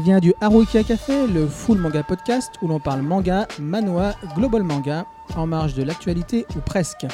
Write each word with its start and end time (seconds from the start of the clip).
Elle 0.00 0.06
vient 0.06 0.18
du 0.18 0.32
Harukia 0.40 0.82
Café, 0.82 1.26
le 1.26 1.46
full 1.46 1.76
manga 1.76 2.02
podcast 2.02 2.54
où 2.62 2.68
l'on 2.68 2.80
parle 2.80 3.02
manga, 3.02 3.46
manhwa, 3.58 4.14
global 4.34 4.62
manga, 4.62 5.04
en 5.36 5.46
marge 5.46 5.74
de 5.74 5.82
l'actualité 5.82 6.46
ou 6.56 6.60
presque. 6.60 7.06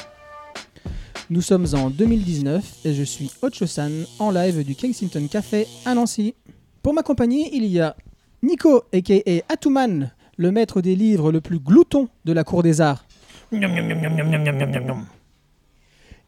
Nous 1.29 1.41
sommes 1.41 1.67
en 1.75 1.91
2019 1.91 2.85
et 2.85 2.95
je 2.95 3.03
suis 3.03 3.33
Ocho-san 3.43 3.91
en 4.21 4.31
live 4.31 4.65
du 4.65 4.77
Kensington 4.77 5.27
Café 5.29 5.67
à 5.85 5.97
Nancy. 5.97 6.37
Pour 6.81 6.95
m'accompagner, 6.95 7.51
il 7.57 7.65
y 7.65 7.81
a 7.81 7.97
Nico, 8.45 8.85
aka 8.95 9.15
Atuman, 9.49 10.13
le 10.37 10.53
maître 10.53 10.81
des 10.81 10.95
livres 10.95 11.33
le 11.33 11.41
plus 11.41 11.59
glouton 11.59 12.09
de 12.25 12.33
la 12.33 12.45
cour 12.45 12.63
des 12.63 12.81
arts. 12.81 13.05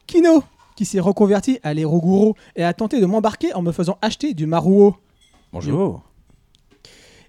Kino, 0.07 0.43
qui 0.75 0.83
s'est 0.85 0.99
reconverti 0.99 1.57
à 1.63 1.73
l'Eroguro 1.73 2.35
et 2.57 2.65
a 2.65 2.73
tenté 2.73 2.99
de 2.99 3.05
m'embarquer 3.05 3.53
en 3.53 3.61
me 3.61 3.71
faisant 3.71 3.97
acheter 4.01 4.33
du 4.33 4.45
Maruo. 4.45 4.97
Bonjour. 5.53 6.03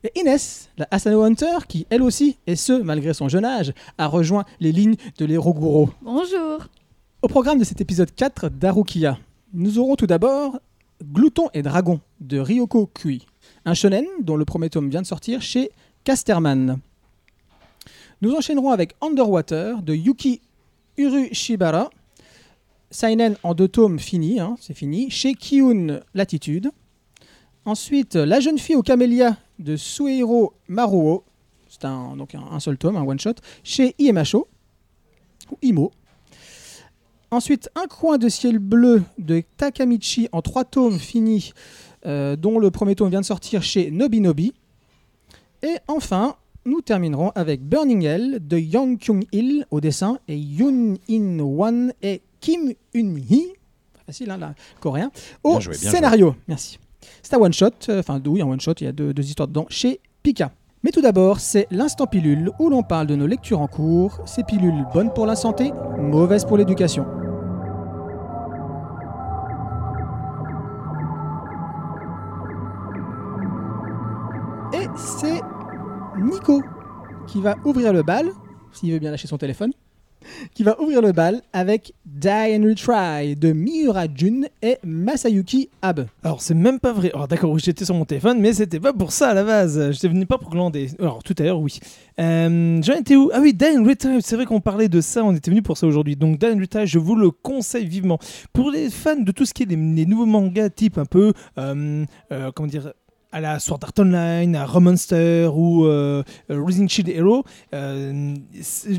Et 0.02 0.18
Inès, 0.18 0.70
la 0.78 0.88
Asano 0.90 1.22
Hunter, 1.22 1.58
qui 1.68 1.86
elle 1.90 2.00
aussi, 2.00 2.38
et 2.46 2.56
ce 2.56 2.72
malgré 2.72 3.12
son 3.12 3.28
jeune 3.28 3.44
âge, 3.44 3.74
a 3.98 4.06
rejoint 4.06 4.46
les 4.58 4.72
lignes 4.72 4.96
de 5.18 5.26
l'Eroguro. 5.26 5.90
Bonjour. 6.00 6.68
Au 7.20 7.28
programme 7.28 7.58
de 7.58 7.64
cet 7.64 7.82
épisode 7.82 8.14
4 8.14 8.48
d'Arukia, 8.48 9.18
nous 9.52 9.78
aurons 9.78 9.96
tout 9.96 10.06
d'abord 10.06 10.58
Glouton 11.04 11.50
et 11.52 11.60
Dragon 11.60 12.00
de 12.20 12.38
Ryoko 12.38 12.86
Kui, 12.86 13.26
un 13.66 13.74
shonen 13.74 14.06
dont 14.22 14.36
le 14.36 14.46
premier 14.46 14.70
tome 14.70 14.88
vient 14.88 15.02
de 15.02 15.06
sortir 15.06 15.42
chez 15.42 15.70
Casterman. 16.04 16.78
Nous 18.22 18.32
enchaînerons 18.34 18.70
avec 18.70 18.94
Underwater 19.02 19.82
de 19.82 19.94
Yuki 19.94 20.40
Urushibara, 20.96 21.90
Seinen 22.90 23.36
en 23.42 23.52
deux 23.52 23.68
tomes 23.68 23.98
fini, 23.98 24.40
hein, 24.40 24.56
c'est 24.60 24.74
fini, 24.74 25.10
chez 25.10 25.34
Kiun 25.34 26.00
Latitude. 26.14 26.70
Ensuite, 27.66 28.14
La 28.14 28.40
jeune 28.40 28.58
fille 28.58 28.76
aux 28.76 28.82
camélias 28.82 29.36
de 29.60 29.76
Suehiro 29.76 30.54
Maruo, 30.68 31.24
c'est 31.68 31.84
un, 31.84 32.16
donc 32.16 32.34
un, 32.34 32.42
un 32.50 32.60
seul 32.60 32.76
tome, 32.78 32.96
un 32.96 33.02
one-shot, 33.02 33.34
chez 33.62 33.94
IMHO, 33.98 34.48
ou 35.52 35.58
IMO. 35.62 35.92
Ensuite, 37.30 37.70
Un 37.76 37.86
coin 37.86 38.18
de 38.18 38.28
ciel 38.28 38.58
bleu 38.58 39.04
de 39.18 39.42
Takamichi 39.56 40.28
en 40.32 40.42
trois 40.42 40.64
tomes 40.64 40.98
finis, 40.98 41.52
euh, 42.04 42.34
dont 42.34 42.58
le 42.58 42.72
premier 42.72 42.96
tome 42.96 43.10
vient 43.10 43.20
de 43.20 43.26
sortir 43.26 43.62
chez 43.62 43.92
Nobinobi. 43.92 44.52
Et 45.62 45.76
enfin, 45.86 46.34
nous 46.64 46.80
terminerons 46.80 47.30
avec 47.36 47.62
Burning 47.62 48.02
Hell 48.02 48.38
de 48.46 48.58
Yang 48.58 48.98
Kyung-il 48.98 49.64
au 49.70 49.80
dessin 49.80 50.18
et 50.26 50.36
Yoon 50.36 50.96
In-wan 51.08 51.92
et 52.02 52.22
Kim 52.40 52.72
Un-hee, 52.96 53.52
pas 53.92 54.00
facile 54.06 54.30
hein, 54.30 54.38
là, 54.38 54.54
coréen, 54.80 55.12
au 55.44 55.50
Bien 55.50 55.60
joué, 55.60 55.76
bien 55.80 55.90
scénario. 55.90 56.34
Merci. 56.48 56.78
C'est 57.22 57.34
un 57.34 57.38
one-shot, 57.38 57.70
euh, 57.88 58.00
enfin 58.00 58.20
oui, 58.26 58.42
un 58.42 58.46
one-shot, 58.46 58.74
il 58.80 58.84
y 58.84 58.86
a 58.86 58.92
deux, 58.92 59.12
deux 59.12 59.24
histoires 59.24 59.48
dedans, 59.48 59.66
chez 59.68 60.00
Pika. 60.22 60.52
Mais 60.82 60.92
tout 60.92 61.02
d'abord, 61.02 61.40
c'est 61.40 61.66
l'instant 61.70 62.06
pilule 62.06 62.50
où 62.58 62.70
l'on 62.70 62.82
parle 62.82 63.06
de 63.06 63.14
nos 63.14 63.26
lectures 63.26 63.60
en 63.60 63.66
cours, 63.66 64.18
ces 64.24 64.44
pilules 64.44 64.86
bonnes 64.94 65.12
pour 65.12 65.26
la 65.26 65.36
santé, 65.36 65.72
mauvaises 65.98 66.46
pour 66.46 66.56
l'éducation. 66.56 67.04
Et 74.72 74.86
c'est 74.96 75.40
Nico 76.18 76.62
qui 77.26 77.42
va 77.42 77.56
ouvrir 77.64 77.92
le 77.92 78.02
bal, 78.02 78.30
s'il 78.72 78.92
veut 78.92 78.98
bien 78.98 79.10
lâcher 79.10 79.28
son 79.28 79.36
téléphone, 79.36 79.72
qui 80.54 80.62
va 80.62 80.80
ouvrir 80.80 81.02
le 81.02 81.12
bal 81.12 81.42
avec 81.52 81.94
Die 82.04 82.28
and 82.28 82.64
Retry 82.64 83.36
de 83.36 83.52
Miura 83.52 84.04
Jun 84.14 84.42
et 84.62 84.78
Masayuki 84.84 85.70
Abe. 85.82 86.06
Alors, 86.22 86.42
c'est 86.42 86.54
même 86.54 86.78
pas 86.80 86.92
vrai. 86.92 87.10
Alors, 87.14 87.28
d'accord, 87.28 87.58
j'étais 87.58 87.84
sur 87.84 87.94
mon 87.94 88.04
téléphone, 88.04 88.40
mais 88.40 88.52
c'était 88.52 88.80
pas 88.80 88.92
pour 88.92 89.12
ça 89.12 89.30
à 89.30 89.34
la 89.34 89.44
base. 89.44 89.90
Je 89.92 90.08
venu 90.08 90.26
pas 90.26 90.38
pour 90.38 90.50
glander. 90.50 90.88
Alors, 90.98 91.22
tout 91.22 91.34
à 91.38 91.42
l'heure, 91.42 91.60
oui. 91.60 91.78
Euh, 92.18 92.80
J'en 92.82 92.94
étais 92.94 93.16
où? 93.16 93.30
Ah 93.32 93.38
oui, 93.40 93.54
Dan 93.54 93.86
Retire. 93.86 94.18
C'est 94.20 94.36
vrai 94.36 94.44
qu'on 94.44 94.60
parlait 94.60 94.88
de 94.88 95.00
ça. 95.00 95.24
On 95.24 95.34
était 95.34 95.50
venu 95.50 95.62
pour 95.62 95.76
ça 95.78 95.86
aujourd'hui. 95.86 96.16
Donc, 96.16 96.38
Dan 96.38 96.60
Retire, 96.60 96.86
je 96.86 96.98
vous 96.98 97.14
le 97.16 97.30
conseille 97.30 97.86
vivement. 97.86 98.18
Pour 98.52 98.70
les 98.70 98.90
fans 98.90 99.16
de 99.16 99.32
tout 99.32 99.44
ce 99.46 99.54
qui 99.54 99.62
est 99.62 99.66
les, 99.66 99.76
les 99.76 100.06
nouveaux 100.06 100.26
mangas, 100.26 100.70
type 100.70 100.98
un 100.98 101.04
peu. 101.06 101.32
euh, 101.58 102.04
euh, 102.32 102.50
comment 102.54 102.68
dire 102.68 102.92
à 103.32 103.40
la 103.40 103.58
Sword 103.58 103.80
Art 103.82 103.92
Online, 103.98 104.56
à 104.56 104.66
Romanster 104.66 105.56
ou 105.56 105.84
euh, 105.84 106.22
euh, 106.50 106.64
Rising 106.64 106.88
Shield 106.88 107.08
Hero, 107.08 107.44
euh, 107.74 108.34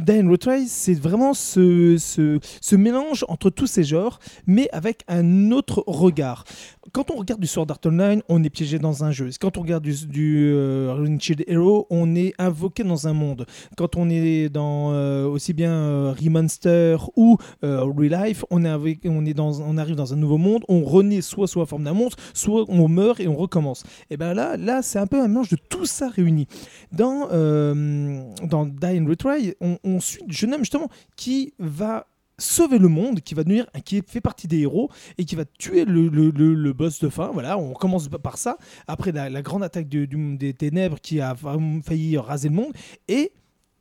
and 0.10 0.30
Retry, 0.30 0.68
c'est 0.68 0.94
vraiment 0.94 1.34
ce, 1.34 1.98
ce, 1.98 2.76
mélange 2.76 3.26
entre 3.28 3.50
tous 3.50 3.68
ces 3.68 3.84
genres, 3.84 4.20
mais 4.48 4.70
avec 4.72 5.04
un 5.08 5.52
autre 5.52 5.84
regard. 5.88 6.46
Quand 6.94 7.12
on 7.12 7.16
regarde 7.18 7.42
du 7.42 7.48
Sword 7.48 7.68
Art 7.70 7.80
Online, 7.86 8.22
on 8.30 8.44
est 8.44 8.50
piégé 8.50 8.80
dans 8.80 9.04
un 9.04 9.12
jeu. 9.12 9.30
Quand 9.40 9.58
on 9.58 9.62
regarde 9.62 9.84
du, 9.84 9.94
du 10.08 10.52
euh, 10.54 10.96
Rising 10.98 11.20
Shield 11.20 11.44
Hero, 11.48 11.88
on 11.90 12.16
est 12.16 12.34
invoqué 12.38 12.84
dans 12.84 13.08
un 13.08 13.14
monde. 13.14 13.46
Quand 13.78 13.96
on 13.98 14.10
est 14.10 14.50
dans 14.50 14.92
euh, 14.92 15.28
aussi 15.28 15.54
bien 15.54 15.72
euh, 15.74 16.14
Remonster 16.22 16.98
ou 17.16 17.38
Real 17.62 18.26
Life, 18.26 18.46
on, 18.50 18.64
est 18.64 18.70
avec- 18.70 19.02
on, 19.06 19.26
est 19.26 19.34
dans, 19.34 19.62
on 19.62 19.78
arrive 19.78 19.96
dans 19.96 20.14
un 20.14 20.18
nouveau 20.18 20.38
monde, 20.38 20.64
on 20.70 20.84
renaît 20.84 21.22
soit 21.22 21.48
sous 21.48 21.60
la 21.60 21.66
forme 21.66 21.84
d'un 21.84 21.94
monstre, 21.94 22.18
soit 22.34 22.66
on 22.70 22.88
meurt 22.88 23.20
et 23.20 23.28
on 23.28 23.36
recommence. 23.36 23.84
Et 24.10 24.18
ben 24.22 24.36
là, 24.36 24.56
là 24.56 24.84
c'est 24.84 25.00
un 25.00 25.08
peu 25.08 25.20
un 25.20 25.28
mélange 25.28 25.50
de 25.50 25.56
tout 25.56 25.88
ça 25.88 26.08
réuni. 26.08 26.46
Dans, 26.92 27.30
euh, 27.32 28.22
dans 28.44 28.68
Die 28.68 29.00
and 29.00 29.08
Retry, 29.08 29.56
on, 29.60 30.00
suit 30.00 30.24
le 30.28 30.32
jeune 30.32 30.54
homme 30.54 30.62
justement 30.62 30.90
qui 31.16 31.56
va 31.58 32.06
sauver 32.38 32.78
le 32.78 32.88
monde, 32.88 33.22
qui 33.22 33.34
va 33.34 33.44
devenir, 33.44 33.66
qui 33.84 34.04
fait 34.08 34.22
partie 34.22 34.48
des 34.48 34.60
héros 34.60 34.92
et 35.18 35.26
qui 35.26 35.36
va 35.36 35.46
tuer 35.58 35.86
le, 35.86 36.08
le- 36.08 36.74
boss 36.74 37.00
de 37.00 37.10
fin. 37.10 37.32
Voilà, 37.34 37.58
on 37.58 37.74
commence 37.74 38.10
par 38.10 38.38
ça. 38.38 38.60
Après 38.86 39.12
la, 39.12 39.42
grande 39.42 39.64
attaque 39.64 39.90
des 39.90 40.54
ténèbres 40.54 41.00
qui 41.02 41.20
a 41.20 41.36
failli 41.84 42.16
raser 42.20 42.50
le 42.50 42.56
monde. 42.56 42.74
Et 43.08 43.32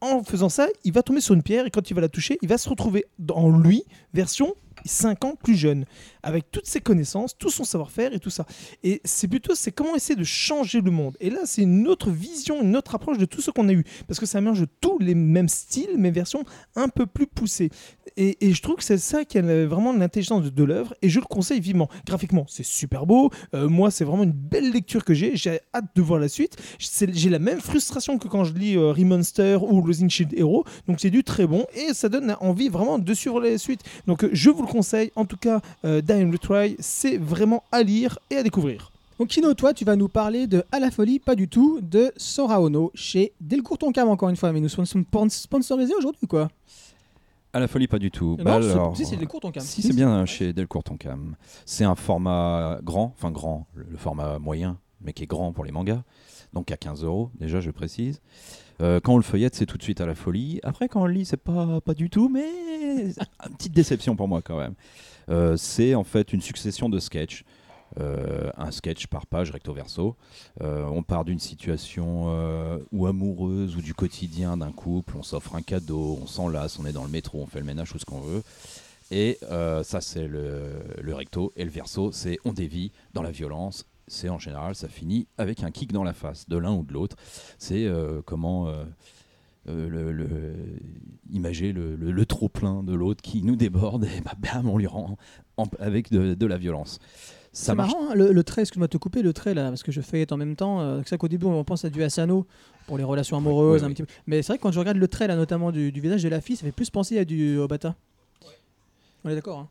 en 0.01 0.25
faisant 0.25 0.49
ça, 0.49 0.69
il 0.85 0.95
va 0.95 1.03
tomber 1.03 1.21
sur 1.21 1.35
une 1.35 1.43
pierre 1.43 1.67
et 1.67 1.71
quand 1.71 1.91
il 1.91 1.95
va 1.95 2.01
la 2.01 2.09
toucher, 2.09 2.39
il 2.41 2.49
va 2.49 2.57
se 2.57 2.67
retrouver 2.67 3.05
en 3.31 3.51
lui, 3.51 3.85
version 4.15 4.55
5 4.85 5.25
ans 5.25 5.35
plus 5.43 5.55
jeune, 5.55 5.85
avec 6.23 6.51
toutes 6.51 6.67
ses 6.67 6.81
connaissances, 6.81 7.37
tout 7.37 7.51
son 7.51 7.65
savoir-faire 7.65 8.13
et 8.13 8.19
tout 8.19 8.31
ça. 8.31 8.47
Et 8.83 9.01
c'est 9.05 9.29
plutôt, 9.29 9.55
c'est 9.55 9.73
comment 9.73 9.95
essayer 9.97 10.17
de 10.17 10.25
changer 10.25 10.81
le 10.81 10.91
monde. 10.91 11.17
Et 11.21 11.31
là, 11.31 11.41
c'est 11.45 11.63
une 11.63 11.89
autre 11.89 12.11
vision, 12.11 12.63
une 12.63 12.77
autre 12.77 12.95
approche 12.95 13.19
de 13.19 13.25
tout 13.25 13.41
ce 13.41 13.51
qu'on 13.51 13.69
a 13.69 13.73
eu. 13.73 13.85
Parce 14.07 14.21
que 14.21 14.27
ça 14.27 14.41
mélange 14.41 14.65
tous 14.81 14.99
les 14.99 15.15
mêmes 15.15 15.49
styles, 15.49 15.97
mais 15.97 16.11
version 16.11 16.45
un 16.77 16.89
peu 16.89 17.07
plus 17.07 17.27
poussée. 17.27 17.71
Et, 18.17 18.37
je 18.41 18.63
trouve 18.63 18.77
que 18.77 18.85
c'est 18.85 18.99
ça 18.99 19.25
qui 19.25 19.39
est 19.39 19.65
vraiment 19.65 19.93
l'intelligence 19.93 20.43
de, 20.43 20.51
de 20.51 20.65
l'œuvre. 20.65 20.95
Et 21.03 21.09
je 21.09 21.21
le 21.21 21.27
conseille 21.27 21.61
vivement. 21.61 21.89
Graphiquement, 22.07 22.45
c'est 22.49 22.65
super 22.65 23.07
beau. 23.07 23.31
Euh, 23.55 23.69
moi, 23.69 23.91
c'est 23.91 24.05
vraiment 24.05 24.25
une 24.25 24.33
belle 24.33 24.73
lecture 24.73 25.05
que 25.05 25.15
j'ai. 25.15 25.37
J'ai 25.37 25.61
hâte 25.75 25.87
de 25.95 26.03
voir 26.03 26.21
la 26.21 26.29
suite. 26.29 26.57
J'ai 26.79 27.31
la 27.31 27.39
même 27.39 27.61
frustration 27.61 28.19
que 28.19 28.29
quand 28.29 28.45
je 28.45 28.55
lis 28.55 28.77
euh, 28.77 28.93
Remonster 28.93 29.59
ou 29.63 29.85
Losing 29.85 30.11
Shield 30.11 30.35
Hero. 30.37 30.65
Donc 30.87 31.01
c'est 31.01 31.11
du 31.11 31.25
très 31.25 31.47
bon. 31.47 31.67
Et 31.75 31.95
ça 31.95 32.09
donne 32.09 32.37
envie 32.41 32.69
vraiment 32.69 32.99
de 32.99 33.15
suivre 33.15 33.41
les 33.41 33.59
suites. 33.59 33.83
Donc 34.07 34.25
euh, 34.25 34.31
je 34.33 34.51
vous 34.51 34.63
le 34.63 34.69
conseille. 34.73 35.13
En 35.17 35.25
tout 35.25 35.37
cas, 35.37 35.61
euh, 35.85 36.01
and 36.11 36.31
Retry, 36.31 36.77
c'est 36.79 37.17
vraiment 37.19 37.63
à 37.73 37.83
lire 37.83 38.19
et 38.31 38.37
à 38.37 38.43
découvrir. 38.43 38.91
Donc 39.19 39.29
Kino, 39.29 39.53
toi, 39.55 39.75
tu 39.75 39.85
vas 39.85 39.97
nous 39.97 40.09
parler 40.09 40.47
de 40.47 40.65
À 40.73 40.81
la 40.81 40.91
folie, 40.91 41.19
pas 41.19 41.35
du 41.35 41.47
tout, 41.49 41.81
de 41.83 42.11
Sora 42.17 42.61
Ono 42.63 42.91
chez 42.95 43.33
Delcourt 43.41 43.77
Tonkam 43.79 44.09
encore 44.09 44.31
une 44.31 44.37
fois, 44.37 44.51
mais 44.53 44.61
nous 44.61 44.69
sommes 44.71 44.87
spon- 44.87 45.29
sponsorisés 45.29 45.95
aujourd'hui 45.95 46.21
ou 46.23 46.27
quoi? 46.27 46.49
À 47.53 47.59
la 47.61 47.67
folie, 47.69 47.89
pas 47.89 47.99
du 47.99 48.11
tout. 48.11 48.37
Non, 48.39 48.45
Bah, 48.45 48.55
alors, 48.55 48.97
si 48.97 49.05
c'est 49.05 49.17
Delcourt 49.17 49.41
Tonkam. 49.41 49.63
Si, 49.63 49.83
c'est 49.83 49.93
bien 49.93 50.25
chez 50.25 50.53
Delcourt 50.53 50.85
Tonkam. 50.85 51.35
C'est 51.67 51.85
un 51.85 51.97
format 51.97 52.79
grand, 52.83 53.13
enfin 53.17 53.31
grand, 53.33 53.67
le 53.75 53.85
le 53.91 53.97
format 53.99 54.39
moyen, 54.39 54.79
mais 55.03 55.13
qui 55.13 55.25
est 55.25 55.27
grand 55.27 55.53
pour 55.53 55.65
les 55.65 55.73
mangas. 55.73 56.03
Donc 56.53 56.71
à 56.71 56.77
15 56.77 57.05
euros, 57.05 57.31
déjà, 57.39 57.61
je 57.61 57.71
précise. 57.71 58.21
Euh, 58.81 59.01
quand 59.01 59.15
on 59.15 59.17
le 59.17 59.23
feuillette, 59.23 59.55
c'est 59.55 59.67
tout 59.67 59.79
de 59.79 59.83
suite 59.83 60.01
à 60.01 60.07
la 60.07 60.15
folie. 60.15 60.61
Après, 60.63 60.89
quand 60.89 61.03
on 61.03 61.07
le 61.07 61.13
lit, 61.13 61.25
c'est 61.25 61.37
pas, 61.37 61.81
pas 61.81 61.95
du 61.95 62.09
tout, 62.11 62.29
mais 62.29 62.49
une 63.47 63.57
petite 63.57 63.73
déception 63.73 64.17
pour 64.17 64.29
moi 64.29 64.41
quand 64.43 64.59
même. 64.59 64.75
Euh, 65.29 65.57
c'est 65.57 65.95
en 65.95 66.05
fait 66.05 66.33
une 66.33 66.41
succession 66.41 66.89
de 66.89 66.99
sketchs. 66.99 67.45
Euh, 67.99 68.51
un 68.57 68.71
sketch 68.71 69.09
par 69.09 69.27
page 69.27 69.51
recto 69.51 69.73
verso. 69.73 70.17
On 70.61 71.03
part 71.03 71.25
d'une 71.25 71.41
situation 71.41 72.29
ou 72.93 73.07
amoureuse 73.07 73.77
ou 73.77 73.83
du 73.83 73.95
quotidien 73.95 74.57
d'un 74.57 74.73
couple, 74.73 75.17
on 75.17 75.23
s'offre 75.23 75.57
un 75.57 75.63
cadeau, 75.63 76.19
on 76.23 76.27
s'enlace, 76.27 76.79
on 76.79 76.87
est 76.87 76.93
dans 76.93 77.05
le 77.05 77.11
métro, 77.11 77.41
on 77.41 77.47
fait 77.47 77.59
le 77.59 77.67
ménage, 77.67 77.91
tout 77.91 77.99
ce 77.99 78.05
qu'on 78.05 78.21
veut. 78.21 78.43
Et 79.11 79.39
ça, 79.41 80.01
c'est 80.01 80.29
le, 80.29 80.83
le 81.03 81.15
recto. 81.15 81.53
Et 81.57 81.65
le 81.65 81.71
verso, 81.71 82.13
c'est 82.13 82.39
on 82.45 82.53
dévie 82.53 82.93
dans 83.13 83.23
la 83.23 83.33
violence. 83.33 83.85
C'est 84.13 84.29
en 84.29 84.39
général, 84.41 84.75
ça 84.75 84.89
finit 84.89 85.29
avec 85.39 85.63
un 85.63 85.71
kick 85.71 85.93
dans 85.93 86.03
la 86.03 86.13
face 86.13 86.49
de 86.49 86.57
l'un 86.59 86.73
ou 86.75 86.83
de 86.83 86.93
l'autre. 86.93 87.17
C'est 87.59 87.87
euh, 87.87 88.23
comment 88.25 88.67
euh, 88.67 88.85
euh, 89.69 89.89
le, 89.89 90.11
le- 90.13 90.55
imager 91.31 91.73
le, 91.73 91.95
le- 91.95 92.11
le 92.11 92.27
trop-plein 92.27 92.83
de 92.83 92.93
l'autre 92.93 93.23
qui 93.23 93.43
nous 93.43 93.55
déborde 93.57 94.05
et 94.05 94.21
bah, 94.25 94.33
bam, 94.39 94.69
on 94.69 94.79
lui 94.79 94.89
rend 94.89 95.17
en- 95.57 95.67
avec 95.79 96.11
de, 96.11 96.35
de 96.35 96.47
la 96.47 96.59
violence. 96.59 96.99
Ça 97.53 97.75
marche. 97.75 97.93
marrant, 97.93 98.11
hein, 98.11 98.15
le, 98.15 98.43
trait, 98.45 98.63
excuse-moi 98.63 98.87
de 98.87 98.93
te 98.93 98.97
couper, 98.99 99.23
le 99.23 99.33
trait 99.33 99.55
là, 99.55 99.69
parce 99.69 99.83
que 99.83 99.93
je 99.93 100.01
feuillette 100.01 100.33
en 100.33 100.37
même 100.37 100.57
temps. 100.57 100.81
euh, 100.81 101.01
c'est 101.05 101.11
ça 101.11 101.17
qu'au 101.19 101.29
début 101.29 101.47
on 101.47 101.63
pense 101.65 101.85
à 101.85 101.91
du 101.91 102.03
Asano 102.03 102.47
pour 102.87 102.97
les 102.99 103.05
relations 103.05 103.37
amoureuses, 103.37 103.83
oui, 103.83 103.87
un 103.87 103.89
oui. 103.89 103.95
petit 103.95 104.03
peu. 104.03 104.13
Mais 104.27 104.43
c'est 104.43 104.53
vrai 104.53 104.59
que 104.59 104.63
quand 104.63 104.73
je 104.73 104.79
regarde 104.81 104.97
le 104.99 105.09
trait 105.09 105.27
là, 105.29 105.37
notamment 105.37 105.71
du, 105.73 105.93
du 105.93 106.01
visage 106.01 106.23
de 106.23 106.29
la 106.29 106.41
fille, 106.41 106.57
ça 106.57 106.65
fait 106.65 106.73
plus 106.73 106.91
penser 106.91 107.19
à 107.19 107.25
du 107.25 107.59
Obata. 107.59 107.95
On 109.25 109.29
est 109.29 109.35
d'accord. 109.35 109.59
hein. 109.59 109.69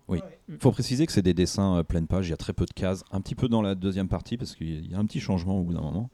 Il 0.47 0.57
faut 0.59 0.71
préciser 0.71 1.05
que 1.07 1.11
c'est 1.11 1.23
des 1.23 1.33
dessins 1.33 1.77
euh, 1.77 1.83
pleine 1.83 2.05
page, 2.05 2.27
il 2.27 2.29
y 2.29 2.33
a 2.33 2.37
très 2.37 2.53
peu 2.53 2.65
de 2.65 2.73
cases, 2.73 3.03
un 3.11 3.19
petit 3.19 3.33
peu 3.33 3.47
dans 3.47 3.61
la 3.63 3.73
deuxième 3.73 4.07
partie 4.07 4.37
parce 4.37 4.55
qu'il 4.55 4.91
y 4.91 4.93
a 4.93 4.99
un 4.99 5.05
petit 5.05 5.19
changement 5.19 5.59
au 5.59 5.63
bout 5.63 5.73
d'un 5.73 5.81
moment. 5.81 6.09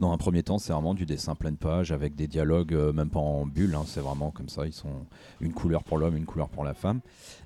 Dans 0.00 0.10
un 0.12 0.16
premier 0.18 0.42
temps, 0.42 0.58
c'est 0.58 0.72
vraiment 0.72 0.94
du 0.94 1.06
dessin 1.06 1.34
pleine 1.36 1.56
page 1.56 1.92
avec 1.92 2.16
des 2.16 2.26
dialogues, 2.26 2.74
euh, 2.74 2.92
même 2.92 3.10
pas 3.10 3.20
en 3.20 3.46
bulle, 3.46 3.74
hein, 3.76 3.84
c'est 3.86 4.00
vraiment 4.00 4.30
comme 4.32 4.48
ça, 4.48 4.66
ils 4.66 4.72
sont 4.72 5.06
une 5.40 5.52
couleur 5.52 5.84
pour 5.84 5.98
l'homme, 5.98 6.16
une 6.16 6.26
couleur 6.26 6.48
pour 6.48 6.64
la 6.64 6.74
femme. 6.74 7.00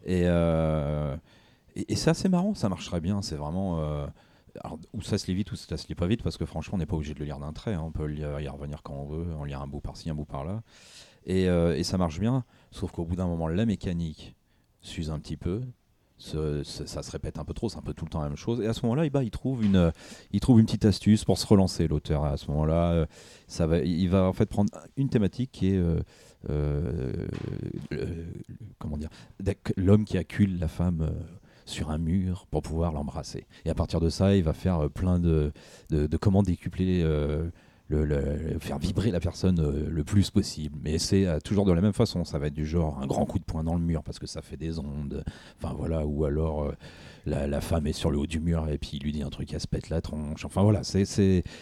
Et, 0.07 0.23
euh, 0.25 1.15
et, 1.77 1.93
et 1.93 1.97
c'est 1.97 2.11
assez 2.11 2.29
marrant, 2.31 2.55
ça 2.55 2.69
marcherait 2.71 3.01
bien, 3.01 3.21
c'est 3.21 3.37
vraiment... 3.37 3.81
euh, 3.81 4.07
alors, 4.63 4.79
ou 4.93 5.03
ça 5.03 5.19
se 5.19 5.27
lit 5.27 5.35
vite 5.35 5.51
ou 5.51 5.57
ça 5.57 5.77
se 5.77 5.89
lit 5.89 5.97
pas 5.97 6.07
vite 6.07 6.23
parce 6.23 6.37
que 6.37 6.47
franchement 6.47 6.77
on 6.77 6.79
n'est 6.79 6.87
pas 6.87 6.95
obligé 6.95 7.13
de 7.13 7.19
le 7.19 7.25
lire 7.25 7.41
d'un 7.41 7.53
trait, 7.53 7.75
hein, 7.75 7.83
on 7.85 7.91
peut 7.91 8.05
lire- 8.07 8.39
y 8.41 8.47
revenir 8.49 8.85
quand 8.85 8.95
on 8.95 9.05
veut, 9.05 9.27
on 9.37 9.43
lit 9.43 9.53
un 9.53 9.67
bout 9.67 9.81
par-ci, 9.81 10.09
un 10.11 10.15
bout 10.15 10.25
par-là. 10.25 10.63
Et, 11.27 11.49
euh, 11.49 11.77
et 11.77 11.83
ça 11.83 11.99
marche 11.99 12.21
bien, 12.21 12.45
sauf 12.71 12.93
qu'au 12.93 13.05
bout 13.05 13.17
d'un 13.17 13.27
moment 13.27 13.49
la 13.49 13.67
mécanique 13.67 14.37
s'use 14.85 15.11
un 15.11 15.19
petit 15.19 15.37
peu, 15.37 15.63
ça 16.19 17.03
se 17.03 17.11
répète 17.11 17.39
un 17.39 17.45
peu 17.45 17.55
trop, 17.55 17.69
c'est 17.69 17.79
un 17.79 17.83
peu 17.83 17.93
tout 17.93 18.05
le 18.05 18.11
temps 18.11 18.21
la 18.21 18.29
même 18.29 18.37
chose. 18.37 18.61
Et 18.61 18.67
à 18.67 18.73
ce 18.73 18.87
moment-là, 18.87 19.07
il, 19.23 19.31
trouve 19.31 19.65
une, 19.65 19.93
il 20.33 20.41
trouve 20.41 20.61
une 20.61 20.67
petite 20.67 20.85
astuce 20.85 21.25
pour 21.25 21.39
se 21.39 21.47
relancer, 21.47 21.89
l'auteur. 21.89 22.25
À 22.25 22.37
ce 22.37 22.51
moment-là, 22.51 22.93
euh, 22.93 23.07
va, 23.67 23.79
il 23.79 24.09
va 24.09 24.25
en 24.25 24.33
fait 24.33 24.47
prendre 24.47 24.71
une 24.97 25.09
thématique 25.09 25.51
qui 25.53 25.71
est 25.73 25.77
euh, 25.77 26.01
euh, 26.51 27.13
comment 28.79 28.97
dire, 28.97 29.11
l'homme 29.77 30.05
qui 30.05 30.19
accule 30.19 30.59
la 30.59 30.69
femme. 30.69 31.11
sur 31.67 31.91
un 31.91 31.97
mur 31.97 32.47
pour 32.51 32.61
pouvoir 32.61 32.93
l'embrasser. 32.93 33.47
Et 33.65 33.71
à 33.71 33.75
partir 33.75 33.99
de 33.99 34.11
ça, 34.11 34.37
il 34.37 34.45
va 34.45 34.53
faire 34.53 34.91
plein 34.91 35.19
de, 35.19 35.51
de, 35.89 36.17
comment 36.19 36.43
décupler, 36.43 37.03
le, 37.89 38.59
faire 38.61 38.79
vibrer 38.79 39.11
la 39.11 39.21
personne 39.21 39.61
euh, 39.61 39.89
le 39.89 40.05
plus 40.05 40.31
possible. 40.31 40.79
Mais 40.83 40.99
c'est 40.99 41.27
euh, 41.27 41.39
toujours 41.41 41.65
de 41.65 41.73
la 41.73 41.81
même 41.81 41.93
façon. 41.93 42.25
Ça 42.25 42.39
va 42.39 42.47
être 42.47 42.55
du 42.55 42.67
genre 42.67 42.99
un 43.01 43.07
grand 43.07 43.27
coup 43.27 43.39
de 43.39 43.45
poing 43.45 43.65
dans 43.65 43.75
le 43.75 43.81
mur 43.81 44.03
parce 44.03 44.19
que 44.19 44.27
ça 44.27 44.43
fait 44.43 44.57
des 44.57 44.79
ondes. 44.79 45.25
Enfin 45.59 45.75
voilà, 45.75 46.07
ou 46.07 46.25
alors 46.25 46.65
euh, 46.65 46.73
la, 47.27 47.61
femme 47.61 47.87
est 47.87 47.93
sur 47.93 48.11
le 48.11 48.19
haut 48.19 48.27
du 48.27 48.41
mur 48.41 48.69
et 48.69 48.79
puis 48.79 48.93
il 48.95 49.03
lui 49.03 49.13
dit 49.13 49.23
un 49.23 49.31
truc, 49.31 49.53
elle 49.53 49.61
se 49.61 49.69
pète 49.69 49.91
la 49.91 50.01
tronche. 50.01 50.45
Enfin 50.45 50.63
voilà, 50.63 50.83
c'est, 50.83 51.05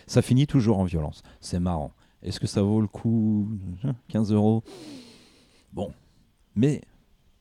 ça 0.06 0.22
finit 0.22 0.46
toujours 0.46 0.78
en 0.78 0.84
violence. 0.84 1.22
C'est 1.40 1.60
marrant. 1.60 1.92
Est-ce 2.22 2.38
que 2.38 2.46
ça 2.46 2.62
vaut 2.62 2.80
le 2.80 2.86
coup 2.86 3.48
hein, 3.82 3.94
15 4.08 4.32
euros? 4.32 4.62
Bon. 5.72 5.92
Mais 6.54 6.82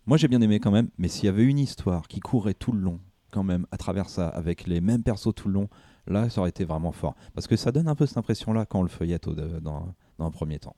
moi 0.05 0.17
j'ai 0.17 0.27
bien 0.27 0.41
aimé 0.41 0.59
quand 0.59 0.71
même. 0.71 0.89
Mais 0.97 1.07
s'il 1.07 1.25
y 1.25 1.29
avait 1.29 1.45
une 1.45 1.59
histoire 1.59 2.07
qui 2.07 2.19
courait 2.19 2.55
tout 2.55 2.71
le 2.71 2.79
long, 2.79 2.99
quand 3.29 3.43
même, 3.43 3.65
à 3.71 3.77
travers 3.77 4.09
ça, 4.09 4.27
avec 4.27 4.67
les 4.67 4.81
mêmes 4.81 5.03
persos 5.03 5.33
tout 5.33 5.47
le 5.47 5.53
long, 5.53 5.69
là 6.07 6.29
ça 6.29 6.41
aurait 6.41 6.49
été 6.49 6.65
vraiment 6.65 6.91
fort. 6.91 7.15
Parce 7.33 7.47
que 7.47 7.55
ça 7.55 7.71
donne 7.71 7.87
un 7.87 7.95
peu 7.95 8.05
cette 8.05 8.17
impression-là 8.17 8.65
quand 8.65 8.79
on 8.79 8.83
le 8.83 8.89
feuillette 8.89 9.27
au- 9.27 9.33
dans, 9.35 9.93
dans 10.17 10.25
un 10.25 10.31
premier 10.31 10.59
temps. 10.59 10.75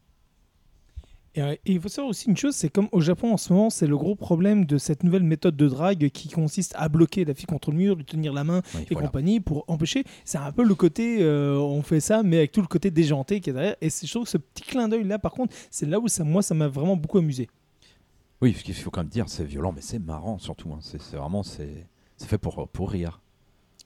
Et, 1.35 1.41
euh, 1.41 1.55
il 1.65 1.81
faut 1.81 1.87
savoir 1.89 2.11
aussi 2.11 2.29
une 2.29 2.37
chose, 2.37 2.53
c'est 2.55 2.69
comme 2.69 2.87
au 2.91 3.01
Japon 3.01 3.33
en 3.33 3.37
ce 3.37 3.51
moment, 3.51 3.71
c'est 3.71 3.87
le 3.87 3.97
gros 3.97 4.13
problème 4.15 4.65
de 4.65 4.77
cette 4.77 5.01
nouvelle 5.03 5.23
méthode 5.23 5.55
de 5.57 5.67
drague 5.67 6.09
qui 6.09 6.29
consiste 6.29 6.75
à 6.77 6.89
bloquer 6.89 7.25
la 7.25 7.33
fille 7.33 7.47
contre 7.47 7.71
le 7.71 7.77
mur, 7.77 7.95
lui 7.95 8.05
tenir 8.05 8.33
la 8.33 8.43
main 8.43 8.61
Oui, 8.75 8.81
et 8.87 8.93
voilà. 8.93 9.07
compagnie 9.07 9.39
pour 9.39 9.65
empêcher. 9.67 10.03
C'est 10.25 10.37
un 10.37 10.51
peu 10.51 10.63
le 10.63 10.75
côté, 10.75 11.23
euh, 11.23 11.57
on 11.57 11.81
fait 11.81 12.01
ça, 12.01 12.21
mais 12.21 12.37
avec 12.37 12.51
tout 12.51 12.61
le 12.61 12.67
côté 12.67 12.91
déjanté 12.91 13.39
qui 13.41 13.49
est 13.49 13.53
derrière. 13.53 13.75
Et 13.81 13.89
je 13.89 14.07
trouve 14.11 14.25
que 14.25 14.29
ce 14.29 14.37
petit 14.37 14.61
clin 14.63 14.87
d'œil 14.87 15.05
là, 15.05 15.17
par 15.17 15.31
contre, 15.31 15.55
c'est 15.71 15.87
là 15.87 15.99
où 15.99 16.07
ça, 16.07 16.23
moi, 16.23 16.43
ça 16.43 16.53
m'a 16.53 16.67
vraiment 16.67 16.95
beaucoup 16.95 17.17
amusé. 17.17 17.49
Oui, 18.39 18.51
parce 18.51 18.61
qu'il 18.61 18.75
faut 18.75 18.91
quand 18.91 19.01
même 19.01 19.09
dire, 19.09 19.27
c'est 19.27 19.43
violent, 19.45 19.71
mais 19.71 19.81
c'est 19.81 19.97
marrant 19.97 20.37
surtout. 20.37 20.71
hein. 20.71 20.79
C'est 20.81 21.01
vraiment, 21.15 21.41
c'est 21.41 21.87
c'est 22.17 22.27
fait 22.27 22.37
pour, 22.37 22.67
pour 22.67 22.91
rire. 22.91 23.22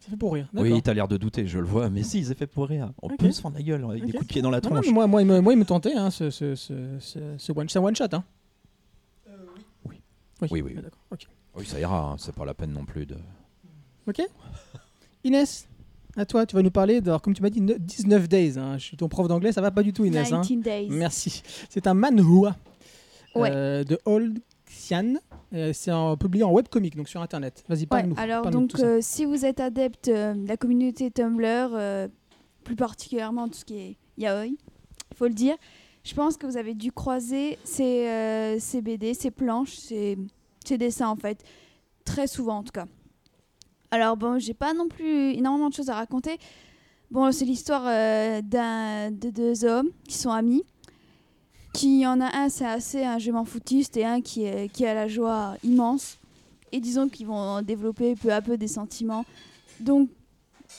Ça 0.08 0.12
fait 0.12 0.18
pour 0.18 0.34
rire. 0.36 0.48
Oui, 0.54 0.82
t'as 0.82 0.94
l'air 0.94 1.10
de 1.10 1.18
douter, 1.18 1.46
je 1.48 1.60
le 1.60 1.66
vois, 1.66 1.90
mais 1.90 2.02
si, 2.02 2.24
c'est 2.24 2.34
fait 2.38 2.48
pour 2.48 2.70
rire. 2.70 2.94
On 3.02 3.08
Ok. 3.08 3.18
peut 3.18 3.30
se 3.32 3.42
fendre 3.42 3.58
la 3.58 3.62
gueule 3.62 3.84
avec 3.84 4.04
des 4.06 4.12
Ok. 4.12 4.16
coups 4.16 4.28
de 4.28 4.32
pied 4.34 4.42
dans 4.42 4.50
la 4.50 4.62
Non, 4.62 4.70
non, 4.70 4.82
tronche. 4.82 4.94
moi, 4.94 5.06
moi, 5.06 5.22
il 5.22 5.28
me, 5.28 5.42
moi, 5.42 5.52
il 5.52 5.60
me 5.60 5.66
tentait, 5.66 5.94
hein, 5.96 6.10
ce, 6.12 6.30
ce, 6.30 6.56
ce, 6.56 6.74
ce, 7.00 7.20
ce 7.38 7.52
one, 7.52 7.68
c'est 7.68 7.78
un 7.80 7.84
one 7.84 7.94
shot. 7.96 8.06
Hein. 8.14 8.24
Oui, 9.86 10.48
oui, 10.52 10.62
oui. 10.62 10.76
Ah, 10.78 10.82
d'accord, 10.84 11.00
ok. 11.12 11.28
Oui, 11.58 11.66
ça 11.66 11.80
ira, 11.80 12.12
hein, 12.12 12.16
c'est 12.20 12.34
pas 12.34 12.46
la 12.46 12.54
peine 12.54 12.72
non 12.72 12.86
plus 12.86 13.06
de. 13.06 13.16
Ok. 14.08 14.22
Inès, 15.24 15.68
à 16.16 16.26
toi, 16.26 16.46
tu 16.46 16.56
vas 16.56 16.62
nous 16.62 16.72
parler 16.72 17.02
de, 17.02 17.10
alors, 17.10 17.22
comme 17.22 17.34
tu 17.34 17.42
m'as 17.42 17.50
dit, 17.50 17.60
ne- 17.60 17.74
19 17.78 18.30
Days. 18.30 18.58
hein. 18.58 18.78
Je 18.78 18.84
suis 18.84 18.98
ton 18.98 19.10
prof 19.10 19.28
d'anglais, 19.28 19.52
ça 19.52 19.62
va 19.62 19.72
pas 19.72 19.84
du 19.84 19.92
tout, 19.94 20.06
Inès. 20.06 20.32
hein. 20.32 20.42
19 20.42 20.64
Days. 20.64 20.88
Merci. 20.90 21.42
C'est 21.70 21.88
un 21.88 21.94
manhua 21.94 22.56
Ouais. 23.36 23.50
euh, 23.52 23.84
de 23.84 24.00
Old 24.06 24.40
Euh, 25.54 25.72
c'est 25.74 25.92
publié 26.20 26.44
en 26.44 26.52
webcomic, 26.52 26.96
donc 26.96 27.08
sur 27.08 27.22
internet. 27.22 27.64
Vas-y, 27.68 27.82
Ouais, 27.82 27.86
parle-nous. 27.88 28.16
alors 28.18 28.44
parle-nous 28.44 28.68
de 28.68 28.74
donc 28.74 28.80
euh, 28.84 29.00
si 29.02 29.26
vous 29.26 29.46
êtes 29.46 29.60
adepte 29.60 30.08
euh, 30.10 30.34
de 30.34 30.48
la 30.48 30.58
communauté 30.58 31.10
Tumblr, 31.12 32.10
plus 32.64 32.76
particulièrement 32.76 33.48
tout 33.48 33.56
ce 33.60 33.66
qui 33.66 33.78
est 33.78 33.98
yaoi, 34.18 34.48
il 34.48 34.58
faut 35.16 35.28
le 35.28 35.34
dire, 35.34 35.56
je 36.04 36.14
pense 36.14 36.38
que 36.38 36.46
vous 36.46 36.58
avez 36.58 36.74
dû 36.74 36.92
croiser 36.92 37.58
ces, 37.64 38.58
ces 38.60 38.82
BD, 38.82 39.14
ces 39.14 39.32
planches, 39.32 39.76
ces, 39.76 40.18
ces 40.66 40.78
dessins 40.78 41.10
en 41.10 41.16
fait, 41.16 41.44
très 42.04 42.28
souvent 42.28 42.58
en 42.58 42.64
tout 42.64 42.74
cas. 42.74 42.86
Alors 43.92 44.18
bon, 44.18 44.38
j'ai 44.38 44.54
pas 44.54 44.74
non 44.74 44.90
plus 44.90 45.32
énormément 45.34 45.70
de 45.70 45.74
choses 45.74 45.90
à 45.90 45.96
raconter. 45.96 46.38
Bon, 47.10 47.32
c'est 47.32 47.46
l'histoire 47.46 47.84
de 47.86 49.30
deux 49.30 49.64
hommes 49.64 49.90
qui 50.08 50.18
sont 50.18 50.32
amis. 50.32 50.64
Qui 51.74 52.08
en 52.08 52.20
a 52.22 52.36
un, 52.36 52.50
c'est 52.50 52.66
assez 52.66 53.04
un 53.04 53.20
je 53.20 53.32
m'en 53.32 53.46
foutiste 53.46 53.98
et 53.98 54.06
un 54.06 54.22
qui, 54.22 54.48
a 54.48 54.94
la 54.94 55.08
joie 55.08 55.56
immense 55.64 56.18
et 56.72 56.80
disons 56.80 57.08
qu'ils 57.08 57.28
vont 57.28 57.62
développer 57.62 58.16
peu 58.16 58.34
à 58.34 58.42
peu 58.42 58.58
des 58.58 58.68
sentiments. 58.68 59.26
Donc, 59.80 60.10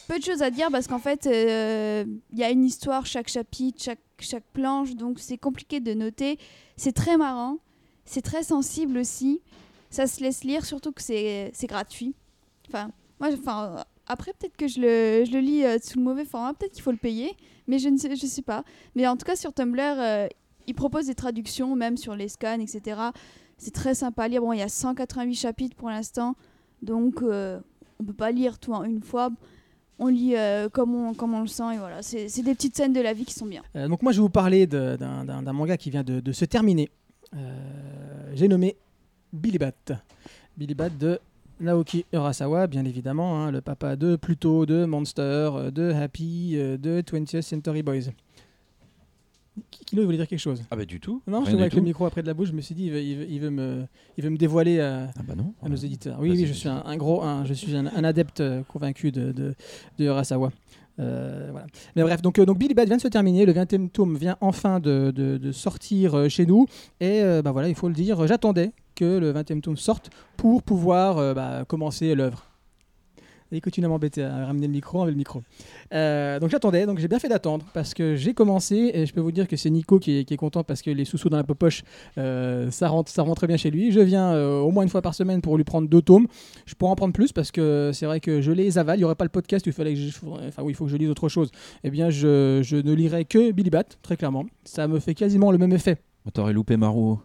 peu 0.07 0.19
de 0.19 0.25
choses 0.25 0.43
à 0.43 0.51
dire 0.51 0.69
parce 0.71 0.87
qu'en 0.87 0.99
fait, 0.99 1.27
euh, 1.27 2.05
il 2.33 2.39
y 2.39 2.45
a 2.45 2.51
une 2.51 2.65
histoire 2.65 3.07
chaque 3.07 3.29
chapitre, 3.29 3.83
chaque, 3.83 4.01
chaque 4.19 4.45
planche, 4.53 4.95
donc 4.95 5.19
c'est 5.19 5.39
compliqué 5.39 5.81
de 5.81 5.95
noter. 5.95 6.39
C'est 6.77 6.93
très 6.93 7.17
marrant, 7.17 7.59
c'est 8.05 8.23
très 8.23 8.43
sensible 8.43 8.99
aussi. 8.99 9.41
Ça 9.91 10.07
se 10.07 10.21
laisse 10.21 10.45
lire, 10.45 10.65
surtout 10.65 10.93
que 10.93 11.03
c'est 11.03 11.53
gratuit. 11.65 12.15
Enfin, 12.69 12.91
moi, 13.21 13.31
enfin, 13.33 13.85
après, 14.07 14.33
peut-être 14.33 14.57
que 14.57 14.69
je 14.69 14.81
le, 14.81 15.25
je 15.25 15.33
le 15.33 15.41
lis 15.41 15.65
euh, 15.65 15.79
sous 15.83 15.99
le 15.99 16.05
mauvais 16.05 16.25
format, 16.25 16.55
peut-être 16.55 16.73
qu'il 16.73 16.83
faut 16.83 16.91
le 16.91 16.99
payer, 16.99 17.35
mais 17.67 17.79
je 17.79 17.89
ne 17.89 17.97
sais, 17.97 18.15
je 18.15 18.27
sais 18.27 18.43
pas. 18.43 18.65
Mais 18.95 19.07
en 19.07 19.17
tout 19.17 19.25
cas, 19.25 19.37
sur 19.37 19.53
Tumblr, 19.53 19.81
euh, 19.81 20.29
ils 20.69 20.75
proposent 20.75 21.07
des 21.07 21.15
traductions, 21.15 21.75
même 21.75 21.97
sur 21.97 22.15
les 22.15 22.29
scans, 22.29 22.61
etc. 22.61 23.01
C'est 23.57 23.73
très 23.73 23.95
sympa 23.95 24.25
à 24.25 24.29
lire. 24.29 24.43
Bon, 24.43 24.53
il 24.53 24.59
y 24.59 24.63
a 24.63 24.69
188 24.69 25.35
chapitres 25.35 25.77
pour 25.77 25.89
l'instant, 25.89 26.37
donc 26.83 27.23
euh, 27.23 27.59
on 27.99 28.05
peut 28.05 28.13
pas 28.13 28.31
lire 28.31 28.59
tout 28.59 28.73
en 28.73 28.85
une 28.85 29.03
fois. 29.03 29.31
On 29.99 30.07
lit 30.07 30.37
euh, 30.37 30.69
comme, 30.69 30.95
on, 30.95 31.13
comme 31.15 31.35
on 31.35 31.41
le 31.41 31.49
sent, 31.49 31.75
et 31.75 31.79
voilà. 31.79 32.03
C'est 32.03 32.43
des 32.43 32.55
petites 32.55 32.77
scènes 32.77 32.93
de 32.93 33.01
la 33.01 33.13
vie 33.13 33.25
qui 33.25 33.35
sont 33.35 33.47
bien. 33.47 33.63
Euh, 33.75 33.89
donc 33.89 34.03
moi, 34.03 34.13
je 34.13 34.19
vais 34.19 34.23
vous 34.23 34.29
parler 34.29 34.67
d'un 34.67 35.53
manga 35.53 35.77
qui 35.77 35.91
vient 35.91 36.05
de, 36.05 36.33
se 36.33 36.45
terminer. 36.45 36.89
Euh, 37.35 38.33
J'ai 38.35 38.47
nommé 38.47 38.77
Billy 39.33 39.59
Bat. 39.59 39.73
Billy 40.57 40.75
Bat 40.75 40.91
de 40.91 41.19
Naoki 41.61 42.05
Urasawa, 42.13 42.69
bien 42.69 42.85
évidemment, 42.85 43.43
hein, 43.43 43.51
le 43.51 43.61
papa 43.61 43.97
de 43.97 44.15
Pluto, 44.15 44.67
de 44.67 44.85
Monster, 44.85 45.51
de 45.73 45.93
Happy, 45.93 46.55
de 46.55 47.03
20th 47.03 47.43
Century 47.43 47.83
Boys. 47.83 48.11
Kino, 49.71 50.03
il 50.03 50.05
voulait 50.05 50.17
dire 50.17 50.27
quelque 50.29 50.39
chose 50.39 50.63
Ah 50.71 50.77
bah 50.77 50.85
du 50.85 51.01
tout. 51.01 51.23
Non, 51.27 51.45
je 51.45 51.51
vois 51.53 51.61
avec 51.61 51.73
le 51.75 51.81
tout. 51.81 51.85
micro 51.85 52.07
après 52.07 52.23
de 52.23 52.27
la 52.27 52.35
bouche, 52.35 52.49
je 52.49 52.53
me 52.55 52.61
suis 52.61 52.75
dit, 52.75 52.87
il 52.87 52.93
veut, 52.93 53.03
il 53.03 53.17
veut- 53.17 53.27
il 53.31 53.41
veut 53.41 53.51
me, 53.51 53.85
il 54.17 54.25
veut 54.25 54.31
me 54.31 54.37
dévoiler 54.37 54.81
à, 54.81 55.09
Ah 55.19 55.23
bah 55.27 55.35
non. 55.37 55.53
à 55.63 55.69
nos 55.69 55.77
éditeurs. 55.77 56.19
Oui, 56.21 56.31
oui, 56.31 56.47
je 56.47 56.53
suis 56.53 56.69
un, 56.69 56.83
un 56.85 56.97
gros, 56.97 57.23
un, 57.23 57.45
je 57.45 57.53
suis 57.55 57.75
un, 57.77 57.87
un 57.87 58.05
adepte 58.05 58.41
euh, 58.41 58.63
convaincu 58.65 59.13
de, 59.13 59.33
de, 59.33 59.55
de 59.99 60.05
Urasawa. 60.05 60.51
Euh, 61.01 61.49
voilà. 61.53 61.67
Mais 61.95 62.03
bref, 62.03 62.23
donc, 62.23 62.39
euh, 62.41 62.45
donc 62.45 62.59
Billy 62.59 62.75
Bat 62.75 62.87
vient 62.87 62.97
de 62.97 63.01
se 63.03 63.07
terminer, 63.09 63.47
le 63.47 63.53
20e 63.53 63.89
tome 63.89 64.17
vient 64.17 64.37
enfin 64.41 64.81
de, 64.81 65.13
de- 65.15 65.37
de 65.39 65.53
sortir 65.53 66.17
euh, 66.17 66.29
chez 66.29 66.45
nous, 66.45 66.67
et 67.01 67.23
euh, 67.23 67.41
bah 67.41 67.53
voilà, 67.53 67.69
il 67.69 67.77
faut 67.77 67.87
le 67.89 67.95
dire, 67.95 68.27
j'attendais 68.27 68.73
que 68.97 69.19
le 69.19 69.33
20e 69.33 69.61
tome 69.61 69.77
sorte 69.77 70.11
pour 70.37 70.65
pouvoir 70.65 71.19
euh, 71.19 71.35
bah, 71.35 71.65
commencer 71.69 72.17
l'œuvre. 72.17 72.48
Et 73.51 73.61
continue 73.61 73.87
à 73.87 73.89
m'embêter 73.89 74.23
à 74.23 74.45
ramener 74.47 74.67
le 74.67 74.73
micro, 74.73 75.01
enlever 75.01 75.13
le 75.13 75.17
micro. 75.17 75.43
Euh, 75.95 76.39
donc 76.39 76.51
j'attendais, 76.51 76.85
donc 76.85 76.99
j'ai 76.99 77.09
bien 77.09 77.19
fait 77.19 77.29
d'attendre 77.29 77.65
parce 77.73 77.95
que 77.95 78.15
j'ai 78.15 78.35
commencé 78.35 78.91
et 78.93 79.07
je 79.07 79.13
peux 79.15 79.21
vous 79.21 79.33
dire 79.33 79.49
que 79.49 79.57
c'est 79.57 79.71
Nico 79.71 79.99
qui 79.99 80.19
est, 80.19 80.37
content 80.37 80.63
parce 80.63 80.83
que 80.83 80.91
les 80.91 81.07
sous-sous 81.07 81.31
dans 81.31 81.39
la 81.39 81.45
poche, 81.45 81.83
euh, 82.19 82.71
ça, 82.71 82.89
rentre, 82.89 83.11
ça 83.11 83.23
rentre 83.23 83.37
très 83.37 83.47
bien 83.47 83.57
chez 83.57 83.71
lui. 83.71 83.91
Je 83.91 84.01
viens 84.01 84.33
euh, 84.35 84.61
au 84.61 84.71
moins 84.71 84.83
une 84.83 84.91
fois 84.91 85.01
par 85.01 85.15
semaine 85.15 85.41
pour 85.41 85.57
lui 85.57 85.65
prendre 85.65 85.89
deux 85.89 86.03
tomes. 86.03 86.27
Je 86.67 86.75
pourrais 86.75 86.93
en 86.93 86.97
prendre 86.97 87.15
plus 87.15 87.33
parce 87.33 87.51
que 87.51 87.91
c'est 87.95 88.07
vrai 88.07 88.21
que 88.21 88.43
je 88.43 88.53
les 88.53 88.77
avale. 88.77 88.99
Il 88.99 89.01
n'y 89.01 89.05
aurait 89.05 89.15
pas 89.15 89.25
le 89.25 89.31
podcast 89.31 89.67
où 89.67 89.71
il 89.71 89.89
il 89.89 90.75
faut 90.75 90.85
que 90.85 90.91
je 90.91 90.97
lise 90.97 91.09
autre 91.09 91.29
chose. 91.29 91.51
Eh 91.85 91.91
bien, 91.91 92.11
je, 92.11 92.83
ne 92.83 92.93
lirai 92.93 93.25
que 93.25 93.51
Billy 93.53 93.71
Bat, 93.71 93.85
très 94.03 94.17
clairement. 94.17 94.45
Ça 94.65 94.89
me 94.89 94.99
fait 94.99 95.15
quasiment 95.15 95.53
le 95.53 95.59
même 95.59 95.73
effet. 95.73 95.97
T'aurais 96.35 96.53
loupé 96.53 96.77
Maro. 96.77 97.21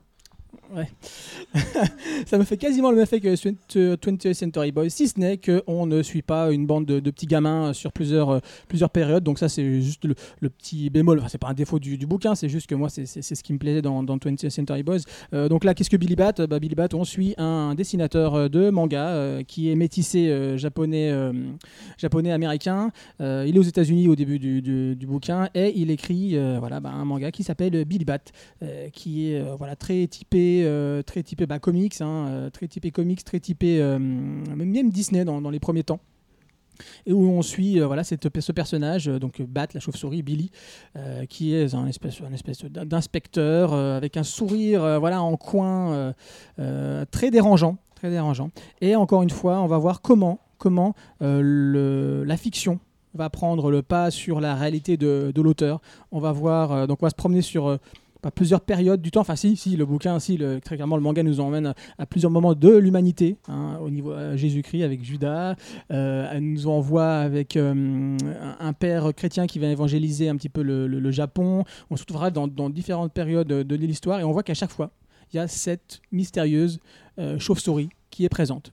Ça 2.25 2.37
me 2.37 2.43
fait 2.43 2.57
quasiment 2.57 2.89
le 2.89 2.97
même 2.97 3.03
effet 3.03 3.19
que 3.19 3.35
20th 3.35 4.33
Century 4.33 4.71
Boys, 4.71 4.89
si 4.89 5.07
ce 5.07 5.19
n'est 5.19 5.37
qu'on 5.37 5.85
ne 5.85 6.01
suit 6.01 6.21
pas 6.21 6.51
une 6.51 6.65
bande 6.65 6.85
de, 6.85 6.99
petits 7.11 7.27
gamins 7.27 7.73
sur 7.73 7.91
plusieurs, 7.91 8.29
euh, 8.29 8.39
plusieurs 8.67 8.89
périodes. 8.89 9.23
Donc 9.23 9.39
ça, 9.39 9.49
c'est 9.49 9.81
juste 9.81 10.05
le, 10.05 10.49
petit 10.49 10.89
bémol. 10.89 11.19
Enfin, 11.19 11.27
c'est 11.29 11.37
pas 11.37 11.49
un 11.49 11.53
défaut 11.53 11.79
du, 11.79 11.97
bouquin, 12.05 12.35
c'est 12.35 12.49
juste 12.49 12.67
que 12.67 12.75
moi, 12.75 12.89
c'est 12.89 13.05
ce 13.05 13.43
qui 13.43 13.53
me 13.53 13.57
plaisait 13.57 13.81
dans, 13.81 14.03
dans 14.03 14.17
20th 14.17 14.49
Century 14.49 14.83
Boys. 14.83 14.99
Euh, 15.33 15.49
donc 15.49 15.63
là, 15.63 15.73
qu'est-ce 15.73 15.89
que 15.89 15.97
Billy 15.97 16.15
Bat? 16.15 16.47
Bah, 16.47 16.59
Billy 16.59 16.75
Bat, 16.75 16.89
on 16.93 17.03
suit 17.03 17.33
un 17.37 17.75
dessinateur 17.75 18.35
euh, 18.35 18.47
de 18.49 18.69
manga 18.69 19.07
euh, 19.09 19.43
qui 19.43 19.71
est 19.71 19.75
métissé 19.75 20.29
euh, 20.29 20.57
japonais, 20.57 21.09
euh, 21.11 21.33
japonais 21.97 22.31
américain. 22.31 22.91
Euh, 23.21 23.45
il 23.47 23.55
est 23.55 23.59
aux 23.59 23.63
États-Unis 23.63 24.07
au 24.07 24.15
début 24.15 24.39
du, 24.39 24.61
du- 24.61 25.05
bouquin 25.05 25.49
et 25.53 25.73
il 25.75 25.91
écrit 25.91 26.37
euh, 26.37 26.57
voilà, 26.59 26.79
bah, 26.79 26.91
un 26.91 27.05
manga 27.05 27.31
qui 27.31 27.43
s'appelle 27.43 27.83
Billy 27.85 28.05
Bat, 28.05 28.19
euh, 28.61 28.89
qui 28.89 29.31
est 29.31 29.41
euh, 29.41 29.55
voilà, 29.57 29.75
très 29.75 30.07
typé 30.07 30.62
euh, 30.63 31.01
très 31.01 31.23
typé 31.23 31.45
bah, 31.45 31.59
comics, 31.59 32.01
hein, 32.01 32.27
euh, 32.27 32.49
très 32.49 32.67
typé 32.67 32.91
comics, 32.91 33.23
très 33.23 33.39
typé 33.39 33.81
euh, 33.81 33.99
même 33.99 34.89
Disney 34.89 35.25
dans, 35.25 35.49
les 35.49 35.59
premiers 35.59 35.83
temps. 35.83 35.99
Et 37.05 37.13
où 37.13 37.29
on 37.29 37.43
suit 37.43 37.79
voilà, 37.79 38.03
ce 38.03 38.51
personnage, 38.51 39.05
donc 39.05 39.41
Bat, 39.41 39.67
la 39.75 39.79
chauve-souris, 39.79 40.23
Billy, 40.23 40.49
qui 41.29 41.53
est 41.53 41.75
un 41.75 41.85
espèce, 41.85 42.19
d'inspecteur 42.65 43.73
avec 43.73 44.17
un 44.17 44.23
sourire 44.23 44.99
voilà, 44.99 45.21
en 45.21 45.37
coin 45.37 46.15
très 47.11 47.29
dérangeant. 47.29 47.77
Très 47.93 48.09
dérangeant. 48.09 48.49
Et 48.81 48.95
encore 48.95 49.21
une 49.21 49.29
fois, 49.29 49.61
on 49.61 49.67
va 49.67 49.77
voir 49.77 50.01
comment, 50.01 50.39
comment 50.57 50.95
la 51.19 52.37
fiction 52.37 52.79
va 53.13 53.29
prendre 53.29 53.69
le 53.69 53.83
pas 53.83 54.09
sur 54.09 54.41
la 54.41 54.55
réalité 54.55 54.97
de, 54.97 55.31
de 55.33 55.41
l'auteur. 55.43 55.79
On 56.11 56.19
va 56.19 56.31
voir, 56.31 56.87
donc 56.87 57.03
on 57.03 57.05
va 57.05 57.11
se 57.11 57.15
promener 57.15 57.43
sur 57.43 57.77
pas 58.23 58.31
plusieurs 58.31 58.61
périodes 58.61 59.01
du 59.01 59.11
temps. 59.11 59.19
Enfin, 59.19 59.35
si, 59.35 59.57
si, 59.57 59.75
le 59.75 59.85
bouquin, 59.85 60.17
si, 60.17 60.37
le- 60.37 60.61
très 60.61 60.75
clairement, 60.75 60.95
le 60.95 61.03
manga 61.03 61.21
nous 61.23 61.41
emmène 61.41 61.73
à, 61.97 62.05
plusieurs 62.05 62.31
moments 62.31 62.55
de 62.55 62.73
l'humanité, 62.73 63.35
hein, 63.49 63.77
au 63.81 63.89
niveau 63.89 64.13
euh, 64.13 64.37
Jésus-Christ 64.37 64.81
avec 64.81 65.03
Judas. 65.03 65.55
Euh, 65.91 66.29
elle 66.31 66.49
nous 66.53 66.67
envoie 66.67 67.17
avec 67.17 67.57
euh, 67.57 68.17
un 68.59 68.73
père 68.73 69.13
chrétien 69.13 69.45
qui 69.45 69.59
va 69.59 69.67
évangéliser 69.67 70.29
un 70.29 70.37
petit 70.37 70.47
peu 70.47 70.63
le, 70.63 70.87
le- 70.87 71.11
Japon. 71.11 71.65
On 71.91 71.97
se 71.97 72.03
retrouvera 72.03 72.31
dans, 72.31 72.47
dans 72.47 72.69
différentes 72.69 73.11
périodes 73.11 73.47
de, 73.47 73.75
l'histoire 73.75 74.21
et 74.21 74.23
on 74.23 74.31
voit 74.31 74.41
qu'à 74.41 74.53
chaque 74.53 74.71
fois, 74.71 74.89
il 75.31 75.35
y 75.35 75.39
a 75.39 75.47
cette 75.49 76.01
mystérieuse 76.11 76.79
chauve-souris 77.37 77.89
qui 78.09 78.23
est 78.25 78.29
présente. 78.29 78.71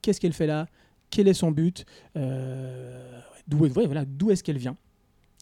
Qu'est-ce 0.00 0.20
qu'elle 0.20 0.32
fait 0.32 0.48
là? 0.48 0.66
Quel 1.10 1.28
est 1.28 1.34
son 1.34 1.52
but? 1.52 1.84
D'où 2.16 3.58
voilà, 3.58 4.04
d'où 4.04 4.30
est-ce 4.32 4.42
qu'elle 4.42 4.58
vient? 4.58 4.76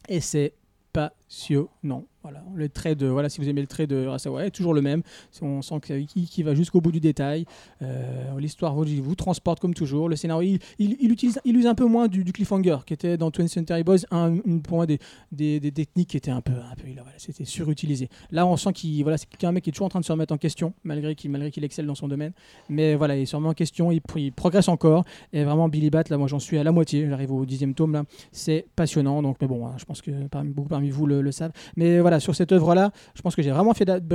Et 0.09 0.21
c'est 0.21 0.53
passionnant. 0.93 2.05
Voilà, 2.25 2.43
le 2.55 2.71
trait 2.71 2.95
de 2.95 3.07
voilà, 3.07 3.29
si 3.29 3.39
vous 3.41 3.49
aimez 3.51 3.61
le 3.61 3.67
trait 3.67 3.87
de 3.87 4.07
Rasawa, 4.07 4.47
est 4.47 4.51
toujours 4.51 4.73
le 4.73 4.81
même. 4.81 5.03
On 5.43 5.61
sent 5.61 5.75
qu'il 5.85 6.07
qui 6.07 6.43
va 6.43 6.55
jusqu'au 6.55 6.81
bout 6.81 6.91
du 6.91 6.99
détail. 7.01 7.45
Euh, 7.83 8.39
L'histoire 8.41 8.75
vous, 8.75 8.85
vous 9.03 9.15
transporte 9.15 9.61
comme 9.61 9.75
toujours. 9.75 10.09
Le 10.09 10.17
scénario, 10.17 10.59
il, 10.79 10.85
il- 10.85 10.97
il 11.01 11.13
utilise, 11.13 11.39
il 11.45 11.55
use 11.57 11.67
un 11.67 11.75
peu 11.75 11.85
moins 11.85 12.09
du, 12.09 12.25
cliffhanger 12.33 12.79
qui 12.87 12.95
était 12.95 13.19
dans 13.19 13.29
20th 13.31 13.49
Century 13.49 13.85
Boys, 13.85 13.99
un- 14.11 14.37
une- 14.45 14.63
pour 14.63 14.79
moi 14.79 14.87
des, 14.87 14.99
des, 15.33 15.61
des 15.61 15.71
techniques 15.71 16.09
qui 16.09 16.17
étaient 16.17 16.31
un 16.31 16.41
peu, 16.41 16.53
un 16.53 16.75
peu 16.77 16.89
voilà, 16.95 17.19
c'était 17.19 17.45
surutilisé. 17.45 18.09
Là, 18.31 18.47
on 18.47 18.57
sent 18.57 18.73
qu'il 18.73 19.03
voilà, 19.03 19.19
c'est 19.19 19.27
mec 19.53 19.63
qui 19.65 19.69
est 19.71 19.73
toujours 19.75 19.87
en 19.87 19.91
train 19.91 20.01
de 20.01 20.05
se 20.07 20.13
remettre 20.13 20.33
en 20.33 20.39
question, 20.39 20.73
malgré 20.83 21.15
qu'il 21.15 21.31
malgré 21.31 21.51
excelle 21.65 21.87
dans 21.87 21.95
son 21.95 22.09
domaine. 22.09 22.33
Mais 22.71 22.95
voilà, 22.95 23.17
il 23.17 23.23
est 23.23 23.27
sûrement 23.27 23.51
en 23.51 23.55
question, 23.55 23.93
il, 23.93 24.01
progresse 24.33 24.69
encore. 24.69 25.05
Et 25.35 25.45
vraiment, 25.45 25.69
Billy 25.69 25.91
Bat, 25.91 26.05
là, 26.09 26.17
moi 26.17 26.29
j'en 26.29 26.39
suis 26.39 26.57
à 26.57 26.65
la 26.65 26.73
moitié, 26.73 27.07
j'arrive 27.09 27.33
au 27.33 27.45
dixième 27.45 27.75
tome 27.75 27.93
là. 27.93 28.05
C'est 28.33 28.65
passionnant. 28.77 29.21
Donc, 29.21 29.37
mais 29.43 29.47
bon, 29.47 29.67
hein, 29.67 29.75
je 29.77 29.85
pense 29.85 30.01
que 30.01 30.11
beaucoup 30.53 30.69
parmi 30.69 30.89
vous 30.91 31.07
le, 31.07 31.21
le 31.21 31.33
savent. 31.33 31.53
Mais 31.77 32.01
voilà, 32.01 32.14
sur 32.21 32.35
cette 32.35 32.53
œuvre-là, 32.53 32.91
je 33.15 33.23
pense 33.23 33.35
que 33.35 33.43
j'ai 33.43 33.51
vraiment 33.51 33.73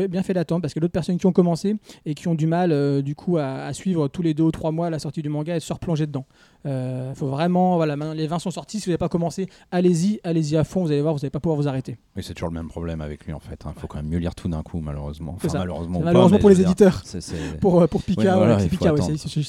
bien 0.09 0.23
fait 0.23 0.33
d'attendre 0.33 0.61
parce 0.61 0.73
que 0.73 0.79
d'autres 0.79 0.93
personnes 0.93 1.17
qui 1.17 1.25
ont 1.25 1.31
commencé 1.31 1.75
et 2.05 2.13
qui 2.13 2.27
ont 2.27 2.35
du 2.35 2.47
mal 2.47 2.71
euh, 2.71 3.01
du 3.01 3.15
coup 3.15 3.37
à, 3.37 3.65
à 3.65 3.73
suivre 3.73 4.07
tous 4.07 4.21
les 4.21 4.33
deux 4.33 4.43
ou 4.43 4.51
trois 4.51 4.71
mois 4.71 4.89
la 4.89 4.99
sortie 4.99 5.21
du 5.21 5.29
manga 5.29 5.55
et 5.55 5.59
se 5.59 5.73
replonger 5.73 6.07
dedans. 6.07 6.25
Il 6.65 7.15
faut 7.15 7.27
vraiment, 7.27 7.75
voilà, 7.77 7.95
maintenant 7.95 8.13
les 8.13 8.27
20 8.27 8.39
sont 8.39 8.51
sortis. 8.51 8.79
Si 8.79 8.85
vous 8.85 8.91
n'avez 8.91 8.97
pas 8.97 9.09
commencé, 9.09 9.47
allez-y, 9.71 10.19
allez-y 10.23 10.57
à 10.57 10.63
fond. 10.63 10.83
Vous 10.83 10.91
allez 10.91 11.01
voir, 11.01 11.13
vous 11.13 11.19
n'allez 11.19 11.29
pas 11.29 11.39
pouvoir 11.39 11.59
vous 11.59 11.67
arrêter. 11.67 11.97
Oui, 12.15 12.23
c'est 12.23 12.33
toujours 12.33 12.49
le 12.49 12.55
même 12.55 12.67
problème 12.67 13.01
avec 13.01 13.25
lui 13.25 13.33
en 13.33 13.39
fait. 13.39 13.63
Il 13.65 13.79
faut 13.79 13.87
quand 13.87 13.97
même 13.97 14.07
mieux 14.07 14.17
lire 14.17 14.35
tout 14.35 14.47
d'un 14.47 14.61
coup, 14.61 14.79
malheureusement. 14.79 15.37
Enfin, 15.43 15.59
malheureusement, 15.59 16.01
pas, 16.01 16.39
pour 16.39 16.49
les 16.49 16.55
dire, 16.55 16.65
éditeurs, 16.65 17.03
pour, 17.61 17.81
euh, 17.81 17.87
pour 17.87 18.03
Pika, 18.03 18.21
Oui, 18.21 18.37
voilà, 18.37 18.57
ouais, 18.57 18.67
Pika, 18.67 18.93
ouais, 18.93 19.01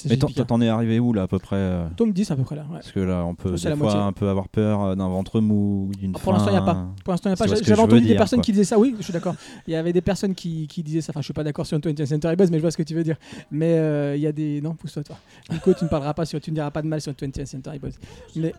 Mais 0.09 0.17
t'en 0.17 0.61
es 0.61 0.69
arrivé 0.69 1.01
où 1.01 1.13
là 1.13 1.23
à 1.23 1.27
peu 1.27 1.39
près 1.39 1.57
euh, 1.57 1.89
Tome 1.97 2.13
10 2.13 2.31
à 2.31 2.37
peu 2.37 2.43
près 2.45 2.57
là. 2.57 2.63
ouais. 2.63 2.79
Parce 2.79 2.93
que 2.93 3.01
là, 3.01 3.25
on 3.25 3.35
peut 3.35 3.55
des 3.55 3.77
fois 3.77 4.03
un 4.03 4.13
peu 4.13 4.29
avoir 4.29 4.49
peur 4.49 4.83
euh, 4.83 4.95
d'un 4.95 5.09
ventre 5.09 5.41
mou, 5.41 5.91
d'une 5.99 6.13
pour 6.13 6.33
l'instant, 6.33 6.51
il 6.51 6.53
n'y 6.53 6.59
a 6.59 6.63
pas. 6.63 6.87
Pour 7.05 7.13
l'instant, 7.13 7.31
il 7.31 7.33
n'y 7.33 7.35
a 7.35 7.47
pas. 7.47 7.63
J'avais 7.63 7.81
entendu 7.81 8.07
des 8.07 8.17
personnes 8.17 8.41
qui 8.41 8.53
disaient 8.53 8.65
ça. 8.65 8.79
Oui, 8.79 8.95
je 8.99 9.05
suis 9.05 9.13
d'accord. 9.13 9.35
Il 9.67 9.73
y 9.73 9.77
avait 9.77 9.93
des 9.93 10.01
personnes 10.01 10.35
qui, 10.35 10.67
disaient 10.85 11.01
ça. 11.01 11.13
Enfin, 11.13 11.21
je 11.21 11.25
suis 11.25 11.35
pas 11.35 11.45
d'accord 11.45 11.67
sur 11.67 11.79
20th 11.79 12.07
Century 12.07 12.37
Boys, 12.37 12.47
mais 12.51 12.59
je 12.59 12.63
vois 12.63 12.71
ce 12.71 12.77
que 12.77 12.83
tu 12.83 12.95
veux 12.95 13.03
dire. 13.03 13.17
Mais 13.51 13.75
euh, 13.75 14.17
il 14.17 14.23
y 14.23 14.27
a 14.27 14.33
des. 14.33 14.61
Non, 14.61 14.75
pousse-toi, 14.75 15.03
toi. 15.03 15.17
Nico, 15.51 15.73
tu 15.75 15.85
ne 15.85 15.89
parleras 15.89 16.15
pas. 16.15 16.27
Tu 16.27 16.37
ne 16.37 16.55
diras 16.55 16.71
pas 16.71 16.83
de 16.83 16.87
mal 16.87 17.00
sur 17.01 17.13
20th 17.13 17.47
Century 17.47 17.79
Boys. 17.79 17.91
Mais 18.37 18.53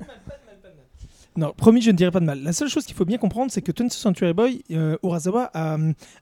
Non, 1.37 1.53
promis, 1.55 1.81
je 1.81 1.91
ne 1.91 1.95
dirai 1.95 2.11
pas 2.11 2.19
de 2.19 2.25
mal. 2.25 2.43
La 2.43 2.51
seule 2.51 2.67
chose 2.67 2.85
qu'il 2.85 2.95
faut 2.95 3.05
bien 3.05 3.17
comprendre, 3.17 3.51
c'est 3.51 3.61
que 3.61 3.71
20th 3.71 3.91
Century 3.93 4.33
Boy, 4.33 4.63
euh, 4.71 4.97
Urasawa 5.03 5.49
a, 5.53 5.77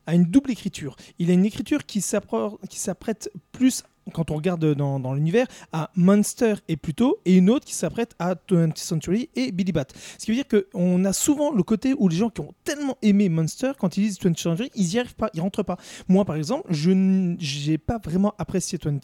a 0.06 0.14
une 0.14 0.26
double 0.26 0.52
écriture. 0.52 0.96
Il 1.18 1.32
a 1.32 1.34
une 1.34 1.46
écriture 1.46 1.86
qui 1.86 2.02
s'apprête 2.02 3.32
plus, 3.52 3.84
quand 4.10 4.32
on 4.32 4.36
regarde 4.36 4.74
dans, 4.76 5.14
l'univers, 5.14 5.48
à 5.72 5.92
Monster 5.96 6.56
et 6.68 6.78
Pluto, 6.78 7.20
et 7.26 7.36
une 7.36 7.50
autre 7.50 7.66
qui 7.66 7.74
s'apprête 7.74 8.16
à 8.20 8.36
20th 8.36 8.78
Century 8.78 9.30
et 9.36 9.52
Billy 9.52 9.72
Bat. 9.72 9.88
Ce 10.18 10.26
qui 10.26 10.32
veut 10.32 10.36
dire 10.36 10.46
qu'on 10.48 11.06
a 11.06 11.14
souvent 11.14 11.52
le 11.52 11.64
côté 11.64 11.94
où 11.98 12.08
les 12.08 12.16
gens 12.16 12.30
qui 12.30 12.42
ont 12.42 12.54
tellement 12.64 12.98
aimé 13.02 13.30
Monster, 13.30 13.72
quand 13.80 13.98
ils 13.98 14.04
lisent 14.04 14.20
20th 14.20 14.42
Century, 14.42 14.72
ils 14.76 14.88
n'y 14.88 15.00
arrivent 15.00 15.16
pas, 15.16 15.30
ils 15.34 15.42
rentrent 15.42 15.64
pas. 15.64 15.78
Moi, 16.08 16.26
par 16.26 16.36
exemple, 16.36 16.68
je 16.70 16.92
n'ai 16.92 17.78
pas 17.78 18.00
vraiment 18.04 18.34
apprécié 18.38 18.80
20 18.82 19.00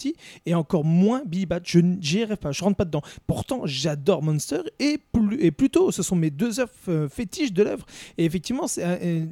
et 0.46 0.56
encore 0.56 0.84
moins 0.84 1.24
Billy 1.26 1.46
Bat. 1.46 1.62
Je 1.64 1.80
n'y 1.80 2.24
arrive 2.24 2.38
pas, 2.38 2.52
je 2.52 2.64
rentre 2.64 2.78
pas 2.78 2.86
dedans. 2.86 3.02
Pourtant, 3.28 3.62
j'adore 3.66 4.22
Monster 4.22 4.62
et, 4.80 4.98
plus, 4.98 5.42
et 5.42 5.52
plutôt, 5.52 5.92
ce 5.92 6.04
sont 6.04 6.16
mes 6.16 6.30
deux 6.30 6.60
œuvres 6.60 6.72
euh, 6.90 7.10
fétiches 7.10 7.54
de 7.54 7.64
l'œuvre. 7.64 7.86
Et 8.18 8.26
effectivement, 8.26 8.68
c'est 8.68 8.84
euh, 8.86 9.26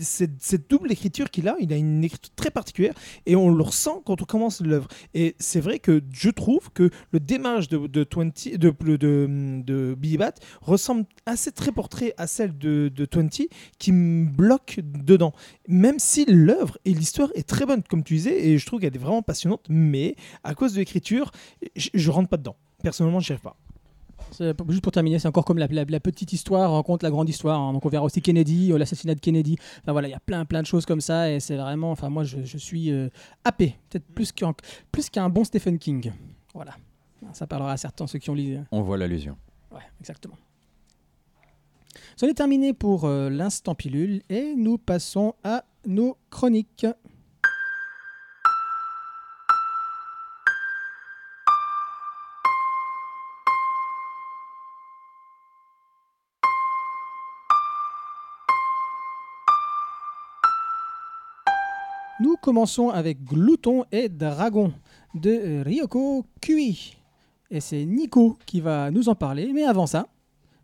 cette 0.00 0.68
double 0.70 0.92
écriture 0.92 1.30
qu'il 1.30 1.48
a, 1.48 1.56
il 1.60 1.72
a 1.72 1.76
une 1.76 2.04
écriture 2.04 2.34
très 2.34 2.50
particulière 2.50 2.94
et 3.26 3.36
on 3.36 3.50
le 3.50 3.62
ressent 3.62 4.02
quand 4.04 4.20
on 4.22 4.24
commence 4.24 4.60
l'œuvre. 4.60 4.88
Et 5.20 5.34
c'est 5.40 5.58
vrai 5.58 5.80
que 5.80 6.00
je 6.12 6.30
trouve 6.30 6.70
que 6.70 6.90
le 7.10 7.18
démarrage 7.18 7.66
de, 7.66 7.88
de, 7.88 8.06
20, 8.08 8.56
de, 8.56 8.70
de, 8.70 8.96
de, 8.96 9.62
de 9.64 9.96
Billy 9.98 10.16
Bat 10.16 10.34
ressemble 10.60 11.06
assez 11.26 11.50
très 11.50 11.72
portrait 11.72 12.14
à 12.18 12.28
celle 12.28 12.56
de, 12.56 12.88
de 12.94 13.08
20 13.12 13.48
qui 13.80 13.90
me 13.90 14.26
bloque 14.30 14.78
dedans. 14.80 15.32
Même 15.66 15.98
si 15.98 16.24
l'œuvre 16.26 16.78
et 16.84 16.94
l'histoire 16.94 17.30
est 17.34 17.48
très 17.48 17.66
bonne, 17.66 17.82
comme 17.82 18.04
tu 18.04 18.14
disais, 18.14 18.46
et 18.46 18.58
je 18.58 18.66
trouve 18.66 18.78
qu'elle 18.78 18.94
est 18.94 18.98
vraiment 18.98 19.22
passionnante, 19.22 19.66
mais 19.68 20.14
à 20.44 20.54
cause 20.54 20.74
de 20.74 20.78
l'écriture, 20.78 21.32
je, 21.74 21.88
je 21.92 22.10
rentre 22.12 22.28
pas 22.28 22.36
dedans. 22.36 22.54
Personnellement, 22.84 23.18
je 23.18 23.32
n'y 23.32 23.34
arrive 23.34 23.42
pas. 23.42 23.56
Juste 24.68 24.82
pour 24.82 24.92
terminer, 24.92 25.18
c'est 25.18 25.28
encore 25.28 25.44
comme 25.44 25.58
la, 25.58 25.66
la- 25.68 25.84
la 25.84 26.00
petite 26.00 26.32
histoire 26.32 26.70
rencontre 26.70 27.04
la 27.04 27.10
grande 27.10 27.28
histoire. 27.28 27.60
hein. 27.60 27.72
Donc 27.72 27.84
on 27.84 27.88
verra 27.88 28.04
aussi 28.04 28.20
Kennedy, 28.22 28.72
euh, 28.72 28.78
l'assassinat 28.78 29.14
de 29.14 29.20
Kennedy. 29.20 29.56
Enfin 29.82 29.92
voilà, 29.92 30.08
il 30.08 30.10
y 30.10 30.14
a 30.14 30.20
plein 30.20 30.44
plein 30.44 30.62
de 30.62 30.66
choses 30.66 30.86
comme 30.86 31.00
ça 31.00 31.30
et 31.30 31.40
c'est 31.40 31.56
vraiment. 31.56 31.90
Enfin 31.90 32.08
moi, 32.08 32.24
je, 32.24 32.42
je 32.44 32.58
suis 32.58 32.90
euh, 32.90 33.08
happé, 33.44 33.76
peut-être 33.90 34.06
plus 34.14 34.32
qu'un 34.32 34.54
plus 34.92 35.10
qu'un 35.10 35.28
bon 35.28 35.44
Stephen 35.44 35.78
King. 35.78 36.12
Voilà. 36.54 36.74
Ça 37.32 37.46
parlera 37.46 37.72
à 37.72 37.76
certains 37.76 38.06
ceux 38.06 38.18
qui 38.18 38.30
ont 38.30 38.34
lu. 38.34 38.58
On 38.70 38.82
voit 38.82 38.96
l'allusion. 38.96 39.36
Ouais, 39.72 39.82
exactement. 40.00 40.36
C'en 42.16 42.26
est 42.26 42.34
terminé 42.34 42.72
pour 42.72 43.04
euh, 43.04 43.28
l'instant 43.30 43.74
pilule 43.74 44.22
et 44.28 44.54
nous 44.56 44.78
passons 44.78 45.34
à 45.44 45.64
nos 45.86 46.16
chroniques. 46.30 46.86
Commençons 62.48 62.88
avec 62.88 63.22
Glouton 63.24 63.84
et 63.92 64.08
Dragon 64.08 64.72
de 65.14 65.62
Ryoko 65.66 66.24
Kui. 66.40 66.96
Et 67.50 67.60
c'est 67.60 67.84
Nico 67.84 68.38
qui 68.46 68.62
va 68.62 68.90
nous 68.90 69.10
en 69.10 69.14
parler. 69.14 69.52
Mais 69.52 69.64
avant 69.64 69.86
ça, 69.86 70.06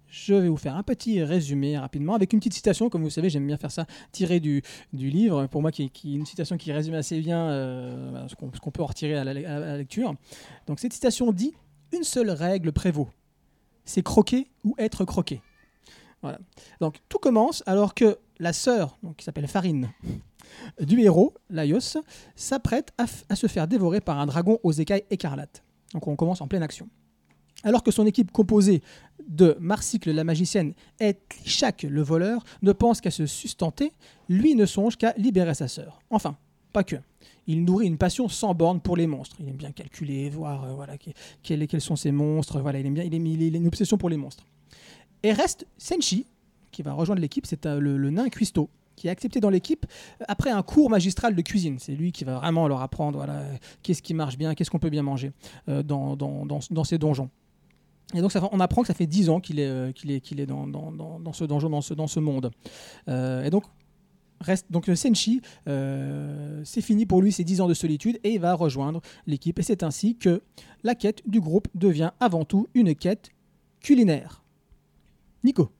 je 0.08 0.32
vais 0.32 0.48
vous 0.48 0.56
faire 0.56 0.76
un 0.76 0.82
petit 0.82 1.22
résumé 1.22 1.76
rapidement 1.76 2.14
avec 2.14 2.32
une 2.32 2.38
petite 2.38 2.54
citation. 2.54 2.88
Comme 2.88 3.02
vous 3.02 3.10
savez, 3.10 3.28
j'aime 3.28 3.46
bien 3.46 3.58
faire 3.58 3.70
ça, 3.70 3.84
tirée 4.12 4.40
du, 4.40 4.62
livre. 4.94 5.46
Pour 5.48 5.60
moi, 5.60 5.70
qui, 5.72 5.90
une 6.06 6.24
citation 6.24 6.56
qui 6.56 6.72
résume 6.72 6.94
assez 6.94 7.20
bien 7.20 7.50
euh, 7.50 8.26
qu'on 8.38 8.50
ce 8.54 8.60
qu'on 8.60 8.70
peut 8.70 8.82
en 8.82 8.86
retirer 8.86 9.16
à 9.16 9.24
la, 9.24 9.32
à 9.32 9.58
la 9.60 9.76
lecture. 9.76 10.14
Donc 10.66 10.80
cette 10.80 10.94
citation 10.94 11.32
dit 11.32 11.52
Une 11.92 12.02
seule 12.02 12.30
règle 12.30 12.72
prévaut. 12.72 13.10
C'est 13.84 14.02
croquer 14.02 14.48
ou 14.64 14.74
être 14.78 15.04
croqué. 15.04 15.42
Voilà. 16.22 16.38
Donc 16.80 16.96
tout 17.10 17.18
commence 17.18 17.62
alors 17.66 17.92
que 17.92 18.16
la 18.38 18.52
sœur, 18.52 18.98
donc, 19.02 19.16
qui 19.16 19.24
s'appelle 19.24 19.48
Farine, 19.48 19.92
du 20.80 21.00
héros, 21.00 21.34
Laios, 21.50 21.98
s'apprête 22.34 22.92
à, 22.98 23.36
se 23.36 23.46
faire 23.46 23.68
dévorer 23.68 24.00
par 24.00 24.18
un 24.18 24.26
dragon 24.26 24.58
aux 24.62 24.72
écailles 24.72 25.04
écarlates. 25.10 25.62
Donc 25.92 26.06
on 26.06 26.16
commence 26.16 26.40
en 26.40 26.48
pleine 26.48 26.62
action. 26.62 26.88
Alors 27.62 27.82
que 27.82 27.90
son 27.90 28.06
équipe 28.06 28.30
composée 28.30 28.82
de 29.26 29.56
Marsicle 29.58 30.10
la 30.10 30.24
magicienne 30.24 30.74
et 31.00 31.14
Tlichak 31.14 31.84
le 31.84 32.02
voleur 32.02 32.44
ne 32.62 32.72
pense 32.72 33.00
qu'à 33.00 33.10
se 33.10 33.26
sustenter, 33.26 33.92
lui 34.28 34.54
ne 34.54 34.66
songe 34.66 34.96
qu'à 34.96 35.14
libérer 35.16 35.54
sa 35.54 35.68
sœur. 35.68 36.00
Enfin, 36.10 36.36
pas 36.72 36.84
que. 36.84 36.96
Il 37.46 37.64
nourrit 37.64 37.86
une 37.86 37.98
passion 37.98 38.28
sans 38.28 38.54
borne 38.54 38.80
pour 38.80 38.96
les 38.96 39.06
monstres. 39.06 39.36
Il 39.38 39.48
aime 39.48 39.56
bien 39.56 39.70
calculer, 39.70 40.28
voir 40.28 40.64
euh, 40.64 40.74
voilà, 40.74 40.98
que- 40.98 41.10
quels, 41.42 41.80
sont 41.80 41.96
ces 41.96 42.10
monstres. 42.10 42.60
Voilà, 42.60 42.80
il, 42.80 42.86
aime 42.86 42.94
bien, 42.94 43.04
il, 43.04 43.14
il 43.14 43.54
a 43.54 43.58
une 43.58 43.66
obsession 43.66 43.96
pour 43.96 44.08
les 44.08 44.16
monstres. 44.16 44.44
Et 45.22 45.32
reste 45.32 45.66
Senshi, 45.78 46.26
qui 46.74 46.82
va 46.82 46.92
rejoindre 46.92 47.22
l'équipe, 47.22 47.46
c'est 47.46 47.64
euh, 47.66 47.78
le, 47.78 48.10
nain 48.10 48.28
Cuisto, 48.28 48.68
qui 48.96 49.06
est 49.06 49.10
accepté 49.10 49.40
dans 49.40 49.48
l'équipe 49.48 49.86
euh, 50.20 50.24
après 50.28 50.50
un 50.50 50.62
cours 50.62 50.90
magistral 50.90 51.34
de 51.34 51.40
cuisine. 51.40 51.78
C'est 51.78 51.94
lui 51.94 52.12
qui 52.12 52.24
va 52.24 52.34
vraiment 52.34 52.68
leur 52.68 52.82
apprendre 52.82 53.16
voilà, 53.16 53.42
qu'est-ce 53.82 54.02
qui 54.02 54.12
marche 54.12 54.36
bien, 54.36 54.54
qu'est-ce 54.54 54.70
qu'on 54.70 54.78
peut 54.78 54.90
bien 54.90 55.02
manger 55.02 55.32
euh, 55.68 55.82
dans, 55.82 56.84
ces 56.84 56.98
donjons. 56.98 57.30
Et 58.12 58.20
donc 58.20 58.32
on 58.52 58.60
apprend 58.60 58.82
que 58.82 58.88
ça 58.88 58.94
fait 58.94 59.06
10 59.06 59.30
ans 59.30 59.40
qu'il 59.40 59.58
est, 59.58 59.92
qu'il 59.94 60.10
est, 60.10 60.20
qu'il 60.20 60.38
est 60.38 60.46
dans, 60.46 60.66
ce 61.32 61.44
donjon, 61.44 61.70
dans 61.70 62.06
ce, 62.06 62.20
monde. 62.20 62.50
Et 63.08 63.50
donc 63.50 63.64
reste 64.40 64.70
donc 64.70 64.90
Senshi, 64.94 65.40
c'est 65.66 66.82
fini 66.82 67.06
pour 67.06 67.22
lui 67.22 67.32
ses 67.32 67.44
10 67.44 67.62
ans 67.62 67.66
de 67.66 67.74
solitude 67.74 68.20
et 68.22 68.34
il 68.34 68.40
va 68.40 68.54
rejoindre 68.54 69.00
l'équipe. 69.26 69.58
Et 69.58 69.62
c'est 69.62 69.82
ainsi 69.82 70.16
que 70.16 70.42
la 70.84 70.94
quête 70.94 71.22
du 71.26 71.40
groupe 71.40 71.66
devient 71.74 72.10
avant 72.20 72.44
tout 72.44 72.68
une 72.74 72.94
quête 72.94 73.30
culinaire. 73.80 74.44
Nico. 75.42 75.73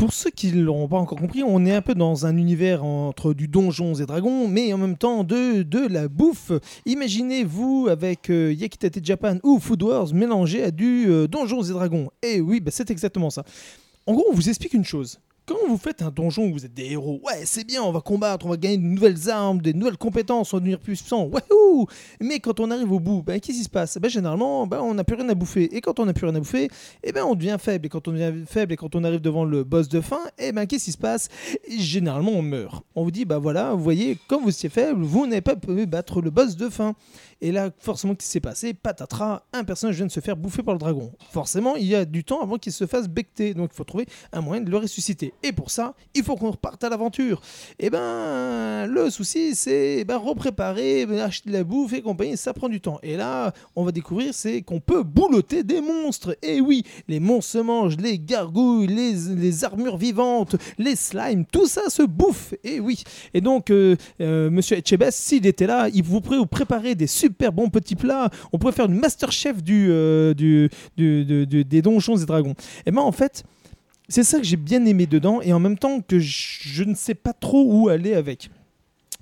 Pour 0.00 0.14
ceux 0.14 0.30
qui 0.30 0.50
ne 0.54 0.62
l'auront 0.62 0.88
pas 0.88 0.96
encore 0.96 1.18
compris, 1.18 1.42
on 1.46 1.66
est 1.66 1.74
un 1.74 1.82
peu 1.82 1.94
dans 1.94 2.24
un 2.24 2.38
univers 2.38 2.82
entre 2.84 3.34
du 3.34 3.48
donjons 3.48 3.92
et 3.92 4.06
dragons, 4.06 4.48
mais 4.48 4.72
en 4.72 4.78
même 4.78 4.96
temps 4.96 5.24
de, 5.24 5.86
la 5.88 6.08
bouffe. 6.08 6.52
Imaginez-vous 6.86 7.88
avec 7.90 8.30
euh, 8.30 8.50
Yakitate 8.50 9.04
Japan 9.04 9.36
ou 9.42 9.58
Food 9.58 9.82
Wars 9.82 10.14
mélangé 10.14 10.62
à 10.62 10.70
du 10.70 11.10
euh, 11.10 11.28
donjons 11.28 11.62
et 11.62 11.72
dragons. 11.72 12.08
Et 12.22 12.40
oui, 12.40 12.60
bah, 12.60 12.70
c'est 12.72 12.90
exactement 12.90 13.28
ça. 13.28 13.44
En 14.06 14.14
gros, 14.14 14.24
on 14.30 14.34
vous 14.34 14.48
explique 14.48 14.72
une 14.72 14.86
chose. 14.86 15.20
Quand 15.50 15.66
vous 15.66 15.78
faites 15.78 16.00
un 16.00 16.12
donjon 16.12 16.44
où 16.44 16.52
vous 16.52 16.64
êtes 16.64 16.74
des 16.74 16.92
héros, 16.92 17.20
ouais, 17.24 17.42
c'est 17.44 17.66
bien, 17.66 17.82
on 17.82 17.90
va 17.90 18.00
combattre, 18.00 18.46
on 18.46 18.50
va 18.50 18.56
gagner 18.56 18.76
de 18.76 18.84
nouvelles 18.84 19.28
armes, 19.30 19.60
des 19.60 19.74
nouvelles 19.74 19.98
compétences, 19.98 20.54
on 20.54 20.58
va 20.58 20.60
devenir 20.60 20.78
plus 20.78 20.92
puissant, 20.92 21.24
wouhou 21.24 21.88
Mais 22.20 22.38
quand 22.38 22.60
on 22.60 22.70
arrive 22.70 22.92
au 22.92 23.00
bout, 23.00 23.24
ben, 23.24 23.40
qu'est-ce 23.40 23.58
qui 23.58 23.64
se 23.64 23.68
passe? 23.68 23.98
Ben, 23.98 24.08
Généralement, 24.08 24.68
ben, 24.68 24.78
on 24.80 24.94
n'a 24.94 25.02
plus 25.02 25.16
rien 25.16 25.28
à 25.28 25.34
bouffer. 25.34 25.64
Et 25.74 25.80
quand 25.80 25.98
on 25.98 26.06
n'a 26.06 26.12
plus 26.12 26.24
rien 26.24 26.36
à 26.36 26.38
bouffer, 26.38 26.70
eh 27.02 27.10
ben, 27.10 27.24
on 27.24 27.34
devient 27.34 27.56
faible. 27.58 27.86
Et 27.86 27.88
quand 27.88 28.06
on 28.06 28.12
devient 28.12 28.32
faible 28.46 28.74
et 28.74 28.76
quand 28.76 28.94
on 28.94 29.02
arrive 29.02 29.20
devant 29.20 29.44
le 29.44 29.64
boss 29.64 29.88
de 29.88 30.00
fin, 30.00 30.20
eh 30.38 30.52
ben, 30.52 30.66
qu'est-ce 30.66 30.84
qui 30.84 30.92
se 30.92 30.98
passe? 30.98 31.28
Généralement, 31.68 32.30
on 32.30 32.42
meurt. 32.42 32.84
On 32.94 33.02
vous 33.02 33.10
dit, 33.10 33.24
bah 33.24 33.38
voilà, 33.38 33.74
vous 33.74 33.82
voyez, 33.82 34.18
comme 34.28 34.44
vous 34.44 34.50
étiez 34.50 34.68
faible, 34.68 35.02
vous 35.02 35.26
n'avez 35.26 35.40
pas 35.40 35.56
pu 35.56 35.84
battre 35.84 36.20
le 36.20 36.30
boss 36.30 36.54
de 36.56 36.68
fin. 36.68 36.94
Et 37.42 37.52
là, 37.52 37.70
forcément, 37.78 38.14
qu'est-ce 38.14 38.26
qui 38.26 38.32
s'est 38.32 38.40
passé? 38.40 38.74
Patatras, 38.74 39.42
un 39.52 39.64
personnage 39.64 39.96
vient 39.96 40.06
de 40.06 40.10
se 40.10 40.20
faire 40.20 40.36
bouffer 40.36 40.62
par 40.62 40.74
le 40.74 40.78
dragon. 40.78 41.10
Forcément, 41.30 41.76
il 41.76 41.86
y 41.86 41.94
a 41.94 42.04
du 42.04 42.22
temps 42.22 42.42
avant 42.42 42.58
qu'il 42.58 42.72
se 42.72 42.86
fasse 42.86 43.08
becter. 43.08 43.54
Donc, 43.54 43.70
il 43.72 43.76
faut 43.76 43.84
trouver 43.84 44.06
un 44.32 44.42
moyen 44.42 44.62
de 44.62 44.70
le 44.70 44.76
ressusciter. 44.76 45.32
Et 45.42 45.52
pour 45.52 45.70
ça, 45.70 45.94
il 46.14 46.22
faut 46.22 46.36
qu'on 46.36 46.50
reparte 46.50 46.84
à 46.84 46.90
l'aventure. 46.90 47.40
Et 47.78 47.88
ben, 47.88 48.86
le 48.86 49.08
souci, 49.08 49.54
c'est 49.54 50.04
ben, 50.04 50.18
repréparer, 50.18 51.06
ben, 51.06 51.18
acheter 51.20 51.48
de 51.48 51.54
la 51.54 51.64
bouffe 51.64 51.94
et 51.94 52.02
compagnie. 52.02 52.36
Ça 52.36 52.52
prend 52.52 52.68
du 52.68 52.80
temps. 52.80 52.98
Et 53.02 53.16
là, 53.16 53.54
on 53.74 53.84
va 53.84 53.92
découvrir, 53.92 54.34
c'est 54.34 54.60
qu'on 54.60 54.80
peut 54.80 55.02
boulotter 55.02 55.62
des 55.62 55.80
monstres. 55.80 56.36
Et 56.42 56.60
oui, 56.60 56.84
les 57.08 57.20
monstres 57.20 57.52
se 57.52 57.58
mangent, 57.58 57.96
les 57.96 58.18
gargouilles, 58.18 58.86
les, 58.86 59.14
les 59.34 59.64
armures 59.64 59.96
vivantes, 59.96 60.56
les 60.76 60.94
slimes, 60.94 61.46
tout 61.46 61.66
ça 61.66 61.88
se 61.88 62.02
bouffe. 62.02 62.52
Et 62.64 62.80
oui. 62.80 63.02
Et 63.32 63.40
donc, 63.40 63.70
euh, 63.70 63.96
euh, 64.20 64.50
Monsieur 64.50 64.76
Etchebest, 64.76 65.18
s'il 65.18 65.46
était 65.46 65.66
là, 65.66 65.88
il 65.88 66.02
vous 66.02 66.20
pourrait 66.20 66.36
vous 66.36 66.46
préparer 66.46 66.94
des 66.94 67.06
super 67.06 67.29
bons 67.52 67.68
petits 67.68 67.96
plats. 67.96 68.30
On 68.52 68.58
pourrait 68.58 68.72
faire 68.72 68.86
une 68.86 68.98
master 68.98 69.32
chef 69.32 69.62
du, 69.62 69.88
euh, 69.90 70.34
du, 70.34 70.70
du- 70.96 71.64
des 71.64 71.82
donjons 71.82 72.16
et 72.16 72.24
dragons. 72.26 72.54
Et 72.86 72.90
ben 72.90 73.02
en 73.02 73.12
fait, 73.12 73.44
c'est 74.08 74.24
ça 74.24 74.38
que 74.38 74.44
j'ai 74.44 74.56
bien 74.56 74.84
aimé 74.86 75.06
dedans 75.06 75.40
et 75.40 75.52
en 75.52 75.60
même 75.60 75.78
temps 75.78 76.00
que 76.00 76.18
je, 76.18 76.58
je 76.62 76.84
ne 76.84 76.94
sais 76.94 77.14
pas 77.14 77.32
trop 77.32 77.64
où 77.64 77.88
aller 77.88 78.14
avec. 78.14 78.50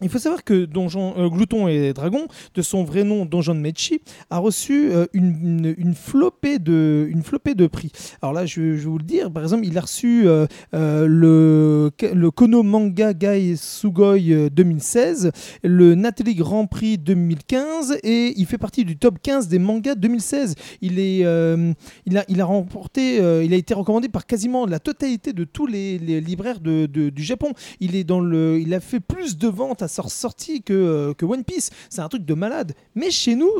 Il 0.02 0.08
faut 0.08 0.18
savoir 0.18 0.44
que 0.44 0.64
Donjon, 0.64 1.14
euh, 1.18 1.28
Glouton 1.28 1.68
et 1.68 1.92
Dragon, 1.92 2.28
de 2.54 2.62
son 2.62 2.84
vrai 2.84 3.04
nom 3.04 3.24
Donjon 3.24 3.54
de 3.54 3.60
Mechi, 3.60 4.00
a 4.30 4.38
reçu 4.38 4.90
euh, 4.92 5.06
une, 5.12 5.94
flopée 5.94 6.58
de, 6.58 7.66
prix. 7.66 7.90
Alors 8.22 8.32
là, 8.32 8.46
je, 8.46 8.60
vais 8.60 8.76
vous 8.76 8.98
le 8.98 9.04
dire, 9.04 9.30
par 9.30 9.42
exemple, 9.42 9.66
il 9.66 9.76
a 9.76 9.80
reçu 9.80 10.28
euh, 10.28 10.46
euh, 10.74 11.06
le, 11.06 11.90
le 12.14 12.30
Kono 12.30 12.62
Manga 12.62 13.12
Gai 13.12 13.56
Sugoi 13.56 14.18
euh, 14.30 14.50
2016, 14.50 15.32
le 15.62 15.94
Nathalie 15.94 16.34
Grand 16.34 16.66
Prix 16.66 16.98
2015 16.98 17.98
et 18.02 18.34
il 18.36 18.46
fait 18.46 18.58
partie 18.58 18.84
du 18.84 18.96
top 18.96 19.18
15 19.22 19.48
des 19.48 19.58
mangas 19.58 19.94
2016. 19.94 20.54
Il, 20.80 21.24
a, 21.26 22.44
remporté, 22.44 23.16
il 23.16 23.52
a 23.52 23.56
été 23.56 23.74
recommandé 23.74 24.08
par 24.08 24.26
quasiment 24.26 24.66
la 24.66 24.78
totalité 24.78 25.32
de 25.32 25.44
tous 25.44 25.66
les, 25.66 25.98
libraires 25.98 26.60
du 26.60 27.22
Japon. 27.22 27.52
Il, 27.80 27.94
il 27.94 28.74
a 28.74 28.80
fait 28.80 29.00
plus 29.00 29.38
de 29.38 29.48
ventes 29.48 29.82
à 29.82 29.87
sa 29.88 30.08
sortie 30.08 30.62
que, 30.62 30.72
euh, 30.72 31.14
que 31.14 31.24
One 31.24 31.44
Piece. 31.44 31.70
C'est 31.90 32.00
un 32.00 32.08
truc 32.08 32.24
de 32.24 32.34
malade. 32.34 32.74
Mais 32.94 33.10
chez 33.10 33.34
nous, 33.34 33.50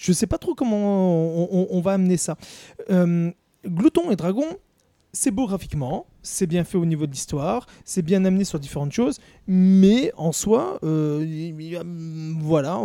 je 0.00 0.12
sais 0.12 0.26
pas 0.26 0.38
trop 0.38 0.54
comment 0.54 1.36
on 1.72 1.80
va 1.80 1.92
amener 1.92 2.16
ça. 2.16 2.36
Euh, 2.90 3.30
Glouton 3.64 4.10
et 4.10 4.16
Dragon, 4.16 4.46
c'est 5.12 5.30
beau 5.30 5.46
graphiquement, 5.46 6.06
c'est 6.26 6.46
bien 6.46 6.64
fait 6.64 6.76
au 6.76 6.84
niveau 6.84 7.06
de 7.06 7.12
l'histoire, 7.12 7.66
c'est 7.84 8.02
bien 8.02 8.24
amené 8.24 8.44
sur 8.44 8.58
différentes 8.58 8.92
choses, 8.92 9.18
mais 9.46 10.12
en 10.16 10.32
soi, 10.32 10.78
euh, 10.82 11.24
a- 11.78 11.84
voilà, 12.40 12.80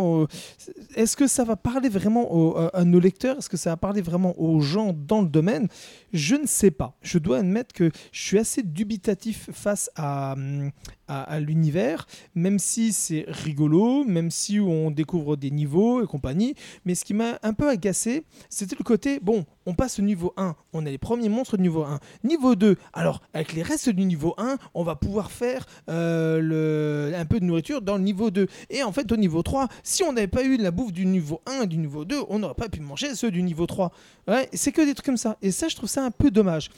est-ce 0.94 1.16
que 1.16 1.26
ça 1.26 1.44
va 1.44 1.56
parler 1.56 1.88
vraiment 1.88 2.56
à, 2.72 2.84
nos 2.84 3.00
lecteurs? 3.00 3.38
Est-ce 3.38 3.48
que 3.48 3.56
ça 3.56 3.70
va 3.70 3.76
parler 3.76 4.00
vraiment 4.00 4.38
aux 4.40 4.60
gens 4.60 4.94
dans 4.96 5.22
le 5.22 5.28
domaine? 5.28 5.68
Je 6.12 6.36
ne 6.36 6.46
sais 6.46 6.70
pas. 6.70 6.96
Je 7.02 7.18
dois 7.18 7.38
admettre 7.38 7.72
que 7.74 7.90
je 8.12 8.22
suis 8.22 8.38
assez 8.38 8.62
dubitatif 8.62 9.48
face 9.52 9.90
à, 9.96 10.34
hum, 10.34 10.70
à, 11.08 11.40
l'univers, 11.40 12.06
même 12.34 12.58
si 12.58 12.92
c'est 12.92 13.24
rigolo, 13.28 14.04
même 14.04 14.30
si 14.30 14.60
on 14.60 14.90
découvre 14.90 15.36
des 15.36 15.50
niveaux 15.50 16.02
et 16.02 16.06
compagnie. 16.06 16.54
Mais 16.84 16.94
ce 16.94 17.04
qui 17.04 17.14
m'a 17.14 17.38
un 17.42 17.52
peu 17.54 17.68
agacé, 17.68 18.24
c'était 18.48 18.76
le 18.78 18.84
côté, 18.84 19.18
bon, 19.20 19.44
on 19.66 19.74
passe 19.74 19.98
au 19.98 20.02
niveau 20.02 20.32
1, 20.36 20.54
on 20.72 20.86
a 20.86 20.90
les 20.90 20.98
premiers 20.98 21.28
monstres 21.28 21.56
du 21.56 21.62
niveau 21.64 21.82
1. 21.84 22.00
Niveau 22.24 22.54
2, 22.54 22.76
alors 22.92 23.20
avec 23.34 23.52
les 23.52 23.62
restes 23.62 23.88
du 23.88 24.04
niveau 24.04 24.34
1, 24.38 24.58
on 24.74 24.84
va 24.84 24.94
pouvoir 24.94 25.30
faire 25.30 25.66
euh, 25.88 27.18
un 27.18 27.24
peu 27.24 27.40
de 27.40 27.44
nourriture 27.44 27.82
dans 27.82 27.96
le 27.96 28.02
niveau 28.02 28.30
2. 28.30 28.46
Et 28.70 28.82
en 28.82 28.92
fait, 28.92 29.10
au 29.12 29.16
niveau 29.16 29.42
3, 29.42 29.68
si 29.82 30.02
on 30.02 30.12
n'avait 30.12 30.26
pas 30.26 30.44
eu 30.44 30.56
la 30.56 30.70
bouffe 30.70 30.92
du 30.92 31.06
niveau 31.06 31.40
1 31.46 31.62
et 31.62 31.66
du 31.66 31.78
niveau 31.78 32.04
2, 32.04 32.16
on 32.28 32.38
n'aurait 32.38 32.54
pas 32.54 32.68
pu 32.68 32.80
manger 32.80 33.14
ceux 33.14 33.30
du 33.30 33.42
niveau 33.42 33.66
3. 33.66 33.92
Ouais, 34.28 34.48
c'est 34.52 34.72
que 34.72 34.82
des 34.82 34.94
trucs 34.94 35.06
comme 35.06 35.16
ça. 35.16 35.36
Et 35.42 35.50
ça, 35.50 35.68
je 35.68 35.76
trouve 35.76 35.88
ça 35.88 36.04
un 36.04 36.10
peu 36.10 36.30
dommage. 36.30 36.70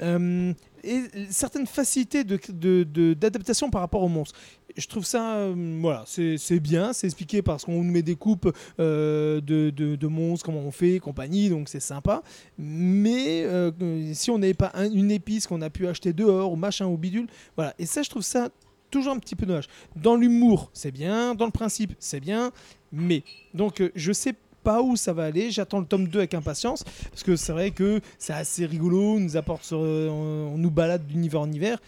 Euh, 0.00 0.52
et 0.84 1.02
certaines 1.30 1.66
facilités 1.66 2.24
d'adaptation 2.24 3.70
par 3.70 3.80
rapport 3.80 4.02
aux 4.02 4.08
monstres. 4.08 4.38
Je 4.76 4.86
trouve 4.86 5.04
ça, 5.04 5.34
euh, 5.36 5.78
voilà, 5.80 6.04
c'est 6.06 6.60
bien, 6.60 6.92
c'est 6.94 7.06
expliqué 7.06 7.42
parce 7.42 7.64
qu'on 7.64 7.82
nous 7.82 7.90
met 7.90 8.02
des 8.02 8.16
coupes 8.16 8.50
euh, 8.80 9.40
de, 9.40 9.68
de- 9.70 10.06
monstres, 10.06 10.46
comment 10.46 10.60
on 10.60 10.70
fait, 10.70 10.98
compagnie, 10.98 11.50
donc 11.50 11.68
c'est 11.68 11.80
sympa. 11.80 12.22
Mais 12.56 13.42
euh, 13.44 13.70
si 14.14 14.30
on 14.30 14.38
n'avait 14.38 14.54
pas 14.54 14.70
un- 14.74 14.90
une 14.90 15.10
épice 15.10 15.46
qu'on 15.46 15.60
a 15.60 15.68
pu 15.70 15.86
acheter 15.86 16.12
dehors 16.12 16.52
ou 16.52 16.56
machin 16.56 16.86
ou 16.86 16.96
bidule, 16.96 17.26
voilà. 17.56 17.74
Et 17.78 17.84
ça, 17.86 18.02
je 18.02 18.08
trouve 18.10 18.22
ça 18.22 18.48
toujours 18.90 19.12
un 19.12 19.18
petit 19.18 19.36
peu 19.36 19.44
dommage. 19.46 19.68
Dans 19.96 20.16
l'humour, 20.16 20.70
c'est 20.72 20.90
bien, 20.92 21.34
dans 21.34 21.46
le 21.46 21.50
principe, 21.52 21.94
c'est 21.98 22.20
bien, 22.20 22.50
mais 22.92 23.24
donc 23.54 23.82
je 23.94 24.12
sais 24.12 24.32
pas 24.32 24.38
où 24.64 24.96
ça 24.96 25.12
va 25.12 25.24
aller. 25.24 25.50
J'attends 25.50 25.80
le 25.80 25.86
tome 25.86 26.08
2 26.08 26.18
avec 26.18 26.34
impatience 26.34 26.84
parce 27.10 27.22
que 27.22 27.36
c'est 27.36 27.52
vrai 27.52 27.70
que 27.70 28.00
c'est 28.18 28.32
assez 28.32 28.66
rigolo. 28.66 29.14
On 29.16 29.20
nous 29.20 29.36
apporte, 29.36 29.64
sur- 29.64 29.80
euh, 29.82 30.08
on, 30.08 30.56
nous 30.58 30.70
balade 30.70 31.06
d'univers 31.06 31.40
en 31.40 31.50
hiver. 31.50 31.78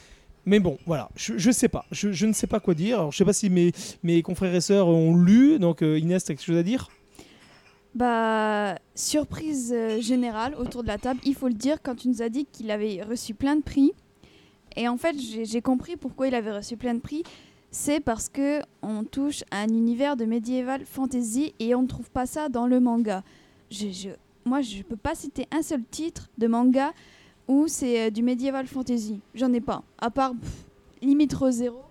Mais 0.46 0.60
bon, 0.60 0.76
voilà, 0.84 1.08
je, 1.16 1.38
je 1.38 1.50
sais 1.50 1.68
pas, 1.68 1.86
je, 1.90 2.26
ne 2.26 2.32
sais 2.32 2.46
pas 2.46 2.60
quoi 2.60 2.74
dire. 2.74 2.98
Alors, 2.98 3.12
je 3.12 3.16
sais 3.16 3.24
pas 3.24 3.32
si 3.32 3.48
mes, 3.48 3.72
mes 4.02 4.20
confrères 4.22 4.54
et 4.54 4.60
sœurs 4.60 4.88
ont 4.88 5.16
lu, 5.16 5.58
donc 5.58 5.82
euh, 5.82 5.98
Inès, 5.98 6.22
t'as 6.22 6.34
quelque 6.34 6.44
chose 6.44 6.58
à 6.58 6.62
dire? 6.62 6.90
Bah, 7.94 8.74
surprise 8.94 9.72
euh, 9.74 10.00
générale 10.00 10.54
autour 10.56 10.82
de 10.82 10.88
la 10.88 10.98
table, 10.98 11.20
il 11.24 11.34
faut 11.34 11.48
le 11.48 11.54
dire, 11.54 11.78
quand 11.82 11.94
tu 11.94 12.08
nous 12.08 12.20
as 12.20 12.28
dit 12.28 12.44
qu'il 12.50 12.70
avait 12.70 13.02
reçu 13.02 13.32
plein 13.34 13.56
de 13.56 13.62
prix. 13.62 13.92
Et 14.76 14.88
en 14.88 14.96
fait, 14.98 15.14
j'ai 15.44 15.62
compris 15.62 15.96
pourquoi 15.96 16.26
il 16.26 16.34
avait 16.34 16.52
reçu 16.52 16.76
plein 16.76 16.94
de 16.94 17.00
prix. 17.00 17.22
C'est 17.76 17.98
parce 17.98 18.28
que 18.28 18.60
on 18.82 19.02
touche 19.02 19.42
à 19.50 19.62
un 19.62 19.68
univers 19.68 20.16
de 20.16 20.24
médiéval 20.26 20.82
fantasy 20.84 21.54
et 21.58 21.74
on 21.74 21.82
ne 21.82 21.88
trouve 21.88 22.08
pas 22.08 22.24
ça 22.24 22.48
dans 22.48 22.68
le 22.68 22.78
manga. 22.78 23.24
Je, 23.68 23.88
je- 23.88 24.10
moi, 24.44 24.60
je 24.60 24.82
peux 24.84 24.94
pas 24.94 25.16
citer 25.16 25.48
un 25.50 25.60
seul 25.60 25.82
titre 25.90 26.28
de 26.38 26.46
manga 26.46 26.92
où 27.48 27.66
c'est 27.66 28.06
euh, 28.06 28.10
du 28.10 28.22
médiéval 28.22 28.68
fantasy. 28.68 29.20
J'en 29.34 29.52
ai 29.52 29.60
pas. 29.60 29.82
À 29.98 30.08
part 30.08 30.34
pff, 30.40 30.64
limite 31.02 31.34
Zero. 31.50 31.82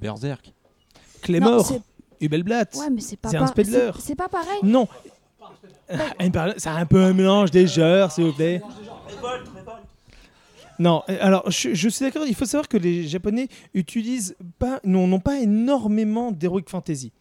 Berserk. 0.00 0.52
Clémor, 1.20 1.66
c'est- 1.66 1.82
Hubelblatt. 2.20 2.72
Ouais, 2.76 2.90
mais 2.90 3.00
c'est 3.00 3.16
pas 3.16 3.30
C'est 3.30 3.36
un 3.38 3.48
Spedler. 3.48 3.90
c'est- 3.98 4.14
pas 4.14 4.28
pareil. 4.28 4.60
Non. 4.62 4.86
Par- 6.32 6.54
C'est 6.58 6.68
un 6.68 6.86
peu 6.86 7.02
un 7.02 7.12
mélange 7.12 7.50
des 7.50 7.66
genres, 7.66 8.12
s'il 8.12 8.26
vous 8.26 8.32
plaît. 8.32 8.62
Non, 10.78 11.02
euh, 11.08 11.16
alors 11.20 11.50
je, 11.50 11.72
je 11.74 11.88
suis 11.88 12.04
d'accord, 12.04 12.24
il 12.26 12.34
faut 12.34 12.44
savoir 12.46 12.68
que 12.68 12.76
les 12.76 13.06
Japonais 13.06 13.48
utilisent 13.74 14.36
pas, 14.58 14.80
n'ont 14.84 15.20
pas 15.20 15.40
énormément 15.40 16.32
d'heroic 16.32 16.64
fantasy. 16.68 17.12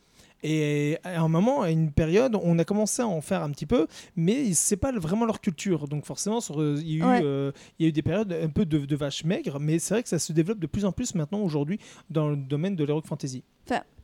Et 0.46 0.98
à 1.06 1.22
un 1.22 1.30
moment, 1.30 1.62
à 1.62 1.72
une 1.72 1.92
période, 1.92 2.36
on 2.44 2.60
a 2.60 2.66
commencé 2.66 3.02
à 3.02 3.08
en 3.08 3.22
faire 3.22 3.42
un 3.44 3.50
petit 3.52 3.66
peu, 3.66 3.88
mais 4.18 4.54
c'est 4.54 4.76
pas 4.76 4.92
vraiment 4.92 5.24
leur 5.26 5.40
culture. 5.40 5.88
Donc 5.88 6.04
forcément, 6.06 6.42
sur- 6.42 6.60
euh, 6.62 6.76
il 6.82 6.98
y, 6.98 7.02
a 7.02 7.06
eu, 7.06 7.08
Ouais. 7.08 7.22
euh, 7.24 7.52
il 7.80 7.84
y 7.84 7.86
a 7.86 7.90
eu 7.90 7.92
des 7.94 8.02
périodes 8.02 8.34
un 8.34 8.50
peu 8.50 8.66
de, 8.66 8.80
de 8.80 8.96
vaches 8.98 9.24
maigres, 9.24 9.58
mais 9.62 9.80
c'est 9.80 9.94
vrai 9.94 10.04
que 10.04 10.10
ça 10.10 10.20
se 10.20 10.34
développe 10.34 10.60
de 10.60 10.68
plus 10.68 10.84
en 10.84 10.92
plus 10.92 11.16
maintenant 11.16 11.40
aujourd'hui 11.40 11.80
dans 12.10 12.28
le 12.30 12.36
domaine 12.36 12.76
de 12.76 12.84
l'heroic 12.84 13.04
fantasy. 13.08 13.44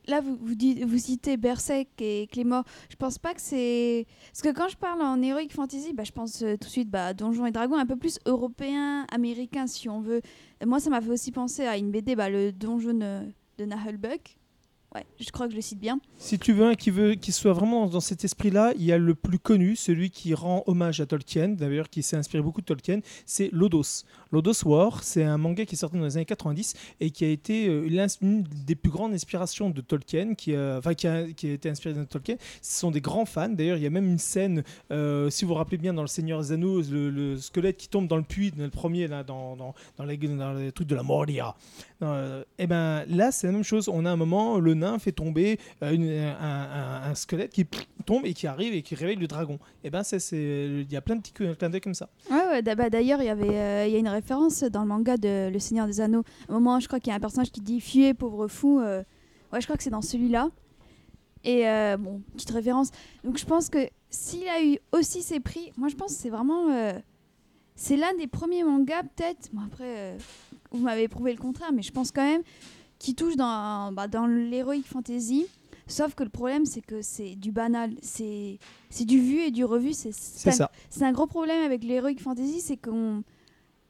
Là, 0.06 0.20
vous, 0.20 0.36
vous, 0.40 0.54
dites, 0.54 0.84
vous 0.84 0.98
citez 0.98 1.36
Berserk 1.36 1.88
et 2.00 2.28
Clément. 2.30 2.64
Je 2.88 2.96
pense 2.96 3.18
pas 3.18 3.34
que 3.34 3.40
c'est. 3.40 4.06
Parce 4.32 4.42
que 4.42 4.56
quand 4.56 4.68
je 4.68 4.76
parle 4.76 5.02
en 5.02 5.20
Heroic 5.22 5.48
Fantasy, 5.50 5.92
bah, 5.92 6.04
je 6.04 6.12
pense 6.12 6.42
euh, 6.42 6.56
tout 6.56 6.66
de 6.66 6.72
suite 6.72 6.90
bah, 6.90 7.14
Donjons 7.14 7.46
et 7.46 7.52
Dragons, 7.52 7.76
un 7.76 7.86
peu 7.86 7.96
plus 7.96 8.18
européen, 8.26 9.06
américain, 9.12 9.66
si 9.66 9.88
on 9.88 10.00
veut. 10.00 10.20
Moi, 10.64 10.80
ça 10.80 10.90
m'a 10.90 11.00
fait 11.00 11.10
aussi 11.10 11.32
penser 11.32 11.64
à 11.64 11.76
une 11.76 11.90
BD, 11.90 12.16
bah, 12.16 12.30
le 12.30 12.52
Donjon 12.52 12.94
de 13.58 13.64
Nahelbuck. 13.64 14.39
Ouais, 14.92 15.06
je 15.20 15.30
crois 15.30 15.46
que 15.46 15.52
je 15.52 15.56
le 15.56 15.62
cite 15.62 15.78
bien. 15.78 16.00
Si 16.18 16.36
tu 16.36 16.52
veux 16.52 16.66
un 16.66 16.74
qui 16.74 16.90
veut 16.90 17.14
qui 17.14 17.30
soit 17.30 17.52
vraiment 17.52 17.86
dans 17.86 18.00
cet 18.00 18.24
esprit-là, 18.24 18.72
il 18.76 18.82
y 18.84 18.90
a 18.90 18.98
le 18.98 19.14
plus 19.14 19.38
connu, 19.38 19.76
celui 19.76 20.10
qui 20.10 20.34
rend 20.34 20.64
hommage 20.66 21.00
à 21.00 21.06
Tolkien, 21.06 21.50
d'ailleurs 21.50 21.88
qui 21.88 22.02
s'est 22.02 22.16
inspiré 22.16 22.42
beaucoup 22.42 22.60
de 22.60 22.66
Tolkien, 22.66 22.98
c'est 23.24 23.50
Lodos. 23.52 24.02
Lodos 24.32 24.64
War, 24.64 25.04
c'est 25.04 25.22
un 25.22 25.38
manga 25.38 25.64
qui 25.64 25.76
est 25.76 25.78
sorti 25.78 25.96
dans 25.96 26.04
les 26.04 26.16
années 26.16 26.24
90 26.24 26.74
et 26.98 27.10
qui 27.12 27.24
a 27.24 27.28
été 27.28 27.68
euh, 27.68 27.86
l'ins- 27.88 28.06
une 28.20 28.42
des 28.42 28.74
plus 28.74 28.90
grandes 28.90 29.12
inspirations 29.14 29.70
de 29.70 29.80
Tolkien, 29.80 30.34
qui 30.34 30.56
a, 30.56 30.80
qui 30.94 31.06
a, 31.06 31.30
qui 31.32 31.46
a 31.48 31.52
été 31.52 31.68
inspiré 31.70 31.94
de 31.94 32.02
Tolkien. 32.02 32.34
Ce 32.60 32.80
sont 32.80 32.90
des 32.90 33.00
grands 33.00 33.26
fans. 33.26 33.48
D'ailleurs, 33.48 33.76
il 33.76 33.84
y 33.84 33.86
a 33.86 33.90
même 33.90 34.08
une 34.10 34.18
scène, 34.18 34.64
euh, 34.90 35.30
si 35.30 35.44
vous 35.44 35.50
vous 35.50 35.54
rappelez 35.54 35.78
bien, 35.78 35.94
dans 35.94 36.02
Le 36.02 36.08
Seigneur 36.08 36.40
des 36.40 36.50
Anneaux, 36.50 36.82
le, 36.82 37.10
le 37.10 37.36
squelette 37.36 37.76
qui 37.76 37.88
tombe 37.88 38.08
dans 38.08 38.16
le 38.16 38.24
puits, 38.24 38.52
le 38.56 38.70
premier, 38.70 39.06
dans, 39.06 39.22
dans, 39.24 39.74
dans, 39.96 40.04
les, 40.04 40.72
trucs 40.72 40.88
de 40.88 40.94
la 40.96 41.04
Moria. 41.04 41.54
Euh, 42.02 42.42
et 42.58 42.66
ben 42.66 43.04
là, 43.08 43.30
c'est 43.30 43.46
la 43.46 43.52
même 43.52 43.62
chose. 43.62 43.88
On 43.88 44.04
a 44.04 44.10
un 44.10 44.16
moment, 44.16 44.58
le 44.58 44.74
fait 44.98 45.12
tomber 45.12 45.58
euh, 45.82 46.32
un, 46.40 47.14
squelette 47.14 47.52
qui 47.52 47.66
tombe 48.06 48.24
et 48.26 48.34
qui 48.34 48.46
arrive 48.46 48.74
et 48.74 48.82
qui 48.82 48.94
réveille 48.94 49.16
le 49.16 49.26
dragon. 49.26 49.58
Et 49.84 49.90
ben 49.90 50.02
c'est, 50.02 50.18
c'est- 50.18 50.68
il 50.82 50.90
y 50.92 50.96
a 50.96 51.00
plein 51.00 51.16
de 51.16 51.20
petits 51.20 51.32
clins 51.32 51.70
d'œil 51.70 51.80
comme 51.80 51.94
ça. 51.94 52.08
Ouais, 52.30 52.44
ouais, 52.48 52.62
bah, 52.62 52.90
d'ailleurs, 52.90 53.20
il 53.20 53.26
y 53.26 53.28
avait 53.30 53.48
euh, 53.56 53.86
y 53.86 53.96
a 53.96 53.98
une 53.98 54.08
référence 54.08 54.62
dans 54.64 54.82
le 54.82 54.88
manga 54.88 55.16
de 55.16 55.50
Le 55.52 55.58
Seigneur 55.58 55.86
des 55.86 56.00
Anneaux. 56.00 56.22
À 56.48 56.52
un 56.52 56.54
moment, 56.54 56.80
je 56.80 56.86
crois 56.86 57.00
qu'il 57.00 57.10
y 57.10 57.12
a 57.12 57.16
un 57.16 57.20
personnage 57.20 57.50
qui 57.50 57.60
dit 57.60 57.80
Fuyez, 57.80 58.14
pauvre 58.14 58.48
fou. 58.48 58.80
euh, 58.80 59.02
Ouais, 59.52 59.60
je 59.60 59.66
crois 59.66 59.76
que 59.76 59.82
c'est 59.82 59.90
dans 59.90 60.02
celui-là. 60.02 60.48
Et 61.42 61.66
euh, 61.68 61.96
bon, 61.96 62.20
petite 62.34 62.50
référence. 62.50 62.90
Donc, 63.24 63.38
je 63.38 63.44
pense 63.46 63.68
que 63.68 63.78
s'il 64.10 64.46
a 64.48 64.62
eu 64.62 64.78
aussi 64.92 65.22
ses 65.22 65.40
prix, 65.40 65.72
moi, 65.76 65.88
je 65.88 65.94
pense 65.96 66.14
que 66.14 66.20
c'est 66.20 66.30
vraiment. 66.30 66.70
euh, 66.70 66.92
c'est 67.74 67.96
l'un 67.96 68.12
des 68.18 68.26
premiers 68.26 68.62
mangas, 68.62 69.02
peut-être. 69.04 69.48
Bon, 69.52 69.62
après, 69.66 70.16
vous 70.70 70.80
m'avez 70.82 71.08
prouvé 71.08 71.32
le 71.32 71.38
contraire, 71.38 71.72
mais 71.72 71.80
je 71.82 71.90
pense 71.92 72.12
quand 72.12 72.24
même 72.24 72.42
qui 73.00 73.16
touche 73.16 73.34
dans, 73.34 73.90
bah, 73.92 74.06
dans 74.06 74.28
l'heroic 74.28 74.82
fantasy. 74.84 75.46
Sauf 75.88 76.14
que 76.14 76.22
le 76.22 76.28
problème, 76.28 76.66
c'est 76.66 76.82
que 76.82 77.02
c'est 77.02 77.34
du 77.34 77.50
banal. 77.50 77.94
C'est 78.00 78.58
du 79.00 79.18
vu 79.20 79.40
et 79.40 79.50
du 79.50 79.64
revu. 79.64 79.92
C'est 79.92 80.12
ça. 80.12 80.70
c'est 80.88 81.02
un 81.04 81.10
gros 81.10 81.26
problème 81.26 81.64
avec 81.64 81.82
l'heroic 81.82 82.18
fantasy, 82.20 82.60
c'est 82.60 82.76
qu'on 82.76 83.24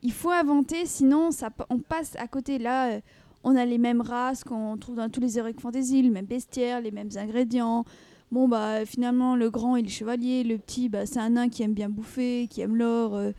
il 0.02 0.12
faut 0.12 0.30
inventer, 0.30 0.86
sinon 0.86 1.30
ça, 1.30 1.50
on 1.68 1.78
passe 1.78 2.16
à 2.16 2.26
côté. 2.26 2.58
Là, 2.58 2.92
euh, 2.92 3.00
on 3.44 3.54
a 3.54 3.66
les 3.66 3.76
mêmes 3.76 4.00
races 4.00 4.44
qu'on 4.44 4.78
trouve 4.78 4.96
dans 4.96 5.10
tous 5.10 5.20
les 5.20 5.36
heroic 5.38 5.60
fantasy, 5.60 6.00
le 6.00 6.10
même 6.10 6.24
bestiaire, 6.24 6.80
les 6.80 6.90
mêmes 6.90 7.10
ingrédients. 7.16 7.84
Bon 8.32 8.46
bah 8.48 8.86
finalement 8.86 9.34
le 9.34 9.50
grand 9.50 9.74
il 9.74 9.86
est 9.86 9.88
chevalier, 9.88 10.44
le 10.44 10.56
petit 10.56 10.88
bah, 10.88 11.04
c'est 11.04 11.18
un 11.18 11.30
nain 11.30 11.48
qui 11.48 11.64
aime 11.64 11.74
bien 11.74 11.88
bouffer, 11.88 12.46
qui 12.48 12.60
aime 12.60 12.76
l'or. 12.76 13.14
euh, 13.16 13.32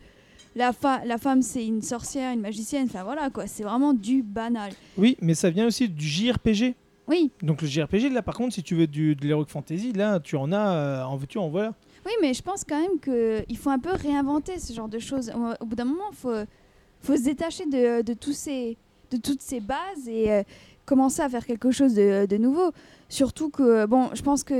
la, 0.56 0.72
fa- 0.72 1.04
la 1.04 1.18
femme 1.18 1.42
c'est 1.42 1.66
une 1.66 1.82
sorcière, 1.82 2.32
une 2.32 2.40
magicienne. 2.40 2.86
Enfin 2.88 3.04
voilà 3.04 3.30
quoi, 3.30 3.46
c'est 3.46 3.62
vraiment 3.62 3.92
du 3.94 4.22
banal. 4.22 4.72
Oui, 4.98 5.16
mais 5.20 5.34
ça 5.34 5.50
vient 5.50 5.66
aussi 5.66 5.88
du 5.88 6.06
JRPG. 6.06 6.74
Oui, 7.08 7.30
Donc 7.42 7.62
le 7.62 7.68
JRPG, 7.68 8.10
là 8.12 8.22
par 8.22 8.34
contre, 8.36 8.54
si 8.54 8.62
tu 8.62 8.74
veux 8.76 8.86
du, 8.86 9.14
de 9.16 9.26
l'Heroic 9.26 9.46
Fantasy, 9.48 9.92
là 9.92 10.20
tu 10.20 10.36
en 10.36 10.52
as, 10.52 10.74
euh, 10.76 11.02
en 11.04 11.16
veux-tu, 11.16 11.38
en 11.38 11.48
voilà. 11.48 11.74
Oui, 12.06 12.12
mais 12.20 12.32
je 12.34 12.42
pense 12.42 12.64
quand 12.64 12.80
même 12.80 12.98
qu'il 13.00 13.56
faut 13.56 13.70
un 13.70 13.78
peu 13.78 13.90
réinventer 13.92 14.58
ce 14.58 14.72
genre 14.72 14.88
de 14.88 14.98
choses. 14.98 15.30
Au, 15.60 15.66
bout 15.66 15.76
d'un 15.76 15.84
moment, 15.84 16.10
il 16.10 16.16
faut, 16.16 16.34
faut 17.00 17.16
se 17.16 17.22
détacher 17.22 17.66
de, 17.66 18.02
de, 18.02 18.12
tous 18.14 18.32
ces, 18.32 18.76
de 19.10 19.16
toutes 19.16 19.40
ces 19.42 19.60
bases 19.60 20.08
et 20.08 20.30
euh, 20.32 20.42
commencer 20.84 21.22
à 21.22 21.28
faire 21.28 21.44
quelque 21.46 21.70
chose 21.70 21.94
de, 21.94 22.26
de 22.26 22.36
nouveau. 22.38 22.72
Surtout 23.08 23.50
que, 23.50 23.86
bon, 23.86 24.08
je 24.14 24.22
pense 24.22 24.42
que. 24.42 24.54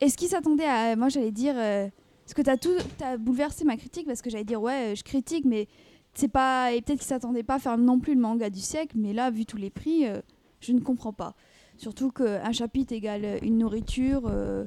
Est-ce 0.00 0.16
qu'il 0.16 0.28
s'attendait 0.28 0.64
à. 0.64 0.96
Moi, 0.96 1.08
j'allais 1.10 1.30
dire. 1.32 1.54
euh, 1.56 1.88
parce 2.28 2.34
que 2.34 2.42
tu 2.42 2.50
as, 2.50 2.58
tout, 2.58 3.18
bouleversé 3.18 3.64
ma 3.64 3.78
critique, 3.78 4.06
parce 4.06 4.20
que 4.20 4.28
j'allais 4.28 4.44
dire, 4.44 4.60
ouais, 4.60 4.92
je 4.94 5.02
critique, 5.02 5.46
mais 5.46 5.66
c'est 6.12 6.28
pas. 6.28 6.74
Et 6.74 6.82
peut-être 6.82 6.98
qu'il 6.98 7.06
s'attendait 7.06 7.42
pas 7.42 7.54
à 7.54 7.58
faire 7.58 7.78
non 7.78 8.00
plus 8.00 8.14
le 8.14 8.20
manga 8.20 8.50
du 8.50 8.60
siècle, 8.60 8.96
mais 8.98 9.14
là, 9.14 9.30
vu 9.30 9.46
tous 9.46 9.56
les 9.56 9.70
prix, 9.70 10.06
euh, 10.06 10.20
je 10.60 10.72
ne 10.72 10.80
comprends 10.80 11.14
pas. 11.14 11.34
Surtout 11.78 12.10
qu'un 12.10 12.52
chapitre 12.52 12.92
égale 12.92 13.38
une 13.42 13.56
nourriture. 13.56 14.26
euh, 14.26 14.66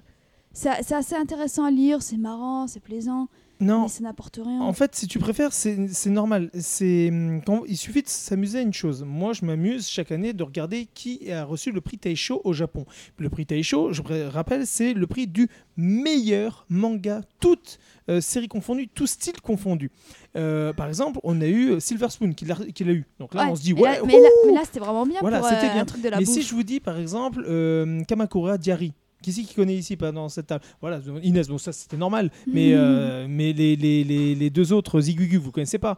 c'est 0.53 0.69
assez 0.91 1.13
intéressant 1.13 1.63
à 1.63 1.69
lire, 1.69 2.01
c'est 2.01 2.17
marrant, 2.17 2.65
c'est 2.65 2.79
plaisant, 2.79 3.29
Non, 3.61 3.83
mais 3.83 3.87
ça 3.89 4.03
n'apporte 4.03 4.37
rien. 4.43 4.59
En 4.61 4.73
fait, 4.73 4.95
si 4.95 5.07
tu 5.07 5.19
préfères, 5.19 5.53
c'est 5.53 5.77
normal. 6.07 6.49
C'est 6.59 7.11
quand- 7.45 7.63
il 7.67 7.77
suffit 7.77 8.01
de 8.01 8.07
s'amuser 8.09 8.59
à 8.59 8.61
une 8.61 8.73
chose. 8.73 9.03
Moi, 9.07 9.33
je 9.33 9.45
m'amuse 9.45 9.87
chaque 9.87 10.11
année 10.11 10.33
de 10.33 10.43
regarder 10.43 10.87
qui 10.93 11.31
a 11.31 11.45
reçu 11.45 11.71
le 11.71 11.79
prix 11.79 11.97
Taisho 11.97 12.41
au 12.43 12.53
Japon. 12.53 12.85
Le 13.17 13.29
prix 13.29 13.45
Taisho, 13.45 13.93
je 13.93 14.01
rappelle, 14.29 14.65
c'est 14.67 14.93
le 14.93 15.05
prix 15.07 15.27
du 15.27 15.47
meilleur 15.77 16.65
manga, 16.69 17.21
toute 17.39 17.79
euh, 18.09 18.19
série 18.19 18.47
confondue, 18.47 18.87
tout 18.87 19.07
style 19.07 19.39
confondu. 19.41 19.91
Euh, 20.35 20.73
par 20.73 20.87
exemple, 20.87 21.19
on 21.23 21.39
a 21.41 21.47
eu 21.47 21.79
Silver 21.79 22.09
Spoon 22.09 22.33
qui 22.33 22.45
l'a 22.45 22.91
eu. 22.93 23.05
Donc 23.19 23.33
là, 23.33 23.43
Ouais, 23.45 23.49
on 23.51 23.55
se 23.55 23.61
dit 23.61 23.73
ouais. 23.73 23.81
là- 23.81 23.99
mais, 24.05 24.13
là, 24.19 24.27
mais 24.47 24.53
là, 24.53 24.61
c'était 24.65 24.79
vraiment 24.79 25.05
bien 25.05 25.19
Voilà, 25.21 25.39
pour 25.39 25.47
euh, 25.47 25.51
bien. 25.61 25.77
un 25.81 25.85
truc 25.85 26.01
de 26.01 26.09
la 26.09 26.17
Mais 26.17 26.25
bouffe. 26.25 26.33
si 26.33 26.41
je 26.41 26.53
vous 26.55 26.63
dis 26.63 26.79
par 26.79 26.97
exemple 26.99 27.43
euh, 27.47 28.03
Kamakura 28.05 28.57
Diary, 28.57 28.93
qui 29.21 29.33
c'est 29.33 29.43
qui 29.43 29.53
connaît 29.53 29.75
ici 29.75 29.97
pas 29.97 30.11
dans 30.11 30.29
cette 30.29 30.47
table? 30.47 30.63
Voilà, 30.81 30.99
Inès, 31.23 31.47
bon 31.47 31.57
ça 31.57 31.71
c'était 31.71 31.97
normal, 31.97 32.31
mais, 32.47 32.73
euh, 32.73 33.27
mais 33.29 33.53
les, 33.53 33.75
les, 33.75 34.03
les, 34.03 34.35
les 34.35 34.49
deux 34.49 34.73
autres 34.73 35.01
Zigugu, 35.01 35.37
vous 35.37 35.51
connaissez 35.51 35.79
pas. 35.79 35.97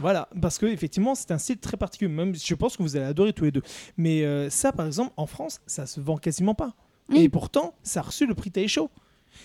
Voilà, 0.00 0.28
parce 0.40 0.58
que 0.58 0.66
effectivement 0.66 1.14
c'est 1.14 1.30
un 1.30 1.38
style 1.38 1.58
très 1.58 1.76
particulier. 1.76 2.10
Même 2.12 2.34
je 2.34 2.54
pense 2.54 2.76
que 2.76 2.82
vous 2.82 2.96
allez 2.96 3.06
adorer 3.06 3.32
tous 3.32 3.44
les 3.44 3.52
deux. 3.52 3.62
Mais 3.96 4.24
euh, 4.24 4.50
ça, 4.50 4.72
par 4.72 4.86
exemple, 4.86 5.12
en 5.16 5.26
France, 5.26 5.60
ça 5.66 5.86
se 5.86 6.00
vend 6.00 6.16
quasiment 6.16 6.54
pas. 6.54 6.74
Et 7.14 7.28
pourtant, 7.28 7.74
ça 7.82 8.00
a 8.00 8.02
reçu 8.02 8.26
le 8.26 8.34
prix 8.34 8.50
Taisho. 8.50 8.90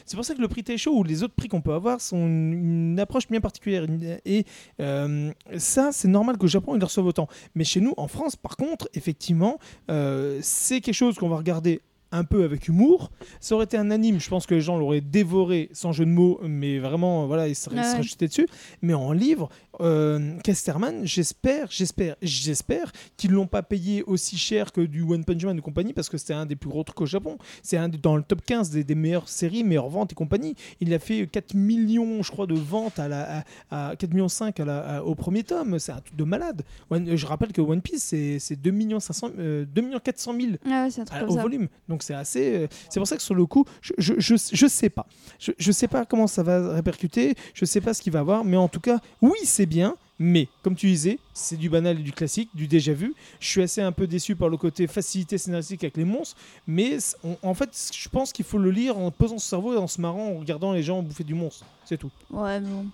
C'est 0.06 0.16
pour 0.16 0.26
ça 0.26 0.36
que 0.36 0.42
le 0.42 0.48
prix 0.48 0.64
Taisho 0.64 0.92
ou 0.92 1.04
les 1.04 1.24
autres 1.24 1.34
prix 1.34 1.48
qu'on 1.48 1.62
peut 1.62 1.74
avoir 1.74 2.00
sont 2.00 2.26
une, 2.26 2.54
une 2.92 3.00
approche 3.00 3.28
bien 3.28 3.42
particulière. 3.42 3.86
Et 4.26 4.46
euh, 4.80 5.32
ça, 5.58 5.92
c'est 5.92 6.08
normal 6.08 6.38
qu'au 6.38 6.48
Japon, 6.48 6.76
ils 6.76 6.80
le 6.80 6.86
reçoivent 6.86 7.08
autant. 7.08 7.28
Mais 7.56 7.64
chez 7.64 7.82
nous, 7.82 7.94
en 7.98 8.08
France, 8.08 8.36
par 8.36 8.56
contre, 8.56 8.90
effectivement, 8.94 9.60
euh, 9.90 10.40
c'est 10.42 10.82
quelque 10.82 10.96
chose 10.96 11.16
qu'on 11.18 11.30
va 11.30 11.38
regarder 11.38 11.82
un 12.12 12.24
peu 12.24 12.44
avec 12.44 12.68
humour. 12.68 13.12
Ça 13.40 13.56
aurait 13.56 13.66
été 13.66 13.78
un 13.78 13.92
anime, 13.92 14.20
je 14.20 14.30
pense 14.30 14.46
que 14.46 14.56
les 14.56 14.62
gens 14.62 14.78
l'auraient 14.78 15.02
dévoré 15.02 15.70
sans 15.74 15.92
jeu 15.92 16.06
de 16.06 16.10
mots, 16.12 16.40
mais 16.44 16.80
vraiment, 16.80 17.28
voilà, 17.28 17.48
ils 17.48 17.56
seraient, 17.56 17.76
Ah 17.80 17.84
seraient 17.84 17.98
ouais. 17.98 18.04
jetés 18.04 18.28
dessus. 18.28 18.48
Mais 18.82 18.94
en 18.94 19.12
livre, 19.12 19.50
euh, 19.82 20.38
Casterman, 20.44 21.06
j'espère, 21.06 21.68
j'espère, 21.70 22.16
j'espère 22.22 22.92
qu'ils 23.18 23.32
l'ont 23.32 23.48
pas 23.48 23.62
payé 23.64 24.04
aussi 24.04 24.38
cher 24.38 24.72
que 24.72 24.82
du 24.82 25.02
One 25.04 25.24
Punch 25.24 25.44
Man 25.46 25.58
et 25.58 25.62
compagnie, 25.62 25.94
parce 25.94 26.10
que 26.10 26.18
c'était 26.18 26.34
un 26.34 26.46
des 26.46 26.56
plus 26.56 26.70
gros 26.70 26.84
trucs 26.84 27.00
au 27.02 27.06
Japon. 27.06 27.38
C'est 27.64 27.78
un 27.78 27.90
des- 27.90 27.98
dans 27.98 28.16
le 28.16 28.24
top 28.24 28.42
15 28.46 28.70
des, 28.72 28.84
des 28.84 28.96
meilleures 28.96 29.30
séries, 29.30 29.64
meilleures 29.64 29.90
ventes 29.90 30.12
et 30.12 30.16
compagnie. 30.16 30.56
Il 30.82 30.94
a 30.94 31.00
fait 31.00 31.28
4 31.28 31.54
millions, 31.54 32.24
je 32.24 32.32
crois, 32.32 32.48
de 32.48 32.56
ventes 32.56 33.00
à 33.00 33.08
la, 33.08 33.44
à, 33.70 33.90
à 33.90 33.96
4 33.96 34.12
millions 34.14 34.28
5 34.30 34.60
à 34.60 34.66
la, 34.66 34.80
à- 34.98 35.04
au 35.04 35.16
premier 35.16 35.44
tome. 35.44 35.80
C'est 35.80 35.92
un 35.92 36.02
truc 36.02 36.16
de 36.16 36.24
malade. 36.24 36.64
One- 36.90 37.16
je 37.16 37.26
rappelle 37.26 37.52
que 37.52 37.62
One 37.62 37.82
Piece, 37.82 38.04
c'est 38.04 38.40
c'est 38.40 38.56
2 38.56 38.72
millions 38.72 39.00
500, 39.00 39.30
euh, 39.38 39.66
2 39.66 39.82
millions 39.82 40.00
400 40.00 40.34
000 40.40 40.54
Ah 40.66 40.84
ouais, 40.86 40.92
c'est 40.92 41.02
un 41.02 41.06
truc 41.06 41.18
à- 41.18 41.22
comme 41.22 41.30
au 41.30 41.36
ça. 41.36 41.42
volume. 41.42 41.68
Donc 41.88 41.99
c'est 42.04 42.14
assez. 42.14 42.56
euh, 42.56 42.68
c'est 42.90 43.00
pour 43.00 43.08
ça 43.08 43.16
que 43.18 43.22
sur 43.24 43.36
le 43.36 43.46
coup, 43.46 43.66
je, 43.82 43.94
je, 43.98 44.14
je, 44.18 44.68
sais 44.68 44.90
pas. 44.90 45.06
Je, 45.40 45.52
je 45.58 45.72
sais 45.72 45.88
pas 45.88 46.06
comment 46.06 46.28
ça 46.28 46.44
va 46.44 46.74
répercuter. 46.74 47.36
Je 47.54 47.66
sais 47.66 47.82
pas 47.82 47.94
ce 47.94 48.02
qu'il 48.02 48.14
va 48.14 48.20
avoir. 48.20 48.44
Mais 48.44 48.58
en 48.58 48.68
tout 48.68 48.80
cas, 48.80 49.00
oui, 49.22 49.38
c'est 49.44 49.66
bien. 49.66 49.96
Mais 50.22 50.50
comme 50.64 50.76
tu 50.76 50.88
disais, 50.88 51.18
c'est 51.34 51.56
du 51.56 51.70
banal 51.70 51.98
et 51.98 52.04
du 52.04 52.12
classique, 52.12 52.50
du 52.54 52.68
déjà 52.68 52.92
vu. 52.92 53.14
Je 53.40 53.48
suis 53.48 53.62
assez 53.62 53.82
un 53.82 53.94
peu 53.94 54.06
déçu 54.06 54.36
par 54.36 54.50
le 54.50 54.58
côté 54.58 54.86
facilité 54.86 55.38
scénaristique 55.38 55.82
avec 55.86 55.96
les 55.96 56.04
monstres. 56.04 56.36
Mais 56.68 56.98
en 57.42 57.54
fait, 57.54 57.70
je 57.96 58.10
pense 58.10 58.34
qu'il 58.34 58.44
faut 58.44 58.58
le 58.58 58.70
lire 58.70 58.98
en 58.98 59.12
posant 59.12 59.38
son 59.38 59.48
cerveau 59.50 59.74
et 59.74 59.78
en 59.78 59.88
se 59.88 60.02
marrant, 60.02 60.28
en 60.28 60.40
regardant 60.40 60.74
les 60.74 60.84
gens 60.84 61.02
bouffer 61.02 61.24
du 61.24 61.36
monstre. 61.36 61.66
C'est 61.86 61.98
tout. 61.98 62.12
Ouais, 62.32 62.60
bon. 62.60 62.86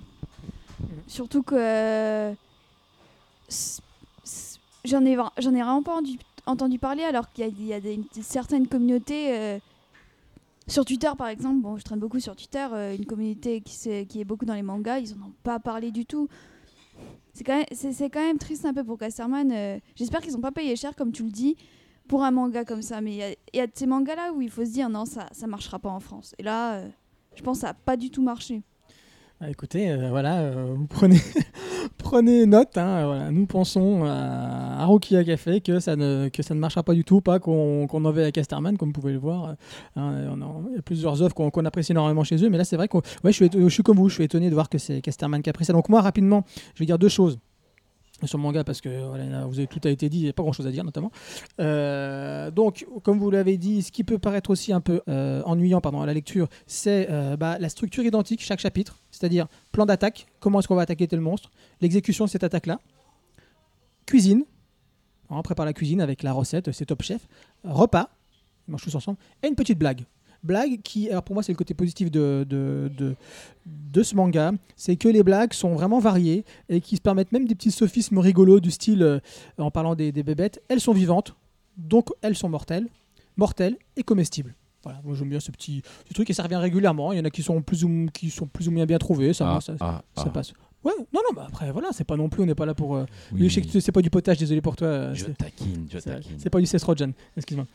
Surtout 1.08 1.42
que. 1.42 2.32
J'en 4.84 5.04
ai, 5.04 5.16
j'en 5.40 5.50
ai 5.56 5.64
vraiment 5.64 5.82
pas 5.82 5.94
entendu, 5.94 6.20
entendu 6.46 6.80
parler, 6.80 7.04
alors 7.04 7.32
qu'il 7.32 7.66
y 7.66 7.74
a, 7.74 7.80
certaines 8.22 8.68
communautés. 8.68 9.34
euh, 9.38 9.60
sur 10.68 10.84
Twitter, 10.84 11.12
par 11.16 11.28
exemple, 11.28 11.62
bon, 11.62 11.78
je 11.78 11.84
traîne 11.84 12.00
beaucoup 12.00 12.20
sur 12.20 12.36
Twitter, 12.36 12.66
euh, 12.74 12.96
une 12.96 13.06
communauté 13.06 13.62
qui, 13.62 13.90
est 13.90 14.24
beaucoup 14.26 14.46
dans 14.46 14.56
les 14.56 14.64
mangas, 14.64 14.98
ils 15.00 15.14
en 15.14 15.18
ont 15.28 15.34
pas 15.44 15.60
parlé 15.60 15.92
du 15.92 16.06
tout. 16.08 16.28
C'est 17.34 17.44
quand, 17.44 17.62
même- 18.16 18.38
triste 18.40 18.66
un 18.66 18.74
peu 18.74 18.84
pour 18.84 18.98
Casterman. 18.98 19.52
euh, 19.52 19.80
J'espère 19.96 20.22
qu'ils 20.22 20.36
ont 20.36 20.42
pas 20.42 20.52
payé 20.52 20.76
cher, 20.76 20.96
comme 20.96 21.12
tu 21.12 21.24
le 21.24 21.30
dis, 21.30 21.56
pour 22.08 22.24
un 22.24 22.32
manga 22.32 22.66
comme 22.66 22.82
ça. 22.82 23.00
Mais 23.02 23.38
il 23.54 23.58
y 23.58 23.60
a- 23.62 23.68
ces 23.74 23.86
mangas-là 23.86 24.32
où 24.34 24.42
il 24.42 24.50
faut 24.50 24.66
se 24.66 24.72
dire 24.72 24.90
non, 24.90 25.06
ça, 25.06 25.28
ça 25.34 25.46
marchera 25.46 25.78
pas 25.78 25.90
en 25.90 26.00
France. 26.00 26.34
Et 26.40 26.44
là, 26.44 26.82
je 27.36 27.44
pense 27.44 27.58
que 27.58 27.62
ça 27.62 27.70
a 27.70 27.74
pas 27.74 27.98
du 27.98 28.10
tout 28.10 28.24
marché. 28.24 28.64
Ah, 29.46 29.52
écoutez, 29.52 29.92
euh, 29.92 30.10
voilà, 30.10 30.40
euh, 30.40 30.74
vous 30.76 30.88
prenez, 32.00 32.46
note. 32.48 32.76
hein, 32.80 33.06
voilà, 33.06 33.30
nous 33.30 33.46
pensons 33.46 34.04
à, 34.04 34.80
à 34.82 34.86
Rokia 34.86 35.24
Café 35.24 35.62
que 35.62 35.80
ça, 35.80 35.96
ne, 35.96 36.30
que 36.30 36.42
ça 36.42 36.56
ne 36.56 36.60
marchera 36.60 36.82
pas 36.82 36.96
du 36.96 37.04
tout, 37.04 37.22
pas 37.22 37.38
qu'on 37.38 37.88
en 37.88 38.12
veut 38.12 38.24
à 38.24 38.32
Casterman, 38.32 38.76
comme 38.76 38.90
vous 38.90 38.94
pouvez 39.00 39.14
le 39.14 39.20
voir. 39.20 39.50
euh, 39.50 39.54
hein, 39.98 40.66
il 40.72 40.76
y 40.76 40.80
a 40.80 40.82
plusieurs 40.82 41.22
œuvres 41.22 41.36
qu'on 41.36 41.66
apprécie 41.66 41.92
énormément 41.92 42.24
chez 42.24 42.44
eux, 42.44 42.50
mais 42.50 42.58
là 42.58 42.64
c'est 42.64 42.76
vrai 42.76 42.88
que 42.88 42.98
ouais, 42.98 43.04
je, 43.26 43.34
suis, 43.34 43.50
je 43.54 43.70
suis 43.70 43.84
comme 43.84 43.98
vous, 43.98 44.10
je 44.10 44.16
suis 44.16 44.24
étonné 44.24 44.50
de 44.50 44.56
voir 44.56 44.68
que 44.68 44.80
c'est 44.80 45.00
Casterman 45.02 45.44
qui 45.44 45.50
a 45.52 45.54
pris 45.54 45.66
ça. 45.66 45.74
Donc 45.74 45.90
moi, 45.90 46.02
rapidement, 46.02 46.44
je 46.74 46.80
vais 46.80 46.88
dire 46.88 46.98
deux 46.98 47.10
choses 47.10 47.38
sur 48.24 48.38
le 48.38 48.44
manga 48.44 48.64
parce 48.64 48.82
que 48.82 48.90
vous 49.46 49.60
avez, 49.60 49.68
tout 49.68 49.82
a 49.84 49.90
été 49.90 50.10
dit, 50.10 50.20
il 50.20 50.24
n'y 50.24 50.30
a 50.30 50.34
pas 50.34 50.44
grand 50.44 50.54
chose 50.54 50.68
à 50.68 50.72
dire 50.72 50.84
notamment. 50.84 51.12
Euh, 51.60 52.50
donc, 52.52 52.88
comme 53.04 53.20
vous 53.20 53.30
l'avez 53.30 53.58
dit, 53.58 53.82
ce 53.82 53.92
qui 53.92 54.04
peut 54.04 54.18
paraître 54.18 54.50
aussi 54.50 54.72
un 54.72 54.82
peu 54.82 55.02
euh, 55.10 55.42
ennuyant 55.44 55.82
pardon, 55.82 56.02
à 56.02 56.06
la 56.06 56.14
lecture, 56.14 56.48
c'est 56.66 57.08
euh, 57.10 57.36
bah, 57.36 57.58
la 57.60 57.70
structure 57.70 58.04
identique 58.04 58.42
chaque 58.42 58.60
chapitre, 58.60 59.00
c'est-à-dire 59.12 59.48
plan 59.72 59.86
d'attaque, 59.86 60.28
comment 60.40 60.60
est-ce 60.60 60.68
qu'on 60.68 60.76
va 60.76 60.84
attaquer 60.84 61.08
tel 61.08 61.20
monstre, 61.20 61.52
l'exécution 61.82 62.26
de 62.26 62.30
cette 62.30 62.44
attaque-là, 62.44 62.80
cuisine, 64.06 64.46
on 65.30 65.42
prépare 65.42 65.66
la 65.66 65.74
cuisine 65.74 66.02
avec 66.02 66.24
la 66.24 66.32
recette, 66.32 66.72
c'est 66.72 66.86
top 66.86 67.02
chef, 67.02 67.28
repas, 67.64 68.10
ils 68.68 68.72
mangent 68.72 68.84
tous 68.84 68.96
ensemble, 68.96 69.18
et 69.44 69.48
une 69.48 69.56
petite 69.56 69.78
blague. 69.78 70.06
Blague 70.46 70.80
qui, 70.84 71.10
alors 71.10 71.24
pour 71.24 71.34
moi, 71.34 71.44
c'est 71.44 71.52
le 71.52 71.58
côté 71.58 71.74
positif 71.74 72.12
de, 72.12 72.46
de, 72.48 72.90
de, 72.98 73.16
de 73.66 74.04
ce 74.04 74.16
manga, 74.16 74.52
c'est 74.76 74.96
que 74.96 75.08
les 75.10 75.24
blagues 75.24 75.54
sont 75.54 75.74
vraiment 75.74 76.00
variées 76.00 76.46
et 76.70 76.80
qui 76.82 76.96
se 76.96 77.02
permettent 77.02 77.32
même 77.32 77.48
des 77.48 77.56
petits 77.56 77.72
sophismes 77.72 78.20
rigolos 78.20 78.60
du 78.60 78.70
style, 78.72 79.02
euh, 79.04 79.20
en 79.58 79.72
parlant 79.72 79.96
des, 79.96 80.12
des 80.12 80.24
bébêtes, 80.24 80.62
elles 80.70 80.80
sont 80.82 80.94
vivantes, 80.94 81.36
donc 81.78 82.10
elles 82.22 82.36
sont 82.36 82.48
mortelles, 82.50 82.88
mortelles 83.38 83.76
et 83.98 84.04
comestibles. 84.04 84.54
Voilà, 84.84 85.02
moi 85.04 85.16
j'aime 85.16 85.30
bien 85.30 85.40
ce 85.40 85.50
petit, 85.50 85.82
ce 86.08 86.14
truc 86.14 86.30
et 86.30 86.34
ça 86.34 86.44
revient 86.44 86.58
régulièrement. 86.58 87.12
Il 87.12 87.18
y 87.18 87.22
en 87.22 87.26
a 87.26 87.32
qui 87.32 87.42
sont 87.42 87.60
plus 87.64 87.84
ou, 87.84 88.06
qui 88.14 88.30
sont 88.30 88.46
plus 88.46 88.68
ou 88.68 88.72
moins 88.72 88.86
bien 88.86 89.00
trouvés, 89.00 89.34
ça, 89.34 89.56
Ah, 89.56 89.62
ça, 89.62 89.74
ah, 89.80 90.04
ça 90.16 90.24
ah. 90.28 90.30
passe. 90.30 90.54
Ouais, 90.84 90.92
non, 91.12 91.22
non, 91.28 91.34
bah 91.36 91.46
après 91.48 91.72
voilà, 91.72 91.88
c'est 91.92 92.04
pas 92.04 92.16
non 92.16 92.30
plus, 92.30 92.44
on 92.44 92.46
n'est 92.46 92.54
pas 92.54 92.68
là 92.68 92.76
pour. 92.76 92.96
euh, 92.96 93.06
Oui. 93.34 93.50
je 93.50 93.56
sais 93.56 93.62
que 93.62 93.80
c'est 93.80 93.92
pas 93.92 94.04
du 94.04 94.12
potage, 94.12 94.38
désolé 94.38 94.62
pour 94.62 94.76
toi. 94.76 94.88
euh, 94.88 95.14
Je 95.16 95.26
c'est- 95.26 95.34
taquine, 95.34 95.88
je 95.92 95.98
taquine. 95.98 96.36
c'est 96.38 96.52
pas 96.52 96.60
du 96.60 96.68
Seth 96.68 96.84
Rogen, 96.84 97.14
excuse-moi. 97.36 97.66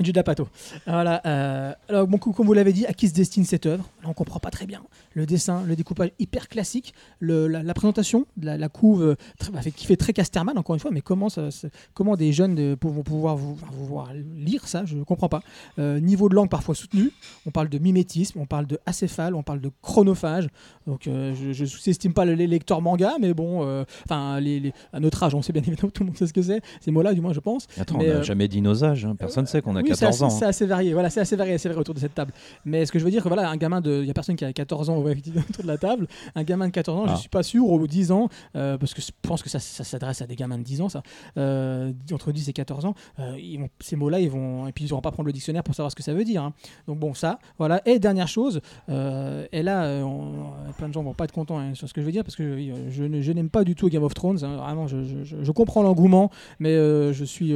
Du 0.00 0.12
Dapato. 0.12 0.48
Voilà. 0.86 1.20
euh, 1.26 1.72
alors, 1.88 2.06
bon, 2.06 2.18
comme 2.18 2.46
vous 2.46 2.52
l'avez 2.52 2.72
dit, 2.72 2.86
à 2.86 2.92
qui 2.92 3.08
se 3.08 3.14
destine 3.14 3.44
cette 3.44 3.66
œuvre? 3.66 3.84
Là, 4.02 4.08
on 4.08 4.12
comprend 4.14 4.38
pas 4.38 4.50
très 4.50 4.66
bien. 4.66 4.80
Le 5.14 5.26
dessin, 5.26 5.64
le 5.66 5.74
découpage 5.74 6.10
hyper 6.18 6.48
classique, 6.48 6.94
le- 7.18 7.48
la, 7.48 7.62
la 7.62 7.74
présentation, 7.74 8.26
la, 8.40 8.56
la 8.56 8.68
couve 8.68 9.02
euh, 9.02 9.14
très- 9.38 9.50
bah, 9.50 9.60
qui 9.74 9.86
fait 9.86 9.96
très 9.96 10.12
Casterman, 10.12 10.56
encore 10.56 10.74
une 10.76 10.80
fois, 10.80 10.90
mais 10.92 11.00
comment, 11.00 11.28
ça, 11.28 11.48
comment 11.94 12.16
des 12.16 12.32
jeunes 12.32 12.76
vont 12.80 13.02
pouvoir 13.02 13.36
vous, 13.36 13.58
vous 13.72 13.86
voir 13.86 14.12
lire 14.36 14.68
ça? 14.68 14.84
Je 14.84 14.96
comprends 14.98 15.28
pas. 15.28 15.42
Euh, 15.78 15.98
niveau 16.00 16.28
de 16.28 16.34
langue 16.34 16.48
parfois 16.50 16.74
soutenu, 16.74 17.10
on 17.46 17.50
parle 17.50 17.68
de 17.68 17.78
mimétisme, 17.78 18.38
on 18.38 18.46
parle 18.46 18.66
de 18.66 18.78
acéphale, 18.86 19.34
on 19.34 19.42
parle 19.42 19.60
de 19.60 19.70
chronophage. 19.82 20.48
Donc, 20.86 21.06
euh, 21.08 21.34
je, 21.34 21.52
je 21.52 21.64
sous-estime 21.64 22.12
pas 22.12 22.24
les 22.24 22.46
lecteurs 22.46 22.80
manga, 22.82 23.14
mais 23.20 23.34
bon, 23.34 23.84
enfin, 24.04 24.38
les, 24.40 24.60
les- 24.60 24.72
à 24.92 25.00
notre 25.00 25.22
âge, 25.24 25.34
on 25.34 25.42
sait 25.42 25.52
bien 25.52 25.62
évidemment, 25.62 25.90
tout 25.90 26.02
le 26.04 26.06
monde 26.08 26.16
sait 26.16 26.26
ce 26.28 26.32
que 26.32 26.42
c'est. 26.42 26.60
Ces 26.80 26.90
mots-là, 26.92 27.14
du 27.14 27.20
moins, 27.20 27.32
je 27.32 27.40
pense. 27.40 27.66
Attends, 27.80 27.98
Mais, 27.98 28.10
on 28.12 28.14
n'a 28.18 28.22
jamais 28.22 28.46
dit 28.48 28.60
nos 28.60 28.84
âges. 28.84 29.04
hein. 29.04 29.16
Personne 29.16 29.42
ne 29.44 29.48
sait 29.48 29.60
qu'on 29.60 29.74
a 29.76 29.82
Oui, 29.90 29.96
c'est 29.96 30.04
14 30.06 30.14
assez, 30.16 30.24
ans. 30.24 30.30
c'est 30.38 30.44
hein. 30.44 30.48
assez 30.48 30.66
varié. 30.66 30.92
Voilà, 30.92 31.10
c'est 31.10 31.20
assez 31.20 31.36
varié, 31.36 31.58
c'est 31.58 31.68
vrai 31.68 31.78
autour 31.78 31.94
de 31.94 32.00
cette 32.00 32.14
table. 32.14 32.32
Mais 32.64 32.86
ce 32.86 32.92
que 32.92 32.98
je 32.98 33.04
veux 33.04 33.10
dire, 33.10 33.22
que 33.22 33.28
voilà, 33.28 33.48
un 33.50 33.56
gamin 33.56 33.80
de, 33.80 34.00
il 34.02 34.06
y 34.06 34.10
a 34.10 34.14
personne 34.14 34.36
qui 34.36 34.44
a 34.44 34.52
14 34.52 34.90
ans 34.90 34.98
ouais, 35.00 35.16
autour 35.50 35.62
de 35.62 35.68
la 35.68 35.78
table. 35.78 36.06
Un 36.34 36.44
gamin 36.44 36.66
de 36.66 36.72
14 36.72 36.98
ans, 37.00 37.04
Ah. 37.08 37.14
je 37.14 37.20
suis 37.20 37.28
pas 37.28 37.42
sûr, 37.42 37.64
ou 37.66 37.86
10 37.86 38.12
ans, 38.12 38.28
euh, 38.56 38.76
parce 38.78 38.94
que 38.94 39.00
je 39.02 39.10
pense 39.22 39.42
que 39.42 39.48
ça, 39.48 39.58
ça 39.58 39.84
s'adresse 39.84 40.22
à 40.22 40.26
des 40.26 40.36
gamins 40.36 40.58
de 40.58 40.62
10 40.62 40.80
ans, 40.82 40.88
ça, 40.88 41.02
euh, 41.36 41.92
entre 42.12 42.32
10 42.32 42.48
et 42.48 42.52
14 42.52 42.84
ans. 42.84 42.94
euh, 43.18 43.36
ils 43.38 43.58
vont, 43.58 43.68
ces 43.80 43.96
mots-là, 43.96 44.20
ils 44.20 44.30
vont, 44.30 44.66
et 44.66 44.72
puis 44.72 44.84
ils 44.84 44.90
n'auront 44.90 45.02
pas 45.02 45.10
prendre 45.12 45.26
le 45.26 45.32
dictionnaire 45.32 45.62
pour 45.62 45.74
savoir 45.74 45.90
ce 45.90 45.96
que 45.96 46.02
ça 46.02 46.12
veut 46.14 46.24
dire. 46.24 46.42
hein. 46.42 46.52
Donc 46.86 46.98
bon, 46.98 47.14
ça, 47.14 47.38
voilà. 47.58 47.80
Et 47.86 47.98
dernière 47.98 48.28
chose, 48.28 48.60
et 48.88 49.62
là, 49.62 50.02
on- 50.04 50.72
plein 50.76 50.88
de 50.88 50.94
gens 50.94 51.02
vont 51.02 51.14
pas 51.14 51.24
être 51.24 51.32
contents 51.32 51.58
hein, 51.58 51.74
sur 51.74 51.88
ce 51.88 51.94
que 51.94 52.00
je 52.00 52.06
veux 52.06 52.12
dire, 52.12 52.24
parce 52.24 52.36
que 52.36 52.58
je, 52.90 53.32
n'aime 53.32 53.50
pas 53.50 53.64
du 53.64 53.74
tout 53.74 53.88
Game 53.88 54.02
of 54.04 54.14
Thrones. 54.14 54.44
hein. 54.44 54.56
vraiment, 54.56 54.86
je, 54.86 55.50
comprends 55.52 55.82
l'engouement, 55.82 56.30
mais 56.60 56.74
je 56.74 57.24
suis, 57.24 57.52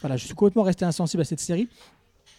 voilà, 0.00 0.16
je 0.16 0.24
suis 0.24 0.34
complètement 0.34 0.62
resté 0.62 0.84
insensible 0.84 1.20
à 1.20 1.24
cette 1.26 1.40
série. 1.40 1.68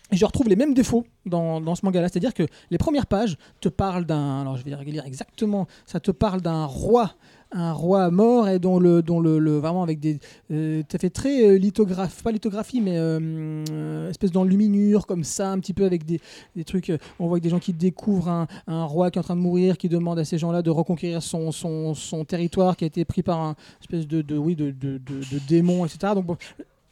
Je 0.09 0.23
retrouve 0.25 0.47
les 0.47 0.55
mêmes 0.55 0.73
défauts 0.73 1.05
dans, 1.25 1.59
dans 1.59 1.75
ce 1.75 1.85
manga-là. 1.85 2.07
C'est-à-dire 2.07 2.33
que 2.33 2.43
les 2.71 2.77
premières 2.77 3.07
pages 3.07 3.37
te 3.59 3.67
parlent 3.67 4.05
d'un. 4.05 4.39
Alors 4.39 4.55
je 4.55 4.63
vais 4.63 4.71
lire 4.85 5.05
exactement. 5.05 5.67
Ça 5.85 5.99
te 5.99 6.11
parle 6.11 6.41
d'un 6.41 6.63
roi. 6.65 7.13
Un 7.51 7.73
roi 7.73 8.09
mort 8.09 8.47
et 8.47 8.57
dont 8.57 8.79
le. 8.79 9.01
Dont 9.01 9.19
le, 9.19 9.57
vraiment 9.57 9.83
avec 9.83 9.99
des. 9.99 10.19
Euh, 10.49 10.81
ça 10.89 10.97
fait 10.97 11.09
très 11.09 11.43
euh, 11.45 11.57
lithographe. 11.57 12.23
Pas 12.23 12.31
lithographie, 12.31 12.79
mais 12.79 12.97
euh, 12.97 13.65
euh, 13.69 14.09
espèce 14.09 14.31
d'enluminure 14.31 15.07
comme 15.07 15.25
ça, 15.25 15.51
un 15.51 15.59
petit 15.59 15.73
peu 15.73 15.83
avec 15.85 16.05
des, 16.05 16.21
des 16.55 16.63
trucs. 16.63 16.89
euh, 16.89 16.97
on 17.19 17.27
voit 17.27 17.39
que 17.39 17.43
des 17.43 17.49
gens 17.49 17.59
qui 17.59 17.73
découvrent 17.73 18.29
un, 18.29 18.47
un 18.67 18.85
roi 18.85 19.11
qui 19.11 19.19
est 19.19 19.21
en 19.21 19.23
train 19.23 19.35
de 19.35 19.41
mourir, 19.41 19.77
qui 19.77 19.89
demande 19.89 20.19
à 20.19 20.23
ces 20.25 20.37
gens-là 20.37 20.61
de 20.61 20.69
reconquérir 20.69 21.21
son, 21.21 21.51
son, 21.51 21.93
son 21.93 22.23
territoire 22.23 22.77
qui 22.77 22.85
a 22.85 22.87
été 22.87 23.03
pris 23.03 23.23
par 23.23 23.39
un 23.39 23.55
espèce 23.81 24.07
de, 24.07 24.21
de, 24.21 24.37
oui, 24.37 24.55
de, 24.55 24.71
de, 24.71 24.99
de, 24.99 25.19
de 25.19 25.47
démon, 25.49 25.85
etc. 25.85 26.13
Donc 26.15 26.25
bon, 26.25 26.37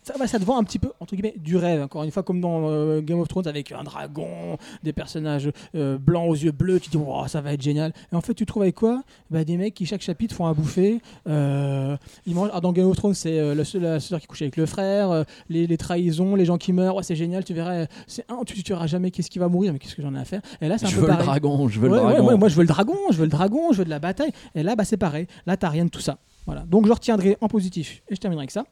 ça, 0.06 0.14
va, 0.18 0.28
ça 0.28 0.40
te 0.40 0.46
vend 0.46 0.58
un 0.58 0.64
petit 0.64 0.80
peu, 0.80 0.92
entre 1.00 1.16
guillemets, 1.16 1.34
du 1.38 1.58
rêve, 1.58 1.82
encore 1.82 2.04
une 2.04 2.12
fois, 2.12 2.24
comme 2.24 2.40
dans 2.40 2.70
euh, 2.70 3.02
Game 3.02 3.20
of 3.20 3.28
Thrones, 3.28 3.48
avec 3.48 3.72
un 3.72 3.84
dragon, 3.84 4.58
des 4.84 4.94
personnages 4.94 5.50
euh, 5.76 5.98
blancs 5.98 6.30
aux 6.30 6.36
yeux 6.36 6.52
bleus, 6.52 6.80
tu 6.80 6.90
te 6.90 6.98
dis, 6.98 7.04
Wow, 7.04 7.28
ça 7.28 7.42
va 7.42 7.54
être 7.54 7.62
génial. 7.62 7.92
Et 8.12 8.16
en 8.16 8.22
fait, 8.22 8.34
tu 8.34 8.46
trouves 8.46 8.64
avec 8.64 8.76
quoi? 8.76 9.02
Bah, 9.32 9.44
Des 9.44 9.58
mecs 9.58 9.74
qui, 9.74 9.86
chaque 9.86 10.02
chapitre, 10.02 10.36
font 10.36 10.46
à 10.46 10.54
bouffer. 10.54 11.02
euh, 11.28 11.98
ils 12.26 12.34
mangent... 12.36 12.50
Alors, 12.50 12.62
dans 12.62 12.72
Game 12.72 12.88
of 12.88 12.96
Thrones, 12.98 13.14
c'est 13.14 13.38
la, 13.56 13.64
la 13.80 14.00
sœur 14.00 14.20
qui 14.20 14.28
couche 14.28 14.42
avec 14.44 14.58
le 14.58 14.66
frère, 14.66 15.26
les, 15.50 15.68
les 15.68 15.78
trahisons, 15.78 16.36
les 16.36 16.46
gens 16.46 16.58
qui 16.58 16.72
meurent, 16.74 16.96
Ouais, 16.96 17.04
c'est 17.04 17.16
génial, 17.16 17.44
tu 17.44 17.54
verras, 17.54 17.86
c'est 18.08 18.26
un, 18.32 18.44
tu 18.46 18.58
ne 18.58 18.64
verras 18.64 18.88
jamais 18.88 19.12
qu'est-ce 19.12 19.30
qui 19.30 19.40
va 19.40 19.48
mourir, 19.48 19.74
mais 19.74 19.80
qu'est-ce 19.80 19.96
que 19.96 20.02
j'en 20.02 20.14
ai 20.16 20.20
à 20.20 20.26
faire. 20.26 20.42
Et 20.62 20.68
là, 20.68 20.78
c'est 20.78 20.86
un 20.86 20.90
Je 20.90 20.96
peu 20.96 21.02
veux 21.02 21.08
le 21.08 21.14
pareil. 21.14 21.26
dragon, 21.28 21.68
je 21.68 21.80
veux 21.80 21.90
Ouais, 21.90 21.98
le 21.98 22.02
dragon. 22.04 22.28
ouais, 22.28 22.38
moi, 22.38 22.48
je 22.50 22.56
veux 22.56 22.62
le 22.62 22.68
dragon, 22.68 22.96
je 23.12 23.18
veux 23.18 23.24
le 23.26 23.30
dragon, 23.32 23.72
je 23.72 23.80
veux 23.80 23.86
de 23.86 23.90
la 23.90 24.00
bataille. 24.00 24.32
Et 24.54 24.64
là, 24.64 24.76
bah, 24.76 24.86
c'est 24.86 24.98
pareil. 24.98 25.28
Là, 25.48 25.58
t'as 25.58 25.70
rien 25.70 25.86
de 25.86 25.90
tout 25.90 26.00
ça. 26.02 26.18
Voilà. 26.46 26.62
Donc, 26.68 26.86
je 26.88 26.92
retiendrai 26.92 27.38
en 27.42 27.48
positif. 27.48 28.04
Et 28.10 28.16
je 28.16 28.20
terminerai 28.20 28.44
avec 28.44 28.52
ça. 28.52 28.66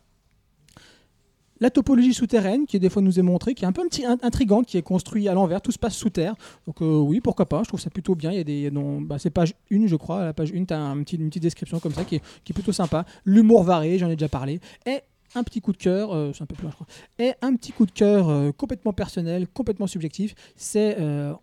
La 1.64 1.70
topologie 1.70 2.14
souterraine, 2.14 2.66
qui 2.66 2.78
des 2.78 2.90
fois 2.90 3.02
nous 3.02 3.20
est 3.20 3.24
montrée, 3.24 3.54
qui 3.54 3.64
est 3.64 3.68
un 3.68 3.72
peu 3.72 3.84
un 4.06 4.18
intrigante, 4.22 4.66
qui 4.66 4.78
est 4.78 4.82
construite 4.82 5.30
à 5.30 5.34
l'envers, 5.34 5.62
tout 5.62 5.72
se 5.72 5.80
passe 5.80 5.96
sous 5.96 6.10
terre. 6.10 6.36
Donc 6.68 6.82
euh, 6.82 6.98
oui, 6.98 7.22
pourquoi 7.22 7.46
pas, 7.46 7.64
je 7.64 7.70
trouve 7.70 7.80
ça 7.80 7.90
plutôt 7.90 8.16
bien. 8.16 8.32
Il 8.32 8.38
y 8.38 8.42
a 8.42 8.44
des, 8.44 8.70
bah, 8.70 9.18
c'est 9.18 9.30
page 9.30 9.54
1, 9.72 9.88
je 9.88 9.96
crois. 9.96 10.26
La 10.26 10.34
page 10.34 10.52
1, 10.54 10.66
tu 10.66 10.74
as 10.74 10.78
une 10.78 11.06
petite 11.06 11.42
description 11.42 11.80
comme 11.80 11.94
ça 11.94 12.04
qui 12.04 12.16
est, 12.16 12.54
plutôt 12.54 12.74
sympa. 12.74 13.06
L'humour 13.24 13.64
varié, 13.64 13.98
j'en 13.98 14.10
ai 14.10 14.18
déjà 14.18 14.28
parlé. 14.28 14.60
Et 14.86 15.00
un 15.36 15.44
petit 15.44 15.62
coup 15.62 15.72
de 15.72 15.78
cœur, 15.78 16.14
euh, 16.14 16.34
c'est 16.34 16.44
un 16.44 16.48
peu 16.48 16.56
plus 16.56 16.64
loin, 16.64 16.72
je 16.72 16.76
crois. 16.76 16.88
Et 17.18 17.32
un 17.42 17.56
petit 17.56 17.72
coup 17.72 17.86
de 17.86 17.92
cœur 17.92 18.28
euh, 18.28 18.52
complètement 18.52 18.92
personnel, 18.92 19.48
complètement 19.48 19.88
subjectif, 19.88 20.36
c'est 20.58 20.98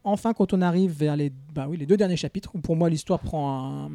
enfin 0.04 0.35
quand 0.35 0.52
on 0.52 0.61
arrive 0.61 0.92
vers 0.92 1.16
les, 1.16 1.33
bah 1.54 1.66
oui, 1.66 1.78
les 1.78 1.87
deux 1.87 1.96
derniers 1.96 2.18
chapitres, 2.18 2.50
où 2.54 2.59
pour 2.59 2.76
moi 2.76 2.90
l'histoire 2.90 3.20
prend 3.20 3.87
un, 3.87 3.90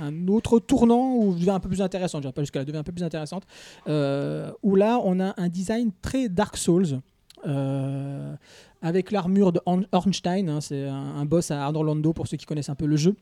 un 0.00 0.28
autre 0.28 0.58
tournant, 0.58 1.14
ou 1.16 1.34
devient 1.34 1.50
un 1.50 1.60
peu 1.60 1.68
plus 1.68 1.82
intéressante, 1.82 2.20
je 2.20 2.28
dirais 2.28 2.32
pas 2.32 2.42
jusqu'à 2.42 2.64
devient 2.64 2.78
un 2.78 2.82
peu 2.82 2.92
plus 2.92 3.04
intéressante, 3.04 3.44
où 3.86 4.74
là 4.76 5.00
on 5.04 5.20
a 5.20 5.34
un 5.36 5.48
design 5.48 5.90
très 6.02 6.28
Dark 6.28 6.56
Souls. 6.56 7.00
euh, 7.46 8.34
avec 8.82 9.10
l'armure 9.10 9.52
de 9.52 9.60
Orn- 9.66 9.86
Ornstein, 9.92 10.48
hein, 10.48 10.60
c'est 10.60 10.86
un, 10.88 11.16
un 11.16 11.24
boss 11.24 11.50
à 11.50 11.68
Orlando 11.68 12.12
pour 12.12 12.26
ceux 12.26 12.36
qui 12.36 12.46
connaissent 12.46 12.68
un 12.68 12.74
peu 12.74 12.86
le 12.86 12.96
jeu. 12.96 13.14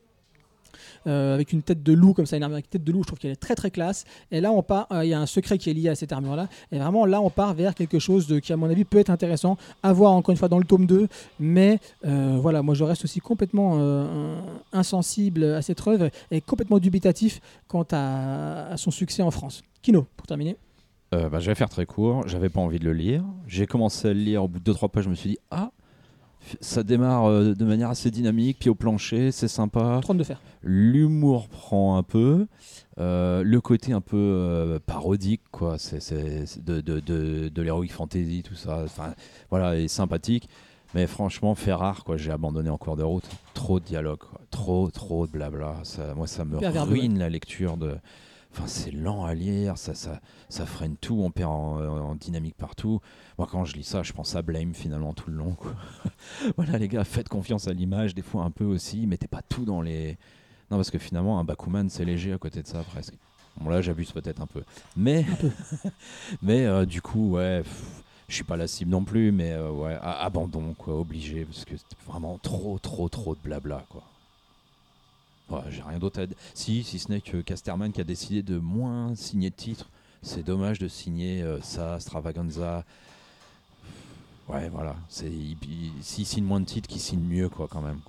Euh, 1.07 1.35
avec 1.35 1.53
une 1.53 1.63
tête 1.63 1.83
de 1.83 1.93
loup 1.93 2.15
comme 2.15 2.27
ça, 2.27 2.37
une 2.37 2.43
armure 2.43 2.57
avec 2.57 2.69
tête 2.69 2.85
de 2.85 2.93
loup, 2.93 3.03
je 3.03 3.09
trouve 3.09 3.19
qu'elle 3.19 3.31
est 3.31 3.37
très 3.37 3.55
très 3.55 3.71
classe. 3.71 4.05
Et 4.31 4.41
là, 4.41 4.51
on 4.53 4.63
part, 4.63 4.87
euh, 4.91 5.05
il 5.05 5.09
y 5.09 5.15
a 5.15 5.21
un 5.21 5.27
secret 5.27 5.59
qui 5.59 5.71
est 5.71 5.75
lié 5.75 5.89
à 5.89 5.95
cette 5.95 6.13
armure-là. 6.13 6.49
Et 6.73 6.79
vraiment, 6.79 7.07
là, 7.07 7.21
on 7.21 7.31
part 7.31 7.55
vers 7.55 7.75
quelque 7.75 7.99
chose 7.99 8.41
qui, 8.43 8.53
à 8.53 8.57
mon 8.57 8.69
avis, 8.69 8.85
peut 8.85 8.99
être 8.99 9.11
intéressant 9.11 9.57
à 9.83 9.93
voir 9.93 10.13
encore 10.13 10.33
une 10.33 10.39
fois 10.39 10.49
dans 10.49 10.59
le 10.59 10.65
tome 10.65 10.87
2. 10.87 11.09
Mais 11.39 11.79
euh, 12.05 12.39
voilà, 12.41 12.63
moi, 12.63 12.75
je 12.75 12.85
reste 12.85 13.05
aussi 13.05 13.21
complètement 13.21 13.57
insensible 14.73 15.45
à 15.45 15.63
cette 15.63 15.87
œuvre 15.87 16.11
et 16.31 16.41
complètement 16.41 16.79
dubitatif 16.79 17.41
quant 17.69 17.87
à, 17.93 18.77
son 18.77 18.91
succès 18.91 19.23
en 19.23 19.31
France. 19.31 19.63
Kino, 19.83 20.07
pour 20.17 20.27
terminer. 20.27 20.57
Bah, 21.13 21.41
je 21.41 21.47
vais 21.47 21.55
faire 21.55 21.69
très 21.69 21.87
court. 21.87 22.27
J'avais 22.27 22.49
pas 22.49 22.61
envie 22.61 22.79
de 22.79 22.85
le 22.85 22.93
lire. 22.93 23.25
J'ai 23.47 23.67
commencé 23.67 24.09
à 24.09 24.13
le 24.13 24.21
lire. 24.21 24.45
Au 24.45 24.49
bout 24.49 24.61
de 24.61 24.73
2-3 24.73 24.91
pages, 24.91 25.05
je 25.05 25.09
me 25.09 25.15
suis 25.15 25.31
dit 25.31 25.39
Ah, 25.51 25.71
ça 26.61 26.83
démarre 26.83 27.27
euh, 27.27 27.55
de 27.55 27.65
manière 27.65 27.91
assez 27.91 28.11
dynamique, 28.11 28.59
pied 28.61 28.71
au 28.71 28.75
plancher, 28.75 29.33
c'est 29.33 29.49
sympa. 29.49 30.01
Trône 30.03 30.19
de 30.19 30.25
fer. 30.25 30.41
L'humour 30.63 31.49
prend 31.49 31.97
un 31.97 32.03
peu. 32.03 32.47
Euh, 32.99 33.43
le 33.43 33.61
côté 33.61 33.93
un 33.93 34.01
peu 34.01 34.17
euh, 34.17 34.79
parodique, 34.85 35.43
quoi. 35.51 35.77
C'est, 35.79 36.01
de, 36.65 36.81
de, 36.81 37.01
de, 37.01 37.49
de 37.49 37.63
l'heroic 37.63 37.89
fantasy, 37.89 38.43
tout 38.43 38.55
ça. 38.55 38.83
Enfin, 38.85 39.15
voilà, 39.51 39.77
est 39.79 39.89
sympathique. 39.89 40.49
Mais 40.95 41.07
franchement, 41.07 41.55
fait 41.55 41.75
rare, 41.75 42.05
quoi. 42.05 42.17
J'ai 42.17 42.31
abandonné 42.31 42.71
en 42.71 42.79
cours 42.79 42.97
de 42.97 43.03
route. 43.03 43.29
Trop 43.53 43.81
de 43.81 43.85
dialogue, 43.85 44.21
quoi. 44.21 44.41
Trop, 44.51 44.91
trop 44.91 45.27
de 45.27 45.33
blabla. 45.33 45.81
Ça, 45.83 46.15
moi, 46.15 46.27
ça 46.27 46.45
me 46.45 46.57
ruine 46.83 47.19
la 47.19 47.29
lecture 47.29 47.77
de. 47.77 47.97
Enfin, 48.57 48.69
c'est 48.69 48.91
lent 48.91 49.27
à 49.27 49.35
lire, 49.35 49.77
ça, 49.77 49.95
ça, 49.95 50.19
ça 50.49 50.65
freine 50.65 50.97
tout, 50.97 51.21
on 51.23 51.31
perd 51.31 51.51
en, 51.51 51.79
en 51.79 52.15
dynamique 52.15 52.57
partout. 52.57 53.03
Moi, 53.37 53.47
quand 53.51 53.67
je 53.67 53.75
lis 53.75 53.85
ça, 53.85 54.03
je 54.03 54.15
pense 54.15 54.35
à 54.35 54.41
Blame 54.41 54.73
finalement 54.73 55.13
tout 55.13 55.29
le 55.29 55.37
long. 55.37 55.53
Quoi. 55.53 55.75
voilà, 56.57 56.79
les 56.79 56.89
gars, 56.89 57.05
faites 57.05 57.29
confiance 57.29 57.69
à 57.69 57.75
l'image, 57.75 58.15
des 58.15 58.23
fois 58.23 58.45
un 58.45 58.51
peu 58.51 58.65
aussi, 58.65 59.07
mettez 59.07 59.27
pas 59.27 59.43
tout 59.43 59.67
dans 59.67 59.83
les. 59.83 60.17
Non, 60.71 60.79
parce 60.79 60.91
que 60.91 60.99
finalement, 60.99 61.39
un 61.39 61.45
Bakuman, 61.45 61.91
c'est 61.91 62.07
léger 62.07 62.33
à 62.33 62.39
côté 62.39 62.63
de 62.63 62.67
ça 62.67 62.83
presque. 62.83 63.13
Bon, 63.61 63.69
là, 63.69 63.83
j'abuse 63.83 64.13
peut-être 64.13 64.41
un 64.41 64.47
peu. 64.47 64.63
Mais, 64.97 65.27
mais 66.43 66.65
euh, 66.65 66.87
du 66.87 67.03
coup, 67.03 67.33
ouais, 67.33 67.63
pff, 67.63 68.03
je 68.29 68.37
suis 68.37 68.45
pas 68.45 68.57
la 68.57 68.69
cible 68.69 68.91
non 68.91 69.05
plus, 69.05 69.33
mais 69.33 69.53
euh, 69.53 69.71
ouais, 69.71 69.99
abandon, 70.01 70.73
quoi, 70.73 70.99
obligé, 70.99 71.45
parce 71.45 71.67
que 71.67 71.77
c'est 71.77 71.99
vraiment 72.07 72.39
trop, 72.39 72.79
trop, 72.79 73.11
trop 73.11 73.35
de 73.35 73.41
blabla, 73.41 73.85
quoi. 73.91 74.03
J'ai 75.71 75.83
rien 75.83 75.99
d'autre 75.99 76.21
à 76.21 76.27
dire. 76.27 76.37
Si, 76.55 76.83
si 76.83 76.99
ce 76.99 77.11
n'est 77.11 77.21
que 77.21 77.41
Casterman 77.41 77.93
qui 77.93 78.01
a 78.01 78.05
décidé 78.05 78.43
de 78.43 78.59
moins 78.59 79.15
signer 79.15 79.51
de 79.51 79.55
titres. 79.55 79.89
C'est 80.23 80.43
dommage 80.43 80.79
de 80.79 80.89
signer 80.89 81.43
euh, 81.43 81.61
ça, 81.61 82.01
Stravaganza. 82.01 82.85
Ouais, 84.49 84.69
voilà. 84.69 84.97
S'il 85.09 85.57
signe 86.27 86.45
moins 86.45 86.61
de 86.61 86.65
titres, 86.67 86.89
qu'il 86.89 87.01
signe 87.01 87.21
mieux, 87.21 87.49
quoi, 87.49 87.69
quand 87.69 87.83
même. 87.83 88.01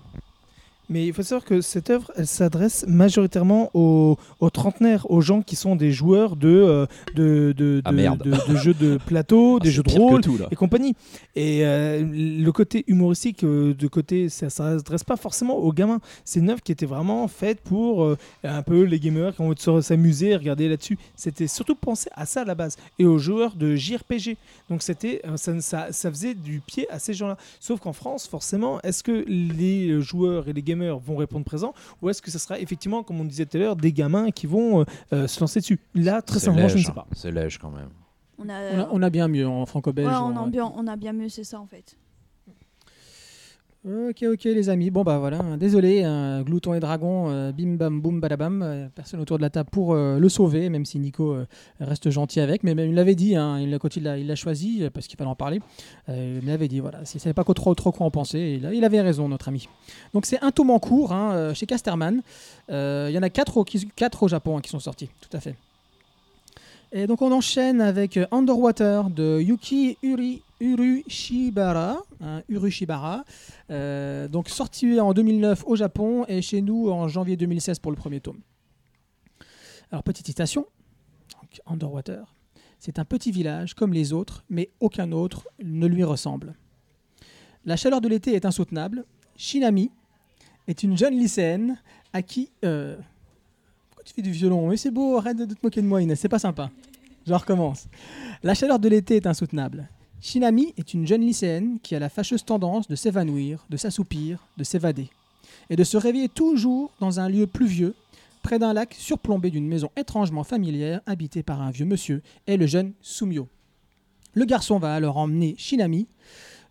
Mais 0.89 1.05
il 1.05 1.13
faut 1.13 1.21
savoir 1.23 1.43
que 1.43 1.59
cette 1.61 1.89
œuvre, 1.89 2.11
elle 2.15 2.27
s'adresse 2.27 2.85
majoritairement 2.87 3.69
aux, 3.73 4.17
aux 4.39 4.49
trentenaires, 4.49 5.09
aux 5.11 5.19
gens 5.21 5.41
qui 5.41 5.55
sont 5.55 5.75
des 5.75 5.91
joueurs 5.91 6.35
de, 6.35 6.47
euh, 6.47 6.85
de, 7.15 7.53
de, 7.57 7.81
Ah, 7.83 7.91
de- 7.91 8.51
de- 8.53 8.55
jeux 8.57 8.73
de 8.73 8.97
plateau, 9.05 9.57
Ah, 9.61 9.63
des 9.63 9.71
jeux 9.71 9.83
de 9.83 9.91
rôle 9.91 10.21
tout, 10.21 10.37
et 10.49 10.55
compagnie. 10.55 10.95
Et 11.35 11.65
euh, 11.65 12.05
le 12.09 12.51
côté 12.51 12.85
humoristique, 12.87 13.43
euh, 13.43 13.73
de 13.73 13.87
côté, 13.87 14.29
ça 14.29 14.45
ne 14.45 14.49
s'adresse 14.49 15.03
pas 15.03 15.17
forcément 15.17 15.57
aux 15.57 15.73
gamins. 15.73 15.99
C'est 16.23 16.39
une 16.39 16.49
œuvre 16.49 16.61
qui 16.61 16.71
était 16.71 16.85
vraiment 16.85 17.27
faite 17.27 17.59
pour 17.61 18.03
euh, 18.03 18.17
un 18.43 18.61
peu 18.61 18.83
les 18.83 18.99
gamers 18.99 19.35
qui 19.35 19.41
ont 19.41 19.47
envie 19.47 19.55
de 19.55 19.59
se- 19.59 19.81
s'amuser, 19.81 20.35
regarder 20.35 20.69
là-dessus. 20.69 20.97
C'était 21.15 21.47
surtout 21.47 21.75
pensé 21.75 22.09
à 22.15 22.25
ça 22.25 22.41
à 22.41 22.45
la 22.45 22.55
base 22.55 22.77
et 22.97 23.05
aux 23.05 23.17
joueurs 23.17 23.55
de 23.55 23.75
JRPG. 23.75 24.37
Donc 24.69 24.81
c'était, 24.83 25.21
ça, 25.35 25.59
ça, 25.59 25.87
ça 25.91 26.09
faisait 26.11 26.33
du 26.33 26.61
pied 26.65 26.89
à 26.89 26.99
ces 26.99 27.13
gens-là. 27.13 27.35
Sauf 27.59 27.79
qu'en 27.81 27.93
France, 27.93 28.27
forcément, 28.27 28.79
est-ce 28.83 29.03
que 29.03 29.25
les 29.27 30.01
joueurs 30.01 30.47
et 30.47 30.53
les 30.53 30.61
gamers 30.61 30.76
vont 30.85 31.15
répondre 31.17 31.45
présent 31.45 31.73
ou 32.01 32.09
est-ce 32.09 32.21
que 32.21 32.31
ce 32.31 32.39
sera 32.39 32.59
effectivement, 32.59 33.03
comme 33.03 33.19
on 33.19 33.25
disait 33.25 33.45
tout 33.45 33.57
à 33.57 33.59
l'heure, 33.59 33.75
des 33.75 33.91
gamins 33.93 34.31
qui 34.31 34.47
vont 34.47 34.81
euh, 34.81 34.85
euh, 35.13 35.27
se 35.27 35.39
lancer 35.39 35.59
dessus? 35.59 35.79
Là, 35.95 36.21
très 36.21 36.39
sincèrement, 36.39 36.67
je 36.67 36.77
ne 36.77 36.83
sais 36.83 36.91
pas. 36.93 37.07
C'est 37.13 37.31
léger 37.31 37.57
quand 37.61 37.71
même. 37.71 37.89
On 38.39 38.47
a, 38.49 38.53
On 38.73 38.79
a, 38.79 38.89
on 38.91 39.01
a 39.01 39.09
bien 39.09 39.27
mieux 39.27 39.47
en 39.47 39.65
franco-belge. 39.65 40.07
ouais, 40.07 40.13
on- 40.15 40.73
on 40.77 40.87
a 40.87 40.95
bien 40.95 41.13
mieux, 41.13 41.29
c'est 41.29 41.43
ça 41.43 41.59
en 41.59 41.65
fait. 41.65 41.97
Ok, 43.85 44.23
ok, 44.23 44.43
les 44.43 44.67
amis. 44.69 44.89
Bon, 44.89 45.03
bah 45.03 45.17
voilà. 45.17 45.39
hein, 45.39 45.55
Désolé, 45.57 46.03
hein, 46.03 46.41
Glouton 46.41 46.73
et 46.73 46.79
Dragon, 46.81 47.29
euh, 47.29 47.51
bim 47.53 47.75
bam 47.77 48.01
boum 48.01 48.19
badabam. 48.19 48.61
euh, 48.61 48.87
personne 48.93 49.21
autour 49.21 49.37
de 49.37 49.41
la 49.43 49.49
table 49.49 49.69
pour 49.71 49.93
euh, 49.93 50.19
le 50.19 50.27
sauver, 50.27 50.67
même 50.69 50.83
si 50.83 50.99
Nico 50.99 51.37
reste 51.79 52.09
gentil 52.09 52.41
avec. 52.41 52.63
Mais 52.63 52.75
même, 52.75 52.89
il 52.89 52.95
l'avait 52.95 53.15
dit, 53.15 53.35
hein, 53.37 53.59
il, 53.59 53.77
quand 53.79 53.95
il 53.95 54.03
l'a 54.03 54.17
il 54.17 54.35
choisi, 54.35 54.83
parce 54.93 55.07
qu'il 55.07 55.15
fallait 55.17 55.29
en 55.29 55.35
parler, 55.35 55.61
il 56.09 56.45
l'avait 56.45 56.67
dit, 56.67 56.81
voilà. 56.81 56.99
Ne 56.99 57.05
savait 57.05 57.33
pas 57.33 57.45
trop, 57.45 57.75
trop 57.75 57.91
quoi 57.93 58.05
en 58.05 58.11
penser, 58.11 58.59
il, 58.61 58.69
il 58.73 58.83
avait 58.83 58.99
raison, 58.99 59.29
notre 59.29 59.47
ami. 59.47 59.69
Donc, 60.13 60.25
c'est 60.25 60.41
un 60.43 60.51
tome 60.51 60.71
en 60.71 60.79
cours 60.79 61.13
hein, 61.13 61.53
chez 61.53 61.65
Casterman. 61.65 62.21
Il 62.69 63.09
y 63.11 63.17
en 63.17 63.23
a 63.23 63.29
quatre 63.29 63.55
au, 63.57 63.63
qui- 63.63 63.87
quatre 63.95 64.23
au 64.23 64.27
Japon 64.27 64.59
qui 64.59 64.69
sont 64.69 64.79
sortis, 64.79 65.09
tout 65.21 65.37
à 65.37 65.39
fait. 65.39 65.55
Et 66.91 67.05
donc 67.05 67.21
on 67.21 67.31
enchaîne 67.31 67.81
avec 67.81 68.17
euh, 68.17 68.25
Underwater 68.31 69.09
de 69.09 69.41
Yuki 69.41 69.97
Uri, 70.01 70.41
Urushibara. 70.61 71.97
hein. 72.21 73.23
Euh, 73.69 74.27
donc 74.27 74.49
sorti 74.49 74.99
en 74.99 75.13
2009 75.13 75.63
au 75.67 75.75
Japon 75.75 76.25
et 76.27 76.41
chez 76.41 76.61
nous 76.61 76.89
en 76.89 77.07
janvier 77.07 77.35
2016 77.35 77.79
pour 77.79 77.91
le 77.91 77.97
premier 77.97 78.21
tome. 78.21 78.39
Alors 79.91 80.03
petite 80.03 80.25
citation. 80.25 80.65
Underwater. 81.65 82.35
C'est 82.79 82.99
un 82.99 83.05
petit 83.05 83.31
village 83.31 83.73
comme 83.73 83.91
les 83.91 84.13
autres, 84.13 84.43
mais 84.49 84.69
aucun 84.79 85.11
autre 85.11 85.47
ne 85.63 85.87
lui 85.87 86.03
ressemble. 86.03 86.53
La 87.65 87.75
chaleur 87.75 87.99
de 87.99 88.07
l'été 88.07 88.33
est 88.33 88.45
insoutenable. 88.45 89.05
Shinami 89.35 89.91
est 90.67 90.83
une 90.83 90.95
jeune 90.97 91.17
lycéenne 91.17 91.79
à 92.13 92.21
qui... 92.21 92.51
euh, 92.63 92.95
tu 94.07 94.13
fais 94.13 94.21
du 94.21 94.31
violon 94.31 94.69
Mais 94.69 94.77
c'est 94.77 94.91
beau, 94.91 95.17
arrête 95.17 95.37
de 95.37 95.53
te 95.53 95.59
moquer 95.61 95.81
de 95.81 95.87
moi 95.87 96.01
Inès, 96.01 96.17
c'est 96.17 96.29
pas 96.29 96.39
sympa. 96.39 96.71
Je 97.25 97.33
recommence. 97.33 97.87
La 98.41 98.53
chaleur 98.53 98.79
de 98.79 98.87
l'été 98.87 99.17
est 99.17 99.27
insoutenable. 99.27 99.89
Shinami 100.21 100.73
est 100.77 100.93
une 100.93 101.05
jeune 101.05 101.21
lycéenne 101.21 101.77
qui 101.83 101.93
a 101.93 101.99
la 101.99 102.07
fâcheuse 102.07 102.45
tendance 102.45 102.87
de 102.87 102.95
s'évanouir, 102.95 103.65
de 103.69 103.75
s'assoupir, 103.75 104.47
de 104.57 104.63
s'évader, 104.63 105.09
et 105.69 105.75
de 105.75 105.83
se 105.83 105.97
réveiller 105.97 106.29
toujours 106.29 106.91
dans 107.01 107.19
un 107.19 107.27
lieu 107.27 107.47
pluvieux, 107.47 107.95
près 108.43 108.59
d'un 108.59 108.71
lac 108.71 108.95
surplombé 108.97 109.49
d'une 109.49 109.67
maison 109.67 109.89
étrangement 109.97 110.45
familière 110.45 111.01
habitée 111.05 111.43
par 111.43 111.61
un 111.61 111.71
vieux 111.71 111.85
monsieur 111.85 112.21
et 112.47 112.55
le 112.55 112.65
jeune 112.65 112.93
Sumio. 113.01 113.49
Le 114.33 114.45
garçon 114.45 114.79
va 114.79 114.95
alors 114.95 115.17
emmener 115.17 115.55
Shinami 115.57 116.07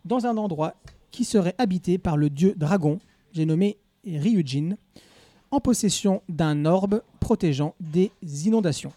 dans 0.07 0.25
un 0.25 0.39
endroit 0.39 0.75
qui 1.11 1.25
serait 1.25 1.55
habité 1.59 1.99
par 1.99 2.17
le 2.17 2.31
dieu 2.31 2.55
dragon, 2.57 2.99
j'ai 3.33 3.45
nommé 3.45 3.77
Ryujin, 4.07 4.77
en 5.57 5.61
possession 5.61 6.23
d'un 6.29 6.67
orbe 6.67 7.03
protégeant 7.19 7.75
des 7.81 8.11
inondations. 8.47 8.93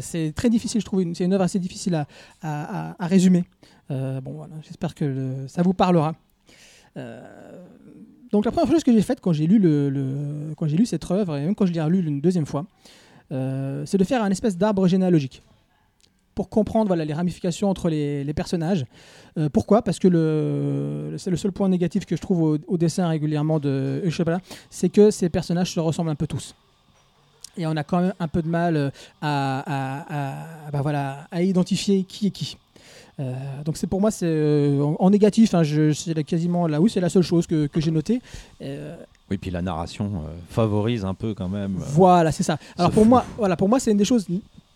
C'est 0.00 0.32
très 0.34 0.50
difficile, 0.50 0.80
je 0.80 0.86
trouve. 0.86 1.04
C'est 1.14 1.24
une 1.24 1.32
œuvre 1.32 1.44
assez 1.44 1.58
difficile 1.58 2.06
à, 2.42 2.96
résumer. 3.00 3.44
Euh, 3.90 4.20
bon, 4.20 4.32
voilà, 4.32 4.54
j'espère 4.62 4.94
que 4.94 5.44
ça 5.48 5.62
vous 5.62 5.74
parlera. 5.74 6.14
Euh, 6.96 7.22
donc 8.32 8.44
la 8.46 8.50
première 8.50 8.70
chose 8.70 8.82
que 8.82 8.92
j'ai 8.92 9.02
faite 9.02 9.20
quand 9.20 9.32
j'ai 9.32 9.46
lu 9.46 10.86
cette 10.86 11.10
œuvre 11.10 11.36
et 11.36 11.44
même 11.44 11.54
quand 11.54 11.66
je 11.66 11.72
l'ai 11.72 11.82
relu 11.82 12.04
une 12.04 12.20
deuxième 12.20 12.46
fois, 12.46 12.66
euh, 13.32 13.84
c'est 13.86 13.98
de 13.98 14.04
faire 14.04 14.22
un 14.22 14.30
espèce 14.30 14.56
d'arbre 14.56 14.88
généalogique 14.88 15.42
pour 16.36 16.48
comprendre 16.50 16.86
voilà, 16.86 17.04
les 17.04 17.14
ramifications 17.14 17.68
entre 17.68 17.88
les, 17.88 18.22
les 18.22 18.34
personnages. 18.34 18.84
Euh, 19.38 19.48
pourquoi? 19.48 19.80
Parce 19.82 19.98
que 19.98 20.06
le, 20.06 21.16
c'est 21.18 21.30
le 21.30 21.36
seul 21.36 21.50
point 21.50 21.68
négatif 21.68 22.04
que 22.06 22.14
je 22.14 22.20
trouve 22.20 22.42
au, 22.42 22.58
au 22.68 22.76
dessin 22.76 23.08
régulièrement 23.08 23.58
de 23.58 24.02
Ushibara, 24.04 24.38
c'est 24.70 24.90
que 24.90 25.10
ces 25.10 25.28
personnages 25.30 25.72
se 25.72 25.80
ressemblent 25.80 26.10
un 26.10 26.14
peu 26.14 26.26
tous. 26.28 26.54
Et 27.56 27.66
on 27.66 27.74
a 27.74 27.82
quand 27.84 28.00
même 28.02 28.12
un 28.20 28.28
peu 28.28 28.42
de 28.42 28.48
mal 28.48 28.76
euh, 28.76 28.90
à, 29.22 29.62
à- 29.66 30.66
à- 30.66 30.70
bah 30.70 30.82
voilà, 30.82 31.26
à 31.30 31.42
identifier 31.42 32.04
qui 32.04 32.26
est 32.28 32.30
qui. 32.30 32.58
Euh, 33.18 33.32
donc 33.64 33.78
c'est 33.78 33.86
pour 33.86 34.02
moi 34.02 34.10
c'est 34.10 34.26
euh, 34.28 34.82
en, 34.82 34.94
en 35.00 35.08
négatif. 35.08 35.54
hein, 35.54 35.62
c'est 35.94 36.12
la- 36.14 36.22
quasiment 36.22 36.66
là 36.66 36.82
où 36.82 36.86
c'est 36.88 37.00
la 37.00 37.08
seule 37.08 37.22
chose 37.22 37.46
que, 37.46 37.66
que 37.66 37.80
j'ai 37.80 37.90
notée. 37.90 38.20
Euh, 38.60 38.94
Oui, 39.30 39.38
puis 39.38 39.50
la 39.50 39.62
narration 39.62 40.24
favorise 40.50 41.02
un 41.06 41.14
peu 41.14 41.32
quand 41.32 41.48
même. 41.48 41.76
voilà, 41.78 42.30
c'est 42.30 42.42
ça. 42.42 42.58
Alors 42.76 42.90
pour 42.90 43.06
moi, 43.06 43.24
voilà, 43.38 43.56
pour 43.56 43.70
moi, 43.70 43.80
c'est 43.80 43.90
une 43.90 43.96
des 43.96 44.04
choses 44.04 44.26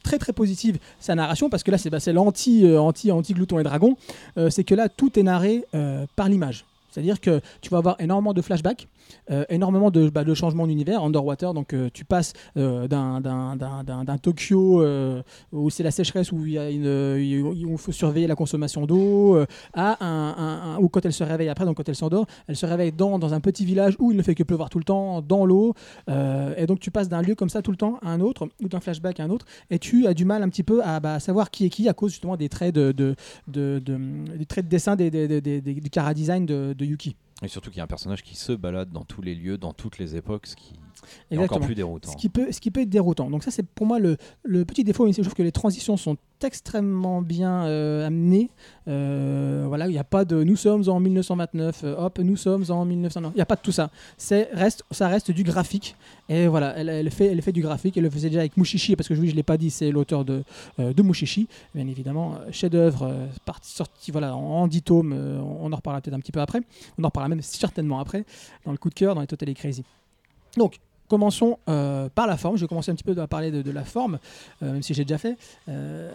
très 0.03 0.19
très 0.19 0.33
positives, 0.33 0.79
sa 1.01 1.15
narration, 1.15 1.51
parce 1.51 1.63
que 1.63 1.71
là, 1.71 1.79
c'est 1.79 1.91
bah, 1.91 2.01
c'est 2.01 2.13
l'anti 2.13 2.65
euh, 2.65 2.81
anti 2.81 3.11
anti 3.13 3.35
glouton 3.35 3.59
et 3.59 3.63
dragon. 3.63 3.97
Euh, 4.39 4.51
c'est 4.51 4.65
que 4.65 4.75
là, 4.75 4.89
tout 4.89 5.19
est 5.19 5.23
narré 5.23 5.65
euh, 5.75 6.07
par 6.17 6.29
l'image. 6.29 6.65
C'est-à-dire 6.91 7.21
que 7.21 7.41
tu 7.61 7.71
vas 7.71 7.79
avoir 7.79 7.97
énormément 8.01 8.33
de 8.33 8.43
flashbacks, 8.43 8.89
euh, 9.31 9.45
énormément 9.49 9.91
de, 9.91 10.09
bah, 10.11 10.25
changements 10.35 10.67
d'univers. 10.67 11.03
Underwater, 11.03 11.55
donc 11.55 11.73
euh, 11.73 11.89
tu 11.93 12.05
passes 12.05 12.33
euh, 12.57 12.87
d'un- 12.89 13.21
Tokyo 14.23 14.85
où 15.53 15.71
c'est 15.71 15.83
la 15.83 15.91
sécheresse, 15.91 16.33
où 16.33 16.45
il 16.47 17.75
faut 17.79 17.93
surveiller 17.93 18.27
la 18.27 18.35
consommation 18.35 18.87
d'eau, 18.87 19.39
à 19.75 20.05
un, 20.05 20.79
où 20.79 20.89
quand 20.89 21.05
elle 21.05 21.13
se 21.13 21.25
réveille 21.25 21.49
après, 21.49 21.65
donc 21.65 21.77
quand 21.77 21.89
elle 21.89 21.95
s'endort, 21.95 22.27
elle 22.49 22.57
se 22.57 22.67
réveille 22.67 22.93
dans, 22.93 23.19
dans 23.19 23.35
un 23.35 23.41
petit 23.41 23.65
village 23.65 23.95
où 23.99 24.11
il 24.11 24.17
ne 24.17 24.23
fait 24.23 24.35
que 24.35 24.43
pleuvoir 24.43 24.69
tout 24.71 24.79
le 24.79 24.85
temps, 24.85 25.23
dans 25.23 25.47
l'eau. 25.47 25.75
et 26.09 26.67
donc 26.67 26.81
tu 26.81 26.91
passes 26.91 27.09
d'un 27.09 27.23
lieu 27.23 27.35
comme 27.35 27.49
ça 27.51 27.63
tout 27.63 27.71
le 27.71 27.77
temps 27.77 27.99
à 28.03 28.11
un 28.11 28.21
autre, 28.21 28.49
ou 28.63 28.69
d'un 28.69 28.81
flashback 28.81 29.21
à 29.21 29.25
un 29.25 29.31
autre, 29.31 29.47
et 29.71 29.79
tu 29.79 30.07
as 30.07 30.15
du 30.15 30.25
mal 30.25 30.43
un 30.43 30.49
petit 30.49 30.63
peu 30.63 30.83
à 30.83 31.01
bah, 31.01 31.19
savoir 31.21 31.51
qui 31.51 31.67
est 31.67 31.71
qui 31.71 31.89
à 31.89 31.93
cause 31.95 32.11
justement 32.13 32.37
des 32.37 32.49
traits 32.49 32.75
de, 32.75 32.93
de, 32.93 33.15
de, 33.49 33.81
de- 33.85 34.37
des 34.39 34.47
traits 34.47 34.65
de 34.67 34.71
dessin 34.71 34.97
des, 34.97 35.11
des, 35.11 35.41
design 36.15 36.47
de, 36.47 36.75
de 36.77 36.85
Yuki. 36.85 37.17
Et 37.43 37.49
surtout 37.49 37.71
qu'il 37.71 37.79
y 37.79 37.81
a 37.81 37.85
un 37.85 37.89
personnage 37.89 38.23
qui 38.23 38.37
se 38.37 38.53
balade 38.53 38.91
dans 38.91 39.05
tous 39.05 39.23
les 39.23 39.35
lieux, 39.35 39.57
dans 39.57 39.73
toutes 39.73 39.99
les 39.99 40.17
époques, 40.17 40.47
ce 40.47 40.57
qui 40.57 40.79
encore 41.37 41.61
plus 41.61 41.75
déroutant. 41.75 42.11
Ce 42.11 42.17
qui, 42.17 42.29
peut, 42.29 42.51
ce 42.51 42.61
qui 42.61 42.71
peut 42.71 42.81
être 42.81 42.89
déroutant. 42.91 43.31
Donc 43.31 43.45
ça, 43.45 43.51
c'est 43.51 43.67
pour 43.67 43.87
moi 43.87 43.99
le, 43.99 44.17
le 44.43 44.65
petit 44.65 44.85
défaut. 44.85 45.07
Mais 45.07 45.13
je 45.13 45.23
trouve 45.23 45.35
que 45.35 45.43
les 45.43 45.53
transitions 45.53 45.97
sont 45.97 46.17
extrêmement 46.45 47.23
bien 47.23 47.65
euh, 47.65 48.07
amenées. 48.07 48.51
Euh, 48.89 49.65
voilà, 49.67 49.87
il 49.87 49.93
n'y 49.93 49.99
a 49.99 50.05
pas 50.05 50.25
de 50.25 50.43
nous 50.43 50.57
sommes 50.57 50.89
en 50.89 51.01
1929, 51.01 51.83
euh, 51.85 51.97
hop, 51.99 52.19
nous 52.19 52.37
sommes 52.37 52.65
en 52.71 52.85
1900. 52.85 53.21
non, 53.21 53.31
Il 53.35 53.37
n'y 53.37 53.43
a 53.43 53.47
pas 53.47 53.57
de 53.57 53.61
tout 53.61 53.73
ça. 53.73 53.91
C'est 54.17 54.49
reste, 54.53 54.85
ça 54.91 55.09
reste 55.09 55.31
du 55.31 55.43
graphique. 55.43 55.97
Et 56.29 56.47
voilà, 56.47 56.77
elle, 56.77 56.89
elle 56.89 57.11
fait, 57.11 57.27
elle 57.27 57.43
fait 57.43 57.53
du 57.53 57.63
graphique. 57.63 57.97
Elle 57.97 58.05
le 58.05 58.11
faisait 58.11 58.29
déjà 58.29 58.41
avec 58.41 58.57
Mushishi, 58.57 58.97
parce 58.97 59.09
que 59.09 59.15
oui, 59.15 59.27
je 59.27 59.33
ne 59.33 59.37
l'ai 59.37 59.43
pas 59.43 59.57
dit, 59.57 59.71
c'est 59.71 59.91
l'auteur 59.91 60.25
de, 60.25 60.43
euh, 60.79 60.93
de 60.93 61.03
Mushishi. 61.03 61.49
Bien 61.75 61.87
évidemment, 61.87 62.37
chef-d'œuvre, 62.51 63.29
sorti 63.63 64.11
voilà, 64.11 64.35
en 64.35 64.67
10 64.67 64.83
tomes. 64.83 65.13
on 65.13 65.73
en 65.73 65.77
reparlera 65.77 66.01
peut-être 66.01 66.15
un 66.15 66.21
petit 66.21 66.33
peu 66.33 66.41
après. 66.41 66.61
On 66.99 67.05
en 67.05 67.09
reparlera 67.09 67.29
même 67.29 67.43
certainement 67.43 68.01
après, 68.01 68.25
dans 68.65 68.73
le 68.73 68.79
coup 68.79 68.89
de 68.89 68.95
cœur, 68.95 69.15
dans 69.15 69.21
les 69.21 69.27
Totally 69.27 69.55
Crazy. 69.55 69.85
Donc, 70.57 70.79
commençons 71.11 71.59
euh, 71.69 72.09
par 72.09 72.27
la 72.27 72.39
forme. 72.39 72.57
Je 72.57 72.63
vais 72.63 72.69
commencer 72.69 72.91
un 72.91 72.95
petit 72.95 73.05
peu 73.05 73.21
à 73.21 73.27
parler 73.27 73.51
de, 73.51 73.71
la 73.71 73.85
forme, 73.85 74.19
euh, 74.63 74.73
même 74.73 74.83
si 74.83 74.95
j'ai 74.95 75.05
déjà 75.05 75.19
fait. 75.19 75.37
Euh, 75.69 76.11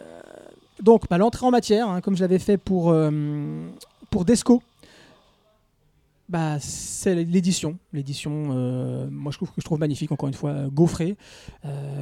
donc, 0.82 1.04
bah, 1.10 1.18
l'entrée 1.20 1.46
en 1.46 1.52
matière, 1.52 1.88
hein, 1.88 2.02
comme 2.02 2.16
je 2.16 2.22
l'avais 2.22 2.40
fait 2.40 2.58
pour, 2.58 2.96
pour 4.10 4.26
Desco, 4.26 4.64
bah, 6.30 6.58
c'est 6.60 7.14
l'édition. 7.14 7.78
L'édition, 7.94 8.32
moi 9.12 9.32
je 9.32 9.38
trouve 9.38 9.50
que 9.50 9.60
je 9.60 9.66
trouve 9.66 9.80
magnifique, 9.80 10.12
encore 10.12 10.28
une 10.28 10.34
fois, 10.34 10.54
gaufrée, 10.72 11.18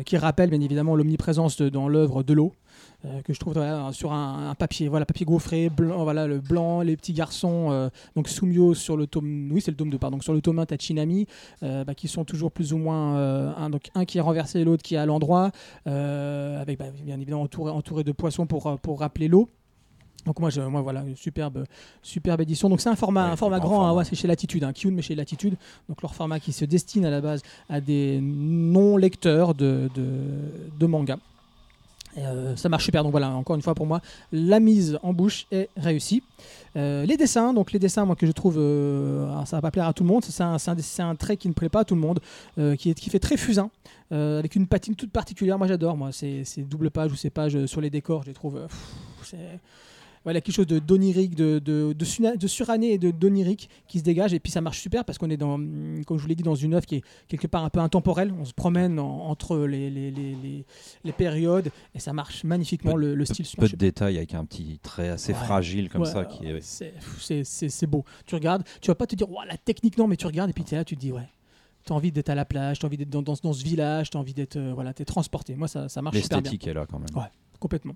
qui 0.05 0.17
rappelle 0.17 0.49
bien 0.49 0.61
évidemment 0.61 0.95
l'omniprésence 0.95 1.61
dans 1.61 1.89
l'œuvre 1.89 2.23
de 2.23 2.33
l'eau. 2.33 2.53
Euh, 3.05 3.21
que 3.21 3.33
je 3.33 3.39
trouve 3.39 3.53
voilà, 3.53 3.91
sur 3.91 4.13
un, 4.13 4.49
un 4.49 4.55
papier, 4.55 4.87
voilà, 4.87 5.05
papier 5.05 5.25
gaufré, 5.25 5.69
blanc, 5.69 6.03
voilà, 6.03 6.27
le 6.27 6.39
blanc, 6.39 6.81
les 6.81 6.95
petits 6.95 7.13
garçons, 7.13 7.69
euh, 7.71 7.89
donc 8.15 8.29
Sumio 8.29 8.73
sur 8.73 8.97
le 8.97 9.07
tome, 9.07 9.49
oui 9.51 9.61
c'est 9.61 9.71
le 9.71 9.77
tome 9.77 9.89
2, 9.89 9.97
pardon, 9.97 10.19
sur 10.21 10.33
le 10.33 10.41
tome 10.41 10.59
1, 10.59 10.65
Tachinami, 10.65 11.27
euh, 11.63 11.83
bah, 11.83 11.95
qui 11.95 12.07
sont 12.07 12.23
toujours 12.23 12.51
plus 12.51 12.73
ou 12.73 12.77
moins 12.77 13.17
euh, 13.17 13.53
un, 13.57 13.69
donc 13.69 13.89
un 13.95 14.05
qui 14.05 14.17
est 14.17 14.21
renversé 14.21 14.59
et 14.59 14.63
l'autre 14.63 14.83
qui 14.83 14.95
est 14.95 14.99
à 14.99 15.05
l'endroit, 15.05 15.51
euh, 15.87 16.61
avec 16.61 16.79
bah, 16.79 16.85
bien 17.03 17.15
évidemment 17.15 17.41
entouré, 17.41 17.71
entouré 17.71 18.03
de 18.03 18.11
poissons 18.11 18.45
pour, 18.45 18.67
euh, 18.67 18.75
pour 18.77 18.99
rappeler 18.99 19.27
l'eau. 19.27 19.49
Donc 20.25 20.39
moi, 20.39 20.49
je, 20.49 20.61
moi 20.61 20.81
voilà, 20.81 21.03
une 21.05 21.17
superbe, 21.17 21.65
superbe 22.01 22.39
édition. 22.39 22.69
Donc 22.69 22.79
c'est 22.79 22.89
un 22.89 22.95
format, 22.95 23.25
Ouais, 23.25 23.31
un 23.33 23.35
format 23.35 23.59
grand 23.59 23.85
hein, 23.85 23.93
ouais, 23.93 24.05
c'est 24.05 24.15
chez 24.15 24.27
Latitude, 24.27 24.63
un 24.63 24.71
Kyun 24.71 24.91
mais 24.91 25.01
chez 25.01 25.15
Latitude. 25.15 25.57
Donc 25.89 26.01
leur 26.01 26.15
format 26.15 26.39
qui 26.39 26.53
se 26.53 26.63
destine 26.63 27.05
à 27.05 27.09
la 27.09 27.19
base 27.19 27.41
à 27.69 27.81
des 27.81 28.19
non 28.21 28.95
lecteurs 28.95 29.53
de, 29.53 29.89
de, 29.93 30.07
de 30.79 30.85
manga. 30.85 31.17
Euh, 32.17 32.55
ça 32.55 32.69
marche 32.69 32.85
super. 32.85 33.03
Donc 33.03 33.11
voilà, 33.11 33.29
encore 33.31 33.55
une 33.55 33.61
fois 33.61 33.75
pour 33.75 33.85
moi, 33.85 34.01
la 34.31 34.59
mise 34.59 34.99
en 35.03 35.13
bouche 35.13 35.47
est 35.51 35.69
réussie. 35.77 36.23
Euh, 36.75 37.05
les 37.05 37.17
dessins, 37.17 37.53
donc 37.53 37.71
les 37.71 37.79
dessins, 37.79 38.05
moi 38.05 38.15
que 38.15 38.25
je 38.25 38.31
trouve, 38.31 38.57
euh, 38.57 39.45
ça 39.45 39.57
va 39.57 39.61
pas 39.61 39.71
plaire 39.71 39.87
à 39.87 39.93
tout 39.93 40.03
le 40.03 40.09
monde. 40.09 40.23
C'est 40.23 40.43
un, 40.43 40.57
un, 40.57 41.09
un 41.09 41.15
trait 41.15 41.37
qui 41.37 41.47
ne 41.47 41.53
plaît 41.53 41.69
pas 41.69 41.81
à 41.81 41.85
tout 41.85 41.95
le 41.95 42.01
monde, 42.01 42.19
qui, 42.77 42.89
est, 42.89 42.93
qui 42.93 43.09
fait 43.09 43.19
très 43.19 43.37
fusain, 43.37 43.69
avec 44.11 44.55
une 44.55 44.67
patine 44.67 44.95
toute 44.95 45.11
particulière. 45.11 45.57
Moi 45.57 45.67
j'adore. 45.67 45.97
Moi 45.97 46.11
c'est 46.11 46.43
c'est 46.45 46.61
double 46.61 46.91
page 46.91 47.11
ou 47.11 47.15
ces 47.15 47.29
pages 47.29 47.65
sur 47.65 47.81
les 47.81 47.89
décors, 47.89 48.23
je 48.23 48.27
les 48.27 48.33
trouve. 48.33 48.59
pff, 48.61 49.35
voilà 50.23 50.39
quelque 50.41 50.55
chose 50.55 50.67
de 50.67 50.79
d'onirique, 50.79 51.35
de, 51.35 51.59
de, 51.59 51.93
de, 51.93 52.05
suna- 52.05 52.35
de 52.35 52.47
suranné 52.47 52.93
et 52.93 52.97
de 52.97 53.11
d'onirique 53.11 53.69
qui 53.87 53.99
se 53.99 54.03
dégage. 54.03 54.33
Et 54.33 54.39
puis 54.39 54.51
ça 54.51 54.61
marche 54.61 54.79
super 54.79 55.03
parce 55.05 55.17
qu'on 55.17 55.29
est 55.29 55.37
dans, 55.37 55.57
comme 56.05 56.17
je 56.17 56.21
vous 56.21 56.27
l'ai 56.27 56.35
dit, 56.35 56.43
dans 56.43 56.55
une 56.55 56.73
œuvre 56.73 56.85
qui 56.85 56.95
est 56.95 57.03
quelque 57.27 57.47
part 57.47 57.63
un 57.65 57.69
peu 57.69 57.79
intemporelle. 57.79 58.33
On 58.39 58.45
se 58.45 58.53
promène 58.53 58.99
en- 58.99 59.27
entre 59.27 59.57
les, 59.59 59.89
les, 59.89 60.11
les, 60.11 60.35
les, 60.35 60.65
les 61.03 61.11
périodes 61.11 61.69
et 61.93 61.99
ça 61.99 62.13
marche 62.13 62.43
magnifiquement. 62.43 62.93
Peu- 62.93 62.99
le, 62.99 63.15
le 63.15 63.25
style 63.25 63.45
Peu 63.55 63.61
marche 63.63 63.71
de 63.73 63.77
détails 63.77 64.17
avec 64.17 64.33
un 64.33 64.45
petit 64.45 64.79
trait 64.81 65.09
assez 65.09 65.33
Ouais. 65.33 65.39
fragile 65.39 65.89
comme 65.89 66.01
Ouais, 66.03 66.07
ça 66.11 66.25
qui 66.25 66.45
est. 66.45 66.53
ouais, 66.53 66.61
c'est- 66.61 66.93
c'est- 67.19 67.43
c'est 67.43 67.69
c'est 67.69 67.87
beau. 67.87 68.05
Tu 68.25 68.35
regardes, 68.35 68.63
tu 68.81 68.87
vas 68.89 68.95
pas 68.95 69.07
te 69.07 69.15
dire 69.15 69.29
Ouah, 69.29 69.45
la 69.45 69.57
technique 69.57 69.97
non, 69.97 70.07
mais 70.07 70.15
tu 70.15 70.25
regardes 70.27 70.49
et 70.49 70.53
puis 70.53 70.63
tu 70.63 70.73
es 70.73 70.77
là, 70.77 70.85
tu 70.85 70.95
te 70.95 71.01
dis 71.01 71.11
ouais. 71.11 71.27
T'as 71.85 71.95
envie 71.95 72.13
d'être 72.13 72.29
à 72.29 72.35
la 72.35 72.45
plage, 72.45 72.79
t'as 72.79 72.87
envie 72.87 72.95
d'être 72.95 73.09
dans, 73.09 73.21
dans, 73.21 73.33
dans 73.43 73.51
ce 73.51 73.61
village, 73.61 74.09
t'as 74.09 74.17
envie 74.19 74.33
d'être 74.33 74.55
euh, 74.55 74.71
voilà, 74.73 74.93
t'es 74.93 75.03
transporté. 75.03 75.53
Moi 75.55 75.67
ça, 75.67 75.89
ça 75.89 76.01
marche 76.01 76.15
super 76.15 76.37
bien, 76.41 76.43
L'esthétique 76.51 76.67
est 76.69 76.73
là 76.73 76.85
quand 76.89 76.97
même. 76.97 77.09
Ouais. 77.13 77.27
complètement. 77.59 77.95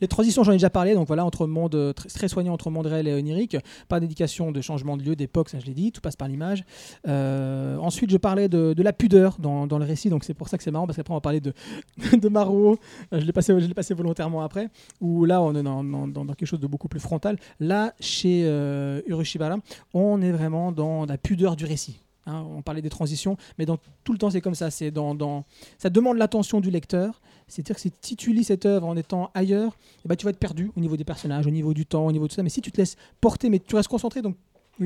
Les 0.00 0.08
transitions, 0.08 0.42
j'en 0.44 0.52
ai 0.52 0.56
déjà 0.56 0.70
parlé, 0.70 0.94
donc 0.94 1.06
voilà, 1.06 1.24
entre 1.24 1.46
monde 1.46 1.74
euh, 1.74 1.92
très, 1.92 2.08
très 2.08 2.28
soignant 2.28 2.52
entre 2.54 2.70
monde 2.70 2.86
réel 2.86 3.08
et 3.08 3.14
onirique, 3.14 3.56
pas 3.88 4.00
d'indication 4.00 4.52
de 4.52 4.60
changement 4.60 4.96
de 4.96 5.02
lieu, 5.02 5.16
d'époque, 5.16 5.48
ça 5.48 5.58
je 5.58 5.66
l'ai 5.66 5.74
dit, 5.74 5.92
tout 5.92 6.00
passe 6.00 6.16
par 6.16 6.28
l'image. 6.28 6.64
Euh, 7.06 7.76
ensuite, 7.78 8.10
je 8.10 8.16
parlais 8.16 8.48
de, 8.48 8.74
la 8.82 8.92
pudeur 8.92 9.36
dans, 9.38 9.66
le 9.66 9.84
récit, 9.84 10.10
donc 10.10 10.24
c'est 10.24 10.34
pour 10.34 10.48
ça 10.48 10.56
que 10.56 10.62
c'est 10.64 10.70
marrant, 10.70 10.86
parce 10.86 10.96
qu'après 10.96 11.12
on 11.12 11.16
va 11.16 11.20
parler 11.20 11.40
de, 11.40 11.52
de 12.16 12.28
Maruo, 12.28 12.78
Euh, 13.12 13.20
je 13.20 13.24
l'ai 13.24 13.32
passé, 13.32 13.54
passé 13.74 13.94
volontairement 13.94 14.42
après, 14.42 14.68
où 15.00 15.24
là 15.24 15.40
on 15.42 15.54
est 15.54 15.62
dans- 15.62 15.82
dans 15.82 16.26
quelque 16.26 16.46
chose 16.46 16.60
de 16.60 16.66
beaucoup 16.66 16.88
plus 16.88 17.00
frontal. 17.00 17.36
Là, 17.60 17.94
chez 18.00 18.42
euh, 18.44 19.00
Urushibara, 19.06 19.56
on 19.94 20.20
est 20.22 20.32
vraiment 20.32 20.72
dans 20.72 21.06
la 21.06 21.18
pudeur 21.18 21.56
du 21.56 21.64
récit. 21.64 22.00
Hein, 22.26 22.44
on 22.50 22.60
parlait 22.60 22.82
des 22.82 22.90
transitions, 22.90 23.36
mais 23.58 23.64
dans, 23.64 23.78
tout 24.04 24.12
le 24.12 24.18
temps 24.18 24.30
c'est 24.30 24.40
comme 24.40 24.54
ça. 24.54 24.70
C'est 24.70 24.90
dans, 24.90 25.44
ça 25.78 25.90
demande 25.90 26.18
l'attention 26.18 26.60
du 26.60 26.70
lecteur. 26.70 27.20
C'est-à-dire 27.46 27.76
que 27.76 27.82
si 28.02 28.16
tu 28.16 28.32
lis 28.34 28.44
cette 28.44 28.66
œuvre 28.66 28.86
en 28.86 28.96
étant 28.96 29.30
ailleurs, 29.34 29.76
eh 30.04 30.08
ben, 30.08 30.16
tu 30.16 30.24
vas 30.24 30.30
être 30.30 30.38
perdu 30.38 30.70
au 30.76 30.80
niveau 30.80 30.96
des 30.96 31.04
personnages, 31.04 31.46
au 31.46 31.50
niveau 31.50 31.72
du 31.72 31.86
temps, 31.86 32.06
au 32.06 32.12
niveau 32.12 32.26
de 32.26 32.28
tout 32.30 32.36
ça. 32.36 32.42
Mais 32.42 32.50
si 32.50 32.60
tu 32.60 32.70
te 32.70 32.76
laisses 32.76 32.96
porter, 33.20 33.48
mais 33.48 33.58
tu 33.58 33.74
restes 33.74 33.88
concentré, 33.88 34.20
donc 34.20 34.36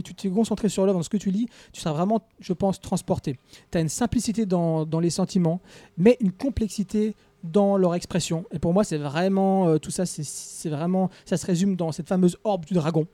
tu 0.01 0.15
t'es 0.15 0.31
concentré 0.31 0.69
sur 0.69 0.87
l'œuvre, 0.87 0.99
dans 0.99 1.03
ce 1.03 1.11
que 1.11 1.17
tu 1.17 1.31
lis, 1.31 1.49
tu 1.73 1.81
seras 1.81 1.93
vraiment, 1.93 2.23
je 2.41 2.53
pense, 2.53 2.81
transporté. 2.81 3.39
Tu 3.71 3.79
as 3.79 3.81
une 3.81 3.89
simplicité 3.89 4.47
dans, 4.47 4.87
les 5.01 5.11
sentiments, 5.11 5.61
mais 5.99 6.17
une 6.21 6.33
complexité 6.33 7.15
dans 7.43 7.77
leur 7.77 7.95
expression. 7.95 8.45
Et 8.53 8.59
pour 8.59 8.73
moi, 8.73 8.85
c'est 8.85 8.99
vraiment 8.99 9.69
euh, 9.69 9.79
tout 9.79 9.91
ça, 9.91 10.07
c'est 10.07 10.69
vraiment, 10.69 11.11
ça 11.27 11.37
se 11.37 11.45
résume 11.45 11.75
dans 11.75 11.91
cette 11.91 12.09
fameuse 12.09 12.39
orbe 12.45 12.65
du 12.65 12.75
dragon. 12.75 13.07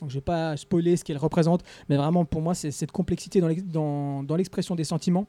Donc 0.00 0.10
je 0.10 0.14
vais 0.16 0.20
pas 0.20 0.56
spoiler 0.56 0.96
ce 0.96 1.04
qu'elle 1.04 1.18
représente, 1.18 1.62
mais 1.88 1.96
vraiment 1.96 2.24
pour 2.24 2.40
moi, 2.42 2.54
c'est 2.54 2.70
cette 2.70 2.92
complexité 2.92 3.40
dans 3.40 3.48
l'ex- 3.48 3.62
dans 3.64 4.22
dans 4.22 4.36
l'expression 4.36 4.74
des 4.74 4.84
sentiments, 4.84 5.26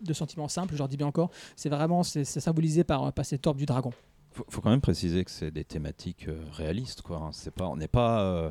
de 0.00 0.12
sentiments 0.12 0.48
simples, 0.48 0.74
je 0.74 0.78
leur 0.78 0.88
dis 0.88 0.96
bien 0.96 1.06
encore, 1.08 1.30
c'est 1.56 1.68
vraiment 1.68 2.02
c'est 2.02 2.24
symbolisé 2.24 2.84
par, 2.84 3.12
par 3.12 3.24
cette 3.24 3.46
orbe 3.46 3.56
du 3.58 3.66
dragon. 3.66 3.90
Faut, 4.32 4.44
faut 4.48 4.60
quand 4.60 4.70
même 4.70 4.80
préciser 4.82 5.24
que 5.24 5.30
c'est 5.30 5.50
des 5.50 5.64
thématiques 5.64 6.28
euh, 6.28 6.38
réalistes, 6.52 7.00
quoi. 7.02 7.16
hein. 7.18 7.30
C'est 7.32 7.50
pas, 7.54 7.66
on 7.68 7.76
n'est 7.76 7.88
pas. 7.88 8.20
euh, 8.22 8.50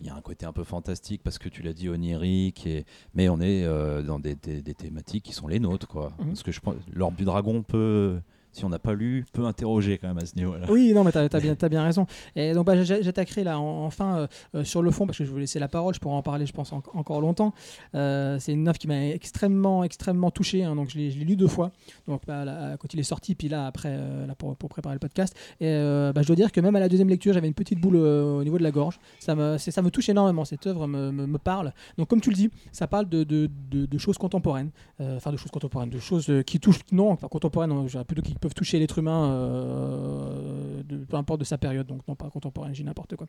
Il 0.00 0.06
y 0.06 0.10
a 0.10 0.14
un 0.14 0.20
côté 0.20 0.46
un 0.46 0.52
peu 0.52 0.62
fantastique 0.62 1.20
parce 1.24 1.36
que 1.38 1.48
tu 1.48 1.62
l'as 1.62 1.72
dit 1.72 1.88
onirique, 1.88 2.64
et, 2.64 2.84
mais 3.14 3.28
on 3.28 3.40
est 3.40 3.64
euh, 3.64 4.02
dans 4.02 4.20
des, 4.20 4.36
des- 4.36 4.62
des 4.62 4.74
thématiques 4.74 5.24
qui 5.24 5.32
sont 5.32 5.48
les 5.48 5.58
nôtres, 5.58 5.88
quoi. 5.88 6.12
Parce 6.18 6.44
que 6.44 6.52
je 6.52 6.60
pense, 6.60 6.76
l'orbe 6.92 7.16
du 7.16 7.24
dragon 7.24 7.64
peut, 7.64 8.20
si 8.52 8.64
on 8.64 8.68
n'a 8.68 8.78
pas 8.78 8.94
lu, 8.94 9.24
peut 9.32 9.44
interroger 9.44 9.98
quand 9.98 10.08
même 10.08 10.18
à 10.18 10.26
ce 10.26 10.34
niveau-là. 10.36 10.66
Oui, 10.70 10.92
non, 10.92 11.04
mais 11.04 11.12
t'as 11.12 11.22
as 11.24 11.40
bien, 11.40 11.54
t'as 11.58 11.68
bien 11.68 11.84
raison. 11.84 12.06
Et 12.36 12.52
donc, 12.52 12.66
bah, 12.66 12.82
j'a- 12.82 13.00
j'attaquerai 13.02 13.44
là 13.44 13.58
en- 13.60 13.84
enfin 13.86 14.16
euh, 14.18 14.26
euh, 14.56 14.64
sur 14.64 14.82
le 14.82 14.90
fond, 14.90 15.06
parce 15.06 15.18
que 15.18 15.24
je 15.24 15.28
vais 15.28 15.34
vous 15.34 15.38
laisser 15.40 15.58
la 15.58 15.68
parole, 15.68 15.94
je 15.94 16.00
pourrais 16.00 16.14
en 16.16 16.22
parler, 16.22 16.46
je 16.46 16.52
pense, 16.52 16.72
en- 16.72 16.82
encore 16.94 17.20
longtemps. 17.20 17.52
Euh, 17.94 18.38
c'est 18.40 18.52
une 18.52 18.66
œuvre 18.68 18.78
qui 18.78 18.88
m'a 18.88 19.06
extrêmement, 19.08 19.84
extrêmement 19.84 20.30
touché. 20.30 20.64
hein, 20.64 20.74
donc, 20.76 20.90
je 20.90 20.98
l'ai 20.98 21.10
lu 21.10 21.36
deux 21.36 21.48
fois. 21.48 21.70
Donc, 22.08 22.22
bah, 22.26 22.44
là, 22.44 22.76
quand 22.76 22.92
il 22.94 23.00
est 23.00 23.04
sorti, 23.04 23.34
puis 23.34 23.48
là, 23.48 23.66
après, 23.66 23.90
euh, 23.92 24.26
là, 24.26 24.34
pour, 24.34 24.56
pour 24.56 24.68
préparer 24.68 24.94
le 24.94 24.98
podcast. 25.00 25.34
Et 25.60 25.66
bah, 26.14 26.22
je 26.22 26.26
dois 26.26 26.36
dire 26.36 26.52
que 26.52 26.60
même 26.60 26.74
à 26.76 26.80
la 26.80 26.88
deuxième 26.88 27.08
lecture, 27.08 27.32
j'avais 27.32 27.48
une 27.48 27.54
petite 27.54 27.80
boule 27.80 27.96
au 27.96 28.42
niveau 28.44 28.58
de 28.58 28.62
la 28.62 28.70
gorge. 28.70 28.98
Ça 29.18 29.34
me, 29.34 29.58
ça 29.58 29.82
me 29.82 29.90
touche 29.90 30.08
énormément. 30.08 30.44
Cette 30.44 30.66
œuvre 30.66 30.86
me, 30.86 31.10
me- 31.12 31.26
me 31.26 31.38
parle. 31.38 31.72
Donc, 31.98 32.08
comme 32.08 32.20
tu 32.20 32.30
le 32.30 32.36
dis, 32.36 32.50
ça 32.72 32.86
parle 32.86 33.08
de, 33.08 33.24
de- 33.24 33.48
de- 33.70 33.86
de 33.86 33.98
choses 33.98 34.18
contemporaines. 34.18 34.70
Enfin, 35.00 35.32
de 35.32 35.36
choses 35.36 35.50
contemporaines, 35.50 35.90
de 35.90 35.98
choses 35.98 36.30
qui 36.46 36.60
touchent, 36.60 36.80
non, 36.92 37.10
enfin, 37.12 37.28
contemporaines, 37.28 37.70
non, 37.70 37.86
plutôt 38.06 38.22
qui 38.22 38.34
peuvent 38.40 38.54
toucher 38.54 38.78
l'être 38.78 38.98
humain, 38.98 39.30
euh, 39.30 40.82
de, 40.82 40.96
peu 41.04 41.16
importe 41.16 41.40
de 41.40 41.44
sa 41.44 41.58
période, 41.58 41.86
donc 41.86 42.06
non 42.08 42.14
pas 42.14 42.30
contemporaine, 42.30 42.74
j'ai 42.74 42.84
n'importe 42.84 43.16
quoi. 43.16 43.26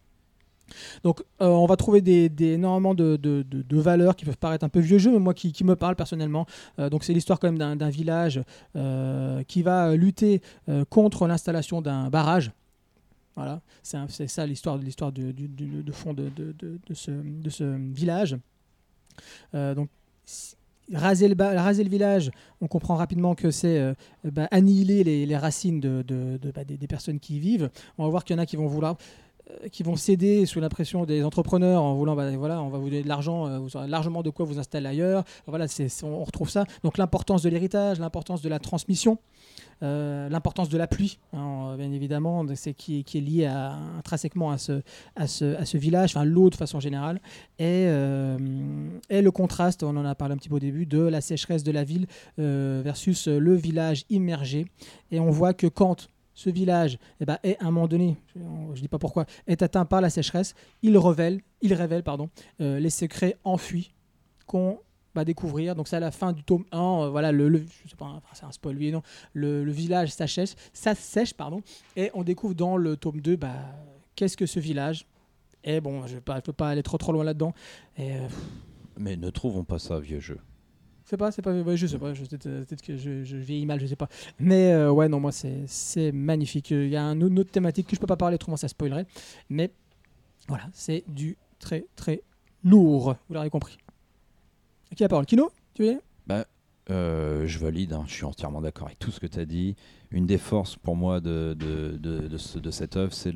Donc 1.03 1.21
euh, 1.41 1.47
on 1.47 1.65
va 1.65 1.75
trouver 1.75 1.99
des, 2.01 2.31
énormément 2.41 2.95
de, 2.95 3.19
valeurs 3.71 4.15
qui 4.15 4.23
peuvent 4.23 4.37
paraître 4.37 4.63
un 4.63 4.69
peu 4.69 4.79
vieux 4.79 4.99
jeu, 4.99 5.11
mais 5.11 5.19
moi 5.19 5.33
qui, 5.33 5.63
me 5.63 5.75
parle 5.75 5.95
personnellement. 5.95 6.45
Euh, 6.79 6.89
donc 6.89 7.03
c'est 7.03 7.13
l'histoire 7.13 7.39
quand 7.39 7.51
même 7.51 7.77
d'un 7.77 7.89
village 7.89 8.41
qui 9.47 9.63
va 9.63 9.95
lutter 9.95 10.41
contre 10.89 11.27
l'installation 11.27 11.81
d'un 11.81 12.09
barrage. 12.09 12.51
Voilà, 13.35 13.61
c'est 13.81 14.27
ça 14.27 14.45
l'histoire 14.45 14.77
de 14.77 14.83
l'histoire 14.83 15.11
de, 15.11 15.33
fond 15.91 16.13
de, 16.13 16.31
ce, 16.93 17.11
ce 17.49 17.63
village. 17.93 18.37
Donc 19.53 19.89
raser 20.93 21.27
le, 21.27 21.89
village, 21.89 22.31
on 22.61 22.67
comprend 22.67 22.95
rapidement 22.95 23.35
que 23.35 23.51
c'est 23.51 23.79
euh, 23.79 23.93
bah, 24.23 24.47
annihiler 24.51 25.03
les, 25.03 25.37
racines 25.37 25.79
bah, 25.79 26.63
des, 26.63 26.77
des 26.77 26.87
personnes 26.87 27.19
qui 27.19 27.37
y 27.37 27.39
vivent. 27.39 27.69
On 27.97 28.03
va 28.03 28.09
voir 28.09 28.23
qu'il 28.23 28.35
y 28.35 28.39
en 28.39 28.41
a 28.41 28.45
qui 28.45 28.55
vont 28.55 28.67
vouloir 28.67 28.97
qui 29.71 29.83
vont 29.83 29.95
céder 29.95 30.45
sous 30.45 30.59
la 30.59 30.69
pression 30.69 31.05
des 31.05 31.23
entrepreneurs 31.23 31.83
en 31.83 31.93
voulant 31.95 32.15
bah, 32.15 32.29
voilà 32.37 32.61
on 32.61 32.69
va 32.69 32.77
vous 32.77 32.89
donner 32.89 33.03
de 33.03 33.07
l'argent 33.07 33.47
euh, 33.47 33.87
largement 33.87 34.23
de 34.23 34.29
quoi 34.29 34.45
vous 34.45 34.59
installer 34.59 34.87
ailleurs. 34.87 35.23
Voilà 35.47 35.67
c'est 35.67 35.87
on 36.03 36.23
retrouve 36.23 36.49
ça. 36.49 36.65
Donc 36.83 36.97
l'importance 36.97 37.41
de 37.41 37.49
l'héritage 37.49 37.99
l'importance 37.99 38.41
de 38.41 38.49
la 38.49 38.59
transmission 38.59 39.17
euh, 39.83 40.29
l'importance 40.29 40.69
de 40.69 40.77
la 40.77 40.85
pluie 40.85 41.17
hein, 41.33 41.75
bien 41.75 41.91
évidemment 41.91 42.45
c'est 42.53 42.73
qui, 42.73 42.99
est 42.99 43.15
lié 43.15 43.47
intrinsèquement 43.47 44.51
à 44.51 44.59
ce, 44.59 44.83
à 45.15 45.27
ce, 45.27 45.55
à 45.55 45.65
ce 45.65 45.77
village. 45.77 46.11
Enfin 46.11 46.23
l'eau 46.23 46.49
de 46.49 46.55
façon 46.55 46.79
générale 46.79 47.19
et, 47.57 47.85
euh, 47.87 48.37
et 49.09 49.21
le 49.21 49.31
contraste 49.31 49.81
on 49.83 49.95
en 49.97 50.05
a 50.05 50.13
parlé 50.13 50.35
un 50.35 50.37
petit 50.37 50.49
peu 50.49 50.55
au 50.55 50.59
début 50.59 50.85
de 50.85 50.99
la 50.99 51.19
sécheresse 51.21 51.63
de 51.63 51.71
la 51.71 51.83
ville 51.83 52.05
euh, 52.37 52.81
versus 52.83 53.27
le 53.27 53.55
village 53.55 54.05
immergé. 54.09 54.65
Et 55.11 55.19
on 55.19 55.31
voit 55.31 55.53
que 55.53 55.67
quand 55.67 56.07
ce 56.33 56.49
village 56.49 56.97
eh 57.19 57.25
ben, 57.25 57.37
est 57.43 57.57
à 57.61 57.65
un 57.65 57.71
moment 57.71 57.87
donné, 57.87 58.17
je 58.35 58.39
ne 58.39 58.73
dis 58.75 58.87
pas 58.87 58.99
pourquoi, 58.99 59.25
est 59.47 59.61
atteint 59.61 59.85
par 59.85 60.01
la 60.01 60.09
sécheresse, 60.09 60.53
il 60.81 60.97
révèle, 60.97 61.41
il 61.61 61.73
révèle 61.73 62.03
euh, 62.61 62.79
les 62.79 62.89
secrets 62.89 63.37
enfuis 63.43 63.93
qu'on 64.47 64.79
va 65.13 65.25
découvrir. 65.25 65.75
Donc 65.75 65.87
c'est 65.87 65.97
à 65.97 65.99
la 65.99 66.11
fin 66.11 66.31
du 66.33 66.43
tome 66.43 66.65
1, 66.71 66.79
euh, 66.79 67.09
voilà, 67.09 67.31
le, 67.31 67.49
le- 67.49 67.65
je 67.85 67.93
enfin, 67.99 68.21
c'est 68.33 68.45
un 68.45 68.51
spoil, 68.51 68.77
non, 68.91 69.01
le, 69.33 69.69
village 69.71 70.11
ça 70.11 70.27
sèche, 70.27 71.33
pardon, 71.33 71.61
et 71.95 72.11
on 72.13 72.23
découvre 72.23 72.53
dans 72.55 72.77
le 72.77 72.97
tome 72.97 73.21
2, 73.21 73.35
bah, 73.35 73.53
qu'est-ce 74.15 74.37
que 74.37 74.45
ce 74.45 74.59
village 74.59 75.05
Et 75.63 75.81
bon, 75.81 76.07
je 76.07 76.15
ne 76.15 76.19
peux 76.19 76.53
pas 76.53 76.69
aller 76.69 76.83
trop 76.83 76.97
loin 77.11 77.23
là-dedans. 77.23 77.53
Euh, 77.99 78.27
Mais 78.97 79.15
ne 79.17 79.29
trouvons 79.29 79.63
pas 79.63 79.79
ça 79.79 79.99
vieux 79.99 80.19
jeu. 80.19 80.39
C'est 81.11 81.17
pas, 81.17 81.29
c'est 81.31 81.41
pas, 81.41 81.53
ouais, 81.53 81.75
je 81.75 81.85
sais 81.87 81.99
pas, 81.99 82.13
je- 82.13 82.23
peut-être 82.23 82.43
peut-être 82.43 82.81
que 82.81 82.95
je, 82.95 83.35
vieillis 83.35 83.65
mal, 83.65 83.79
je 83.81 83.85
sais 83.85 83.97
pas. 83.97 84.07
Mais 84.39 84.71
euh, 84.71 84.91
ouais, 84.91 85.09
non, 85.09 85.19
moi 85.19 85.31
c'est, 85.33 86.11
magnifique. 86.13 86.71
Il 86.71 86.87
y 86.87 86.95
a 86.95 87.03
un, 87.03 87.19
une 87.19 87.37
autre 87.37 87.51
thématique 87.51 87.87
que 87.87 87.95
je 87.97 88.01
peux 88.01 88.07
pas 88.07 88.15
parler, 88.15 88.35
autrement 88.35 88.55
ça 88.55 88.69
spoilerait. 88.69 89.05
Mais 89.49 89.71
voilà, 90.47 90.63
c'est 90.73 91.03
du 91.09 91.35
très 91.59 91.85
très 91.97 92.21
lourd, 92.63 93.15
vous 93.27 93.33
l'aurez 93.35 93.49
compris. 93.49 93.77
Qui 94.95 95.03
a 95.03 95.05
la 95.05 95.09
parole 95.09 95.25
Kino 95.25 95.51
Tu 95.73 95.83
veux 95.83 95.99
Euh, 96.89 97.45
je 97.45 97.59
valide, 97.59 97.93
hein, 97.93 98.03
je 98.07 98.13
suis 98.13 98.25
entièrement 98.25 98.59
d'accord 98.61 98.87
avec 98.87 98.97
tout 98.99 99.11
ce 99.11 99.19
que 99.19 99.27
tu 99.27 99.39
as 99.39 99.45
dit. 99.45 99.75
Une 100.09 100.25
des 100.25 100.37
forces 100.39 100.75
pour 100.77 100.95
moi 100.95 101.19
de, 101.21 101.53
de, 101.57 101.97
de, 101.97 102.27
de 102.27 102.37
ce- 102.37 102.71
cette 102.71 102.97
œuvre, 102.97 103.13
c'est 103.13 103.33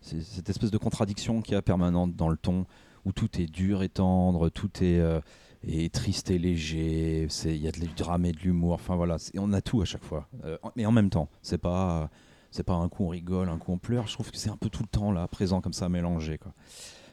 cette 0.00 0.48
espèce 0.48 0.70
de 0.70 0.78
contradiction 0.78 1.42
qu'il 1.42 1.54
y 1.54 1.56
a 1.56 1.62
permanente 1.62 2.14
dans 2.14 2.28
le 2.28 2.36
ton, 2.36 2.64
où 3.04 3.12
tout 3.12 3.40
est 3.40 3.46
dur 3.46 3.82
et 3.82 3.88
tendre, 3.88 4.48
tout 4.50 4.70
est, 4.82 5.00
euh, 5.00 5.20
est 5.68 5.92
triste 5.92 6.30
et 6.30 6.38
léger, 6.38 7.26
il 7.44 7.56
y 7.56 7.68
a 7.68 7.72
du 7.72 7.86
drame 7.96 8.24
et 8.24 8.32
de 8.32 8.38
l'humour, 8.38 8.74
enfin 8.74 8.94
voilà, 8.94 9.16
on 9.36 9.52
a 9.52 9.60
tout 9.60 9.82
à 9.82 9.84
chaque 9.84 10.04
fois. 10.04 10.28
Euh, 10.44 10.58
mais 10.76 10.86
en 10.86 10.92
même 10.92 11.10
temps, 11.10 11.28
c'est 11.42 11.58
pas, 11.58 12.08
c'est 12.50 12.62
pas 12.62 12.74
un 12.74 12.88
coup 12.88 13.04
on 13.04 13.08
rigole, 13.08 13.48
un 13.48 13.58
coup 13.58 13.72
on 13.72 13.78
pleure, 13.78 14.06
je 14.06 14.12
trouve 14.12 14.30
que 14.30 14.36
c'est 14.36 14.50
un 14.50 14.56
peu 14.56 14.70
tout 14.70 14.82
le 14.82 14.88
temps 14.88 15.10
là, 15.12 15.26
présent 15.26 15.60
comme 15.60 15.72
ça, 15.72 15.88
mélangé. 15.88 16.38
Quoi. 16.38 16.52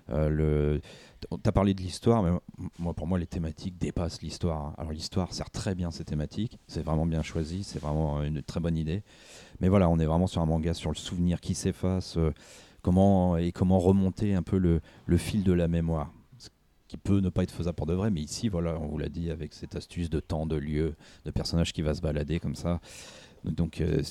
Euh, 0.09 0.29
le... 0.29 0.81
Tu 1.21 1.49
as 1.49 1.51
parlé 1.53 1.73
de 1.73 1.81
l'histoire, 1.81 2.21
mais 2.21 2.31
moi, 2.77 2.93
pour 2.93 3.07
moi, 3.07 3.17
les 3.17 3.25
thématiques 3.25 3.77
dépassent 3.77 4.21
l'histoire. 4.21 4.61
hein. 4.61 4.73
Alors, 4.77 4.91
l'histoire 4.91 5.33
sert 5.33 5.49
très 5.49 5.73
bien 5.73 5.89
ces 5.89 6.03
thématiques, 6.03 6.59
c'est 6.67 6.83
vraiment 6.83 7.05
bien 7.05 7.23
choisi, 7.23 7.63
c'est 7.63 7.79
vraiment 7.79 8.21
une 8.21 8.43
très 8.43 8.59
bonne 8.59 8.75
idée. 8.75 9.03
Mais 9.61 9.69
voilà, 9.69 9.89
on 9.89 9.97
est 9.99 10.05
vraiment 10.05 10.27
sur 10.27 10.41
un 10.41 10.45
manga 10.45 10.73
sur 10.73 10.91
le 10.91 10.97
souvenir 10.97 11.39
qui 11.39 11.55
s'efface, 11.55 12.17
euh, 12.17 12.33
comment, 12.81 13.37
et 13.37 13.53
comment 13.53 13.79
remonter 13.79 14.35
un 14.35 14.43
peu 14.43 14.57
le 14.57 15.17
fil 15.17 15.43
de 15.43 15.53
la 15.53 15.69
mémoire. 15.69 16.11
Peut 16.97 17.19
ne 17.19 17.29
pas 17.29 17.43
être 17.43 17.51
faisable 17.51 17.75
pour 17.75 17.85
de 17.85 17.93
vrai, 17.93 18.11
mais 18.11 18.21
ici, 18.21 18.49
voilà, 18.49 18.79
on 18.79 18.87
vous 18.87 18.97
l'a 18.97 19.09
dit, 19.09 19.31
avec 19.31 19.53
cette 19.53 19.75
astuce 19.75 20.09
de 20.09 20.19
temps, 20.19 20.45
de 20.45 20.55
lieu, 20.55 20.95
de 21.25 21.31
personnage 21.31 21.73
qui 21.73 21.81
va 21.81 21.93
se 21.93 22.01
balader 22.01 22.39
comme 22.39 22.55
ça. 22.55 22.79
Donc, 23.43 23.81
euh, 23.81 24.01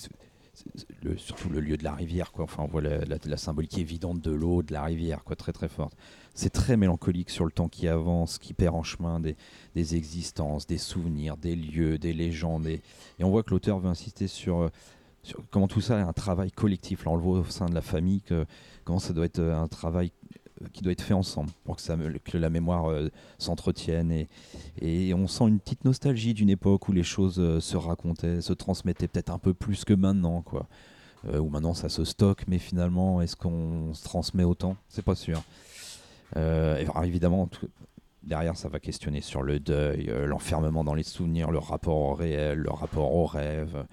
surtout 1.16 1.48
le 1.48 1.60
lieu 1.60 1.76
de 1.76 1.84
la 1.84 1.94
rivière, 1.94 2.32
quoi. 2.32 2.44
Enfin, 2.44 2.62
on 2.62 2.66
voit 2.66 2.82
la, 2.82 3.36
symbolique 3.36 3.78
évidente 3.78 4.20
de 4.20 4.30
l'eau, 4.30 4.62
de 4.62 4.72
la 4.72 4.84
rivière, 4.84 5.24
quoi, 5.24 5.36
très 5.36 5.52
très 5.52 5.68
forte. 5.68 5.96
C'est 6.34 6.50
très 6.50 6.76
mélancolique 6.76 7.30
sur 7.30 7.44
le 7.44 7.50
temps 7.50 7.68
qui 7.68 7.88
avance, 7.88 8.38
qui 8.38 8.52
perd 8.52 8.74
en 8.74 8.82
chemin 8.82 9.20
des, 9.20 9.36
existences, 9.96 10.66
des 10.66 10.78
souvenirs, 10.78 11.36
des 11.36 11.56
lieux, 11.56 11.98
des 11.98 12.12
légendes. 12.12 12.66
Et, 12.66 12.82
on 13.20 13.30
voit 13.30 13.42
que 13.42 13.50
l'auteur 13.50 13.78
veut 13.78 13.88
insister 13.88 14.26
sur, 14.26 14.62
euh, 14.62 14.68
sur 15.22 15.42
comment 15.50 15.68
tout 15.68 15.80
ça 15.80 15.98
est 15.98 16.02
un 16.02 16.12
travail 16.12 16.50
collectif. 16.50 17.04
Là, 17.04 17.12
on 17.12 17.16
le 17.16 17.22
voit 17.22 17.40
au 17.40 17.44
sein 17.44 17.66
de 17.66 17.74
la 17.74 17.82
famille, 17.82 18.20
que, 18.20 18.44
comment 18.84 18.98
ça 18.98 19.12
doit 19.12 19.24
être 19.24 19.38
euh, 19.38 19.58
un 19.58 19.68
travail 19.68 20.12
qui 20.72 20.82
doit 20.82 20.92
être 20.92 21.02
fait 21.02 21.14
ensemble 21.14 21.50
pour 21.64 21.76
que, 21.76 22.38
la 22.38 22.50
mémoire 22.50 22.90
euh, 22.90 23.10
s'entretienne. 23.38 24.26
Et, 24.80 25.14
on 25.14 25.26
sent 25.26 25.44
une 25.44 25.58
petite 25.58 25.84
nostalgie 25.84 26.34
d'une 26.34 26.50
époque 26.50 26.88
où 26.88 26.92
les 26.92 27.02
choses 27.02 27.38
euh, 27.38 27.60
se 27.60 27.76
racontaient, 27.76 28.40
se 28.40 28.52
transmettaient 28.52 29.08
peut-être 29.08 29.30
un 29.30 29.38
peu 29.38 29.54
plus 29.54 29.84
que 29.84 29.94
maintenant, 29.94 30.42
quoi. 30.42 30.66
Euh, 31.28 31.38
où 31.38 31.48
maintenant 31.48 31.74
ça 31.74 31.88
se 31.88 32.04
stocke, 32.04 32.42
mais 32.48 32.58
finalement, 32.58 33.22
est-ce 33.22 33.36
qu'on 33.36 33.94
se 33.94 34.02
transmet 34.02 34.42
autant? 34.42 34.76
C'est 34.88 35.04
pas 35.04 35.14
sûr. 35.14 35.42
Alors, 36.34 37.04
évidemment, 37.04 37.48
derrière, 38.22 38.56
ça 38.56 38.68
va 38.70 38.80
questionner 38.80 39.20
sur 39.20 39.42
le 39.42 39.60
deuil, 39.60 40.10
l'enfermement 40.24 40.82
dans 40.82 40.94
les 40.94 41.02
souvenirs, 41.02 41.50
le 41.50 41.58
rapport 41.58 41.98
au 41.98 42.14
réel, 42.14 42.58
le 42.58 42.70
rapport 42.70 43.14
au 43.14 43.26
rêve. 43.26 43.84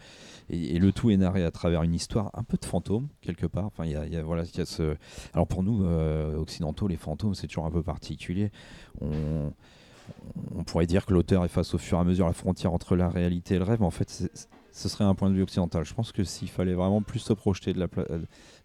Et, 0.49 0.79
le 0.79 0.91
tout 0.91 1.09
est 1.11 1.17
narré 1.17 1.43
à 1.43 1.51
travers 1.51 1.83
une 1.83 1.93
histoire 1.93 2.31
un 2.33 2.43
peu 2.43 2.57
de 2.57 2.65
fantôme, 2.65 3.07
quelque 3.21 3.45
part. 3.45 3.65
Enfin, 3.65 3.85
y 3.85 3.95
a, 3.95 4.05
y 4.05 4.15
a- 4.15 4.23
voilà, 4.23 4.43
il 4.43 4.57
y 4.57 4.61
a 4.61 4.65
ce... 4.65 4.95
Alors 5.33 5.47
pour 5.47 5.63
nous, 5.63 5.83
euh, 5.83 6.35
occidentaux, 6.35 6.87
les 6.87 6.97
fantômes, 6.97 7.35
c'est 7.35 7.47
toujours 7.47 7.65
un 7.65 7.71
peu 7.71 7.83
particulier. 7.83 8.51
On, 9.01 9.51
pourrait 10.65 10.87
dire 10.87 11.05
que 11.05 11.13
l'auteur 11.13 11.45
efface 11.45 11.73
au 11.73 11.77
fur 11.77 11.97
et 11.97 12.01
à 12.01 12.03
mesure 12.03 12.25
la 12.25 12.33
frontière 12.33 12.73
entre 12.73 12.95
la 12.95 13.09
réalité 13.09 13.55
et 13.55 13.59
le 13.59 13.63
rêve, 13.63 13.79
mais 13.79 13.85
en 13.85 13.91
fait, 13.91 14.09
ce 14.71 14.89
serait 14.89 15.03
un 15.03 15.13
point 15.13 15.29
de 15.29 15.35
vue 15.35 15.43
occidental. 15.43 15.85
Je 15.85 15.93
pense 15.93 16.11
que 16.11 16.23
s'il 16.23 16.49
fallait 16.49 16.73
vraiment 16.73 17.01
plus 17.01 17.19
se 17.19 17.33
projeter 17.33 17.73
de 17.73 17.79
la 17.79 17.87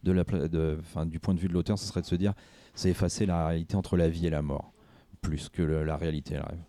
de 0.03 0.13
la 0.13 0.25
enfin, 0.81 1.07
du 1.07 1.19
point 1.19 1.35
de 1.35 1.41
vue 1.41 1.49
de 1.49 1.53
l'auteur, 1.53 1.79
ce 1.79 1.87
serait 1.87 2.01
de 2.01 2.07
se 2.07 2.15
dire 2.15 2.33
c'est 2.75 2.91
effacer 2.91 3.27
la 3.27 3.47
réalité 3.47 3.77
entre 3.77 3.97
la 3.97 4.09
vie 4.09 4.27
et 4.27 4.31
la 4.31 4.43
mort, 4.43 4.73
plus 5.21 5.49
que 5.49 5.63
la 5.63 5.97
réalité 5.97 6.35
et 6.35 6.39
le 6.39 6.45
rêve. 6.45 6.65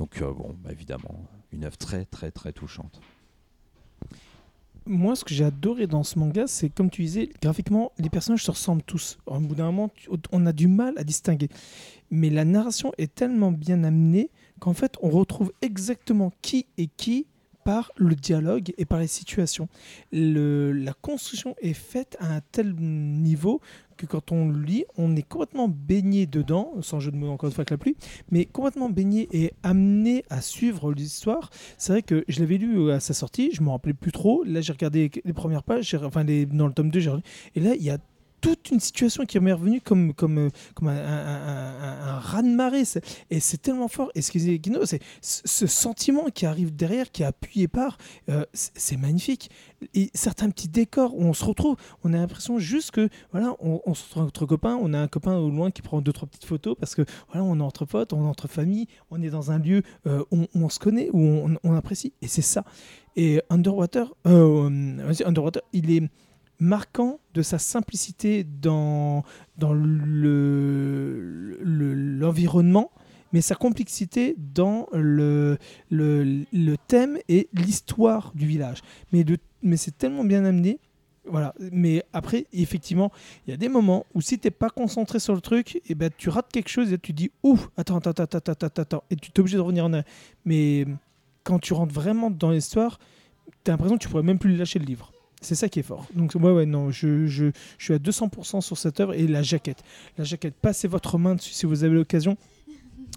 Donc, 0.00 0.22
euh, 0.22 0.32
bon, 0.32 0.56
bah, 0.62 0.72
évidemment, 0.72 1.26
une 1.52 1.64
œuvre 1.64 1.76
très, 1.76 2.06
très, 2.06 2.30
très 2.30 2.52
touchante. 2.52 3.00
Moi, 4.92 5.14
ce 5.14 5.24
que 5.24 5.32
j'ai 5.32 5.44
adoré 5.44 5.86
dans 5.86 6.02
ce 6.02 6.18
manga, 6.18 6.48
c'est 6.48 6.68
comme 6.68 6.90
tu 6.90 7.02
disais, 7.02 7.30
graphiquement, 7.40 7.92
les 7.98 8.10
personnages 8.10 8.42
se 8.42 8.50
ressemblent 8.50 8.82
tous. 8.82 9.18
Au 9.24 9.38
bout 9.38 9.54
d'un 9.54 9.66
moment, 9.66 9.92
on 10.32 10.46
a 10.46 10.52
du 10.52 10.66
mal 10.66 10.94
à 10.96 11.04
distinguer. 11.04 11.48
Mais 12.10 12.28
la 12.28 12.44
narration 12.44 12.90
est 12.98 13.14
tellement 13.14 13.52
bien 13.52 13.84
amenée 13.84 14.30
qu'en 14.58 14.74
fait, 14.74 14.96
on 15.00 15.08
retrouve 15.08 15.52
exactement 15.62 16.32
qui 16.42 16.66
est 16.76 16.88
qui 16.96 17.28
le 17.96 18.14
dialogue 18.14 18.72
et 18.78 18.84
par 18.84 18.98
les 19.00 19.06
situations. 19.06 19.68
Le- 20.12 20.72
la 20.72 20.92
construction 20.92 21.54
est 21.60 21.74
faite 21.74 22.16
à 22.20 22.34
un 22.36 22.40
tel 22.52 22.74
niveau 22.74 23.60
que 23.96 24.06
quand 24.06 24.32
on 24.32 24.48
le 24.48 24.62
lit, 24.62 24.84
on 24.96 25.14
est 25.14 25.22
complètement 25.22 25.68
baigné 25.68 26.26
dedans, 26.26 26.72
sans 26.80 27.00
jeu 27.00 27.10
de 27.10 27.16
mots 27.16 27.28
encore 27.28 27.48
une 27.48 27.54
fois 27.54 27.62
avec 27.62 27.70
la 27.70 27.76
pluie, 27.76 27.96
mais 28.30 28.46
complètement 28.46 28.88
baigné 28.88 29.28
et 29.32 29.52
amené 29.62 30.24
à 30.30 30.40
suivre 30.40 30.92
l'histoire. 30.92 31.50
C'est 31.76 31.92
vrai 31.92 32.02
que 32.02 32.24
je 32.26 32.40
l'avais 32.40 32.56
lu 32.56 32.90
à 32.90 32.98
sa 33.00 33.12
sortie, 33.12 33.50
je 33.52 33.62
me 33.62 33.68
rappelais 33.68 33.92
plus 33.92 34.12
trop. 34.12 34.42
Là, 34.44 34.62
j'ai 34.62 34.72
regardé 34.72 35.10
les 35.22 35.32
premières 35.34 35.62
pages, 35.62 35.94
enfin 36.02 36.24
les, 36.24 36.46
dans 36.46 36.66
le 36.66 36.72
tome 36.72 36.90
2, 36.90 37.00
j'ai 37.00 37.10
et 37.54 37.60
là, 37.60 37.74
il 37.74 37.82
y 37.82 37.90
a 37.90 37.98
toute 38.40 38.70
une 38.70 38.80
situation 38.80 39.24
qui 39.26 39.38
m'est 39.40 39.52
revenue 39.52 39.80
comme, 39.80 40.14
comme, 40.14 40.38
euh, 40.38 40.50
comme 40.74 40.88
un, 40.88 40.96
un, 40.96 42.18
raz-de-marée. 42.18 42.82
Et 43.30 43.40
c'est 43.40 43.58
tellement 43.58 43.88
fort. 43.88 44.10
Disait 44.14 44.58
Guino, 44.58 44.84
c'est 44.86 45.00
ce 45.20 45.66
sentiment 45.66 46.26
qui 46.32 46.46
arrive 46.46 46.74
derrière, 46.74 47.10
qui 47.10 47.22
est 47.22 47.26
appuyé 47.26 47.68
par, 47.68 47.98
euh, 48.28 48.44
c'est 48.52 48.96
magnifique. 48.96 49.50
Et 49.94 50.10
certains 50.14 50.50
petits 50.50 50.68
décors 50.68 51.14
où 51.14 51.22
on 51.22 51.32
se 51.32 51.44
retrouve, 51.44 51.76
on 52.04 52.12
a 52.12 52.16
l'impression 52.16 52.58
juste 52.58 52.90
que, 52.92 53.08
voilà, 53.32 53.56
on, 53.60 53.94
se 53.94 54.04
retrouve 54.04 54.24
entre 54.24 54.46
copains, 54.46 54.78
on 54.80 54.92
a 54.94 54.98
un 54.98 55.08
copain 55.08 55.36
au 55.36 55.50
loin 55.50 55.70
qui 55.70 55.82
prend 55.82 56.00
deux, 56.00 56.12
trois 56.12 56.28
petites 56.28 56.44
photos 56.44 56.76
parce 56.78 56.94
que, 56.94 57.02
voilà, 57.30 57.44
on 57.44 57.58
est 57.58 57.62
entre 57.62 57.84
potes, 57.84 58.12
on 58.12 58.24
est 58.24 58.28
entre 58.28 58.48
famille, 58.48 58.86
on 59.10 59.20
est 59.22 59.30
dans 59.30 59.50
un 59.50 59.58
lieu 59.58 59.82
euh, 60.06 60.24
où, 60.30 60.46
on 60.54 60.68
se 60.68 60.78
connaît, 60.78 61.10
où 61.12 61.48
on, 61.62 61.74
apprécie. 61.74 62.12
Et 62.22 62.28
c'est 62.28 62.42
ça. 62.42 62.64
Et 63.16 63.40
Underwater, 63.50 64.14
euh, 64.26 65.14
Underwater, 65.24 65.62
il 65.72 65.90
est 65.90 66.02
marquant 66.60 67.18
de 67.34 67.42
sa 67.42 67.58
simplicité 67.58 68.44
dans, 68.44 69.24
dans 69.58 69.72
le- 69.72 71.58
le- 71.62 71.94
l'environnement, 71.94 72.90
mais 73.32 73.40
sa 73.40 73.54
complexité 73.54 74.36
dans 74.54 74.88
le, 74.92 75.56
le, 75.90 76.44
le 76.52 76.76
thème 76.86 77.18
et 77.28 77.48
l'histoire 77.52 78.32
du 78.34 78.46
village. 78.46 78.82
Mais, 79.12 79.24
mais 79.62 79.76
c'est 79.76 79.96
tellement 79.96 80.24
bien 80.24 80.44
amené. 80.44 80.78
Voilà. 81.26 81.54
Mais 81.72 82.02
après, 82.12 82.46
effectivement, 82.52 83.12
il 83.46 83.50
y 83.50 83.54
a 83.54 83.56
des 83.56 83.68
moments 83.68 84.04
où 84.14 84.20
si 84.20 84.38
t'es 84.38 84.50
pas 84.50 84.70
concentré 84.70 85.20
sur 85.20 85.34
le 85.34 85.40
truc, 85.40 85.80
et 85.88 85.94
ben 85.94 86.10
tu 86.16 86.28
rates 86.28 86.50
quelque 86.50 86.70
chose 86.70 86.92
et 86.92 86.98
tu 86.98 87.12
dis 87.12 87.30
ouf, 87.42 87.68
attends, 87.76 87.98
attends, 87.98 88.10
attends, 88.10 88.38
attends, 88.38 88.52
attends, 88.52 88.82
attends, 88.82 89.04
et 89.10 89.16
tu 89.16 89.30
t'es 89.30 89.40
obligé 89.40 89.56
de 89.56 89.62
revenir 89.62 89.84
en 89.84 89.92
arrière. 89.92 90.08
Mais 90.44 90.86
quand 91.44 91.58
tu 91.58 91.72
rentres 91.72 91.94
vraiment 91.94 92.30
dans 92.30 92.50
l'histoire, 92.50 92.98
t'as 93.62 93.72
l'impression 93.72 93.96
que 93.96 94.02
tu 94.02 94.08
pourrais 94.08 94.22
même 94.24 94.38
plus 94.38 94.56
lâcher 94.56 94.78
le 94.78 94.86
livre. 94.86 95.12
C'est 95.40 95.54
ça 95.54 95.68
qui 95.68 95.80
est 95.80 95.84
fort. 95.84 96.06
Donc 96.14 96.32
ouais, 96.34 96.50
ouais, 96.50 96.66
non, 96.66 96.90
je, 96.90 97.26
je, 97.26 97.46
je 97.78 97.84
suis 97.84 97.94
à 97.94 97.98
200% 97.98 98.60
sur 98.60 98.76
cette 98.76 99.00
œuvre 99.00 99.14
et 99.14 99.26
la 99.26 99.42
jaquette. 99.42 99.82
La 100.18 100.24
jaquette, 100.24 100.54
passez 100.54 100.86
votre 100.86 101.16
main 101.18 101.34
dessus 101.34 101.52
si 101.52 101.66
vous 101.66 101.82
avez 101.82 101.94
l'occasion. 101.94 102.36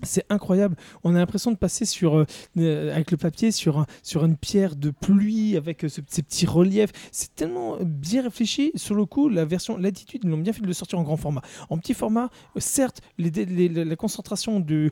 C'est 0.04 0.26
incroyable. 0.30 0.76
On 1.04 1.16
a 1.16 1.18
l'impression 1.20 1.52
de 1.52 1.58
passer 1.58 1.86
sur, 1.86 2.18
euh, 2.18 2.26
euh, 2.58 2.94
avec 2.94 3.12
le 3.12 3.18
papier 3.18 3.52
sur, 3.52 3.86
sur 4.02 4.26
une 4.26 4.38
pierre 4.38 4.76
de 4.76 4.90
pluie 4.92 5.58
avec 5.58 5.84
euh, 5.86 5.90
ce- 5.90 6.02
ces 6.08 6.24
petits 6.24 6.46
reliefs. 6.46 6.92
C'est 7.12 7.34
tellement 7.36 7.78
bien 7.82 8.24
réfléchi. 8.24 8.72
Sur 8.76 8.96
le 8.96 9.06
coup, 9.06 9.30
la 9.30 9.46
version 9.46 9.78
Latitude, 9.78 10.22
ils 10.24 10.30
l'ont 10.30 10.38
bien 10.38 10.54
fait 10.54 10.62
de 10.62 10.68
le 10.68 10.74
sortir 10.74 11.00
en 11.00 11.04
grand 11.04 11.18
format. 11.18 11.42
En 11.70 11.78
petit 11.78 11.94
format, 11.94 12.30
certes, 12.58 13.02
la 13.18 13.96
concentration 13.96 14.60
du, 14.60 14.92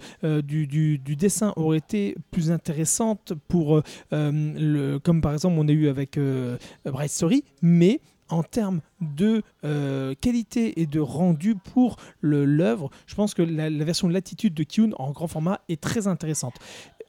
dessin 1.18 1.54
aurait 1.56 1.78
été 1.78 2.16
plus 2.32 2.52
intéressante 2.52 3.34
pour, 3.48 3.82
comme 4.10 5.22
par 5.22 5.34
exemple 5.34 5.56
on 5.58 5.68
a 5.68 5.72
eu 5.72 5.88
avec 5.88 6.20
Bright 6.86 7.12
Story, 7.12 7.44
mais 7.62 8.00
en 8.32 8.44
termes 8.44 8.82
de 9.02 9.44
euh, 9.64 10.16
qualité 10.20 10.82
et 10.82 10.86
de 10.86 11.00
rendu 11.00 11.56
pour 11.56 11.98
l'œuvre, 12.22 12.90
je 13.08 13.16
pense 13.16 13.34
que 13.34 13.42
la, 13.42 13.70
version 13.70 14.08
Latitude 14.08 14.54
de 14.54 14.64
Kyun 14.64 14.92
en 14.98 15.12
grand 15.12 15.28
format 15.28 15.62
est 15.70 15.82
très 15.82 16.08
intéressante. 16.08 16.56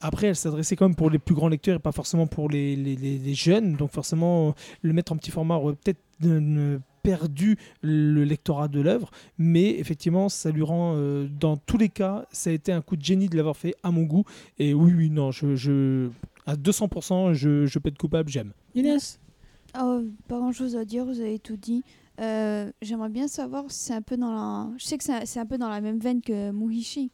Après, 0.01 0.29
elle 0.29 0.37
s'adressait 0.37 0.75
quand 0.75 0.89
même 0.89 0.97
pour 0.97 1.11
les 1.11 1.21
plus 1.21 1.35
grands 1.35 1.49
lecteurs 1.49 1.77
et 1.77 1.79
pas 1.79 1.93
forcément 1.93 2.27
pour 2.27 2.49
les, 2.49 3.35
jeunes. 3.35 3.77
Donc 3.77 3.93
forcément, 3.93 4.55
le 4.83 4.93
mettre 4.93 5.13
en 5.13 5.17
petit 5.17 5.31
format 5.31 5.57
aurait 5.57 5.75
peut-être 5.75 6.01
euh, 6.25 6.79
perdu 7.05 7.57
le 7.83 8.25
lectorat 8.25 8.67
de 8.67 8.81
l'œuvre. 8.81 9.11
Mais 9.39 9.79
effectivement, 9.79 10.29
ça 10.29 10.51
lui 10.51 10.63
rend, 10.63 10.95
euh, 10.97 11.29
dans 11.29 11.57
tous 11.57 11.79
les 11.79 11.89
cas, 11.89 12.27
ça 12.33 12.51
a 12.51 12.53
été 12.53 12.73
un 12.73 12.81
coup 12.81 12.97
de 12.97 13.05
génie 13.05 13.29
de 13.29 13.37
l'avoir 13.37 13.57
fait 13.57 13.77
à 13.85 13.93
mon 13.93 14.03
goût. 14.03 14.25
Et 14.59 14.75
oui, 14.75 14.93
oui, 14.97 15.11
non, 15.11 15.31
à 15.31 16.57
200%, 16.57 17.33
je, 17.35 17.67
je 17.67 17.79
peux 17.79 17.89
être 17.89 17.99
coupable, 17.99 18.29
j'aime. 18.29 18.53
Inès? 18.75 19.21
Oh, 19.81 20.03
pas 20.29 20.37
grand 20.39 20.53
chose 20.53 20.77
à 20.77 20.85
dire, 20.85 21.05
vous 21.05 21.21
avez 21.21 21.39
tout 21.39 21.57
dit. 21.57 21.83
Euh, 22.21 22.71
J'aimerais 22.83 23.09
bien 23.09 23.27
savoir 23.29 23.71
si 23.71 23.79
c'est 23.87 23.95
un 23.95 24.03
peu 24.03 24.17
dans 24.17 24.31
la. 24.33 24.71
Je 24.77 24.85
sais 24.85 24.99
que 24.99 25.05
c'est 25.05 25.41
un- 25.41 25.47
peu 25.47 25.57
dans 25.59 25.69
la 25.71 25.81
même 25.81 25.99
veine 25.99 26.21
que 26.21 26.51
Muhishi. 26.51 27.11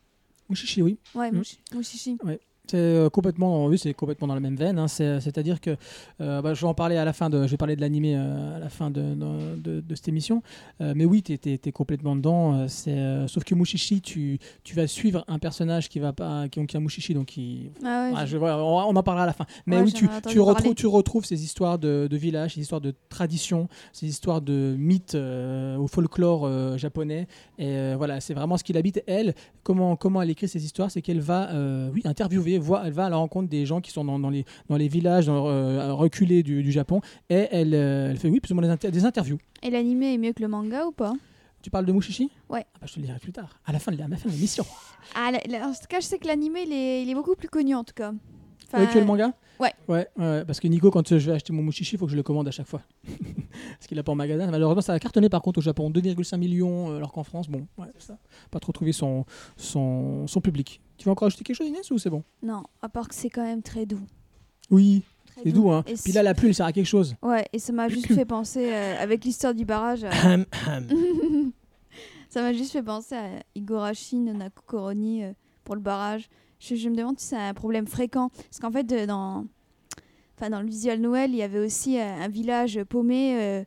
Mushishi, 0.48 0.82
oui. 0.82 0.98
Ouais, 1.14 1.30
Mm. 1.30 1.38
Mushi- 1.40 1.59
Mushishi. 1.74 2.18
C'est 2.70 2.76
euh, 2.76 3.08
complètement, 3.08 3.64
oui, 3.66 3.78
c'est 3.78 3.94
complètement 3.94 4.26
dans 4.28 4.34
la 4.34 4.40
même 4.40 4.56
veine. 4.56 4.78
hein. 4.78 4.88
C'est- 4.88 5.20
C'est-à-dire 5.20 5.58
que, 5.60 5.76
euh, 6.20 6.42
bah, 6.42 6.52
je 6.52 6.60
vais 6.60 6.66
en 6.66 6.74
parler 6.74 6.96
à 6.96 7.04
la 7.06 7.12
fin 7.14 7.30
de, 7.30 7.44
je 7.46 7.50
vais 7.50 7.56
parler 7.56 7.76
de 7.76 7.80
l'animé 7.80 8.14
euh, 8.14 8.56
à 8.56 8.58
la 8.58 8.68
fin 8.68 8.90
de, 8.90 9.14
de, 9.56 9.94
cette 9.94 10.08
émission. 10.08 10.42
Euh, 10.82 10.92
mais 10.94 11.06
oui, 11.06 11.22
tu 11.22 11.32
es, 11.32 11.72
complètement 11.72 12.14
dedans. 12.14 12.68
c'est, 12.68 13.26
sauf 13.26 13.44
que 13.44 13.54
Mushishi, 13.54 14.00
tu, 14.02 14.38
tu 14.64 14.74
vas 14.76 14.86
suivre 14.86 15.24
un 15.28 15.38
personnage 15.38 15.88
qui 15.88 15.98
va 15.98 16.12
pas, 16.12 16.48
qui, 16.48 16.64
qui 16.66 16.76
a 16.76 16.80
Mushishi, 16.80 17.14
donc 17.14 17.26
qui, 17.26 17.70
Ah 17.84 18.08
ouais, 18.10 18.12
Ah, 18.16 18.26
je- 18.26 18.32
je- 18.32 18.36
voilà, 18.36 18.58
on, 18.58 18.78
on 18.90 18.96
en 18.96 19.02
parlera 19.02 19.24
à 19.24 19.26
la 19.26 19.32
fin. 19.32 19.46
Mais 19.66 19.76
Ouais, 19.76 19.82
oui, 19.84 19.92
tu, 19.92 20.06
tu, 20.28 20.38
retrouves, 20.40 20.54
parler. 20.62 20.74
tu 20.74 20.86
retrouves 20.86 21.24
ces 21.24 21.42
histoires 21.42 21.78
de, 21.78 22.06
de 22.10 22.16
village, 22.18 22.54
ces 22.54 22.60
histoires 22.60 22.80
de 22.82 22.92
tradition, 23.08 23.68
ces 23.92 24.06
histoires 24.06 24.42
de 24.42 24.74
mythes 24.78 25.14
au 25.14 25.86
folklore 25.86 26.76
japonais. 26.78 27.26
Et 27.58 27.94
voilà, 27.96 28.20
c'est 28.20 28.34
vraiment 28.34 28.56
ce 28.58 28.64
qui 28.64 28.72
l'habite. 28.74 29.02
Elle, 29.06 29.34
comment, 29.62 29.96
comment 29.96 30.20
elle 30.22 30.30
écrit 30.30 30.48
ces 30.48 30.64
histoires, 30.64 30.90
c'est 30.90 31.00
qu'elle 31.02 31.20
va 31.20 31.48
oui, 31.94 32.02
interviewer, 32.04 32.57
elle 32.84 32.92
va 32.92 33.06
à 33.06 33.11
la 33.11 33.16
rencontre 33.16 33.48
des 33.48 33.66
gens 33.66 33.80
qui 33.80 33.90
sont 33.90 34.04
dans, 34.04 34.18
dans 34.18 34.30
les, 34.30 34.44
dans 34.68 34.76
les 34.76 34.88
villages 34.88 35.26
dans, 35.26 35.46
euh, 35.48 35.92
reculés 35.94 36.42
du, 36.42 36.62
du 36.62 36.72
Japon. 36.72 37.00
Et 37.30 37.46
elle, 37.50 37.74
euh, 37.74 38.11
elle 38.11 38.18
fait 38.18 38.28
oui, 38.28 38.40
plus 38.40 38.52
ou 38.52 38.54
moins 38.54 38.64
des, 38.64 38.70
inter- 38.70 38.90
des 38.90 39.04
interviews. 39.04 39.38
Et 39.62 39.70
l'animé 39.70 40.14
est 40.14 40.18
mieux 40.18 40.32
que 40.32 40.42
le 40.42 40.48
manga 40.48 40.84
ou 40.86 40.92
pas? 40.92 41.12
Tu 41.62 41.70
parles 41.70 41.86
de 41.86 41.92
Mushishi? 41.92 42.30
Ouais. 42.48 42.64
Ah 42.74 42.78
bah, 42.80 42.86
je 42.86 42.94
te 42.94 43.00
le 43.00 43.06
dirai 43.06 43.18
plus 43.18 43.32
tard, 43.32 43.59
à 43.66 43.72
la 43.72 43.78
fin 43.80 43.90
de, 43.90 43.98
l'émission. 44.26 44.64
Ah, 45.14 45.30
la- 45.32 45.40
la- 45.59 45.66
en 45.66 45.72
tout 45.72 45.78
cas, 45.88 45.98
je 46.00 46.06
sais 46.06 46.18
que 46.18 46.26
l'animé, 46.26 46.61
il 46.66 46.72
est, 46.72 47.02
il 47.02 47.11
est 47.11 47.14
beaucoup 47.14 47.34
plus 47.34 47.48
connu 47.48 47.74
en 47.74 47.82
tout 47.84 47.94
cas. 47.94 48.12
Avec 48.72 48.94
le 48.94 49.04
manga 49.04 49.32
ouais. 49.60 49.72
ouais. 49.88 50.06
ouais, 50.16 50.44
parce 50.44 50.60
que 50.60 50.68
Nico, 50.68 50.90
quand 50.90 51.10
euh, 51.10 51.18
je 51.18 51.30
vais 51.30 51.36
acheter 51.36 51.52
mon 51.52 51.62
Mushishi, 51.62 51.96
il 51.96 51.98
faut 51.98 52.06
que 52.06 52.12
je 52.12 52.16
le 52.16 52.22
commande 52.22 52.48
à 52.48 52.50
chaque 52.50 52.66
fois. 52.66 52.82
parce 53.04 53.86
qu'il 53.86 53.96
n'a 53.96 54.02
pas 54.02 54.12
en 54.12 54.16
magasin. 54.16 54.50
Malheureusement, 54.50 54.82
ça 54.82 54.92
a 54.92 54.98
cartonné 54.98 55.28
par 55.28 55.42
contre 55.42 55.58
au 55.58 55.62
Japon, 55.62 55.90
2,5 55.90 56.36
millions, 56.36 56.90
euh, 56.90 56.96
alors 56.96 57.12
qu'en 57.12 57.24
France, 57.24 57.48
bon, 57.48 57.66
ouais, 57.78 57.86
ça. 57.98 58.18
Pas 58.50 58.60
trop 58.60 58.72
trouvé 58.72 58.92
son, 58.92 59.24
son, 59.56 60.26
son 60.26 60.40
public. 60.40 60.80
Tu 60.96 61.04
veux 61.06 61.10
encore 61.10 61.26
ajouter 61.26 61.44
quelque 61.44 61.56
chose, 61.56 61.68
Inès, 61.68 61.90
ou 61.90 61.98
c'est 61.98 62.10
bon 62.10 62.24
Non, 62.42 62.62
à 62.82 62.88
part 62.88 63.08
que 63.08 63.14
c'est 63.14 63.30
quand 63.30 63.44
même 63.44 63.62
très 63.62 63.86
doux. 63.86 64.00
Oui. 64.70 65.02
C'est 65.42 65.52
doux, 65.52 65.70
hein. 65.70 65.84
Et 65.86 65.94
Puis 65.94 66.12
là, 66.12 66.24
la 66.24 66.34
pluie, 66.34 66.48
elle 66.48 66.54
sert 66.54 66.66
à 66.66 66.72
quelque 66.72 66.86
chose. 66.86 67.14
Ouais, 67.22 67.46
et 67.52 67.60
ça 67.60 67.72
m'a 67.72 67.88
juste 67.88 68.12
fait 68.12 68.24
penser, 68.24 68.72
euh, 68.72 68.96
avec 68.98 69.24
l'histoire 69.24 69.54
du 69.54 69.64
barrage, 69.64 70.04
hum. 70.04 70.44
ça 72.28 72.42
m'a 72.42 72.52
juste 72.52 72.72
fait 72.72 72.82
penser 72.82 73.14
à 73.14 73.28
Igorashi 73.54 74.16
no 74.16 74.32
Nakukoroni 74.32 75.24
euh, 75.24 75.32
pour 75.62 75.76
le 75.76 75.80
barrage. 75.80 76.28
Je, 76.59 76.88
me 76.88 76.96
demande 76.96 77.18
si 77.18 77.28
c'est 77.28 77.36
un 77.36 77.54
problème 77.54 77.86
fréquent. 77.86 78.30
Parce 78.30 78.59
qu'en 78.61 78.70
fait, 78.70 78.90
euh, 78.92 79.06
dans, 79.06 79.46
dans 80.40 80.61
le 80.61 80.66
visual 80.68 81.00
Noël, 81.00 81.30
il 81.30 81.36
y 81.36 81.42
avait 81.42 81.59
aussi 81.59 81.98
euh, 81.98 82.02
un 82.02 82.28
village 82.28 82.82
paumé 82.88 83.38
euh, 83.40 83.64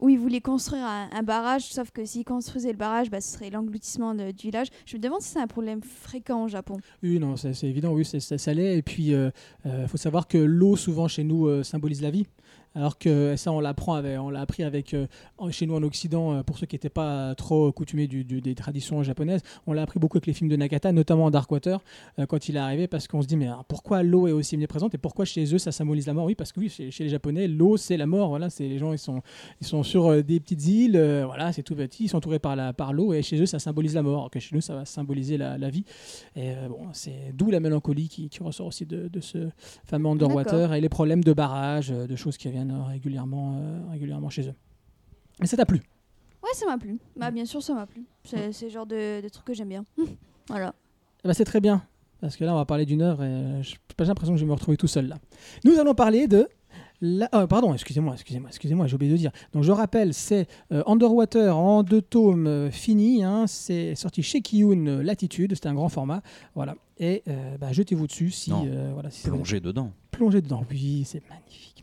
où 0.00 0.08
ils 0.08 0.18
voulaient 0.18 0.40
construire 0.40 0.84
un, 0.84 1.22
barrage, 1.22 1.62
sauf 1.62 1.92
que 1.92 2.04
s'ils 2.04 2.24
construisaient 2.24 2.72
le 2.72 2.78
barrage, 2.78 3.08
bah, 3.08 3.20
ce 3.20 3.34
serait 3.34 3.50
l'engloutissement 3.50 4.14
du 4.14 4.32
village. 4.42 4.66
Je 4.84 4.96
me 4.96 5.02
demande 5.02 5.20
si 5.20 5.28
c'est 5.28 5.38
un 5.38 5.46
problème 5.46 5.80
fréquent 5.80 6.42
au 6.42 6.48
Japon. 6.48 6.78
Oui, 7.04 7.20
non, 7.20 7.36
c'est 7.36 7.62
évident, 7.62 7.92
oui, 7.92 8.04
ça, 8.04 8.54
l'est. 8.54 8.78
Et 8.78 8.82
puis, 8.82 9.12
il 9.12 9.86
faut 9.86 9.96
savoir 9.96 10.26
que 10.26 10.38
l'eau, 10.38 10.74
souvent, 10.74 11.06
chez 11.06 11.22
nous, 11.22 11.62
symbolise 11.62 12.02
la 12.02 12.10
vie. 12.10 12.26
Alors 12.74 12.98
que 12.98 13.36
ça, 13.36 13.52
on 13.52 13.60
l'apprend, 13.60 14.02
on 14.02 14.30
l'a 14.30 14.40
appris 14.40 14.62
avec, 14.62 14.94
euh, 14.94 15.06
chez 15.50 15.66
nous 15.66 15.74
en 15.74 15.82
Occident, 15.82 16.32
euh, 16.34 16.42
pour 16.42 16.56
ceux 16.58 16.66
qui 16.66 16.74
n'étaient 16.74 16.88
pas 16.88 17.34
trop 17.34 17.70
coutumés 17.72 18.06
du- 18.06 18.24
du- 18.24 18.40
des 18.40 18.54
traditions 18.54 19.02
japonaises, 19.02 19.42
on 19.66 19.72
l'a 19.72 19.82
appris 19.82 19.98
beaucoup 20.00 20.16
avec 20.16 20.26
les 20.26 20.32
films 20.32 20.48
de 20.48 20.56
Nakata, 20.56 20.90
notamment 20.92 21.30
Darkwater, 21.30 21.80
euh, 22.18 22.26
quand 22.26 22.48
il 22.48 22.56
est 22.56 22.60
arrivé, 22.60 22.86
parce 22.86 23.08
qu'on 23.08 23.20
se 23.22 23.26
dit, 23.26 23.36
mais 23.36 23.46
alors, 23.48 23.64
pourquoi 23.64 24.02
l'eau 24.02 24.26
est 24.26 24.32
aussi 24.32 24.56
présente 24.66 24.94
et 24.94 24.98
pourquoi 24.98 25.24
chez 25.24 25.52
eux, 25.54 25.58
ça 25.58 25.72
symbolise 25.72 26.06
la 26.06 26.14
mort? 26.14 26.24
Oui, 26.24 26.34
parce 26.34 26.52
que 26.52 26.60
oui, 26.60 26.68
chez, 26.68 26.90
chez 26.90 27.04
les 27.04 27.10
Japonais, 27.10 27.48
l'eau, 27.48 27.76
c'est 27.76 27.96
la 27.96 28.06
mort. 28.06 28.28
Voilà, 28.28 28.48
c'est 28.48 28.68
les 28.68 28.78
gens, 28.78 28.92
ils 28.92 28.98
sont, 28.98 29.20
ils 29.60 29.66
sont 29.66 29.82
sur 29.82 30.22
des 30.22 30.40
petites 30.40 30.66
îles, 30.66 30.96
euh, 30.96 31.24
voilà, 31.26 31.52
c'est 31.52 31.62
tout 31.62 31.74
petit, 31.74 32.04
ils 32.04 32.08
sont 32.08 32.18
entourés 32.18 32.38
par 32.38 32.56
la- 32.56 32.72
par 32.72 32.92
l'eau, 32.92 33.12
et 33.12 33.22
chez 33.22 33.40
eux, 33.40 33.46
ça 33.46 33.58
symbolise 33.58 33.94
la 33.94 34.02
mort. 34.02 34.18
Alors 34.18 34.30
que 34.30 34.40
chez 34.40 34.54
nous, 34.54 34.60
ça 34.62 34.74
va 34.74 34.84
symboliser 34.84 35.36
la, 35.36 35.58
la 35.58 35.68
vie. 35.68 35.84
Et 36.36 36.52
euh, 36.52 36.68
bon, 36.68 36.78
c'est 36.92 37.32
d'où 37.34 37.50
la 37.50 37.60
mélancolie 37.60 38.08
qui, 38.08 38.28
qui 38.28 38.42
ressort 38.42 38.66
aussi 38.68 38.86
de, 38.86 39.08
de 39.08 39.20
ce 39.20 39.48
fameux 39.84 40.08
Underwater 40.08 40.72
et 40.74 40.80
les 40.80 40.88
problèmes 40.88 41.22
de 41.24 41.32
barrage, 41.32 41.88
de 41.90 42.16
choses 42.16 42.36
qui 42.36 42.48
viennent 42.48 42.61
euh, 42.70 42.82
régulièrement, 42.84 43.58
euh, 43.60 43.80
régulièrement 43.90 44.30
chez 44.30 44.48
eux. 44.48 44.54
Et 45.42 45.46
ça 45.46 45.56
t'a 45.56 45.66
plu? 45.66 45.78
Ouais, 46.42 46.50
ça 46.54 46.66
m'a 46.66 46.78
plu. 46.78 46.98
Bah, 47.16 47.30
bien 47.30 47.44
sûr, 47.44 47.62
ça 47.62 47.74
m'a 47.74 47.86
plu. 47.86 48.04
C'est 48.24 48.52
c'est 48.52 48.66
le 48.66 48.70
genre 48.72 48.86
de, 48.86 49.20
de 49.20 49.28
truc 49.28 49.44
que 49.46 49.54
j'aime 49.54 49.68
bien. 49.68 49.84
voilà. 50.48 50.74
Ben, 51.24 51.32
C'est 51.32 51.44
très 51.44 51.60
bien, 51.60 51.82
parce 52.20 52.36
que 52.36 52.44
là, 52.44 52.52
on 52.52 52.56
va 52.58 52.64
parler 52.64 52.84
d'une 52.86 53.02
œuvre 53.02 53.22
et 53.22 53.28
euh, 53.28 53.62
j'ai 53.62 53.76
pas 53.96 54.04
l'impression 54.04 54.34
que 54.34 54.38
je 54.40 54.44
vais 54.44 54.48
me 54.48 54.54
retrouver 54.54 54.76
tout 54.76 54.88
seul 54.88 55.06
là. 55.08 55.18
Nous 55.64 55.78
allons 55.78 55.94
parler 55.94 56.26
de. 56.26 56.48
La... 57.04 57.28
ah, 57.32 57.48
pardon, 57.48 57.74
excusez-moi, 57.74 58.14
excusez-moi, 58.14 58.48
excusez-moi, 58.48 58.86
j'ai 58.86 58.94
oublié 58.94 59.10
de 59.10 59.16
dire. 59.16 59.32
Donc 59.52 59.64
je 59.64 59.72
rappelle, 59.72 60.14
c'est 60.14 60.46
euh, 60.72 60.84
Underwater 60.86 61.56
en 61.56 61.82
deux 61.82 62.00
tomes 62.00 62.46
euh, 62.46 62.70
finis. 62.70 63.24
hein, 63.24 63.46
c'est 63.48 63.96
sorti 63.96 64.22
chez 64.22 64.40
Kiyun 64.40 64.86
euh, 64.86 65.02
Latitude, 65.02 65.52
c'était 65.54 65.66
un 65.68 65.74
grand 65.74 65.88
format. 65.88 66.22
Voilà. 66.54 66.76
Et 66.98 67.24
euh, 67.26 67.56
bah, 67.58 67.72
jetez-vous 67.72 68.06
dessus 68.06 68.30
si. 68.30 68.50
Non, 68.50 68.64
euh, 68.68 68.90
voilà, 68.94 69.10
si 69.10 69.24
dedans. 69.60 69.90
plonger 70.12 70.40
dedans. 70.42 70.64
Oui, 70.70 71.02
c'est 71.04 71.28
magnifique. 71.28 71.81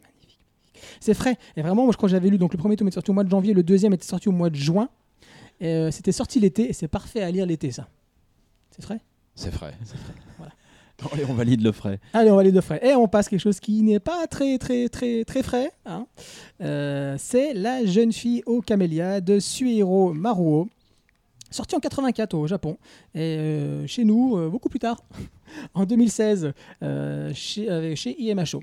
C'est 1.00 1.14
frais. 1.14 1.38
Et 1.56 1.62
vraiment, 1.62 1.84
moi, 1.84 1.92
je 1.92 1.98
crois 1.98 2.08
que 2.08 2.12
j'avais 2.12 2.30
lu. 2.30 2.38
Donc, 2.38 2.54
le 2.54 2.60
premier 2.60 2.76
tome 2.76 2.88
est 2.88 2.92
sorti 2.92 3.12
au 3.12 3.14
mois 3.14 3.24
de 3.24 3.30
janvier, 3.30 3.54
le 3.54 3.64
deuxième 3.64 3.94
était 3.94 4.06
sorti 4.06 4.30
au 4.30 4.32
mois 4.34 4.50
de 4.50 4.56
juin. 4.56 4.90
Euh, 5.62 5.92
c'était 5.92 6.12
sorti 6.12 6.40
l'été, 6.40 6.70
et 6.70 6.74
c'est 6.74 6.88
parfait 6.88 7.22
à 7.22 7.30
lire 7.32 7.46
l'été, 7.46 7.72
ça. 7.72 7.88
C'est 8.72 8.82
frais? 8.82 9.02
C'est 9.36 9.52
frais. 9.52 9.74
voilà. 10.38 10.54
Allez, 11.14 11.26
on 11.30 11.34
valide 11.34 11.62
le 11.62 11.72
frais. 11.72 12.00
Allez, 12.14 12.30
on 12.30 12.36
va 12.36 12.42
aller 12.42 12.52
de 12.52 12.62
frais. 12.62 12.80
Et 12.86 12.94
on 12.94 13.08
passe 13.08 13.30
quelque 13.30 13.40
chose 13.40 13.60
qui 13.60 13.82
n'est 13.84 14.00
pas 14.00 14.28
très, 14.28 14.58
très, 14.58 14.90
très, 14.90 15.24
très 15.24 15.44
frais. 15.44 15.72
hein. 15.86 16.08
Euh, 16.62 17.16
c'est 17.18 17.54
La 17.54 17.86
jeune 17.86 18.12
fille 18.12 18.44
aux 18.46 18.62
camélias 18.62 19.22
de 19.22 19.40
Suihiro 19.40 20.14
Maruo. 20.14 20.68
Sorti 21.52 21.76
en 21.76 21.80
84 21.80 22.34
au 22.36 22.48
Japon. 22.48 22.78
Et 23.16 23.38
euh, 23.40 23.88
chez 23.88 24.04
nous, 24.04 24.50
beaucoup 24.50 24.70
plus 24.70 24.80
tard, 24.80 25.02
en 25.74 25.86
2016, 25.86 26.52
euh, 26.84 27.32
chez, 27.34 27.96
chez 27.96 28.16
IMHO. 28.22 28.62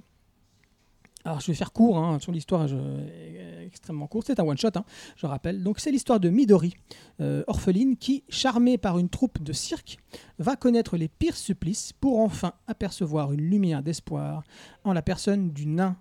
Alors, 1.27 1.41
je 1.41 1.49
vais 1.49 1.55
faire 1.55 1.73
court 1.73 1.99
hein, 1.99 2.21
sur 2.21 2.31
l'histoire 2.31 2.67
est 2.67 3.67
extrêmement 3.67 4.07
courte. 4.07 4.29
C'est 4.29 4.39
un 4.39 4.45
one-shot, 4.45 4.69
hein, 4.77 4.85
je 5.17 5.27
rappelle. 5.27 5.61
Donc, 5.65 5.81
c'est 5.81 5.91
l'histoire 5.91 6.21
de 6.21 6.29
Midori, 6.29 6.75
euh, 7.21 7.43
orpheline, 7.49 7.97
qui, 7.97 8.23
charmée 8.29 8.79
par 8.79 8.97
une 8.97 9.09
troupe 9.09 9.43
de 9.43 9.53
cirque, 9.53 9.99
va 10.39 10.55
connaître 10.55 10.97
les 10.97 11.09
pires 11.09 11.37
supplices 11.37 11.93
pour 11.93 12.21
enfin 12.21 12.53
apercevoir 12.69 13.33
une 13.33 13.41
lumière 13.41 13.83
d'espoir 13.83 14.45
en 14.85 14.93
la 14.93 15.03
personne 15.03 15.51
du 15.51 15.67
nain. 15.67 15.97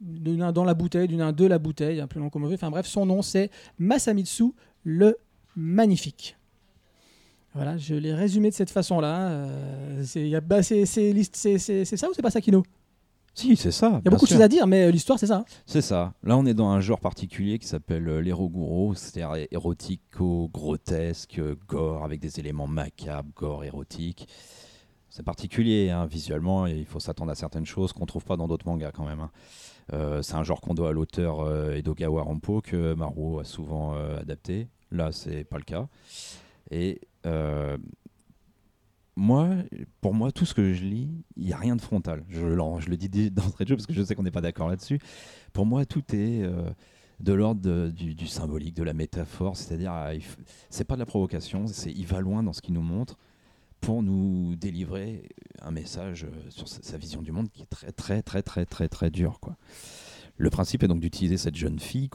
Du 0.00 0.36
nain 0.36 0.52
dans 0.52 0.64
la 0.64 0.74
bouteille, 0.74 1.08
du 1.08 1.16
nain 1.16 1.32
de 1.32 1.44
la 1.44 1.58
bouteille, 1.58 2.00
un 2.00 2.06
peu 2.06 2.20
long 2.20 2.30
comme 2.30 2.44
on 2.44 2.46
veut. 2.46 2.54
Enfin 2.54 2.70
bref, 2.70 2.86
son 2.86 3.04
nom 3.04 3.22
c'est 3.22 3.50
Masamitsu 3.80 4.52
le 4.84 5.16
Magnifique. 5.56 6.36
Voilà, 7.54 7.78
je 7.78 7.94
l'ai 7.94 8.14
résumé 8.14 8.50
de 8.50 8.54
cette 8.54 8.70
façon-là. 8.70 9.28
Euh, 9.28 10.40
bah, 10.42 10.62
c'est 10.62 10.84
ça 10.84 12.08
ou 12.08 12.14
c'est 12.14 12.22
pas 12.22 12.30
ça, 12.30 12.40
Kino 12.40 12.62
Si, 13.36 13.54
c'est 13.54 13.70
ça. 13.70 14.00
Il 14.00 14.06
y 14.06 14.08
a 14.08 14.10
beaucoup 14.10 14.24
de 14.24 14.30
choses 14.30 14.40
à 14.40 14.48
dire, 14.48 14.66
mais 14.66 14.84
euh, 14.86 14.90
l'histoire 14.90 15.18
c'est 15.18 15.26
ça. 15.26 15.36
hein. 15.36 15.44
C'est 15.66 15.82
ça. 15.82 16.14
Là, 16.22 16.38
on 16.38 16.46
est 16.46 16.54
dans 16.54 16.68
un 16.70 16.80
genre 16.80 17.00
particulier 17.00 17.58
qui 17.58 17.66
s'appelle 17.66 18.08
euh, 18.08 18.20
l'éroguro, 18.20 18.94
c'est-à-dire 18.94 19.46
érotico, 19.50 20.48
grotesque, 20.52 21.38
euh, 21.38 21.54
gore, 21.68 22.02
avec 22.02 22.18
des 22.18 22.40
éléments 22.40 22.66
macabres, 22.66 23.28
gore, 23.36 23.62
érotique. 23.64 24.26
C'est 25.10 25.22
particulier, 25.22 25.90
hein, 25.90 26.06
visuellement, 26.06 26.66
et 26.66 26.72
il 26.78 26.86
faut 26.86 26.98
s'attendre 26.98 27.30
à 27.30 27.34
certaines 27.34 27.66
choses 27.66 27.92
qu'on 27.92 28.06
trouve 28.06 28.24
pas 28.24 28.38
dans 28.38 28.48
d'autres 28.48 28.66
mangas 28.66 28.92
quand 28.92 29.04
même. 29.04 29.20
hein. 29.20 29.30
Euh, 29.92 30.22
c'est 30.22 30.34
un 30.34 30.42
genre 30.42 30.60
qu'on 30.62 30.74
doit 30.74 30.88
à 30.88 30.92
l'auteur 30.92 31.40
euh, 31.40 31.74
Edogawa 31.74 32.22
Rampo 32.22 32.62
que 32.62 32.94
Maruo 32.94 33.38
a 33.40 33.44
souvent 33.44 33.94
adapté. 34.18 34.68
Là, 34.90 35.12
c'est 35.12 35.44
pas 35.44 35.58
le 35.58 35.62
cas. 35.64 35.88
Et 36.70 37.00
moi, 39.16 39.48
pour 40.02 40.12
moi, 40.12 40.30
tout 40.30 40.44
ce 40.44 40.52
que 40.52 40.74
je 40.74 40.84
lis, 40.84 41.08
il 41.36 41.46
n'y 41.46 41.52
a 41.52 41.56
rien 41.56 41.74
de 41.74 41.80
frontal. 41.80 42.22
Je, 42.28 42.40
le 42.40 42.96
dis 42.96 43.30
d'entrée 43.30 43.64
de 43.64 43.70
jeu 43.70 43.76
parce 43.76 43.86
que 43.86 43.94
je 43.94 44.02
sais 44.02 44.14
qu'on 44.14 44.22
n'est 44.22 44.30
pas 44.30 44.42
d'accord 44.42 44.68
là-dessus. 44.68 45.00
Pour 45.54 45.64
moi, 45.64 45.86
tout 45.86 46.04
est 46.14 46.42
euh, 46.42 46.68
de 47.20 47.32
l'ordre 47.32 47.88
du, 47.88 48.26
symbolique, 48.26 48.74
de 48.74 48.82
la 48.82 48.92
métaphore. 48.92 49.56
C'est-à-dire, 49.56 49.90
ah, 49.92 50.10
c'est 50.68 50.84
pas 50.84 50.94
de 50.94 51.00
la 51.00 51.06
provocation, 51.06 51.64
il 51.86 52.06
va 52.06 52.20
loin 52.20 52.42
dans 52.42 52.52
ce 52.52 52.60
qu'il 52.60 52.74
nous 52.74 52.82
montre 52.82 53.16
pour 53.80 54.02
nous 54.02 54.54
délivrer 54.56 55.28
un 55.62 55.70
message 55.70 56.24
euh, 56.24 56.50
sur 56.50 56.68
sa, 56.68 56.98
vision 56.98 57.22
du 57.22 57.32
monde 57.32 57.48
qui 57.50 57.62
est 57.62 57.66
très, 57.66 57.92
très, 57.92 58.22
très, 58.22 58.42
très, 58.42 58.66
très, 58.66 58.88
très 58.88 59.10
dur. 59.10 59.40
Le 60.36 60.50
principe 60.50 60.82
est 60.82 60.88
donc 60.88 61.00
d'utiliser 61.00 61.38
cette 61.38 61.56
jeune 61.56 61.78
fille, 61.78 62.10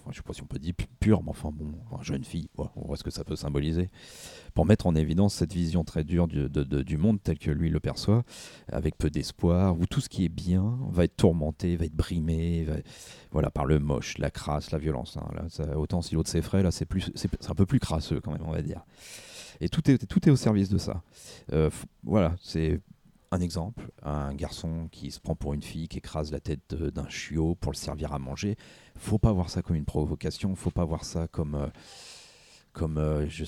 enfin, 0.00 0.10
je 0.12 0.16
sais 0.16 0.22
pas 0.22 0.32
si 0.32 0.42
on 0.42 0.46
peut 0.46 0.58
dire 0.58 0.74
pu- 0.74 0.86
pure, 0.98 1.22
mais 1.22 1.30
enfin 1.30 1.50
bon, 1.52 1.72
jeune 2.02 2.24
fille, 2.24 2.48
quoi, 2.56 2.72
on 2.76 2.86
voit 2.86 2.96
ce 2.96 3.04
que 3.04 3.10
ça 3.10 3.24
peut 3.24 3.36
symboliser, 3.36 3.90
pour 4.54 4.66
mettre 4.66 4.86
en 4.86 4.94
évidence 4.94 5.34
cette 5.34 5.52
vision 5.52 5.84
très 5.84 6.04
dure 6.04 6.26
du, 6.26 6.48
de- 6.48 6.64
de- 6.64 6.82
du 6.82 6.96
monde 6.96 7.18
tel 7.22 7.38
que 7.38 7.50
lui 7.50 7.70
le 7.70 7.80
perçoit, 7.80 8.24
avec 8.72 8.96
peu 8.98 9.10
d'espoir, 9.10 9.78
où 9.78 9.86
tout 9.86 10.00
ce 10.00 10.08
qui 10.08 10.24
est 10.24 10.28
bien 10.30 10.78
va 10.90 11.04
être 11.04 11.16
tourmenté, 11.16 11.76
va 11.76 11.84
être 11.84 11.94
brimé, 11.96 12.66
voilà, 13.30 13.50
par 13.50 13.66
le 13.66 13.78
moche, 13.78 14.18
la 14.18 14.30
crasse, 14.30 14.70
la 14.70 14.78
violence. 14.78 15.16
hein. 15.16 15.74
Autant 15.76 16.02
si 16.02 16.14
l'autre 16.14 16.30
s'effraie, 16.30 16.62
là 16.62 16.70
c'est 16.70 16.88
un 17.48 17.54
peu 17.54 17.66
plus 17.66 17.80
crasseux 17.80 18.20
quand 18.20 18.32
même, 18.32 18.42
on 18.46 18.52
va 18.52 18.62
dire. 18.62 18.82
Et 19.60 19.68
tout 19.68 19.90
est, 19.90 20.06
tout 20.06 20.26
est 20.26 20.30
au 20.32 20.36
service 20.36 20.70
de 20.70 20.78
ça. 20.78 21.02
Euh, 21.52 21.68
voilà, 22.02 22.34
c'est 22.40 22.80
un 23.32 23.40
exemple, 23.40 23.90
un 24.02 24.34
garçon 24.34 24.88
qui 24.90 25.10
se 25.10 25.20
prend 25.20 25.36
pour 25.36 25.54
une 25.54 25.62
fille, 25.62 25.88
qui 25.88 25.98
écrase 25.98 26.32
la 26.32 26.40
tête 26.40 26.74
d'un 26.74 27.08
chiot 27.08 27.54
pour 27.54 27.72
le 27.72 27.76
servir 27.76 28.12
à 28.12 28.18
manger. 28.18 28.56
Faut 28.96 29.18
pas 29.18 29.32
voir 29.32 29.50
ça 29.50 29.62
comme 29.62 29.76
une 29.76 29.84
provocation, 29.84 30.54
faut 30.56 30.70
pas 30.70 30.84
voir 30.84 31.04
ça 31.04 31.28
comme, 31.28 31.54
euh, 31.54 31.68
comme, 32.72 32.98
euh, 32.98 33.28
je 33.28 33.44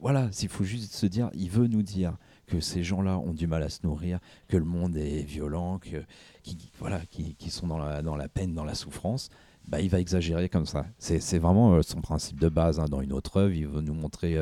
voilà, 0.00 0.32
s'il 0.32 0.48
faut 0.48 0.64
juste 0.64 0.94
se 0.94 1.06
dire, 1.06 1.30
il 1.34 1.50
veut 1.50 1.66
nous 1.66 1.82
dire 1.82 2.16
que 2.46 2.60
ces 2.60 2.82
gens-là 2.82 3.18
ont 3.18 3.34
du 3.34 3.46
mal 3.46 3.62
à 3.62 3.68
se 3.68 3.80
nourrir, 3.84 4.18
que 4.48 4.56
le 4.56 4.64
monde 4.64 4.96
est 4.96 5.22
violent, 5.22 5.78
que, 5.78 6.04
qui, 6.42 6.70
voilà, 6.78 7.00
qui, 7.10 7.34
qui 7.34 7.50
sont 7.50 7.66
dans 7.66 7.78
la, 7.78 8.02
dans 8.02 8.16
la 8.16 8.28
peine, 8.28 8.54
dans 8.54 8.64
la 8.64 8.74
souffrance. 8.74 9.30
Bah, 9.68 9.80
il 9.80 9.90
va 9.90 10.00
exagérer 10.00 10.48
comme 10.48 10.66
ça. 10.66 10.86
C'est 10.98 11.18
c'est 11.18 11.38
vraiment 11.38 11.74
euh, 11.74 11.82
son 11.82 12.00
principe 12.00 12.40
de 12.40 12.48
base 12.48 12.78
hein, 12.78 12.86
dans 12.88 13.00
une 13.00 13.12
autre 13.12 13.38
œuvre. 13.38 13.52
Il 13.52 13.66
veut 13.66 13.80
nous 13.80 13.94
montrer 13.94 14.38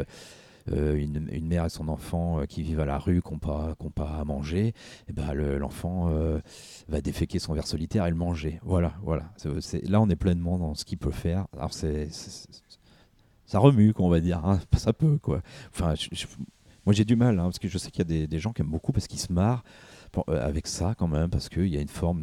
euh, 0.73 0.97
une, 0.97 1.47
mère 1.47 1.67
et 1.67 1.69
son 1.69 1.89
enfant 1.89 2.41
euh, 2.41 2.47
qui 2.47 2.63
vivent 2.63 2.81
à 2.81 2.87
la 2.87 2.99
rue, 2.99 3.21
qui 3.21 3.33
n'ont 3.33 3.39
pas, 3.39 3.75
pas 3.95 4.19
à 4.21 4.25
manger. 4.25 4.73
Et 5.09 5.13
bah, 5.13 5.35
le- 5.35 5.59
l'enfant 5.59 6.09
euh, 6.09 6.41
va 6.89 7.03
déféquer 7.03 7.39
son 7.39 7.53
verre 7.53 7.67
solitaire 7.67 8.07
et 8.07 8.11
le 8.11 8.17
manger. 8.17 8.61
Voilà, 8.63 8.95
voilà. 9.03 9.31
Là, 9.83 10.01
on 10.01 10.09
est 10.09 10.17
pleinement 10.17 10.59
dans 10.59 10.75
ce 10.75 10.85
qu'il 10.87 10.99
peut 10.99 11.11
faire. 11.11 11.47
Alors, 11.57 11.75
c'est 11.75 12.09
ça 13.47 13.59
remue, 13.59 13.93
quoi, 13.93 14.07
on 14.07 14.09
va 14.09 14.21
dire. 14.21 14.45
hein. 14.45 14.59
Ça 14.77 14.95
peut, 14.95 15.19
quoi. 15.19 15.43
Enfin, 15.71 15.95
moi, 16.87 16.95
j'ai 16.95 17.05
du 17.05 17.15
mal, 17.15 17.39
hein, 17.39 17.45
parce 17.45 17.59
que 17.59 17.69
je 17.69 17.77
sais 17.77 17.91
qu'il 17.91 18.11
y 18.11 18.23
a 18.23 18.27
des, 18.27 18.39
gens 18.39 18.53
qui 18.53 18.63
aiment 18.63 18.71
beaucoup 18.71 18.93
parce 18.93 19.07
qu'ils 19.07 19.21
se 19.21 19.33
marrent 19.33 19.65
avec 20.29 20.67
ça, 20.67 20.95
quand 20.97 21.09
même, 21.09 21.29
parce 21.29 21.49
qu'il 21.49 21.67
y 21.67 21.77
a 21.77 21.81
une 21.81 21.89
forme 21.89 22.23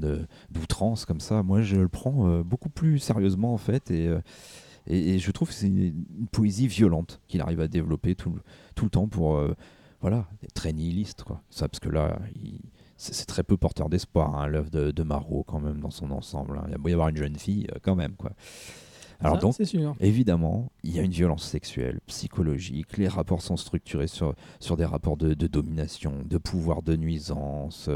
d'outrance 0.50 1.06
comme 1.06 1.20
ça. 1.20 1.44
Moi, 1.44 1.62
je 1.62 1.76
le 1.76 1.89
prends 1.89 2.42
beaucoup 2.42 2.70
plus 2.70 2.98
sérieusement, 2.98 3.54
en 3.54 3.58
fait, 3.58 3.92
et, 3.92 4.10
et, 4.88 5.16
et 5.16 5.20
je 5.20 5.32
trouve 5.32 5.48
que 5.50 5.54
c'est 5.54 5.68
une, 5.68 5.78
une 6.20 6.28
poésie 6.32 6.68
violente 6.68 7.20
qu'il 7.28 7.42
arrive 7.42 7.62
à 7.62 7.68
développer 7.68 8.16
tout, 8.16 8.32
le- 8.32 8.42
tout 8.76 8.86
le 8.86 8.90
temps 8.92 9.08
pour, 9.08 9.36
euh, 9.38 9.56
voilà, 10.02 10.28
être 10.44 10.54
très 10.54 10.74
nihiliste, 10.74 11.24
quoi. 11.24 11.42
Ça, 11.50 11.68
parce 11.68 11.80
que 11.80 11.90
là, 11.90 12.20
il- 12.36 12.60
c'est 12.98 13.26
très 13.26 13.44
peu 13.44 13.58
porteur 13.58 13.90
d'espoir, 13.90 14.36
hein, 14.36 14.46
l'œuvre 14.48 14.70
de, 14.70 14.92
de 14.92 15.04
Marot, 15.04 15.44
quand 15.44 15.60
même, 15.60 15.80
dans 15.80 15.90
son 15.90 16.12
ensemble. 16.12 16.58
hein. 16.60 16.64
Il 16.68 16.72
y 16.72 16.76
a 16.76 16.78
beau 16.78 16.90
y 16.90 16.94
avoir 16.94 17.08
une 17.10 17.18
jeune 17.18 17.36
fille, 17.36 17.66
euh, 17.74 17.80
quand 17.82 17.96
même, 17.96 18.14
quoi. 18.14 18.32
Alors 19.24 19.36
Ça, 19.36 19.42
donc, 19.42 19.54
sûr. 19.68 19.96
Évidemment, 20.00 20.72
il 20.84 20.96
y 20.96 21.00
a 21.00 21.04
une 21.04 21.12
violence 21.12 21.44
sexuelle, 21.44 22.00
psychologique, 22.08 22.98
les 22.98 23.08
rapports 23.08 23.42
sont 23.44 23.58
structurés 23.58 24.08
sur, 24.08 24.34
sur 24.60 24.78
des 24.78 24.86
rapports 24.86 25.16
de, 25.18 25.36
de 25.36 25.48
domination, 25.48 26.14
de 26.26 26.38
pouvoir, 26.40 26.82
de 26.82 26.96
nuisance. 26.96 27.90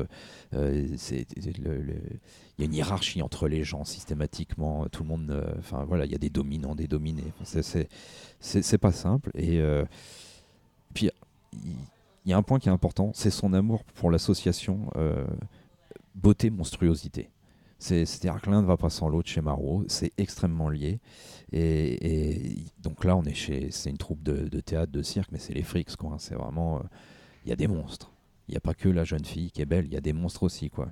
euh, 0.54 0.88
c'est- 0.98 1.26
c'est 1.40 1.58
le- 1.58 1.82
le- 1.82 2.02
il 2.58 2.62
y 2.62 2.64
a 2.64 2.66
une 2.68 2.74
hiérarchie 2.74 3.22
entre 3.22 3.47
les 3.47 3.64
gens 3.64 3.84
systématiquement, 3.84 4.88
tout 4.88 5.03
le 5.03 5.10
monde... 5.10 5.30
euh, 5.32 5.53
Enfin 5.60 5.84
voilà, 5.86 6.06
il 6.06 6.12
y 6.12 6.16
a 6.16 6.18
des 6.20 6.30
dominants, 6.30 6.76
des 6.76 6.88
dominés. 6.88 7.34
C'est- 7.43 8.78
pas 8.78 8.91
simple. 8.91 9.32
Et 9.36 9.60
euh, 9.60 9.84
puis, 10.93 11.10
il 12.26 12.30
y 12.32 12.34
a 12.34 12.38
un 12.38 12.43
point 12.43 12.60
qui 12.60 12.70
est 12.70 12.72
important, 12.72 13.12
c'est 13.14 13.30
son 13.32 13.53
amour 13.53 13.84
pour 13.95 14.10
l'association 14.12 14.89
euh, 14.95 15.26
beauté-monstruosité. 16.16 17.30
C'est- 17.80 18.06
C'est-à-dire 18.06 18.41
que 18.41 18.49
l'un 18.49 18.62
ne 18.62 18.68
va 18.68 18.78
pas 18.78 18.89
sans 18.89 19.10
l'autre 19.10 19.30
chez 19.30 19.41
Marot, 19.41 19.84
c'est 19.88 20.12
extrêmement 20.18 20.70
lié. 20.70 20.99
Et, 21.51 22.39
et 22.41 22.56
donc 22.82 23.03
là, 23.03 23.16
on 23.16 23.24
est 23.24 23.34
chez, 23.34 23.70
c'est 23.72 23.89
une 23.89 23.97
troupe 23.97 24.24
de, 24.24 24.47
théâtre, 24.62 24.91
de 24.91 25.01
cirque, 25.01 25.32
mais 25.32 25.39
c'est 25.39 25.53
les 25.53 25.62
frics, 25.64 25.95
quoi. 25.95 26.16
C'est 26.20 26.36
vraiment, 26.36 26.78
euh, 26.78 26.82
il 27.45 27.49
y 27.49 27.53
a 27.53 27.56
des 27.56 27.68
monstres. 27.68 28.12
Il 28.47 28.51
n'y 28.51 28.58
a 28.58 28.62
pas 28.62 28.74
que 28.74 28.89
la 28.89 29.03
jeune 29.03 29.26
fille 29.26 29.51
qui 29.51 29.62
est 29.62 29.66
belle, 29.66 29.86
il 29.86 29.93
y 29.93 29.97
a 29.97 30.01
des 30.01 30.14
monstres 30.14 30.43
aussi, 30.43 30.70
quoi. 30.70 30.88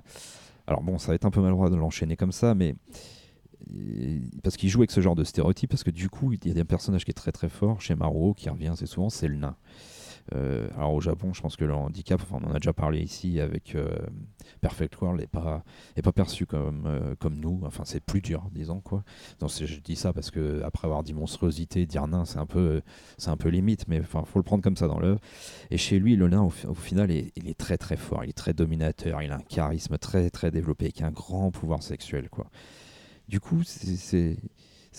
Alors 0.66 0.82
bon, 0.82 0.98
ça 0.98 1.08
va 1.08 1.14
être 1.14 1.26
un 1.26 1.30
peu 1.30 1.40
maladroit 1.40 1.70
de 1.70 1.76
l'enchaîner 1.76 2.16
comme 2.16 2.32
ça, 2.32 2.54
mais 2.54 2.74
euh, 3.72 4.20
parce 4.42 4.56
qu'il 4.56 4.68
joue 4.68 4.80
avec 4.80 4.90
ce 4.90 5.00
genre 5.00 5.14
de 5.14 5.24
stéréotype, 5.24 5.70
parce 5.70 5.84
que 5.84 5.90
du 5.90 6.08
coup, 6.08 6.32
il 6.32 6.46
y 6.46 6.58
a 6.58 6.60
un 6.60 6.64
personnage 6.64 7.04
qui 7.04 7.10
est 7.10 7.14
très 7.14 7.32
très 7.32 7.48
fort 7.48 7.80
chez 7.80 7.94
Marot, 7.94 8.34
qui 8.34 8.48
revient 8.48 8.68
assez 8.68 8.86
souvent, 8.86 9.10
c'est 9.10 9.28
le 9.28 9.36
nain. 9.36 9.56
Euh, 10.34 10.68
alors 10.76 10.94
au 10.94 11.00
Japon, 11.00 11.34
je 11.34 11.42
pense 11.42 11.54
que 11.56 11.64
le 11.64 11.74
handicap, 11.74 12.20
enfin, 12.22 12.38
on 12.42 12.50
en 12.50 12.54
a 12.54 12.58
déjà 12.58 12.72
parlé 12.72 13.00
ici 13.00 13.40
avec 13.40 13.74
euh, 13.74 13.94
Perfect 14.62 14.98
World, 15.00 15.20
n'est 15.20 15.26
pas, 15.26 15.62
perçu 16.14 16.46
comme, 16.46 16.84
euh, 16.86 17.14
comme 17.18 17.36
nous. 17.36 17.60
Enfin, 17.64 17.84
c'est 17.84 18.00
plus 18.02 18.22
dur, 18.22 18.48
disons 18.52 18.80
quoi. 18.80 19.04
Donc, 19.40 19.50
je 19.50 19.80
dis 19.80 19.96
ça 19.96 20.12
parce 20.12 20.30
que 20.30 20.62
après 20.62 20.86
avoir 20.86 21.02
dit 21.02 21.12
monstruosité, 21.12 21.84
dire 21.86 22.06
nain, 22.06 22.24
c'est 22.24 22.38
un 22.38 22.46
peu, 22.46 22.80
c'est 23.18 23.30
un 23.30 23.36
peu 23.36 23.50
limite, 23.50 23.86
mais 23.88 24.00
enfin, 24.00 24.24
faut 24.24 24.38
le 24.38 24.44
prendre 24.44 24.62
comme 24.62 24.76
ça 24.76 24.88
dans 24.88 24.98
l'œuvre. 24.98 25.20
Et 25.70 25.76
chez 25.76 25.98
lui, 25.98 26.16
le 26.16 26.28
nain, 26.28 26.42
au, 26.42 26.50
fi- 26.50 26.66
au 26.66 26.74
final, 26.74 27.10
il 27.10 27.48
est 27.48 27.58
très 27.58 27.76
très 27.76 27.96
fort, 27.96 28.24
il 28.24 28.30
est 28.30 28.32
très 28.32 28.54
dominateur, 28.54 29.20
il 29.22 29.30
a 29.30 29.36
un 29.36 29.42
charisme 29.42 29.98
très 29.98 30.30
très 30.30 30.50
développé, 30.50 30.90
qui 30.92 31.02
a 31.02 31.06
un 31.06 31.10
grand 31.12 31.50
pouvoir 31.50 31.82
sexuel, 31.82 32.28
quoi. 32.30 32.46
Du 33.28 33.40
coup, 33.40 33.62
c'est- 33.64 34.36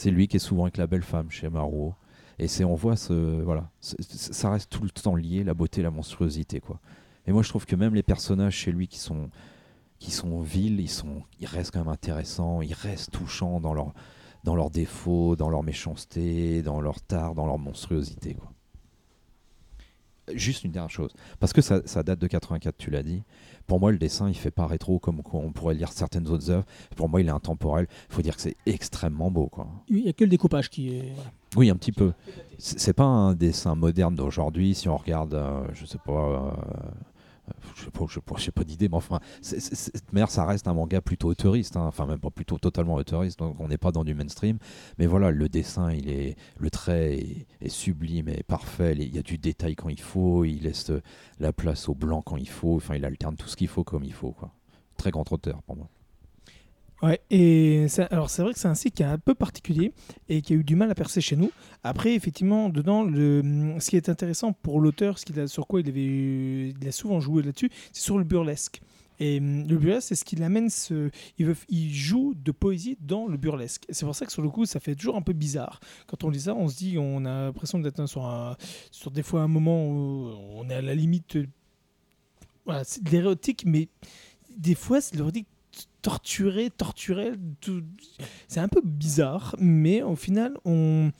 lui 0.05 0.27
qui 0.27 0.35
est 0.37 0.39
souvent 0.39 0.63
avec 0.63 0.77
la 0.77 0.87
belle 0.87 1.03
femme 1.03 1.31
chez 1.31 1.49
Marot. 1.49 1.95
Et 2.37 2.47
c'est, 2.47 2.63
on 2.63 2.75
voit 2.75 2.97
ce, 2.97 3.13
voilà, 3.41 3.69
ça 3.79 4.49
reste 4.49 4.69
tout 4.69 4.83
le 4.83 4.89
temps 4.89 5.15
lié, 5.15 5.43
la 5.43 5.53
beauté, 5.53 5.81
la 5.81 5.91
monstruosité, 5.91 6.59
quoi. 6.59 6.79
Et 7.27 7.31
moi, 7.31 7.41
je 7.41 7.49
trouve 7.49 7.65
que 7.65 7.75
même 7.75 7.95
les 7.95 8.03
personnages 8.03 8.55
chez 8.55 8.71
lui 8.71 8.87
qui 8.87 8.99
sont, 8.99 9.29
qui 9.99 10.11
sont 10.11 10.41
vils, 10.41 10.79
ils 10.79 10.89
sont, 10.89 11.23
ils 11.39 11.47
restent 11.47 11.71
quand 11.71 11.79
même 11.79 11.87
intéressants, 11.87 12.61
ils 12.61 12.73
restent 12.73 13.11
touchants 13.11 13.59
dans 13.59 13.73
leur, 13.73 13.93
dans 14.43 14.55
leurs 14.55 14.69
défauts, 14.69 15.35
dans 15.35 15.49
leur 15.49 15.63
méchanceté, 15.63 16.61
dans 16.61 16.81
leur 16.81 17.01
tard, 17.01 17.33
dans 17.33 17.45
leur 17.45 17.57
monstruosité, 17.57 18.35
quoi. 18.35 18.51
Juste 20.33 20.63
une 20.63 20.71
dernière 20.71 20.89
chose, 20.89 21.13
parce 21.39 21.53
que 21.53 21.61
ça, 21.61 21.81
ça 21.85 22.01
date 22.01 22.17
de 22.17 22.25
84, 22.25 22.75
tu 22.77 22.89
l'as 22.89 23.03
dit. 23.03 23.21
Pour 23.67 23.79
moi, 23.79 23.91
le 23.91 23.97
dessin, 23.97 24.29
il 24.29 24.35
fait 24.35 24.51
pas 24.51 24.67
rétro 24.67 24.99
comme 24.99 25.21
on 25.33 25.51
pourrait 25.51 25.73
lire 25.73 25.91
certaines 25.91 26.27
autres 26.27 26.51
œuvres. 26.51 26.65
Pour 26.95 27.09
moi, 27.09 27.21
il 27.21 27.27
est 27.27 27.31
intemporel. 27.31 27.87
Il 28.09 28.13
faut 28.13 28.21
dire 28.21 28.35
que 28.35 28.41
c'est 28.41 28.57
extrêmement 28.65 29.31
beau, 29.31 29.47
quoi. 29.47 29.67
Il 29.89 30.03
n'y 30.03 30.09
a 30.09 30.13
que 30.13 30.23
le 30.23 30.29
découpage 30.29 30.69
qui 30.69 30.95
est. 30.95 31.13
Oui, 31.55 31.69
un 31.69 31.75
petit 31.75 31.91
peu. 31.91 32.13
C'est 32.57 32.79
c'est 32.79 32.93
pas 32.93 33.03
un 33.03 33.33
dessin 33.33 33.75
moderne 33.75 34.15
d'aujourd'hui. 34.15 34.75
Si 34.75 34.87
on 34.87 34.97
regarde, 34.97 35.33
euh, 35.33 35.65
je 35.73 35.85
sais 35.85 35.97
pas, 35.97 36.11
euh, 36.11 36.51
je 37.75 37.83
sais 37.83 37.91
pas, 38.21 38.35
pas, 38.53 38.63
d'idée, 38.63 38.89
mais 38.89 38.95
enfin, 38.95 39.19
toute 39.41 40.13
manière, 40.13 40.29
ça 40.29 40.45
reste 40.45 40.67
un 40.67 40.73
manga 40.73 41.01
plutôt 41.01 41.29
auteuriste. 41.29 41.77
hein. 41.77 41.85
Enfin, 41.85 42.05
même 42.05 42.19
pas 42.19 42.29
plutôt 42.29 42.57
totalement 42.57 42.95
auteuriste. 42.95 43.39
Donc, 43.39 43.59
on 43.59 43.67
n'est 43.67 43.77
pas 43.77 43.91
dans 43.91 44.03
du 44.03 44.13
mainstream. 44.13 44.57
Mais 44.97 45.05
voilà, 45.07 45.31
le 45.31 45.49
dessin, 45.49 45.91
il 45.91 46.09
est, 46.09 46.35
le 46.57 46.69
trait 46.69 47.17
est, 47.17 47.47
est 47.61 47.69
sublime 47.69 48.29
et 48.29 48.43
parfait. 48.43 48.93
Il 48.97 49.15
y 49.15 49.19
a 49.19 49.23
du 49.23 49.37
détail 49.37 49.75
quand 49.75 49.89
il 49.89 50.01
faut. 50.01 50.45
Il 50.45 50.63
laisse 50.63 50.89
euh, 50.89 51.01
la 51.39 51.53
place 51.53 51.89
au 51.89 51.95
blanc 51.95 52.21
quand 52.21 52.37
il 52.37 52.49
faut. 52.49 52.75
Enfin, 52.75 52.95
il 52.95 53.05
alterne 53.05 53.35
tout 53.35 53.47
ce 53.47 53.55
qu'il 53.55 53.67
faut 53.67 53.83
comme 53.83 54.03
il 54.03 54.13
faut, 54.13 54.31
quoi. 54.31 54.51
Très 54.97 55.11
grand 55.11 55.29
auteur 55.31 55.61
pour 55.63 55.75
moi. 55.75 55.89
Ouais, 57.01 57.19
et 57.29 57.87
alors 58.09 58.29
c'est 58.29 58.41
vrai 58.41 58.53
que 58.53 58.59
c'est 58.59 58.69
un 58.69 58.75
site 58.75 58.95
qui 58.95 59.03
est 59.03 59.05
un 59.05 59.17
peu 59.17 59.35
particulier 59.35 59.91
et 60.29 60.41
qui 60.41 60.53
a 60.53 60.55
eu 60.55 60.63
du 60.63 60.75
mal 60.75 60.89
à 60.89 60.95
percer 60.95 61.19
chez 61.19 61.35
nous. 61.35 61.51
Après, 61.83 62.15
effectivement, 62.15 62.69
dedans, 62.69 63.03
le, 63.03 63.75
ce 63.79 63.89
qui 63.89 63.97
est 63.97 64.07
intéressant 64.07 64.53
pour 64.53 64.79
l'auteur, 64.79 65.19
ce 65.19 65.25
qu'il 65.25 65.39
a, 65.39 65.47
sur 65.47 65.67
quoi 65.67 65.81
il, 65.81 65.89
avait, 65.89 66.69
il 66.69 66.87
a 66.87 66.91
souvent 66.91 67.19
joué 67.19 67.43
là-dessus, 67.43 67.69
c'est 67.91 68.01
sur 68.01 68.17
le 68.17 68.23
burlesque. 68.23 68.81
Et 69.19 69.39
hum, 69.39 69.67
le 69.67 69.77
burlesque, 69.77 70.07
c'est 70.07 70.15
ce 70.15 70.25
qui 70.25 70.37
l'amène, 70.37 70.69
ce, 70.69 71.09
il, 71.37 71.45
veut, 71.45 71.55
joue 71.69 72.33
de 72.33 72.51
poésie 72.51 72.97
dans 73.01 73.27
le 73.27 73.37
burlesque. 73.37 73.83
C'est 73.89 74.05
pour 74.05 74.15
ça 74.15 74.25
que 74.25 74.31
sur 74.31 74.41
le 74.41 74.49
coup, 74.49 74.65
ça 74.65 74.79
fait 74.79 74.95
toujours 74.95 75.17
un 75.17 75.21
peu 75.21 75.33
bizarre. 75.33 75.81
Quand 76.07 76.23
on 76.23 76.29
lit 76.29 76.41
ça, 76.41 76.55
on 76.55 76.69
se 76.69 76.77
dit, 76.77 76.97
on 76.97 77.25
a 77.25 77.45
l'impression 77.45 77.77
d'être 77.79 78.05
sur, 78.05 79.11
des 79.11 79.23
fois 79.23 79.41
un 79.41 79.47
moment 79.47 79.85
où 79.85 80.31
on 80.55 80.69
est 80.69 80.75
à 80.75 80.81
la 80.81 80.95
limite. 80.95 81.37
c'est 82.83 83.03
de 83.03 83.09
l'érotique, 83.09 83.63
mais 83.65 83.89
des 84.57 84.75
fois, 84.75 85.01
c'est 85.01 85.13
de 85.13 85.17
l'érotique 85.17 85.47
torturé, 86.05 86.69
torturé. 86.69 87.31
C'est 88.47 88.59
un 88.59 88.67
peu 88.67 88.81
bizarre, 88.83 89.55
mais 89.57 90.03
au 90.03 90.15
final, 90.15 90.53
on, 90.63 91.11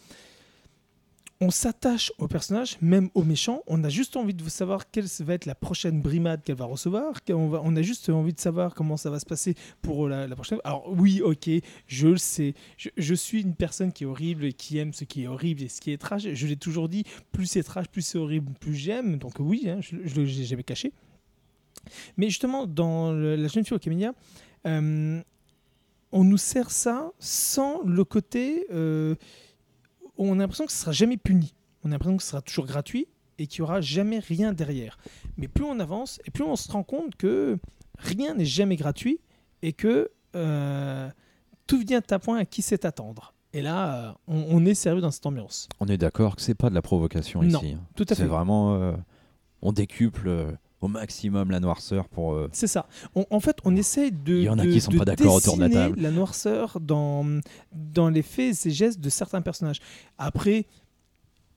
on 1.41 1.49
s'attache 1.49 2.13
au 2.19 2.27
personnage, 2.27 2.77
même 2.81 3.09
au 3.15 3.23
méchant. 3.23 3.63
On 3.65 3.83
a 3.83 3.89
juste 3.89 4.15
envie 4.15 4.35
de 4.35 4.47
savoir 4.47 4.91
quelle 4.91 5.07
va 5.21 5.33
être 5.33 5.47
la 5.47 5.55
prochaine 5.55 6.03
brimade 6.03 6.43
qu'elle 6.43 6.57
va 6.57 6.65
recevoir. 6.65 7.15
On, 7.29 7.75
a 7.75 7.81
juste 7.81 8.09
envie 8.09 8.33
de 8.33 8.39
savoir 8.39 8.75
comment 8.75 8.95
ça 8.95 9.09
va 9.09 9.19
se 9.19 9.25
passer 9.25 9.55
pour 9.81 10.07
la, 10.07 10.27
prochaine. 10.35 10.59
Alors 10.63 10.87
oui, 10.87 11.19
ok, 11.19 11.49
je 11.87 12.07
le 12.07 12.17
sais. 12.17 12.53
Je, 12.77 13.15
suis 13.15 13.41
une 13.41 13.55
personne 13.55 13.91
qui 13.91 14.03
est 14.03 14.07
horrible 14.07 14.45
et 14.45 14.53
qui 14.53 14.77
aime 14.77 14.93
ce 14.93 15.03
qui 15.03 15.23
est 15.23 15.27
horrible 15.27 15.63
et 15.63 15.67
ce 15.67 15.81
qui 15.81 15.89
est 15.93 15.97
trash. 15.97 16.31
Je 16.31 16.45
l'ai 16.45 16.57
toujours 16.57 16.89
dit, 16.89 17.05
plus 17.31 17.47
c'est 17.47 17.63
trash, 17.63 17.87
plus 17.87 18.03
c'est 18.03 18.19
horrible, 18.19 18.53
plus 18.59 18.75
j'aime. 18.75 19.17
Donc 19.17 19.39
oui, 19.39 19.63
hein, 19.67 19.79
je 19.81 19.95
ne 19.95 20.25
l'ai 20.25 20.45
jamais 20.45 20.61
caché. 20.61 20.93
Mais 22.17 22.29
justement, 22.29 22.67
dans 22.67 23.11
La 23.11 23.47
jeune 23.47 23.65
fille 23.65 23.75
au 23.75 23.79
Camélia, 23.79 24.13
euh, 24.65 25.21
on 26.11 26.23
nous 26.23 26.37
sert 26.37 26.71
ça 26.71 27.11
sans 27.19 27.81
le 27.83 28.03
côté. 28.03 28.65
euh, 28.71 29.15
on 30.17 30.33
a 30.33 30.43
l'impression 30.43 30.65
que 30.65 30.71
ce 30.71 30.77
sera 30.79 30.91
jamais 30.93 31.17
puni. 31.17 31.53
On 31.83 31.89
a 31.89 31.91
l'impression 31.91 32.17
que 32.17 32.23
ce 32.23 32.29
sera 32.29 32.41
toujours 32.41 32.65
gratuit 32.65 33.07
et 33.37 33.47
qu'il 33.47 33.61
n'y 33.61 33.69
aura 33.69 33.81
jamais 33.81 34.19
rien 34.19 34.53
derrière. 34.53 34.97
Mais 35.37 35.47
plus 35.49 35.65
on 35.65 35.79
avance 35.79 36.21
et 36.25 36.31
plus 36.31 36.43
on 36.43 36.55
se 36.55 36.71
rend 36.71 36.83
compte 36.83 37.15
que 37.17 37.57
rien 37.97 38.33
n'est 38.33 38.45
jamais 38.45 38.77
gratuit 38.77 39.19
et 39.61 39.73
que 39.73 40.09
euh, 40.35 41.09
tout 41.67 41.79
vient 41.79 42.01
à 42.09 42.19
point 42.19 42.37
à 42.37 42.45
qui 42.45 42.61
sait 42.61 42.85
attendre. 42.85 43.33
Et 43.53 43.61
là, 43.61 44.17
on, 44.27 44.45
on 44.49 44.65
est 44.65 44.73
sérieux 44.73 45.01
dans 45.01 45.11
cette 45.11 45.25
ambiance. 45.25 45.67
On 45.79 45.87
est 45.87 45.97
d'accord 45.97 46.35
que 46.37 46.41
c'est 46.41 46.55
pas 46.55 46.69
de 46.69 46.75
la 46.75 46.81
provocation 46.81 47.41
Non, 47.41 47.59
ici. 47.61 47.73
hein. 47.73 47.81
Tout 47.95 48.03
à 48.09 48.15
C'est 48.15 48.23
fait. 48.23 48.27
vraiment. 48.27 48.75
euh, 48.75 48.93
on 49.61 49.71
décuple 49.73 50.29
au 50.85 50.87
maximum 50.87 51.51
la 51.51 51.59
noirceur 51.59 52.07
pour. 52.07 52.33
euh, 52.33 52.49
C'est 52.53 52.67
ça. 52.67 52.87
On- 53.15 53.25
en 53.29 53.39
fait, 53.39 53.57
on 53.65 53.75
essaye 53.75 54.11
de. 54.11 54.37
Il 54.37 54.43
y 54.43 54.49
en 54.49 54.57
a 54.59 54.65
de- 54.65 54.71
qui 54.71 54.81
sont 54.81 54.91
de 54.91 54.97
pas 54.97 55.05
d'accord 55.05 55.35
autour 55.35 55.55
de 55.57 55.61
la 55.61 55.69
table. 55.69 55.99
La 56.01 56.11
noirceur 56.11 56.79
dans, 56.79 57.25
dans 57.73 58.09
les 58.09 58.21
faits 58.21 58.65
et 58.65 58.71
gestes 58.71 58.99
de 58.99 59.09
certains 59.09 59.41
personnages. 59.41 59.79
Après, 60.17 60.65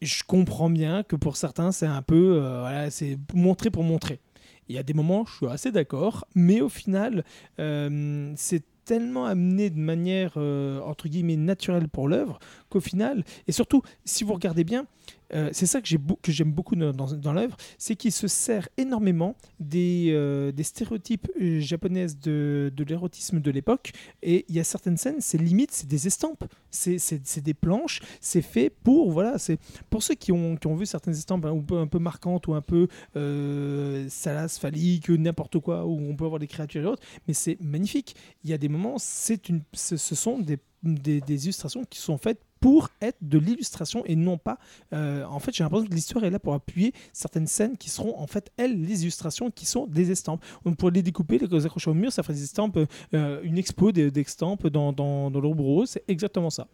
je 0.03 0.23
comprends 0.25 0.71
bien 0.71 1.03
que 1.03 1.17
pour 1.17 1.37
certains, 1.37 1.73
c'est 1.73 1.87
un 1.87 2.03
peu. 2.03 2.41
euh, 2.43 2.61
voilà, 2.61 2.91
c'est 2.91 3.19
montrer 3.35 3.71
pour 3.71 3.83
montrer. 3.85 4.21
Il 4.69 4.75
y 4.75 4.79
a 4.79 4.83
des 4.83 4.93
moments, 4.95 5.25
je 5.27 5.35
suis 5.37 5.47
assez 5.47 5.73
d'accord, 5.73 6.27
mais 6.35 6.61
au 6.61 6.69
final, 6.69 7.25
euh, 7.59 8.33
c'est 8.37 8.63
tellement 8.85 9.25
amené 9.27 9.71
de 9.71 9.79
manière 9.79 10.33
euh, 10.37 10.81
entre 10.81 11.09
guillemets 11.09 11.37
naturelle 11.37 11.89
pour 11.89 12.09
l'œuvre 12.09 12.39
qu'au 12.71 12.81
final, 12.81 13.25
et 13.47 13.53
surtout 13.53 13.83
si 14.05 14.25
vous 14.25 14.33
regardez 14.35 14.65
bien, 14.65 14.87
euh, 15.35 15.51
c'est 15.53 15.67
ça 15.67 15.81
que 15.81 15.89
j'aime 16.33 16.53
beaucoup 16.53 16.77
dans, 16.77 17.33
l'œuvre, 17.33 17.57
c'est 17.77 17.97
qu'il 17.97 18.13
se 18.13 18.29
sert 18.29 18.69
énormément 18.77 19.37
des, 19.61 20.11
euh, 20.13 20.53
stéréotypes 20.63 21.29
euh, 21.41 21.61
japonaises 21.61 22.19
de, 22.19 22.73
l'érotisme 22.87 23.41
de 23.41 23.51
l'époque. 23.51 23.93
Et 24.23 24.45
il 24.49 24.55
y 24.55 24.61
a 24.61 24.65
certaines 24.65 24.97
scènes, 24.97 25.21
c'est 25.21 25.39
limite, 25.39 25.71
c'est 25.73 25.89
des 25.89 26.07
estampes, 26.07 26.45
c'est 26.71 27.43
des 27.43 27.55
planches, 27.55 28.01
c'est 28.21 28.43
fait 28.43 28.71
pour 28.71 29.11
voilà, 29.11 29.39
c'est 29.39 29.59
pour 29.91 30.03
ceux 30.03 30.15
qui 30.15 30.33
ont, 30.33 30.59
vu 30.77 30.87
certaines 30.87 31.15
estampes 31.15 31.47
un 31.47 31.59
peu, 31.61 31.79
un 31.79 31.87
peu 31.87 31.99
marquantes 31.99 32.47
ou 32.47 32.55
un 32.55 32.61
peu 32.61 32.89
euh, 33.17 34.07
salaces, 34.09 34.59
phalliques, 34.59 35.09
n'importe 35.09 35.59
quoi, 35.59 35.87
où 35.87 35.99
on 35.99 36.15
peut 36.15 36.25
avoir 36.25 36.39
des 36.39 36.47
créatures 36.47 36.83
et 36.83 36.87
autres. 36.87 37.03
Mais 37.27 37.35
c'est 37.35 37.61
magnifique. 37.61 38.15
Il 38.45 38.51
y 38.51 38.53
a 38.53 38.59
des 38.59 38.69
moments, 38.69 38.97
c'est 38.99 39.41
ce, 39.73 39.97
sont 39.97 40.39
des 40.39 41.45
illustrations 41.45 41.85
qui 41.85 41.99
sont 41.99 42.19
faites 42.19 42.41
pour 42.61 42.89
être 43.01 43.19
de 43.23 43.39
l'illustration 43.39 44.05
et 44.07 44.17
non 44.17 44.39
pas. 44.39 44.59
euh, 44.93 45.25
en 45.25 45.39
fait, 45.39 45.55
j'ai 45.55 45.63
l'impression 45.65 45.87
que 45.87 45.95
l'histoire 45.95 46.25
est 46.25 46.31
là 46.31 46.39
pour 46.39 46.55
appuyer 46.55 46.93
certaines 47.13 47.47
scènes 47.47 47.77
qui 47.77 47.91
seront 47.91 48.19
en 48.19 48.27
fait 48.27 48.51
elles 48.57 48.81
les 48.85 49.03
illustrations 49.03 49.51
qui 49.51 49.67
sont 49.67 49.87
des 49.87 50.11
estampes. 50.11 50.45
On 50.65 50.75
pourrait 50.75 50.93
les 50.93 51.03
découper, 51.03 51.39
les 51.39 51.67
accrocher 51.67 51.91
au 51.91 51.95
mur, 51.95 52.13
ça 52.13 52.23
ferait 52.23 52.35
des 52.35 52.43
estampes, 52.45 52.79
euh, 53.15 53.41
une 53.43 53.59
expo 53.59 53.93
des- 53.93 54.11
d'estampes 54.11 54.67
dans 54.67 54.93
dans, 54.93 55.31
dans 55.31 55.41
l'ombre 55.41 55.85
c'est 55.87 56.05
exactement 56.09 56.51
ça. 56.51 56.67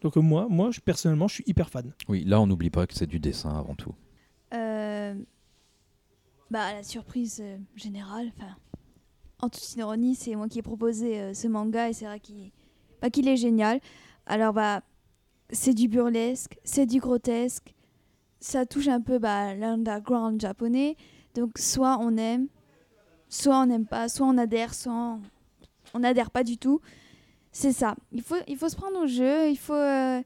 Donc 0.00 0.16
euh, 0.16 0.20
moi, 0.20 0.46
moi, 0.50 0.70
je, 0.70 0.80
personnellement, 0.80 1.28
je 1.28 1.34
suis 1.34 1.44
hyper 1.46 1.70
fan. 1.70 1.92
Oui, 2.08 2.24
là, 2.24 2.40
on 2.40 2.46
n'oublie 2.46 2.70
pas 2.70 2.86
que 2.86 2.94
c'est 2.94 3.06
du 3.06 3.18
dessin 3.20 3.56
avant 3.56 3.74
tout. 3.74 3.94
Euh, 4.52 5.14
bah, 6.50 6.72
la 6.74 6.82
surprise 6.82 7.38
euh, 7.42 7.56
générale, 7.76 8.30
enfin, 8.36 8.54
en 9.40 9.48
toute 9.48 9.74
ironie, 9.76 10.14
c'est 10.14 10.34
moi 10.34 10.48
qui 10.48 10.58
ai 10.58 10.62
proposé 10.62 11.18
euh, 11.20 11.34
ce 11.34 11.48
manga 11.48 11.88
et 11.88 11.92
c'est 11.92 12.04
vrai 12.04 12.20
qu'il 12.20 12.50
bah, 13.00 13.10
qu'il 13.10 13.26
est 13.28 13.36
génial. 13.36 13.80
Alors, 14.26 14.52
bah, 14.52 14.82
c'est 15.52 15.74
du 15.74 15.88
burlesque, 15.88 16.58
c'est 16.64 16.86
du 16.86 16.98
grotesque. 16.98 17.74
Ça 18.40 18.66
touche 18.66 18.88
un 18.88 19.00
peu 19.00 19.18
bah, 19.18 19.54
l'underground 19.54 20.40
japonais. 20.40 20.96
Donc 21.34 21.58
soit 21.58 21.98
on 22.00 22.16
aime, 22.16 22.48
soit 23.28 23.56
on 23.60 23.66
n'aime 23.66 23.86
pas, 23.86 24.08
soit 24.08 24.26
on 24.26 24.36
adhère, 24.38 24.74
soit 24.74 25.18
on- 25.94 25.98
n'adhère 25.98 26.30
pas 26.30 26.42
du 26.42 26.56
tout. 26.58 26.80
C'est 27.52 27.72
ça. 27.72 27.94
Il 28.12 28.22
faut, 28.22 28.36
il 28.48 28.56
faut 28.56 28.68
se 28.68 28.76
prendre 28.76 28.98
au 28.98 29.06
jeu, 29.06 29.50
il 29.50 29.58
faut, 29.58 29.74
euh, 29.74 30.22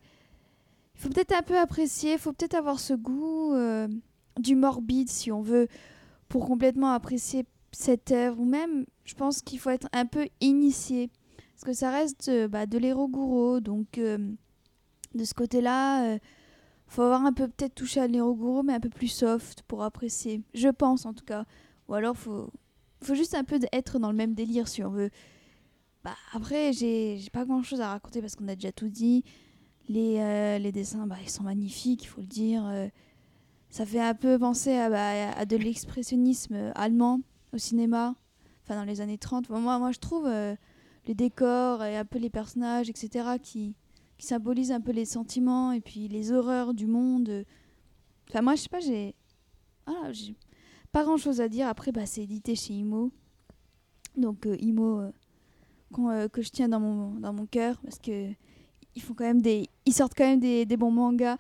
faut 0.95 1.09
peut-être 1.09 1.33
un 1.37 1.43
peu 1.43 1.59
apprécier, 1.59 2.12
il 2.14 2.18
faut 2.18 2.33
peut-être 2.33 2.55
avoir 2.55 2.79
ce 2.79 2.95
goût 2.95 3.53
euh, 3.53 3.89
du 4.39 4.55
morbide 4.55 5.09
si 5.11 5.33
on 5.33 5.43
veut 5.43 5.66
pour 6.29 6.47
complètement 6.47 6.93
apprécier 6.93 7.45
cette 7.72 8.12
œuvre. 8.12 8.41
Ou 8.41 8.45
même, 8.45 8.87
je 9.05 9.14
pense 9.14 9.43
qu'il 9.43 9.59
faut 9.59 9.70
être 9.70 9.89
un 9.93 10.07
peu 10.07 10.29
initié. 10.41 11.11
Parce 11.55 11.64
que 11.64 11.72
ça 11.72 11.91
reste 11.91 12.29
euh, 12.29 12.49
bah, 12.49 12.66
de 12.66 12.79
l'éroguro. 12.79 13.61
Donc, 13.61 13.99
de 15.16 15.24
ce 15.24 15.34
côté-là, 15.34 16.14
il 16.14 16.20
faut 16.86 17.02
avoir 17.02 17.24
un 17.24 17.32
peu 17.32 17.48
peut-être 17.48 17.74
touché 17.74 18.00
à 18.00 18.06
l'éroguro, 18.06 18.62
mais 18.62 18.74
un 18.74 18.80
peu 18.80 18.88
plus 18.88 19.08
soft 19.08 19.62
pour 19.62 19.82
apprécier. 19.82 20.42
Je 20.54 20.68
pense 20.68 21.06
en 21.06 21.12
tout 21.14 21.24
cas. 21.24 21.44
Ou 21.88 21.94
alors, 21.94 22.16
faut, 22.16 22.50
faut 23.02 23.14
juste 23.14 23.34
un 23.34 23.44
peu 23.44 23.58
être 23.72 23.98
dans 23.98 24.10
le 24.10 24.16
même 24.16 24.34
délire 24.34 24.68
si 24.68 24.82
on 24.82 24.90
veut. 24.90 25.10
Bah, 26.04 26.14
après, 26.32 26.72
j'ai 26.72 27.18
pas 27.32 27.44
grand-chose 27.44 27.80
à 27.80 27.88
raconter 27.88 28.20
parce 28.20 28.36
qu'on 28.36 28.48
a 28.48 28.54
déjà 28.54 28.72
tout 28.72 28.88
dit. 28.88 29.24
Les, 29.88 30.18
euh, 30.18 30.58
les 30.58 30.72
dessins, 30.72 31.06
bah, 31.06 31.16
ils 31.22 31.30
sont 31.30 31.44
magnifiques, 31.44 32.04
il 32.04 32.06
faut 32.06 32.20
le 32.20 32.26
dire. 32.26 32.66
Euh, 32.66 32.88
ça 33.70 33.84
fait 33.84 34.00
un 34.00 34.14
peu 34.14 34.38
penser 34.38 34.76
à, 34.76 34.88
bah, 34.88 35.30
à 35.36 35.44
de 35.44 35.56
l'expressionnisme 35.56 36.54
euh, 36.54 36.72
allemand 36.74 37.20
au 37.52 37.58
cinéma, 37.58 38.14
enfin 38.62 38.76
dans 38.76 38.84
les 38.84 39.00
années 39.00 39.18
30. 39.18 39.48
Bon, 39.48 39.60
moi, 39.60 39.78
moi, 39.78 39.92
je 39.92 39.98
trouve 39.98 40.26
euh, 40.26 40.56
les 41.06 41.14
décors 41.14 41.84
et 41.84 41.96
un 41.96 42.04
peu 42.04 42.18
les 42.18 42.30
personnages, 42.30 42.88
etc., 42.88 43.36
qui, 43.42 43.74
qui 44.18 44.26
symbolisent 44.26 44.72
un 44.72 44.80
peu 44.80 44.92
les 44.92 45.04
sentiments 45.04 45.72
et 45.72 45.80
puis 45.80 46.08
les 46.08 46.32
horreurs 46.32 46.74
du 46.74 46.86
monde. 46.86 47.44
Enfin, 48.28 48.42
moi, 48.42 48.54
je 48.54 48.62
sais 48.62 48.68
pas, 48.68 48.80
j'ai. 48.80 49.14
Voilà, 49.86 50.12
j'ai 50.12 50.34
pas 50.92 51.04
grand 51.04 51.16
chose 51.16 51.40
à 51.40 51.48
dire. 51.48 51.68
Après, 51.68 51.92
bah, 51.92 52.06
c'est 52.06 52.22
édité 52.22 52.54
chez 52.54 52.74
Imo. 52.74 53.10
Donc, 54.16 54.46
euh, 54.46 54.56
Imo, 54.60 55.00
euh, 55.00 55.12
euh, 55.98 56.28
que 56.28 56.42
je 56.42 56.50
tiens 56.50 56.68
dans 56.68 56.80
mon, 56.80 57.20
dans 57.20 57.32
mon 57.32 57.46
cœur 57.46 57.78
parce 57.82 57.98
que 57.98 58.30
ils 58.94 59.02
font 59.02 59.14
quand 59.14 59.24
même 59.24 59.42
des. 59.42 59.68
Ils 59.84 59.92
sortent 59.92 60.14
quand 60.16 60.24
même 60.24 60.40
des, 60.40 60.64
bons 60.76 60.90
mangas 60.90 61.36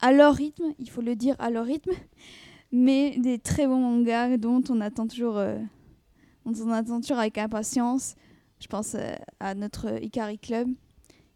à 0.00 0.12
leur 0.12 0.34
rythme, 0.34 0.72
il 0.78 0.88
faut 0.88 1.02
le 1.02 1.16
dire, 1.16 1.34
à 1.38 1.50
leur 1.50 1.66
rythme. 1.66 1.90
Mais 2.72 3.18
des 3.18 3.38
très 3.40 3.66
bons 3.66 3.80
mangas 3.80 4.36
dont 4.36 4.62
on 4.68 4.80
attend 4.80 5.08
toujours, 5.08 5.34
dont 6.46 6.52
on 6.64 6.70
attend 6.70 7.00
toujours 7.00 7.18
avec 7.18 7.36
impatience. 7.36 8.14
Je 8.60 8.68
pense 8.68 8.96
à 9.40 9.54
notre 9.56 10.00
Ikari 10.00 10.38
Club 10.38 10.68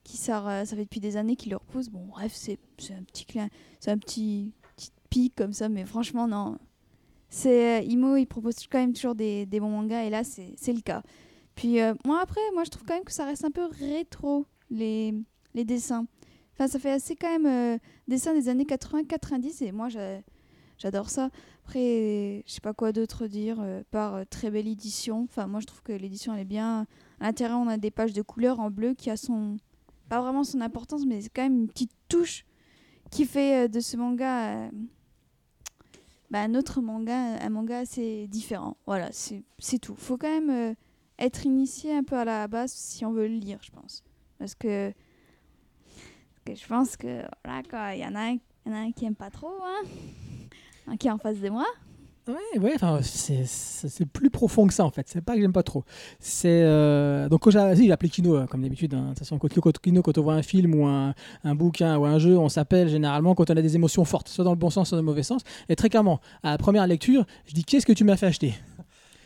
qui 0.04 0.18
euh, 0.30 0.64
ça 0.64 0.76
fait 0.76 0.84
depuis 0.84 1.00
des 1.00 1.16
années 1.16 1.34
qu'il 1.34 1.50
le 1.50 1.56
repousse. 1.56 1.88
Bon, 1.88 2.04
bref, 2.04 2.32
c'est 2.34 2.58
un 2.90 3.02
petit 3.02 3.24
clin, 3.24 3.48
c'est 3.80 3.90
un 3.90 3.98
petit, 3.98 4.52
petit 4.76 4.90
pic 5.10 5.34
comme 5.34 5.52
ça, 5.52 5.68
mais 5.68 5.84
franchement, 5.84 6.28
non. 6.28 6.58
C'est 7.30 7.80
euh, 7.80 7.84
Imo, 7.84 8.16
il 8.16 8.26
propose 8.26 8.54
quand 8.70 8.78
même 8.78 8.92
toujours 8.92 9.16
des, 9.16 9.46
bons 9.46 9.70
mangas 9.70 10.04
et 10.04 10.10
là, 10.10 10.22
c'est 10.22 10.72
le 10.72 10.82
cas. 10.82 11.02
Puis 11.56 11.80
euh, 11.80 11.94
moi, 12.04 12.20
après, 12.22 12.40
moi, 12.52 12.62
je 12.64 12.70
trouve 12.70 12.84
quand 12.86 12.94
même 12.94 13.04
que 13.04 13.12
ça 13.12 13.24
reste 13.24 13.44
un 13.44 13.50
peu 13.50 13.64
rétro, 13.64 14.46
les, 14.70 15.14
les 15.54 15.64
dessins. 15.64 16.06
Enfin, 16.52 16.68
ça 16.68 16.78
fait 16.78 16.92
assez 16.92 17.16
quand 17.16 17.30
même 17.30 17.46
euh, 17.46 17.78
dessins 18.06 18.34
des 18.34 18.48
années 18.48 18.64
80-90 18.64 19.64
et 19.64 19.72
moi, 19.72 19.88
j'a- 19.88 20.20
j'adore 20.78 21.10
ça. 21.10 21.30
Après, 21.64 22.44
je 22.46 22.52
sais 22.52 22.60
pas 22.60 22.74
quoi 22.74 22.92
d'autre 22.92 23.26
dire, 23.26 23.64
par 23.90 24.26
très 24.28 24.50
belle 24.50 24.68
édition. 24.68 25.22
Enfin, 25.22 25.46
moi, 25.46 25.60
je 25.60 25.66
trouve 25.66 25.82
que 25.82 25.92
l'édition, 25.92 26.34
elle 26.34 26.40
est 26.40 26.44
bien. 26.44 26.86
À 27.20 27.24
l'intérieur, 27.24 27.58
on 27.58 27.68
a 27.68 27.78
des 27.78 27.90
pages 27.90 28.12
de 28.12 28.20
couleur 28.22 28.60
en 28.60 28.70
bleu 28.70 28.92
qui 28.94 29.10
a 29.10 29.16
son. 29.16 29.56
Pas 30.08 30.20
vraiment 30.20 30.44
son 30.44 30.60
importance, 30.60 31.04
mais 31.06 31.20
c'est 31.20 31.30
quand 31.30 31.42
même 31.42 31.60
une 31.60 31.68
petite 31.68 31.92
touche 32.08 32.44
qui 33.10 33.24
fait 33.24 33.64
euh, 33.64 33.68
de 33.68 33.80
ce 33.80 33.96
manga. 33.96 34.66
euh, 34.66 34.70
bah, 36.30 36.40
un 36.40 36.54
autre 36.54 36.80
manga, 36.80 37.16
un 37.16 37.48
manga 37.48 37.78
assez 37.78 38.26
différent. 38.26 38.76
Voilà, 38.86 39.10
c'est 39.12 39.78
tout. 39.78 39.94
Faut 39.94 40.16
quand 40.16 40.28
même 40.28 40.50
euh, 40.50 40.74
être 41.18 41.46
initié 41.46 41.94
un 41.94 42.02
peu 42.02 42.16
à 42.16 42.24
la 42.24 42.48
base 42.48 42.72
si 42.72 43.04
on 43.04 43.12
veut 43.12 43.28
le 43.28 43.36
lire, 43.36 43.58
je 43.62 43.70
pense. 43.70 44.02
Parce 44.38 44.54
que, 44.54 44.92
je 46.46 46.66
pense 46.66 46.96
que, 46.96 47.22
y 47.46 48.04
en 48.04 48.14
a 48.16 48.36
un, 48.66 48.92
qui 48.92 49.04
aime 49.04 49.14
pas 49.14 49.30
trop, 49.30 49.54
hein. 49.62 50.96
Qui 50.98 51.06
est 51.06 51.10
en 51.12 51.18
face 51.18 51.38
de 51.38 51.50
moi. 51.50 51.66
Ouais, 52.26 52.58
ouais, 52.58 52.72
enfin, 52.76 53.00
c'est- 53.02 53.44
plus 54.06 54.30
profond 54.30 54.66
que 54.66 54.72
ça 54.72 54.84
en 54.86 54.90
fait. 54.90 55.06
C'est 55.08 55.20
pas 55.20 55.34
que 55.34 55.40
j'aime 55.42 55.52
pas 55.52 55.62
trop. 55.62 55.84
C'est 56.20 56.48
euh, 56.62 57.28
donc 57.28 57.42
quand 57.42 57.50
si, 57.76 57.90
Kino 58.10 58.34
euh, 58.36 58.46
comme 58.46 58.62
d'habitude. 58.62 58.94
hein. 58.94 59.02
De 59.02 59.08
toute 59.10 59.18
façon, 59.18 59.38
Kino, 59.82 60.00
quand 60.00 60.16
on 60.16 60.22
voit 60.22 60.32
un 60.34 60.42
film 60.42 60.74
ou 60.74 60.86
un, 60.86 61.14
un 61.44 61.54
bouquin 61.54 61.98
ou 61.98 62.06
un 62.06 62.18
jeu, 62.18 62.38
on 62.38 62.48
s'appelle 62.48 62.88
généralement 62.88 63.34
quand 63.34 63.50
on 63.50 63.56
a 63.56 63.60
des 63.62 63.74
émotions 63.76 64.06
fortes, 64.06 64.28
soit 64.28 64.44
dans 64.44 64.52
le 64.52 64.56
bon 64.56 64.70
sens, 64.70 64.88
soit 64.88 64.96
dans 64.96 65.02
le 65.02 65.06
mauvais 65.06 65.22
sens. 65.22 65.42
Et 65.68 65.76
très 65.76 65.90
clairement, 65.90 66.20
à 66.42 66.52
la 66.52 66.58
première 66.58 66.86
lecture, 66.86 67.26
je 67.46 67.52
dis 67.52 67.64
qu'est-ce 67.64 67.84
que 67.84 67.92
tu 67.92 68.04
m'as 68.04 68.16
fait 68.16 68.26
acheter? 68.26 68.54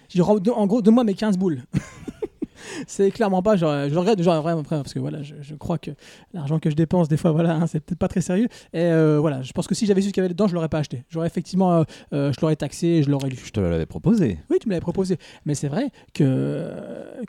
Je 0.09 0.15
dis 0.15 0.21
en 0.51 0.67
gros, 0.67 0.83
donne-moi 0.83 1.05
mes 1.05 1.15
15 1.15 1.39
boules. 1.39 1.63
C'est 2.87 3.11
clairement 3.11 3.43
pas, 3.43 3.57
genre, 3.57 3.89
je 3.89 3.99
regrette, 3.99 4.23
genre, 4.23 4.43
vraiment, 4.43 4.63
parce 4.63 4.95
que 4.95 4.99
voilà, 4.99 5.23
je, 5.23 5.35
je 5.41 5.55
crois 5.55 5.79
que 5.79 5.91
l'argent 6.33 6.59
que 6.59 6.71
je 6.71 6.75
dépense, 6.75 7.09
des 7.09 7.17
fois, 7.17 7.33
voilà, 7.33 7.55
hein, 7.55 7.67
c'est 7.67 7.81
peut-être 7.81 7.99
pas 7.99 8.09
très 8.09 8.21
sérieux. 8.21 8.49
Et 8.73 8.83
euh, 8.83 9.19
voilà, 9.21 9.43
je 9.43 9.53
pense 9.53 9.67
que 9.67 9.75
si 9.75 9.87
j'avais 9.87 10.01
su 10.01 10.09
ce 10.09 10.13
qu'il 10.13 10.23
y 10.23 10.25
avait 10.25 10.35
dedans, 10.35 10.49
je 10.49 10.55
l'aurais 10.55 10.69
pas 10.69 10.79
acheté. 10.79 11.05
J'aurais 11.09 11.27
effectivement, 11.27 11.73
euh, 11.73 11.85
euh, 12.13 12.33
je 12.33 12.41
l'aurais 12.41 12.57
taxé, 12.57 13.03
je 13.03 13.11
l'aurais 13.11 13.29
lu. 13.29 13.39
Je 13.43 13.51
te 13.51 13.61
l'avais 13.61 13.87
proposé. 13.87 14.39
Oui, 14.51 14.59
tu 14.61 14.69
me 14.69 14.73
l'avais 14.73 14.81
proposé. 14.81 15.19
Mais 15.45 15.55
c'est 15.55 15.69
vrai 15.69 15.91
que 16.15 16.71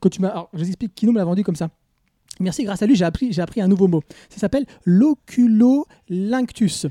quand 0.01 0.09
tu 0.09 0.21
m'as. 0.21 0.29
Alors, 0.29 0.49
je 0.53 0.59
vous 0.59 0.67
explique, 0.67 0.95
Kino 0.95 1.11
me 1.11 1.17
l'a 1.17 1.25
vendu 1.25 1.43
comme 1.43 1.55
ça. 1.55 1.69
Merci, 2.41 2.63
grâce 2.63 2.81
à 2.81 2.85
lui, 2.85 2.95
j'ai 2.95 3.03
appris, 3.03 3.33
j'ai 3.33 3.41
appris 3.41 3.59
un 3.59 3.67
nouveau 3.67 3.89
mot. 3.89 4.01
Ça 4.29 4.37
s'appelle 4.37 4.65
l'oculolinctus. 4.85 6.85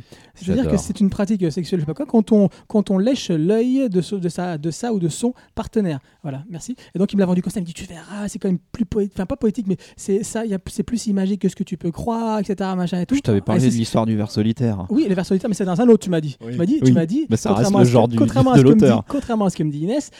C'est-à-dire 0.45 0.71
que 0.71 0.77
c'est 0.77 1.01
une 1.01 1.11
pratique 1.11 1.51
sexuelle, 1.53 1.81
je 1.81 1.83
sais 1.85 1.87
pas 1.87 1.95
quoi, 1.95 2.07
quand 2.07 2.33
on, 2.33 2.49
quand 2.67 2.91
on 2.91 2.99
lèche 2.99 3.31
l'œil 3.31 3.89
de, 3.89 4.17
de, 4.19 4.29
sa, 4.29 4.59
de 4.59 4.71
sa 4.71 4.93
ou 4.93 4.99
de 4.99 5.09
son 5.09 5.35
partenaire. 5.55 5.99
Voilà, 6.23 6.45
merci. 6.51 6.77
Et 6.95 6.99
donc, 6.99 7.13
il 7.13 7.17
me 7.17 7.21
l'a 7.21 7.27
vendu 7.27 7.43
comme 7.43 7.53
ça. 7.53 7.61
Il 7.61 7.63
me 7.63 7.67
dit, 7.67 7.75
tu 7.75 7.85
verras, 7.85 8.29
c'est 8.29 8.39
quand 8.39 8.49
même 8.49 8.59
plus 8.73 8.85
poétique. 8.85 9.15
Enfin, 9.17 9.27
pas 9.27 9.37
poétique, 9.37 9.67
mais 9.69 9.77
c'est 9.97 10.23
ça, 10.23 10.45
il 10.45 10.51
y 10.51 10.55
a- 10.55 10.59
c'est 10.67 10.83
plus 10.83 11.07
imagé 11.07 11.37
que 11.37 11.49
ce 11.49 11.57
que 11.57 11.63
tu 11.65 11.77
peux 11.77 11.91
croire, 11.91 12.39
etc. 12.41 12.71
Machin 12.77 13.01
et 13.01 13.07
tout. 13.07 13.15
Je 13.15 13.21
t'avais 13.21 13.41
parlé 13.41 13.63
de 13.69 13.75
l'histoire 13.75 14.07
du 14.07 14.17
ver 14.17 14.31
solitaire. 14.31 14.87
oui, 14.91 15.07
les 15.09 15.15
vers 15.15 15.25
solitaires, 15.27 15.49
mais 15.49 15.55
c'est 15.55 15.65
dans 15.65 15.81
un 15.81 15.89
autre, 15.89 16.05
tu 16.05 16.11
m'as 16.11 16.21
dit. 16.21 16.37
Oui. 16.45 16.53
Tu 16.53 16.59
m'as 16.59 16.67
dit, 16.67 16.79
Oui. 16.83 16.89
tu 16.89 16.93
m'as 16.93 17.07
dit, 17.07 17.27
Mais 17.31 17.37
ça 17.37 17.51
reste 17.55 17.71
contrairement 17.73 17.79
le 17.79 17.83
à 17.83 17.85
ce 17.85 17.89
que- 17.89 17.93
genre 17.93 18.09
du- 18.09 18.17
contrairement 18.19 18.53
à 18.53 18.55
de 18.55 18.59
ce 18.61 18.65
que 18.65 18.69
me 18.69 18.75
dit- 18.75 18.81
l'auteur. 18.85 19.05
Contrairement 19.09 19.45
à 19.47 19.51
ce 19.51 19.57
que 19.57 19.63
me 19.63 19.71
dit 19.71 19.81
Inès, 19.81 20.11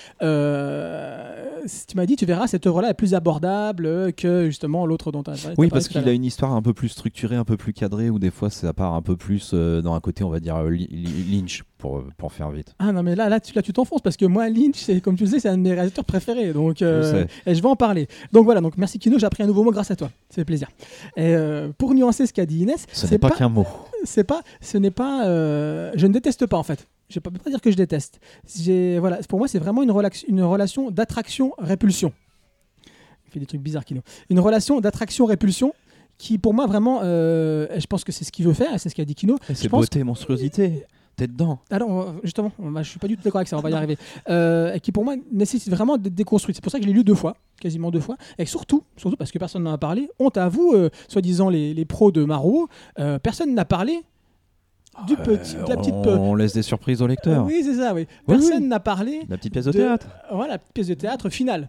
euh, 0.49 1.45
tu 1.89 1.97
m'as 1.97 2.07
dit, 2.07 2.17
tu 2.17 2.27
verras, 2.27 2.47
cette 2.47 2.67
œuvre-là 2.67 2.91
est 2.91 2.95
plus 2.95 3.15
abordable 3.15 4.13
que 4.13 4.47
justement 4.47 4.87
l'autre 4.87 5.13
dont 5.13 5.23
tu 5.23 5.31
as 5.31 5.35
parlé. 5.35 5.55
Oui, 5.59 5.69
parce 5.69 5.89
qu'il 5.89 6.07
a 6.09 6.13
une 6.13 6.25
histoire 6.25 6.53
un 6.53 6.63
peu 6.63 6.73
plus 6.73 6.89
structurée, 6.89 7.37
un 7.37 7.45
peu 7.45 7.57
plus 7.57 7.73
cadrée, 7.73 8.11
où 8.11 8.19
des 8.19 8.31
fois 8.31 8.51
ça 8.51 8.73
part 8.73 8.95
un 8.95 9.03
peu 9.03 9.17
plus 9.17 9.51
euh, 9.55 9.83
dans 9.83 9.95
un 9.95 10.01
côté, 10.09 10.25
on 10.25 10.31
va 10.31 10.41
dire, 10.41 10.57
euh, 10.57 10.71
Lynch, 11.31 11.63
pour, 11.77 12.03
pour 12.17 12.33
faire 12.33 12.51
vite. 12.51 12.75
Ah 12.79 12.93
non 12.93 13.03
mais 13.03 13.15
là 13.15 13.29
là 13.29 13.41
tu 13.41 13.53
là, 13.55 13.63
tu 13.63 13.73
t'enfonces 13.73 14.01
parce 14.01 14.17
que 14.17 14.25
moi 14.25 14.49
Lynch 14.49 14.77
c'est 14.77 15.01
comme 15.01 15.17
tu 15.17 15.25
le 15.25 15.31
sais 15.31 15.39
c'est 15.39 15.49
un 15.51 15.59
de 15.59 15.63
mes 15.63 15.73
réalisateurs 15.75 16.05
préférés 16.05 16.53
donc 16.53 16.81
euh, 16.83 17.03
Je 17.03 17.09
sais. 17.19 17.27
et 17.51 17.55
je 17.55 17.63
vais 17.63 17.69
en 17.69 17.77
parler. 17.77 18.09
Donc 18.33 18.45
voilà 18.47 18.61
donc 18.61 18.77
merci 18.79 18.99
Kino 18.99 19.19
j'ai 19.19 19.27
appris 19.27 19.43
un 19.43 19.47
nouveau 19.47 19.63
mot 19.65 19.71
grâce 19.71 19.91
à 19.91 19.97
toi. 19.97 20.11
Fait 20.31 20.45
plaisir. 20.45 20.69
Et 21.17 21.35
euh, 21.37 21.71
pour 21.77 21.95
nuancer 21.95 22.27
ce 22.27 22.33
qu'a 22.33 22.47
dit 22.47 22.61
Inès 22.61 22.87
Ce 22.93 23.07
c'est 23.07 23.13
n'est 23.13 23.19
pas, 23.19 23.31
qu'un 23.31 23.49
mot. 23.49 23.67
c'est 24.05 24.25
pas 24.25 24.43
ce 24.61 24.79
n'est 24.79 24.91
pas 24.91 25.27
euh, 25.27 25.93
je 25.95 26.07
ne 26.07 26.13
déteste 26.15 26.47
pas 26.47 26.57
en 26.57 26.63
fait. 26.65 26.89
Je 27.11 27.21
peux 27.21 27.31
pas 27.31 27.51
dire 27.51 27.61
que 27.61 27.71
je 27.71 27.77
déteste. 27.77 28.19
J'ai 28.57 28.99
voilà 28.99 29.19
pour 29.29 29.39
moi 29.39 29.47
c'est 29.47 29.59
vraiment 29.61 29.83
une, 29.83 29.91
relax- 29.93 30.25
une 30.27 30.43
relation 30.43 30.91
d'attraction 30.91 31.53
répulsion 31.59 32.13
il 33.27 33.31
fait 33.33 33.41
des 33.41 33.47
trucs 33.47 33.61
bizarres 33.61 33.85
Kino. 33.85 34.01
Une 34.31 34.41
relation 34.41 34.81
d'attraction 34.81 35.27
répulsion 35.27 35.75
qui 36.19 36.37
pour 36.39 36.53
moi 36.53 36.67
vraiment 36.67 37.01
euh, 37.03 37.67
je 37.79 37.87
pense 37.87 38.05
que 38.05 38.13
c'est 38.13 38.25
ce 38.25 38.33
qu'il 38.33 38.45
veut 38.47 38.53
faire 38.53 38.75
et 38.75 38.79
c'est 38.79 38.89
ce 38.89 38.95
qu'a 38.95 39.05
dit 39.05 39.15
Kino 39.15 39.37
C'est 39.55 39.69
beauté, 39.69 40.03
monstruosité. 40.05 40.85
T'es 41.17 41.27
dedans. 41.27 41.59
alors, 41.73 42.15
justement, 42.23 42.53
je 42.77 42.83
suis 42.85 43.01
pas 43.01 43.09
du 43.09 43.17
tout 43.17 43.25
d'accord 43.25 43.41
avec 43.41 43.49
ça, 43.49 43.59
on 43.59 43.61
va 43.61 43.71
y 43.71 43.75
arriver. 43.75 43.99
Euh, 44.29 44.73
et 44.75 44.79
qui 44.79 44.93
pour 44.93 45.05
moi 45.05 45.17
nécessite 45.33 45.69
vraiment 45.69 45.97
d'être 45.99 46.15
déconstruite. 46.15 46.55
C'est 46.55 46.63
pour 46.63 46.71
ça 46.71 46.79
que 46.79 46.85
je 46.85 46.89
l'ai 46.89 46.95
lu 46.95 47.03
deux 47.03 47.17
fois, 47.17 47.35
quasiment 47.61 47.91
deux 47.91 47.99
fois. 47.99 48.17
Et 48.39 48.47
surtout, 48.47 48.85
surtout 48.97 49.17
parce 49.17 49.33
que 49.33 49.39
personne 49.41 49.65
n'en 49.65 49.73
a 49.73 49.79
parlé, 49.79 50.09
honte 50.21 50.37
à 50.37 50.49
vous, 50.49 50.75
euh, 50.77 50.91
soi-disant 51.09 51.49
les, 51.49 51.75
les 51.75 51.85
pros 51.85 52.13
de 52.13 52.23
Maro, 52.25 52.69
euh, 53.01 53.19
personne 53.19 53.53
n'a 53.53 53.65
parlé 53.65 54.01
du 55.09 55.17
petit, 55.17 55.57
de 55.57 55.69
la 55.69 55.77
petite. 55.77 55.93
On, 55.95 56.07
on 56.31 56.35
laisse 56.37 56.53
des 56.55 56.63
surprises 56.63 57.03
au 57.03 57.09
lecteur. 57.09 57.45
Oui, 57.45 57.63
c'est 57.65 57.75
ça, 57.75 57.95
oui. 57.95 58.07
Personne 58.25 58.63
oui. 58.63 58.69
n'a 58.69 58.79
parlé 58.79 59.23
La 59.29 59.39
petite 59.39 59.53
pièce 59.55 59.65
de 59.65 59.73
de- 59.73 59.77
théâtre. 59.79 60.07
voilà, 60.33 60.53
la 60.53 60.59
pièce 60.59 60.87
de 60.87 60.95
théâtre 60.95 61.31
finale. 61.31 61.69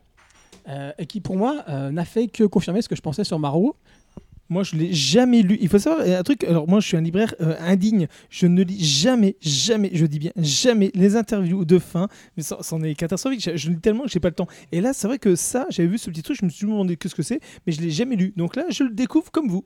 Euh, 0.67 0.91
et 0.99 1.07
qui 1.07 1.21
pour 1.21 1.35
moi 1.37 1.63
n'a 1.89 2.05
fait 2.05 2.27
que 2.27 2.43
confirmer 2.43 2.83
ce 2.83 2.89
que 2.89 2.95
je 2.95 3.01
pensais 3.01 3.23
sur 3.23 3.39
Maro. 3.39 3.75
Moi, 4.49 4.63
je 4.63 4.75
l'ai 4.75 4.91
jamais 4.93 5.41
lu. 5.43 5.57
Il 5.61 5.69
faut 5.69 5.77
savoir 5.77 6.05
un 6.07 6.23
truc. 6.23 6.43
Alors, 6.43 6.67
moi, 6.67 6.79
je 6.79 6.87
suis 6.87 6.97
un 6.97 7.01
libraire 7.01 7.35
euh, 7.39 7.55
indigne. 7.59 8.07
Je 8.29 8.47
ne 8.47 8.63
lis 8.63 8.83
jamais, 8.83 9.35
jamais, 9.41 9.91
je 9.93 10.05
dis 10.05 10.19
bien 10.19 10.31
jamais, 10.37 10.91
les 10.95 11.15
interviews 11.15 11.65
de 11.65 11.77
fin. 11.77 12.07
Mais 12.35 12.43
ça, 12.43 12.57
c'en 12.61 12.81
est 12.81 12.95
catastrophique. 12.95 13.43
Je, 13.43 13.55
je 13.55 13.69
lis 13.69 13.79
tellement 13.79 14.03
que 14.03 14.09
j'ai 14.09 14.19
pas 14.19 14.29
le 14.29 14.35
temps. 14.35 14.47
Et 14.71 14.81
là, 14.81 14.93
c'est 14.93 15.07
vrai 15.07 15.19
que 15.19 15.35
ça, 15.35 15.67
j'avais 15.69 15.87
vu 15.87 15.97
ce 15.97 16.09
petit 16.09 16.23
truc. 16.23 16.37
Je 16.39 16.45
me 16.45 16.49
suis 16.49 16.65
demandé 16.65 16.97
qu'est-ce 16.97 17.15
que 17.15 17.23
c'est, 17.23 17.39
mais 17.67 17.73
je 17.73 17.81
l'ai 17.81 17.91
jamais 17.91 18.15
lu. 18.15 18.33
Donc 18.35 18.55
là, 18.55 18.65
je 18.69 18.83
le 18.83 18.89
découvre 18.89 19.31
comme 19.31 19.49
vous. 19.49 19.63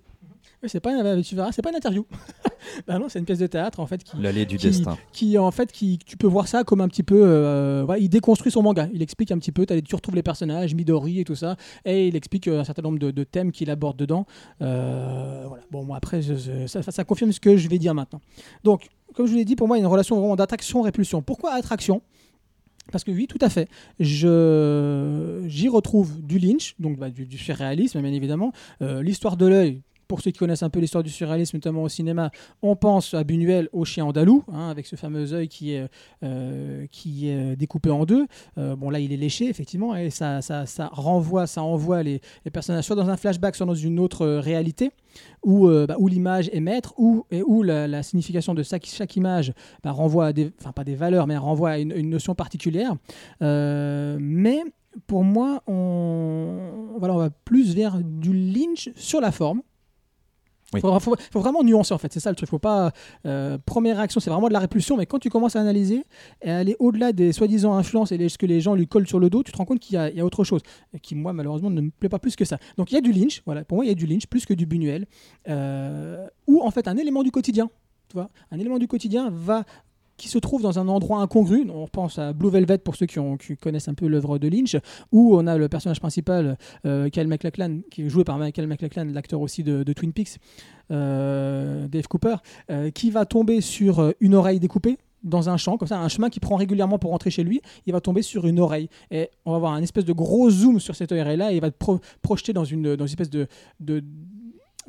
Oui, 0.63 0.69
c'est 0.69 0.79
pas, 0.79 0.91
une- 0.93 1.21
tu 1.21 1.35
verras, 1.35 1.51
c'est 1.51 1.61
pas 1.61 1.69
une 1.71 1.75
interview. 1.75 2.05
bah 2.87 2.97
non, 2.97 3.09
c'est 3.09 3.19
une 3.19 3.25
pièce 3.25 3.39
de 3.39 3.47
théâtre 3.47 3.81
en 3.81 3.85
fait 3.85 4.01
qui, 4.03 4.15
L'allée 4.17 4.45
du 4.45 4.55
qui- 4.57 4.67
destin. 4.67 4.97
qui 5.11 5.37
en 5.37 5.51
fait 5.51 5.71
qui 5.73 5.99
tu 6.05 6.15
peux 6.15 6.27
voir 6.27 6.47
ça 6.47 6.63
comme 6.63 6.79
un 6.79 6.87
petit 6.87 7.03
peu 7.03 7.21
euh, 7.21 7.85
il 7.99 8.07
déconstruit 8.07 8.51
son 8.51 8.61
manga 8.63 8.87
il 8.93 9.01
explique 9.01 9.31
un 9.31 9.37
petit 9.37 9.51
peu 9.51 9.65
tu 9.65 9.95
retrouves 9.95 10.15
les 10.15 10.23
personnages 10.23 10.73
Midori 10.73 11.19
et 11.19 11.25
tout 11.25 11.35
ça 11.35 11.57
et 11.83 12.07
il 12.07 12.15
explique 12.15 12.47
euh, 12.47 12.61
un 12.61 12.63
certain 12.63 12.81
nombre 12.81 12.99
de, 12.99 13.11
de 13.11 13.23
thèmes 13.25 13.51
qu'il 13.51 13.69
aborde 13.69 13.97
dedans 13.97 14.25
Euh, 14.61 15.43
voilà 15.47 15.63
bon 15.71 15.83
moi 15.83 15.97
après 15.97 16.21
je- 16.21 16.35
je- 16.35 16.67
ça, 16.67 16.81
ça 16.81 17.03
confirme 17.03 17.33
ce 17.33 17.41
que 17.41 17.57
je 17.57 17.67
vais 17.67 17.77
dire 17.79 17.93
maintenant 17.93 18.21
donc 18.63 18.87
comme 19.13 19.25
je 19.25 19.31
vous 19.31 19.37
l'ai 19.37 19.45
dit 19.45 19.57
pour 19.57 19.67
moi 19.67 19.75
il 19.77 19.81
y 19.81 19.83
a 19.83 19.85
une 19.85 19.91
relation 19.91 20.17
vraiment 20.17 20.37
d'attraction 20.37 20.81
répulsion 20.81 21.21
pourquoi 21.21 21.53
attraction? 21.53 22.01
Parce 22.91 23.05
que 23.05 23.11
oui, 23.11 23.27
tout 23.27 23.37
à 23.39 23.47
fait. 23.49 23.69
Je 24.43 25.43
j'y 25.47 25.69
retrouve 25.69 26.21
du 26.21 26.37
Lynch, 26.37 26.75
donc 26.79 26.97
bah, 26.97 27.09
du, 27.09 27.25
du 27.25 27.37
surréalisme, 27.37 28.01
bien 28.01 28.11
évidemment. 28.11 28.51
Euh, 28.81 29.01
l'histoire 29.01 29.37
de 29.37 29.45
l'œil. 29.47 29.81
Pour 30.07 30.21
ceux 30.21 30.31
qui 30.31 30.39
connaissent 30.39 30.63
un 30.63 30.69
peu 30.69 30.79
l'histoire 30.79 31.03
du 31.03 31.09
surréalisme, 31.09 31.57
notamment 31.57 31.83
au 31.83 31.89
cinéma, 31.89 32.31
on 32.61 32.75
pense 32.75 33.13
à 33.13 33.23
Buñuel 33.23 33.69
au 33.73 33.85
chien 33.85 34.05
andalou, 34.05 34.43
hein, 34.51 34.69
avec 34.69 34.85
ce 34.85 34.95
fameux 34.95 35.33
œil 35.33 35.47
qui 35.47 35.73
est, 35.73 35.87
euh, 36.23 36.85
qui 36.91 37.29
est 37.29 37.55
découpé 37.55 37.89
en 37.89 38.05
deux. 38.05 38.25
Euh, 38.57 38.75
bon, 38.75 38.89
là, 38.89 38.99
il 38.99 39.11
est 39.11 39.17
léché, 39.17 39.47
effectivement, 39.49 39.95
et 39.95 40.09
ça, 40.09 40.41
ça, 40.41 40.65
ça 40.65 40.89
renvoie, 40.91 41.47
ça 41.47 41.63
envoie 41.63 42.03
les, 42.03 42.21
les 42.45 42.51
personnages 42.51 42.85
soit 42.85 42.95
dans 42.95 43.09
un 43.09 43.17
flashback, 43.17 43.55
soit 43.55 43.65
dans 43.65 43.73
une 43.73 43.99
autre 43.99 44.23
euh, 44.23 44.39
réalité, 44.39 44.91
où, 45.43 45.67
euh, 45.67 45.85
bah, 45.87 45.95
où 45.99 46.07
l'image 46.07 46.49
est 46.53 46.59
maître, 46.59 46.93
où, 46.97 47.25
et 47.31 47.41
où 47.43 47.63
la, 47.63 48.03
signification 48.03 48.53
de 48.53 48.63
chaque, 48.63 49.15
image 49.15 49.53
bah, 49.83 49.91
renvoie 49.91 50.27
à 50.27 50.33
des, 50.33 50.51
enfin 50.59 50.71
pas 50.71 50.83
des 50.83 50.95
valeurs, 50.95 51.27
mais 51.27 51.37
renvoie 51.37 51.71
à 51.71 51.77
une, 51.77 51.91
une 51.91 52.09
notion 52.09 52.35
particulière. 52.35 52.95
Euh, 53.41 54.17
mais 54.19 54.61
pour 55.07 55.23
moi, 55.23 55.63
on, 55.67 56.95
voilà, 56.97 57.15
on 57.15 57.17
va 57.17 57.29
plus 57.29 57.73
vers 57.75 57.99
du 58.03 58.33
Lynch 58.33 58.89
sur 58.95 59.21
la 59.21 59.31
forme. 59.31 59.61
Oui. 60.73 60.81
Faut, 60.81 61.15
vraiment 61.39 61.63
nuancer 61.63 61.93
en 61.93 61.97
fait, 61.97 62.11
c'est 62.11 62.19
ça 62.19 62.29
le 62.29 62.35
truc. 62.35 62.49
Faut 62.49 62.59
pas. 62.59 62.91
euh, 63.25 63.57
première 63.65 63.97
réaction, 63.97 64.19
c'est 64.19 64.29
vraiment 64.29 64.47
de 64.47 64.53
la 64.53 64.59
répulsion, 64.59 64.97
mais 64.97 65.05
quand 65.05 65.19
tu 65.19 65.29
commences 65.29 65.55
à 65.55 65.61
analyser 65.61 66.03
et 66.41 66.49
aller 66.49 66.75
au-delà 66.79 67.11
des 67.13 67.31
soi-disant 67.33 67.73
influences 67.75 68.11
et 68.11 68.29
ce 68.29 68.37
que 68.37 68.45
les 68.45 68.61
gens 68.61 68.75
lui 68.75 68.87
collent 68.87 69.07
sur 69.07 69.19
le 69.19 69.29
dos, 69.29 69.43
tu 69.43 69.51
te 69.51 69.57
rends 69.57 69.65
compte 69.65 69.79
qu'il 69.79 69.95
y, 69.95 69.97
a- 69.97 70.09
il 70.09 70.21
autre 70.23 70.43
chose 70.43 70.61
qui 71.01 71.15
moi 71.15 71.33
malheureusement 71.33 71.69
ne 71.69 71.81
me 71.81 71.89
plaît 71.91 72.09
pas 72.09 72.19
plus 72.19 72.35
que 72.35 72.45
ça. 72.45 72.57
Donc 72.77 72.91
il 72.91 72.95
y 72.95 72.97
a 72.97 73.01
du 73.01 73.11
Lynch, 73.11 73.41
voilà. 73.45 73.63
Pour 73.63 73.77
moi 73.77 73.85
il 73.85 73.89
y 73.89 73.91
a 73.91 73.95
du 73.95 74.05
Lynch 74.07 74.27
plus 74.27 74.45
que 74.45 74.53
du 74.53 74.65
Buñuel, 74.65 75.05
euh, 75.49 76.27
ou 76.47 76.61
en 76.61 76.71
fait 76.71 76.87
un 76.87 76.97
élément 76.97 77.23
du 77.23 77.31
quotidien. 77.31 77.69
Tu 78.09 78.15
vois, 78.17 78.29
un 78.51 78.59
élément 78.59 78.77
du 78.79 78.87
quotidien 78.87 79.29
va 79.31 79.63
qui 80.23 80.29
se 80.29 80.39
trouve 80.39 80.61
dans 80.61 80.79
un 80.79 80.87
endroit 80.87 81.19
incongru. 81.19 81.67
On 81.69 81.85
pense 81.85 82.17
à 82.17 82.31
Blue 82.31 82.49
Velvet 82.49 82.77
pour 82.77 82.95
ceux 82.95 83.05
qui, 83.05 83.19
connaissent 83.57 83.89
un 83.89 83.93
peu 83.93 84.07
l'œuvre 84.07 84.37
de 84.37 84.47
Lynch, 84.47 84.77
où 85.11 85.35
on 85.35 85.45
a 85.47 85.57
le 85.57 85.67
personnage 85.67 85.99
principal, 85.99 86.57
euh, 86.85 87.09
Kyle 87.09 87.27
MacLachlan, 87.27 87.81
qui 87.91 88.03
est 88.03 88.09
joué 88.09 88.23
par 88.23 88.37
Michael 88.37 88.67
MacLachlan, 88.67 89.09
l'acteur 89.11 89.41
aussi 89.41 89.63
de, 89.63 89.83
Twin 89.91 90.13
Peaks, 90.13 90.37
euh, 90.91 91.89
Dave 91.89 92.07
Cooper, 92.07 92.35
euh, 92.71 92.89
qui 92.89 93.11
va 93.11 93.25
tomber 93.25 93.59
sur 93.59 93.99
euh, 93.99 94.11
une 94.21 94.33
oreille 94.33 94.61
découpée 94.61 94.97
dans 95.25 95.49
un 95.49 95.57
champ, 95.57 95.77
comme 95.77 95.89
ça, 95.89 95.99
un 95.99 96.07
chemin 96.07 96.29
qui 96.29 96.39
prend 96.39 96.55
régulièrement 96.55 96.99
pour 96.99 97.11
rentrer 97.11 97.29
chez 97.29 97.43
lui, 97.43 97.61
il 97.85 97.91
va 97.91 97.99
tomber 97.99 98.21
sur 98.21 98.47
une 98.47 98.61
oreille. 98.61 98.87
Et 99.11 99.29
on 99.43 99.51
va 99.51 99.57
avoir 99.57 99.73
un 99.73 99.81
espèce 99.81 100.05
de 100.05 100.13
gros 100.13 100.49
zoom 100.49 100.79
sur 100.79 100.95
cette 100.95 101.11
oreille-là, 101.11 101.51
et 101.51 101.55
il 101.55 101.61
va 101.61 101.67
être 101.67 101.77
pro- 101.77 101.99
projeté 102.21 102.53
dans 102.53 102.63
une, 102.63 102.95
dans 102.95 103.05
une 103.05 103.11
espèce 103.11 103.29
de 103.29 103.47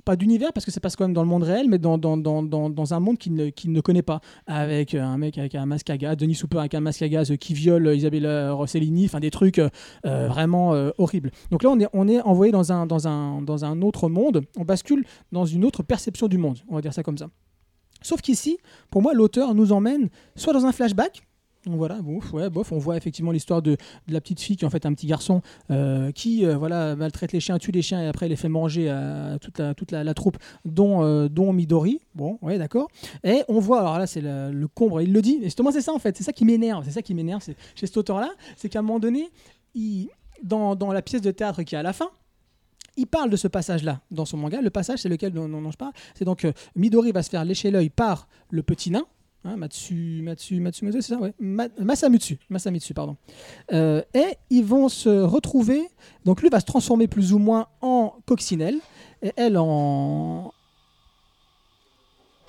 pas 0.05 0.17
d'univers 0.17 0.53
parce 0.53 0.65
que 0.65 0.71
ça 0.71 0.81
passe 0.81 0.97
quand 0.97 1.05
même 1.05 1.15
dans 1.15 1.23
le 1.23 1.29
monde 1.29 1.43
réel, 1.43 1.69
mais 1.69 1.79
dans, 1.79 1.95
un 1.95 3.01
monde 3.01 3.19
qu'il 3.19 3.35
ne, 3.35 3.81
connaît 3.81 4.03
pas, 4.03 4.21
avec 4.47 4.95
euh, 4.95 5.03
un 5.03 5.19
mec 5.19 5.39
avec 5.39 5.55
un 5.55 5.67
masque 5.67 5.91
à 5.91 5.97
gaz, 5.97 6.17
Denis 6.17 6.35
Souper 6.35 6.59
avec 6.59 6.75
un 6.75 6.81
masque 6.81 7.03
à 7.03 7.09
gaz 7.09 7.31
euh, 7.31 7.37
qui 7.37 7.55
viole 7.55 7.87
euh, 7.87 7.95
Isabella 7.95 8.53
Rossellini, 8.53 9.07
enfin 9.07 9.21
des 9.21 9.31
trucs 9.31 9.61
vraiment 10.05 10.71
horribles. 10.99 11.31
Donc 11.51 11.63
là, 11.63 11.71
on 11.93 12.09
est, 12.09 12.21
envoyé 12.23 12.53
dans 12.53 12.73
un, 12.73 12.87
dans, 12.87 13.07
un, 13.07 13.83
autre 13.83 14.09
monde, 14.09 14.43
on 14.57 14.65
bascule 14.65 15.05
dans 15.33 15.45
une 15.45 15.65
autre 15.65 15.83
perception 15.83 16.29
du 16.29 16.39
monde, 16.39 16.59
on 16.69 16.75
va 16.75 16.81
dire 16.81 16.93
ça 16.93 17.03
comme 17.03 17.19
ça. 17.19 17.29
Sauf 18.03 18.21
qu'ici, 18.21 18.59
pour 18.91 19.03
moi, 19.03 19.15
l'auteur 19.15 19.55
nous 19.55 19.73
emmène 19.73 20.09
soit 20.37 20.53
dans 20.53 20.67
un 20.67 20.73
flashback, 20.73 21.23
voilà, 21.67 22.01
ouais, 22.33 22.51
bof, 22.51 22.73
on 22.73 22.79
voit 22.79 22.97
effectivement 22.97 23.33
l'histoire 23.33 23.63
de, 23.63 23.77
la 24.09 24.21
petite 24.21 24.41
fille 24.41 24.57
qui 24.57 24.65
est 24.65 24.67
en 24.67 24.71
fait 24.71 24.87
un 24.87 24.93
petit 24.93 25.07
garçon 25.07 25.41
euh, 25.71 26.13
qui 26.13 26.45
euh, 26.45 26.57
voilà 26.57 26.95
maltraite 26.97 27.33
les 27.33 27.41
chiens, 27.41 27.59
tue 27.59 27.73
les 27.73 27.83
chiens 27.83 28.03
et 28.03 28.07
après 28.07 28.29
les 28.29 28.37
fait 28.37 28.49
manger 28.49 28.91
à 28.91 29.39
toute 29.41 29.59
la, 29.59 29.75
toute 29.75 29.91
la, 29.91 30.15
troupe, 30.15 30.37
dont, 30.65 31.03
euh, 31.03 31.29
dont 31.29 31.53
Midori. 31.53 32.01
Bon, 32.15 32.39
ouais, 32.43 32.59
d'accord. 32.59 32.89
Et 33.23 33.43
on 33.49 33.61
voit, 33.61 33.81
alors 33.81 33.99
là, 33.99 34.07
c'est 34.07 34.21
le, 34.21 34.67
combre, 34.75 35.01
il 35.01 35.13
le 35.13 35.23
dit, 35.23 35.39
et 35.41 35.45
justement, 35.45 35.71
c'est 35.71 35.81
ça 35.81 35.93
en 35.93 35.99
fait, 35.99 36.17
c'est 36.17 36.25
ça 36.25 36.33
qui 36.33 36.45
m'énerve, 36.45 36.85
c'est 36.85 36.93
ça 36.93 37.03
qui 37.03 37.15
m'énerve 37.15 37.43
chez 37.75 37.87
cet 37.87 37.97
auteur-là, 37.97 38.31
c'est 38.57 38.69
qu'à 38.69 38.81
un 38.81 38.83
moment 38.83 39.01
donné, 39.01 39.31
dans, 40.43 40.77
dans 40.77 40.93
la 40.93 41.03
pièce 41.03 41.23
de 41.23 41.31
théâtre 41.31 41.63
qui 41.63 41.75
est 41.75 41.79
à 41.79 41.83
la 41.83 41.93
fin, 41.93 42.09
il 42.97 43.07
parle 43.07 43.31
de 43.31 43.37
ce 43.37 43.49
passage-là 43.49 44.01
dans 44.11 44.25
son 44.25 44.37
manga. 44.37 44.61
Le 44.61 44.71
passage, 44.71 45.01
c'est 45.01 45.09
lequel 45.09 45.33
dont, 45.33 45.49
dont- 45.49 45.71
je 45.71 45.77
parle? 45.77 45.93
C'est 46.15 46.25
donc 46.25 46.47
Midori 46.77 47.11
va 47.11 47.23
se 47.23 47.31
faire 47.31 47.45
lécher 47.45 47.71
l'œil 47.73 47.91
par 47.91 48.29
le 48.51 48.63
petit 48.63 48.91
nain. 48.91 49.05
Hein, 49.47 49.57
Matsu, 49.57 50.21
Matsu, 50.23 50.59
Matsumoto, 50.59 51.01
c'est 51.03 51.15
ça 51.15 51.19
ouais. 51.19 51.35
Ma- 51.39 51.69
pardon. 52.95 53.17
Euh, 53.73 54.01
et 54.15 54.37
ils 54.49 54.65
vont 54.65 54.89
se 54.89 55.11
retrouver. 55.11 55.83
Donc 56.25 56.41
lui 56.41 56.49
va 56.49 56.61
se 56.61 56.65
transformer 56.65 57.09
plus 57.09 57.35
ou 57.35 57.39
moins 57.39 57.67
en 57.83 58.15
coccinelle 58.27 58.79
et 59.23 59.33
elle 59.37 59.59
en. 59.59 60.53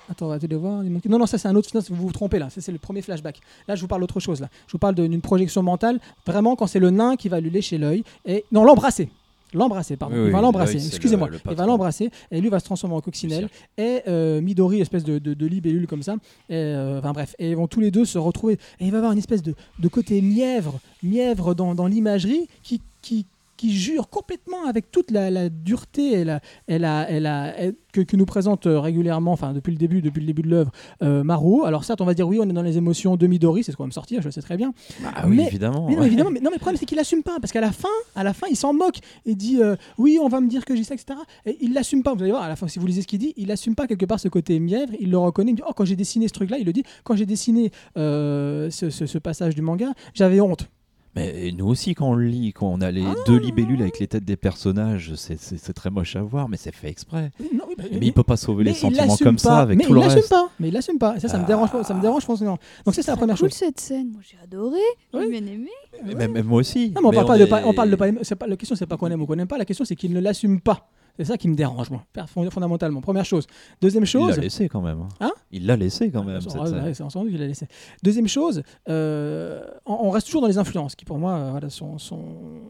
Attends, 0.08 0.38
te 0.38 0.54
voir. 0.54 0.82
Non, 0.84 1.18
non, 1.18 1.26
ça 1.26 1.36
c'est 1.36 1.48
un 1.48 1.56
autre. 1.56 1.68
vous 1.90 2.06
vous 2.06 2.12
trompez 2.12 2.38
là. 2.38 2.48
C'est 2.48 2.72
le 2.72 2.78
premier 2.78 3.02
flashback. 3.02 3.40
Là, 3.68 3.74
je 3.74 3.80
vous 3.82 3.88
parle 3.88 4.00
d'autre 4.00 4.20
chose. 4.20 4.40
Là, 4.40 4.48
je 4.66 4.72
vous 4.72 4.78
parle 4.78 4.94
d'une 4.94 5.20
projection 5.20 5.62
mentale. 5.62 6.00
Vraiment, 6.26 6.56
quand 6.56 6.66
c'est 6.66 6.78
le 6.78 6.90
nain 6.90 7.16
qui 7.16 7.28
va 7.28 7.40
lui 7.40 7.50
lécher 7.50 7.76
l'œil 7.76 8.04
et 8.24 8.44
non 8.52 8.64
l'embrasser. 8.64 9.10
L'embrasser, 9.54 9.96
pardon. 9.96 10.16
Oui, 10.16 10.26
il 10.26 10.30
va 10.32 10.38
oui, 10.38 10.42
l'embrasser. 10.42 10.84
Excusez-moi. 10.86 11.28
le- 11.28 11.34
le 11.34 11.40
il 11.50 11.56
va 11.56 11.66
l'embrasser 11.66 12.10
et 12.30 12.40
lui 12.40 12.48
va 12.48 12.58
se 12.58 12.64
transformer 12.64 12.96
en 12.96 13.00
coccinelle. 13.00 13.48
Et 13.78 14.02
euh, 14.08 14.40
Midori, 14.40 14.80
espèce 14.80 15.04
de, 15.04 15.18
de, 15.18 15.34
de 15.34 15.46
libellule 15.46 15.86
comme 15.86 16.02
ça. 16.02 16.14
Et, 16.48 16.54
euh, 16.54 16.98
enfin 16.98 17.12
bref, 17.12 17.34
et 17.38 17.50
ils 17.50 17.56
vont 17.56 17.66
tous 17.68 17.80
les 17.80 17.90
deux 17.90 18.04
se 18.04 18.18
retrouver. 18.18 18.54
Et 18.80 18.86
il 18.86 18.90
va 18.90 18.98
avoir 18.98 19.12
une 19.12 19.18
espèce 19.18 19.42
de, 19.42 19.54
de 19.78 19.88
côté 19.88 20.20
mièvre, 20.20 20.78
mièvre 21.02 21.54
dans, 21.54 21.74
dans 21.74 21.86
l'imagerie 21.86 22.48
qui, 22.62 22.80
qui, 23.02 23.24
qui 23.56 23.76
jure 23.76 24.08
complètement 24.10 24.66
avec 24.68 24.90
toute 24.90 25.10
la, 25.10 25.30
la 25.30 25.48
dureté 25.48 26.12
et 26.12 26.24
la, 26.24 26.40
et 26.68 26.78
la- 26.78 27.10
et 27.10 27.20
la- 27.20 27.62
et- 27.64 27.74
que, 27.92 28.02
que 28.02 28.16
nous 28.16 28.26
présente 28.26 28.66
euh, 28.66 28.78
régulièrement, 28.78 29.32
enfin 29.32 29.54
depuis 29.54 29.70
le 29.72 29.78
début, 29.78 30.02
depuis 30.02 30.20
le 30.20 30.26
début 30.26 30.42
de 30.42 30.48
l'œuvre, 30.48 30.70
euh, 31.02 31.24
Maro. 31.24 31.64
Alors 31.64 31.82
certes, 31.84 32.02
on 32.02 32.04
va 32.04 32.12
dire 32.12 32.28
oui, 32.28 32.38
on 32.40 32.48
est 32.48 32.52
dans 32.52 32.60
les 32.62 32.76
émotions 32.76 33.16
de 33.16 33.26
Midori, 33.26 33.64
c'est 33.64 33.72
ce 33.72 33.76
qu'on 33.78 33.84
va 33.84 33.88
me 33.88 33.92
sortir, 33.92 34.20
je 34.20 34.26
le 34.28 34.32
sais 34.32 34.42
très 34.42 34.58
bien. 34.58 34.74
Ah 35.14 35.24
oui, 35.26 35.36
Mais- 35.36 35.46
évidemment. 35.46 35.86
Mais 35.88 35.94
non, 35.94 36.00
ouais. 36.02 36.06
évidemment, 36.06 36.30
mais, 36.30 36.40
non, 36.40 36.50
mais 36.50 36.56
le 36.56 36.60
problème 36.60 36.76
c'est 36.78 36.84
qu'il 36.84 36.98
assume 36.98 37.22
pas, 37.22 37.38
parce 37.40 37.52
qu'à 37.52 37.62
la 37.62 37.72
fin, 37.72 37.88
à 38.14 38.22
la 38.22 38.34
fin, 38.34 38.46
il 38.50 38.56
s'en 38.56 38.74
moque 38.74 38.98
et 39.24 39.34
dit 39.34 39.62
euh, 39.62 39.76
oui, 39.96 40.18
on 40.20 40.28
va 40.28 40.40
me 40.42 40.48
dire 40.48 40.64
que 40.66 40.76
j'ai 40.76 40.84
ça, 40.84 40.92
etc. 40.94 41.18
Et 41.46 41.56
il 41.62 41.72
l'assume 41.72 42.02
pas. 42.02 42.12
Vous 42.14 42.22
allez 42.22 42.32
voir, 42.32 42.42
à 42.42 42.48
la 42.48 42.56
fin, 42.56 42.68
si 42.68 42.78
vous 42.78 42.86
lisez 42.86 43.00
ce 43.00 43.06
qu'il 43.06 43.18
dit, 43.18 43.32
il 43.38 43.50
assume 43.50 43.74
pas 43.74 43.86
quelque 43.86 44.04
part 44.04 44.20
ce 44.20 44.28
côté 44.28 44.60
mièvre. 44.60 44.92
Il 45.00 45.10
le 45.10 45.16
reconnaît. 45.18 45.52
Il 45.52 45.56
dit 45.56 45.62
oh, 45.66 45.72
quand 45.74 45.86
j'ai 45.86 45.96
dessiné 45.96 46.28
ce 46.28 46.34
truc-là, 46.34 46.58
il 46.58 46.66
le 46.66 46.72
dit 46.74 46.82
quand 47.02 47.16
j'ai 47.16 47.24
dessiné 47.26 47.70
euh, 47.96 48.68
ce, 48.70 48.90
ce- 48.90 49.06
ce 49.06 49.18
passage 49.18 49.54
du 49.54 49.62
manga, 49.62 49.92
j'avais 50.12 50.40
honte. 50.40 50.68
Mais 51.16 51.50
nous 51.56 51.66
aussi, 51.66 51.94
quand 51.94 52.10
on 52.10 52.14
le 52.14 52.26
lit, 52.26 52.52
quand 52.52 52.68
on 52.68 52.80
a 52.82 52.90
les 52.90 53.02
Ah. 53.04 53.14
deux 53.26 53.38
libellules 53.38 53.80
avec 53.80 53.98
les 53.98 54.06
têtes 54.06 54.24
des 54.24 54.36
personnages, 54.36 55.14
c'est- 55.16 55.72
très 55.72 55.90
moche 55.90 56.14
à 56.14 56.22
voir, 56.22 56.48
mais 56.48 56.56
c'est 56.58 56.74
fait 56.74 56.88
exprès. 56.88 57.30
Non, 57.40 57.64
oui, 57.68 57.74
bah, 57.78 57.84
Mais 57.90 57.98
il 58.06 58.12
peut 58.12 58.22
pas 58.22 58.36
sauver 58.36 58.64
mais 58.64 58.70
les 58.70 58.76
sentiments 58.76 59.16
comme 59.16 59.36
pas. 59.36 59.42
ça 59.42 59.58
avec 59.60 59.78
mais 59.78 59.84
tout 59.84 59.90
il 59.90 59.94
le 59.94 60.00
l'assume 60.00 60.16
reste. 60.18 60.28
pas. 60.30 60.50
Mais 60.60 60.68
il 60.68 60.74
l'assume 60.74 60.98
pas. 60.98 61.16
Et 61.16 61.20
ça, 61.20 61.28
ça 61.28 61.38
me 61.38 61.46
dérange 61.46 61.70
pas. 61.72 61.82
Ça 61.84 61.94
me 61.94 62.00
dérange, 62.02 62.22
je 62.22 62.26
pense. 62.26 62.40
Non. 62.42 62.58
Donc 62.84 62.94
ça, 62.94 63.02
c'est 63.02 63.10
la 63.10 63.16
première 63.16 63.36
cool 63.38 63.48
chose. 63.50 63.58
cette 63.58 63.80
scène, 63.80 64.10
moi 64.12 64.20
j'ai 64.22 64.36
adoré, 64.42 64.78
Oui. 65.14 65.20
j'ai 65.24 65.40
bien 65.40 65.52
aimé. 65.52 65.70
Mais 66.04 66.14
Même, 66.14 66.32
même 66.32 66.46
moi 66.46 66.60
aussi. 66.60 66.90
Non, 66.94 67.00
mais 67.00 67.06
on 67.06 67.10
Mais 67.10 67.16
parle 67.16 67.26
pas 67.28 67.38
de 67.38 67.44
est- 67.44 67.46
pas, 67.48 67.62
on 67.64 67.72
parle 67.72 67.90
de 67.90 67.96
pas 67.96 68.06
la 68.46 68.56
question 68.56 68.76
c'est 68.76 68.86
pas 68.86 68.96
qu'on 68.98 69.08
aime 69.10 69.22
ou 69.22 69.26
qu'on 69.26 69.36
n'aime 69.36 69.48
pas 69.48 69.58
la 69.58 69.64
question 69.64 69.84
c'est 69.86 69.96
qu'il 69.96 70.12
ne 70.12 70.20
l'assume 70.20 70.60
pas 70.60 70.88
c'est 71.16 71.24
ça 71.24 71.36
qui 71.36 71.48
me 71.48 71.54
dérange 71.54 71.90
moi 71.90 72.04
fondamentalement 72.26 73.00
première 73.00 73.24
chose 73.24 73.46
deuxième 73.80 74.04
Il 74.04 74.08
chose 74.08 74.36
l'a 74.36 74.42
laissé 74.42 74.68
quand 74.68 74.80
même. 74.80 75.06
Hein 75.20 75.32
Il 75.50 75.66
l'a 75.66 75.76
laissé 75.76 76.10
quand 76.10 76.24
même. 76.24 76.40
Ah, 76.44 76.50
cette 76.50 76.82
ouais, 76.82 76.94
c'est 76.94 77.02
entendu 77.02 77.30
qu'il 77.30 77.42
a 77.42 77.46
laissé. 77.46 77.66
Deuxième 78.02 78.28
chose, 78.28 78.62
euh, 78.88 79.62
on, 79.84 80.10
reste 80.10 80.26
toujours 80.26 80.42
dans 80.42 80.48
les 80.48 80.58
influences 80.58 80.94
qui 80.94 81.04
pour 81.04 81.18
moi 81.18 81.32
euh, 81.32 81.50
voilà, 81.52 81.70
sont, 81.70 81.98
sont- 81.98 82.60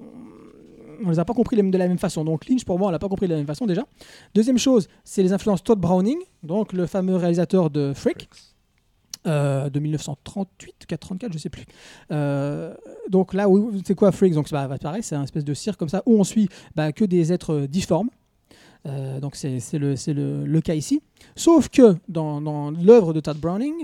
on 1.04 1.10
les 1.10 1.18
a 1.18 1.24
pas 1.24 1.34
compris 1.34 1.56
de 1.56 1.78
la 1.78 1.88
même 1.88 1.98
façon. 1.98 2.24
Donc 2.24 2.48
Lynch 2.48 2.64
pour 2.64 2.78
moi 2.78 2.88
on 2.88 2.90
l'a 2.90 2.98
pas 2.98 3.08
compris 3.08 3.26
de 3.26 3.32
la 3.32 3.38
même 3.38 3.46
façon 3.46 3.66
déjà. 3.66 3.84
Deuxième 4.34 4.58
chose, 4.58 4.88
c'est 5.04 5.22
les 5.22 5.32
influences 5.32 5.62
Todd 5.62 5.78
Browning, 5.78 6.18
donc 6.42 6.72
le 6.72 6.86
fameux 6.86 7.16
réalisateur 7.16 7.70
de 7.70 7.92
Freak. 7.94 8.28
euh, 9.26 9.68
de 9.70 9.80
1938, 9.80 10.86
434, 10.86 11.32
je 11.32 11.38
sais 11.38 11.48
plus. 11.50 11.64
Euh, 12.12 12.72
donc 13.10 13.34
là, 13.34 13.46
c'est 13.84 13.96
quoi 13.96 14.12
Freaks? 14.12 14.34
Donc 14.34 14.48
bah, 14.50 14.68
pareil, 14.80 15.02
c'est 15.02 15.16
un 15.16 15.24
espèce 15.24 15.44
de 15.44 15.52
cirque 15.52 15.78
comme 15.78 15.88
ça 15.88 16.02
où 16.06 16.18
on 16.18 16.22
suit 16.24 16.48
bah, 16.76 16.92
que 16.92 17.04
des 17.04 17.32
êtres 17.32 17.66
difformes. 17.66 18.08
Euh, 18.86 19.20
donc 19.20 19.36
c'est 19.36 19.58
le, 19.74 19.94
le, 20.12 20.44
le 20.46 20.60
cas 20.60 20.74
ici. 20.74 21.02
Sauf 21.34 21.68
que 21.68 21.96
dans, 22.08 22.40
dans 22.40 22.70
l'œuvre 22.70 23.12
de 23.12 23.20
Todd 23.20 23.38
Browning, 23.38 23.74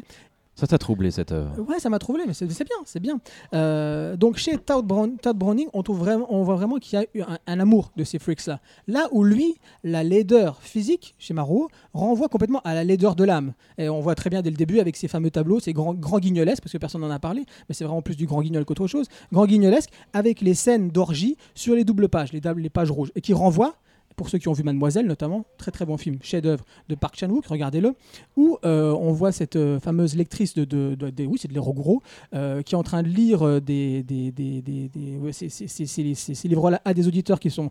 Ça 0.55 0.66
t'a 0.66 0.76
troublé 0.78 1.11
cette 1.11 1.32
œuvre? 1.32 1.59
Ouais, 1.66 1.80
ça 1.80 1.88
m'a 1.88 1.98
troublé, 1.98 2.24
mais 2.26 2.34
c'est 2.34 2.46
bien, 2.46 2.76
c'est 2.84 3.00
bien. 3.00 3.18
Euh, 3.55 4.16
donc 4.16 4.36
chez 4.36 4.59
Todd, 4.59 4.86
Brown- 4.86 5.16
Todd 5.16 5.36
Browning, 5.36 5.68
on, 5.72 5.82
trouve 5.82 5.98
vraiment, 5.98 6.26
on 6.28 6.42
voit 6.44 6.57
vraiment 6.57 6.76
qu'il 6.76 6.98
y 6.98 7.03
a 7.03 7.07
eu 7.14 7.22
un, 7.22 7.38
un 7.46 7.59
amour 7.59 7.90
de 7.96 8.05
ces 8.05 8.18
freaks-là. 8.18 8.61
Là 8.86 9.09
où 9.12 9.24
lui, 9.24 9.55
la 9.82 10.05
laideur 10.05 10.61
physique, 10.61 11.14
chez 11.18 11.32
Marot, 11.32 11.68
renvoie 11.94 12.28
complètement 12.28 12.61
à 12.64 12.74
la 12.74 12.84
laideur 12.84 13.16
de 13.16 13.24
l'âme. 13.24 13.55
Et 13.78 13.88
on 13.88 14.00
voit 14.00 14.14
très 14.14 14.28
bien 14.30 14.42
dès 14.42 14.50
le 14.50 14.57
début 14.57 14.78
avec 14.78 14.96
ces 14.96 15.09
fameux 15.09 15.30
tableaux, 15.30 15.59
ces 15.59 15.72
grands, 15.72 15.94
grands 15.94 16.20
guignolesques, 16.20 16.62
parce 16.62 16.72
que 16.72 16.78
personne 16.78 17.00
n'en 17.00 17.11
a 17.11 17.18
parlé, 17.18 17.44
mais 17.68 17.74
c'est 17.74 17.84
vraiment 17.84 18.03
plus 18.03 18.16
du 18.16 18.26
grand 18.26 18.42
guignol 18.42 18.64
qu'autre 18.66 18.86
chose. 18.86 19.07
Grand 19.32 19.46
guignolesque 19.46 19.90
avec 20.12 20.42
les 20.42 20.55
scènes 20.55 20.90
d'orgie 20.90 21.36
sur 21.55 21.74
les 21.74 21.82
doubles 21.84 22.09
pages, 22.11 22.32
les, 22.34 22.42
les 22.57 22.70
pages 22.70 22.90
rouges, 22.90 23.11
et 23.16 23.20
qui 23.22 23.32
renvoient 23.32 23.74
pour 24.17 24.29
ceux 24.29 24.39
qui 24.39 24.49
ont 24.49 24.53
vu 24.53 24.63
Mademoiselle 24.63 25.07
notamment, 25.07 25.45
très 25.59 25.71
très 25.71 25.85
bon 25.87 25.97
film, 25.97 26.19
chef-d'œuvre 26.23 26.65
de 26.89 26.95
Park 26.95 27.17
Chan-wook, 27.19 27.47
regardez-le, 27.47 27.95
où 28.37 28.59
euh, 28.65 28.93
on 28.93 29.13
voit 29.13 29.33
cette 29.33 29.57
euh, 29.57 29.81
fameuse 29.81 30.17
lectrice 30.17 30.55
de, 30.55 30.65
de, 30.65 31.25
oui 31.27 31.39
c'est 31.41 31.49
de 31.49 31.55
l'Héros 31.55 32.03
euh, 32.35 32.63
qui 32.63 32.75
est 32.75 32.79
en 32.79 32.83
train 32.83 33.03
de 33.03 33.09
lire 33.09 33.61
des, 33.61 34.03
des, 34.03 34.31
des, 34.33 34.63
des- 34.63 34.89
ces- 35.33 36.49
livres-là 36.49 36.81
à 36.85 36.95
des 36.95 37.09
auditeurs 37.09 37.41
qui 37.41 37.51
sont 37.51 37.71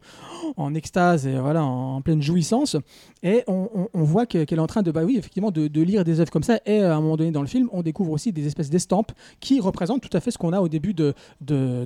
en 0.57 0.73
extase 0.73 1.27
et 1.27 1.37
voilà 1.39 1.63
en, 1.63 2.01
pleine 2.01 2.21
jouissance, 2.21 2.75
et 3.23 3.43
on, 3.47 3.67
voit 3.93 4.25
que- 4.25 4.43
qu'elle 4.43 4.57
est 4.59 4.61
en 4.61 4.67
train 4.67 4.81
de 4.81 4.91
bah 4.91 5.03
oui 5.03 5.17
effectivement 5.17 5.51
de, 5.51 5.81
lire 5.81 6.03
des 6.03 6.19
œuvres 6.19 6.31
comme 6.31 6.43
ça, 6.43 6.59
et 6.65 6.79
à 6.79 6.95
un 6.95 7.01
moment 7.01 7.17
donné 7.17 7.31
dans 7.31 7.41
le 7.41 7.47
film 7.47 7.69
on 7.71 7.81
découvre 7.83 8.11
aussi 8.11 8.31
des 8.31 8.47
espèces 8.47 8.69
d'estampes 8.69 9.11
qui 9.39 9.59
représentent 9.59 10.01
tout 10.01 10.15
à 10.15 10.19
fait 10.19 10.31
ce 10.31 10.37
qu'on 10.37 10.53
a 10.53 10.61
au 10.61 10.67
début 10.69 10.93
de, 10.93 11.13
de, 11.41 11.85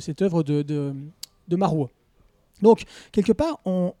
cette 0.00 0.22
œuvre 0.22 0.42
de, 0.42 0.62
de, 0.62 0.94
de. 1.48 1.56
Donc, 2.62 2.82
quelque 3.12 3.32
part, 3.32 3.60
on, 3.64 3.92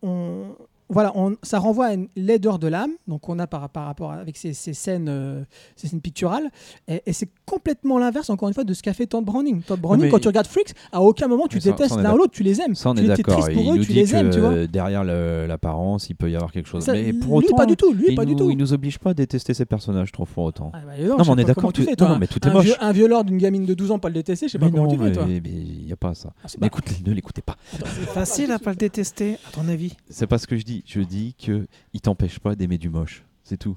voilà, 0.88 1.12
on- 1.14 1.36
ça 1.42 1.58
renvoie 1.58 1.86
à 1.86 1.92
une 1.94 2.08
laideur 2.16 2.58
de 2.58 2.66
l'âme, 2.66 2.92
donc 3.06 3.28
on 3.28 3.38
a 3.38 3.46
par, 3.46 3.60
rapport 3.60 4.12
avec 4.12 4.36
ces, 4.36 4.52
scènes, 4.54 5.08
euh, 5.08 5.44
ces 5.76 5.88
scènes 5.88 6.00
picturales, 6.00 6.50
et 6.88 7.12
c'est 7.12 7.28
complètement 7.48 7.98
l'inverse, 7.98 8.30
encore 8.30 8.48
une 8.48 8.54
fois, 8.54 8.64
de 8.64 8.74
ce 8.74 8.82
qu'a 8.82 8.92
fait 8.92 9.06
Todd 9.06 9.24
Browning. 9.24 9.62
Todd 9.62 9.80
Browning, 9.80 10.04
mais- 10.06 10.10
quand 10.10 10.18
tu 10.18 10.28
regardes 10.28 10.46
Freaks, 10.46 10.74
à 10.92 11.00
aucun 11.02 11.28
moment 11.28 11.46
tu 11.48 11.58
détestes 11.58 11.96
l'un 11.96 12.12
ou 12.14 12.18
l'autre, 12.18 12.32
tu 12.32 12.42
les 12.42 12.60
aimes. 12.60 12.74
Ça, 12.74 12.90
on 12.90 12.94
tu 12.94 13.00
est 13.02 13.04
es 13.04 13.08
d'accord. 13.08 13.38
triste 13.38 13.52
pour 13.54 13.62
Il 13.64 13.70
eux, 13.70 13.76
nous 13.78 13.84
tu 13.84 13.92
dit 13.92 13.98
les 13.98 14.14
aimes, 14.14 14.28
que 14.30 14.34
tu 14.34 14.40
vois. 14.40 14.66
derrière 14.66 15.04
l'apparence, 15.04 16.08
il 16.10 16.14
peut 16.14 16.30
y 16.30 16.36
avoir 16.36 16.52
quelque 16.52 16.68
chose. 16.68 16.84
Ça, 16.84 16.92
mais 16.92 17.12
lui, 17.12 17.18
pour 17.18 17.32
autant, 17.34 17.56
pas 17.56 17.66
du 17.66 17.76
tout, 17.76 17.92
lui, 17.92 18.06
il, 18.10 18.14
pas 18.14 18.24
nous, 18.24 18.34
du 18.34 18.36
tout. 18.36 18.50
il 18.50 18.56
nous 18.56 18.72
oblige 18.72 18.98
pas 18.98 19.10
à 19.10 19.14
détester 19.14 19.54
ses 19.54 19.64
personnages 19.64 20.12
trop 20.12 20.24
pour 20.24 20.44
autant. 20.44 20.70
Ah 20.74 20.78
bah, 20.86 20.92
Non, 20.98 21.16
mais 21.18 21.28
on 21.28 21.36
est 21.38 21.44
d'accord, 21.44 21.72
non, 22.00 22.08
non, 22.08 22.18
mais 22.18 22.26
tout 22.26 22.38
est 22.46 22.46
un, 22.50 22.52
moche. 22.52 22.64
vieux- 22.66 22.74
un 22.80 22.92
violeur 22.92 23.24
d'une 23.24 23.38
gamine 23.38 23.64
de 23.66 23.74
12 23.74 23.90
ans, 23.90 23.98
pas 23.98 24.08
le 24.08 24.14
détester, 24.14 24.46
je 24.48 24.52
sais 24.52 24.58
pas 24.58 24.70
comment 24.70 24.84
non, 24.84 24.90
tu 24.92 24.98
fais, 24.98 25.12
toi. 25.12 25.24
mais 25.26 25.40
il 25.44 25.84
n'y 25.86 25.92
a 25.92 25.96
pas 25.96 26.14
ça. 26.14 26.32
Ah, 26.44 26.66
écoute, 26.66 26.84
ne 27.06 27.12
l'écoutez 27.12 27.42
pas. 27.42 27.56
C'est 27.72 28.08
facile 28.08 28.52
à 28.52 28.58
pas 28.58 28.70
le 28.70 28.76
détester, 28.76 29.38
à 29.48 29.50
ton 29.52 29.68
avis? 29.68 29.94
C'est 30.10 30.26
pas 30.26 30.38
ce 30.38 30.46
que 30.46 30.56
je 30.56 30.64
dis. 30.64 30.82
Je 30.86 31.00
dis 31.00 31.34
que 31.34 31.66
il 31.92 32.00
t'empêche 32.00 32.38
pas 32.38 32.54
d'aimer 32.54 32.78
du 32.78 32.88
moche. 32.90 33.24
C'est 33.44 33.56
tout. 33.56 33.76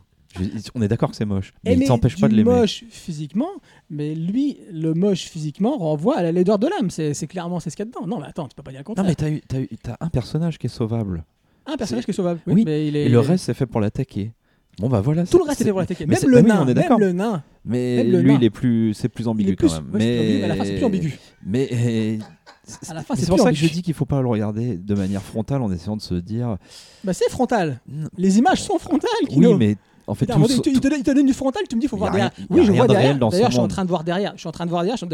On 0.76 0.82
est 0.82 0.88
d'accord 0.88 1.10
que 1.12 1.16
c'est 1.16 1.26
moche. 1.26 1.54
Mais 1.64 1.72
il 1.72 1.78
aimer 1.78 1.86
t'empêche 1.88 2.20
pas 2.20 2.28
de 2.28 2.34
l'aimer. 2.36 2.50
moche 2.50 2.84
physiquement, 2.90 3.50
mais 3.90 4.16
lui, 4.16 4.58
le 4.72 4.94
moche 4.94 5.24
physiquement 5.26 5.78
renvoie 5.78 6.18
à 6.18 6.24
la 6.24 6.32
laideur 6.32 6.60
de 6.60 6.68
l'âme. 6.68 6.90
C'est 6.90 7.28
clairement 7.28 7.60
c'est 7.60 7.70
ce 7.70 7.76
qu'il 7.76 7.86
y 7.86 7.88
a 7.88 7.92
dedans. 7.92 8.08
Non, 8.08 8.20
mais 8.20 8.28
attends, 8.28 8.48
tu 8.48 8.56
peux 8.56 8.64
pas 8.64 8.72
dire 8.72 8.80
le 8.80 8.84
Non, 8.84 8.96
contraire. 8.96 9.06
mais 9.08 9.16
t'as 9.16 9.30
eu- 9.30 9.42
t'as 9.48 9.60
eu- 9.60 9.70
t'as 9.82 9.98
un 10.00 10.10
personnage 10.10 10.58
qui 10.58 10.68
est 10.68 10.70
sauvable. 10.70 11.24
un 11.68 11.78
personnage 11.78 12.06
qui 12.06 12.12
est 12.12 12.14
sauvable. 12.14 12.40
Oui, 12.48 12.64
mais 12.66 12.88
il 12.88 12.96
est. 12.96 13.06
Et 13.06 13.10
le 13.10 13.20
reste, 13.20 13.46
c'est 13.46 13.54
fait 13.54 13.66
pour 13.68 13.82
l'attaquer. 13.82 14.32
Bon, 14.80 14.88
bah 14.90 15.02
voilà. 15.02 15.26
tout 15.26 15.38
le 15.38 15.44
reste 15.44 15.62
c'est- 15.62 15.70
pour 15.70 15.80
l'attaquer. 15.80 16.06
mais 16.08 16.16
Même 16.20 16.30
le 16.32 16.38
oui, 16.38 16.44
nain, 16.44 16.64
on 16.64 16.68
est 16.68 16.74
même 16.74 17.00
le 17.00 17.12
nain. 17.12 17.44
Mais 17.66 17.98
Même 17.98 18.12
le 18.12 18.22
lui, 18.22 18.32
nain. 18.32 18.38
il 18.40 18.44
est 18.46 18.50
plus, 18.50 18.94
c'est 18.94 19.10
plus 19.10 19.26
Il 19.26 19.28
ambigu 19.28 19.56
plus, 19.56 19.68
quand 19.68 19.82
même. 19.84 19.94
ouais, 19.94 20.00
c'est 20.00 20.08
plus 20.08 20.16
ambigu, 20.16 20.40
mais 20.40 20.40
mais 20.40 20.44
à 20.44 20.48
la 20.48 20.56
fin, 20.56 20.64
c'est 20.66 20.76
plus 20.76 20.86
ambigu. 20.86 21.20
Mais 21.46 21.68
mais 21.72 22.20
c'est 23.16 23.28
pour 23.28 23.40
ça 23.40 23.50
que 23.52 23.58
je 23.58 23.68
dis 23.68 23.82
qu'il 23.82 23.94
faut 23.94 24.06
pas 24.06 24.22
le 24.22 24.28
regarder 24.28 24.78
de 24.78 24.96
manière 24.96 25.22
frontale 25.22 25.62
en 25.62 25.72
essayant 25.72 25.98
de 25.98 26.02
se 26.02 26.16
dire. 26.16 26.58
Bah, 27.04 27.14
c'est 27.14 27.30
frontal. 27.30 27.80
Non. 27.88 28.08
Les 28.18 28.38
images 28.40 28.62
sont 28.64 28.80
frontales. 28.80 29.10
Oui, 29.36 29.54
mais 29.56 29.76
en 30.08 30.16
fait, 30.16 30.26
Putain, 30.26 30.40
tout, 30.40 30.48
il 30.50 30.62
te- 30.62 30.70
il 30.70 30.80
te, 30.80 30.88
il 30.96 31.04
te 31.04 31.12
donne 31.12 31.26
du 31.26 31.34
frontal, 31.34 31.64
tu 31.70 31.76
me 31.76 31.82
dis 31.82 31.88
faut 31.88 31.96
Y 31.98 32.00
a 32.00 32.00
voir 32.00 32.14
rien- 32.14 32.32
derrière. 32.38 32.48
Oui, 32.50 32.66
je 32.66 32.72
vois 32.72 32.88
de 32.88 32.94
derrière. 32.94 33.18
D'ailleurs, 33.18 33.48
je 33.50 33.56
suis 33.56 33.60
en 33.62 33.68
train 33.68 33.84
de 33.84 33.90
voir 33.90 34.04
derrière. 34.04 34.34
Je 34.36 34.40
suis 34.40 34.50
en 34.50 34.52
train 34.52 34.66
de 34.66 34.70
voir 34.70 34.84
derrière. 34.84 34.98
Je 34.98 35.06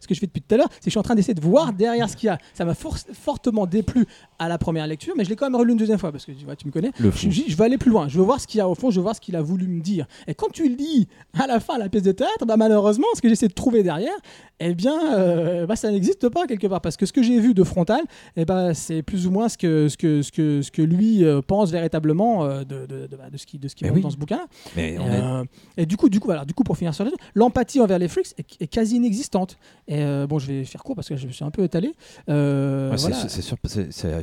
ce 0.00 0.06
que 0.06 0.14
je 0.14 0.20
fais 0.20 0.26
depuis 0.26 0.42
tout 0.42 0.54
à 0.54 0.58
l'heure, 0.58 0.68
c'est 0.72 0.78
que 0.80 0.84
je 0.86 0.90
suis 0.90 0.98
en 0.98 1.02
train 1.02 1.14
d'essayer 1.14 1.34
de 1.34 1.40
voir 1.40 1.72
derrière 1.72 2.08
ce 2.08 2.16
qu'il 2.16 2.26
y 2.26 2.30
a. 2.30 2.38
Ça 2.54 2.64
m'a 2.64 2.74
for- 2.74 2.96
fortement 3.12 3.66
déplu 3.66 4.06
à 4.38 4.48
la 4.48 4.58
première 4.58 4.86
lecture, 4.86 5.14
mais 5.16 5.24
je 5.24 5.30
l'ai 5.30 5.36
quand 5.36 5.46
même 5.46 5.56
relu 5.56 5.72
une 5.72 5.78
deuxième 5.78 5.98
fois 5.98 6.12
parce 6.12 6.24
que 6.24 6.32
tu 6.32 6.44
vois, 6.44 6.56
tu 6.56 6.66
me 6.66 6.72
connais. 6.72 6.90
le 6.98 7.10
Je, 7.10 7.30
je- 7.30 7.42
je 7.48 7.56
veux 7.56 7.64
aller 7.64 7.78
plus 7.78 7.90
loin. 7.90 8.08
Je 8.08 8.18
veux 8.18 8.24
voir 8.24 8.40
ce 8.40 8.46
qu'il 8.46 8.58
y 8.58 8.60
a 8.60 8.68
au 8.68 8.74
fond. 8.74 8.90
Je 8.90 8.96
veux 8.96 9.02
voir 9.02 9.14
ce 9.16 9.20
qu'il 9.20 9.36
a 9.36 9.42
voulu 9.42 9.66
me 9.66 9.80
dire. 9.80 10.06
Et 10.26 10.34
quand 10.34 10.48
tu 10.52 10.68
lis 10.68 11.08
à 11.38 11.46
la 11.46 11.60
fin 11.60 11.78
la 11.78 11.88
pièce 11.88 12.02
de 12.04 12.12
théâtre, 12.12 12.46
bah, 12.46 12.56
malheureusement, 12.56 13.06
ce 13.14 13.20
que 13.22 13.28
j'essaie 13.28 13.48
de 13.48 13.52
trouver 13.54 13.82
derrière, 13.82 14.16
eh 14.60 14.74
bien, 14.74 15.14
euh, 15.18 15.66
bah, 15.66 15.76
ça 15.76 15.90
n'existe 15.90 16.28
pas 16.28 16.46
quelque 16.46 16.66
part. 16.66 16.80
Parce 16.80 16.96
que 16.96 17.06
ce 17.06 17.12
que 17.12 17.22
j'ai 17.22 17.38
vu 17.40 17.54
de 17.54 17.64
frontal, 17.64 18.00
eh 18.36 18.44
ben, 18.44 18.72
c'est 18.74 19.02
plus 19.02 19.26
ou 19.26 19.30
moins 19.30 19.48
ce 19.48 19.58
que, 19.58 19.88
ce 19.88 19.96
que, 19.96 20.22
ce 20.22 20.32
que, 20.32 20.62
ce 20.62 20.70
que 20.70 20.82
lui 20.82 21.24
euh, 21.24 21.40
pense 21.46 21.70
véritablement 21.70 22.44
euh, 22.44 22.60
de, 22.64 22.86
de, 22.86 23.06
de, 23.06 23.16
bah, 23.16 23.30
de 23.30 23.36
ce 23.36 23.46
qui, 23.46 23.58
de 23.58 23.68
ce 23.68 23.74
qui 23.74 23.88
oui. 23.90 24.00
dans 24.00 24.10
ce 24.10 24.16
bouquin. 24.16 24.35
Mais 24.76 24.94
est- 24.94 24.98
euh, 25.00 25.44
et 25.76 25.86
du 25.86 25.96
coup, 25.96 26.08
du 26.08 26.20
coup, 26.20 26.26
voilà, 26.26 26.44
du 26.44 26.54
coup, 26.54 26.64
pour 26.64 26.76
finir 26.76 26.94
sur 26.94 27.04
là 27.04 27.10
l'empathie 27.34 27.80
envers 27.80 27.98
les 27.98 28.08
freaks 28.08 28.34
est, 28.38 28.62
est 28.62 28.66
quasi 28.66 28.96
inexistante. 28.96 29.58
Et 29.88 30.02
euh, 30.02 30.26
bon, 30.26 30.38
je 30.38 30.46
vais 30.46 30.64
faire 30.64 30.82
court 30.82 30.94
parce 30.94 31.08
que 31.08 31.16
je 31.16 31.26
me 31.26 31.32
suis 31.32 31.44
un 31.44 31.50
peu 31.50 31.62
étalé. 31.64 31.94
Euh, 32.28 32.90
Ouais, 32.90 32.96
c'est- 32.98 33.02
voilà. 33.08 33.16
c'est 33.22 33.28
c'est 33.28 33.42
sûr, 33.42 33.56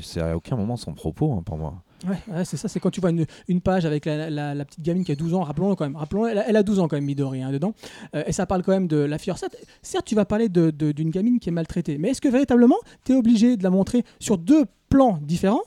c'est- 0.02 0.22
à 0.22 0.36
aucun 0.36 0.56
moment 0.56 0.78
son 0.78 0.94
propos 0.94 1.34
hein, 1.34 1.44
pour 1.46 1.58
moi. 1.58 1.76
Ouais, 2.08 2.18
ouais, 2.36 2.44
c'est 2.44 2.58
ça, 2.58 2.68
c'est 2.68 2.82
quand 2.82 2.90
tu 2.92 3.00
vois 3.00 3.12
une, 3.12 3.26
une 3.48 3.62
page 3.62 3.86
avec 3.86 4.04
la, 4.06 4.30
la- 4.30 4.54
la 4.54 4.66
petite 4.66 4.82
gamine 4.82 5.06
qui 5.06 5.14
a 5.14 5.16
12 5.16 5.34
ans, 5.34 5.42
rappelons-le 5.44 5.76
quand 5.76 5.86
même, 5.86 5.96
rappelons 5.96 6.28
elle, 6.28 6.38
a- 6.40 6.50
elle 6.50 6.58
a 6.58 6.64
12 6.64 6.80
ans 6.80 6.90
quand 6.90 6.98
même, 6.98 7.06
Midori, 7.06 7.42
hein, 7.42 7.52
dedans, 7.52 7.74
Euh, 8.14 8.24
et 8.28 8.34
ça 8.34 8.46
parle 8.46 8.62
quand 8.62 8.74
même 8.74 8.88
de 8.88 8.98
la 8.98 9.18
fille. 9.18 9.34
Certes, 9.38 9.56
certes, 9.82 10.06
tu 10.06 10.14
vas 10.14 10.26
parler 10.26 10.50
de- 10.50 10.70
de- 10.70 10.92
d'une 10.92 11.12
gamine 11.12 11.40
qui 11.40 11.48
est 11.48 11.54
maltraitée, 11.54 11.98
mais 11.98 12.10
est-ce 12.10 12.20
que 12.20 12.28
véritablement, 12.28 12.76
tu 13.06 13.14
es 13.14 13.16
obligé 13.16 13.56
de 13.56 13.64
la 13.64 13.70
montrer 13.70 14.04
sur 14.20 14.38
deux 14.38 14.66
plans 14.90 15.18
différents, 15.22 15.62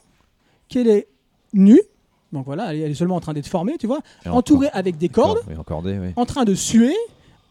qu'elle 0.69 0.89
est 0.89 1.09
nue, 1.55 1.81
donc 2.33 2.45
voilà, 2.47 2.75
elle 2.75 2.91
est, 2.91 2.95
seulement 2.95 3.17
en 3.17 3.21
train 3.21 3.33
d'être 3.35 3.47
formée, 3.49 3.77
tu 3.79 3.87
vois, 3.87 4.01
Et 4.25 4.29
entourée 4.29 4.67
encore- 4.69 4.79
avec 4.79 4.99
des 4.99 5.09
cordes, 5.09 5.39
encore- 5.39 5.49
oui, 5.49 5.57
encordé, 5.57 5.99
oui. 6.01 6.09
en 6.17 6.27
train 6.27 6.45
de 6.45 6.55
suer, 6.55 6.95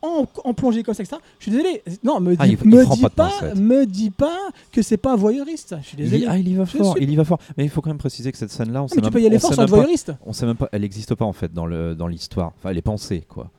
en, 0.01 0.25
en 0.43 0.53
plongée 0.53 0.83
comme 0.83 0.93
ça, 0.93 1.01
etc. 1.01 1.17
Je 1.39 1.43
suis 1.45 1.51
désolé, 1.51 1.81
non, 2.03 2.19
me 2.19 2.31
dis, 2.31 2.37
Ah, 2.39 2.45
il- 2.47 2.57
il 2.63 2.69
me 2.69 2.85
dis 2.95 3.01
pas 3.15 3.31
me 3.55 3.85
dis 3.85 4.11
pas 4.11 4.37
que 4.71 4.81
c'est 4.83 4.97
pas 4.97 5.15
voyeuriste, 5.15 5.75
je 5.81 5.87
suis 5.87 5.97
Il, 5.97 6.03
désolé. 6.03 6.21
y- 6.23 6.27
ah, 6.27 6.37
il 6.37 6.47
y 6.47 6.53
va 6.55 6.65
fort, 6.67 6.93
suis- 6.95 7.03
il 7.03 7.09
y 7.09 7.15
va 7.15 7.23
fort. 7.23 7.39
Mais 7.57 7.63
il 7.63 7.69
faut 7.69 7.81
quand 7.81 7.89
même 7.89 7.97
préciser 7.97 8.31
que 8.31 8.37
cette 8.37 8.51
scène-là, 8.51 8.83
on 8.83 8.85
Ah, 8.85 8.87
sait 8.89 8.95
mais 8.97 9.01
tu 9.01 9.05
même, 9.05 9.13
peux 9.13 9.21
y 9.21 9.25
aller 9.25 9.39
fort 9.39 9.49
sans 9.49 9.53
être 9.53 9.59
même 9.61 9.69
pas- 9.69 9.75
voyeuriste. 9.77 10.11
on 10.25 10.33
sait 10.33 10.45
même 10.45 10.57
pas, 10.57 10.69
elle 10.71 10.81
n'existe 10.81 11.15
pas 11.15 11.25
en 11.25 11.33
fait 11.33 11.51
dans 11.53 11.65
le 11.65 11.95
dans 11.95 12.07
l'histoire. 12.07 12.51
Enfin, 12.59 12.69
elle 12.69 12.77
est 12.77 12.81
pensée 12.83 13.23
quoi. 13.27 13.49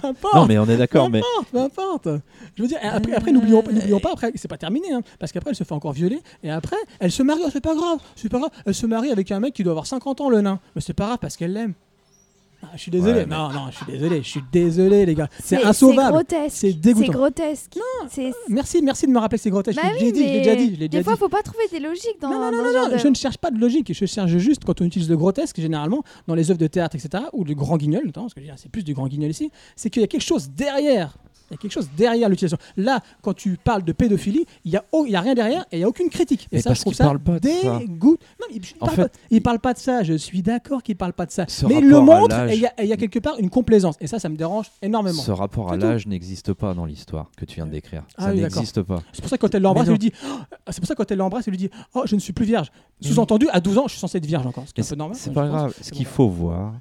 Peu 0.00 0.06
importe. 0.06 0.34
Non, 0.34 0.46
mais 0.46 0.58
on 0.58 0.66
est 0.66 0.76
d'accord, 0.76 1.10
mais 1.10 1.20
Peu 1.50 1.58
importe. 1.58 2.08
Je 2.56 2.62
veux 2.62 2.68
dire, 2.68 2.78
après, 2.82 3.14
après 3.14 3.32
n'oublions 3.32 3.62
pas, 3.62 3.70
pas, 4.00 4.12
après, 4.12 4.32
c'est 4.34 4.48
pas 4.48 4.58
terminé, 4.58 4.92
hein, 4.92 5.02
parce 5.18 5.32
qu'après, 5.32 5.50
elle 5.50 5.56
se 5.56 5.64
fait 5.64 5.74
encore 5.74 5.92
violer, 5.92 6.20
et 6.42 6.50
après, 6.50 6.76
elle 6.98 7.12
se 7.12 7.22
marie, 7.22 7.42
oh, 7.44 7.50
c'est 7.52 7.60
pas 7.60 7.74
grave, 7.74 7.98
c'est 8.16 8.28
pas 8.28 8.38
grave, 8.38 8.50
elle 8.66 8.74
se 8.74 8.86
marie 8.86 9.10
avec 9.10 9.30
un 9.30 9.40
mec 9.40 9.54
qui 9.54 9.62
doit 9.62 9.72
avoir 9.72 9.86
50 9.86 10.20
ans, 10.20 10.30
le 10.30 10.40
nain. 10.40 10.60
Mais 10.74 10.80
c'est 10.80 10.94
pas 10.94 11.06
grave, 11.06 11.18
parce 11.20 11.36
qu'elle 11.36 11.52
l'aime. 11.52 11.74
Ah, 12.62 12.68
je 12.74 12.80
suis 12.82 12.90
désolé, 12.90 13.12
Ouais, 13.20 13.26
mais- 13.26 13.34
non, 13.34 13.48
non, 13.50 13.70
je 13.70 13.76
suis 13.76 13.86
désolé, 13.86 14.22
je 14.22 14.28
suis 14.28 14.42
désolé, 14.52 15.06
les 15.06 15.14
gars. 15.14 15.28
C'est 15.42 15.56
C'est 15.56 15.64
insauvable. 15.64 16.12
grotesque. 16.12 16.56
C'est 16.56 16.72
dégoûtant. 16.74 17.06
C'est 17.06 17.12
grotesque. 17.18 17.78
C'est- 18.10 18.32
Merci, 18.48 18.82
merci 18.82 19.06
de 19.06 19.12
me 19.12 19.18
rappeler 19.18 19.38
que 19.38 19.42
c'est 19.42 19.50
grotesque. 19.50 19.80
Bah 19.82 19.88
je 19.94 19.98
l'ai 20.00 20.04
oui, 20.06 20.12
dit, 20.12 20.18
je 20.20 20.24
l'ai 20.24 20.32
mais 20.32 20.38
déjà 20.40 20.56
dit, 20.56 20.66
je 20.66 20.70
l'ai 20.72 20.76
Des 20.76 20.88
déjà 20.88 21.04
fois, 21.04 21.14
dit. 21.14 21.18
faut 21.18 21.28
pas 21.30 21.42
trouver 21.42 21.64
des 21.72 21.80
logiques 21.80 22.20
dans, 22.20 22.28
Non, 22.28 22.38
non, 22.38 22.50
non, 22.52 22.62
non, 22.64 22.82
non, 22.88 22.92
de- 22.92 22.98
je 22.98 23.08
ne 23.08 23.14
cherche 23.14 23.38
pas 23.38 23.50
de 23.50 23.58
logique, 23.58 23.92
je 23.94 24.04
cherche 24.04 24.30
juste 24.36 24.64
quand 24.64 24.80
on 24.82 24.84
utilise 24.84 25.08
le 25.08 25.16
grotesque, 25.16 25.58
généralement, 25.60 26.02
dans 26.26 26.34
les 26.34 26.50
œuvres 26.50 26.60
de 26.60 26.66
théâtre, 26.66 26.96
etc., 26.96 27.24
ou 27.32 27.44
le 27.44 27.54
grand 27.54 27.78
guignol, 27.78 28.02
notamment, 28.04 28.26
parce 28.26 28.34
que 28.34 28.40
dire, 28.40 28.54
c'est 28.58 28.70
plus 28.70 28.84
du 28.84 28.92
grand 28.92 29.08
guignol 29.08 29.30
ici, 29.30 29.50
c'est 29.74 29.88
qu'il 29.88 30.02
y 30.02 30.04
a 30.04 30.08
quelque 30.08 30.20
chose 30.22 30.50
derrière. 30.50 31.16
Il 31.50 31.54
y 31.54 31.56
a 31.56 31.56
quelque 31.58 31.72
chose 31.72 31.88
derrière 31.96 32.28
l'utilisation. 32.28 32.58
Là, 32.76 33.00
quand 33.22 33.34
tu 33.34 33.56
parles 33.56 33.82
de 33.82 33.92
pédophilie, 33.92 34.46
il 34.64 34.70
n'y 34.70 34.76
a, 34.76 34.84
au- 34.92 35.04
il 35.04 35.10
y 35.10 35.16
a 35.16 35.20
rien 35.20 35.34
derrière 35.34 35.62
et 35.72 35.76
il 35.76 35.78
n'y 35.78 35.84
a 35.84 35.88
aucune 35.88 36.08
critique. 36.08 36.44
Et 36.52 36.56
Mais 36.56 36.60
ça, 36.62 36.70
parce 36.70 36.78
je 36.78 36.82
trouve 36.84 36.94
ça 36.94 37.04
parle 37.04 37.18
pas 37.18 37.40
de 37.40 37.48
ça. 37.48 37.78
dégoût. 37.78 38.16
Non, 38.40 38.46
il, 38.54 38.62
En 38.80 38.86
parle 38.86 38.96
fait- 38.96 39.02
pas, 39.08 39.18
il 39.30 39.42
parle 39.42 39.58
pas 39.58 39.72
de 39.74 39.78
ça. 39.78 40.02
Je 40.04 40.14
suis 40.14 40.42
d'accord 40.42 40.82
qu'il 40.82 40.94
parle 40.96 41.12
pas 41.12 41.26
de 41.26 41.32
ça. 41.32 41.44
Ce 41.48 41.66
mais 41.66 41.78
il 41.78 41.88
le 41.88 41.98
montre 42.00 42.38
et 42.48 42.54
il 42.54 42.60
y, 42.60 42.66
a- 42.66 42.84
y 42.84 42.96
quelque 42.96 43.18
part 43.18 43.34
une 43.38 43.50
complaisance. 43.50 43.96
Et 44.00 44.06
ça, 44.06 44.18
ça 44.20 44.28
me 44.28 44.36
dérange 44.36 44.66
énormément. 44.80 45.20
ce 45.20 45.32
rapport 45.32 45.72
à 45.72 45.74
C'est 45.74 45.80
l'âge 45.84 46.06
n'existe 46.06 46.52
pas 46.52 46.72
dans 46.74 46.84
l'histoire 46.84 47.30
que 47.36 47.44
tu 47.44 47.56
viens 47.56 47.66
de 47.66 47.72
décrire. 47.72 48.04
Ah 48.16 48.26
Ça 48.26 48.30
oui, 48.32 48.40
n'existe 48.42 48.82
pas. 48.82 49.02
C'est 49.12 49.20
pour 49.20 49.30
ça 49.30 49.36
que 49.36 49.42
quand 49.46 49.54
elle 49.54 49.62
l'embrasse, 49.62 49.86
elle 49.88 49.92
lui 49.94 49.98
dit. 49.98 50.12
Oh 50.24 50.26
c'est 50.70 50.80
pour 50.80 50.86
ça 50.86 50.94
que 50.94 50.98
quand 51.02 51.10
elle 51.10 51.18
l'embrasse, 51.18 51.48
elle 51.48 51.52
lui 51.52 51.58
dit 51.58 51.70
Oh, 51.94 52.02
je 52.04 52.14
ne 52.14 52.20
suis 52.20 52.32
plus 52.32 52.46
vierge. 52.46 52.70
Sous-entendu, 53.00 53.48
à 53.50 53.60
12 53.60 53.78
ans, 53.78 53.84
je 53.86 53.92
suis 53.92 54.00
censé 54.00 54.18
être 54.18 54.26
vierge 54.26 54.46
encore. 54.46 54.64
Ce 54.68 54.72
qui 54.72 54.80
Mais 54.82 54.86
est 54.86 54.88
un 54.88 54.94
peu 54.94 54.98
normal. 54.98 55.16
C'est 55.20 55.32
pas 55.32 55.48
grave. 55.48 55.74
Ce 55.76 55.84
C'est 55.84 55.90
qu'il 55.90 56.06
faut 56.06 56.28
voir. 56.28 56.74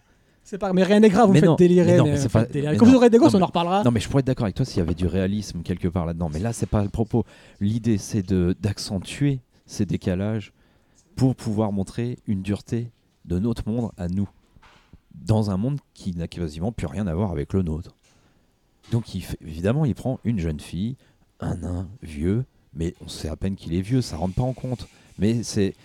C'est 0.43 0.57
pas, 0.57 0.73
mais 0.73 0.83
rien 0.83 0.99
n'est 0.99 1.09
grave, 1.09 1.27
vous 1.27 1.33
Mais 1.33 1.39
faites 1.41 1.49
non, 1.49 1.55
délirer. 1.55 1.91
mais 1.91 1.97
non, 1.97 2.03
mais 2.05 2.09
mais 2.11 2.15
vous 2.15 2.21
c'est 2.23 2.27
me 2.29 2.33
pas- 2.33 2.39
faites 2.41 2.51
délirer. 2.53 2.71
mais 2.73 2.77
Quand 2.79 2.85
vous 2.87 2.95
aurez 2.95 3.09
des 3.11 3.17
gosses, 3.19 3.35
on 3.35 3.41
en 3.41 3.45
reparlera. 3.45 3.83
Non, 3.83 3.91
mais 3.91 3.99
je 3.99 4.07
pourrais 4.09 4.21
être 4.21 4.27
d'accord 4.27 4.45
avec 4.45 4.55
toi 4.55 4.65
s'il 4.65 4.77
y 4.79 4.81
avait 4.81 4.95
du 4.95 5.05
réalisme 5.05 5.61
quelque 5.61 5.87
part 5.87 6.05
là-dedans. 6.07 6.29
Mais 6.33 6.39
là, 6.39 6.53
c'est 6.53 6.65
pas 6.65 6.81
le 6.81 6.89
propos. 6.89 7.23
L'idée, 7.59 7.97
c'est 7.99 8.23
de 8.27 8.55
d'accentuer 8.59 9.39
ces 9.67 9.85
décalages 9.85 10.51
pour 11.15 11.35
pouvoir 11.35 11.71
montrer 11.71 12.17
une 12.25 12.41
dureté 12.41 12.89
de 13.25 13.37
notre 13.37 13.69
monde 13.69 13.91
à 13.97 14.07
nous, 14.07 14.27
dans 15.13 15.51
un 15.51 15.57
monde 15.57 15.79
qui 15.93 16.15
n'a 16.15 16.27
quasiment 16.27 16.71
plus 16.71 16.87
rien 16.87 17.05
à 17.05 17.13
voir 17.13 17.31
avec 17.31 17.53
le 17.53 17.61
nôtre. 17.61 17.95
Donc, 18.91 19.13
il 19.13 19.21
fait- 19.21 19.37
évidemment, 19.45 19.85
il 19.85 19.93
prend 19.93 20.19
une 20.23 20.39
jeune 20.39 20.59
fille, 20.59 20.95
un 21.41 21.57
nain 21.57 21.87
vieux, 22.01 22.43
mais 22.73 22.95
on 23.05 23.07
sait 23.07 23.29
à 23.29 23.35
peine 23.35 23.55
qu'il 23.55 23.75
est 23.75 23.81
vieux, 23.81 24.01
ça 24.01 24.17
rentre 24.17 24.33
pas 24.33 24.41
en 24.41 24.53
compte. 24.53 24.87
Mais 25.19 25.43
c'est. 25.43 25.75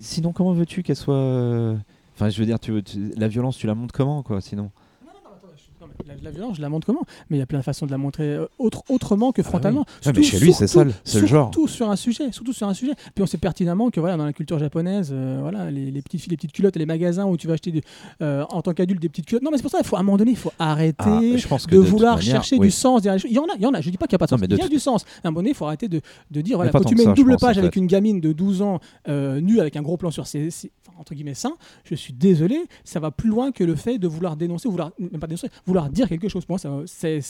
Sinon, 0.00 0.32
comment 0.32 0.52
veux-tu 0.52 0.82
qu'elle 0.82 0.96
soit. 0.96 1.76
Enfin, 2.16 2.30
je 2.30 2.40
veux 2.40 2.46
dire, 2.46 2.58
tu 2.58 2.82
tu- 2.82 3.12
la 3.16 3.28
violence, 3.28 3.58
tu 3.58 3.66
la 3.66 3.74
montres 3.74 3.94
comment, 3.94 4.22
quoi, 4.22 4.40
sinon? 4.40 4.70
La, 6.06 6.14
la 6.22 6.30
violence, 6.30 6.56
je 6.56 6.62
la 6.62 6.68
montre 6.68 6.86
comment? 6.86 7.02
Mais 7.30 7.36
il 7.36 7.40
y 7.40 7.42
a 7.42 7.46
plein 7.46 7.58
de 7.58 7.64
façons 7.64 7.86
de 7.86 7.90
la 7.90 7.98
montrer 7.98 8.24
euh, 8.24 8.46
autre, 8.58 8.82
autrement 8.88 9.32
que 9.32 9.42
frontalement. 9.42 9.84
Ah 10.04 10.10
mais 10.14 10.22
chez 10.22 10.38
lui, 10.38 10.52
c'est 10.52 10.66
ça, 10.66 10.84
le- 10.84 10.92
c'est 11.04 11.20
le 11.20 11.26
genre. 11.26 11.50
Surtout 11.52 11.68
sur 11.68 11.90
un 11.90 11.96
sujet, 11.96 12.32
surtout 12.32 12.52
sur 12.52 12.68
un 12.68 12.74
sujet. 12.74 12.92
Puis 13.14 13.22
on 13.22 13.26
sait 13.26 13.38
pertinemment 13.38 13.90
que 13.90 14.00
voilà, 14.00 14.16
dans 14.16 14.24
la 14.24 14.32
culture 14.32 14.58
japonaise, 14.58 15.10
euh, 15.12 15.38
voilà, 15.40 15.70
les, 15.70 15.90
les 15.90 16.02
petites 16.02 16.20
filles, 16.20 16.30
les 16.30 16.36
petites 16.36 16.52
culottes, 16.52 16.76
les 16.76 16.86
magasins 16.86 17.24
où 17.26 17.36
tu 17.36 17.46
vas 17.46 17.54
acheter 17.54 17.80
euh, 18.22 18.44
en 18.50 18.62
tant 18.62 18.72
qu'adulte 18.74 19.00
des 19.00 19.08
petites 19.08 19.26
culottes. 19.26 19.42
Non, 19.42 19.50
mais 19.50 19.56
c'est 19.56 19.62
pour 19.62 19.70
ça, 19.72 19.78
il 19.80 19.86
faut 19.86 19.96
à 19.96 20.00
un 20.00 20.02
moment 20.02 20.16
donné, 20.18 20.32
il 20.32 20.36
faut 20.36 20.52
arrêter. 20.58 21.04
Ah, 21.06 21.20
je 21.36 21.46
pense 21.48 21.66
que 21.66 21.74
de 21.74 21.80
vouloir 21.80 22.16
manière, 22.16 22.32
chercher 22.34 22.56
oui. 22.58 22.66
du 22.66 22.70
sens 22.70 23.02
derrière 23.02 23.16
les 23.16 23.20
choses. 23.20 23.30
Il 23.30 23.36
y 23.36 23.38
en 23.38 23.44
a, 23.44 23.56
il 23.56 23.62
y 23.62 23.66
en 23.66 23.74
a. 23.74 23.80
Je 23.80 23.90
dis 23.90 23.96
pas 23.96 24.06
qu'il 24.06 24.14
n'y 24.14 24.22
a 24.22 24.26
pas 24.26 24.26
de 24.26 24.32
Non, 24.32 24.38
sens. 24.38 24.48
il 24.58 24.58
y 24.58 24.62
a 24.62 24.68
du 24.68 24.78
sens. 24.78 25.04
À 25.24 25.28
un 25.28 25.30
moment 25.30 25.40
donné, 25.40 25.50
il 25.50 25.54
faut 25.56 25.66
arrêter 25.66 25.88
de, 25.88 26.00
de 26.30 26.40
dire 26.40 26.56
voilà, 26.56 26.70
quand 26.70 26.84
tu 26.84 26.94
mets 26.94 27.04
une 27.04 27.14
double 27.14 27.32
pense, 27.32 27.42
en 27.42 27.46
page 27.48 27.58
avec 27.58 27.74
fait. 27.74 27.80
une 27.80 27.86
gamine 27.86 28.20
de 28.20 28.32
12 28.32 28.62
ans 28.62 28.80
euh, 29.08 29.40
nue 29.40 29.60
avec 29.60 29.76
un 29.76 29.82
gros 29.82 29.96
plan 29.96 30.10
sur 30.10 30.26
ses, 30.26 30.50
ses- 30.50 30.70
entre 30.98 31.14
guillemets 31.14 31.34
seins, 31.34 31.54
je 31.84 31.94
suis 31.94 32.12
désolé, 32.14 32.58
ça 32.84 33.00
va 33.00 33.10
plus 33.10 33.28
loin 33.28 33.52
que 33.52 33.62
le 33.64 33.74
fait 33.76 33.98
de 33.98 34.08
vouloir 34.08 34.36
dénoncer, 34.36 34.66
vouloir 34.68 34.92
même 34.98 35.20
pas 35.20 35.26
dénoncer, 35.26 35.48
vouloir 35.66 35.85
dire 35.88 36.08
quelque 36.08 36.28
chose. 36.28 36.44
Pour 36.44 36.58
moi, 36.60 36.82
c'est 36.86 37.20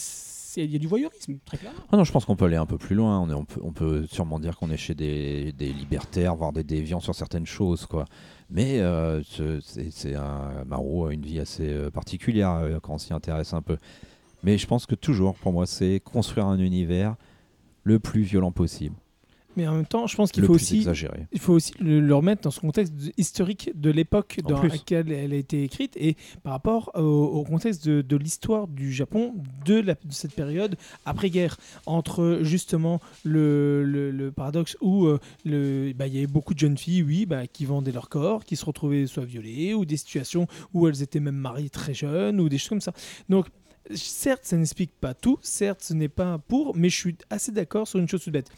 il 0.59 0.73
y 0.73 0.77
a 0.77 0.79
du 0.79 0.87
voyeurisme, 0.87 1.37
très 1.45 1.59
clairement. 1.59 1.79
Ah 1.93 1.99
non, 1.99 2.05
je 2.05 2.13
pense 2.13 2.25
qu'on 2.25 2.35
peut 2.37 2.47
aller 2.47 2.57
un 2.57 2.65
peu 2.65 2.79
plus 2.79 2.97
loin. 2.97 3.21
On, 3.21 3.29
est- 3.29 3.59
on 3.63 3.73
peut, 3.73 4.07
sûrement 4.11 4.39
dire 4.39 4.57
qu'on 4.57 4.71
est 4.71 4.79
chez 4.79 4.95
des, 4.95 5.53
libertaires, 5.59 6.35
voire 6.35 6.53
des 6.53 6.65
déviants 6.65 7.01
sur 7.01 7.15
certaines 7.15 7.45
choses, 7.45 7.85
quoi. 7.85 8.07
Mais 8.49 8.81
euh, 8.81 9.23
ce- 9.23 9.61
c'est 9.61 9.91
c'est 9.91 10.15
un 10.15 10.65
Maro 10.67 11.07
a 11.07 11.13
une 11.13 11.21
vie 11.27 11.41
assez 11.41 11.69
euh, 11.69 11.91
particulière 11.91 12.53
euh, 12.53 12.79
quand 12.81 12.95
on 12.95 12.99
s'y 12.99 13.13
intéresse 13.13 13.53
un 13.53 13.61
peu. 13.61 13.77
Mais 14.45 14.57
je 14.57 14.67
pense 14.67 14.87
que 14.87 14.95
toujours, 14.95 15.35
pour 15.35 15.53
moi, 15.53 15.67
c'est 15.67 16.01
construire 16.01 16.47
un 16.47 16.59
univers 16.59 17.17
le 17.83 17.99
plus 17.99 18.23
violent 18.23 18.51
possible, 18.53 18.95
Mais 19.57 19.67
en 19.67 19.75
même 19.75 19.87
temps, 19.87 20.07
je 20.07 20.15
pense 20.17 20.31
qu'il 20.33 20.45
faut 20.45 20.55
aussi 20.55 20.77
exagéré. 20.79 21.27
il 21.33 21.41
faut 21.41 21.55
aussi 21.55 21.73
le, 21.81 22.01
le 22.01 22.15
remettre 22.15 22.43
dans 22.43 22.51
son 22.51 22.61
contexte 22.63 22.93
historique 23.17 23.71
de 23.75 23.91
l'époque 23.91 24.39
dans 24.43 24.61
laquelle 24.69 25.11
elle 25.11 25.33
a 25.33 25.37
été 25.37 25.63
écrite 25.65 25.97
et 25.97 26.17
par 26.43 26.53
rapport 26.53 26.91
au, 26.95 27.01
au 27.01 27.43
contexte 27.45 27.87
de, 27.89 28.03
de 28.03 28.17
l'histoire 28.17 28.69
du 28.69 28.93
Japon 28.93 29.35
de, 29.65 29.75
la- 29.81 29.95
de 29.95 30.13
cette 30.13 30.35
période 30.35 30.77
après-guerre, 31.07 31.57
entre 31.87 32.41
justement 32.43 33.01
le, 33.25 33.83
le- 33.85 34.11
le 34.11 34.31
paradoxe 34.31 34.77
où 34.81 35.07
euh, 35.07 35.19
le- 35.45 35.93
bah, 35.95 36.07
il 36.07 36.15
y 36.15 36.19
avait 36.19 36.27
beaucoup 36.27 36.53
de 36.55 36.59
jeunes 36.59 36.77
filles, 36.79 37.03
oui, 37.03 37.27
bah, 37.27 37.47
qui 37.47 37.65
vendaient 37.65 37.93
leur 37.93 38.09
corps, 38.09 38.45
qui 38.45 38.57
se 38.57 38.65
retrouvaient 38.65 39.07
soit 39.07 39.25
violées, 39.25 39.73
ou 39.75 39.85
des 39.85 39.97
situations 39.97 40.47
où 40.75 40.87
elles 40.87 41.03
étaient 41.03 41.21
même 41.21 41.37
mariées 41.37 41.71
très 41.71 41.95
jeunes, 41.95 42.41
ou 42.41 42.49
des 42.49 42.59
choses 42.59 42.69
comme 42.69 42.81
ça. 42.81 42.93
Donc, 43.29 43.47
certes, 43.95 44.41
ça 44.45 44.57
n'explique 44.57 44.93
pas 45.01 45.15
tout, 45.15 45.39
certes, 45.43 45.81
ce 45.83 45.95
n'est 45.95 46.09
pas 46.09 46.39
pour, 46.39 46.77
mais 46.77 46.89
je 46.89 46.97
suis 46.97 47.17
assez 47.31 47.53
d'accord 47.53 47.87
sur 47.89 47.99
une 48.01 48.09
chose 48.09 48.23
toute 48.25 48.33
bête 48.33 48.51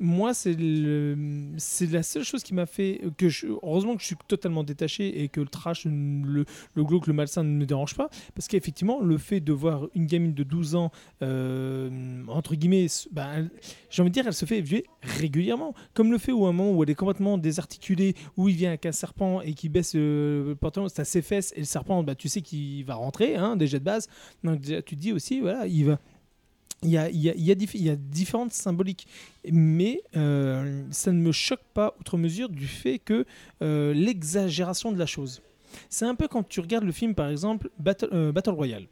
moi, 0.00 0.34
c'est 0.34 0.56
la 0.56 2.02
seule 2.02 2.24
chose 2.24 2.42
qui 2.42 2.54
m'a 2.54 2.66
fait 2.66 3.00
que 3.16 3.26
heureusement 3.62 3.94
que 3.96 4.00
je 4.02 4.06
suis 4.06 4.16
totalement 4.28 4.64
détaché 4.64 5.22
et 5.22 5.28
que 5.28 5.40
le 5.40 5.48
trash, 5.48 5.84
le, 5.86 6.44
le 6.74 6.84
glauque, 6.84 7.06
le 7.06 7.12
malsain 7.12 7.42
ne 7.42 7.50
me 7.50 7.66
dérange 7.66 7.94
pas, 7.94 8.08
parce 8.34 8.48
qu'effectivement, 8.48 9.00
le 9.00 9.18
fait 9.18 9.40
de 9.40 9.52
voir 9.52 9.88
une 9.94 10.06
gamine 10.06 10.34
de 10.34 10.42
12 10.42 10.74
ans, 10.74 10.90
euh, 11.22 12.22
entre 12.28 12.54
guillemets, 12.54 12.86
elle- 13.16 13.50
j'ai 13.90 14.02
envie 14.02 14.10
de 14.10 14.14
dire, 14.14 14.26
elle 14.26 14.34
se 14.34 14.44
fait 14.46 14.60
violer 14.60 14.84
régulièrement, 15.02 15.74
comme 15.94 16.10
le 16.10 16.18
fait 16.18 16.32
où 16.32 16.46
à 16.46 16.48
un 16.48 16.52
moment 16.52 16.72
où 16.76 16.82
elle 16.82 16.90
est 16.90 16.94
complètement 16.94 17.38
désarticulée, 17.38 18.14
où 18.36 18.48
il 18.48 18.56
vient 18.56 18.70
avec 18.70 18.86
un 18.86 18.92
serpent 18.92 19.40
et 19.40 19.54
qui 19.54 19.68
baisse 19.68 19.92
euh, 19.94 20.48
le 20.48 20.54
pantalon, 20.54 20.88
c'est 20.88 21.00
à 21.00 21.04
ses 21.04 21.22
fesses 21.22 21.52
et 21.56 21.60
le 21.60 21.66
serpent, 21.66 22.02
bah, 22.02 22.14
tu 22.14 22.28
sais 22.28 22.40
qu'il 22.42 22.84
va 22.84 22.94
rentrer, 22.94 23.36
hein, 23.36 23.56
déjà 23.56 23.78
de 23.78 23.84
base, 23.84 24.08
donc 24.42 24.60
déjà, 24.60 24.82
tu 24.82 24.96
te 24.96 25.00
dis 25.00 25.12
aussi, 25.12 25.40
voilà, 25.40 25.66
il 25.66 25.84
va 25.86 25.98
il 26.84 26.90
y 26.90 27.90
a, 27.90 27.96
différentes 27.96 28.52
symboliques, 28.52 29.06
mais 29.50 30.02
euh, 30.16 30.84
ça 30.90 31.12
ne 31.12 31.18
me 31.18 31.32
choque 31.32 31.64
pas 31.72 31.94
outre 32.00 32.18
mesure 32.18 32.48
du 32.48 32.66
fait 32.66 32.98
que 32.98 33.24
euh, 33.62 33.94
l'exagération 33.94 34.92
de 34.92 34.98
la 34.98 35.06
chose. 35.06 35.42
C'est 35.88 36.04
un 36.04 36.14
peu 36.14 36.28
quand 36.28 36.48
tu 36.48 36.60
regardes 36.60 36.84
le 36.84 36.92
film, 36.92 37.14
par 37.14 37.28
exemple, 37.28 37.70
Battle, 37.78 38.08
euh, 38.12 38.32
Battle 38.32 38.50
Royale. 38.50 38.86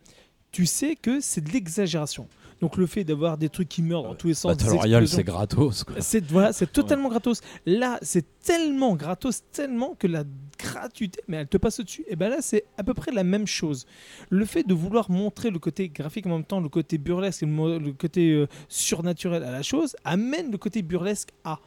Tu 0.51 0.67
sais 0.67 0.97
que 0.97 1.21
c'est 1.21 1.41
de 1.41 1.51
l'exagération. 1.51 2.29
Donc 2.63 2.77
le 2.77 2.87
fait 2.87 3.03
d'avoir 3.05 3.37
des 3.37 3.49
trucs 3.51 3.69
qui 3.69 3.83
meurent 3.83 4.05
dans 4.05 4.15
tous 4.15 4.29
les 4.29 4.35
sens, 4.35 4.53
Battle 4.53 4.71
Royale, 4.77 5.09
c'est 5.09 5.25
gratos. 5.25 5.85
C'est 5.99 6.25
voilà, 6.31 6.53
c'est 6.53 6.73
totalement 6.73 7.09
gratos. 7.11 7.41
Là, 7.67 7.99
c'est 8.03 8.25
tellement 8.41 8.95
gratos, 8.95 9.43
tellement 9.53 9.95
que 9.99 10.07
la 10.07 10.23
gratuité, 10.59 11.21
mais 11.27 11.39
elle 11.39 11.49
te 11.49 11.57
passe 11.57 11.81
au-dessus. 11.81 12.05
Et 12.09 12.15
ben 12.15 12.29
là, 12.31 12.37
c'est 12.41 12.65
à 12.79 12.85
peu 12.85 12.95
près 12.95 13.11
la 13.11 13.25
même 13.25 13.49
chose. 13.49 13.85
Le 14.31 14.45
fait 14.45 14.63
de 14.63 14.75
vouloir 14.75 15.11
montrer 15.11 15.51
le 15.51 15.59
côté 15.59 15.89
graphique 15.89 16.25
en 16.27 16.31
même 16.31 16.45
temps, 16.45 16.61
le 16.61 16.69
côté 16.69 16.99
burlesque, 16.99 17.43
et 17.43 17.47
le, 17.47 17.93
côté 17.93 18.31
euh, 18.33 18.47
surnaturel 18.69 19.43
à 19.43 19.51
la 19.51 19.63
chose, 19.63 19.97
amène 20.05 20.51
le 20.53 20.57
côté 20.59 20.83
burlesque 20.83 21.31
à. 21.45 21.59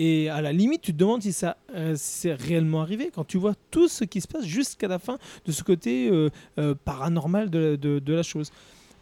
Et 0.00 0.30
à 0.30 0.40
la 0.40 0.52
limite, 0.52 0.80
tu 0.82 0.92
te 0.92 0.98
demandes 0.98 1.22
si 1.22 1.32
ça 1.32 1.56
euh, 1.74 1.94
si 1.96 2.20
c'est 2.20 2.32
réellement 2.32 2.80
arrivé 2.82 3.10
quand 3.12 3.24
tu 3.24 3.36
vois 3.36 3.54
tout 3.70 3.88
ce 3.88 4.04
qui 4.04 4.20
se 4.20 4.28
passe 4.28 4.44
jusqu'à 4.46 4.86
la 4.88 4.98
fin 5.00 5.18
de 5.44 5.50
ce 5.52 5.62
côté 5.64 6.08
euh, 6.08 6.30
euh, 6.58 6.74
paranormal 6.84 7.50
de, 7.50 7.76
de- 7.76 7.98
de 7.98 8.14
la 8.14 8.22
chose. 8.22 8.50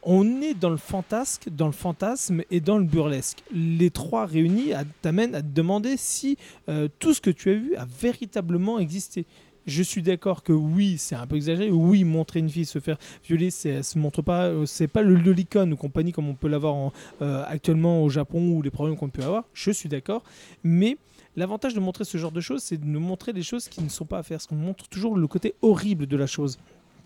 On 0.09 0.41
est 0.41 0.55
dans 0.55 0.71
le 0.71 0.77
fantasque, 0.77 1.49
dans 1.49 1.67
le 1.67 1.73
fantasme 1.73 2.43
et 2.53 2.61
dans 2.61 2.79
le 2.79 2.85
burlesque. 2.85 3.43
Les 3.53 3.91
trois 3.91 4.25
réunis 4.25 4.71
t'amènent 5.03 5.35
à 5.35 5.43
te 5.43 5.49
demander 5.49 5.97
si 5.97 6.39
euh, 6.69 6.87
tout 7.01 7.13
ce 7.13 7.21
que 7.21 7.31
tu 7.31 7.51
as 7.51 7.55
vu 7.55 7.75
a 7.75 7.85
véritablement 7.87 8.79
existé. 8.79 9.27
Je 9.67 9.83
suis 9.83 10.03
d'accord 10.03 10.45
que 10.45 10.53
oui, 10.53 10.95
c'est 10.97 11.17
un 11.17 11.27
peu 11.27 11.35
exagéré. 11.35 11.73
Oui, 11.73 12.05
montrer 12.05 12.39
une 12.39 12.49
fille 12.49 12.67
se 12.67 12.79
faire 12.79 12.99
violer, 13.25 13.51
c'est, 13.51 13.83
se 13.83 13.99
montre 13.99 14.23
pas, 14.23 14.45
euh, 14.45 14.65
c'est 14.65 14.87
pas 14.87 15.03
le 15.03 15.17
lolicon 15.17 15.73
ou 15.73 15.77
compagnie 15.77 16.13
comme 16.13 16.29
on 16.29 16.37
peut 16.37 16.47
l'avoir 16.47 16.93
euh, 17.21 17.43
actuellement 17.49 18.05
au 18.05 18.09
Japon 18.09 18.51
ou 18.51 18.63
les 18.63 18.71
problèmes 18.71 18.97
qu'on 18.97 19.09
peut 19.09 19.25
avoir. 19.25 19.43
Je 19.55 19.73
suis 19.73 19.89
d'accord, 19.89 20.23
mais 20.63 20.99
l'avantage 21.35 21.75
de 21.75 21.81
montrer 21.81 22.05
ce 22.05 22.17
genre 22.17 22.31
de 22.31 22.41
choses, 22.41 22.63
c'est 22.63 22.77
de 22.77 22.87
nous 22.87 23.01
montrer 23.01 23.33
des 23.33 23.43
choses 23.43 23.67
qui 23.67 23.83
ne 23.83 23.89
sont 23.89 24.07
pas 24.07 24.19
à 24.19 24.23
faire. 24.23 24.37
Parce 24.37 24.47
qu'on 24.47 24.55
montre 24.55 24.87
toujours 24.87 25.17
le 25.17 25.27
côté 25.27 25.57
horrible 25.63 26.07
de 26.07 26.17
la 26.17 26.29
chose. 26.29 26.59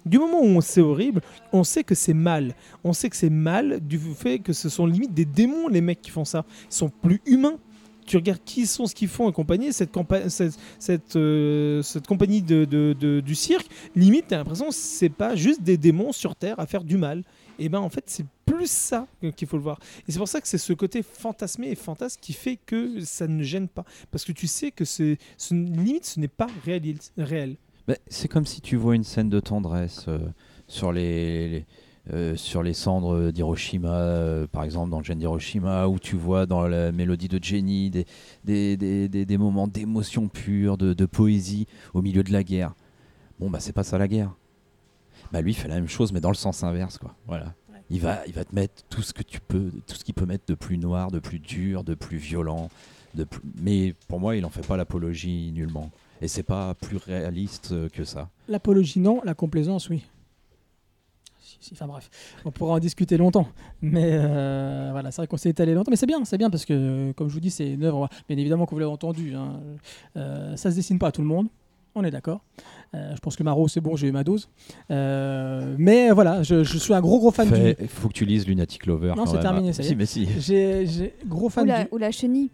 Du 0.07 0.19
moment 0.19 0.41
où 0.41 0.47
on 0.47 0.61
sait 0.61 0.81
horrible, 0.81 1.21
on 1.53 1.65
sait 1.65 1.85
que 1.85 1.95
c'est 1.95 2.15
mal. 2.15 2.55
On 2.85 2.93
sait 2.93 3.11
que 3.11 3.17
c'est 3.17 3.31
mal 3.31 3.81
du 3.81 3.99
fait 3.99 4.39
que 4.39 4.53
ce 4.53 4.69
sont 4.69 4.87
limite 4.87 5.13
des 5.15 5.25
démons 5.25 5.69
les 5.69 5.81
mecs 5.81 6.01
qui 6.01 6.11
font 6.11 6.25
ça. 6.25 6.45
Ils 6.71 6.75
sont 6.75 6.89
plus 6.89 7.21
humains. 7.27 7.59
Tu 8.07 8.17
regardes 8.17 8.41
qui 8.45 8.67
sont 8.67 8.87
ce 8.87 8.95
qu'ils 8.95 9.07
font 9.09 9.29
et 9.31 9.33
compagnie, 9.33 9.73
cette, 9.73 11.17
euh, 11.17 11.83
cette 11.83 12.07
compagnie 12.09 12.43
de, 12.43 13.21
du 13.21 13.35
cirque, 13.37 13.69
limite, 13.95 14.25
t'as 14.29 14.39
l'impression 14.39 14.69
que 14.71 14.75
c'est 14.75 15.11
pas 15.11 15.37
juste 15.37 15.63
des 15.63 15.77
démons 15.77 16.11
sur 16.13 16.35
Terre 16.35 16.59
à 16.59 16.67
faire 16.67 16.83
du 16.83 16.97
mal. 16.97 17.23
Et 17.61 17.69
ben 17.69 17.79
en 17.79 17.89
fait, 17.91 18.05
c'est 18.07 18.25
plus 18.47 18.69
ça 18.71 19.07
qu'il 19.37 19.47
faut 19.47 19.59
le 19.59 19.63
voir. 19.63 19.79
Et 20.09 20.13
c'est 20.13 20.19
pour 20.19 20.27
ça 20.29 20.41
que 20.41 20.49
c'est 20.49 20.59
ce 20.59 20.73
côté 20.73 21.03
fantasmé 21.05 21.69
et 21.71 21.77
fantasque 21.77 22.19
qui 22.21 22.33
fait 22.33 22.59
que 22.67 22.99
ça 23.05 23.29
ne 23.29 23.43
gêne 23.45 23.69
pas. 23.69 23.85
Parce 24.11 24.25
que 24.25 24.33
tu 24.33 24.47
sais 24.49 24.73
que 24.73 24.85
c'est, 24.85 25.19
ce- 25.37 25.55
limite, 25.55 26.07
ce 26.07 26.19
n'est 26.19 26.27
pas 26.29 26.49
réel. 26.65 26.97
réel. 27.17 27.57
Mais 27.91 27.99
c'est 28.07 28.29
comme 28.29 28.47
si 28.47 28.61
tu 28.61 28.77
vois 28.77 28.95
une 28.95 29.03
scène 29.03 29.29
de 29.29 29.41
tendresse 29.41 30.05
euh, 30.07 30.21
sur 30.69 30.93
les, 30.93 31.49
les- 31.49 31.67
euh, 32.13 32.37
sur 32.37 32.63
les 32.63 32.73
cendres 32.73 33.33
d'Hiroshima, 33.33 33.93
euh, 33.93 34.47
par 34.47 34.63
exemple 34.63 34.91
dans 34.91 34.99
le 34.99 35.05
gène 35.05 35.19
d'Hiroshima, 35.19 35.89
où 35.89 35.99
tu 35.99 36.15
vois 36.15 36.47
dans 36.47 36.69
la 36.69 36.93
mélodie 36.93 37.27
de 37.27 37.43
Jenny 37.43 37.91
des, 37.91 38.07
des, 38.45 38.77
des- 38.77 39.09
des- 39.09 39.25
des 39.27 39.39
moments 39.39 39.67
d'émotion 39.67 40.29
pure, 40.29 40.79
de, 40.79 40.93
de 40.93 41.05
poésie 41.05 41.67
au 41.93 42.01
milieu 42.01 42.23
de 42.23 42.33
la 42.33 42.45
guerre. 42.45 42.75
Bon, 43.41 43.51
bah 43.51 43.59
c'est 43.59 43.73
pas 43.73 43.83
ça 43.83 43.99
la 43.99 44.07
guerre. 44.07 44.31
Bah 45.33 45.41
lui 45.41 45.51
il 45.51 45.55
fait 45.55 45.67
la 45.67 45.75
même 45.75 45.89
chose, 45.89 46.13
mais 46.13 46.21
dans 46.21 46.31
le 46.31 46.37
sens 46.37 46.63
inverse, 46.63 46.97
quoi. 46.97 47.17
Voilà. 47.27 47.55
Il 47.91 48.01
va, 48.01 48.25
il 48.29 48.35
va 48.35 48.45
te 48.45 48.55
mettre 48.55 48.85
tout 48.89 49.03
ce 49.03 49.13
que 49.13 49.25
tu 49.25 49.41
peux, 49.41 49.73
tout 49.89 49.97
ce 49.97 50.05
qu'il 50.05 50.15
peut 50.15 50.27
mettre 50.27 50.45
de 50.47 50.55
plus 50.55 50.79
noir, 50.79 51.11
de 51.11 51.19
plus 51.19 51.41
dur, 51.41 51.83
de 51.83 51.95
plus 51.95 52.19
violent. 52.19 52.71
De 53.17 53.25
plus... 53.25 53.41
Mais 53.61 53.97
pour 54.07 54.21
moi, 54.21 54.37
il 54.37 54.45
en 54.45 54.51
fait 54.51 54.65
pas 54.65 54.77
l'apologie 54.77 55.51
nullement. 55.53 55.91
Et 56.21 56.29
c'est 56.29 56.43
pas 56.43 56.75
plus 56.75 56.97
réaliste 56.99 57.73
euh, 57.73 57.89
que 57.89 58.05
ça. 58.05 58.29
L'apologie, 58.49 59.01
non. 59.01 59.21
La 59.25 59.35
complaisance, 59.35 59.89
oui. 59.89 60.05
Enfin 61.73 61.87
bref, 61.87 62.09
on 62.45 62.51
pourra 62.51 62.75
en 62.75 62.79
discuter 62.79 63.17
longtemps. 63.19 63.47
Mais 63.83 64.11
euh, 64.13 64.89
voilà, 64.93 65.11
c'est 65.11 65.21
vrai 65.23 65.27
qu'on 65.27 65.37
s'est 65.37 65.51
étalé 65.51 65.75
longtemps. 65.75 65.91
Mais 65.91 65.97
c'est 65.97 66.07
bien, 66.07 66.25
c'est 66.25 66.39
bien 66.39 66.49
parce 66.49 66.65
que, 66.65 66.73
euh, 66.73 67.13
comme 67.13 67.29
je 67.29 67.35
vous 67.35 67.41
dis, 67.41 67.51
c'est 67.51 67.71
une 67.73 67.85
œuvre, 67.85 68.09
bien 68.29 68.39
évidemment, 68.39 68.65
que 68.67 68.71
vous 68.71 68.79
l'avez 68.79 68.91
entendu. 68.91 69.35
hein, 69.35 69.61
euh, 70.17 70.57
ça 70.57 70.71
se 70.71 70.77
dessine 70.77 70.99
pas 70.99 71.09
à 71.09 71.13
tout 71.13 71.21
le 71.21 71.27
monde. 71.27 71.49
On 71.95 72.05
est 72.05 72.11
d'accord. 72.11 72.41
Euh, 72.95 73.15
je 73.15 73.21
pense 73.21 73.37
que 73.37 73.43
Maro, 73.43 73.67
c'est 73.69 73.81
bon, 73.81 73.95
j'ai 73.97 74.09
eu 74.09 74.13
ma 74.13 74.25
dose. 74.25 74.49
Euh, 74.91 75.75
mais 75.77 76.11
voilà, 76.13 76.43
je, 76.43 76.63
je 76.65 76.79
suis 76.79 76.95
un 76.95 77.01
gros 77.01 77.19
gros 77.19 77.31
fan 77.31 77.49
Fait- 77.49 77.75
du. 77.81 77.89
faut 77.89 78.09
que 78.09 78.15
tu 78.15 78.25
lises 78.25 78.47
Lunatic 78.47 78.87
Lover. 78.87 79.15
Non, 79.17 79.27
c'est 79.27 79.41
terminé, 79.41 79.73
ça 79.73 79.83
y 79.83 79.87
Si, 79.87 79.97
mais 79.97 80.07
si. 80.07 80.29
J'ai 80.39 81.15
gros 81.27 81.49
fan 81.51 81.69
Ou 81.69 81.73
du. 81.75 81.89
ou 81.93 81.99
la 81.99 82.11
chenille. 82.11 82.51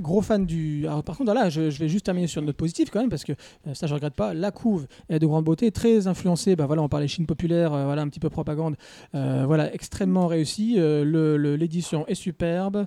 Gros 0.00 0.22
fan 0.22 0.46
du. 0.46 0.86
Par 1.04 1.16
contre, 1.16 1.32
là, 1.32 1.48
je, 1.48 1.62
vais 1.62 1.88
juste 1.88 2.06
terminer 2.06 2.26
sur 2.26 2.40
une 2.40 2.46
note 2.46 2.56
positive 2.56 2.90
quand 2.90 3.00
même, 3.00 3.10
parce 3.10 3.24
que 3.24 3.32
euh, 3.66 3.74
ça, 3.74 3.86
je 3.86 3.94
regrette 3.94 4.14
pas. 4.14 4.34
La 4.34 4.50
couve 4.50 4.86
est 5.08 5.18
de 5.18 5.26
grande 5.26 5.44
beauté, 5.44 5.70
très 5.70 6.06
influencée. 6.06 6.56
Bah, 6.56 6.66
voilà, 6.66 6.82
on 6.82 6.88
parlait 6.88 7.08
Chine 7.08 7.26
populaire, 7.26 7.72
euh, 7.72 7.84
voilà, 7.84 8.02
un 8.02 8.08
petit 8.08 8.20
peu 8.20 8.30
propagande. 8.30 8.76
Euh, 9.14 9.44
voilà, 9.46 9.72
extrêmement 9.72 10.26
réussi. 10.26 10.76
Euh, 10.78 11.56
L'édition 11.56 12.06
est 12.06 12.14
superbe, 12.14 12.86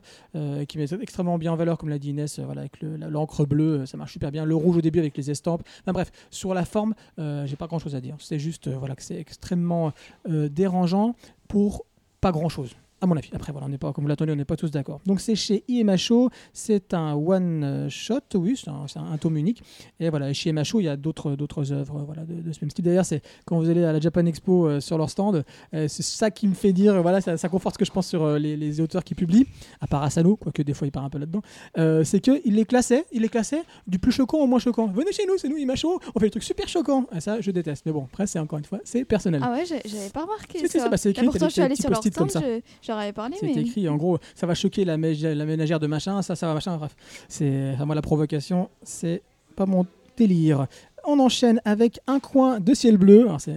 qui 0.67 0.77
met 0.77 0.93
extrêmement 1.01 1.37
bien 1.37 1.53
en 1.53 1.55
valeur, 1.55 1.77
comme 1.77 1.89
l'a 1.89 1.99
dit 1.99 2.09
Inès, 2.09 2.39
voilà, 2.39 2.61
avec 2.61 2.81
l'encre 2.81 3.45
bleue, 3.45 3.85
ça 3.85 3.97
marche 3.97 4.13
super 4.13 4.31
bien. 4.31 4.45
Le 4.45 4.55
rouge 4.55 4.77
au 4.77 4.81
début 4.81 4.99
avec 4.99 5.17
les 5.17 5.31
estampes. 5.31 5.63
Bref, 5.87 6.11
sur 6.29 6.53
la 6.53 6.65
forme, 6.65 6.93
j'ai 7.17 7.55
pas 7.55 7.67
grand 7.67 7.79
chose 7.79 7.95
à 7.95 8.01
dire. 8.01 8.15
C'est 8.19 8.39
juste 8.39 8.69
voilà, 8.69 8.95
que 8.95 9.03
c'est 9.03 9.19
extrêmement 9.19 9.91
dérangeant 10.27 11.15
pour 11.47 11.85
pas 12.21 12.31
grand 12.31 12.49
chose. 12.49 12.75
À 13.01 13.05
mon 13.07 13.15
avis. 13.15 13.29
Après, 13.33 13.51
voilà, 13.51 13.67
on 13.67 13.69
n'est 13.69 13.77
pas, 13.77 13.93
comme 13.93 14.03
vous 14.03 14.09
l'attendez, 14.09 14.31
on 14.33 14.35
n'est 14.35 14.43
pas 14.45 14.57
tous 14.57 14.71
d'accord. 14.71 14.99
Donc, 15.05 15.21
c'est 15.21 15.35
chez 15.35 15.63
IMHO. 15.69 16.29
C'est 16.53 16.93
un 16.93 17.13
one-shot, 17.13 18.19
oui, 18.35 18.57
c'est 18.57 18.69
un, 18.99 19.17
tome 19.17 19.37
unique. 19.37 19.63
Et 19.99 20.09
voilà, 20.09 20.33
chez 20.33 20.49
IMHO, 20.49 20.79
il 20.79 20.83
y 20.83 20.87
a 20.89 20.97
d'autres, 20.97 21.35
d'autres 21.35 21.71
œuvres 21.71 22.03
voilà, 22.05 22.23
de, 22.25 22.41
de 22.41 22.51
ce 22.51 22.59
même 22.61 22.69
style. 22.69 22.85
D'ailleurs, 22.85 23.05
c'est 23.05 23.21
quand 23.45 23.57
vous 23.59 23.69
allez 23.69 23.83
à 23.83 23.93
la 23.93 23.99
Japan 23.99 24.25
Expo 24.25 24.67
euh, 24.67 24.79
sur 24.79 24.97
leur 24.97 25.09
stand, 25.09 25.43
euh, 25.73 25.87
c'est 25.87 26.03
ça 26.03 26.31
qui 26.31 26.47
me 26.47 26.53
fait 26.53 26.73
dire, 26.73 26.95
euh, 26.95 27.01
voilà, 27.01 27.21
ça, 27.21 27.37
ça 27.37 27.49
conforte 27.49 27.75
ce 27.75 27.79
que 27.79 27.85
je 27.85 27.91
pense 27.91 28.07
sur 28.07 28.23
euh, 28.23 28.37
les, 28.39 28.57
les 28.57 28.81
auteurs 28.81 29.03
qui 29.03 29.15
publient, 29.15 29.47
à 29.81 29.87
part 29.87 30.03
Asano, 30.03 30.35
quoique 30.35 30.61
des 30.61 30.73
fois 30.73 30.87
il 30.87 30.91
part 30.91 31.03
un 31.05 31.09
peu 31.09 31.19
là-dedans, 31.19 31.41
euh, 31.77 32.03
c'est 32.03 32.19
qu'il 32.19 32.41
les 32.55 32.65
classait, 32.65 33.05
il 33.11 33.21
les 33.21 33.29
classait 33.29 33.63
du 33.87 33.99
plus 33.99 34.11
choquant 34.11 34.39
au 34.39 34.47
moins 34.47 34.59
choquant. 34.59 34.87
Venez 34.87 35.11
chez 35.11 35.25
nous, 35.25 35.37
c'est 35.37 35.47
nous, 35.49 35.57
IMHO, 35.57 35.99
on 36.15 36.19
fait 36.19 36.25
des 36.27 36.31
trucs 36.31 36.43
super 36.43 36.67
choquants. 36.67 37.05
Et 37.15 37.19
ça, 37.21 37.39
je 37.41 37.51
déteste. 37.51 37.85
Mais 37.85 37.91
bon, 37.91 38.05
après, 38.05 38.27
c'est 38.27 38.39
encore 38.39 38.59
une 38.59 38.65
fois, 38.65 38.79
c'est 38.83 39.05
personnel. 39.05 39.41
Ah 39.43 39.51
ouais, 39.53 39.63
j'avais 39.65 40.09
pas 40.09 40.21
remarqué 40.23 40.59
Si, 40.59 40.67
ça. 40.67 40.79
si, 40.83 40.89
bah, 40.89 40.95
écrit, 41.11 41.25
pourtant, 41.25 41.47
je 41.47 41.53
suis 41.53 41.61
petits 41.61 41.81
sur 41.81 41.89
leur 41.89 42.01
comme 42.01 42.11
stand, 42.11 42.31
ça. 42.31 42.41
je- 42.41 42.59
j'aurais 42.89 43.13
parlé, 43.13 43.37
C'est 43.39 43.45
mais... 43.47 43.61
écrit, 43.61 43.87
en 43.87 43.97
gros, 43.97 44.17
ça 44.35 44.47
va 44.47 44.55
choquer 44.55 44.85
la, 44.85 44.97
ménagère 44.97 45.79
de 45.79 45.87
machin, 45.87 46.21
ça, 46.21 46.35
ça 46.35 46.47
va 46.47 46.53
machin, 46.53 46.75
bref. 46.77 46.95
C'est, 47.27 47.71
enfin, 47.73 47.85
moi, 47.85 47.95
la 47.95 48.01
provocation, 48.01 48.69
c'est 48.83 49.21
pas 49.55 49.65
mon 49.65 49.85
délire. 50.17 50.67
On 51.05 51.19
enchaîne 51.19 51.61
avec 51.65 51.99
un 52.07 52.19
coin 52.19 52.59
de 52.59 52.73
ciel 52.73 52.97
bleu. 52.97 53.21
Alors, 53.21 53.41
c'est, 53.41 53.55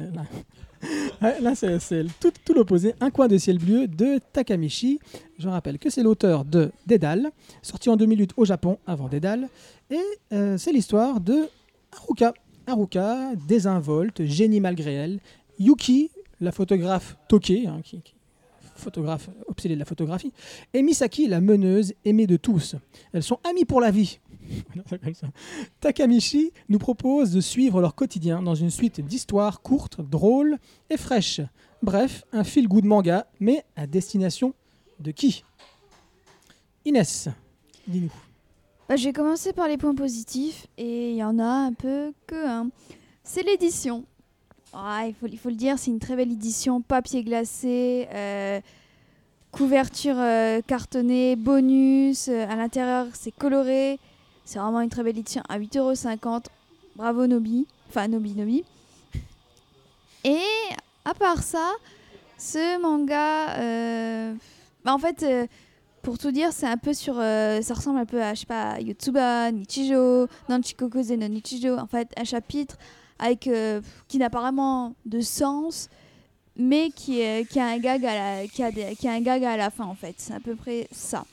là, 1.40 1.54
c'est 1.54 1.78
c'est 1.80 2.04
tout, 2.20 2.32
tout 2.44 2.54
l'opposé. 2.54 2.94
Un 3.00 3.10
coin 3.10 3.28
de 3.28 3.38
ciel 3.38 3.58
bleu 3.58 3.86
de 3.88 4.20
Takamichi. 4.32 5.00
Je 5.38 5.48
rappelle 5.48 5.78
que 5.78 5.90
c'est 5.90 6.02
l'auteur 6.02 6.44
de 6.44 6.70
Dédale, 6.86 7.30
sorti 7.62 7.88
en 7.90 7.96
2008 7.96 8.32
au 8.36 8.44
Japon, 8.44 8.78
avant 8.86 9.08
Dédale. 9.08 9.48
Et 9.90 9.98
euh, 10.32 10.56
c'est 10.58 10.72
l'histoire 10.72 11.20
de 11.20 11.48
Haruka. 11.92 12.32
Haruka, 12.66 13.34
désinvolte, 13.48 14.24
génie 14.24 14.60
malgré 14.60 14.94
elle. 14.94 15.18
Yuki, 15.58 16.10
la 16.40 16.52
photographe 16.52 17.16
toquée, 17.28 17.66
hein, 17.66 17.80
qui, 17.82 18.00
qui- 18.02 18.14
photographe 18.82 19.30
obsédée 19.46 19.74
de 19.74 19.78
la 19.78 19.84
photographie. 19.84 20.32
Et 20.74 20.82
Misaki, 20.82 21.26
la 21.26 21.40
meneuse 21.40 21.94
aimée 22.04 22.26
de 22.26 22.36
tous. 22.36 22.76
Elles 23.12 23.22
sont 23.22 23.38
amies 23.44 23.64
pour 23.64 23.80
la 23.80 23.90
vie. 23.90 24.18
Takamichi 25.80 26.52
nous 26.68 26.78
propose 26.78 27.32
de 27.32 27.40
suivre 27.40 27.80
leur 27.80 27.94
quotidien 27.94 28.42
dans 28.42 28.54
une 28.54 28.70
suite 28.70 29.00
d'histoires 29.00 29.62
courtes, 29.62 30.00
drôles 30.00 30.58
et 30.90 30.96
fraîches. 30.96 31.40
Bref, 31.82 32.24
un 32.32 32.44
feel-good 32.44 32.84
manga, 32.84 33.26
mais 33.40 33.64
à 33.76 33.86
destination 33.86 34.54
de 35.00 35.10
qui? 35.10 35.44
Inès, 36.84 37.28
dis-nous. 37.86 38.12
Bah, 38.88 38.96
je 38.96 39.04
vais 39.04 39.12
commencer 39.12 39.52
par 39.52 39.68
les 39.68 39.76
points 39.76 39.94
positifs 39.94 40.66
et 40.76 41.10
il 41.10 41.16
y 41.16 41.24
en 41.24 41.38
a 41.38 41.44
un 41.44 41.72
peu 41.72 42.12
que 42.26 42.46
un. 42.46 42.68
C'est 43.24 43.42
l'édition. 43.42 44.04
Ah, 44.74 45.04
il, 45.06 45.14
faut, 45.38 45.50
le 45.50 45.54
dire, 45.54 45.78
c'est 45.78 45.90
une 45.90 45.98
très 45.98 46.16
belle 46.16 46.32
édition, 46.32 46.80
papier 46.80 47.22
glacé, 47.22 48.08
euh, 48.14 48.58
couverture 49.50 50.14
euh, 50.16 50.62
cartonnée, 50.66 51.36
bonus, 51.36 52.28
euh, 52.28 52.46
à 52.48 52.56
l'intérieur 52.56 53.06
c'est 53.12 53.32
coloré. 53.32 53.98
C'est 54.46 54.58
vraiment 54.58 54.80
une 54.80 54.88
très 54.88 55.02
belle 55.02 55.18
édition 55.18 55.42
à 55.50 55.58
8,50€. 55.58 56.46
Bravo 56.96 57.26
Nobi, 57.26 57.66
enfin 57.90 58.08
Nobi 58.08 58.34
Nobi. 58.34 58.64
Et 60.24 60.40
à 61.04 61.12
part 61.12 61.42
ça, 61.42 61.72
ce 62.38 62.80
manga, 62.80 64.34
en 64.86 64.98
fait, 64.98 65.26
pour 66.00 66.16
tout 66.16 66.30
dire, 66.32 66.50
c'est 66.52 66.66
un 66.66 66.78
peu 66.78 66.94
sur. 66.94 67.16
ça 67.16 67.74
ressemble 67.74 67.98
un 67.98 68.06
peu 68.06 68.22
à, 68.22 68.34
je 68.34 68.40
sais 68.40 68.46
pas, 68.46 68.80
Yotsuba, 68.80 69.52
Nichijo, 69.52 70.28
Nanchikoku 70.48 70.98
no 71.16 71.28
Nichijo. 71.28 71.76
En 71.76 71.86
fait, 71.86 72.08
un 72.16 72.24
chapitre 72.24 72.76
avec, 73.22 73.46
euh, 73.46 73.80
qui 74.08 74.18
n'a 74.18 74.28
pas 74.28 74.40
vraiment 74.40 74.94
de 75.06 75.20
sens, 75.20 75.88
mais 76.56 76.90
qui, 76.90 77.22
a 77.22 77.38
un 77.56 77.78
gag 77.78 78.04
à 78.04 78.40
la, 78.40 78.46
qui, 78.48 78.62
a 78.62 79.12
un 79.12 79.20
gag 79.20 79.44
à 79.44 79.56
la 79.56 79.70
fin, 79.70 79.84
en 79.84 79.94
fait. 79.94 80.16
C'est 80.18 80.34
à 80.34 80.40
peu 80.40 80.56
près 80.56 80.88
ça. 80.90 81.24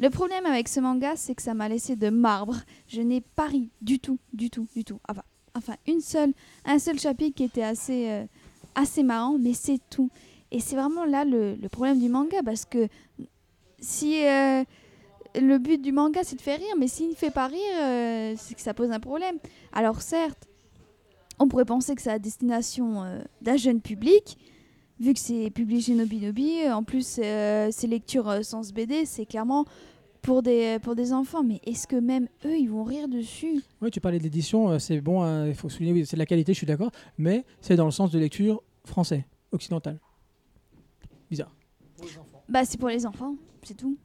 Le 0.00 0.08
problème 0.08 0.46
avec 0.46 0.66
ce 0.66 0.80
manga, 0.80 1.14
c'est 1.14 1.34
que 1.34 1.42
ça 1.42 1.54
m'a 1.54 1.68
laissé 1.68 1.94
de 1.94 2.08
marbre. 2.08 2.56
Je 2.88 3.02
n'ai 3.02 3.20
pas 3.20 3.46
ri 3.46 3.68
du 3.82 4.00
tout, 4.00 4.18
du 4.32 4.48
tout, 4.48 4.66
du 4.74 4.82
tout. 4.82 4.98
Enfin, 5.08 5.22
enfin 5.54 5.74
une 5.86 6.00
seule, 6.00 6.32
un 6.64 6.78
seul 6.78 6.98
chapitre 6.98 7.36
qui 7.36 7.44
était 7.44 7.62
assez, 7.62 8.08
euh, 8.08 8.24
assez 8.74 9.02
marrant, 9.02 9.36
mais 9.38 9.52
c'est 9.52 9.80
tout. 9.90 10.08
Et 10.50 10.60
c'est 10.60 10.76
vraiment 10.76 11.04
là 11.04 11.24
le, 11.24 11.56
problème 11.70 12.00
du 12.00 12.08
manga, 12.08 12.42
parce 12.42 12.64
que 12.64 12.88
si 13.78 14.24
euh, 14.24 14.64
le 15.34 15.58
but 15.58 15.82
du 15.82 15.92
manga 15.92 16.20
c'est 16.24 16.36
de 16.36 16.40
faire 16.40 16.58
rire, 16.58 16.74
mais 16.78 16.88
s'il 16.88 17.10
ne 17.10 17.14
fait 17.14 17.30
pas 17.30 17.48
rire, 17.48 18.36
c'est 18.38 18.54
que 18.54 18.62
ça 18.62 18.72
pose 18.72 18.90
un 18.90 19.00
problème. 19.00 19.36
Alors 19.72 20.00
certes, 20.00 20.48
on 21.38 21.48
pourrait 21.48 21.64
penser 21.64 21.94
que 21.94 22.02
c'est 22.02 22.10
à 22.10 22.18
destination 22.18 23.04
euh, 23.04 23.20
d'un 23.42 23.56
jeune 23.56 23.80
public, 23.80 24.38
vu 25.00 25.14
que 25.14 25.20
c'est 25.20 25.50
publié 25.50 25.80
chez 25.80 25.94
Nobinobi. 25.94 26.68
En 26.70 26.82
plus, 26.82 27.20
euh, 27.22 27.68
ces 27.70 27.86
lectures 27.86 28.28
euh, 28.28 28.42
sans 28.42 28.72
BD, 28.72 29.04
c'est 29.04 29.26
clairement 29.26 29.64
pour 30.22 30.42
des, 30.42 30.78
pour 30.82 30.94
des 30.94 31.12
enfants. 31.12 31.42
Mais 31.42 31.60
est-ce 31.64 31.86
que 31.86 31.96
même 31.96 32.28
eux, 32.44 32.56
ils 32.58 32.68
vont 32.68 32.84
rire 32.84 33.08
dessus? 33.08 33.62
Oui, 33.80 33.90
tu 33.90 34.00
parlais 34.00 34.20
euh, 34.20 34.78
c'est 34.78 35.00
bon, 35.00 35.22
euh, 35.22 35.48
il 35.48 35.54
faut 35.54 35.68
souligner, 35.68 35.92
oui, 35.92 36.06
c'est 36.06 36.16
de 36.16 36.18
la 36.18 36.26
qualité, 36.26 36.52
je 36.52 36.58
suis 36.58 36.66
d'accord, 36.66 36.90
mais 37.16 37.44
c'est 37.60 37.76
dans 37.76 37.84
le 37.84 37.90
sens 37.90 38.10
de 38.10 38.18
lecture 38.18 38.62
français, 38.84 39.26
occidental. 39.52 39.98
Bizarre. 41.30 41.54
Bah, 42.48 42.64
c'est 42.64 42.78
pour 42.78 42.88
les 42.88 43.04
enfants, 43.06 43.34
c'est 43.62 43.76
tout. 43.76 43.96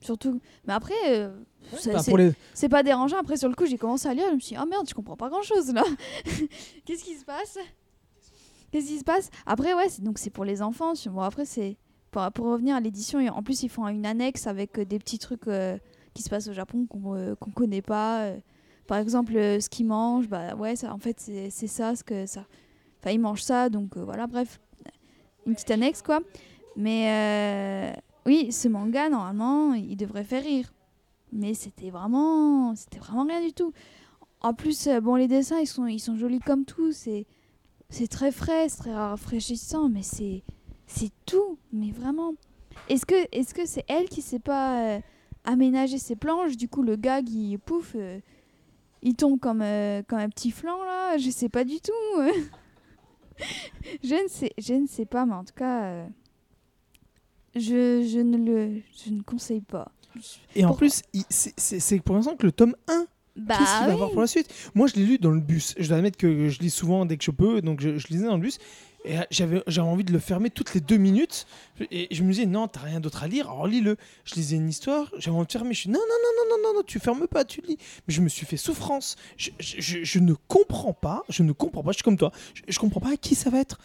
Surtout. 0.00 0.40
Mais 0.66 0.72
après, 0.74 0.94
euh, 1.06 1.30
Enfin, 1.72 1.98
c'est- 1.98 2.16
les... 2.16 2.68
Pas 2.68 2.82
dérangeant. 2.82 3.18
Après, 3.18 3.36
sur 3.36 3.48
le 3.48 3.54
coup, 3.54 3.66
j'ai 3.66 3.78
commencé 3.78 4.08
à 4.08 4.14
lire. 4.14 4.26
Je 4.30 4.34
me 4.34 4.40
suis 4.40 4.54
dit, 4.54 4.62
oh 4.62 4.66
merde, 4.66 4.86
je 4.88 4.94
comprends 4.94 5.16
pas 5.16 5.28
grand 5.28 5.42
chose 5.42 5.72
là. 5.72 5.84
Qu'est-ce 6.84 7.04
qui 7.04 7.14
se 7.14 7.24
passe? 7.24 7.58
Qu'est-ce 8.70 8.86
qui 8.86 8.98
se 8.98 9.04
passe? 9.04 9.30
Après, 9.46 9.74
ouais, 9.74 9.86
donc 10.00 10.18
c'est 10.18 10.30
pour 10.30 10.44
les 10.44 10.62
enfants. 10.62 10.92
Bon, 11.06 11.20
après, 11.20 11.44
c'est. 11.44 11.76
Pour, 12.10 12.22
pour 12.32 12.46
revenir 12.46 12.74
à 12.76 12.80
l'édition, 12.80 13.20
et 13.20 13.28
en 13.28 13.42
plus, 13.42 13.62
ils 13.64 13.68
font 13.68 13.86
une 13.88 14.06
annexe 14.06 14.46
avec 14.46 14.78
euh, 14.78 14.84
des 14.86 14.98
petits 14.98 15.18
trucs 15.18 15.46
euh, 15.46 15.76
qui 16.14 16.22
se 16.22 16.30
passent 16.30 16.48
au 16.48 16.54
Japon 16.54 16.86
qu'on 16.86 17.14
euh, 17.14 17.34
connaît 17.54 17.82
pas. 17.82 18.32
Par 18.86 18.96
exemple, 18.96 19.34
ce 19.34 19.68
qu'ils 19.68 19.86
mangent, 19.86 20.28
bah 20.28 20.54
ouais, 20.54 20.74
ça, 20.74 20.94
en 20.94 20.98
fait, 20.98 21.20
c'est 21.20 21.50
c'est 21.50 21.66
ça, 21.66 21.94
ce 21.96 22.02
que 22.02 22.24
ça. 22.24 22.46
Enfin, 23.00 23.10
ils 23.10 23.20
mangent 23.20 23.42
ça, 23.42 23.68
donc 23.68 23.98
voilà, 23.98 24.26
bref. 24.26 24.58
Une 25.44 25.54
petite 25.54 25.70
annexe, 25.70 26.00
quoi. 26.00 26.20
Mais 26.76 27.92
oui, 28.28 28.52
ce 28.52 28.68
manga, 28.68 29.08
normalement, 29.08 29.72
il 29.72 29.96
devrait 29.96 30.22
faire 30.22 30.44
rire. 30.44 30.70
Mais 31.32 31.54
c'était 31.54 31.88
vraiment 31.88 32.74
c'était 32.74 32.98
vraiment 32.98 33.24
rien 33.24 33.40
du 33.40 33.54
tout. 33.54 33.72
En 34.42 34.52
plus 34.52 34.86
euh, 34.86 35.00
bon 35.00 35.14
les 35.14 35.28
dessins 35.28 35.58
ils 35.58 35.66
sont 35.66 35.86
ils 35.86 35.98
sont 35.98 36.14
jolis 36.14 36.38
comme 36.40 36.66
tout. 36.66 36.92
C'est 36.92 37.26
c'est 37.88 38.06
très 38.06 38.30
frais 38.30 38.68
c'est 38.68 38.78
très 38.78 38.94
rafraîchissant 38.94 39.88
mais 39.88 40.02
c'est 40.02 40.42
c'est 40.86 41.10
tout. 41.24 41.58
Mais 41.72 41.90
vraiment. 41.90 42.34
Est-ce 42.90 43.06
que 43.06 43.14
est-ce 43.32 43.54
que 43.54 43.64
c'est 43.64 43.84
elle 43.88 44.10
qui 44.10 44.20
sait 44.20 44.38
pas 44.38 44.96
euh, 44.96 45.00
aménager 45.44 45.96
ses 45.96 46.16
planches? 46.16 46.58
Du 46.58 46.68
coup 46.68 46.82
le 46.82 46.96
gag 46.96 47.28
il 47.30 47.58
pouf 47.58 47.92
euh, 47.96 48.20
il 49.02 49.14
tombe 49.14 49.40
comme 49.40 49.64
comme 50.06 50.18
un 50.18 50.28
petit 50.28 50.50
flanc 50.50 50.82
là. 50.84 51.16
Je 51.16 51.30
sais 51.30 51.48
pas 51.48 51.64
du 51.64 51.80
tout. 51.80 51.92
Je 54.02 54.22
ne 54.22 54.28
sais 54.28 54.52
je 54.58 54.74
ne 54.74 54.86
sais 54.86 55.06
pas 55.06 55.24
mais 55.24 55.34
en 55.34 55.44
tout 55.44 55.54
cas 55.54 56.06
je, 57.58 58.06
je 58.10 58.18
ne 58.20 58.36
le 58.36 58.80
je 59.04 59.10
ne 59.12 59.22
conseille 59.22 59.60
pas 59.60 59.90
Et 60.54 60.64
en 60.64 60.74
plus, 60.74 61.02
c'est- 61.28 62.00
pour 62.02 62.14
l'instant 62.16 62.36
que 62.36 62.46
le 62.46 62.52
tome 62.52 62.74
1 62.88 63.06
bah 63.36 63.54
Qu'est-ce 63.56 63.70
qu'il 63.78 63.80
va 63.82 63.86
oui. 63.88 63.92
avoir 63.92 64.10
pour 64.10 64.20
la 64.20 64.26
suite? 64.26 64.52
Moi, 64.74 64.88
je 64.88 64.94
l'ai 64.96 65.04
lu 65.06 65.18
dans 65.18 65.30
le 65.30 65.40
bus. 65.40 65.74
Je 65.78 65.86
dois 65.86 65.98
admettre 65.98 66.18
que 66.18 66.48
je 66.48 66.58
lis 66.58 66.70
souvent 66.70 67.06
dès 67.06 67.16
que 67.16 67.22
je 67.24 67.30
peux, 67.30 67.62
donc 67.62 67.80
je, 67.80 67.96
je 67.96 68.08
lisais 68.08 68.26
dans 68.26 68.34
le 68.34 68.42
bus. 68.42 68.58
Et 69.08 69.18
euh, 69.18 69.22
j'avais 69.30 69.62
envie 69.80 70.04
de 70.04 70.12
le 70.12 70.18
fermer 70.18 70.50
toutes 70.50 70.74
les 70.74 70.80
deux 70.80 70.98
minutes. 70.98 71.46
Et 71.90 72.08
je 72.14 72.22
me 72.22 72.30
disais, 72.30 72.44
non, 72.46 72.68
t'as 72.68 72.80
rien 72.80 73.00
d'autre 73.00 73.22
à 73.22 73.28
lire, 73.28 73.48
alors 73.50 73.66
lis-le. 73.66 73.96
Je 74.24 74.34
lisais 74.34 74.56
une 74.56 74.68
histoire, 74.68 75.10
j'avais 75.16 75.36
envie 75.36 75.46
de 75.46 75.52
fermer. 75.52 75.72
Je 75.72 75.80
suis, 75.80 75.90
non, 75.90 75.98
non, 75.98 76.04
non, 76.06 76.44
non, 76.50 76.56
non, 76.56 76.68
non, 76.68 76.78
non, 76.78 76.82
tu 76.86 76.98
fermes 76.98 77.26
pas, 77.26 77.44
tu 77.44 77.62
lis. 77.62 77.78
Mais 78.06 78.14
je 78.14 78.20
me 78.20 78.28
suis 78.28 78.44
fait 78.44 78.56
souffrance. 78.58 79.16
Je, 79.36 79.50
je- 79.58 80.18
ne 80.18 80.34
comprends 80.48 80.92
pas, 80.92 81.22
je 81.28 81.42
ne 81.42 81.52
comprends 81.52 81.82
pas, 81.82 81.92
je 81.92 81.96
suis 81.96 82.02
comme 82.02 82.16
toi. 82.18 82.32
Je, 82.66 82.78
comprends 82.78 83.00
pas 83.00 83.12
à 83.12 83.16
qui 83.16 83.34
ça 83.34 83.48
va 83.50 83.60
être. 83.60 83.78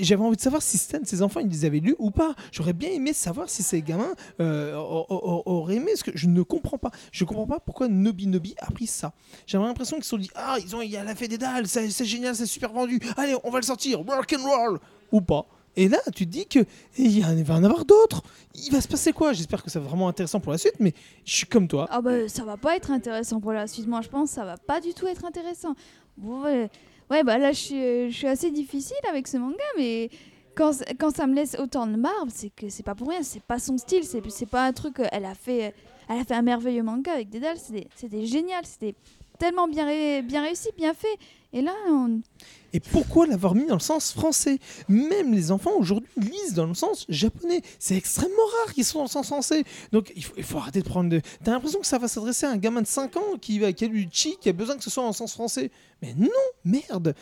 J'avais 0.00 0.22
envie 0.22 0.36
de 0.36 0.40
savoir 0.40 0.62
si 0.62 0.78
Stan, 0.78 0.98
ses 1.04 1.20
enfants, 1.22 1.40
ils 1.40 1.48
les 1.48 1.64
avaient 1.66 1.80
lus 1.80 1.96
ou 1.98 2.10
pas. 2.10 2.34
J'aurais 2.52 2.72
bien 2.72 2.88
aimé 2.90 3.12
savoir 3.12 3.50
si 3.50 3.62
ces 3.62 3.82
gamins 3.82 4.14
euh, 4.40 4.74
auraient 4.76 5.76
aimé, 5.76 5.96
ce 5.96 6.04
que 6.04 6.12
je 6.14 6.28
ne 6.28 6.42
comprends 6.42 6.78
pas. 6.78 6.92
Je 7.10 7.24
comprends 7.24 7.46
pas 7.46 7.60
pourquoi 7.60 7.88
Nobi 7.88 8.26
Nobi 8.26 8.54
a 8.58 8.70
pris 8.70 8.86
ça. 8.86 9.12
J'avais 9.46 9.64
l'impression 9.64 9.96
qu'ils 9.96 10.04
se 10.04 10.10
sont 10.10 10.18
dit 10.18 10.30
Ah, 10.34 10.56
ils 10.64 10.74
ont, 10.76 10.80
il 10.80 10.96
a 10.96 11.14
fait 11.14 11.28
des 11.28 11.38
dalles, 11.38 11.66
c'est 11.66 12.04
génial, 12.04 12.34
c'est 12.36 12.46
super 12.46 12.72
vendu. 12.72 13.00
Allez, 13.16 13.34
on 13.44 13.50
va 13.50 13.58
le 13.58 13.64
sortir, 13.66 13.98
rock 13.98 14.32
and 14.38 14.42
roll 14.42 14.61
ou 15.12 15.20
pas. 15.20 15.46
Et 15.74 15.88
là, 15.88 15.98
tu 16.14 16.26
te 16.26 16.30
dis 16.30 16.46
que 16.46 16.58
en- 16.60 16.64
il 16.98 17.44
va 17.44 17.54
en 17.54 17.64
avoir 17.64 17.84
d'autres. 17.86 18.22
Il 18.54 18.70
va 18.72 18.80
se 18.82 18.88
passer 18.88 19.12
quoi? 19.12 19.32
J'espère 19.32 19.62
que 19.62 19.70
ça 19.70 19.80
va 19.80 19.88
vraiment 19.88 20.08
intéressant 20.08 20.38
pour 20.38 20.52
la 20.52 20.58
suite, 20.58 20.74
mais 20.80 20.92
je 21.24 21.34
suis 21.34 21.46
comme 21.46 21.66
toi. 21.66 21.86
Ah 21.90 22.02
bah 22.02 22.28
ça 22.28 22.44
va 22.44 22.56
pas 22.58 22.76
être 22.76 22.90
intéressant 22.90 23.40
pour 23.40 23.52
la 23.52 23.66
suite. 23.66 23.86
Moi 23.86 24.02
je 24.02 24.08
pense 24.08 24.30
ça 24.30 24.44
va 24.44 24.56
pas 24.58 24.80
du 24.80 24.92
tout 24.92 25.06
être 25.06 25.24
intéressant. 25.24 25.74
Ouais, 26.22 26.68
ouais, 27.10 27.22
bah 27.24 27.38
là 27.38 27.52
je 27.52 27.58
suis, 27.58 27.82
euh, 27.82 28.10
je 28.10 28.14
suis 28.16 28.26
assez 28.26 28.50
difficile 28.50 28.96
avec 29.08 29.26
ce 29.28 29.38
manga, 29.38 29.64
mais 29.78 30.10
quand, 30.54 30.72
quand 30.98 31.14
ça 31.16 31.26
me 31.26 31.34
laisse 31.34 31.56
autant 31.58 31.86
de 31.86 31.96
marbre, 31.96 32.30
c'est 32.30 32.50
que 32.50 32.68
c'est 32.68 32.82
pas 32.82 32.94
pour 32.94 33.08
rien. 33.08 33.22
C'est 33.22 33.42
pas 33.42 33.58
son 33.58 33.78
style. 33.78 34.04
C'est 34.04 34.44
pas 34.46 34.66
un 34.66 34.72
truc. 34.74 35.00
euh, 35.00 35.06
Elle 35.10 35.24
a 35.24 35.34
fait, 35.34 35.74
elle 36.10 36.18
a 36.20 36.24
fait 36.24 36.34
un 36.34 36.42
merveilleux 36.42 36.82
manga 36.82 37.12
avec 37.14 37.30
Dédale. 37.30 37.56
C'était 37.56 37.88
c'était 37.96 38.26
génial. 38.26 38.66
C'était 38.66 38.94
tellement 39.38 39.66
bien, 39.66 39.86
bien 40.20 40.42
réussi, 40.42 40.68
bien 40.76 40.92
fait. 40.92 41.16
Et 41.54 41.62
là, 41.62 41.72
on... 41.88 42.20
Et 42.72 42.80
pourquoi 42.80 43.26
l'avoir 43.26 43.54
mis 43.54 43.66
dans 43.66 43.74
le 43.74 43.80
sens 43.80 44.12
français? 44.12 44.58
Même 44.88 45.34
les 45.34 45.50
enfants 45.50 45.72
aujourd'hui 45.78 46.08
lisent 46.16 46.54
dans 46.54 46.66
le 46.66 46.74
sens 46.74 47.04
japonais. 47.08 47.62
C'est 47.78 47.96
extrêmement 47.96 48.46
rare 48.64 48.74
qu'ils 48.74 48.84
soient 48.84 49.00
dans 49.00 49.06
le 49.06 49.10
sens 49.10 49.26
français. 49.26 49.64
Donc 49.92 50.12
il 50.16 50.22
faut, 50.22 50.58
arrêter 50.58 50.80
de 50.80 50.88
prendre. 50.88 51.18
T'as 51.44 51.52
l'impression 51.52 51.80
que 51.80 51.86
ça 51.86 51.98
va 51.98 52.08
s'adresser 52.08 52.46
à 52.46 52.50
un 52.50 52.56
gamin 52.56 52.82
de 52.82 52.86
5 52.86 53.16
ans 53.16 53.38
qui, 53.40 53.62
a 53.64 53.70
lu 53.86 54.08
Chi, 54.10 54.36
qui 54.40 54.48
a 54.48 54.52
besoin 54.52 54.76
que 54.76 54.84
ce 54.84 54.90
soit 54.90 55.04
en 55.04 55.12
sens 55.12 55.32
français. 55.32 55.70
Mais 56.00 56.14
non, 56.14 56.28
merde 56.64 57.14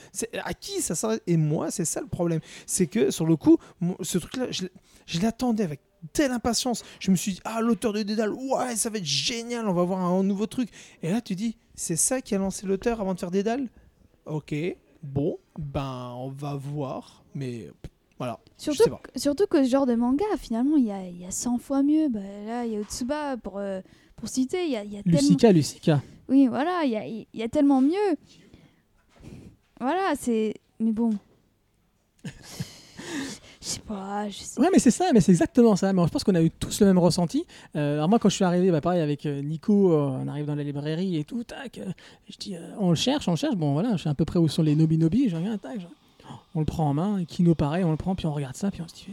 À 0.44 0.54
qui 0.54 0.80
ça 0.80 0.94
s'adresse? 0.94 1.20
Et 1.26 1.36
moi, 1.36 1.70
c'est 1.70 1.84
ça 1.84 2.00
le 2.00 2.06
problème. 2.06 2.40
C'est 2.66 2.86
que 2.86 3.10
sur 3.10 3.26
le 3.26 3.36
coup, 3.36 3.58
ce 4.00 4.18
truc-là, 4.18 4.46
je, 4.50 5.20
l'attendais 5.20 5.64
avec 5.64 5.80
telle 6.12 6.30
impatience. 6.30 6.82
Je 7.00 7.10
me 7.10 7.16
suis 7.16 7.32
dit, 7.32 7.40
ah, 7.44 7.60
l'auteur 7.60 7.92
de 7.92 8.02
Dédale, 8.02 8.32
ouais, 8.32 8.76
ça 8.76 8.88
va 8.88 8.98
être 8.98 9.04
génial, 9.04 9.68
on 9.68 9.74
va 9.74 9.82
voir 9.82 10.00
un 10.00 10.22
nouveau 10.22 10.46
truc. 10.46 10.70
Et 11.02 11.10
là, 11.10 11.20
tu 11.20 11.34
dis, 11.34 11.56
c'est 11.74 11.96
ça 11.96 12.20
qui 12.20 12.34
a 12.34 12.38
lancé 12.38 12.66
l'auteur 12.66 13.00
avant 13.00 13.14
de 13.14 13.20
faire 13.20 13.30
Dédale? 13.30 13.68
Ok, 14.24 14.54
bon, 15.02 15.38
ben 15.58 16.12
on 16.16 16.28
va 16.28 16.54
voir, 16.54 17.22
mais 17.34 17.70
voilà. 18.18 18.38
surtout, 18.56 18.82
sais 18.84 18.90
pas. 18.90 19.00
que- 19.02 19.18
surtout 19.18 19.46
que 19.46 19.64
ce 19.64 19.68
genre 19.70 19.86
de 19.86 19.94
manga, 19.94 20.24
finalement, 20.38 20.76
il 20.76 20.84
y 20.84 20.90
a, 20.92 21.06
il 21.06 21.18
y 21.20 21.24
a 21.24 21.30
100 21.30 21.58
fois 21.58 21.82
mieux. 21.82 22.08
Bah, 22.08 22.20
là, 22.46 22.66
il 22.66 22.72
y 22.72 22.76
a 22.76 22.80
Otsuba 22.80 23.36
pour, 23.38 23.58
euh, 23.58 23.80
pour 24.16 24.28
citer. 24.28 24.64
Il 24.66 24.70
y 24.72 24.76
a, 24.76 24.84
y 24.84 24.96
a 24.98 25.02
tellement. 25.02 25.18
Lucica, 25.20 25.52
Lucica. 25.52 26.02
Oui, 26.28 26.46
voilà, 26.46 26.82
il 26.84 26.90
y 26.90 26.96
a, 26.96 27.06
il 27.06 27.26
y 27.34 27.42
a 27.42 27.48
tellement 27.48 27.80
mieux. 27.80 28.16
Voilà, 29.80 30.12
c'est. 30.18 30.54
Mais 30.78 30.92
bon. 30.92 31.10
Je 33.62 33.66
sais 33.66 33.80
pas, 33.80 34.26
je 34.28 34.38
sais. 34.38 34.58
Ouais, 34.60 34.68
mais 34.72 34.78
c'est 34.78 34.90
ça, 34.90 35.06
mais 35.12 35.20
c'est 35.20 35.32
exactement 35.32 35.76
ça. 35.76 35.92
Mais 35.92 36.02
je 36.04 36.08
pense 36.08 36.24
qu'on 36.24 36.34
a 36.34 36.42
eu 36.42 36.50
tous 36.50 36.80
le 36.80 36.86
même 36.86 36.98
ressenti. 36.98 37.44
Euh, 37.76 37.96
alors 37.96 38.08
moi, 38.08 38.18
quand 38.18 38.30
je 38.30 38.34
suis 38.36 38.44
arrivé, 38.44 38.70
bah, 38.70 38.80
pareil 38.80 39.02
avec 39.02 39.26
euh, 39.26 39.42
Nico, 39.42 39.92
euh, 39.92 40.18
on 40.22 40.28
arrive 40.28 40.46
dans 40.46 40.54
la 40.54 40.62
librairie 40.62 41.18
et 41.18 41.24
tout, 41.24 41.44
tac. 41.44 41.78
je 42.30 42.36
dis, 42.38 42.56
on 42.78 42.88
le 42.90 42.96
cherche, 42.96 43.28
on 43.28 43.32
le 43.32 43.36
cherche. 43.36 43.56
Bon, 43.56 43.74
voilà, 43.74 43.96
je 43.98 44.04
sais 44.04 44.08
à 44.08 44.14
peu 44.14 44.24
près 44.24 44.38
où 44.38 44.48
sont 44.48 44.62
les 44.62 44.74
Nobi 44.74 44.96
Nobi. 44.96 45.28
Je 45.28 45.36
reviens, 45.36 45.58
tac. 45.58 45.78
je- 45.78 45.86
On 46.54 46.60
le 46.60 46.64
prend 46.64 46.88
en 46.88 46.94
main. 46.94 47.24
Kino, 47.26 47.54
pareil, 47.54 47.84
on 47.84 47.90
le 47.90 47.96
prend, 47.98 48.14
puis 48.14 48.26
on 48.26 48.32
regarde 48.32 48.56
ça, 48.56 48.70
puis 48.70 48.80
on 48.80 48.88
se 48.88 48.94
dit. 48.94 49.08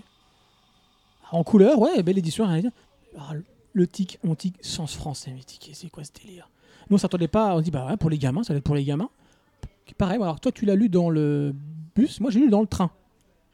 En 1.32 1.44
couleur, 1.44 1.78
ouais, 1.80 2.02
belle 2.02 2.18
édition. 2.18 2.46
rien 2.46 2.56
à 2.60 2.62
dire. 2.62 2.72
Alors, 3.16 3.34
le- 3.74 3.88
tic, 3.88 4.18
on 4.26 4.34
tic 4.34 4.56
sens 4.62 4.96
français. 4.96 5.34
Mais 5.36 5.44
tic, 5.44 5.70
c'est 5.74 5.90
quoi 5.90 6.06
ce 6.06 6.12
délire? 6.24 6.50
Nous, 6.90 6.96
on 6.96 6.98
s'attendait 6.98 7.28
pas. 7.28 7.54
On 7.54 7.60
dit, 7.60 7.70
bah 7.72 7.86
ouais, 7.88 7.98
pour 7.98 8.10
les 8.10 8.18
gamins, 8.18 8.44
ça 8.44 8.54
va 8.54 8.60
être 8.60 8.64
pour 8.64 8.76
les 8.76 8.86
gamins. 8.86 9.10
Pareil, 9.98 10.22
alors 10.22 10.40
toi, 10.40 10.54
tu 10.54 10.66
l'as 10.66 10.76
lu 10.76 10.88
dans 10.88 11.10
le 11.10 11.54
bus? 11.96 12.22
Moi, 12.22 12.32
j'ai 12.32 12.40
lu 12.40 12.50
dans 12.50 12.62
le 12.62 12.68
train. 12.68 12.92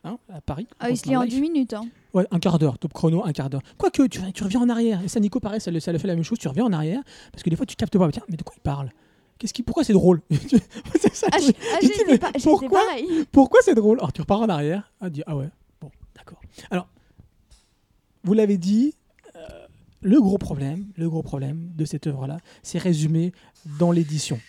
Hein, 0.06 0.18
à 0.34 0.42
Paris. 0.42 0.68
Ah, 0.80 0.90
il 0.90 0.98
se 0.98 1.08
lit 1.08 1.16
en 1.16 1.24
10 1.26 1.40
minutes. 1.40 1.74
Hein. 1.74 1.86
Ouais, 2.14 2.28
un 2.30 2.40
quart 2.40 2.60
d'heure, 2.60 2.78
top 2.78 2.92
chrono, 2.92 3.24
un 3.26 3.32
quart 3.32 3.50
d'heure. 3.50 3.62
Quoique, 3.78 4.06
tu, 4.08 4.20
tu 4.34 4.44
reviens 4.44 4.60
en 4.62 4.68
arrière. 4.70 5.02
Et 5.02 5.08
ça, 5.08 5.20
Nico, 5.22 5.40
pareil, 5.40 5.62
ça, 5.62 5.72
le- 5.72 5.80
ça 5.80 5.94
le 5.94 5.98
fait 5.98 6.08
la 6.08 6.16
même 6.16 6.26
chose. 6.26 6.38
Tu 6.40 6.48
reviens 6.50 6.66
en 6.66 6.74
arrière 6.74 7.02
parce 7.32 7.42
que 7.42 7.50
des 7.50 7.56
fois, 7.56 7.66
tu 7.66 7.76
captes 7.78 7.98
pas. 7.98 8.12
Tiens, 8.12 8.24
mais 8.28 8.36
de 8.36 8.44
quoi 8.44 8.54
il 8.58 8.62
parle? 8.62 8.92
Qu'est-ce 9.40 9.54
qui, 9.54 9.64
Pourquoi 9.64 9.84
c'est 9.86 9.94
drôle? 9.94 10.22
Ça, 11.14 11.28
Ah, 11.32 11.38
je- 11.40 11.52
ah, 11.74 11.78
mais 12.08 12.18
pas- 12.18 12.32
pourquoi 13.32 13.60
c'est 13.64 13.76
drôle? 13.76 13.98
Alors, 14.00 14.12
tu 14.12 14.22
repars 14.22 14.42
en 14.42 14.50
arrière. 14.50 14.92
Ah, 15.00 15.10
dis, 15.10 15.24
ah 15.26 15.36
ouais, 15.38 15.50
bon, 15.80 15.90
d'accord. 16.16 16.40
Alors, 16.70 16.88
vous 18.26 18.34
l'avez 18.34 18.58
dit, 18.58 18.96
euh, 19.36 19.40
le 20.02 20.20
gros 20.22 20.38
problème, 20.38 20.86
le 20.98 21.10
gros 21.10 21.24
problème 21.24 21.72
de 21.76 21.86
cette 21.86 22.08
œuvre-là, 22.08 22.40
c'est 22.62 22.78
résumé 22.78 23.32
dans 23.80 23.92
l'édition. 23.92 24.40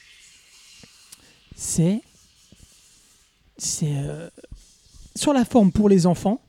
C'est. 1.57 2.03
C'est. 3.57 3.95
euh, 3.97 4.29
sur 5.17 5.33
la 5.33 5.45
forme 5.45 5.73
pour 5.73 5.89
les 5.89 6.07
enfants, 6.07 6.41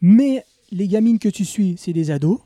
mais 0.00 0.44
les 0.70 0.88
gamines 0.88 1.18
que 1.18 1.28
tu 1.28 1.44
suis, 1.44 1.76
c'est 1.78 1.92
des 1.92 2.10
ados. 2.10 2.40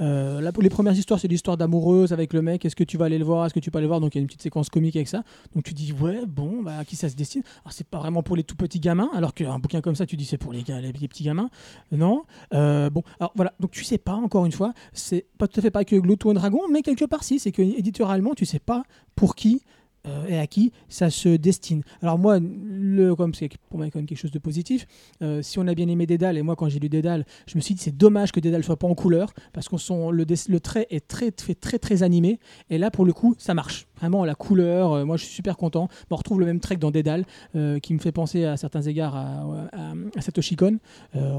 Euh, 0.00 0.52
les 0.60 0.70
premières 0.70 0.96
histoires, 0.96 1.18
c'est 1.18 1.26
l'histoire 1.26 1.56
d'amoureuse 1.56 2.12
avec 2.12 2.32
le 2.32 2.40
mec. 2.40 2.64
Est-ce 2.64 2.76
que 2.76 2.84
tu 2.84 2.96
vas 2.96 3.06
aller 3.06 3.18
le 3.18 3.24
voir? 3.24 3.46
Est-ce 3.46 3.54
que 3.54 3.58
tu 3.58 3.72
peux 3.72 3.78
aller 3.78 3.86
le 3.86 3.88
voir? 3.88 4.00
Donc 4.00 4.14
il 4.14 4.18
y 4.18 4.20
a 4.20 4.22
une 4.22 4.28
petite 4.28 4.42
séquence 4.42 4.70
comique 4.70 4.94
avec 4.94 5.08
ça. 5.08 5.24
Donc 5.56 5.64
tu 5.64 5.74
dis 5.74 5.92
ouais, 5.92 6.24
bon, 6.24 6.62
bah, 6.62 6.78
à 6.78 6.84
qui 6.84 6.94
ça 6.94 7.08
se 7.08 7.16
destine? 7.16 7.42
Alors 7.64 7.72
c'est 7.72 7.86
pas 7.86 7.98
vraiment 7.98 8.22
pour 8.22 8.36
les 8.36 8.44
tout 8.44 8.54
petits 8.54 8.78
gamins, 8.78 9.10
alors 9.12 9.34
qu'un 9.34 9.58
bouquin 9.58 9.80
comme 9.80 9.96
ça, 9.96 10.06
tu 10.06 10.16
dis 10.16 10.24
c'est 10.24 10.38
pour 10.38 10.52
les, 10.52 10.62
les 10.62 11.08
petits 11.08 11.24
gamins. 11.24 11.50
Non. 11.90 12.22
Euh, 12.54 12.90
bon, 12.90 13.02
alors 13.18 13.32
voilà. 13.34 13.52
Donc 13.58 13.72
tu 13.72 13.82
sais 13.82 13.98
pas 13.98 14.14
encore 14.14 14.46
une 14.46 14.52
fois, 14.52 14.72
c'est 14.92 15.26
pas 15.36 15.48
tout 15.48 15.58
à 15.58 15.62
fait 15.62 15.72
pas 15.72 15.84
que 15.84 15.96
Glouton 15.96 16.30
et 16.30 16.34
Dragon, 16.34 16.60
mais 16.70 16.82
quelque 16.82 17.04
part 17.04 17.24
si, 17.24 17.40
c'est 17.40 17.50
que 17.50 17.62
éditorialement, 17.62 18.34
tu 18.34 18.46
sais 18.46 18.60
pas 18.60 18.84
pour 19.16 19.34
qui 19.34 19.64
euh, 20.08 20.26
et 20.28 20.38
à 20.38 20.46
qui 20.46 20.72
ça 20.88 21.10
se 21.10 21.36
destine. 21.36 21.82
Alors 22.02 22.18
moi, 22.18 22.38
le, 22.40 23.14
comme 23.14 23.34
c'est 23.34 23.48
pour 23.68 23.78
moi 23.78 23.88
quand 23.90 23.98
même 23.98 24.06
quelque 24.06 24.18
chose 24.18 24.30
de 24.30 24.38
positif, 24.38 24.86
euh, 25.22 25.42
si 25.42 25.58
on 25.58 25.66
a 25.66 25.74
bien 25.74 25.88
aimé 25.88 26.06
Dédale, 26.06 26.38
et 26.38 26.42
moi 26.42 26.56
quand 26.56 26.68
j'ai 26.68 26.78
lu 26.78 26.88
Dédale, 26.88 27.24
je 27.46 27.56
me 27.56 27.60
suis 27.60 27.74
dit 27.74 27.82
c'est 27.82 27.96
dommage 27.96 28.32
que 28.32 28.40
Dédale 28.40 28.64
soit 28.64 28.76
pas 28.76 28.88
en 28.88 28.94
couleur, 28.94 29.32
parce 29.52 29.68
son, 29.78 30.10
le, 30.10 30.24
le 30.48 30.60
trait 30.60 30.86
est 30.90 31.06
très, 31.06 31.30
très 31.30 31.54
très 31.54 31.78
très 31.78 32.02
animé, 32.02 32.40
et 32.70 32.78
là 32.78 32.90
pour 32.90 33.04
le 33.04 33.12
coup 33.12 33.34
ça 33.38 33.54
marche. 33.54 33.86
Vraiment 33.98 34.24
la 34.24 34.36
couleur, 34.36 34.92
euh, 34.92 35.04
moi 35.04 35.16
je 35.16 35.24
suis 35.24 35.34
super 35.34 35.56
content. 35.56 35.88
on 36.10 36.16
retrouve 36.16 36.38
le 36.38 36.46
même 36.46 36.60
trait 36.60 36.76
que 36.76 36.80
dans 36.80 36.92
Dédale, 36.92 37.24
euh, 37.56 37.80
qui 37.80 37.94
me 37.94 37.98
fait 37.98 38.12
penser 38.12 38.44
à 38.44 38.56
certains 38.56 38.82
égards 38.82 39.16
à, 39.16 39.44
à, 40.16 40.20
Satoshi 40.20 40.54
Kon, 40.54 40.78
euh, 41.16 41.36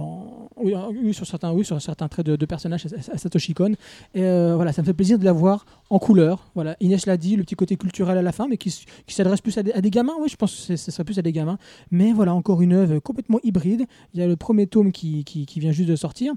oui, 0.58 1.14
sur 1.14 1.26
certains, 1.26 1.54
oui, 1.54 1.64
sur 1.64 1.82
certains 1.82 2.10
traits 2.10 2.26
de, 2.26 2.46
personnages 2.46 2.86
à, 2.86 3.14
à 3.14 3.18
Satoshi 3.18 3.54
Kon. 3.54 3.76
Et 4.14 4.22
voilà, 4.22 4.74
ça 4.74 4.82
me 4.82 4.86
fait 4.86 4.94
plaisir 4.94 5.18
de 5.18 5.26
la 5.26 5.32
voir 5.32 5.66
en 5.90 6.00
couleur. 6.00 6.50
Voilà, 6.54 6.76
Inès 6.82 7.06
l'a 7.06 7.18
dit, 7.18 7.36
le 7.38 7.44
petit 7.44 7.56
côté 7.56 7.78
culturel 7.78 8.18
à 8.18 8.22
la 8.22 8.32
fin, 8.32 8.48
mais 8.48 8.58
qui, 8.58 8.86
s'adresse 9.08 9.42
plus 9.42 9.58
à 9.58 9.64
des, 9.64 9.90
gamins. 9.90 10.14
Oui, 10.20 10.28
je 10.30 10.36
pense 10.36 10.68
que 10.68 10.76
ce 10.76 10.92
serait 10.92 11.06
plus 11.06 11.18
à 11.18 11.22
des 11.22 11.32
gamins. 11.32 11.58
Mais 11.92 12.12
voilà, 12.12 12.34
encore 12.34 12.62
une 12.62 12.74
œuvre 12.74 13.00
complètement 13.00 13.40
hybride. 13.44 13.86
Il 14.14 14.20
y 14.20 14.24
a 14.24 14.28
le 14.28 14.36
premier 14.36 14.68
tome 14.68 14.92
qui, 14.92 15.24
qui 15.24 15.60
vient 15.60 15.72
juste 15.72 15.90
de 15.90 15.96
sortir. 15.96 16.34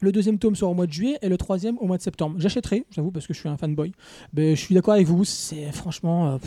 Le 0.00 0.12
deuxième 0.12 0.38
tome 0.38 0.54
sort 0.56 0.70
au 0.70 0.74
mois 0.74 0.86
de 0.86 0.92
juillet 0.92 1.18
et 1.22 1.28
le 1.28 1.36
troisième 1.36 1.76
au 1.78 1.86
mois 1.86 1.96
de 1.96 2.02
septembre. 2.02 2.36
J'achèterai, 2.38 2.84
j'avoue, 2.90 3.10
parce 3.10 3.26
que 3.26 3.34
je 3.34 3.38
suis 3.40 3.48
un 3.48 3.56
fanboy. 3.56 3.92
Mais 4.32 4.54
je 4.56 4.60
suis 4.60 4.74
d'accord 4.74 4.94
avec 4.94 5.06
vous, 5.06 5.24
c'est 5.24 5.72
franchement, 5.72 6.38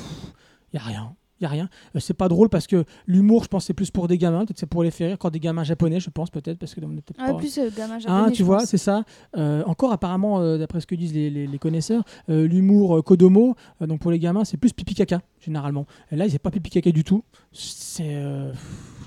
il 0.73 0.78
n'y 0.78 0.80
a 0.80 0.84
rien. 0.84 1.15
Il 1.40 1.45
y 1.45 1.48
a 1.48 1.49
rien. 1.49 1.69
Euh, 1.95 1.99
c'est 1.99 2.14
pas 2.14 2.28
drôle 2.28 2.49
parce 2.49 2.68
que 2.68 2.86
l'humour, 3.07 3.44
je 3.45 3.48
pense, 3.49 3.65
c'est 3.65 3.73
plus 3.73 3.90
pour 3.90 4.07
des 4.07 4.19
gamins. 4.19 4.45
Peut-être 4.45 4.60
c'est 4.60 4.68
pour 4.68 4.84
les 4.84 4.91
faire 4.91 5.07
rire. 5.07 5.18
Quand 5.18 5.32
des 5.32 5.40
gamins 5.40 5.64
japonais, 5.64 5.99
je 5.99 6.11
pense, 6.11 6.30
peut-être, 6.30 6.60
parce 6.60 6.76
que 6.76 6.82
Ah, 7.18 7.32
pas- 7.32 7.34
plus 7.40 7.57
euh, 7.57 7.72
gamin 7.76 7.98
japonais. 7.98 8.19
Hein, 8.28 8.32
tu 8.32 8.44
vois, 8.44 8.64
c'est 8.68 8.78
ça. 8.78 9.03
Euh, 9.36 9.64
encore 9.65 9.91
apparemment, 9.91 10.40
euh, 10.40 10.60
d'après 10.60 10.82
ce 10.82 10.86
que 10.86 10.94
disent 10.94 11.14
les, 11.15 11.32
les- 11.32 11.48
les 11.48 11.57
connaisseurs, 11.57 12.03
euh, 12.30 12.48
l'humour 12.48 12.95
euh, 12.98 13.02
Kodomo, 13.02 13.56
euh, 13.82 13.88
donc 13.88 14.02
pour 14.02 14.11
les 14.11 14.19
gamins, 14.19 14.45
c'est 14.45 14.57
plus 14.57 14.72
pipi 14.72 14.94
caca 14.94 15.22
généralement. 15.40 15.88
Et 16.11 16.15
là, 16.15 16.30
c'est 16.30 16.38
pas 16.38 16.52
pipi 16.52 16.69
caca 16.69 16.91
du 16.91 17.03
tout. 17.03 17.23
C'est, 17.52 18.03
euh, 18.14 18.53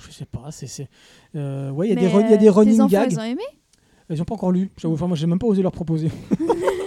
je 0.04 0.10
sais 0.12 0.26
pas, 0.26 0.50
c'est, 0.50 0.88
euh, 1.36 1.70
ouais, 1.70 1.86
il 1.86 1.90
y 1.90 1.92
a 1.92 2.00
des, 2.00 2.06
euh, 2.48 2.50
running 2.50 2.74
tes 2.74 2.80
enfants, 2.80 2.88
gags. 2.90 3.12
Ils 3.12 3.18
ont 3.20 3.22
aimé? 3.22 3.42
Ils 4.10 4.20
ont 4.20 4.24
pas 4.24 4.34
encore 4.34 4.52
lu. 4.52 4.70
J'avoue, 4.76 4.94
enfin, 4.94 5.06
moi, 5.06 5.16
j'ai 5.16 5.26
même 5.26 5.38
pas 5.38 5.46
osé 5.46 5.62
leur 5.62 5.72
proposer. 5.72 6.10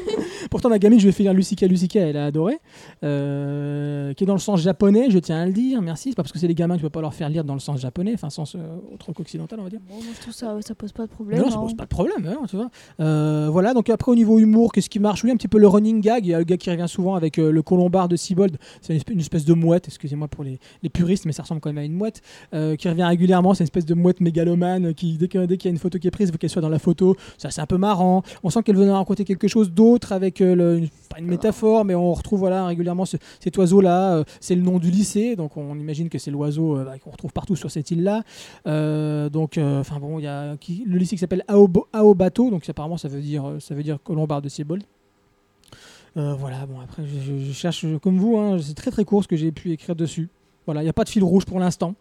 Pourtant, 0.50 0.70
ma 0.70 0.80
gamine, 0.80 1.00
je 1.00 1.06
vais 1.06 1.12
faire 1.12 1.34
Lucica. 1.34 1.68
Lucica, 1.68 2.00
elle 2.00 2.18
a 2.18 2.26
adoré. 2.26 2.60
Euh, 3.04 4.14
qui 4.14 4.24
est 4.24 4.28
dans 4.28 4.34
le 4.34 4.40
sens 4.40 4.62
japonais, 4.62 5.10
je 5.10 5.20
tiens 5.20 5.42
à 5.42 5.46
le 5.46 5.54
dire. 5.54 5.82
Merci. 5.82 6.10
C'est 6.10 6.16
pas 6.16 6.24
parce 6.24 6.32
que 6.32 6.40
c'est 6.40 6.48
des 6.48 6.56
gamins 6.56 6.76
que 6.76 6.80
tu 6.80 6.84
peux 6.84 6.90
pas 6.90 7.02
leur 7.02 7.14
faire 7.14 7.30
lire 7.30 7.44
dans 7.44 7.54
le 7.54 7.60
sens 7.60 7.80
japonais, 7.80 8.12
enfin, 8.14 8.30
sens 8.30 8.56
euh, 8.56 8.60
autre 8.94 9.12
qu'occidental, 9.14 9.60
on 9.60 9.64
va 9.64 9.70
dire. 9.70 9.80
Bon, 9.88 9.96
moi, 9.96 10.14
je 10.16 10.22
trouve 10.22 10.34
ça, 10.34 10.58
ça 10.62 10.76
pose 10.76 10.92
pas 10.92 11.04
de 11.06 11.12
problème. 11.12 11.42
Non, 11.42 11.50
ça 11.50 11.58
hein. 11.58 11.62
pose 11.62 11.76
pas 11.76 11.84
de 11.84 11.90
problème, 11.90 12.26
hein, 12.26 12.46
tu 12.50 12.56
vois. 12.56 12.70
Euh, 13.00 13.50
voilà, 13.52 13.74
donc 13.74 13.90
après 13.90 14.12
au 14.12 14.16
niveau 14.16 14.40
humour, 14.40 14.72
qu'est-ce 14.72 14.90
qui 14.90 15.00
marche? 15.00 15.24
Oui, 15.24 15.32
un 15.32 15.36
petit 15.36 15.48
peu 15.48 15.60
le 15.60 15.68
running 15.68 16.02
gag. 16.02 16.26
Il 16.26 16.30
y 16.30 16.34
a 16.34 16.40
le 16.40 16.46
gars 16.46 16.58
qui 16.58 16.70
revient 16.70 16.88
souvent 16.88 17.16
avec 17.16 17.38
le 17.38 17.62
colombard 17.62 18.08
de 18.08 18.16
Sibold. 18.16 18.58
C'est 18.82 18.94
une, 19.10 19.20
espèce- 19.20 19.46
de 19.46 19.54
mouette, 19.54 19.88
excusez-moi 19.88 20.28
pour 20.28 20.44
les, 20.44 20.60
les 20.84 20.90
puristes, 20.90 21.26
mais 21.26 21.32
ça 21.32 21.44
ressemble 21.44 21.62
quand 21.62 21.70
même 21.70 21.78
à 21.78 21.86
une 21.86 21.94
mouette, 21.94 22.22
qui 22.52 22.90
revient 22.90 23.04
régulièrement. 23.04 23.54
C'est 23.54 23.64
une 23.64 23.68
espèce 23.68 23.86
de 23.86 23.94
mouette 23.94 24.20
mégalomane 24.22 24.94
qui, 24.94 25.18
dès 25.18 25.28
qu'il 25.28 25.40
y 25.42 25.68
a 25.68 25.70
une 25.70 25.78
photo 25.78 26.00
qui 26.00 26.08
est 26.08 26.12
prise, 26.12 26.30
il 26.30 26.32
faut 26.32 26.38
qu'elle 26.38 26.50
soit 26.50 26.62
dans 26.62 26.70
la 26.70 26.80
photo. 26.80 27.16
Ça, 27.38 27.50
c'est 27.52 27.62
un 27.62 27.66
peu 27.66 27.78
marrant. 27.78 28.24
On 28.44 28.50
sent 28.50 28.64
qu'elle 28.64 28.76
veut 28.78 28.92
raconter 28.92 29.24
quelque 29.24 29.48
chose 29.48 29.72
d'autre 29.72 30.12
avec 30.12 30.37
le- 30.44 30.78
une, 30.78 30.88
pas 31.10 31.20
une 31.20 31.28
métaphore, 31.28 31.86
mais 31.86 31.96
on 31.96 32.14
retrouve 32.14 32.40
voilà, 32.40 32.66
régulièrement 32.66 33.06
ce- 33.06 33.18
cet 33.40 33.58
oiseau-là. 33.58 34.16
euh, 34.18 34.24
c'est 34.40 34.56
le 34.56 34.62
nom 34.62 34.80
du 34.80 34.92
lycée, 34.92 35.36
donc 35.36 35.58
on 35.58 35.76
imagine 35.78 36.10
que 36.10 36.18
c'est 36.18 36.32
l'oiseau 36.32 36.78
euh, 36.78 36.84
bah, 36.86 36.98
qu'on 37.00 37.12
retrouve 37.12 37.32
partout 37.34 37.56
sur 37.56 37.72
cette 37.72 37.92
île-là. 37.92 38.24
Euh, 38.68 39.30
donc, 39.30 39.58
enfin 39.60 40.00
bon, 40.00 40.20
il 40.20 40.24
y 40.24 40.28
a 40.28 40.58
qui- 40.58 40.84
le 40.86 40.98
lycée 40.98 41.16
qui 41.16 41.20
s'appelle 41.20 41.44
Aobato, 41.48 42.50
donc 42.50 42.68
apparemment 42.70 42.98
ça 42.98 43.08
veut 43.08 43.22
dire 43.22 43.56
ça 43.60 43.74
veut 43.76 43.84
dire 43.84 43.98
colombard 44.04 44.42
de 44.42 44.50
Siebold. 44.50 44.84
Euh, 46.18 46.34
voilà, 46.34 46.66
bon 46.66 46.80
après 46.80 47.04
je, 47.06 47.52
cherche 47.52 47.86
comme 48.02 48.18
vous, 48.18 48.38
hein, 48.38 48.58
c'est 48.60 48.74
très 48.74 48.90
très 48.92 49.06
court 49.06 49.22
ce 49.24 49.28
que 49.28 49.36
j'ai 49.36 49.52
pu 49.52 49.72
écrire 49.72 49.96
dessus. 49.96 50.30
Voilà, 50.66 50.82
il 50.82 50.86
n'y 50.86 50.90
a 50.90 50.94
pas 50.94 51.04
de 51.04 51.10
fil 51.10 51.24
rouge 51.24 51.46
pour 51.46 51.60
l'instant. 51.60 51.94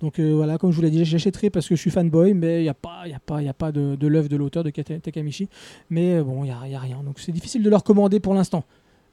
Donc 0.00 0.18
euh, 0.18 0.32
voilà, 0.34 0.56
comme 0.58 0.70
je 0.70 0.76
vous 0.76 0.82
l'ai 0.82 0.90
dit, 0.90 1.04
j'achèterai 1.04 1.50
parce 1.50 1.68
que 1.68 1.76
je 1.76 1.80
suis 1.80 1.90
fanboy, 1.90 2.32
mais 2.34 2.60
il 2.60 2.62
n'y 2.62 2.68
a 2.68 2.74
pas, 2.74 3.02
a 3.14 3.18
pas, 3.18 3.38
a 3.40 3.52
pas 3.52 3.70
de, 3.72 3.96
de 3.96 4.06
l'œuvre 4.06 4.28
de 4.28 4.36
l'auteur 4.36 4.64
de 4.64 4.70
Kata- 4.70 4.98
Takamichi. 5.00 5.48
Mais 5.90 6.14
euh, 6.14 6.24
bon, 6.24 6.42
il 6.44 6.46
n'y 6.46 6.74
a, 6.74 6.78
a 6.78 6.80
rien. 6.80 7.02
Donc 7.04 7.18
c'est 7.18 7.32
difficile 7.32 7.62
de 7.62 7.68
le 7.70 7.76
recommander 7.76 8.18
pour 8.20 8.32
l'instant. 8.34 8.64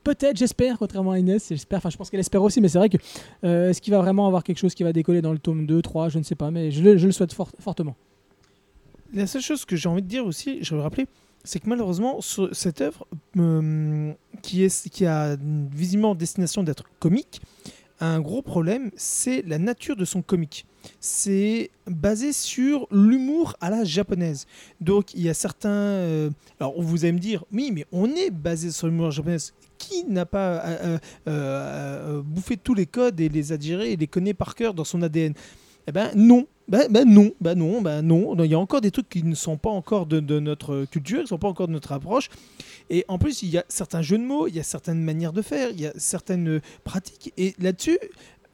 Peut-être, 0.04 0.38
j'espère, 0.38 0.78
contrairement 0.80 1.12
à 1.12 1.20
Inès, 1.20 1.50
j'espère, 1.50 1.80
enfin 1.80 1.90
je 1.90 1.98
pense 1.98 2.10
qu'elle 2.10 2.22
espère 2.22 2.42
aussi, 2.42 2.62
mais 2.62 2.70
c'est 2.70 2.78
vrai 2.78 2.88
que 2.88 2.96
euh, 3.44 3.70
est-ce 3.72 3.82
qu'il 3.82 3.92
va 3.94 4.00
vraiment 4.00 4.26
avoir 4.28 4.44
quelque 4.44 4.60
chose 4.60 4.74
qui 4.74 4.84
va 4.84 4.94
décoller 4.94 5.22
dans 5.22 5.34
le 5.34 5.40
tome 5.40 5.66
2, 5.66 5.82
3, 5.82 6.08
je 6.08 6.20
ne 6.20 6.24
sais 6.24 6.36
pas, 6.36 6.50
mais 6.50 6.72
je 6.72 6.82
le, 6.82 7.12
souhaite 7.12 7.34
fort- 7.34 7.52
fortement. 7.60 7.98
La 9.14 9.28
seule 9.28 9.42
chose 9.42 9.66
que 9.66 9.76
j'ai 9.76 9.90
envie 9.90 10.02
de 10.02 10.08
dire 10.08 10.26
aussi, 10.26 10.60
je 10.62 10.70
vais 10.72 10.78
le 10.78 10.84
rappeler, 10.84 11.08
c'est 11.44 11.60
que 11.60 11.68
malheureusement, 11.68 12.22
ce- 12.22 12.54
cette 12.54 12.80
œuvre, 12.80 13.06
qui, 14.42 14.64
est, 14.64 14.90
qui 14.90 15.06
a 15.06 15.36
visiblement 15.74 16.16
destination 16.16 16.64
d'être 16.64 16.84
comique, 17.00 17.42
un 18.00 18.20
gros 18.20 18.42
problème, 18.42 18.92
c'est 18.96 19.42
la 19.48 19.58
nature 19.58 19.96
de 19.96 20.06
son 20.06 20.22
comique. 20.22 20.66
C'est 21.00 21.72
basé 21.88 22.32
sur 22.32 22.88
l'humour 22.92 23.56
à 23.60 23.70
la 23.70 23.84
japonaise. 23.84 24.46
Donc 24.80 25.14
il 25.14 25.22
y 25.22 25.30
a 25.30 25.34
certains... 25.34 25.70
euh, 25.70 26.30
alors 26.60 26.80
vous 26.82 27.04
allez 27.04 27.14
me 27.14 27.20
dire, 27.20 27.44
oui, 27.52 27.72
mais 27.74 27.86
on 27.92 28.10
est 28.16 28.30
basé 28.30 28.72
sur 28.72 28.88
l'humour 28.88 29.12
japonaise. 29.12 29.54
Qui 29.78 30.06
n'a 30.06 30.26
pas 30.26 30.66
euh, 30.66 30.78
euh, 30.84 31.00
euh, 31.28 32.22
bouffé 32.24 32.58
tous 32.58 32.74
les 32.74 32.86
codes 32.86 33.20
et 33.20 33.30
les 33.30 33.52
a 33.52 33.56
et 33.56 33.96
les 33.96 34.08
connaît 34.08 34.34
par 34.34 34.56
cœur 34.56 34.74
dans 34.74 34.84
son 34.84 35.02
ADN 35.02 35.34
Eh 35.88 35.92
ben 35.92 36.12
non. 36.16 36.46
Ben, 36.68 36.88
ben 36.92 37.06
non, 37.08 37.32
ben 37.40 37.56
non, 37.56 37.82
ben 37.82 38.02
non. 38.02 38.36
Il 38.44 38.52
y 38.52 38.54
a 38.54 38.60
encore 38.60 38.82
des 38.82 38.92
trucs 38.92 39.08
qui 39.08 39.24
ne 39.24 39.36
sont 39.36 39.56
pas 39.58 39.70
encore 39.70 40.06
de, 40.06 40.20
notre 40.40 40.84
culture, 40.86 41.20
qui 41.20 41.24
ne 41.24 41.28
sont 41.28 41.38
pas 41.38 41.48
encore 41.48 41.68
de 41.70 41.72
notre 41.74 41.94
approche. 41.94 42.30
Et 42.90 43.06
en 43.08 43.18
plus, 43.18 43.42
il 43.42 43.50
y 43.50 43.58
a 43.58 43.64
certains 43.70 44.02
jeux 44.02 44.18
de 44.18 44.24
mots, 44.24 44.48
il 44.48 44.56
y 44.56 44.60
a 44.60 44.64
certaines 44.64 45.02
manières 45.02 45.32
de 45.32 45.42
faire, 45.42 45.70
il 45.70 45.80
y 45.80 45.86
a 45.86 45.94
certaines 45.96 46.60
pratiques. 46.84 47.32
Et 47.38 47.56
là-dessus, 47.60 47.98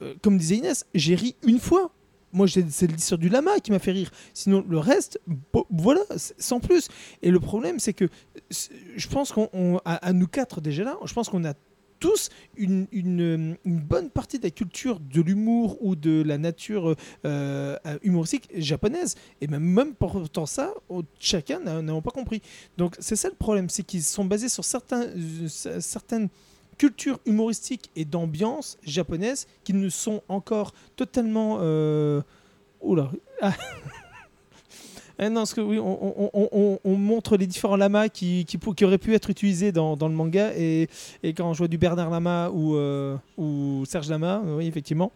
euh, 0.02 0.14
comme 0.22 0.38
disait 0.38 0.56
Inès, 0.56 0.86
j'ai 0.94 1.16
ri 1.16 1.34
une 1.44 1.58
fois. 1.58 1.90
Moi, 2.32 2.46
c'est 2.48 2.86
l'histoire 2.88 3.18
du 3.18 3.28
lama 3.28 3.58
qui 3.62 3.70
m'a 3.72 3.78
fait 3.80 3.92
rire. 3.92 4.10
Sinon, 4.32 4.64
le 4.68 4.78
reste, 4.78 5.20
voilà, 5.70 6.00
sans 6.38 6.58
plus. 6.60 6.88
Et 7.22 7.30
le 7.30 7.38
problème, 7.40 7.78
c'est 7.80 7.92
que 7.92 8.08
je 8.50 9.08
pense 9.08 9.30
qu'on, 9.32 9.48
on- 9.52 9.78
à, 9.84 9.94
à 9.94 10.12
nous 10.12 10.26
quatre 10.26 10.60
déjà 10.60 10.82
là, 10.84 10.98
je 11.04 11.12
pense 11.14 11.28
qu'on 11.28 11.44
a 11.44 11.54
tous 12.04 12.28
une, 12.58 12.86
une, 12.92 13.56
une 13.64 13.80
bonne 13.80 14.10
partie 14.10 14.38
de 14.38 14.44
la 14.44 14.50
culture 14.50 15.00
de 15.00 15.22
l'humour 15.22 15.78
ou 15.80 15.96
de 15.96 16.22
la 16.22 16.36
nature 16.36 16.88
euh, 16.88 16.96
euh, 17.24 17.98
humoristique 18.02 18.50
japonaise. 18.54 19.14
Et 19.40 19.46
même, 19.46 19.62
même 19.62 19.94
pourtant 19.94 20.44
ça, 20.44 20.74
chacun 21.18 21.60
n'a 21.60 22.00
pas 22.02 22.10
compris. 22.10 22.42
Donc 22.76 22.94
c'est 22.98 23.16
ça 23.16 23.30
le 23.30 23.34
problème, 23.34 23.70
c'est 23.70 23.84
qu'ils 23.84 24.02
sont 24.02 24.26
basés 24.26 24.50
sur 24.50 24.64
euh, 24.92 25.48
certaines 25.48 26.28
cultures 26.76 27.20
humoristiques 27.24 27.90
et 27.96 28.04
d'ambiance 28.04 28.76
japonaises 28.82 29.46
qui 29.64 29.72
ne 29.72 29.88
sont 29.88 30.22
encore 30.28 30.74
totalement... 30.96 31.56
euh, 31.62 32.20
Oula. 32.82 33.10
Ah. 33.40 33.54
Eh 35.18 35.28
non, 35.28 35.42
parce 35.42 35.54
que 35.54 35.60
oui, 35.60 35.78
on, 35.78 36.30
on- 36.34 36.48
on- 36.52 36.78
on 36.84 36.96
montre 36.96 37.36
les 37.36 37.46
différents 37.46 37.76
lamas 37.76 38.08
qui, 38.08 38.44
qui, 38.44 38.84
auraient 38.84 38.98
pu 38.98 39.14
être 39.14 39.30
utilisés 39.30 39.70
dans, 39.70 39.96
le 39.96 40.08
manga. 40.08 40.52
Et, 40.56 40.88
quand 41.36 41.48
on 41.48 41.54
joue 41.54 41.68
du 41.68 41.78
Bernard 41.78 42.10
Lama 42.10 42.50
ou, 42.50 42.74
euh, 42.74 43.16
Serge 43.86 44.08
Lama, 44.10 44.42
oui, 44.44 44.66
effectivement. 44.66 45.12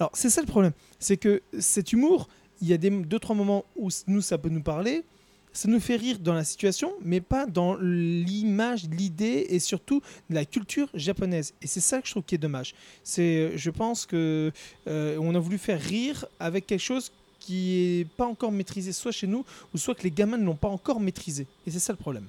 Alors, 0.00 0.10
c'est 0.14 0.30
ça 0.30 0.40
le 0.40 0.46
problème. 0.46 0.72
C'est 0.98 1.16
que 1.16 1.42
cet 1.58 1.92
humour, 1.92 2.28
il 2.60 2.68
y 2.68 2.72
a 2.72 2.76
des, 2.76 2.90
deux, 2.90 3.18
trois 3.18 3.36
moments 3.36 3.64
où 3.76 3.88
nous, 4.08 4.20
ça 4.20 4.36
peut 4.38 4.48
nous 4.48 4.62
parler. 4.62 5.04
Ça 5.52 5.68
nous 5.68 5.80
fait 5.80 5.96
rire 5.96 6.18
dans 6.18 6.34
la 6.34 6.44
situation, 6.44 6.92
mais 7.02 7.20
pas 7.20 7.46
dans 7.46 7.74
l'image, 7.80 8.84
l'idée 8.90 9.46
et 9.48 9.58
surtout 9.58 10.02
la 10.30 10.44
culture 10.44 10.88
japonaise. 10.94 11.54
Et 11.62 11.66
c'est 11.66 11.80
ça 11.80 12.00
que 12.00 12.06
je 12.06 12.12
trouve 12.12 12.22
qui 12.22 12.34
est 12.34 12.38
dommage. 12.38 12.74
C'est, 13.02 13.56
je 13.56 13.70
pense 13.70 14.06
que 14.06 14.52
euh, 14.86 15.16
on 15.20 15.34
a 15.34 15.38
voulu 15.38 15.58
faire 15.58 15.80
rire 15.80 16.26
avec 16.38 16.66
quelque 16.66 16.82
chose 16.82 17.12
qui 17.48 18.00
est 18.00 18.04
pas 18.04 18.26
encore 18.26 18.52
maîtrisé 18.52 18.92
soit 18.92 19.10
chez 19.10 19.26
nous 19.26 19.42
ou 19.74 19.78
soit 19.78 19.94
que 19.94 20.02
les 20.02 20.10
gamins 20.10 20.36
ne 20.36 20.44
l'ont 20.44 20.54
pas 20.54 20.68
encore 20.68 21.00
maîtrisé. 21.00 21.46
Et 21.66 21.70
c'est 21.70 21.78
ça 21.78 21.94
le 21.94 21.96
problème. 21.96 22.26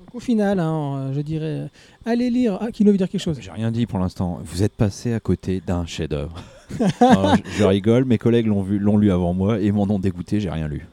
Donc, 0.00 0.14
au 0.14 0.18
final, 0.18 0.58
hein, 0.58 1.12
je 1.14 1.20
dirais, 1.20 1.70
allez 2.04 2.28
lire. 2.28 2.58
Ah, 2.60 2.72
Kino 2.72 2.90
veut 2.90 2.98
dire 2.98 3.08
quelque 3.08 3.20
chose. 3.20 3.38
J'ai 3.40 3.52
rien 3.52 3.70
dit 3.70 3.86
pour 3.86 4.00
l'instant. 4.00 4.40
Vous 4.42 4.64
êtes 4.64 4.74
passé 4.74 5.12
à 5.12 5.20
côté 5.20 5.62
d'un 5.64 5.86
chef-d'œuvre. 5.86 6.42
Je, 6.70 7.58
je 7.58 7.62
rigole, 7.62 8.04
mes 8.04 8.18
collègues 8.18 8.46
l'ont 8.46 8.62
vu, 8.62 8.78
l'ont 8.78 8.96
lu 8.96 9.12
avant 9.12 9.34
moi 9.34 9.60
et 9.60 9.70
m'en 9.70 9.82
ont 9.82 9.98
dégoûté. 9.98 10.40
J'ai 10.40 10.50
rien 10.50 10.66
lu. 10.66 10.88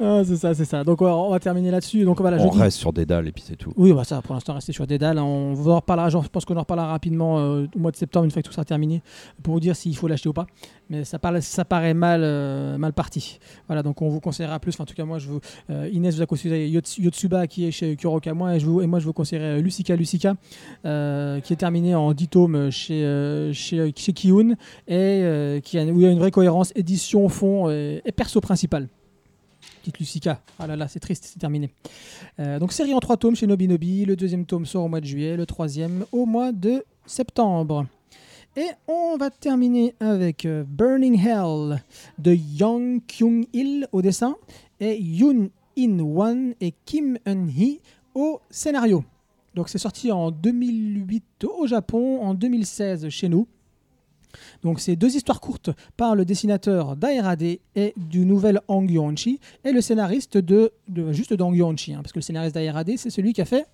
Ah, 0.00 0.22
c'est 0.24 0.36
ça, 0.36 0.54
c'est 0.54 0.64
ça. 0.64 0.82
Donc 0.84 1.00
on 1.02 1.04
va, 1.04 1.16
on 1.16 1.30
va 1.30 1.38
terminer 1.38 1.70
là-dessus. 1.70 2.04
Donc 2.04 2.20
voilà, 2.20 2.36
On 2.42 2.48
reste 2.50 2.78
sur 2.78 2.92
des 2.92 3.06
dalles 3.06 3.28
et 3.28 3.32
puis 3.32 3.42
c'est 3.46 3.56
tout. 3.56 3.72
Oui, 3.76 3.92
bah 3.92 4.04
ça, 4.04 4.20
pour 4.22 4.34
l'instant, 4.34 4.54
rester 4.54 4.72
sur 4.72 4.86
Dédale. 4.86 5.18
On 5.18 5.52
vous 5.54 5.70
en 5.70 5.76
reparlera, 5.76 6.08
genre, 6.10 6.22
je 6.24 6.28
pense 6.28 6.44
qu'on 6.44 6.56
en 6.56 6.60
reparlera 6.60 6.88
rapidement 6.88 7.38
euh, 7.38 7.66
au 7.74 7.78
mois 7.78 7.90
de 7.90 7.96
septembre, 7.96 8.24
une 8.24 8.30
fois 8.30 8.42
que 8.42 8.46
tout 8.48 8.52
sera 8.52 8.64
terminé, 8.64 9.02
pour 9.42 9.54
vous 9.54 9.60
dire 9.60 9.76
s'il 9.76 9.96
faut 9.96 10.08
l'acheter 10.08 10.28
ou 10.28 10.32
pas. 10.32 10.46
Mais 10.90 11.04
ça, 11.04 11.18
parle- 11.18 11.40
ça 11.42 11.64
paraît 11.64 11.94
mal, 11.94 12.20
euh, 12.24 12.76
mal 12.76 12.92
parti. 12.92 13.38
Voilà, 13.68 13.82
donc 13.82 14.02
on 14.02 14.08
vous 14.08 14.20
conseillera 14.20 14.58
plus. 14.60 14.72
Enfin, 14.74 14.82
en 14.82 14.86
tout 14.86 14.94
cas, 14.94 15.04
moi, 15.04 15.18
je 15.18 15.28
vous, 15.28 15.40
euh, 15.70 15.88
Inès 15.92 16.14
vous 16.16 16.22
a 16.22 16.26
conseillé 16.26 16.68
Yots- 16.68 17.00
Yotsuba 17.00 17.46
qui 17.46 17.66
est 17.66 17.70
chez 17.70 17.96
Kurokawa, 17.96 18.56
et, 18.56 18.60
je 18.60 18.66
vous, 18.66 18.82
et 18.82 18.86
moi, 18.86 18.98
je 18.98 19.04
vous 19.06 19.12
conseillerais 19.12 19.58
euh, 19.58 19.62
Lucica 19.62 19.96
Lucica, 19.96 20.34
qui 20.82 21.52
est 21.52 21.56
terminé 21.58 21.94
en 21.94 22.12
10 22.12 22.28
tomes 22.28 22.70
chez, 22.70 23.50
chez, 23.52 23.92
chez 23.96 24.12
Kiun, 24.12 24.54
et 24.88 25.60
qui 25.62 25.78
a, 25.78 25.84
où 25.84 26.00
il 26.00 26.02
y 26.02 26.06
a 26.06 26.10
une 26.10 26.18
vraie 26.18 26.30
cohérence 26.30 26.72
édition, 26.74 27.28
fond 27.28 27.70
et 27.70 28.02
perso 28.14 28.40
principal. 28.40 28.88
Petite 29.84 29.98
Lucica. 29.98 30.40
Ah 30.58 30.66
là 30.66 30.76
là, 30.76 30.88
c'est 30.88 30.98
triste, 30.98 31.26
c'est 31.30 31.38
terminé. 31.38 31.68
Euh, 32.40 32.58
donc 32.58 32.72
série 32.72 32.94
en 32.94 33.00
trois 33.00 33.18
tomes 33.18 33.36
chez 33.36 33.46
Nobinobi. 33.46 34.06
Le 34.06 34.16
deuxième 34.16 34.46
tome 34.46 34.64
sort 34.64 34.84
au 34.84 34.88
mois 34.88 35.02
de 35.02 35.04
juillet, 35.04 35.36
le 35.36 35.44
troisième 35.44 36.06
au 36.10 36.24
mois 36.24 36.52
de 36.52 36.86
septembre. 37.04 37.84
Et 38.56 38.68
on 38.88 39.18
va 39.18 39.28
terminer 39.28 39.94
avec 40.00 40.46
euh, 40.46 40.64
Burning 40.66 41.20
Hell 41.20 41.82
de 42.18 42.32
Yang 42.32 43.02
Kyung-il 43.06 43.86
au 43.92 44.00
dessin 44.00 44.36
et 44.80 44.98
Yoon 44.98 45.50
In-wan 45.76 46.54
et 46.62 46.72
Kim 46.86 47.18
Eun-hee 47.26 47.82
au 48.14 48.40
scénario. 48.48 49.04
Donc 49.54 49.68
c'est 49.68 49.76
sorti 49.76 50.10
en 50.10 50.30
2008 50.30 51.44
au 51.58 51.66
Japon, 51.66 52.22
en 52.22 52.32
2016 52.32 53.10
chez 53.10 53.28
nous. 53.28 53.46
Donc 54.62 54.80
c'est 54.80 54.96
deux 54.96 55.16
histoires 55.16 55.40
courtes 55.40 55.70
par 55.96 56.14
le 56.14 56.24
dessinateur 56.24 56.96
d'Aerade 56.96 57.42
et 57.42 57.94
du 57.96 58.24
nouvel 58.24 58.60
Hang 58.68 58.90
Yuan-chi 58.90 59.40
et 59.64 59.72
le 59.72 59.80
scénariste 59.80 60.38
de, 60.38 60.72
juste 61.10 61.34
d'Hang 61.34 61.54
Yuan-chi, 61.54 61.94
hein, 61.94 62.00
parce 62.02 62.12
que 62.12 62.18
le 62.18 62.22
scénariste 62.22 62.54
d'Aerade 62.54 62.92
c'est 62.96 63.10
celui 63.10 63.32
qui 63.32 63.40
a 63.40 63.44
fait 63.44 63.66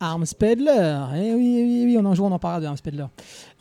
Arms 0.00 0.26
Peddler. 0.38 0.98
Eh 1.14 1.34
oui, 1.34 1.62
oui, 1.62 1.82
oui, 1.86 1.96
on 1.98 2.04
en 2.04 2.14
joue, 2.14 2.24
on 2.24 2.32
en 2.32 2.38
parlera 2.38 2.60
de 2.60 2.66
Arms 2.66 2.78
Peddler. 2.82 3.06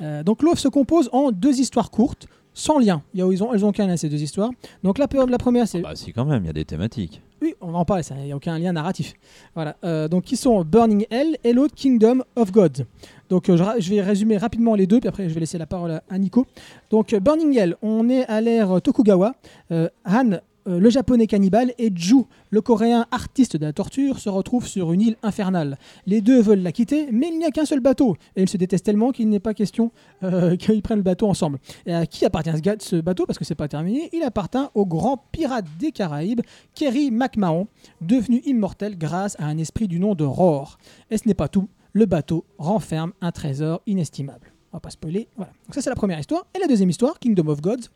Euh, 0.01 0.23
donc 0.23 0.43
l'OVE 0.43 0.59
se 0.59 0.67
compose 0.67 1.09
en 1.13 1.31
deux 1.31 1.59
histoires 1.59 1.91
courtes, 1.91 2.27
sans 2.55 2.79
lien. 2.79 3.03
Il 3.13 3.19
y 3.19 3.23
a, 3.23 3.31
ils 3.31 3.43
ont, 3.43 3.53
elles 3.53 3.63
ont 3.63 3.67
aucun 3.67 3.85
lien 3.85 3.97
ces 3.97 4.09
deux 4.09 4.23
histoires. 4.23 4.49
Donc 4.83 4.97
la, 4.97 5.07
la 5.27 5.37
première 5.37 5.67
c'est 5.67 5.81
Bah 5.81 5.95
si 5.95 6.11
quand 6.11 6.25
même, 6.25 6.43
il 6.43 6.47
y 6.47 6.49
a 6.49 6.53
des 6.53 6.65
thématiques. 6.65 7.21
oui, 7.41 7.53
on 7.61 7.75
en 7.75 7.85
parle, 7.85 8.03
ça, 8.03 8.15
il 8.17 8.25
n'y 8.25 8.31
a 8.31 8.35
aucun 8.35 8.57
lien 8.57 8.73
narratif. 8.73 9.13
Voilà. 9.53 9.75
Euh, 9.83 10.07
donc, 10.07 10.23
qui 10.23 10.37
sont 10.37 10.63
Burning 10.63 11.05
Hell 11.11 11.37
et 11.43 11.53
l'autre 11.53 11.75
Kingdom 11.75 12.23
of 12.35 12.51
God. 12.51 12.87
Donc, 13.29 13.49
euh, 13.49 13.57
je, 13.79 13.89
vais 13.89 14.01
résumer 14.01 14.37
rapidement 14.37 14.73
les 14.73 14.87
deux, 14.87 14.99
puis 14.99 15.09
après, 15.09 15.29
je 15.29 15.33
vais 15.33 15.41
laisser 15.41 15.57
la 15.57 15.65
parole 15.65 15.91
à, 15.91 16.03
à 16.09 16.17
Nico. 16.17 16.47
Donc, 16.89 17.13
euh, 17.13 17.19
Burning 17.19 17.55
Hell, 17.57 17.75
on 17.81 18.09
est 18.09 18.25
à 18.25 18.41
l'ère 18.41 18.81
Tokugawa. 18.81 19.35
Han, 19.69 20.39
euh, 20.67 20.79
le 20.79 20.89
japonais 20.89 21.27
cannibale, 21.27 21.73
et 21.77 21.91
Ju, 21.95 22.23
le 22.49 22.61
coréen 22.61 23.05
artiste 23.11 23.57
de 23.57 23.65
la 23.65 23.73
torture, 23.73 24.19
se 24.19 24.29
retrouvent 24.29 24.67
sur 24.67 24.91
une 24.93 25.01
île 25.01 25.17
infernale. 25.23 25.77
Les 26.05 26.21
deux 26.21 26.41
veulent 26.41 26.61
la 26.61 26.71
quitter, 26.71 27.07
mais 27.11 27.27
il 27.31 27.37
n'y 27.37 27.45
a 27.45 27.51
qu'un 27.51 27.65
seul 27.65 27.79
bateau. 27.79 28.15
Et 28.35 28.41
ils 28.41 28.49
se 28.49 28.57
détestent 28.57 28.85
tellement 28.85 29.11
qu'il 29.11 29.29
n'est 29.29 29.39
pas 29.39 29.53
question 29.53 29.91
euh, 30.23 30.55
qu'ils 30.57 30.81
prennent 30.81 30.99
le 30.99 31.03
bateau 31.03 31.27
ensemble. 31.27 31.59
Et 31.85 31.93
à 31.93 32.05
qui 32.05 32.25
appartient 32.25 32.51
ce, 32.79 32.97
bateau? 32.97 33.25
Parce 33.25 33.37
que 33.37 33.45
c'est 33.45 33.55
pas 33.55 33.67
terminé. 33.67 34.09
Il 34.13 34.23
appartient 34.23 34.57
au 34.73 34.85
grand 34.85 35.23
pirate 35.31 35.65
des 35.79 35.91
Caraïbes, 35.91 36.41
Kerry 36.73 37.11
McMahon, 37.11 37.67
devenu 38.01 38.41
immortel 38.45 38.97
grâce 38.97 39.35
à 39.39 39.45
un 39.45 39.57
esprit 39.57 39.87
du 39.87 39.99
nom 39.99 40.15
de 40.15 40.23
Roar. 40.23 40.77
Et 41.11 41.17
ce 41.17 41.27
n'est 41.27 41.33
pas 41.33 41.47
tout, 41.47 41.69
le 41.93 42.05
bateau 42.05 42.45
renferme 42.57 43.13
un 43.21 43.31
trésor 43.31 43.81
inestimable. 43.87 44.51
On 44.71 44.77
va 44.77 44.81
pas 44.81 44.89
spoiler, 44.89 45.29
voilà. 45.37 45.53
Donc 45.65 45.75
ça 45.75 45.81
c'est 45.81 45.89
la 45.89 45.95
première 45.95 46.19
histoire. 46.19 46.45
Et 46.53 46.59
la 46.59 46.67
deuxième 46.67 46.89
histoire, 46.89 47.19
Kingdom 47.19 47.47
of 47.47 47.61
Gods. 47.61 47.89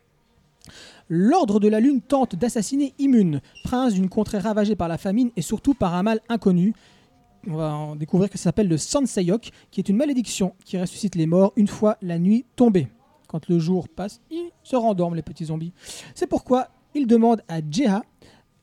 L'Ordre 1.11 1.59
de 1.59 1.67
la 1.67 1.79
Lune 1.79 2.01
tente 2.01 2.35
d'assassiner 2.35 2.93
Immune, 2.99 3.41
prince 3.63 3.95
d'une 3.95 4.09
contrée 4.09 4.37
ravagée 4.37 4.75
par 4.75 4.87
la 4.87 4.99
famine 4.99 5.31
et 5.35 5.41
surtout 5.41 5.73
par 5.73 5.95
un 5.95 6.03
mal 6.03 6.19
inconnu. 6.29 6.75
On 7.47 7.55
va 7.55 7.73
en 7.73 7.95
découvrir 7.95 8.29
que 8.29 8.37
ça 8.37 8.43
s'appelle 8.43 8.67
le 8.67 8.77
Sansayok, 8.77 9.49
qui 9.71 9.79
est 9.79 9.89
une 9.89 9.95
malédiction 9.95 10.53
qui 10.65 10.77
ressuscite 10.77 11.15
les 11.15 11.25
morts 11.25 11.51
une 11.55 11.67
fois 11.67 11.97
la 12.03 12.19
nuit 12.19 12.45
tombée. 12.55 12.89
Quand 13.27 13.47
le 13.49 13.57
jour 13.57 13.89
passe, 13.89 14.21
ils 14.29 14.51
se 14.61 14.75
rendorment, 14.75 15.15
les 15.15 15.23
petits 15.23 15.45
zombies. 15.45 15.73
C'est 16.13 16.27
pourquoi 16.27 16.67
il 16.93 17.07
demande 17.07 17.41
à 17.47 17.59
Jeha, 17.59 18.03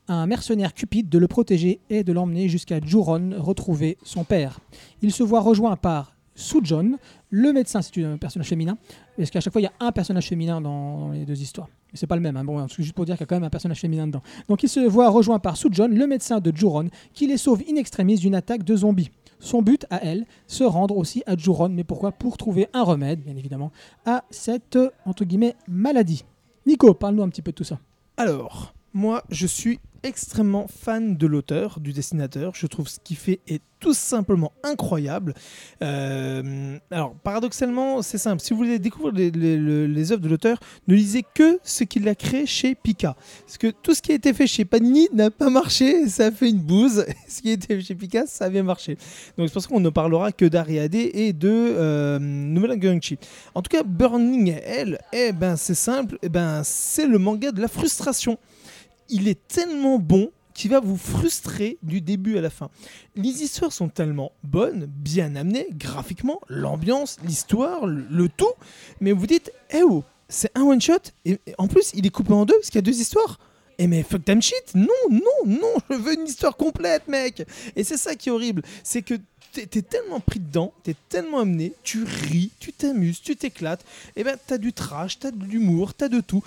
un 0.06 0.27
mercenaire 0.28 0.73
cupide, 0.73 1.09
de 1.09 1.18
le 1.18 1.27
protéger 1.27 1.81
et 1.90 2.05
de 2.05 2.12
l'emmener 2.12 2.48
jusqu'à 2.48 2.81
Juron 2.81 3.31
retrouver 3.39 3.98
son 4.05 4.23
père. 4.23 4.60
Il 5.02 5.10
se 5.10 5.24
voit 5.24 5.40
rejoint 5.40 5.74
par 5.74 6.15
Sujon, 6.36 6.98
le 7.30 7.52
médecin, 7.52 7.82
c'est 7.82 8.04
un 8.04 8.18
personnage 8.18 8.48
féminin, 8.48 8.78
parce 9.16 9.30
qu'à 9.30 9.40
chaque 9.40 9.52
fois 9.52 9.60
il 9.60 9.64
y 9.64 9.68
a 9.68 9.72
un 9.80 9.90
personnage 9.90 10.28
féminin 10.28 10.60
dans, 10.60 11.10
les 11.10 11.24
deux 11.24 11.40
histoires. 11.40 11.68
Mais 11.90 11.98
c'est 11.98 12.06
pas 12.06 12.14
le 12.14 12.22
même, 12.22 12.36
hein. 12.36 12.44
bon, 12.44 12.64
juste 12.68 12.92
pour 12.92 13.04
dire 13.04 13.16
qu'il 13.16 13.22
y 13.22 13.24
a 13.24 13.26
quand 13.26 13.36
même 13.36 13.44
un 13.44 13.50
personnage 13.50 13.80
féminin 13.80 14.06
dedans. 14.06 14.22
Donc 14.48 14.62
il 14.62 14.68
se 14.68 14.80
voit 14.80 15.08
rejoint 15.08 15.38
par 15.38 15.56
Sujon, 15.56 15.88
le 15.88 16.06
médecin 16.06 16.38
de 16.38 16.54
Juron, 16.54 16.88
qui 17.12 17.26
les 17.26 17.38
sauve 17.38 17.62
in 17.68 17.76
extremis 17.76 18.16
d'une 18.16 18.34
attaque 18.34 18.62
de 18.62 18.76
zombies. 18.76 19.10
Son 19.38 19.62
but 19.62 19.86
à 19.90 20.02
elle, 20.02 20.26
se 20.46 20.64
rendre 20.64 20.96
aussi 20.96 21.22
à 21.26 21.36
Juron, 21.36 21.70
mais 21.70 21.84
pourquoi? 21.84 22.12
Pour 22.12 22.36
trouver 22.36 22.68
un 22.72 22.82
remède, 22.82 23.20
bien 23.20 23.36
évidemment, 23.36 23.72
à 24.04 24.24
cette 24.30 24.78
entre 25.04 25.24
guillemets 25.24 25.56
maladie. 25.68 26.24
Nico, 26.66 26.94
parle-nous 26.94 27.22
un 27.22 27.28
petit 27.28 27.42
peu 27.42 27.52
de 27.52 27.56
tout 27.56 27.64
ça. 27.64 27.78
Alors, 28.16 28.74
moi, 28.92 29.22
je 29.30 29.46
suis 29.46 29.78
extrêmement 30.02 30.66
fan 30.68 31.16
de 31.16 31.27
l'auteur, 31.27 31.81
du 31.81 31.93
dessinateur. 31.93 32.52
Je 32.55 32.66
trouve 32.66 32.89
ce 32.89 32.98
qu'il 33.01 33.16
fait 33.16 33.40
est 33.47 33.62
tout 33.81 33.94
simplement 33.94 34.52
incroyable. 34.62 35.35
Euh, 35.82 36.78
alors, 36.90 37.14
paradoxalement, 37.23 38.02
c'est 38.02 38.18
simple. 38.18 38.40
Si 38.40 38.52
vous 38.52 38.56
voulez 38.56 38.78
découvrir 38.78 39.12
les, 39.14 40.12
œuvres 40.12 40.23
de 40.23 40.28
l'auteur, 40.28 40.59
ne 40.89 40.94
lisez 40.94 41.24
que 41.35 41.59
ce 41.62 41.85
qu'il 41.85 42.09
a 42.09 42.14
créé 42.14 42.47
chez 42.47 42.74
Pika. 42.74 43.16
Parce 43.44 43.59
que 43.59 43.68
tout 43.68 43.94
ce 43.94 44.02
qui 44.02 44.12
a 44.12 44.14
été 44.14 44.32
fait 44.32 44.47
chez 44.47 44.64
Panini 44.64 45.09
n'a 45.12 45.31
pas 45.31 45.51
marché, 45.51 46.09
ça 46.09 46.27
a 46.27 46.31
fait 46.31 46.51
une 46.51 46.59
bouse. 46.59 47.05
ce 47.28 47.43
qui 47.43 47.51
a 47.51 47.52
été 47.52 47.77
fait 47.77 47.82
chez 47.82 47.94
Pika, 47.94 48.27
ça 48.27 48.47
a 48.47 48.48
bien 48.48 48.62
marché. 48.62 48.97
Donc, 49.36 49.48
c'est 49.48 49.52
pour 49.52 49.62
ça 49.62 49.68
qu'on 49.68 49.81
ne 49.81 49.90
parlera 49.90 50.32
que 50.32 50.47
d'Ariade 50.47 50.94
et 50.94 51.32
de 51.32 51.48
euh, 51.48 52.18
Nouvelle 52.18 52.78
Gangchi. 52.78 53.18
En 53.55 53.62
tout 53.62 53.70
cas, 53.70 53.82
Burning 53.82 54.59
Hell, 54.64 54.98
eh 55.12 55.32
ben, 55.32 55.56
c'est 55.56 55.74
simple, 55.74 56.18
eh 56.23 56.28
ben, 56.28 56.62
c'est 56.64 57.06
le 57.06 57.18
manga 57.18 57.52
de 57.52 57.60
la 57.60 57.68
frustration. 57.68 58.39
Il 59.09 59.28
est 59.28 59.47
tellement 59.49 59.99
bon 59.99 60.31
qu'il 60.55 60.70
va 60.70 60.81
vous 60.81 60.97
frustrer 60.97 61.78
du 61.83 62.01
début 62.01 62.39
à 62.39 62.41
la 62.41 62.51
fin. 62.51 62.70
Les 63.15 63.43
histoires 63.43 63.73
sont 63.73 63.89
tellement 63.89 64.33
bonnes, 64.43 64.87
bien 64.87 65.37
amenées, 65.37 65.66
graphiquement, 65.73 66.41
l'ambiance, 66.49 67.19
l'histoire, 67.24 67.87
le, 67.87 68.28
tout, 68.28 68.55
mais 69.01 69.12
vous 69.12 69.27
dites, 69.27 69.53
eh 69.70 69.83
oh, 69.83 70.03
c'est 70.28 70.51
un 70.57 70.62
one 70.62 70.81
shot, 70.81 70.95
et, 71.27 71.39
et 71.47 71.55
en 71.59 71.69
plus, 71.69 71.93
il 71.95 72.07
est 72.07 72.11
coupé 72.11 72.33
en 72.33 72.47
deux 72.47 72.55
parce 72.55 72.69
qu'il 72.69 72.77
y 72.77 72.78
a 72.78 72.83
deux 72.83 73.01
histoires. 73.01 73.39
Eh 73.78 73.87
mais 73.87 74.03
fuck 74.03 74.24
damn 74.24 74.41
shit, 74.41 74.74
non, 74.74 74.87
non, 75.11 75.20
non, 75.45 75.74
je 75.91 75.97
veux 75.97 76.15
une 76.15 76.27
histoire 76.27 76.57
complète, 76.57 77.07
mec. 77.09 77.47
Et 77.77 77.85
c'est 77.85 77.99
ça 77.99 78.15
qui 78.15 78.31
est 78.31 78.33
horrible, 78.33 78.62
c'est 78.83 79.03
que 79.03 79.15
t'es 79.65 79.83
tellement 79.83 80.20
pris 80.20 80.41
dedans, 80.41 80.73
t'es 80.83 80.95
tellement 81.09 81.41
amené, 81.41 81.73
tu 81.83 82.05
ris, 82.05 82.51
tu 82.59 82.73
t'amuses, 82.73 83.23
tu 83.23 83.37
t'éclates. 83.37 83.85
Et 84.16 84.24
ben 84.24 84.37
t'as 84.47 84.59
du 84.59 84.73
trash, 84.73 85.19
t'as 85.19 85.31
de 85.31 85.45
l'humour, 85.45 85.95
t'as 85.95 86.09
de 86.09 86.20
tout. 86.20 86.43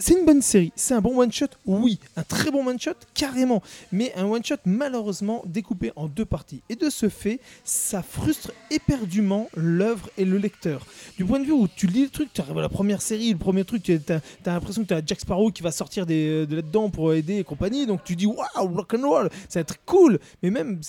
C'est 0.00 0.18
une 0.18 0.26
bonne 0.26 0.42
série, 0.42 0.72
c'est 0.74 0.94
un 0.94 1.00
bon 1.00 1.16
one 1.16 1.30
shot, 1.30 1.46
oui, 1.64 2.00
un 2.16 2.24
très 2.24 2.50
bon 2.50 2.66
one 2.66 2.80
shot, 2.80 2.94
carrément. 3.14 3.62
Mais 3.92 4.12
un 4.16 4.24
one 4.24 4.44
shot 4.44 4.56
malheureusement 4.64 5.42
découpé 5.46 5.92
en 5.94 6.08
deux 6.08 6.24
parties. 6.24 6.62
Et 6.68 6.74
de 6.74 6.90
ce 6.90 7.08
fait, 7.08 7.38
ça 7.62 8.02
frustre 8.02 8.50
éperdument 8.70 9.48
l'œuvre 9.54 10.10
et 10.18 10.24
le 10.24 10.38
lecteur. 10.38 10.84
Du 11.16 11.24
point 11.24 11.38
de 11.38 11.44
vue 11.44 11.52
où 11.52 11.68
tu 11.68 11.86
lis 11.86 12.02
le 12.02 12.08
truc, 12.08 12.30
tu 12.32 12.40
arrives 12.40 12.58
à 12.58 12.62
la 12.62 12.68
première 12.68 13.02
série, 13.02 13.30
le 13.30 13.38
premier 13.38 13.64
truc, 13.64 13.84
tu 13.84 13.92
as, 13.92 14.20
l'impression 14.46 14.82
que 14.82 14.88
tu 14.88 14.94
as 14.94 15.02
Jack 15.04 15.20
Sparrow 15.20 15.52
qui 15.52 15.62
va 15.62 15.70
sortir 15.70 16.06
des, 16.06 16.46
de 16.46 16.56
là-dedans 16.56 16.90
pour 16.90 17.12
aider 17.12 17.36
et 17.36 17.44
compagnie. 17.44 17.86
Donc 17.86 18.02
tu 18.02 18.16
dis 18.16 18.26
waouh, 18.26 18.74
rock'n'roll, 18.74 19.30
ça 19.48 19.58
va 19.58 19.60
être 19.60 19.84
cool. 19.84 20.18
Mais 20.42 20.50
même 20.50 20.80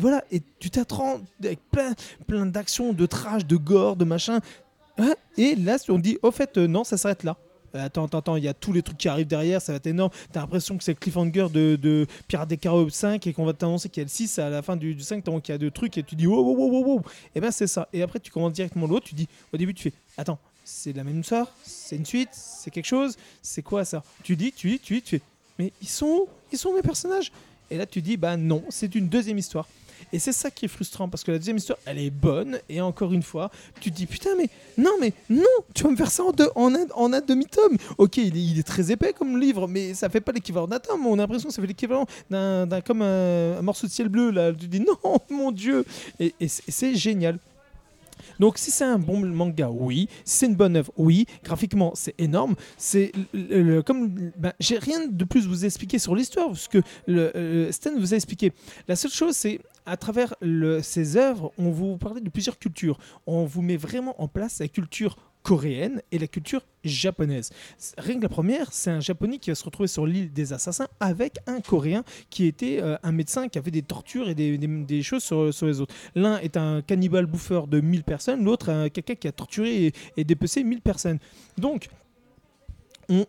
voilà, 0.00 0.24
et 0.30 0.42
tu 0.58 0.70
t'attends 0.70 1.20
avec 1.42 1.60
plein, 1.70 1.94
plein 2.26 2.46
d'actions, 2.46 2.92
de 2.92 3.06
trash, 3.06 3.46
de 3.46 3.56
gore, 3.56 3.96
de 3.96 4.04
machin. 4.04 4.40
Ouais, 4.98 5.14
et 5.36 5.54
là, 5.54 5.76
on 5.88 5.98
dit, 5.98 6.18
au 6.22 6.30
fait, 6.30 6.58
euh, 6.58 6.66
non, 6.66 6.84
ça 6.84 6.96
s'arrête 6.96 7.24
là. 7.24 7.36
Euh, 7.74 7.84
attends, 7.84 8.06
attends, 8.06 8.18
attends, 8.18 8.36
il 8.36 8.44
y 8.44 8.48
a 8.48 8.54
tous 8.54 8.72
les 8.72 8.82
trucs 8.82 8.98
qui 8.98 9.08
arrivent 9.08 9.26
derrière, 9.26 9.62
ça 9.62 9.72
va 9.72 9.76
être 9.76 9.86
énorme. 9.86 10.10
T'as 10.32 10.40
l'impression 10.40 10.76
que 10.76 10.84
c'est 10.84 10.92
le 10.92 10.98
cliffhanger 10.98 11.48
de, 11.52 11.76
de 11.76 12.06
Pirates 12.26 12.48
des 12.48 12.56
Caraïbes 12.56 12.90
5 12.90 13.26
et 13.26 13.32
qu'on 13.32 13.44
va 13.44 13.52
t'annoncer 13.52 13.88
qu'il 13.88 14.00
y 14.00 14.04
a 14.04 14.04
le 14.04 14.10
6 14.10 14.38
à 14.38 14.50
la 14.50 14.62
fin 14.62 14.76
du, 14.76 14.94
du 14.94 15.02
5, 15.02 15.24
donc 15.24 15.48
il 15.48 15.52
y 15.52 15.54
a 15.54 15.58
deux 15.58 15.70
trucs 15.70 15.96
et 15.98 16.02
tu 16.02 16.16
dis 16.16 16.26
wow, 16.26 16.42
wow, 16.42 16.56
wow, 16.56 16.84
wow. 16.84 17.02
Et 17.34 17.40
ben 17.40 17.50
c'est 17.50 17.66
ça. 17.66 17.88
Et 17.92 18.02
après, 18.02 18.18
tu 18.20 18.30
commences 18.30 18.52
directement 18.52 18.86
l'autre, 18.86 19.06
tu 19.06 19.14
dis, 19.14 19.28
au 19.52 19.56
début, 19.56 19.74
tu 19.74 19.84
fais, 19.84 19.92
attends, 20.16 20.38
c'est 20.64 20.92
la 20.92 21.04
même 21.04 21.20
histoire 21.20 21.48
C'est 21.64 21.96
une 21.96 22.06
suite 22.06 22.28
C'est 22.32 22.70
quelque 22.70 22.86
chose 22.86 23.16
C'est 23.42 23.62
quoi 23.62 23.84
ça? 23.84 24.02
Tu 24.22 24.36
dis, 24.36 24.52
tu 24.52 24.68
dis, 24.70 24.78
tu 24.78 24.94
dis, 24.94 25.02
tu 25.02 25.18
fais, 25.18 25.24
mais 25.58 25.72
ils 25.80 25.88
sont 25.88 26.06
où 26.06 26.28
Ils 26.52 26.58
sont 26.58 26.74
mes 26.74 26.82
personnages 26.82 27.32
Et 27.70 27.76
là, 27.76 27.86
tu 27.86 28.02
dis, 28.02 28.16
bah 28.16 28.36
non, 28.36 28.62
c'est 28.68 28.94
une 28.94 29.08
deuxième 29.08 29.38
histoire. 29.38 29.68
Et 30.12 30.18
c'est 30.18 30.32
ça 30.32 30.50
qui 30.50 30.64
est 30.64 30.68
frustrant 30.68 31.08
parce 31.08 31.24
que 31.24 31.30
la 31.30 31.38
deuxième 31.38 31.56
histoire, 31.56 31.78
elle 31.86 31.98
est 31.98 32.10
bonne. 32.10 32.58
Et 32.68 32.80
encore 32.80 33.12
une 33.12 33.22
fois, 33.22 33.50
tu 33.80 33.90
te 33.90 33.96
dis 33.96 34.06
putain, 34.06 34.30
mais 34.36 34.48
non, 34.78 34.92
mais 35.00 35.12
non, 35.28 35.44
tu 35.74 35.84
vas 35.84 35.90
me 35.90 35.96
faire 35.96 36.10
ça 36.10 36.24
en, 36.24 36.32
deux, 36.32 36.48
en, 36.54 36.74
un, 36.74 37.20
demi-tome. 37.20 37.76
Ok, 37.98 38.18
il 38.18 38.58
est, 38.58 38.62
très 38.62 38.90
épais 38.90 39.12
comme 39.12 39.38
livre, 39.38 39.66
mais 39.66 39.94
ça 39.94 40.08
fait 40.08 40.20
pas 40.20 40.32
l'équivalent 40.32 40.66
d'un 40.66 40.78
tome. 40.78 41.06
On 41.06 41.14
a 41.14 41.16
l'impression 41.18 41.48
que 41.48 41.54
ça 41.54 41.60
fait 41.62 41.68
l'équivalent 41.68 42.06
d'un, 42.30 42.80
comme 42.84 43.02
un, 43.02 43.62
morceau 43.62 43.86
de 43.86 43.92
ciel 43.92 44.08
bleu. 44.08 44.30
Là, 44.30 44.52
tu 44.52 44.66
dis 44.66 44.80
non, 44.80 45.18
mon 45.30 45.52
dieu. 45.52 45.84
Et 46.18 46.34
c'est 46.48 46.94
génial. 46.94 47.38
Donc 48.38 48.58
si 48.58 48.70
c'est 48.70 48.84
un 48.84 48.98
bon 48.98 49.18
manga, 49.26 49.70
oui. 49.70 50.08
Si 50.24 50.38
c'est 50.38 50.46
une 50.46 50.56
bonne 50.56 50.76
œuvre, 50.76 50.92
oui. 50.96 51.26
Graphiquement, 51.44 51.92
c'est 51.94 52.14
énorme. 52.18 52.54
C'est 52.76 53.12
comme 53.86 54.30
ben, 54.36 54.52
j'ai 54.60 54.78
rien 54.78 55.06
de 55.06 55.24
plus 55.24 55.46
vous 55.46 55.64
expliquer 55.64 55.98
sur 55.98 56.14
l'histoire 56.14 56.48
parce 56.48 56.68
que 56.68 56.78
le, 57.06 57.36
euh, 57.36 57.72
Stan 57.72 57.90
vous 57.98 58.12
a 58.12 58.16
expliqué. 58.16 58.52
La 58.88 58.96
seule 58.96 59.10
chose, 59.10 59.34
c'est 59.36 59.60
à 59.86 59.96
travers 59.96 60.34
le- 60.40 60.82
ces 60.82 61.16
œuvres, 61.16 61.52
on 61.58 61.70
vous 61.70 61.96
parlait 61.96 62.20
de 62.20 62.28
plusieurs 62.30 62.58
cultures. 62.58 62.98
On 63.26 63.44
vous 63.44 63.62
met 63.62 63.76
vraiment 63.76 64.20
en 64.22 64.28
place 64.28 64.58
la 64.60 64.68
culture 64.68 65.16
coréenne 65.42 66.02
et 66.12 66.18
la 66.18 66.26
culture 66.26 66.62
japonaise. 66.84 67.50
Rien 67.98 68.16
que 68.16 68.22
la 68.22 68.28
première, 68.28 68.72
c'est 68.72 68.90
un 68.90 69.00
japonais 69.00 69.38
qui 69.38 69.50
va 69.50 69.54
se 69.54 69.64
retrouver 69.64 69.86
sur 69.86 70.06
l'île 70.06 70.32
des 70.32 70.52
assassins 70.52 70.88
avec 71.00 71.38
un 71.46 71.60
coréen 71.60 72.04
qui 72.30 72.46
était 72.46 72.80
euh, 72.82 72.96
un 73.02 73.12
médecin 73.12 73.48
qui 73.48 73.58
avait 73.58 73.70
des 73.70 73.82
tortures 73.82 74.28
et 74.28 74.34
des, 74.34 74.58
des- 74.58 75.02
choses 75.02 75.22
sur, 75.24 75.52
sur 75.52 75.66
les 75.66 75.80
autres. 75.80 75.94
L'un 76.14 76.38
est 76.38 76.56
un 76.56 76.82
cannibale 76.82 77.26
bouffeur 77.26 77.66
de 77.66 77.80
1000 77.80 78.04
personnes, 78.04 78.44
l'autre 78.44 78.70
un- 78.70 78.88
quelqu'un 78.88 79.14
qui 79.14 79.28
a 79.28 79.32
torturé 79.32 79.86
et, 79.86 79.92
et 80.16 80.24
dépecé 80.24 80.62
1000 80.64 80.80
personnes. 80.80 81.18
Donc, 81.58 81.88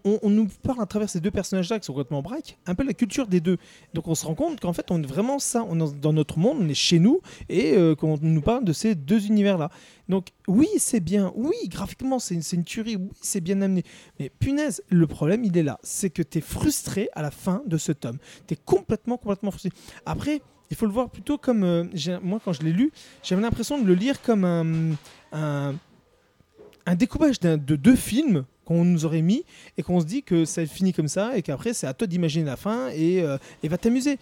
on, 0.04 0.30
nous 0.30 0.48
parle 0.62 0.82
à 0.82 0.86
travers 0.86 1.10
ces 1.10 1.20
deux 1.20 1.32
personnages-là 1.32 1.80
qui 1.80 1.86
sont 1.86 1.94
complètement 1.94 2.22
braques, 2.22 2.58
un 2.68 2.76
peu 2.76 2.84
la 2.84 2.94
culture 2.94 3.28
des 3.28 3.40
deux. 3.40 3.58
Donc 3.94 4.08
on 4.08 4.16
se 4.16 4.26
rend 4.26 4.36
compte 4.36 4.60
qu'en 4.60 4.74
fait 4.74 4.92
on 4.92 5.02
est 5.02 5.06
vraiment 5.06 5.40
ça, 5.40 5.66
on 5.68 5.80
est 5.80 6.00
dans 6.00 6.14
notre 6.14 6.38
monde, 6.38 6.58
on 6.62 6.70
est 6.70 6.76
chez 6.76 7.00
nous, 7.00 7.22
et 7.50 7.74
euh, 7.74 7.96
qu'on 7.96 8.18
nous 8.22 8.42
parle 8.42 8.64
de 8.64 8.74
ces 8.74 8.96
deux 8.96 9.26
univers-là. 9.26 9.70
Donc 10.08 10.28
oui, 10.48 10.68
c'est 10.78 11.00
bien, 11.00 11.32
oui, 11.36 11.56
graphiquement 11.68 12.20
c'est 12.20 12.36
une, 12.36 12.64
tuerie, 12.64 12.96
oui, 12.96 13.10
c'est 13.22 13.42
bien 13.42 13.62
amené. 13.62 13.84
Mais 14.20 14.30
punaise, 14.30 14.84
le 14.90 15.08
problème 15.08 15.44
il 15.44 15.58
est 15.58 15.64
là, 15.64 15.80
c'est 15.84 16.10
que 16.10 16.22
tu 16.22 16.38
es 16.38 16.42
frustré 16.42 17.10
à 17.14 17.22
la 17.22 17.32
fin 17.32 17.64
de 17.66 17.78
ce 17.78 17.92
tome. 17.92 18.18
Tu 18.48 18.54
es 18.54 18.58
complètement, 18.64 19.18
complètement 19.18 19.52
frustré. 19.52 19.72
Après, 20.06 20.42
il 20.70 20.78
faut 20.78 20.86
le 20.86 20.92
voir 20.92 21.10
plutôt 21.10 21.38
comme, 21.38 21.64
euh, 21.64 21.86
moi 22.22 22.40
quand 22.44 22.54
je 22.54 22.62
l'ai 22.62 22.72
lu, 22.72 22.92
j'avais 23.24 23.42
l'impression 23.42 23.82
de 23.82 23.88
le 23.88 23.96
lire 23.96 24.22
comme 24.22 24.46
un, 24.46 24.96
un, 26.86 26.96
découpage 26.96 27.40
de 27.40 27.76
deux 27.76 27.96
films 27.96 28.46
qu'on 28.72 28.86
nous 28.86 29.06
aurait 29.06 29.22
mis 29.22 29.44
et 29.78 29.84
qu'on 29.84 30.00
se 30.00 30.06
dit 30.06 30.24
que 30.24 30.46
ça 30.46 30.66
finit 30.66 30.94
comme 30.94 31.08
ça 31.08 31.36
et 31.38 31.42
qu'après 31.42 31.74
c'est 31.74 31.88
à 31.88 31.94
toi 31.94 32.08
d'imaginer 32.08 32.46
la 32.46 32.56
fin 32.56 32.88
et, 32.96 33.22
euh, 33.22 33.38
et 33.64 33.68
va 33.68 33.78
t'amuser. 33.78 34.18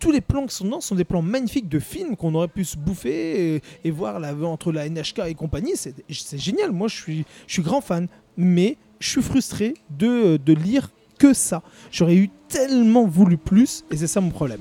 Tous 0.00 0.10
les 0.10 0.20
plans 0.20 0.46
qui 0.46 0.54
sont 0.54 0.64
dedans 0.64 0.80
sont 0.80 0.94
des 0.96 1.04
plans 1.04 1.22
magnifiques 1.22 1.68
de 1.68 1.78
films 1.78 2.16
qu'on 2.16 2.34
aurait 2.34 2.48
pu 2.48 2.64
se 2.64 2.76
bouffer 2.76 3.62
et, 3.84 3.90
voir 3.90 4.18
la, 4.18 4.34
entre 4.34 4.72
la 4.72 4.88
NHK 4.88 5.20
et 5.28 5.34
compagnie. 5.34 5.74
C'est 5.76 6.38
génial, 6.38 6.72
moi 6.72 6.88
je 6.88 6.96
suis, 6.96 7.24
je 7.46 7.52
suis 7.52 7.62
grand 7.62 7.80
fan. 7.80 8.08
Mais 8.36 8.76
je 9.00 9.08
suis 9.10 9.22
frustré 9.22 9.74
de, 9.90 10.36
de 10.36 10.52
lire 10.52 10.90
que 11.18 11.32
ça. 11.34 11.62
J'aurais 11.90 12.16
eu 12.16 12.30
tellement 12.48 13.06
voulu 13.06 13.36
plus 13.36 13.84
et 13.90 13.96
c'est 13.96 14.06
ça 14.06 14.20
mon 14.20 14.30
problème. 14.30 14.60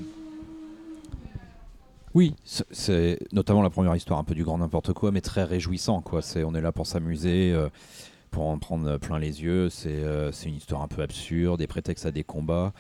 Oui, 2.14 2.34
c'est- 2.44 2.66
c'est 2.72 3.20
notamment 3.32 3.62
la 3.62 3.70
première 3.70 3.96
histoire, 3.96 4.18
un 4.20 4.24
peu 4.24 4.34
du 4.34 4.44
grand 4.44 4.58
n'importe 4.58 4.94
quoi, 4.94 5.12
mais 5.12 5.22
très 5.22 5.44
réjouissant. 5.44 6.02
Quoi. 6.02 6.22
C'est, 6.24 6.44
on 6.44 6.56
est 6.56 6.62
là 6.62 6.72
pour 6.72 6.88
s'amuser, 6.88 7.52
euh, 7.52 7.70
pour 8.32 8.48
en 8.48 8.58
prendre 8.58 8.98
plein 8.98 9.20
les 9.20 9.42
yeux. 9.44 9.70
C'est, 9.70 9.90
euh, 9.90 10.32
c'est 10.32 10.50
une 10.50 10.56
histoire 10.56 10.82
un 10.82 10.88
peu 10.88 11.02
absurde, 11.02 11.60
des 11.60 11.68
prétextes 11.68 12.06
à 12.06 12.12
des 12.12 12.24
combats, 12.24 12.74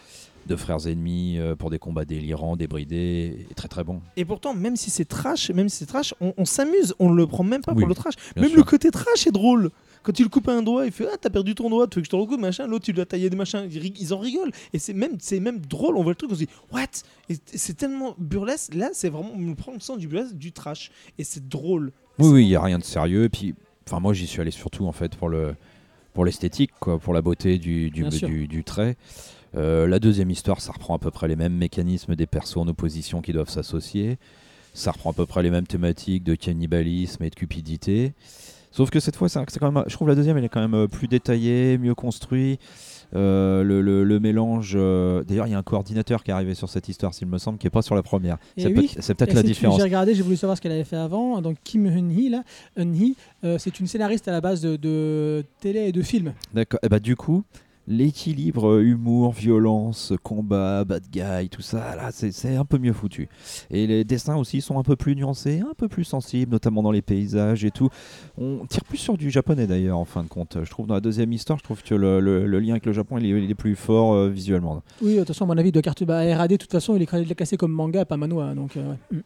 de 0.48 0.56
frères 0.56 0.88
ennemis 0.88 1.38
euh, 1.40 1.56
pour 1.56 1.70
des 1.70 1.80
combats 1.80 2.06
délirants, 2.06 2.56
débridés, 2.56 3.48
et 3.50 3.54
très 3.54 3.68
très 3.68 3.84
bon. 3.84 4.02
Et 4.16 4.26
pourtant, 4.26 4.54
même 4.54 4.76
si 4.76 4.90
c'est 4.90 5.06
trash, 5.06 5.52
même 5.52 5.70
si 5.70 5.78
c'est 5.78 5.86
trash, 5.86 6.14
on, 6.22 6.34
on 6.38 6.46
s'amuse, 6.46 6.94
on 7.00 7.12
le 7.12 7.28
prend 7.28 7.44
même 7.44 7.62
pas 7.62 7.74
Oui, 7.74 7.82
pour 7.82 7.90
le 7.90 7.96
trash. 7.96 8.16
même 8.36 8.48
sûr. 8.50 8.58
le 8.58 8.64
côté 8.64 8.92
trash 8.92 9.28
est 9.28 9.32
drôle. 9.32 9.72
Quand 10.04 10.14
tu 10.14 10.24
le 10.24 10.30
coupes 10.30 10.48
un 10.48 10.62
doigt, 10.64 10.86
il 10.86 10.92
fait 10.94 11.06
Ah, 11.12 11.18
t'as 11.20 11.30
perdu 11.30 11.54
ton 11.54 11.70
doigt, 11.70 11.86
tu 11.88 11.96
veux 11.96 12.02
que 12.02 12.06
je 12.06 12.12
te 12.12 12.16
recoupe, 12.16 12.40
machin. 12.40 12.66
L'autre, 12.66 12.86
tu 12.86 12.94
lui 12.94 13.02
as 13.02 13.06
taillé 13.06 13.30
des 13.30 13.36
machins. 13.36 13.68
Ils, 13.70 14.14
en 14.14 14.20
rigolent. 14.20 14.52
Et 14.72 14.80
c'est 14.80 14.94
même, 14.94 15.18
c'est 15.20 15.42
même 15.42 15.60
drôle. 15.60 15.98
On 15.98 16.04
voit 16.04 16.14
le 16.14 16.16
truc, 16.16 16.32
on 16.32 16.36
se 16.36 16.40
dit 16.40 16.50
What? 16.72 17.04
C'est 17.46 17.76
tellement 17.76 18.16
burlesque. 18.18 18.74
Là, 18.74 18.90
c'est 18.94 19.10
vraiment, 19.10 19.34
on 19.36 19.54
prend 19.56 19.74
le 19.74 19.82
sens 19.82 19.98
du 19.98 20.08
burlesque, 20.08 20.36
du 20.36 20.54
trash. 20.54 20.92
Et 21.18 21.26
c'est 21.26 21.50
drôle. 21.50 21.92
Oui, 22.20 22.30
oui, 22.30 22.44
il 22.46 22.48
n'y 22.48 22.56
a 22.56 22.62
rien 22.62 22.80
de 22.80 22.86
sérieux. 22.86 23.26
Et 23.26 23.30
puis, 23.30 23.54
enfin, 23.88 24.00
moi, 24.00 24.14
j'y 24.14 24.28
suis 24.28 24.42
allé 24.42 24.52
surtout 24.52 24.86
en 24.86 24.92
fait 24.92 25.16
pour 25.16 25.30
le 25.30 25.56
pour 26.14 26.26
l'esthétique, 26.26 26.72
quoi, 26.80 26.98
pour 26.98 27.14
la 27.14 27.22
beauté 27.22 27.60
du, 27.60 27.92
du, 27.92 28.48
du 28.48 28.64
trait. 28.64 28.98
Euh, 29.56 29.88
la 29.88 30.00
deuxième 30.00 30.32
histoire, 30.32 30.62
ça 30.62 30.72
reprend 30.72 30.96
à 30.96 31.00
peu 31.00 31.12
près 31.12 31.28
les 31.28 31.36
mêmes 31.36 31.54
mécanismes 31.54 32.16
des 32.16 32.26
persos 32.26 32.58
en 32.58 32.68
opposition 32.68 33.22
qui 33.22 33.34
doivent 33.34 33.50
s'associer. 33.50 34.18
Ça 34.74 34.92
reprend 34.92 35.12
à 35.12 35.14
peu 35.14 35.28
près 35.28 35.44
les 35.44 35.52
mêmes 35.52 35.68
thématiques 35.68 36.24
de 36.24 36.34
cannibalisme 36.34 37.24
et 37.24 37.30
de 37.30 37.36
cupidité. 37.36 38.14
Sauf 38.78 38.92
que 38.92 39.00
cette 39.00 39.16
fois, 39.16 39.28
c'est 39.28 39.44
quand 39.60 39.72
même, 39.72 39.84
je 39.88 39.94
trouve 39.94 40.08
la 40.08 40.14
deuxième, 40.14 40.38
elle 40.38 40.46
est 40.46 40.50
quand 40.50 40.62
même 40.62 40.76
euh, 40.76 40.88
plus 40.88 41.08
détaillée, 41.08 41.80
mieux 41.80 41.96
construite. 41.96 42.60
Euh, 43.16 43.64
le, 43.64 43.82
le- 43.82 44.04
le 44.04 44.20
mélange. 44.20 44.74
euh, 44.76 45.24
D'ailleurs, 45.24 45.48
il 45.48 45.52
y 45.52 45.54
a 45.54 45.58
un 45.58 45.64
coordinateur 45.64 46.24
qui 46.24 46.30
est 46.32 46.34
arrivé 46.34 46.54
sur 46.56 46.70
cette 46.70 46.88
histoire, 46.90 47.14
s'il 47.14 47.28
me 47.28 47.38
semble, 47.38 47.58
qui 47.58 47.66
n'est 47.66 47.72
pas 47.72 47.82
sur 47.82 47.96
la 47.96 48.04
première. 48.04 48.38
Et 48.58 48.64
C'est 48.64 48.78
oui. 48.78 48.92
peut-être 49.16 49.34
la 49.34 49.44
différence. 49.44 49.78
J'ai 49.78 49.84
regardé, 49.84 50.14
j'ai 50.14 50.22
voulu 50.24 50.36
savoir 50.36 50.58
ce 50.58 50.62
qu'elle 50.62 50.74
avait 50.74 50.84
fait 50.84 50.98
avant. 50.98 51.42
Donc 51.42 51.56
Kim 51.64 51.88
euh, 53.46 53.58
c'est 53.60 53.80
une 53.80 53.88
scénariste 53.88 54.28
à 54.28 54.32
la 54.32 54.42
base 54.42 54.62
de, 54.62 54.76
de 54.76 55.44
télé 55.62 55.88
et 55.88 55.92
de 55.94 56.02
films. 56.02 56.34
D'accord. 56.54 56.80
Et 56.84 56.90
bah 56.90 57.00
du 57.00 57.16
coup, 57.16 57.44
l'équilibre 57.88 58.68
euh, 58.74 58.84
humour, 58.84 59.32
violence, 59.32 60.14
combat, 60.24 60.84
bad 60.84 61.04
guy, 61.12 61.50
tout 61.50 61.62
ça, 61.62 61.96
là, 61.96 62.10
c'est 62.12 62.56
un 62.56 62.66
peu 62.66 62.78
mieux 62.78 62.94
foutu. 62.94 63.30
Et 63.72 63.88
les 63.88 64.04
dessins 64.04 64.36
aussi 64.36 64.62
sont 64.62 64.78
un 64.78 64.84
peu 64.84 64.96
plus 64.96 65.16
nuancés, 65.16 65.62
un 65.62 65.74
peu 65.76 65.88
plus 65.88 66.04
sensibles, 66.04 66.52
notamment 66.52 66.84
dans 66.84 66.92
les 66.92 67.02
paysages 67.02 67.64
et 67.66 67.72
tout. 67.72 67.90
On 68.38 68.66
tire 68.68 68.84
plus 68.84 68.98
sur 68.98 69.18
du 69.18 69.30
japonais 69.32 69.68
d'ailleurs, 69.68 69.98
en 69.98 70.06
fin 70.06 70.24
de 70.24 70.28
compte. 70.28 70.58
Je 70.64 70.70
trouve 70.70 70.88
dans 70.88 70.96
la 70.96 71.02
deuxième 71.02 71.32
histoire, 71.32 71.58
je 71.58 71.64
trouve 71.64 71.82
que 71.82 71.96
le, 71.96 72.20
le- 72.20 72.46
le 72.46 72.60
lien 72.60 72.72
avec 72.72 72.86
le 72.86 72.94
Japon, 72.94 73.18
il 73.18 73.26
est, 73.26 73.44
il 73.44 73.50
est 73.50 73.56
plus 73.56 73.76
fort 73.76 74.14
euh, 74.14 74.30
visuellement. 74.30 74.84
Oui, 75.02 75.14
de 75.14 75.20
toute 75.20 75.30
façon, 75.30 75.46
à 75.46 75.48
mon 75.48 75.58
avis, 75.58 75.72
de 75.72 75.82
carte 75.82 76.04
bah, 76.04 76.20
RAD, 76.36 76.52
de 76.52 76.56
toute 76.58 76.72
façon, 76.72 76.96
il 76.96 77.02
est, 77.02 77.36
classé 77.36 77.58
comme 77.58 77.72
manga, 77.72 78.04
pas 78.06 78.18
manhwa. 78.18 78.54
Donc, 78.54 78.76
euh, 78.78 78.92
ouais. 79.12 79.22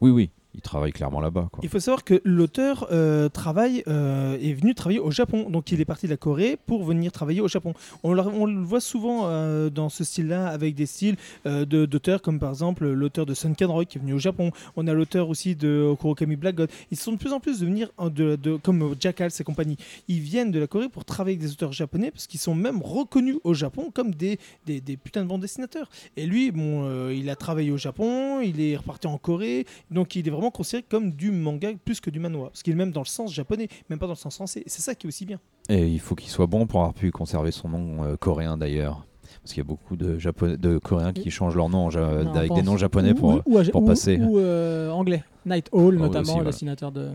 Oui, 0.00 0.10
oui, 0.10 0.30
il 0.56 0.62
travaille 0.62 0.90
clairement 0.92 1.20
là-bas. 1.20 1.50
Il 1.62 1.68
faut 1.68 1.78
savoir 1.78 2.02
que 2.02 2.20
l'auteur 2.24 2.88
euh, 2.90 3.28
travaille, 3.28 3.82
euh, 3.88 4.38
est 4.40 4.54
venu 4.54 4.74
travailler 4.74 5.00
au 5.00 5.10
Japon. 5.10 5.50
Donc 5.50 5.70
il 5.70 5.80
est 5.80 5.84
parti 5.84 6.06
de 6.06 6.12
la 6.12 6.16
Corée 6.16 6.56
pour 6.66 6.82
venir 6.84 7.12
travailler 7.12 7.42
au 7.42 7.48
Japon. 7.48 7.74
On, 8.02 8.14
le- 8.14 8.62
voit 8.62 8.80
souvent 8.80 9.22
euh, 9.26 9.68
dans 9.70 9.88
ce 9.90 10.02
style-là 10.02 10.48
avec 10.48 10.74
des 10.74 10.86
styles 10.86 11.16
euh, 11.44 11.64
de- 11.66 11.84
d'auteurs 11.84 12.22
comme 12.22 12.38
par 12.40 12.50
exemple 12.50 12.86
l'auteur 12.88 13.26
de 13.26 13.34
Sunken 13.34 13.68
Rock 13.70 13.88
qui 13.88 13.98
est 13.98 14.00
venu 14.00 14.14
au 14.14 14.18
Japon. 14.18 14.50
On 14.76 14.86
a 14.86 14.94
l'auteur 14.94 15.28
aussi 15.28 15.54
de 15.54 15.94
Kurokami 16.00 16.36
Black 16.36 16.54
God. 16.56 16.70
Ils 16.90 16.96
sont 16.96 17.12
de 17.12 17.18
plus 17.18 17.32
en 17.32 17.40
plus 17.40 17.60
de 17.60 17.66
venir 17.66 17.90
en- 17.98 18.08
de, 18.08 18.38
comme 18.62 18.94
Jackals 18.98 19.30
et 19.38 19.44
compagnie. 19.44 19.76
Ils 20.08 20.20
viennent 20.20 20.50
de 20.52 20.58
la 20.58 20.66
Corée 20.66 20.88
pour 20.88 21.04
travailler 21.04 21.36
avec 21.36 21.46
des 21.46 21.52
auteurs 21.52 21.72
japonais 21.72 22.10
parce 22.10 22.26
qu'ils 22.26 22.40
sont 22.40 22.54
même 22.54 22.80
reconnus 22.82 23.36
au 23.44 23.52
Japon 23.52 23.90
comme 23.92 24.14
des, 24.14 24.38
des, 24.64 24.80
des 24.80 24.96
putains 24.96 25.22
de 25.22 25.28
bons 25.28 25.38
dessinateurs. 25.38 25.90
Et 26.16 26.24
lui, 26.24 26.50
bon, 26.50 27.10
il 27.10 27.28
a 27.28 27.36
travaillé 27.36 27.70
au 27.70 27.76
Japon, 27.76 28.40
il 28.40 28.60
est 28.60 28.76
reparti 28.76 29.06
en 29.06 29.18
Corée, 29.18 29.66
donc 29.90 30.16
il 30.16 30.26
est 30.26 30.30
vraiment 30.30 30.45
considéré 30.50 30.84
comme 30.88 31.10
du 31.12 31.30
manga 31.30 31.68
plus 31.84 32.00
que 32.00 32.10
du 32.10 32.18
manhwa. 32.20 32.48
Parce 32.50 32.62
qu'il 32.62 32.72
est 32.72 32.76
même 32.76 32.92
dans 32.92 33.00
le 33.02 33.06
sens 33.06 33.32
japonais, 33.32 33.68
même 33.90 33.98
pas 33.98 34.06
dans 34.06 34.12
le 34.12 34.18
sens 34.18 34.34
français. 34.36 34.62
C'est 34.66 34.82
ça 34.82 34.94
qui 34.94 35.06
est 35.06 35.08
aussi 35.08 35.26
bien. 35.26 35.38
Et 35.68 35.86
il 35.88 36.00
faut 36.00 36.14
qu'il 36.14 36.28
soit 36.30 36.46
bon 36.46 36.66
pour 36.66 36.80
avoir 36.80 36.94
pu 36.94 37.10
conserver 37.10 37.50
son 37.50 37.68
nom 37.68 38.04
euh, 38.04 38.16
coréen 38.16 38.56
d'ailleurs. 38.56 39.06
Parce 39.42 39.52
qu'il 39.54 39.60
y 39.60 39.66
a 39.66 39.68
beaucoup 39.68 39.96
de, 39.96 40.18
Japonais, 40.18 40.56
de 40.56 40.78
Coréens 40.78 41.12
qui 41.12 41.30
changent 41.30 41.54
leur 41.56 41.68
nom 41.68 41.86
en 41.86 41.90
ja- 41.90 42.22
Non, 42.24 42.34
avec 42.34 42.52
des 42.52 42.62
noms 42.62 42.76
japonais 42.76 43.12
pour. 43.14 43.42
ou, 43.46 43.58
ou, 43.60 43.62
pour 43.70 43.82
ou- 43.82 43.86
passer. 43.86 44.18
Ou 44.18 44.38
euh, 44.38 44.90
anglais. 44.90 45.22
Night 45.44 45.68
Hall, 45.72 45.96
notamment, 45.96 46.20
aussi, 46.22 46.30
le 46.30 46.34
voilà. 46.36 46.50
dessinateur 46.50 46.90
de. 46.92 47.10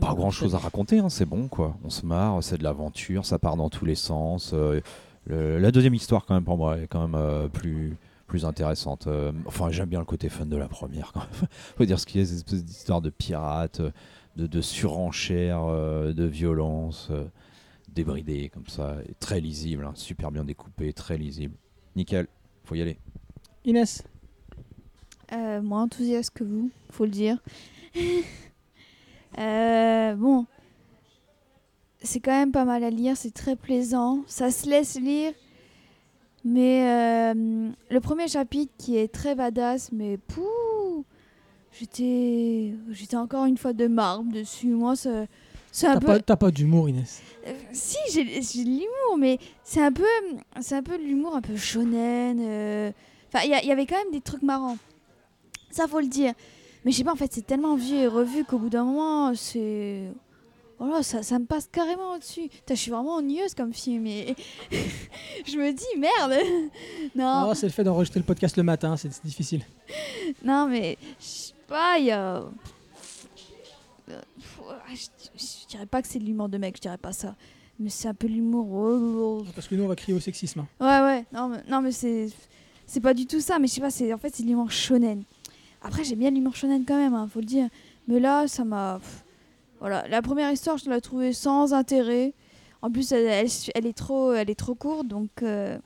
Pas 0.00 0.14
grand 0.14 0.30
chose 0.30 0.54
à 0.54 0.58
raconter, 0.58 0.98
hein, 0.98 1.08
c'est 1.08 1.24
bon 1.24 1.48
quoi. 1.48 1.76
On 1.84 1.90
se 1.90 2.04
marre, 2.04 2.42
c'est 2.42 2.58
de 2.58 2.64
l'aventure, 2.64 3.24
ça 3.24 3.38
part 3.38 3.56
dans 3.56 3.68
tous 3.70 3.84
les 3.84 3.94
sens. 3.94 4.50
euh, 4.54 4.80
le- 5.26 5.58
la 5.58 5.70
deuxième 5.70 5.94
histoire, 5.94 6.24
quand 6.26 6.34
même, 6.34 6.44
pour 6.44 6.56
moi, 6.56 6.78
est 6.78 6.86
quand 6.86 7.00
même 7.02 7.14
euh, 7.14 7.48
plus, 7.48 7.96
plus 8.30 8.44
intéressante. 8.44 9.08
Euh, 9.08 9.32
enfin, 9.44 9.70
j'aime 9.70 9.88
bien 9.88 9.98
le 9.98 10.04
côté 10.04 10.28
fun 10.28 10.46
de 10.46 10.56
la 10.56 10.68
première 10.68 11.12
quand 11.12 11.20
même. 11.20 11.48
Faut 11.76 11.84
dire 11.84 11.98
ce 11.98 12.06
qu'il 12.06 12.20
y 12.20 12.24
a, 12.24 12.26
ces 12.26 12.36
espèces 12.36 12.64
d'histoires 12.64 13.00
de 13.02 13.10
pirates, 13.10 13.80
euh, 13.80 13.90
de, 14.36 14.46
de 14.46 14.60
surenchère, 14.60 15.64
euh, 15.64 16.12
de 16.12 16.24
violence, 16.24 17.08
euh, 17.10 17.24
débridée 17.92 18.48
comme 18.54 18.68
ça, 18.68 18.98
et 19.08 19.14
très 19.18 19.40
lisible, 19.40 19.84
hein, 19.84 19.92
super 19.96 20.30
bien 20.30 20.44
découpé, 20.44 20.92
très 20.92 21.18
lisible. 21.18 21.56
Nickel, 21.96 22.28
faut 22.64 22.76
y 22.76 22.82
aller. 22.82 22.98
Inès, 23.64 24.04
Euh, 25.32 25.60
moins 25.60 25.82
enthousiaste 25.82 26.30
que 26.30 26.44
vous, 26.44 26.70
faut 26.90 27.04
le 27.04 27.10
dire. 27.10 27.36
Euh, 29.38 30.16
bon, 30.16 30.44
c'est 32.02 32.18
quand 32.18 32.32
même 32.32 32.50
pas 32.50 32.64
mal 32.64 32.82
à 32.82 32.90
lire, 32.90 33.16
c'est 33.16 33.32
très 33.32 33.54
plaisant, 33.54 34.24
ça 34.26 34.50
se 34.50 34.68
laisse 34.68 34.98
lire. 34.98 35.32
Mais 36.44 36.86
euh, 36.88 37.68
le 37.90 38.00
premier 38.00 38.26
chapitre 38.28 38.72
qui 38.78 38.96
est 38.96 39.08
très 39.12 39.34
badass, 39.34 39.90
mais 39.92 40.16
pouh, 40.16 41.04
j'étais, 41.78 42.74
j'étais 42.90 43.16
encore 43.16 43.44
une 43.44 43.58
fois 43.58 43.72
de 43.72 43.86
marbre 43.86 44.32
dessus. 44.32 44.68
Moi, 44.68 44.96
c'est 44.96 45.10
un 45.86 45.94
T'as 45.94 46.00
peu. 46.00 46.06
pas, 46.06 46.20
t'as 46.20 46.36
pas 46.36 46.50
d'humour, 46.50 46.88
Inès. 46.88 47.20
Euh, 47.46 47.52
si, 47.72 47.96
j'ai 48.12 48.24
de 48.24 48.68
l'humour, 48.68 49.18
mais 49.18 49.38
c'est 49.64 49.82
un 49.82 49.92
peu, 49.92 50.04
c'est 50.60 50.76
un 50.76 50.82
peu 50.82 50.96
de 50.98 51.02
l'humour 51.02 51.36
un 51.36 51.42
peu 51.42 51.56
shonen. 51.56 52.38
euh. 52.40 52.90
Enfin, 53.32 53.44
il 53.44 53.48
y, 53.64 53.66
y 53.68 53.72
avait 53.72 53.86
quand 53.86 53.98
même 54.02 54.12
des 54.12 54.20
trucs 54.22 54.42
marrants. 54.42 54.78
Ça, 55.70 55.86
faut 55.86 56.00
le 56.00 56.08
dire. 56.08 56.32
Mais 56.84 56.90
je 56.92 56.96
sais 56.96 57.04
pas, 57.04 57.12
en 57.12 57.16
fait, 57.16 57.30
c'est 57.32 57.46
tellement 57.46 57.76
vu 57.76 57.94
et 57.94 58.06
revu 58.06 58.44
qu'au 58.44 58.58
bout 58.58 58.70
d'un 58.70 58.84
moment, 58.84 59.34
c'est. 59.34 60.10
Voilà, 60.80 61.02
ça, 61.02 61.22
ça 61.22 61.38
me 61.38 61.44
passe 61.44 61.68
carrément 61.70 62.14
au-dessus. 62.14 62.48
Je 62.68 62.74
suis 62.74 62.90
vraiment 62.90 63.16
ennuyeuse 63.16 63.54
comme 63.54 63.72
film. 63.74 64.06
Et 64.06 64.34
je 65.46 65.56
me 65.58 65.72
dis, 65.72 65.84
merde 65.98 66.34
Non, 67.14 67.48
Oh, 67.50 67.54
c'est 67.54 67.66
le 67.66 67.72
fait 67.72 67.84
d'enregistrer 67.84 68.18
le 68.18 68.24
podcast 68.24 68.56
le 68.56 68.62
matin, 68.62 68.96
c'est 68.96 69.10
difficile. 69.24 69.62
non 70.44 70.66
mais 70.68 70.96
je 71.20 71.24
sais 71.26 71.54
pas, 71.68 71.98
il 71.98 72.06
y 72.06 72.10
a. 72.10 72.36
Euh, 74.08 74.20
Je, 74.94 75.66
dirais 75.68 75.86
pas 75.86 76.02
que 76.02 76.08
c'est 76.08 76.18
de 76.18 76.24
l'humour 76.24 76.48
de 76.48 76.58
mec, 76.58 76.76
je 76.76 76.80
dirais 76.80 76.98
pas 76.98 77.12
ça. 77.12 77.36
Mais 77.78 77.90
c'est 77.90 78.08
un 78.08 78.14
peu 78.14 78.26
l'humour. 78.26 78.66
oh, 78.72 79.42
oh, 79.42 79.46
Parce 79.54 79.68
que 79.68 79.74
nous, 79.74 79.84
on 79.84 79.88
va 79.88 79.96
crier 79.96 80.16
au 80.16 80.20
sexisme. 80.20 80.60
hein. 80.60 80.66
Ouais, 80.80 81.06
ouais, 81.06 81.24
non, 81.32 81.48
mais, 81.48 81.62
non, 81.68 81.80
mais 81.80 81.92
c'est. 81.92 82.28
C'est 82.86 83.00
pas 83.00 83.14
du 83.14 83.24
tout 83.26 83.40
ça, 83.40 83.58
mais 83.60 83.68
je 83.68 83.74
sais 83.74 83.80
pas, 83.80 83.90
c'est 83.90 84.12
en 84.12 84.18
fait, 84.18 84.34
c'est 84.34 84.42
de 84.42 84.48
l'humour 84.48 84.70
shonen. 84.72 85.22
Après, 85.80 86.02
j'aime 86.04 86.18
bien 86.18 86.30
l'humour 86.30 86.56
shonen 86.56 86.84
quand 86.84 86.96
même, 86.96 87.14
hein, 87.14 87.28
faut 87.32 87.38
le 87.40 87.46
dire. 87.46 87.68
Mais 88.08 88.18
là, 88.18 88.48
ça 88.48 88.64
m'a. 88.64 88.98
Voilà, 89.80 90.06
la 90.08 90.20
première 90.20 90.52
histoire, 90.52 90.76
je 90.76 90.90
l'ai 90.90 91.00
trouvée 91.00 91.32
sans 91.32 91.72
intérêt. 91.72 92.34
En 92.82 92.90
plus, 92.90 93.12
elle, 93.12 93.26
est, 93.26 93.96
trop, 93.96 94.32
elle 94.34 94.50
est 94.50 94.58
trop 94.58 94.74
courte, 94.74 95.06
donc 95.06 95.42
euh, 95.42 95.78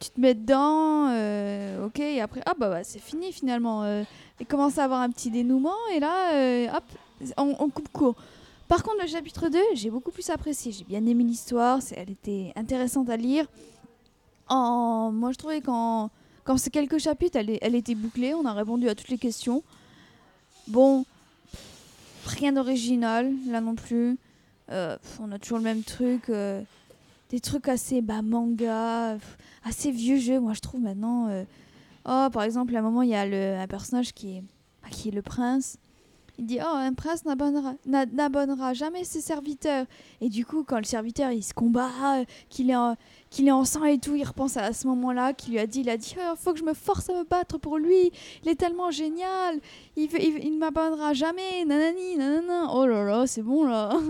tu 0.00 0.10
te 0.10 0.20
mets 0.20 0.34
dedans, 0.34 1.08
euh, 1.10 1.86
ok, 1.86 2.00
et 2.00 2.20
après, 2.22 2.40
hop, 2.46 2.56
bah, 2.58 2.70
bah, 2.70 2.84
c'est 2.84 2.98
fini 2.98 3.32
finalement. 3.32 3.82
Euh, 3.84 4.02
il 4.40 4.46
commence 4.46 4.78
à 4.78 4.84
avoir 4.84 5.00
un 5.00 5.10
petit 5.10 5.30
dénouement, 5.30 5.76
et 5.94 6.00
là, 6.00 6.34
euh, 6.34 6.68
hop, 6.74 6.84
on, 7.36 7.68
coupe 7.68 7.88
court. 7.92 8.14
Par 8.66 8.82
contre, 8.82 9.02
le 9.02 9.08
chapitre 9.08 9.48
2, 9.48 9.58
j'ai 9.74 9.90
beaucoup 9.90 10.10
plus 10.10 10.28
apprécié. 10.30 10.72
J'ai 10.72 10.84
bien 10.84 11.04
aimé 11.06 11.24
l'histoire, 11.24 11.82
c'est- 11.82 11.96
elle 11.98 12.10
était 12.10 12.52
intéressante 12.56 13.10
à 13.10 13.16
lire. 13.16 13.46
Moi, 14.50 15.32
je 15.32 15.38
trouvais 15.38 15.60
qu'en 15.60 16.10
quand 16.44 16.56
ces 16.56 16.70
quelques 16.70 16.98
chapitres, 16.98 17.38
elle 17.38 17.74
était 17.74 17.94
bouclée, 17.94 18.34
on 18.34 18.44
a 18.44 18.52
répondu 18.52 18.88
à 18.88 18.94
toutes 18.94 19.08
les 19.08 19.18
questions. 19.18 19.62
Bon, 20.66 21.04
rien 22.26 22.52
d'original, 22.52 23.32
là 23.48 23.60
non 23.60 23.74
plus. 23.74 24.18
Euh, 24.70 24.96
on 25.20 25.30
a 25.32 25.38
toujours 25.38 25.58
le 25.58 25.64
même 25.64 25.82
truc. 25.82 26.28
euh, 26.28 26.62
des 27.30 27.40
trucs 27.40 27.68
assez 27.68 28.02
bah, 28.02 28.20
manga, 28.20 29.16
assez 29.64 29.90
vieux 29.90 30.18
jeu, 30.18 30.38
moi 30.38 30.52
je 30.52 30.60
trouve 30.60 30.80
maintenant. 30.80 31.28
euh. 31.28 31.44
Oh, 32.04 32.28
par 32.32 32.42
exemple, 32.42 32.74
à 32.76 32.80
un 32.80 32.82
moment, 32.82 33.02
il 33.02 33.08
y 33.10 33.14
a 33.14 33.24
le, 33.26 33.56
un 33.58 33.66
personnage 33.66 34.12
qui 34.12 34.36
est, 34.36 34.42
bah, 34.82 34.88
qui 34.90 35.08
est 35.08 35.12
le 35.12 35.22
prince. 35.22 35.78
Il 36.38 36.46
dit 36.46 36.58
Oh, 36.60 36.74
un 36.74 36.94
prince 36.94 37.24
n'abonnera 37.24 37.74
n'a- 37.86 38.06
n'abonnera 38.06 38.72
jamais 38.72 39.04
ses 39.04 39.20
serviteurs. 39.20 39.84
Et 40.20 40.28
du 40.28 40.46
coup, 40.46 40.64
quand 40.64 40.78
le 40.78 40.84
serviteur 40.84 41.30
il 41.30 41.42
se 41.42 41.52
combat, 41.54 41.90
euh, 42.20 42.24
qu'il 42.48 42.70
est, 42.70 42.76
en- 42.76 42.96
est 43.38 43.50
en 43.50 43.64
sang 43.64 43.84
et 43.84 43.98
tout, 43.98 44.14
il 44.14 44.24
repense 44.24 44.56
à 44.56 44.72
ce 44.72 44.86
moment-là, 44.88 45.34
qu'il 45.34 45.52
lui 45.52 45.58
a 45.60 45.66
dit 45.66 45.80
Il 45.80 45.90
a 45.90 45.96
dit 45.96 46.14
Oh, 46.18 46.34
faut 46.36 46.52
que 46.52 46.58
je 46.58 46.64
me 46.64 46.74
force 46.74 47.10
à 47.10 47.14
me 47.14 47.24
battre 47.24 47.58
pour 47.58 47.76
lui. 47.78 48.10
Il 48.44 48.48
est 48.48 48.54
tellement 48.54 48.90
génial. 48.90 49.60
Il, 49.96 50.08
ne 50.10 50.58
m'abandonnera 50.58 51.12
jamais. 51.12 51.64
Nanani, 51.66 52.16
nanana. 52.16 52.70
Oh 52.74 52.86
là 52.86 53.04
là, 53.04 53.26
c'est 53.26 53.42
bon 53.42 53.64
là. 53.64 53.90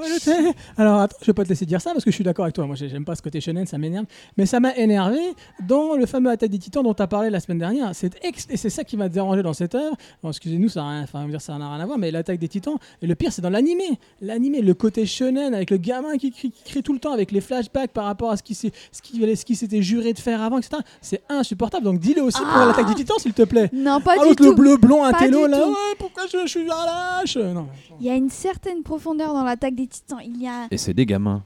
Ouais, 0.00 0.06
je 0.14 0.18
sais. 0.20 0.54
Alors 0.76 1.00
attends, 1.00 1.16
je 1.20 1.26
vais 1.26 1.32
pas 1.32 1.44
te 1.44 1.48
laisser 1.48 1.66
dire 1.66 1.80
ça 1.80 1.92
parce 1.92 2.04
que 2.04 2.10
je 2.10 2.14
suis 2.14 2.24
d'accord 2.24 2.44
avec 2.44 2.54
toi. 2.54 2.66
Moi, 2.66 2.76
j'ai- 2.76 2.88
j'aime 2.88 3.04
pas 3.04 3.14
ce 3.14 3.22
côté 3.22 3.40
shonen, 3.40 3.66
ça 3.66 3.78
m'énerve. 3.78 4.06
Mais 4.36 4.46
ça 4.46 4.60
m'a 4.60 4.74
énervé 4.76 5.18
dans 5.66 5.94
le 5.96 6.06
fameux 6.06 6.30
Attaque 6.30 6.50
des 6.50 6.58
Titans 6.58 6.82
dont 6.82 6.94
tu 6.94 7.02
as 7.02 7.06
parlé 7.06 7.30
la 7.30 7.40
semaine 7.40 7.58
dernière. 7.58 7.90
C'est 7.94 8.12
ex- 8.24 8.46
et 8.50 8.56
c'est 8.56 8.70
ça 8.70 8.84
qui 8.84 8.96
m'a 8.96 9.08
dérangé 9.08 9.42
dans 9.42 9.52
cette 9.52 9.74
œuvre. 9.74 9.96
Bon, 10.22 10.30
excusez-nous, 10.30 10.68
ça 10.68 10.80
n'a 10.82 10.88
rien, 10.90 11.02
enfin, 11.02 11.26
ça 11.38 11.58
n'a 11.58 11.72
rien 11.74 11.82
à 11.82 11.86
voir. 11.86 11.98
Mais 11.98 12.10
l'Attaque 12.10 12.38
des 12.38 12.48
Titans. 12.48 12.76
Et 13.02 13.06
le 13.06 13.14
pire, 13.14 13.32
c'est 13.32 13.42
dans 13.42 13.50
l'animé. 13.50 13.84
L'animé, 14.20 14.60
le 14.62 14.74
côté 14.74 15.06
shonen 15.06 15.54
avec 15.54 15.70
le 15.70 15.76
gamin 15.76 16.16
qui 16.16 16.30
crie, 16.30 16.50
qui 16.50 16.62
crie 16.64 16.82
tout 16.82 16.92
le 16.92 16.98
temps 16.98 17.12
avec 17.12 17.30
les 17.32 17.40
flashbacks 17.40 17.90
par 17.92 18.04
rapport 18.04 18.30
à 18.30 18.36
ce 18.36 18.42
qui 18.42 18.54
s'est- 18.54 18.72
ce 18.92 19.02
qui- 19.02 19.36
ce 19.36 19.44
qui 19.44 19.56
s'était 19.56 19.82
juré 19.82 20.12
de 20.12 20.18
faire 20.18 20.40
avant, 20.42 20.58
etc. 20.58 20.78
C'est 21.00 21.22
insupportable. 21.28 21.84
Donc 21.84 21.98
dis-le 22.00 22.22
aussi 22.22 22.38
pour 22.40 22.48
Ah 22.54 22.66
l'Attaque 22.66 22.86
des 22.88 22.94
Titans, 22.94 23.18
s'il 23.18 23.32
te 23.32 23.42
plaît. 23.42 23.70
Non, 23.72 24.00
pas 24.00 24.12
Ah, 24.16 24.22
du 24.22 24.28
l'autre, 24.28 24.42
le 24.44 24.50
tout. 24.50 24.56
bleu, 24.56 24.76
blond, 24.76 25.04
un 25.04 25.12
télo 25.12 25.46
là. 25.46 25.58
tout. 25.60 25.68
Ouais, 25.70 25.94
pourquoi 25.98 26.24
je, 26.32 26.38
je 26.42 26.48
suis 26.48 26.60
un 26.70 26.84
lâche? 26.86 27.36
Non. 27.36 27.66
Il 28.00 28.06
y 28.06 28.10
a 28.10 28.14
une 28.14 28.30
certaine 28.30 28.82
profondeur 28.82 29.32
dans 29.34 29.44
l'attaque 29.44 29.74
des 29.74 29.86
titans. 29.90 30.20
Il 30.24 30.40
y 30.40 30.48
a. 30.48 30.66
Et 30.70 30.78
c'est 30.78 30.94
des 30.94 31.04
gamins. 31.06 31.42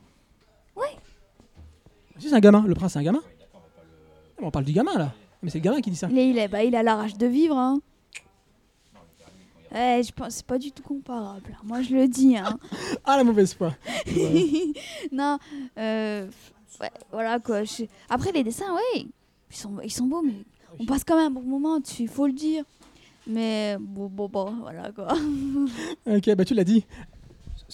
Si, 2.19 2.29
c'est 2.29 2.35
un 2.37 2.41
gamin. 2.41 2.65
Le 2.67 2.75
prince, 2.75 2.93
c'est 2.93 3.01
un 3.01 3.03
gamin. 3.03 3.21
On 4.41 4.51
parle 4.53 4.65
du 4.65 4.73
gamin 4.73 4.97
là. 4.97 5.13
Mais 5.43 5.51
c'est 5.51 5.59
le 5.59 5.65
gamin 5.65 5.81
qui 5.81 5.91
dit 5.91 5.97
ça. 5.97 6.07
Il, 6.11 6.17
est, 6.19 6.31
il, 6.31 6.39
est- 6.39 6.47
bah, 6.49 6.63
il 6.63 6.75
a 6.77 6.83
la 6.85 6.95
rage 6.95 7.15
de 7.19 7.27
vivre. 7.27 7.57
Hein. 7.59 7.81
Ouais, 9.73 10.01
je 10.07 10.13
pense 10.13 10.35
c'est 10.37 10.47
pas 10.47 10.59
du 10.59 10.71
tout 10.71 10.83
comparable. 10.85 11.59
Moi, 11.65 11.83
je 11.83 11.95
le 11.95 12.07
dis. 12.09 12.37
Hein. 12.37 12.59
Ah, 13.05 13.17
la 13.17 13.25
mauvaise 13.25 13.53
foi. 13.55 13.75
non, 15.13 15.39
euh, 15.77 16.29
ouais, 16.81 16.91
voilà 17.11 17.39
quoi. 17.41 17.65
je- 17.65 17.85
Après, 18.09 18.31
les 18.33 18.45
dessins, 18.45 18.73
ouais, 18.73 19.07
ils 19.51 19.57
sont, 19.57 19.79
ils 19.83 19.91
sont 19.93 20.07
beaux, 20.07 20.23
mais 20.23 20.33
on 20.79 20.87
passe 20.87 21.03
quand 21.05 21.17
même 21.17 21.37
un 21.37 21.41
bon 21.41 21.43
moment 21.43 21.81
dessus, 21.81 22.03
il 22.03 22.09
faut 22.09 22.27
le 22.27 22.33
dire. 22.33 22.65
Mais 23.27 23.77
bon, 23.81 24.07
bon, 24.07 24.29
bon, 24.29 24.55
voilà 24.63 24.91
quoi. 24.93 25.09
Ok, 26.07 26.35
bah 26.37 26.45
tu 26.45 26.55
l'as 26.55 26.65
dit. 26.65 26.85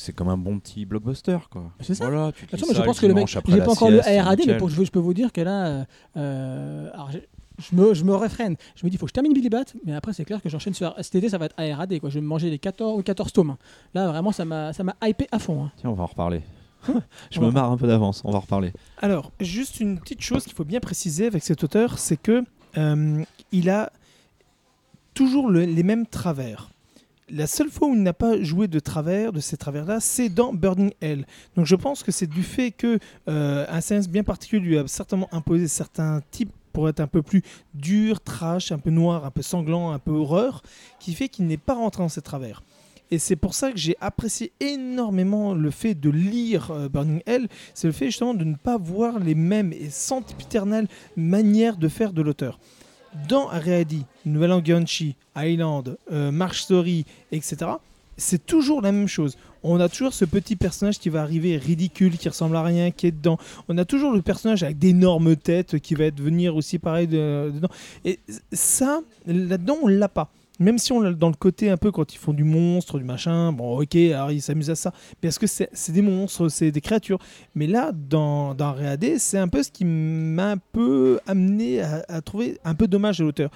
C'est 0.02 0.14
comme 0.14 0.28
un 0.30 0.38
bon 0.38 0.58
petit 0.58 0.86
blockbuster, 0.86 1.36
quoi. 1.50 1.70
C'est 1.80 1.94
ça. 1.94 2.06
Voilà, 2.08 2.32
tu 2.32 2.46
lis 2.46 2.50
mais 2.52 2.58
je 2.58 2.74
ça 2.74 2.82
pense 2.84 2.98
que 3.00 3.06
le 3.06 3.12
mec, 3.12 3.26
j'ai 3.28 3.40
pas 3.40 3.70
encore 3.70 3.90
le 3.90 4.00
ARAD, 4.00 4.40
mais 4.46 4.56
pour, 4.56 4.70
je, 4.70 4.82
je 4.82 4.90
peux 4.90 4.98
vous 4.98 5.12
dire 5.12 5.30
que 5.30 5.42
là, 5.42 5.66
euh, 5.66 5.84
euh, 6.16 6.90
alors, 6.94 7.10
je, 7.10 7.18
je 7.58 7.76
me, 7.76 7.92
je 7.92 8.02
me 8.04 8.14
réfrène. 8.14 8.56
Je 8.76 8.86
me 8.86 8.90
dis, 8.90 8.96
il 8.96 8.98
faut 8.98 9.04
que 9.04 9.10
je 9.10 9.12
termine 9.14 9.34
Billy 9.34 9.50
Bat, 9.50 9.64
mais 9.84 9.94
après, 9.94 10.14
c'est 10.14 10.24
clair 10.24 10.40
que 10.40 10.48
j'enchaîne 10.48 10.72
sur. 10.72 10.94
Cet 11.02 11.16
été, 11.16 11.28
ça 11.28 11.36
va 11.36 11.44
être 11.44 11.54
ARAD, 11.58 11.98
quoi. 12.00 12.08
Je 12.08 12.14
vais 12.14 12.20
me 12.22 12.26
manger 12.26 12.48
les 12.48 12.58
14 12.58 12.98
ou 12.98 13.02
14 13.02 13.30
tomes. 13.32 13.56
Là, 13.92 14.08
vraiment, 14.08 14.32
ça 14.32 14.46
m'a 14.46 14.72
ça 14.72 14.82
m'a 14.84 14.96
hypé 15.02 15.26
à 15.32 15.38
fond. 15.38 15.64
hein. 15.64 15.72
Tiens, 15.76 15.90
on 15.90 15.94
va 15.94 16.04
en 16.04 16.06
reparler. 16.06 16.40
Je 17.30 17.38
On 17.38 17.42
me 17.42 17.46
va- 17.50 17.60
marre 17.60 17.72
un 17.72 17.76
peu 17.76 17.86
d'avance, 17.86 18.22
on 18.24 18.30
va 18.30 18.38
en 18.38 18.40
reparler. 18.40 18.72
Alors, 19.02 19.32
juste 19.38 19.80
une 19.80 19.98
petite 20.00 20.22
chose 20.22 20.44
qu'il 20.44 20.54
faut 20.54 20.64
bien 20.64 20.80
préciser 20.80 21.26
avec 21.26 21.42
cet 21.42 21.62
auteur, 21.62 21.98
c'est 21.98 22.16
que 22.16 22.42
euh, 22.78 23.22
il 23.52 23.68
a 23.68 23.92
toujours 25.12 25.50
le- 25.50 25.64
les 25.66 25.82
mêmes 25.82 26.06
travers. 26.06 26.70
La 27.32 27.46
seule 27.46 27.70
fois 27.70 27.88
où 27.88 27.94
il 27.94 28.02
n'a 28.02 28.12
pas 28.12 28.42
joué 28.42 28.66
de 28.66 28.80
travers, 28.80 29.32
de 29.32 29.38
ces 29.38 29.56
travers-là, 29.56 30.00
c'est 30.00 30.28
dans 30.28 30.52
Burning 30.52 30.92
Hell. 31.00 31.26
Donc 31.56 31.66
je 31.66 31.76
pense 31.76 32.02
que 32.02 32.10
c'est 32.10 32.26
du 32.26 32.42
fait 32.42 32.72
que 32.72 32.98
euh, 33.28 33.66
un 33.68 33.80
science 33.80 34.08
bien 34.08 34.24
particulier 34.24 34.60
lui 34.60 34.78
a 34.78 34.86
certainement 34.88 35.28
imposé 35.30 35.68
certains 35.68 36.22
types 36.30 36.52
pour 36.72 36.88
être 36.88 37.00
un 37.00 37.06
peu 37.06 37.22
plus 37.22 37.42
dur, 37.74 38.20
trash, 38.20 38.72
un 38.72 38.78
peu 38.78 38.90
noir, 38.90 39.24
un 39.24 39.30
peu 39.30 39.42
sanglant, 39.42 39.92
un 39.92 39.98
peu 39.98 40.12
horreur, 40.12 40.62
qui 40.98 41.14
fait 41.14 41.28
qu'il 41.28 41.46
n'est 41.46 41.56
pas 41.56 41.74
rentré 41.74 42.02
dans 42.02 42.08
ces 42.08 42.22
travers. 42.22 42.62
Et 43.12 43.18
c'est 43.18 43.36
pour 43.36 43.54
ça 43.54 43.72
que 43.72 43.78
j'ai 43.78 43.96
apprécié 44.00 44.52
énormément 44.60 45.54
le 45.54 45.70
fait 45.70 45.94
de 45.94 46.10
lire 46.10 46.70
euh, 46.70 46.88
Burning 46.88 47.22
Hell, 47.26 47.48
c'est 47.74 47.86
le 47.86 47.92
fait 47.92 48.06
justement 48.06 48.34
de 48.34 48.44
ne 48.44 48.54
pas 48.54 48.76
voir 48.76 49.18
les 49.18 49.34
mêmes 49.34 49.72
et 49.72 49.90
sempiternelles 49.90 50.88
manières 51.16 51.76
de 51.76 51.88
faire 51.88 52.12
de 52.12 52.22
l'auteur. 52.22 52.58
Dans 53.28 53.48
Areadi, 53.48 54.04
Nouvelle 54.24 54.52
Anguianchi, 54.52 55.16
Island, 55.36 55.96
euh, 56.12 56.30
March 56.30 56.60
Story, 56.60 57.04
etc., 57.32 57.72
c'est 58.16 58.44
toujours 58.44 58.82
la 58.82 58.92
même 58.92 59.08
chose. 59.08 59.36
On 59.62 59.80
a 59.80 59.88
toujours 59.88 60.12
ce 60.12 60.24
petit 60.26 60.54
personnage 60.54 60.98
qui 60.98 61.08
va 61.08 61.22
arriver 61.22 61.56
ridicule, 61.56 62.18
qui 62.18 62.28
ressemble 62.28 62.54
à 62.56 62.62
rien, 62.62 62.90
qui 62.90 63.06
est 63.06 63.10
dedans. 63.12 63.38
On 63.68 63.78
a 63.78 63.84
toujours 63.86 64.12
le 64.12 64.20
personnage 64.22 64.62
avec 64.62 64.78
d'énormes 64.78 65.36
têtes 65.36 65.78
qui 65.78 65.94
va 65.94 66.04
être 66.04 66.20
venir 66.20 66.54
aussi 66.54 66.78
pareil 66.78 67.06
de- 67.06 67.50
dedans. 67.54 67.68
Et 68.04 68.18
ça, 68.52 69.00
là-dedans, 69.26 69.78
on 69.82 69.86
l'a 69.88 70.08
pas. 70.08 70.30
Même 70.60 70.78
si 70.78 70.92
on 70.92 71.00
l'a 71.00 71.12
dans 71.12 71.28
le 71.28 71.34
côté 71.34 71.70
un 71.70 71.78
peu 71.78 71.90
quand 71.90 72.12
ils 72.12 72.18
font 72.18 72.34
du 72.34 72.44
monstre, 72.44 72.98
du 72.98 73.04
machin, 73.04 73.50
bon 73.50 73.80
ok, 73.80 73.96
alors 73.96 74.30
ils 74.30 74.42
s'amusent 74.42 74.70
à 74.70 74.74
ça. 74.74 74.92
Parce 75.22 75.38
que 75.38 75.46
c'est 75.46 75.92
des 75.92 76.02
monstres, 76.02 76.48
c'est 76.48 76.70
des 76.70 76.82
créatures? 76.82 77.18
Mais 77.54 77.66
là, 77.66 77.92
dans, 77.92 78.54
dans 78.54 78.72
Réadé, 78.72 79.18
c'est 79.18 79.38
un 79.38 79.48
peu 79.48 79.62
ce 79.62 79.70
qui 79.70 79.86
m'a 79.86 80.52
un 80.52 80.58
peu 80.58 81.18
amené 81.26 81.80
à, 81.80 82.20
trouver 82.20 82.58
un 82.62 82.74
peu 82.74 82.86
dommage 82.86 83.20
à 83.20 83.24
l'auteur. 83.24 83.50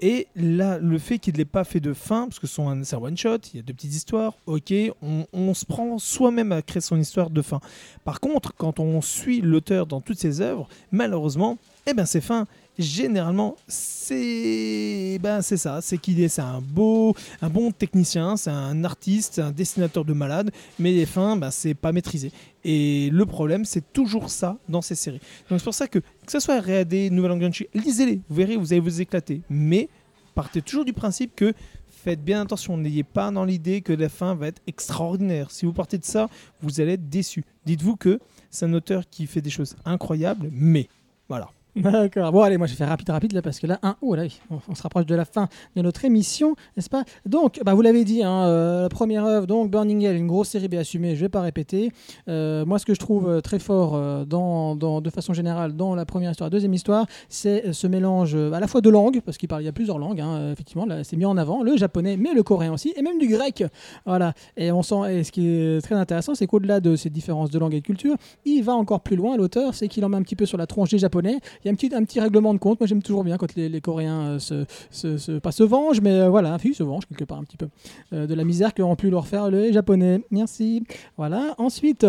Et 0.00 0.28
là, 0.36 0.78
le 0.78 0.98
fait 0.98 1.18
qu'il 1.18 1.32
ne 1.34 1.38
l'ait 1.38 1.44
pas 1.44 1.64
fait 1.64 1.80
de 1.80 1.92
fin, 1.92 2.26
parce 2.26 2.38
que 2.38 2.46
c'est 2.46 2.62
un 2.62 2.82
one-shot, 3.00 3.38
il 3.52 3.56
y 3.56 3.58
a 3.58 3.62
deux 3.62 3.72
petites 3.72 3.94
histoires, 3.94 4.34
ok, 4.46 4.72
on, 5.02 5.26
on 5.32 5.54
se 5.54 5.64
prend 5.64 5.98
soi-même 5.98 6.52
à 6.52 6.62
créer 6.62 6.80
son 6.80 6.98
histoire 6.98 7.30
de 7.30 7.42
fin. 7.42 7.60
Par 8.04 8.20
contre, 8.20 8.54
quand 8.54 8.78
on 8.78 9.00
suit 9.00 9.40
l'auteur 9.40 9.86
dans 9.86 10.00
toutes 10.00 10.18
ses 10.18 10.40
œuvres, 10.40 10.68
malheureusement, 10.92 11.58
eh 11.86 11.94
ben 11.94 12.06
c'est 12.06 12.20
fin. 12.20 12.46
Généralement, 12.78 13.56
c'est 13.66 15.18
ben 15.20 15.42
c'est 15.42 15.56
ça, 15.56 15.80
c'est 15.80 15.98
qu'il 15.98 16.20
est, 16.20 16.28
c'est 16.28 16.42
un 16.42 16.60
beau, 16.60 17.12
un 17.42 17.50
bon 17.50 17.72
technicien, 17.72 18.36
c'est 18.36 18.50
un 18.50 18.84
artiste, 18.84 19.40
un 19.40 19.50
dessinateur 19.50 20.04
de 20.04 20.12
malade, 20.12 20.52
mais 20.78 20.92
les 20.92 21.04
fins, 21.04 21.36
ben, 21.36 21.50
c'est 21.50 21.74
pas 21.74 21.90
maîtrisé. 21.90 22.30
Et 22.62 23.10
le 23.10 23.26
problème, 23.26 23.64
c'est 23.64 23.92
toujours 23.92 24.30
ça 24.30 24.58
dans 24.68 24.80
ces 24.80 24.94
séries. 24.94 25.20
Donc 25.50 25.58
c'est 25.58 25.64
pour 25.64 25.74
ça 25.74 25.88
que, 25.88 25.98
que 25.98 26.30
ce 26.30 26.38
soit 26.38 26.60
Réadé, 26.60 27.10
Nouvelle 27.10 27.32
Anguianchi, 27.32 27.66
lisez-les, 27.74 28.20
vous 28.28 28.36
verrez, 28.36 28.56
vous 28.56 28.72
allez 28.72 28.80
vous 28.80 29.00
éclater. 29.00 29.42
Mais 29.50 29.88
partez 30.36 30.62
toujours 30.62 30.84
du 30.84 30.92
principe 30.92 31.34
que 31.34 31.52
faites 31.90 32.22
bien 32.22 32.42
attention, 32.42 32.76
n'ayez 32.76 33.02
pas 33.02 33.32
dans 33.32 33.44
l'idée 33.44 33.80
que 33.80 33.92
la 33.92 34.08
fin 34.08 34.36
va 34.36 34.46
être 34.46 34.62
extraordinaire. 34.68 35.50
Si 35.50 35.66
vous 35.66 35.72
partez 35.72 35.98
de 35.98 36.04
ça, 36.04 36.28
vous 36.62 36.80
allez 36.80 36.92
être 36.92 37.08
déçu. 37.08 37.44
Dites-vous 37.66 37.96
que 37.96 38.20
c'est 38.50 38.66
un 38.66 38.72
auteur 38.72 39.02
qui 39.10 39.26
fait 39.26 39.40
des 39.40 39.50
choses 39.50 39.74
incroyables, 39.84 40.48
mais 40.52 40.88
voilà. 41.28 41.50
D'accord. 41.76 42.32
Bon, 42.32 42.42
allez, 42.42 42.56
moi 42.56 42.66
je 42.66 42.72
vais 42.72 42.76
faire 42.76 42.88
rapide, 42.88 43.10
rapide 43.10 43.32
là, 43.32 43.42
parce 43.42 43.60
que 43.60 43.66
là, 43.66 43.78
un, 43.82 43.96
oh 44.00 44.14
là, 44.14 44.24
on, 44.50 44.74
se 44.74 44.82
rapproche 44.82 45.06
de 45.06 45.14
la 45.14 45.24
fin 45.24 45.48
de 45.76 45.82
notre 45.82 46.04
émission, 46.04 46.56
n'est-ce 46.76 46.88
pas? 46.88 47.04
Donc, 47.26 47.60
bah, 47.64 47.74
vous 47.74 47.82
l'avez 47.82 48.04
dit, 48.04 48.22
hein, 48.22 48.46
euh, 48.46 48.82
la 48.82 48.88
première 48.88 49.24
œuvre, 49.24 49.46
donc 49.46 49.70
Burning 49.70 50.02
Hell, 50.02 50.16
une 50.16 50.26
grosse 50.26 50.48
série 50.48 50.68
B 50.68 50.74
assumée, 50.74 51.14
je 51.14 51.20
vais 51.20 51.28
pas 51.28 51.42
répéter. 51.42 51.92
Euh, 52.28 52.64
moi, 52.64 52.78
ce 52.78 52.86
que 52.86 52.94
je 52.94 52.98
trouve 52.98 53.28
euh, 53.28 53.40
très 53.40 53.58
fort, 53.58 53.98
dans, 54.26 54.74
de 54.76 55.10
façon 55.10 55.34
générale, 55.34 55.76
dans 55.76 55.94
la 55.94 56.06
première 56.06 56.30
histoire, 56.30 56.46
la 56.46 56.50
deuxième 56.50 56.74
histoire, 56.74 57.06
c'est 57.28 57.72
ce 57.72 57.86
mélange 57.86 58.34
à 58.34 58.60
la 58.60 58.66
fois 58.66 58.80
de 58.80 58.90
langues, 58.90 59.20
parce 59.24 59.36
qu'il 59.36 59.48
parle, 59.48 59.62
il 59.62 59.66
y 59.66 59.68
a 59.68 59.72
plusieurs 59.72 59.98
langues, 59.98 60.20
hein, 60.20 60.52
effectivement, 60.52 60.86
là, 60.86 61.04
c'est 61.04 61.16
mis 61.16 61.26
en 61.26 61.36
avant, 61.36 61.62
le 61.62 61.76
japonais, 61.76 62.16
mais 62.16 62.32
le 62.34 62.42
coréen 62.42 62.72
aussi, 62.72 62.92
et 62.96 63.02
même 63.02 63.18
du 63.18 63.28
grec. 63.28 63.64
Voilà. 64.06 64.32
Et 64.56 64.72
on 64.72 64.82
sent, 64.82 65.22
ce 65.24 65.30
qui 65.30 65.46
est 65.46 65.80
très 65.82 65.94
intéressant, 65.94 66.34
c'est 66.34 66.46
qu'au-delà 66.46 66.80
de 66.80 66.96
ces 66.96 67.10
différences 67.10 67.50
de 67.50 67.58
langue 67.58 67.74
et 67.74 67.80
de 67.80 67.86
culture, 67.86 68.16
il 68.44 68.62
va 68.62 68.74
encore 68.74 69.00
plus 69.00 69.16
loin, 69.16 69.36
l'auteur, 69.36 69.74
c'est 69.74 69.88
qu'il 69.88 70.04
en 70.04 70.08
met 70.08 70.16
un 70.16 70.22
petit 70.22 70.36
peu 70.36 70.46
sur 70.46 70.58
la 70.58 70.66
tronche 70.66 70.90
des 70.90 70.98
japonais. 70.98 71.38
Un 71.68 71.74
petit, 71.74 71.94
un 71.94 72.04
petit 72.04 72.20
règlement 72.20 72.54
de 72.54 72.58
compte. 72.58 72.80
Moi, 72.80 72.86
j'aime 72.86 73.02
toujours 73.02 73.24
bien 73.24 73.36
quand 73.36 73.54
les, 73.54 73.68
les 73.68 73.80
Coréens 73.80 74.20
euh, 74.22 74.38
se, 74.38 74.64
se, 74.90 75.38
pas 75.38 75.52
se 75.52 75.62
vengent, 75.62 76.00
mais 76.00 76.20
euh, 76.20 76.28
voilà, 76.28 76.56
ils 76.64 76.74
se 76.74 76.82
vengent 76.82 77.06
quelque 77.06 77.24
part 77.24 77.38
un 77.38 77.44
petit 77.44 77.56
peu 77.56 77.68
euh, 78.12 78.26
de 78.26 78.34
la 78.34 78.44
misère 78.44 78.74
qu'ont 78.74 78.96
pu 78.96 79.10
leur 79.10 79.26
faire 79.26 79.50
les 79.50 79.72
Japonais. 79.72 80.22
Merci. 80.30 80.84
Voilà. 81.16 81.54
Ensuite. 81.58 82.06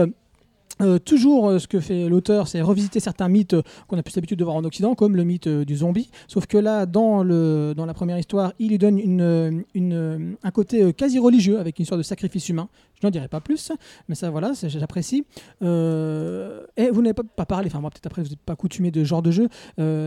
Euh, 0.81 0.99
toujours, 0.99 1.49
euh, 1.49 1.59
ce 1.59 1.67
que 1.67 1.79
fait 1.79 2.07
l'auteur, 2.07 2.47
c'est 2.47 2.61
revisiter 2.61 2.99
certains 2.99 3.27
mythes 3.27 3.53
euh, 3.53 3.61
qu'on 3.87 3.97
a 3.97 4.03
plus 4.03 4.15
l'habitude 4.15 4.39
de 4.39 4.43
voir 4.43 4.55
en 4.55 4.63
Occident, 4.63 4.95
comme 4.95 5.15
le 5.15 5.23
mythe 5.23 5.47
du 5.47 5.75
zombie. 5.77 6.09
Sauf 6.27 6.45
que 6.45 6.57
là, 6.57 6.85
dans, 6.85 7.23
le, 7.23 7.73
dans 7.75 7.85
la 7.85 7.93
première 7.93 8.17
histoire, 8.17 8.53
il 8.59 8.69
lui 8.69 8.77
donne 8.77 8.99
une, 8.99 9.63
une, 9.73 10.35
un 10.41 10.51
côté 10.51 10.93
quasi 10.93 11.19
religieux, 11.19 11.59
avec 11.59 11.79
une 11.79 11.85
sorte 11.85 11.99
de 11.99 12.03
sacrifice 12.03 12.49
humain. 12.49 12.69
Je 13.01 13.07
n'en 13.07 13.11
dirai 13.11 13.27
pas 13.27 13.39
plus, 13.39 13.71
mais 14.09 14.15
ça, 14.15 14.29
voilà, 14.29 14.51
j'apprécie. 14.61 15.25
Et 15.61 15.65
vous 15.65 17.01
n'avez 17.01 17.13
pas, 17.13 17.23
pas 17.23 17.45
parlé, 17.45 17.67
enfin, 17.67 17.79
moi, 17.79 17.89
peut-être 17.89 18.07
après, 18.07 18.21
vous 18.21 18.29
n'êtes 18.29 18.39
pas 18.39 18.55
coutumé 18.55 18.91
de 18.91 19.01
ce 19.03 19.07
genre 19.07 19.21
de 19.21 19.31
jeu. 19.31 19.47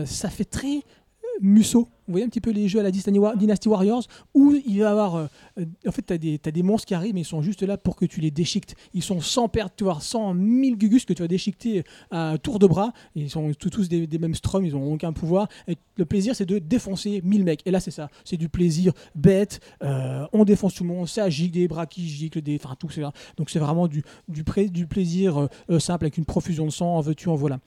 Ça 0.05 0.29
fait 0.29 0.45
très 0.45 0.83
Musso. 1.41 1.89
Vous 2.05 2.11
voyez 2.13 2.25
un 2.25 2.29
petit 2.29 2.41
peu 2.41 2.51
les 2.51 2.67
jeux 2.67 2.79
à 2.79 2.83
la 2.83 2.91
Dynasty 2.91 3.17
Wa- 3.17 3.35
Dynasty 3.35 3.69
Warriors 3.69 4.03
où 4.33 4.51
il 4.65 4.79
va 4.79 4.85
y 4.85 4.91
avoir. 4.91 5.15
euh, 5.15 5.25
euh, 5.59 5.65
en 5.87 5.91
fait, 5.91 6.01
tu 6.05 6.13
as, 6.13 6.51
des 6.51 6.63
monstres 6.63 6.85
qui 6.87 6.93
arrivent, 6.93 7.13
mais 7.13 7.21
ils 7.21 7.25
sont 7.25 7.41
juste 7.41 7.63
là 7.63 7.77
pour 7.77 7.95
que 7.95 8.05
tu 8.05 8.19
les 8.19 8.29
déchiquetes. 8.29 8.75
Ils 8.93 9.01
sont 9.03 9.21
sans 9.21 9.47
perte, 9.47 9.73
tu 9.77 9.83
vois, 9.85 9.99
100 10.01 10.33
000 10.35 10.75
gugus 10.75 11.05
que 11.05 11.13
tu 11.13 11.21
vas 11.21 11.27
déchiqueter 11.27 11.83
à 12.11 12.35
tour 12.41 12.59
de 12.59 12.67
bras. 12.67 12.91
Ils 13.15 13.29
sont 13.29 13.51
tous, 13.53 13.87
des, 13.87 14.07
mêmes 14.19 14.35
strums, 14.35 14.65
ils 14.65 14.73
n'ont 14.73 14.93
aucun 14.93 15.13
pouvoir. 15.13 15.47
Et 15.67 15.77
le 15.97 16.05
plaisir, 16.05 16.35
c'est 16.35 16.45
de 16.45 16.59
défoncer 16.59 17.21
1000 17.23 17.43
mecs. 17.45 17.61
Et 17.65 17.71
là, 17.71 17.79
c'est 17.79 17.91
ça. 17.91 18.09
C'est 18.25 18.37
du 18.37 18.49
plaisir 18.49 18.91
bête. 19.15 19.59
euh, 19.81 20.25
on 20.33 20.43
défonce 20.45 20.75
tout 20.75 20.83
le 20.83 20.89
monde. 20.89 21.07
Ça 21.07 21.29
gicle, 21.29 21.53
des 21.53 21.67
bras 21.67 21.85
qui 21.85 22.07
giclent, 22.07 22.41
des. 22.41 22.59
Enfin, 22.63 22.75
tout. 22.77 22.89
c'est- 22.89 23.01
Donc, 23.37 23.49
c'est 23.49 23.59
vraiment 23.59 23.87
du, 23.87 24.03
plaisir 24.87 25.37
euh, 25.37 25.47
euh, 25.69 25.79
simple 25.79 26.05
avec 26.05 26.17
une 26.17 26.25
profusion 26.25 26.65
de 26.65 26.71
sang. 26.71 26.97
En 26.97 27.01
veux-tu, 27.01 27.29
en 27.29 27.35
voilà. 27.35 27.59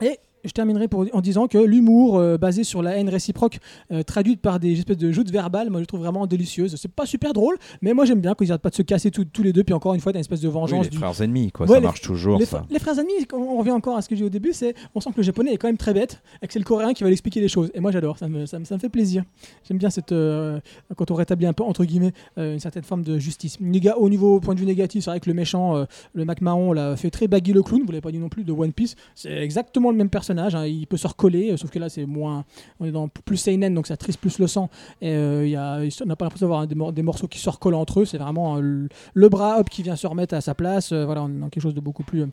Et 0.00 0.18
je 0.44 0.50
terminerai 0.52 0.88
pour, 0.88 1.06
en 1.12 1.20
disant 1.20 1.46
que 1.48 1.58
l'humour 1.58 2.18
euh, 2.18 2.38
basé 2.38 2.64
sur 2.64 2.82
la 2.82 2.96
haine 2.96 3.08
réciproque, 3.08 3.58
euh, 3.92 4.02
traduite 4.02 4.40
par 4.40 4.60
des 4.60 4.72
espèces 4.78 4.96
de 4.96 5.10
joutes 5.12 5.30
verbales, 5.30 5.70
moi 5.70 5.80
je 5.80 5.86
trouve 5.86 6.00
vraiment 6.00 6.26
délicieuse. 6.26 6.76
C'est 6.76 6.90
pas 6.92 7.06
super 7.06 7.32
drôle, 7.32 7.56
mais 7.82 7.92
moi 7.94 8.04
j'aime 8.04 8.20
bien 8.20 8.34
qu'ils 8.34 8.50
arrêtent 8.52 8.62
pas 8.62 8.70
de 8.70 8.74
se 8.74 8.82
casser 8.82 9.10
tous- 9.10 9.24
tous 9.24 9.42
les 9.42 9.52
deux, 9.52 9.64
puis 9.64 9.74
encore 9.74 9.94
une 9.94 10.00
fois, 10.00 10.12
t'as 10.12 10.18
une 10.18 10.22
espèce 10.22 10.40
de 10.40 10.48
Oui, 10.48 10.54
vengeance 10.54 10.84
les 10.84 10.90
du. 10.90 10.96
frères 10.98 11.20
ennemis, 11.22 11.50
quoi. 11.52 11.66
Ouais, 11.66 11.74
ça 11.76 11.80
marche 11.80 12.00
toujours, 12.00 12.38
Les, 12.38 12.44
ça. 12.46 12.58
fr- 12.60 12.64
les 12.70 12.78
frères 12.78 12.98
ennemis, 12.98 13.26
on 13.32 13.58
revient 13.58 13.72
encore 13.72 13.96
à 13.96 14.02
ce 14.02 14.08
que 14.08 14.14
j'ai 14.14 14.20
dit 14.22 14.26
au 14.26 14.30
début, 14.30 14.52
c'est 14.52 14.74
on 14.94 15.00
sent 15.00 15.10
que 15.10 15.16
le 15.18 15.22
japonais 15.22 15.52
est 15.52 15.56
quand 15.58 15.68
même 15.68 15.76
très 15.76 15.92
bête 15.94 16.22
et 16.42 16.46
que 16.46 16.52
c'est 16.52 16.58
le 16.58 16.64
coréen 16.64 16.92
qui 16.92 17.02
va 17.02 17.08
lui 17.08 17.14
expliquer 17.14 17.40
les 17.40 17.48
choses. 17.48 17.70
Et 17.74 17.80
moi 17.80 17.90
j'adore, 17.90 18.18
ça 18.18 18.28
me, 18.28 18.46
ça, 18.46 18.58
me, 18.58 18.64
ça 18.64 18.74
me 18.74 18.80
fait 18.80 18.88
plaisir. 18.88 19.24
J'aime 19.66 19.78
bien 19.78 19.90
cette 19.90 20.12
euh, 20.12 20.60
quand 20.96 21.10
on 21.10 21.14
rétablit 21.14 21.46
un 21.46 21.52
peu 21.52 21.62
entre 21.64 21.84
guillemets 21.84 22.12
euh, 22.38 22.54
une 22.54 22.60
certaine 22.60 22.82
forme 22.84 23.02
de 23.02 23.18
justice. 23.18 23.58
Néga- 23.60 23.94
au 23.96 24.08
niveau 24.08 24.40
point 24.40 24.54
de 24.54 24.60
vue 24.60 24.66
négatif, 24.66 25.04
c'est 25.04 25.10
vrai 25.10 25.20
que 25.20 25.28
le 25.28 25.34
méchant, 25.34 25.84
le 26.14 26.24
Mac 26.24 26.40
Mahon, 26.40 26.72
l'a 26.72 26.96
fait 26.96 27.10
très 27.10 27.26
baggy 27.28 27.52
le 27.52 27.62
clown. 27.62 27.82
Vous 27.84 27.90
l'avez 27.92 28.00
pas 28.00 28.10
dit 28.12 28.18
non 28.18 28.28
plus 28.28 28.44
de 28.44 28.52
One 28.52 28.72
Piece. 28.72 28.94
C'est 29.14 29.32
exactement 29.32 29.90
le 29.90 29.96
même 29.96 30.08
personnage. 30.10 30.27
Hein, 30.36 30.66
il 30.66 30.86
peut 30.86 30.96
se 30.96 31.06
recoller, 31.06 31.52
euh, 31.52 31.56
sauf 31.56 31.70
que 31.70 31.78
là 31.78 31.88
c'est 31.88 32.06
moins, 32.06 32.44
on 32.80 32.84
est 32.84 32.90
dans 32.90 33.08
plus 33.08 33.36
seinen, 33.36 33.74
donc 33.74 33.86
ça 33.86 33.96
triste 33.96 34.20
plus 34.20 34.38
le 34.38 34.46
sang. 34.46 34.68
Et 35.00 35.12
euh, 35.12 35.46
il 35.46 35.50
y 35.50 35.56
a, 35.56 35.80
on 36.02 36.06
n'a 36.06 36.16
pas 36.16 36.24
l'impression 36.24 36.46
d'avoir 36.46 36.66
des, 36.66 36.74
mor- 36.74 36.92
des 36.92 37.02
morceaux 37.02 37.28
qui 37.28 37.38
se 37.38 37.48
recollent 37.48 37.74
entre 37.74 38.00
eux. 38.00 38.04
C'est 38.04 38.18
vraiment 38.18 38.56
euh, 38.58 38.88
le, 39.14 39.28
bras 39.28 39.60
hop 39.60 39.70
qui 39.70 39.82
vient 39.82 39.96
se 39.96 40.06
remettre 40.06 40.34
à 40.34 40.40
sa 40.40 40.54
place. 40.54 40.92
Voilà, 40.92 41.22
on 41.22 41.28
est 41.28 41.38
dans 41.38 41.48
quelque 41.48 41.62
chose 41.62 41.74
de 41.74 41.80
beaucoup 41.80 42.02
plus 42.02 42.26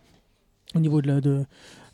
au 0.75 0.79
niveau 0.79 1.01
de 1.01 1.45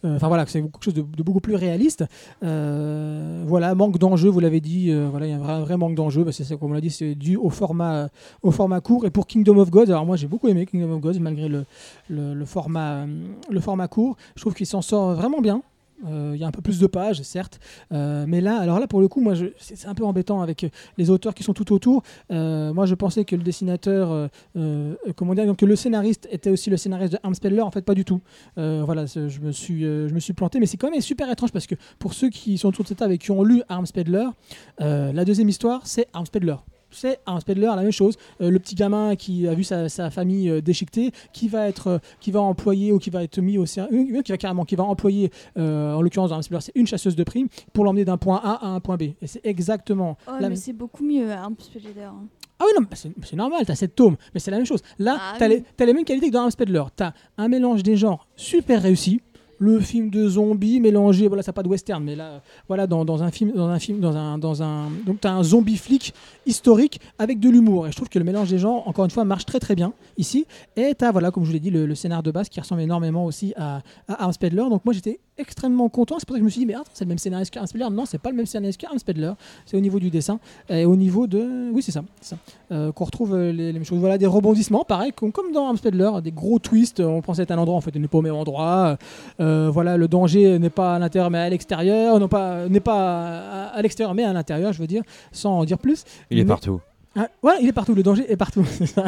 Enfin 0.03 0.29
voilà, 0.29 0.47
c'est 0.47 0.61
quelque 0.61 0.83
chose 0.83 0.95
de, 0.95 1.03
beaucoup 1.03 1.41
plus 1.41 1.55
réaliste. 1.55 2.05
Voilà, 2.41 3.75
manque 3.75 3.99
d'enjeu, 3.99 4.29
vous 4.29 4.39
l'avez 4.39 4.59
dit. 4.59 4.91
voilà, 4.91 5.27
il 5.27 5.29
y 5.29 5.33
a 5.33 5.37
un 5.37 5.61
vrai, 5.61 5.77
manque 5.77 5.95
d'enjeu. 5.95 6.25
C'est 6.31 6.57
comme 6.57 6.71
on 6.71 6.73
l'a 6.73 6.81
dit, 6.81 6.89
c'est 6.89 7.13
dû 7.13 7.37
au 7.37 7.49
format, 7.49 8.09
au 8.41 8.51
format 8.51 8.81
court. 8.81 9.05
Et 9.05 9.11
pour 9.11 9.27
Kingdom 9.27 9.57
of 9.57 9.69
Gods, 9.69 9.89
alors 9.89 10.05
moi 10.05 10.15
j'ai 10.15 10.27
beaucoup 10.27 10.47
aimé 10.47 10.65
Kingdom 10.65 10.93
of 10.93 11.01
Gods 11.01 11.19
malgré 11.19 11.47
le, 11.47 12.45
format, 12.45 13.05
le 13.49 13.59
format 13.59 13.87
court. 13.87 14.17
Je 14.35 14.41
trouve 14.41 14.55
qu'il 14.55 14.65
s'en 14.65 14.81
sort 14.81 15.13
vraiment 15.13 15.41
bien. 15.41 15.61
Euh, 16.07 16.31
Il 16.35 16.41
y 16.41 16.43
a 16.43 16.47
un 16.47 16.51
peu 16.51 16.61
plus 16.61 16.79
de 16.79 16.87
pages, 16.87 17.21
certes, 17.21 17.59
Euh, 17.91 18.25
mais 18.27 18.41
là, 18.41 18.57
alors 18.57 18.79
là 18.79 18.87
pour 18.87 19.01
le 19.01 19.07
coup, 19.07 19.21
moi, 19.21 19.33
c'est 19.57 19.87
un 19.87 19.93
peu 19.93 20.05
embêtant 20.05 20.41
avec 20.41 20.63
euh, 20.63 20.69
les 20.97 21.09
auteurs 21.09 21.33
qui 21.33 21.43
sont 21.43 21.53
tout 21.53 21.73
autour. 21.73 22.03
Moi, 22.29 22.85
je 22.85 22.95
pensais 22.95 23.25
que 23.25 23.35
le 23.35 23.43
dessinateur, 23.43 24.29
comment 25.15 25.35
dire, 25.35 25.55
que 25.55 25.65
le 25.65 25.75
scénariste 25.75 26.27
était 26.31 26.49
aussi 26.49 26.69
le 26.69 26.77
scénariste 26.77 27.13
de 27.13 27.19
Armspeller. 27.23 27.61
En 27.61 27.71
fait, 27.71 27.83
pas 27.83 27.95
du 27.95 28.05
tout. 28.05 28.21
Voilà, 28.55 29.05
je 29.05 29.39
me 29.39 29.51
suis, 29.51 29.81
je 29.81 30.13
me 30.13 30.19
suis 30.19 30.33
planté, 30.33 30.59
mais 30.59 30.65
c'est 30.65 30.77
quand 30.77 30.89
même 30.89 31.01
super 31.01 31.29
étrange 31.29 31.51
parce 31.51 31.67
que 31.67 31.75
pour 31.99 32.13
ceux 32.13 32.29
qui 32.29 32.57
sont 32.57 32.69
autour 32.69 32.83
de 32.83 32.89
cette 32.89 32.99
table 32.99 33.13
et 33.13 33.17
qui 33.17 33.31
ont 33.31 33.43
lu 33.43 33.61
Armspedler, 33.69 34.27
euh, 34.81 35.11
la 35.13 35.25
deuxième 35.25 35.49
histoire, 35.49 35.81
c'est 35.85 36.07
Armspedler. 36.13 36.55
C'est 36.91 37.19
Armspedler, 37.25 37.67
la 37.67 37.77
même 37.83 37.91
chose. 37.91 38.15
Euh, 38.41 38.49
le 38.49 38.59
petit 38.59 38.75
gamin 38.75 39.15
qui 39.15 39.47
a 39.47 39.53
vu 39.53 39.63
sa, 39.63 39.89
sa 39.89 40.09
famille 40.09 40.49
euh, 40.49 40.61
déchiquetée, 40.61 41.11
qui 41.33 41.47
va 41.47 41.67
être, 41.67 41.87
euh, 41.87 41.97
qui 42.19 42.31
va 42.31 42.41
employer 42.41 42.91
ou 42.91 42.99
qui 42.99 43.09
va 43.09 43.23
être 43.23 43.39
mis 43.39 43.57
au 43.57 43.65
ser- 43.65 43.81
euh, 43.91 44.21
qui 44.21 44.31
va 44.31 44.37
carrément, 44.37 44.65
qui 44.65 44.75
va 44.75 44.83
employer, 44.83 45.31
en 45.57 46.01
l'occurrence 46.01 46.29
dans 46.29 46.35
Armspedler, 46.35 46.61
c'est 46.61 46.71
une 46.75 46.87
chasseuse 46.87 47.15
de 47.15 47.23
primes 47.23 47.47
pour 47.73 47.85
l'emmener 47.85 48.05
d'un 48.05 48.17
point 48.17 48.39
A 48.43 48.65
à 48.65 48.67
un 48.67 48.79
point 48.79 48.97
B. 48.97 49.03
Et 49.21 49.27
c'est 49.27 49.45
exactement 49.45 50.17
Oh, 50.27 50.31
la 50.39 50.49
mais 50.49 50.55
c'est 50.55 50.73
beaucoup 50.73 51.03
mieux, 51.03 51.31
Arms 51.31 51.55
Speeder. 51.59 52.09
hein. 52.09 52.25
Ah 52.59 52.65
oui, 52.67 52.71
non, 52.79 52.85
c'est 52.93 53.35
normal, 53.35 53.63
t'as 53.65 53.73
cette 53.75 53.95
tome, 53.95 54.17
mais 54.33 54.39
c'est 54.39 54.51
la 54.51 54.57
même 54.57 54.65
chose. 54.67 54.81
Là, 54.99 55.17
Ah 55.19 55.35
t'as 55.39 55.47
oui. 55.49 55.63
les, 55.79 55.85
les 55.85 55.93
mêmes 55.93 56.05
qualités 56.05 56.27
que 56.27 56.33
dans 56.33 56.41
Armspedler. 56.41 56.83
T'as 56.95 57.13
un 57.37 57.47
mélange 57.47 57.81
des 57.81 57.95
genres 57.97 58.27
super 58.35 58.83
réussi. 58.83 59.19
Le 59.57 59.79
film 59.79 60.09
de 60.09 60.27
zombies 60.27 60.79
mélangé, 60.79 61.27
voilà, 61.27 61.43
ça 61.43 61.49
n'a 61.51 61.53
pas 61.53 61.61
de 61.61 61.67
western, 61.67 62.03
mais 62.03 62.15
là, 62.15 62.41
voilà, 62.67 62.87
dans, 62.87 63.05
dans 63.05 63.21
un 63.21 63.29
film, 63.29 63.51
dans 63.51 63.67
un 63.67 63.77
film, 63.77 63.99
dans 63.99 64.15
un, 64.17 64.39
dans 64.39 64.63
un, 64.63 64.89
donc 65.05 65.21
t'as 65.21 65.31
un 65.33 65.43
zombie 65.43 65.77
flic 65.77 66.15
historique 66.45 66.99
avec 67.19 67.39
de 67.39 67.49
l'humour. 67.49 67.87
Et 67.87 67.91
je 67.91 67.95
trouve 67.95 68.09
que 68.09 68.19
le 68.19 68.25
mélange 68.25 68.49
des 68.49 68.57
genres, 68.57 68.87
encore 68.87 69.05
une 69.05 69.11
fois, 69.11 69.25
marche 69.25 69.45
très 69.45 69.59
très 69.59 69.75
bien 69.75 69.93
ici. 70.17 70.45
Et 70.75 70.93
t'as, 70.95 71.11
voilà, 71.11 71.31
comme 71.31 71.43
je 71.43 71.47
vous 71.47 71.53
l'ai 71.53 71.59
dit, 71.59 71.69
le, 71.69 71.85
le 71.85 71.95
scénar 71.95 72.23
de 72.23 72.31
base 72.31 72.49
qui 72.49 72.59
ressemble 72.59 72.81
énormément 72.81 73.25
aussi 73.25 73.53
à, 73.55 73.81
à 74.07 74.23
Armspedler. 74.23 74.63
Donc 74.69 74.83
moi, 74.85 74.93
j'étais 74.93 75.19
extrêmement 75.37 75.89
content. 75.89 76.17
C'est 76.19 76.27
pour 76.27 76.35
ça 76.35 76.39
que 76.39 76.43
je 76.43 76.45
me 76.45 76.49
suis 76.49 76.59
dit, 76.59 76.65
mais 76.65 76.75
attends, 76.75 76.91
c'est 76.93 77.05
le 77.05 77.09
même 77.09 77.17
scénariste 77.17 77.53
qu'Armspedler. 77.53 77.87
Non, 77.91 78.05
c'est 78.05 78.17
pas 78.19 78.29
le 78.29 78.35
même 78.35 78.45
scénariste 78.45 78.79
qu'Armspedler. 78.79 79.31
C'est 79.65 79.77
au 79.77 79.79
niveau 79.79 79.99
du 79.99 80.09
dessin 80.09 80.39
et 80.69 80.85
au 80.85 80.95
niveau 80.95 81.27
de, 81.27 81.71
oui, 81.71 81.81
c'est 81.81 81.91
ça. 81.91 82.03
Euh, 82.71 82.91
qu'on 82.91 83.05
retrouve 83.05 83.33
euh, 83.35 83.51
les, 83.51 83.73
mêmes 83.73 83.83
choses. 83.85 83.99
Voilà, 83.99 84.17
des 84.17 84.27
rebondissements, 84.27 84.83
pareil, 84.83 85.11
comme, 85.13 85.31
comme 85.31 85.51
dans 85.51 85.67
Armspedler, 85.67 86.09
des 86.23 86.31
gros 86.31 86.59
twists. 86.59 86.99
euh, 86.99 87.05
On 87.05 87.21
pensait 87.21 87.43
être 87.43 87.51
un 87.51 87.57
endroit, 87.57 87.75
en 87.77 87.81
fait, 87.81 87.91
on 87.95 87.99
n'est 87.99 88.07
pas 88.07 88.17
au 88.17 88.21
même 88.21 88.35
endroit. 88.35 88.97
Voilà, 89.39 89.97
le 89.97 90.07
danger 90.07 90.59
n'est 90.59 90.69
pas 90.69 90.95
à 90.95 90.99
l'intérieur, 90.99 91.29
mais 91.29 91.39
à 91.39 91.49
l'extérieur. 91.49 92.19
Non 92.19 92.27
pas, 92.27 92.67
n'est 92.67 92.79
pas 92.79 93.67
à 93.67 93.81
l'extérieur, 93.81 94.13
mais 94.13 94.23
à 94.23 94.33
l'intérieur, 94.33 94.73
je 94.73 94.79
veux 94.79 94.87
dire, 94.87 95.03
sans 95.31 95.59
en 95.59 95.65
dire 95.65 95.77
plus. 95.77 96.03
Il 96.31 96.39
est 96.39 96.43
Mais- 96.43 96.47
partout. 96.47 96.81
ah, 97.15 97.27
voilà, 97.41 97.59
il 97.59 97.67
est 97.67 97.73
partout, 97.73 97.93
le 97.93 98.03
danger 98.03 98.25
est 98.31 98.37
partout. 98.37 98.63
c'est 98.69 98.85
ça. 98.87 99.05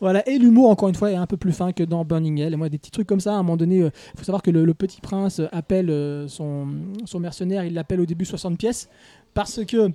voilà, 0.00 0.28
et 0.28 0.38
l'humour, 0.38 0.68
encore 0.70 0.88
une 0.88 0.94
fois, 0.94 1.10
est 1.12 1.16
un 1.16 1.26
peu 1.26 1.36
plus 1.36 1.52
fin 1.52 1.72
que 1.72 1.82
dans 1.84 2.04
Burning 2.04 2.38
Hell. 2.40 2.52
Et 2.52 2.56
moi, 2.56 2.68
des 2.68 2.78
petits 2.78 2.90
trucs 2.90 3.06
comme 3.06 3.20
ça, 3.20 3.32
à 3.32 3.34
un 3.36 3.42
moment 3.42 3.56
donné, 3.56 3.78
il 3.78 3.90
faut 4.18 4.24
savoir 4.24 4.42
que 4.42 4.50
le, 4.50 4.64
le 4.64 4.74
petit 4.74 5.00
prince 5.00 5.40
appelle 5.52 5.90
euh, 5.90 6.28
son, 6.28 6.66
son 7.04 7.20
mercenaire, 7.20 7.64
il 7.64 7.74
l'appelle 7.74 8.00
au 8.00 8.06
début 8.06 8.24
60 8.24 8.58
pièces, 8.58 8.88
parce 9.34 9.64
que 9.64 9.90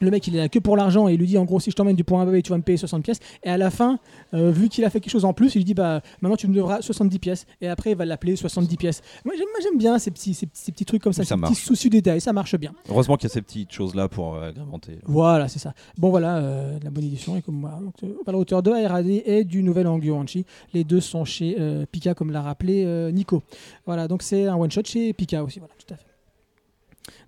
le 0.00 0.10
mec, 0.10 0.26
il 0.26 0.34
est 0.36 0.38
là 0.38 0.48
que 0.48 0.58
pour 0.58 0.76
l'argent 0.76 1.08
et 1.08 1.14
il 1.14 1.18
lui 1.20 1.26
dit 1.26 1.38
en 1.38 1.44
gros, 1.44 1.60
si 1.60 1.70
je 1.70 1.76
t'emmène 1.76 1.96
du 1.96 2.04
point 2.04 2.20
A 2.20 2.22
à 2.22 2.26
B, 2.26 2.42
tu 2.42 2.50
vas 2.50 2.58
me 2.58 2.62
payer 2.62 2.76
60 2.78 3.02
pièces. 3.04 3.18
Et 3.42 3.48
à 3.50 3.56
la 3.56 3.70
fin, 3.70 3.98
euh, 4.34 4.50
vu 4.50 4.68
qu'il 4.68 4.84
a 4.84 4.90
fait 4.90 5.00
quelque 5.00 5.12
chose 5.12 5.24
en 5.24 5.32
plus, 5.32 5.54
il 5.54 5.58
lui 5.58 5.64
dit 5.64 5.74
bah 5.74 6.00
maintenant 6.20 6.36
tu 6.36 6.48
me 6.48 6.54
devras 6.54 6.82
70 6.82 7.18
pièces. 7.18 7.46
Et 7.60 7.68
après, 7.68 7.90
il 7.92 7.96
va 7.96 8.04
l'appeler 8.04 8.36
70 8.36 8.76
pièces. 8.76 9.02
Moi, 9.24 9.34
j'aime, 9.36 9.78
bien 9.78 9.98
ces 9.98 10.10
petits, 10.10 10.34
ces, 10.34 10.46
petits- 10.46 10.60
ces 10.64 10.72
petits 10.72 10.84
trucs 10.84 11.02
comme 11.02 11.12
ça, 11.12 11.22
ça 11.24 11.28
ces 11.30 11.34
petits 11.34 11.40
marche. 11.40 11.64
soucis 11.64 11.90
détails, 11.90 12.20
ça 12.20 12.32
marche 12.32 12.56
bien. 12.56 12.72
Heureusement 12.88 13.16
qu'il 13.16 13.28
y 13.28 13.32
a 13.32 13.34
ces 13.34 13.42
petites 13.42 13.72
choses-là 13.72 14.08
pour 14.08 14.34
euh, 14.34 14.48
agrémenter. 14.50 14.98
Voilà, 15.04 15.48
c'est 15.48 15.58
ça. 15.58 15.74
Bon, 15.98 16.10
voilà, 16.10 16.36
euh, 16.38 16.78
la 16.82 16.90
bonne 16.90 17.04
édition. 17.04 17.36
Et 17.36 17.42
comme 17.42 17.56
moi, 17.56 17.78
donc, 17.82 17.94
euh, 18.02 18.14
à 18.26 18.32
la 18.32 18.38
hauteur 18.38 18.62
de 18.62 18.70
ARAD 18.70 19.06
et 19.06 19.44
du 19.44 19.62
nouvel 19.62 19.86
Angyo 19.86 20.14
Hanchi. 20.16 20.44
Les 20.72 20.84
deux 20.84 21.00
sont 21.00 21.24
chez 21.24 21.56
Pika, 21.90 22.14
comme 22.14 22.30
l'a 22.30 22.42
rappelé 22.42 22.84
Nico. 23.12 23.42
Voilà, 23.86 24.08
donc 24.08 24.22
c'est 24.22 24.46
un 24.46 24.56
one-shot 24.56 24.82
chez 24.84 25.12
Pika 25.12 25.42
aussi. 25.44 25.58
Voilà, 25.58 25.74
tout 25.78 25.92
à 25.92 25.96
fait. 25.96 26.04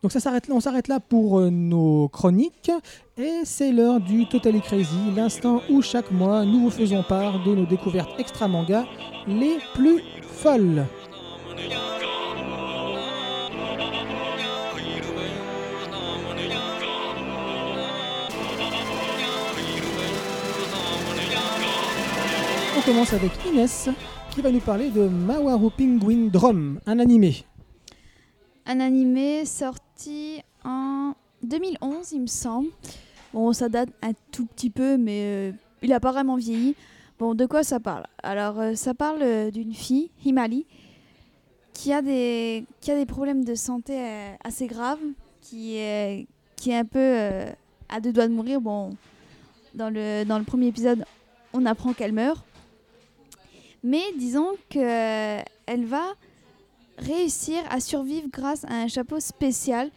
Donc 0.03 0.13
ça 0.13 0.21
s'arrête 0.21 0.49
là, 0.49 0.55
on 0.55 0.61
s'arrête 0.61 0.89
là 0.89 1.01
pour 1.01 1.41
euh, 1.41 1.51
nos 1.51 2.09
chroniques 2.09 2.71
et 3.19 3.41
c'est 3.45 3.73
l'heure 3.73 4.01
du 4.01 4.27
Totally 4.29 4.61
Crazy, 4.61 5.11
l'instant 5.15 5.63
où 5.71 5.83
chaque 5.83 6.11
mois 6.11 6.45
nous 6.45 6.61
vous 6.61 6.71
faisons 6.71 7.03
part 7.03 7.43
de 7.45 7.55
nos 7.55 7.67
découvertes 7.67 8.11
extra 8.19 8.47
manga 8.49 8.85
les 9.27 9.59
plus 9.75 10.03
folles. 10.23 10.87
On 22.79 22.83
commence 22.83 23.13
avec 23.15 23.33
Inès 23.51 23.89
qui 24.31 24.43
va 24.43 24.51
nous 24.51 24.61
parler 24.61 24.91
de 24.91 25.09
Mawaru 25.09 25.71
Penguin 25.71 26.29
Drum, 26.31 26.79
un 26.87 26.99
animé 26.99 27.45
un 28.69 28.81
animé 28.81 29.45
sorti 29.45 30.43
en 30.65 31.15
2011, 31.45 32.11
il 32.13 32.23
me 32.23 32.27
semble. 32.27 32.69
Bon, 33.33 33.53
ça 33.53 33.69
date 33.69 33.91
un 34.03 34.11
tout 34.33 34.45
petit 34.45 34.71
peu, 34.71 34.97
mais 34.97 35.21
euh, 35.23 35.53
il 35.83 35.93
a 35.93 36.01
pas 36.01 36.11
vraiment 36.11 36.35
vieilli. 36.35 36.75
Bon, 37.21 37.37
de 37.37 37.47
quoi 37.47 37.63
ça 37.63 37.79
parle? 37.79 38.07
Alors, 38.25 38.59
euh, 38.59 38.75
ça 38.75 38.93
parle 38.93 39.23
euh, 39.23 39.51
d'une 39.53 39.73
fille, 39.73 40.11
Himali, 40.25 40.67
qui 41.75 41.93
a 41.93 42.03
des, 42.03 42.65
qui 42.81 42.91
a 42.91 42.97
des 42.97 43.07
problèmes 43.07 43.45
de 43.45 43.55
santé 43.55 44.01
assez 44.43 44.67
graves, 44.67 44.99
qui 45.43 45.77
est, 45.77 46.27
qui 46.57 46.71
est 46.73 46.79
un 46.79 46.85
peu 46.85 47.17
à 47.89 48.01
deux 48.01 48.13
doigts 48.13 48.27
de 48.27 48.33
mourir. 48.33 48.61
Bon, 48.61 48.97
dans 49.75 49.91
le, 49.91 50.25
dans 50.25 50.39
le 50.39 50.45
premier 50.45 50.67
épisode, 50.67 51.05
on 51.53 51.67
apprend 51.67 51.93
qu'elle 51.93 52.13
meurt. 52.13 52.45
Mais 53.85 54.03
disons 54.19 54.49
qu'elle 54.71 55.45
va 55.85 56.15
réussir 56.99 57.59
à 57.71 57.81
survivre 57.81 58.29
grâce 58.33 58.65
à 58.65 58.75
un 58.75 58.89
chapeau 58.89 59.21
spécial 59.21 59.91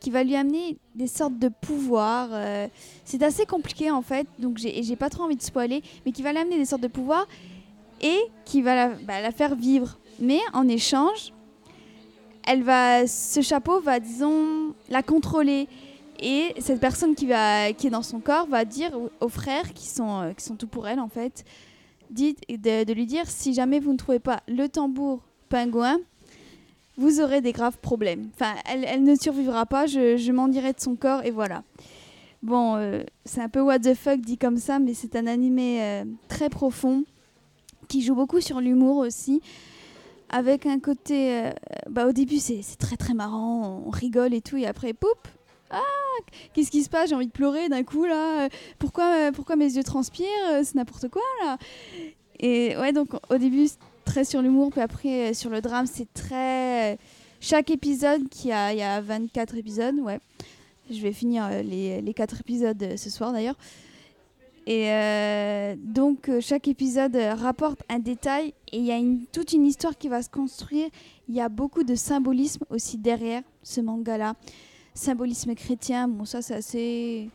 qui 0.00 0.10
va 0.10 0.22
lui 0.22 0.36
amener 0.36 0.76
des 0.94 1.06
sortes 1.06 1.38
de 1.38 1.48
pouvoirs. 1.48 2.28
euh, 2.32 2.68
c'est 3.04 3.22
assez 3.22 3.46
compliqué 3.46 3.90
en 3.90 4.02
fait, 4.02 4.26
donc 4.38 4.58
j'ai 4.58 4.96
pas 4.96 5.08
trop 5.08 5.24
envie 5.24 5.36
de 5.36 5.42
spoiler, 5.42 5.82
mais 6.04 6.12
qui 6.12 6.22
va 6.22 6.32
lui 6.32 6.38
amener 6.40 6.58
des 6.58 6.66
sortes 6.66 6.82
de 6.82 6.88
pouvoirs 6.88 7.26
et 8.02 8.18
qui 8.44 8.60
va 8.60 8.74
la, 8.74 8.88
bah, 8.88 9.20
la 9.20 9.32
faire 9.32 9.54
vivre. 9.54 9.98
Mais 10.20 10.40
en 10.52 10.68
échange, 10.68 11.32
elle 12.46 12.62
va, 12.62 13.06
ce 13.06 13.40
chapeau 13.40 13.80
va, 13.80 13.98
disons, 13.98 14.74
la 14.90 15.02
contrôler. 15.02 15.68
Et 16.20 16.54
cette 16.60 16.80
personne 16.80 17.14
qui, 17.14 17.30
est 17.30 17.90
dans 17.90 18.02
son 18.02 18.20
corps 18.20 18.46
va 18.46 18.64
dire 18.64 18.92
aux- 19.20 19.28
frères, 19.28 19.72
qui 19.72 19.86
sont, 19.86 20.20
euh, 20.20 20.32
qui 20.32 20.44
sont 20.44 20.54
tout 20.56 20.68
pour 20.68 20.86
elle 20.86 21.00
en 21.00 21.08
fait, 21.08 21.44
de 22.10 22.92
lui 22.92 23.06
dire 23.06 23.24
si 23.26 23.54
jamais 23.54 23.80
vous 23.80 23.92
ne 23.92 23.96
trouvez 23.96 24.20
pas 24.20 24.40
le 24.46 24.68
tambour 24.68 25.22
pingouin, 25.48 25.98
vous 26.96 27.20
aurez 27.20 27.40
des 27.40 27.52
graves 27.52 27.78
problèmes. 27.78 28.30
Enfin, 28.34 28.54
elle, 28.66 29.02
ne 29.02 29.14
survivra 29.14 29.66
pas, 29.66 29.86
je, 29.86 30.32
m'en 30.32 30.48
dirai 30.48 30.72
de 30.72 30.80
son 30.80 30.96
corps 30.96 31.24
et 31.24 31.30
voilà. 31.30 31.62
Bon, 32.42 32.76
euh, 32.76 33.02
c'est 33.24 33.40
un 33.40 33.48
peu 33.48 33.60
what 33.60 33.80
the 33.80 33.94
fuck 33.94 34.20
dit 34.20 34.36
comme 34.36 34.58
ça, 34.58 34.78
mais 34.78 34.94
c'est 34.94 35.16
un 35.16 35.26
animé 35.26 35.82
euh, 35.82 36.04
très 36.28 36.50
profond 36.50 37.04
qui 37.88 38.02
joue 38.02 38.14
beaucoup 38.14 38.40
sur 38.40 38.60
l'humour 38.60 38.98
aussi. 38.98 39.40
Avec 40.30 40.66
un 40.66 40.78
côté. 40.78 41.38
euh, 41.38 41.50
bah, 41.88 42.06
au 42.06 42.12
début, 42.12 42.38
c'est 42.38 42.62
très 42.78 42.96
très 42.96 43.14
marrant, 43.14 43.82
on 43.86 43.90
rigole 43.90 44.34
et 44.34 44.40
tout, 44.40 44.56
et 44.56 44.66
après, 44.66 44.92
poup 44.92 45.08
Ah 45.70 45.80
Qu'est-ce 46.52 46.70
qui 46.70 46.82
se 46.82 46.90
passe? 46.90 47.08
J'ai 47.08 47.14
envie 47.16 47.26
de 47.26 47.32
pleurer 47.32 47.68
d'un 47.68 47.82
coup 47.82 48.04
là. 48.04 48.48
Pourquoi, 48.78 49.32
pourquoi 49.32 49.56
mes 49.56 49.74
yeux 49.76 49.82
transpirent? 49.82 50.26
C'est 50.62 50.74
n'importe 50.74 51.08
quoi 51.08 51.22
là. 51.42 51.58
Et 52.40 52.76
ouais, 52.76 52.92
donc 52.92 53.08
au 53.30 53.38
début, 53.38 53.68
très 54.04 54.24
sur 54.24 54.42
l'humour, 54.42 54.70
puis 54.70 54.80
après 54.80 55.30
euh, 55.30 55.34
sur 55.34 55.50
le 55.50 55.60
drame, 55.60 55.86
c'est 55.86 56.12
très. 56.12 56.98
Chaque 57.40 57.70
épisode, 57.70 58.28
qui 58.28 58.52
a, 58.52 58.72
il 58.72 58.78
y 58.78 58.82
a 58.82 59.00
24 59.00 59.56
épisodes, 59.56 59.98
ouais. 60.00 60.18
Je 60.90 61.00
vais 61.00 61.12
finir 61.12 61.46
euh, 61.50 61.62
les, 61.62 62.00
les 62.00 62.14
4 62.14 62.40
épisodes 62.40 62.82
euh, 62.82 62.96
ce 62.96 63.10
soir 63.10 63.32
d'ailleurs. 63.32 63.56
Et 64.66 64.90
euh, 64.90 65.74
donc 65.78 66.28
euh, 66.28 66.40
chaque 66.40 66.68
épisode 66.68 67.14
euh, 67.16 67.34
rapporte 67.34 67.82
un 67.90 67.98
détail 67.98 68.54
et 68.72 68.78
il 68.78 68.84
y 68.84 68.92
a 68.92 68.96
une, 68.96 69.26
toute 69.26 69.52
une 69.52 69.66
histoire 69.66 69.96
qui 69.98 70.08
va 70.08 70.22
se 70.22 70.30
construire. 70.30 70.88
Il 71.28 71.34
y 71.34 71.40
a 71.40 71.50
beaucoup 71.50 71.84
de 71.84 71.94
symbolisme 71.94 72.64
aussi 72.70 72.96
derrière 72.96 73.42
ce 73.62 73.82
manga-là. 73.82 74.34
Symbolisme 74.94 75.54
chrétien, 75.54 76.08
bon 76.08 76.24
ça 76.24 76.40
c'est 76.40 76.54
assez... 76.54 77.30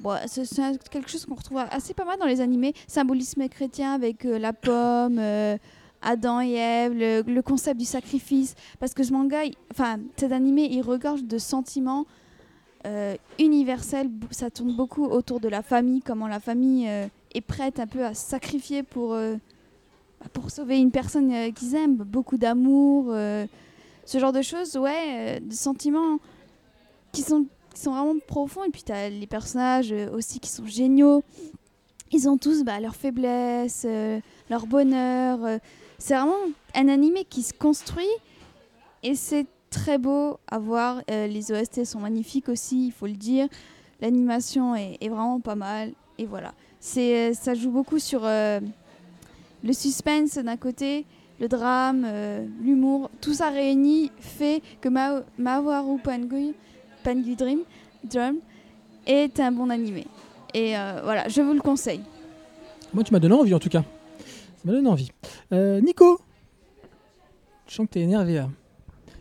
Bon, 0.00 0.14
c'est 0.26 0.44
quelque 0.90 1.08
chose 1.10 1.24
qu'on 1.24 1.34
retrouve 1.34 1.58
assez 1.70 1.94
pas 1.94 2.04
mal 2.04 2.18
dans 2.18 2.26
les 2.26 2.40
animés. 2.40 2.74
Symbolisme 2.86 3.48
chrétien 3.48 3.94
avec 3.94 4.26
euh, 4.26 4.38
la 4.38 4.52
pomme, 4.52 5.18
euh, 5.18 5.56
Adam 6.02 6.40
et 6.42 6.52
Ève, 6.52 6.92
le, 6.94 7.40
concept 7.40 7.78
du 7.80 7.86
sacrifice. 7.86 8.54
Parce 8.78 8.92
que 8.92 9.02
ce 9.02 9.12
manga, 9.12 9.38
enfin 9.72 9.98
cet 10.16 10.32
animé, 10.32 10.68
il 10.70 10.82
regorge 10.82 11.24
de 11.24 11.38
sentiments 11.38 12.04
euh, 12.86 13.16
universel. 13.38 14.08
b- 14.08 14.24
Ça 14.32 14.50
tourne 14.50 14.76
beaucoup 14.76 15.04
autour 15.06 15.40
de 15.40 15.48
la 15.48 15.62
famille, 15.62 16.02
comment 16.02 16.28
la 16.28 16.40
famille 16.40 16.86
est 17.34 17.40
prête 17.40 17.80
un 17.80 17.86
peu 17.86 18.04
à 18.04 18.12
sacrifier 18.12 18.82
pour, 18.82 19.10
bah, 19.14 20.26
pour 20.34 20.50
sauver 20.50 20.78
une 20.78 20.90
personne 20.90 21.52
qu'ils 21.54 21.74
aiment. 21.74 21.96
Beaucoup 21.96 22.36
d'amour, 22.36 23.06
ce 24.04 24.18
genre 24.18 24.32
de 24.32 24.42
choses, 24.42 24.76
ouais, 24.76 25.40
de 25.40 25.52
sentiments 25.54 26.18
qui 27.12 27.22
sont, 27.22 27.46
qui 27.76 27.82
sont 27.82 27.92
vraiment 27.92 28.18
profonds. 28.26 28.64
Et 28.64 28.70
puis 28.70 28.82
tu 28.82 28.90
as 28.90 29.10
les 29.10 29.26
personnages 29.26 29.92
euh, 29.92 30.10
aussi 30.10 30.40
qui 30.40 30.48
sont 30.48 30.66
géniaux. 30.66 31.22
Ils 32.10 32.28
ont 32.28 32.38
tous 32.38 32.64
bah, 32.64 32.80
leurs 32.80 32.96
faiblesses, 32.96 33.84
euh, 33.84 34.18
leur 34.48 34.66
bonheur. 34.66 35.44
euh. 35.44 35.58
c'est 35.98 36.14
vraiment 36.14 36.34
un 36.74 36.88
animé 36.88 37.24
qui 37.24 37.42
se 37.42 37.52
construit 37.52 38.08
et 39.02 39.14
c'est 39.14 39.46
très 39.70 39.98
beau 39.98 40.38
à 40.46 40.58
voir. 40.58 41.02
Les 41.08 41.52
OST 41.52 41.84
sont 41.84 42.00
magnifiques 42.00 42.48
aussi, 42.48 42.86
il 42.86 42.92
faut 42.92 43.06
le 43.06 43.12
dire. 43.12 43.46
L'animation 44.00 44.74
est, 44.74 45.08
vraiment 45.08 45.40
pas 45.40 45.54
mal. 45.54 45.92
Et 46.18 46.24
voilà. 46.24 46.54
C'est, 46.80 47.34
ça 47.34 47.54
joue 47.54 47.70
beaucoup 47.70 47.98
sur 47.98 48.22
le 48.22 49.72
suspense 49.72 50.36
d'un 50.38 50.56
côté, 50.56 51.04
le 51.40 51.48
drame, 51.48 52.06
l'humour. 52.62 53.10
Tout 53.20 53.34
ça 53.34 53.50
réuni 53.50 54.10
fait 54.18 54.62
que 54.80 54.88
Ma- 54.88 55.22
Mawaru 55.36 55.98
Pangui, 55.98 56.54
Pangui 57.06 57.36
Dream, 57.36 57.60
Drum 58.02 58.38
est 59.06 59.38
un 59.38 59.52
bon 59.52 59.70
animé. 59.70 60.08
Et 60.52 60.76
euh, 60.76 61.02
voilà, 61.04 61.28
je 61.28 61.40
vous 61.40 61.52
le 61.52 61.60
conseille. 61.60 62.00
Moi, 62.92 63.04
tu 63.04 63.12
m'as 63.12 63.20
donné 63.20 63.32
envie 63.32 63.54
en 63.54 63.60
tout 63.60 63.68
cas. 63.68 63.84
Ça 64.56 64.62
m'a 64.64 64.72
donné 64.72 64.88
envie. 64.88 65.12
Euh, 65.52 65.80
Nico, 65.80 66.20
je 67.68 67.74
sens 67.74 67.86
que 67.86 67.92
t'es 67.92 68.00
énervé 68.00 68.34
là. 68.34 68.48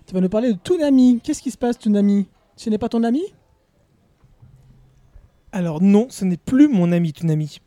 Tu 0.07 0.15
vas 0.15 0.19
nous 0.19 0.29
parler 0.29 0.51
de 0.51 0.57
Toonami. 0.57 1.19
Qu'est-ce 1.23 1.43
qui 1.43 1.51
se 1.51 1.59
passe, 1.59 1.77
Toonami? 1.77 2.27
Ce 2.55 2.71
n'est 2.71 2.79
pas 2.79 2.89
ton 2.89 3.03
ami? 3.03 3.21
Alors 5.51 5.79
non, 5.79 6.07
ce 6.09 6.25
n'est 6.25 6.37
plus 6.37 6.67
mon 6.67 6.91
ami 6.91 7.13
Toonami. 7.13 7.59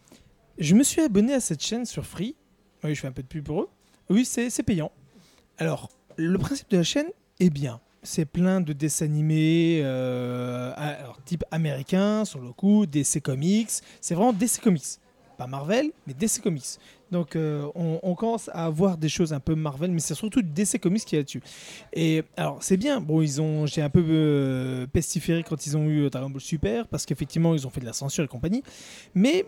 Je 0.59 0.75
me 0.75 0.83
suis 0.83 1.01
abonné 1.01 1.33
à 1.33 1.39
cette 1.39 1.63
chaîne 1.63 1.87
sur 1.87 2.05
Free. 2.05 2.35
Oui, 2.83 2.93
je 2.93 3.01
fais 3.01 3.07
un 3.07 3.13
peu 3.13 3.23
de 3.23 3.29
pub 3.29 3.45
pour 3.45 3.63
eux. 3.63 3.69
Oui, 4.11 4.25
c'est 4.25 4.51
c'est 4.51 4.65
payant. 4.65 4.91
Alors, 5.59 5.91
le 6.17 6.37
principe 6.39 6.71
de 6.71 6.79
la 6.79 6.83
chaîne 6.83 7.07
est 7.39 7.51
bien. 7.51 7.81
C'est 8.03 8.27
plein 8.27 8.61
de 8.61 8.73
dessins 8.73 9.07
animés, 9.07 9.81
euh, 9.83 10.73
type 11.25 11.45
américain, 11.51 12.25
sur 12.25 12.41
le 12.41 12.53
coup, 12.53 12.87
DC 12.87 13.21
Comics. 13.21 13.71
C'est 14.01 14.15
vraiment 14.15 14.33
DC 14.33 14.61
Comics. 14.63 14.99
Pas 15.37 15.47
Marvel, 15.47 15.91
mais 16.07 16.15
DC 16.15 16.41
Comics. 16.43 16.79
Donc, 17.11 17.37
euh, 17.37 17.67
on, 17.75 18.15
commence 18.15 18.51
à 18.53 18.67
avoir 18.67 18.99
des 18.99 19.09
choses 19.09 19.33
un 19.33 19.41
peu 19.41 19.55
Marvel, 19.55 19.91
mais 19.91 20.01
c'est 20.01 20.15
surtout 20.15 20.43
DC 20.43 20.79
Comics 20.81 21.05
qui 21.05 21.15
est 21.15 21.21
là-dessus. 21.21 21.43
Et 21.93 22.23
alors, 22.37 22.59
c'est 22.61 22.77
bien. 22.77 23.01
Bon, 23.01 23.23
ils 23.23 23.41
ont, 23.41 23.65
j'ai 23.67 23.81
un 23.81 23.89
peu 23.89 24.05
euh, 24.07 24.87
pestiféré 24.87 25.43
quand 25.43 25.67
ils 25.67 25.77
ont 25.77 25.87
eu 25.87 26.05
euh, 26.05 26.11
Dragon 26.11 26.29
Ball 26.29 26.41
Super, 26.41 26.87
parce 26.87 27.07
qu'effectivement, 27.07 27.55
ils 27.55 27.67
ont 27.67 27.71
fait 27.71 27.81
de 27.81 27.87
la 27.87 27.93
censure 27.93 28.25
et 28.25 28.29
compagnie. 28.29 28.63
Mais 29.15 29.47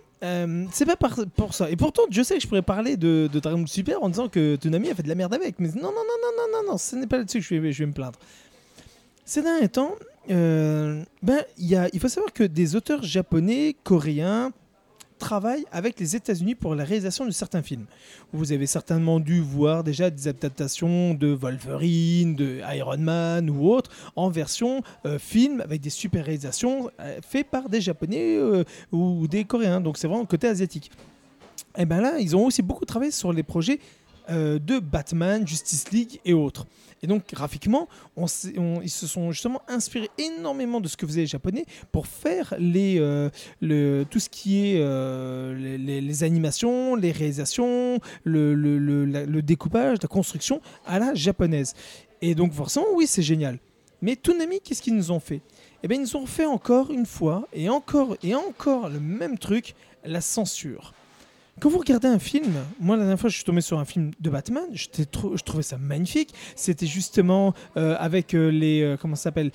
c'est 0.73 0.87
pas 0.87 0.97
pour 1.37 1.55
ça. 1.55 1.70
Et 1.70 1.77
pourtant, 1.77 2.03
je 2.11 2.23
sais 2.23 2.37
que 2.37 2.43
je 2.43 2.47
pourrais 2.47 2.62
parler 2.62 2.97
de, 2.97 3.28
de 3.31 3.41
Dragon 3.41 3.59
Ball 3.59 3.69
Super 3.69 4.03
en 4.03 4.09
disant 4.09 4.28
que 4.28 4.57
Toonami 4.57 4.91
a 4.91 4.95
fait 4.95 5.03
de 5.03 5.09
la 5.09 5.15
merde 5.15 5.35
avec. 5.35 5.59
Mais 5.59 5.69
non, 5.69 5.82
non, 5.82 5.91
non, 5.91 5.93
non, 5.93 6.32
non, 6.37 6.62
non, 6.62 6.73
non, 6.73 6.78
ce 6.78 6.97
n'est 6.97 7.07
pas 7.07 7.19
là-dessus 7.19 7.41
que 7.41 7.45
je 7.45 7.82
vais, 7.82 7.87
me 7.87 7.93
plaindre. 7.93 8.19
Ces 9.24 9.43
derniers 9.43 9.69
temps, 9.69 9.95
ben, 10.28 11.45
il 11.59 12.01
faut 12.01 12.09
savoir 12.09 12.32
que 12.32 12.45
des 12.45 12.74
auteurs 12.74 13.03
japonais, 13.03 13.77
coréens, 13.85 14.53
travaillent 15.21 15.67
avec 15.71 16.01
les 16.01 16.17
États-Unis 16.17 16.57
pour 16.57 16.75
la 16.75 16.83
réalisation 16.83 17.25
de 17.25 17.31
certains 17.31 17.63
films. 17.63 17.87
Vous 18.33 18.51
avez 18.51 18.67
certainement 18.67 19.21
dû 19.21 19.41
voir 19.41 19.85
déjà 19.85 20.11
des 20.11 20.27
adaptations 20.27 21.15
de 21.15 21.29
Wolverine, 21.29 22.35
de 22.35 22.61
Iron 22.75 22.99
Man 22.99 23.49
ou 23.49 23.71
autres 23.71 23.93
en 24.17 24.31
version 24.31 24.83
euh, 25.07 25.21
film 25.21 25.61
avec 25.61 25.81
des 25.81 25.91
super 25.91 26.25
réalisations 26.25 26.91
euh, 26.99 27.21
faites 27.23 27.49
par 27.49 27.69
des 27.69 27.81
Japonais 27.81 28.37
euh, 28.37 28.65
ou 28.91 29.29
des 29.29 29.45
Coréens. 29.45 29.81
Donc 29.81 29.99
c'est 29.99 30.09
vraiment 30.09 30.25
côté 30.25 30.49
asiatique. 30.49 30.91
Et 31.77 31.85
bien 31.85 32.01
là, 32.01 32.19
ils 32.19 32.35
ont 32.35 32.47
aussi 32.47 32.63
beaucoup 32.63 32.85
travaillé 32.85 33.13
sur 33.13 33.33
les 33.33 33.45
projets 33.45 33.79
euh, 34.29 34.59
de 34.59 34.79
Batman, 34.79 35.47
Justice 35.47 35.91
League 35.91 36.21
et 36.25 36.35
autres. 36.35 36.67
Et 37.03 37.07
donc 37.07 37.23
graphiquement, 37.33 37.89
on 38.17 38.27
ils 38.83 38.91
se 38.91 39.07
sont 39.07 39.33
justement 39.33 39.63
inspirés 39.69 40.11
énormément 40.19 40.81
de 40.81 40.89
ce 40.89 40.97
que 40.97 41.07
faisaient 41.07 41.23
les 41.23 41.27
Japonais 41.27 41.65
pour 41.93 42.07
faire 42.07 42.55
les, 42.59 42.99
euh, 42.99 43.31
tout 44.05 44.21
ce 44.21 44.29
qui 44.29 44.67
est 44.67 44.81
euh, 44.81 45.79
les, 45.79 46.25
animations, 46.25 46.97
les 46.97 47.13
réalisations, 47.13 48.01
le, 48.25 48.55
le 48.55 49.43
découpage, 49.43 49.99
la 50.03 50.09
construction 50.09 50.61
à 50.87 50.99
la 50.99 51.15
japonaise. 51.15 51.75
Et 52.21 52.35
donc 52.35 52.53
forcément, 52.53 52.87
oui, 52.95 53.07
c'est 53.07 53.23
génial. 53.23 53.59
Mais 54.03 54.17
Toonami, 54.17 54.61
qu'est-ce 54.61 54.83
qu'ils 54.83 54.97
nous 54.97 55.11
ont 55.11 55.21
fait? 55.21 55.43
Eh 55.83 55.89
bien, 55.89 55.99
ils 55.99 56.03
nous 56.03 56.17
ont 56.17 56.27
fait 56.27 56.47
encore 56.47 56.91
une 56.91 57.07
fois, 57.07 57.49
et 57.53 57.69
encore, 57.69 58.17
et 58.23 58.35
encore 58.35 58.89
le 58.89 59.01
même 59.01 59.39
truc, 59.39 59.75
la 60.05 60.21
censure. 60.21 60.95
Quand 61.61 61.69
vous 61.69 61.78
regardez 61.78 62.09
un 62.09 62.19
film, 62.19 62.55
moi 62.81 62.97
la 62.97 63.03
dernière 63.03 63.20
fois 63.20 63.28
je 63.28 63.35
suis 63.35 63.45
tombé 63.45 63.61
sur 63.61 63.78
un 63.78 63.85
film 63.85 64.12
de 64.19 64.31
Batman, 64.31 64.65
je 64.73 65.43
trouvais 65.45 65.62
ça 65.62 65.77
magnifique. 65.77 66.32
C'était 66.57 66.87
justement 66.87 67.53
euh, 67.77 67.97
avec 67.99 68.35
euh, 68.35 68.49
les 68.49 68.81
euh, 68.81 68.97
comment 68.97 69.15
ça 69.15 69.24
s'appelle 69.24 69.51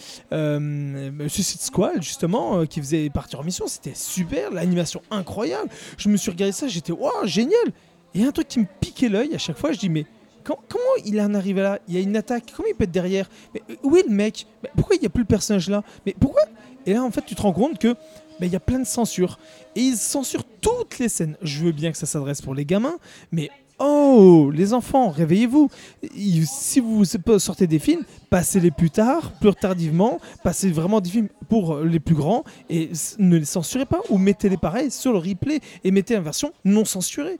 Suicide 1.27 1.61
Squad 1.61 2.03
justement 2.03 2.63
qui 2.67 2.79
faisait 2.79 3.09
partie 3.09 3.35
en 3.35 3.43
mission. 3.43 3.65
C'était 3.65 3.95
super, 3.95 4.51
l'animation 4.51 5.01
incroyable. 5.09 5.67
Je 5.97 6.09
me 6.09 6.17
suis 6.17 6.29
regardé 6.29 6.51
ça, 6.51 6.67
j'étais 6.67 6.91
waouh 6.91 7.25
génial. 7.25 7.71
Et 8.13 8.23
un 8.23 8.31
truc 8.31 8.49
qui 8.49 8.59
me 8.59 8.67
piquait 8.79 9.09
l'œil 9.09 9.33
à 9.33 9.39
chaque 9.39 9.57
fois, 9.57 9.71
je 9.71 9.79
dis 9.79 9.89
mais 9.89 10.05
comment 10.43 10.59
il 11.05 11.19
en 11.19 11.33
arrive 11.33 11.57
là? 11.57 11.79
Il 11.87 11.95
y 11.95 11.97
a 11.97 12.01
une 12.01 12.15
attaque, 12.15 12.53
comment 12.55 12.69
il 12.69 12.75
peut 12.75 12.83
être 12.83 12.91
derrière? 12.91 13.27
Mais, 13.55 13.63
Où 13.81 13.97
est 13.97 14.07
le 14.07 14.13
mec? 14.13 14.45
Pourquoi 14.75 14.95
il 14.95 14.99
n'y 14.99 15.07
a 15.07 15.09
plus 15.09 15.23
le 15.23 15.27
personnage 15.27 15.69
là? 15.69 15.81
Mais 16.05 16.15
pourquoi? 16.19 16.43
Et 16.85 16.93
là 16.93 17.03
en 17.03 17.09
fait 17.09 17.23
tu 17.25 17.33
te 17.33 17.41
rends 17.41 17.53
compte 17.53 17.79
que 17.79 17.95
il 18.41 18.51
y 18.51 18.55
a 18.55 18.59
plein 18.59 18.79
de 18.79 18.85
censure. 18.85 19.39
Et 19.75 19.81
ils 19.81 19.97
censurent 19.97 20.43
toutes 20.61 20.99
les 20.99 21.09
scènes. 21.09 21.37
Je 21.41 21.63
veux 21.63 21.71
bien 21.71 21.91
que 21.91 21.97
ça 21.97 22.05
s'adresse 22.05 22.41
pour 22.41 22.53
les 22.55 22.65
gamins, 22.65 22.97
mais 23.31 23.49
oh, 23.79 24.51
les 24.53 24.73
enfants, 24.73 25.09
réveillez-vous. 25.09 25.69
Il- 26.15 26.45
Si 26.47 26.79
vous 26.79 27.03
sortez 27.05 27.67
des 27.67 27.79
films, 27.79 28.03
passez-les 28.29 28.71
plus 28.71 28.89
tard, 28.89 29.31
plus 29.39 29.53
tardivement, 29.53 30.19
passez 30.43 30.69
vraiment 30.71 31.01
des 31.01 31.09
films 31.09 31.27
pour 31.49 31.79
les 31.79 31.99
plus 31.99 32.15
grands 32.15 32.43
et 32.69 32.89
ne 33.19 33.37
les 33.37 33.45
censurez 33.45 33.85
pas 33.85 33.99
ou 34.09 34.17
mettez-les 34.17 34.57
pareil 34.57 34.91
sur 34.91 35.11
le 35.13 35.19
replay 35.19 35.59
et 35.83 35.91
mettez 35.91 36.15
une 36.15 36.23
version 36.23 36.51
non 36.63 36.85
censurée. 36.85 37.37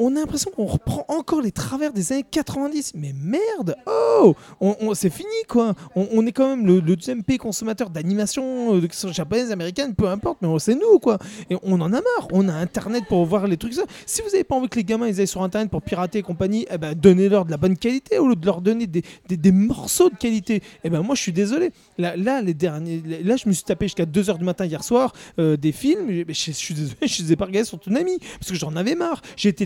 On 0.00 0.14
a 0.14 0.20
l'impression 0.20 0.52
qu'on 0.52 0.66
reprend 0.66 1.04
encore 1.08 1.40
les 1.40 1.50
travers 1.50 1.92
des 1.92 2.12
années 2.12 2.24
90. 2.30 2.92
Mais 2.94 3.12
merde 3.12 3.74
Oh 3.86 4.36
on, 4.60 4.94
C'est 4.94 5.10
fini 5.10 5.28
quoi 5.48 5.74
on, 5.96 6.24
est 6.24 6.30
quand 6.30 6.48
même 6.56 6.66
le, 6.66 6.80
deuxième 6.80 7.24
pays 7.24 7.38
consommateur 7.38 7.90
d'animation, 7.90 8.76
euh, 8.76 8.88
japonaise, 9.10 9.50
américaine, 9.50 9.94
peu 9.96 10.08
importe, 10.08 10.38
mais 10.40 10.48
c'est 10.60 10.76
nous 10.76 11.00
quoi 11.00 11.18
Et 11.50 11.56
on 11.64 11.80
en 11.80 11.92
a 11.92 12.00
marre 12.00 12.28
On 12.32 12.48
a 12.48 12.52
internet 12.52 13.04
pour 13.08 13.24
voir 13.24 13.48
les 13.48 13.56
trucs 13.56 13.74
ça. 13.74 13.82
Si 14.06 14.22
vous 14.22 14.34
avez 14.34 14.44
pas 14.44 14.54
envie 14.54 14.68
que 14.68 14.76
les 14.76 14.84
gamins 14.84 15.08
ils 15.08 15.20
aillent 15.20 15.26
sur 15.26 15.42
internet 15.42 15.68
pour 15.68 15.82
pirater 15.82 16.20
et 16.20 16.22
compagnie, 16.22 16.66
eh 16.70 16.78
ben 16.78 16.94
donnez-leur 16.94 17.44
de 17.44 17.50
la 17.50 17.56
bonne 17.56 17.76
qualité 17.76 18.18
au 18.18 18.28
lieu 18.28 18.36
de 18.36 18.46
leur 18.46 18.60
donner 18.60 18.86
des, 18.86 19.52
morceaux 19.52 20.10
de 20.10 20.16
qualité. 20.16 20.62
Eh 20.84 20.90
ben 20.90 21.02
moi 21.02 21.16
je 21.16 21.22
suis 21.22 21.32
désolé. 21.32 21.72
Là, 21.98 22.40
les 22.40 22.54
derniers, 22.54 23.02
là 23.24 23.36
je 23.36 23.48
me 23.48 23.52
suis 23.52 23.64
tapé 23.64 23.86
jusqu'à 23.86 24.04
2h 24.04 24.38
du 24.38 24.44
matin 24.44 24.64
hier 24.64 24.84
soir 24.84 25.12
euh, 25.40 25.56
des 25.56 25.72
films. 25.72 26.24
Je, 26.28 26.52
suis 26.52 26.74
désolé, 26.74 26.96
je 27.02 27.22
les 27.22 27.32
ai 27.32 27.36
pas 27.36 27.46
regardés 27.46 27.66
sur 27.66 27.78
Tsunami 27.78 28.18
parce 28.38 28.52
que 28.52 28.56
j'en 28.56 28.76
avais 28.76 28.94
marre. 28.94 29.22
J'ai 29.36 29.48
été 29.48 29.64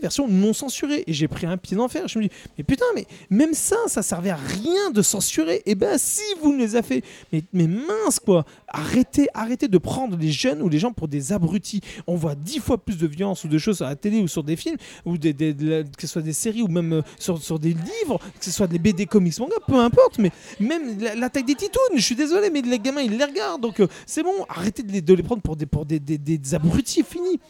version 0.00 0.28
non 0.28 0.52
censurée 0.52 1.04
et 1.06 1.12
j'ai 1.12 1.28
pris 1.28 1.46
un 1.46 1.56
pied 1.56 1.76
d'enfer. 1.76 2.06
Je 2.08 2.18
me 2.18 2.24
dis, 2.24 2.30
mais 2.56 2.64
putain, 2.64 2.84
mais 2.94 3.06
même 3.30 3.54
ça, 3.54 3.76
ça 3.86 4.02
servait 4.02 4.30
à 4.30 4.36
rien 4.36 4.90
de 4.92 5.02
censurer. 5.02 5.62
Et 5.66 5.74
ben 5.74 5.98
si 5.98 6.22
vous 6.40 6.52
nous 6.52 6.58
les 6.58 6.76
avez 6.76 6.86
fait, 6.86 7.02
mais, 7.32 7.42
mais 7.52 7.66
mince 7.66 8.20
quoi. 8.20 8.44
Arrêtez, 8.68 9.28
arrêtez 9.34 9.68
de 9.68 9.78
prendre 9.78 10.16
les 10.16 10.30
jeunes 10.32 10.62
ou 10.62 10.68
les 10.68 10.78
gens 10.78 10.92
pour 10.92 11.08
des 11.08 11.32
abrutis. 11.32 11.80
On 12.06 12.16
voit 12.16 12.34
dix 12.34 12.58
fois 12.60 12.78
plus 12.78 12.98
de 12.98 13.06
violence 13.06 13.44
ou 13.44 13.48
de 13.48 13.58
choses 13.58 13.82
à 13.82 13.86
la 13.86 13.96
télé 13.96 14.20
ou 14.20 14.28
sur 14.28 14.44
des 14.44 14.56
films 14.56 14.76
ou 15.04 15.16
des, 15.18 15.32
que 15.34 16.02
ce 16.02 16.06
soit 16.06 16.22
des 16.22 16.32
séries 16.32 16.62
ou 16.62 16.68
même 16.68 16.92
euh, 16.94 17.02
sur, 17.18 17.42
sur 17.42 17.58
des 17.58 17.70
livres, 17.74 18.18
que 18.38 18.44
ce 18.44 18.50
soit 18.50 18.66
des 18.66 18.78
BD 18.78 19.06
comics 19.06 19.38
manga, 19.38 19.56
peu 19.66 19.76
importe. 19.76 20.18
Mais 20.18 20.30
même 20.60 20.98
la- 21.00 21.14
l'attaque 21.14 21.46
des 21.46 21.54
titounes, 21.54 21.80
je 21.96 22.02
suis 22.02 22.14
désolé, 22.16 22.50
mais 22.50 22.62
les 22.62 22.78
gamins 22.78 23.00
ils 23.02 23.16
les 23.16 23.24
regardent. 23.24 23.62
Donc 23.62 23.80
euh, 23.80 23.86
c'est 24.06 24.22
bon, 24.22 24.32
arrêtez 24.48 24.82
de 24.82 24.92
les, 24.92 25.00
de 25.00 25.14
les 25.14 25.22
prendre 25.22 25.42
pour 25.42 25.56
des, 25.56 25.66
pour 25.66 25.86
des, 25.86 25.98
des- 26.00 26.18
des 26.18 26.54
abrutis, 26.54 27.02
fini. 27.02 27.40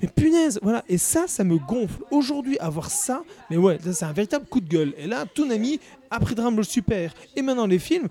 Mais 0.00 0.08
punaise, 0.08 0.58
voilà, 0.62 0.82
et 0.88 0.98
ça, 0.98 1.26
ça 1.26 1.44
me 1.44 1.58
gonfle. 1.58 2.02
Aujourd'hui, 2.10 2.58
avoir 2.58 2.90
ça, 2.90 3.22
mais 3.50 3.56
ouais, 3.56 3.78
c'est 3.92 4.04
un 4.04 4.12
véritable 4.12 4.46
coup 4.46 4.60
de 4.60 4.68
gueule. 4.68 4.94
Et 4.96 5.06
là, 5.06 5.26
Toonami 5.26 5.80
a 6.10 6.18
pris 6.20 6.34
Dragon 6.34 6.62
Super. 6.62 7.12
Et 7.36 7.42
maintenant, 7.42 7.66
les 7.66 7.78
films. 7.78 8.08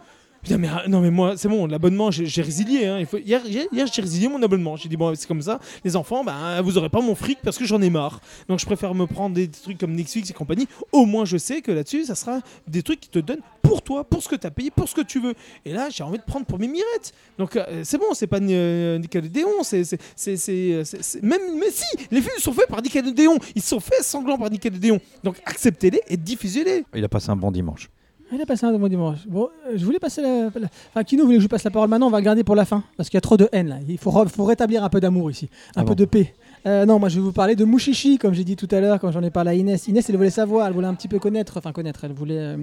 Mais, 0.58 0.68
ah, 0.72 0.84
non, 0.88 1.02
mais 1.02 1.12
moi, 1.12 1.36
c'est 1.38 1.48
bon, 1.50 1.68
l'abonnement, 1.68 2.12
j'ai 2.12 2.42
résilié. 2.42 2.86
hein. 2.88 2.98
Il 3.00 3.06
faut, 3.06 3.18
hier, 3.18 3.42
j'ai 3.46 4.02
résilié 4.02 4.28
mon 4.30 4.42
abonnement. 4.42 4.76
J'ai 4.78 4.88
dit, 4.90 4.98
bon, 4.98 5.14
c'est 5.16 5.28
comme 5.28 5.42
ça, 5.42 5.60
les 5.84 5.96
enfants, 5.96 6.24
ben, 6.24 6.62
vous 6.62 6.78
aurez 6.78 6.90
pas 6.90 7.02
mon 7.02 7.14
fric 7.16 7.40
parce 7.44 7.58
que 7.58 7.66
j'en 7.66 7.82
ai 7.82 7.90
marre. 7.90 8.22
Donc, 8.48 8.60
je 8.60 8.66
préfère 8.66 8.96
me 8.96 9.06
prendre 9.06 9.36
des 9.36 9.50
trucs 9.50 9.78
comme 9.78 9.94
Netflix 9.94 10.30
et 10.30 10.34
compagnie. 10.34 10.68
Au 10.92 11.06
moins, 11.06 11.26
je 11.26 11.38
sais 11.38 11.62
que 11.62 11.72
là-dessus, 11.72 12.06
ça 12.06 12.16
sera 12.16 12.40
des 12.68 12.82
trucs 12.84 13.00
qui 13.02 13.10
te 13.10 13.20
donnent 13.20 13.42
pour 13.62 13.82
toi, 13.82 14.04
pour 14.04 14.24
ce 14.24 14.30
que 14.30 14.36
tu 14.36 14.48
as 14.48 14.52
payé, 14.52 14.72
pour 14.72 14.88
ce 14.90 14.96
que 14.96 15.02
tu 15.02 15.20
veux. 15.20 15.34
Et 15.66 15.74
là, 15.74 15.90
j'ai 15.92 16.04
envie 16.04 16.18
de 16.18 16.24
prendre 16.24 16.46
pour 16.46 16.58
mes 16.58 16.68
mirettes. 16.68 17.14
Donc, 17.38 17.56
euh, 17.56 17.82
c'est 17.84 17.98
bon, 17.98 18.14
c'est 18.14 18.28
pas 18.28 18.40
euh, 18.40 18.98
Nickelodeon, 18.98 19.62
c'est- 19.64 19.84
c'est- 20.16 21.22
Même, 21.22 21.42
mais 21.60 21.70
si, 21.70 21.84
les 22.12 22.22
films 22.22 22.40
sont 22.40 22.54
faits 22.54 22.68
par 22.68 22.82
Nickelodeon. 22.82 23.38
Ils 23.56 23.62
sont 23.62 23.80
faits 23.80 24.04
sanglants 24.04 24.38
par 24.38 24.50
Nickelodeon. 24.50 25.00
Donc, 25.24 25.36
acceptez-les 25.46 26.02
et 26.08 26.18
diffusez-les. 26.18 26.86
Il 26.96 27.04
a 27.04 27.10
passé 27.10 27.30
un 27.30 27.36
bon 27.36 27.52
dimanche. 27.52 27.90
Il 28.32 28.40
a 28.42 28.46
passé 28.46 28.66
un 28.66 28.78
bon 28.78 28.88
dimanche. 28.88 29.28
Bon, 29.28 29.50
euh, 29.68 29.74
je 29.76 29.84
voulais 29.84 29.98
passer 30.00 30.22
la, 30.22 30.44
la- 30.60 30.68
Enfin, 30.90 31.04
Kino 31.04 31.26
voulait 31.26 31.38
que 31.38 31.44
je 31.44 31.48
passe 31.48 31.64
la 31.64 31.72
parole 31.72 31.90
maintenant, 31.90 32.08
on 32.08 32.12
va 32.12 32.22
garder 32.22 32.44
pour 32.44 32.56
la 32.56 32.66
fin. 32.66 32.84
Parce 32.96 33.10
qu'il 33.10 33.18
y 33.18 33.20
a 33.20 33.22
trop 33.22 33.38
de 33.38 33.50
haine 33.52 33.68
là. 33.70 33.78
Il 33.88 33.98
faut, 33.98 34.12
re- 34.12 34.28
faut 34.28 34.44
rétablir 34.46 34.84
un 34.84 34.90
peu 34.90 35.00
d'amour 35.00 35.32
ici. 35.32 35.50
Un 35.76 35.82
Ah 35.82 35.84
peu 35.84 35.88
bon 35.90 35.96
de 35.96 36.06
paix. 36.06 36.34
Euh, 36.68 36.86
non, 36.86 37.00
moi 37.00 37.10
je 37.10 37.16
vais 37.16 37.22
vous 37.22 37.32
parler 37.32 37.56
de 37.56 37.66
Mushishi, 37.66 38.18
comme 38.18 38.34
j'ai 38.34 38.44
dit 38.44 38.56
tout 38.56 38.68
à 38.72 38.80
l'heure 38.82 39.00
quand 39.00 39.12
j'en 39.12 39.24
ai 39.24 39.32
parlé 39.32 39.52
à 39.52 39.54
Inès. 39.56 39.88
Inès, 39.88 40.08
elle 40.10 40.18
voulait 40.18 40.30
savoir, 40.30 40.68
elle 40.68 40.74
voulait 40.74 40.88
un 40.88 40.94
petit 40.94 41.08
peu 41.08 41.18
connaître, 41.18 41.58
enfin 41.58 41.72
connaître, 41.72 42.04
elle 42.04 42.12
voulait 42.12 42.38
euh, 42.38 42.58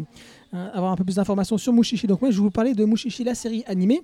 euh, 0.54 0.68
avoir 0.74 0.92
un 0.92 0.96
peu 0.96 1.04
plus 1.04 1.16
d'informations 1.16 1.56
sur 1.58 1.72
Mushishi. 1.72 2.06
Donc 2.06 2.20
moi 2.20 2.30
je 2.30 2.36
vais 2.36 2.42
vous 2.42 2.50
parler 2.50 2.74
de 2.74 2.84
Mushishi, 2.84 3.24
la 3.24 3.34
série 3.34 3.64
animée 3.66 4.02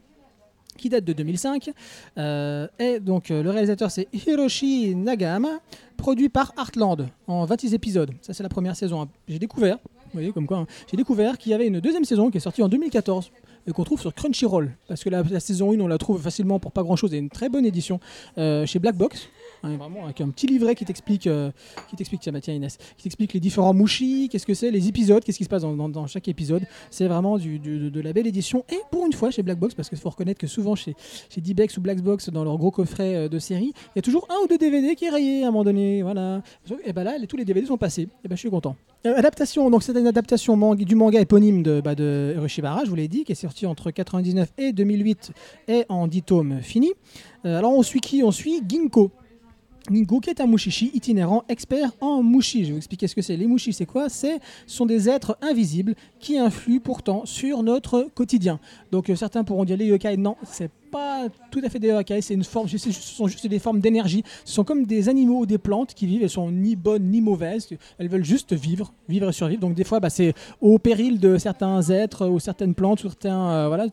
qui 0.78 0.88
date 0.88 1.04
de 1.04 1.12
2005. 1.12 1.70
Euh, 2.18 2.66
et 2.78 2.98
donc 2.98 3.30
euh, 3.30 3.42
le 3.42 3.50
réalisateur 3.50 3.90
c'est 3.90 4.08
Hiroshi 4.12 4.94
Nagahama, 4.96 5.60
produit 5.98 6.30
par 6.30 6.52
Heartland 6.58 7.06
en 7.26 7.44
26 7.44 7.74
épisodes. 7.74 8.10
Ça 8.22 8.32
c'est 8.32 8.42
la 8.42 8.48
première 8.48 8.74
saison. 8.74 9.02
hein. 9.02 9.08
J'ai 9.28 9.38
découvert, 9.38 9.76
vous 10.12 10.18
voyez 10.18 10.32
comme 10.32 10.46
quoi, 10.46 10.58
hein, 10.58 10.66
j'ai 10.90 10.96
découvert 10.96 11.38
qu'il 11.38 11.52
y 11.52 11.54
avait 11.54 11.66
une 11.66 11.80
deuxième 11.80 12.04
saison 12.04 12.30
qui 12.30 12.36
est 12.36 12.40
sortie 12.40 12.62
en 12.62 12.68
2014 12.68 13.30
et 13.66 13.72
qu'on 13.72 13.84
trouve 13.84 14.00
sur 14.00 14.12
Crunchyroll. 14.14 14.72
Parce 14.88 15.02
que 15.02 15.10
la, 15.10 15.40
saison 15.40 15.72
1 15.72 15.80
on 15.80 15.86
la 15.88 15.98
trouve 15.98 16.20
facilement 16.20 16.58
pour 16.58 16.72
pas 16.72 16.82
grand 16.82 16.96
chose 16.96 17.14
et 17.14 17.18
une 17.18 17.30
très 17.30 17.48
bonne 17.48 17.64
édition 17.64 17.98
euh, 18.38 18.66
chez 18.66 18.78
Black 18.78 18.96
Box. 18.96 19.28
Avec 19.62 20.20
un 20.20 20.28
petit 20.30 20.46
livret 20.46 20.74
qui 20.74 20.84
t'explique, 20.84 21.26
euh, 21.26 21.50
qui 21.88 21.96
t'explique, 21.96 22.28
bah, 22.30 22.40
tiens 22.40 22.54
Inès, 22.54 22.78
qui 22.96 23.04
t'explique 23.04 23.32
les 23.32 23.40
différents 23.40 23.74
mushi, 23.74 24.28
qu'est-ce 24.30 24.46
que 24.46 24.54
c'est, 24.54 24.70
les 24.70 24.88
épisodes, 24.88 25.22
qu'est-ce 25.22 25.38
qui 25.38 25.44
se 25.44 25.48
passe 25.48 25.62
dans, 25.62 26.06
chaque 26.06 26.28
épisode. 26.28 26.62
C'est 26.90 27.06
vraiment 27.06 27.38
du, 27.38 27.58
de, 27.58 28.00
la 28.00 28.12
belle 28.12 28.26
édition. 28.26 28.64
Et 28.70 28.78
pour 28.90 29.06
une 29.06 29.12
fois 29.12 29.30
chez 29.30 29.42
Black 29.42 29.58
Box, 29.58 29.74
parce 29.74 29.88
qu'il 29.88 29.98
faut 29.98 30.10
reconnaître 30.10 30.40
que 30.40 30.46
souvent 30.46 30.74
chez, 30.74 30.94
chez 31.28 31.40
D-Bex 31.40 31.76
ou 31.78 31.80
Black 31.80 32.00
Box, 32.00 32.30
dans 32.30 32.44
leur 32.44 32.58
gros 32.58 32.70
coffret 32.70 33.16
euh, 33.16 33.28
de 33.28 33.38
série, 33.38 33.72
il 33.74 33.96
y 33.96 33.98
a 33.98 34.02
toujours 34.02 34.26
un 34.30 34.44
ou 34.44 34.48
deux 34.48 34.58
DVD 34.58 34.94
qui 34.94 35.04
est 35.04 35.10
rayé 35.10 35.44
à 35.44 35.48
un 35.48 35.50
moment 35.50 35.64
donné. 35.64 36.02
Voilà. 36.02 36.42
Et 36.84 36.92
ben 36.92 37.04
là, 37.04 37.14
tous 37.28 37.36
les 37.36 37.44
DVD 37.44 37.66
sont 37.66 37.78
passés. 37.78 38.08
Et 38.24 38.28
ben 38.28 38.34
je 38.34 38.40
suis 38.40 38.50
content. 38.50 38.76
Euh, 39.04 39.16
adaptation, 39.16 39.68
donc 39.68 39.82
c'est 39.82 39.98
une 39.98 40.06
adaptation 40.06 40.56
manga- 40.56 40.84
du 40.84 40.94
manga 40.94 41.20
éponyme 41.20 41.62
de, 41.62 41.80
bah, 41.80 41.94
je 41.96 42.88
vous 42.88 42.94
l'ai 42.94 43.08
dit, 43.08 43.24
qui 43.24 43.32
est 43.32 43.36
sorti 43.36 43.66
entre 43.66 43.90
99 43.90 44.52
et 44.58 44.72
2008 44.72 45.32
et 45.68 45.84
en 45.88 46.06
10 46.06 46.22
tomes 46.22 46.60
finis. 46.62 46.92
Euh, 47.44 47.58
alors 47.58 47.72
on 47.72 47.82
suit 47.82 48.00
qui? 48.00 48.22
On 48.22 48.30
suit 48.30 48.62
Ginkgo. 48.66 49.10
Ginkgo 49.90 50.20
qui 50.20 50.30
est 50.30 50.40
un 50.40 50.46
mushishi 50.46 50.90
itinérant 50.94 51.44
expert 51.48 51.92
en 52.00 52.22
mushi. 52.22 52.60
Je 52.60 52.66
vais 52.66 52.72
vous 52.72 52.78
expliquer 52.78 53.08
ce 53.08 53.14
que 53.14 53.22
c'est. 53.22 53.36
Les 53.36 53.46
mushi, 53.46 53.72
c'est 53.72 53.86
quoi? 53.86 54.08
C'est 54.08 54.38
ce 54.66 54.76
sont 54.76 54.86
des 54.86 55.08
êtres 55.08 55.36
invisibles 55.40 55.94
qui 56.20 56.38
influent 56.38 56.80
pourtant 56.80 57.26
sur 57.26 57.62
notre 57.62 58.08
quotidien. 58.14 58.60
Donc 58.90 59.10
euh, 59.10 59.16
certains 59.16 59.44
pourront 59.44 59.64
dire 59.64 59.76
les 59.76 59.86
yokai, 59.86 60.16
non, 60.16 60.36
c'est 60.44 60.70
pas 60.90 61.26
tout 61.50 61.60
à 61.64 61.68
fait 61.68 61.78
des 61.78 61.88
yokai, 61.88 62.20
c'est 62.20 62.34
une 62.34 62.44
forme, 62.44 62.68
ce 62.68 62.78
sont 62.78 63.26
juste 63.26 63.46
des 63.46 63.58
formes 63.58 63.80
d'énergie. 63.80 64.22
Ce 64.44 64.54
sont 64.54 64.64
comme 64.64 64.84
des 64.84 65.08
animaux 65.08 65.40
ou 65.40 65.46
des 65.46 65.58
plantes 65.58 65.94
qui 65.94 66.06
vivent, 66.06 66.22
elles 66.22 66.30
sont 66.30 66.50
ni 66.50 66.76
bonnes 66.76 67.10
ni 67.10 67.20
mauvaises, 67.20 67.68
elles 67.98 68.08
veulent 68.08 68.24
juste 68.24 68.52
vivre, 68.52 68.92
vivre 69.08 69.28
et 69.28 69.32
survivre. 69.32 69.60
Donc 69.60 69.74
des 69.74 69.84
fois, 69.84 70.00
bah, 70.00 70.10
c'est 70.10 70.34
au 70.60 70.78
péril 70.78 71.18
de 71.18 71.38
certains 71.38 71.82
êtres 71.90 72.28
ou 72.28 72.38
certaines 72.38 72.74
plantes, 72.74 73.00
certains, 73.00 73.50
euh, 73.50 73.68
voilà, 73.68 73.86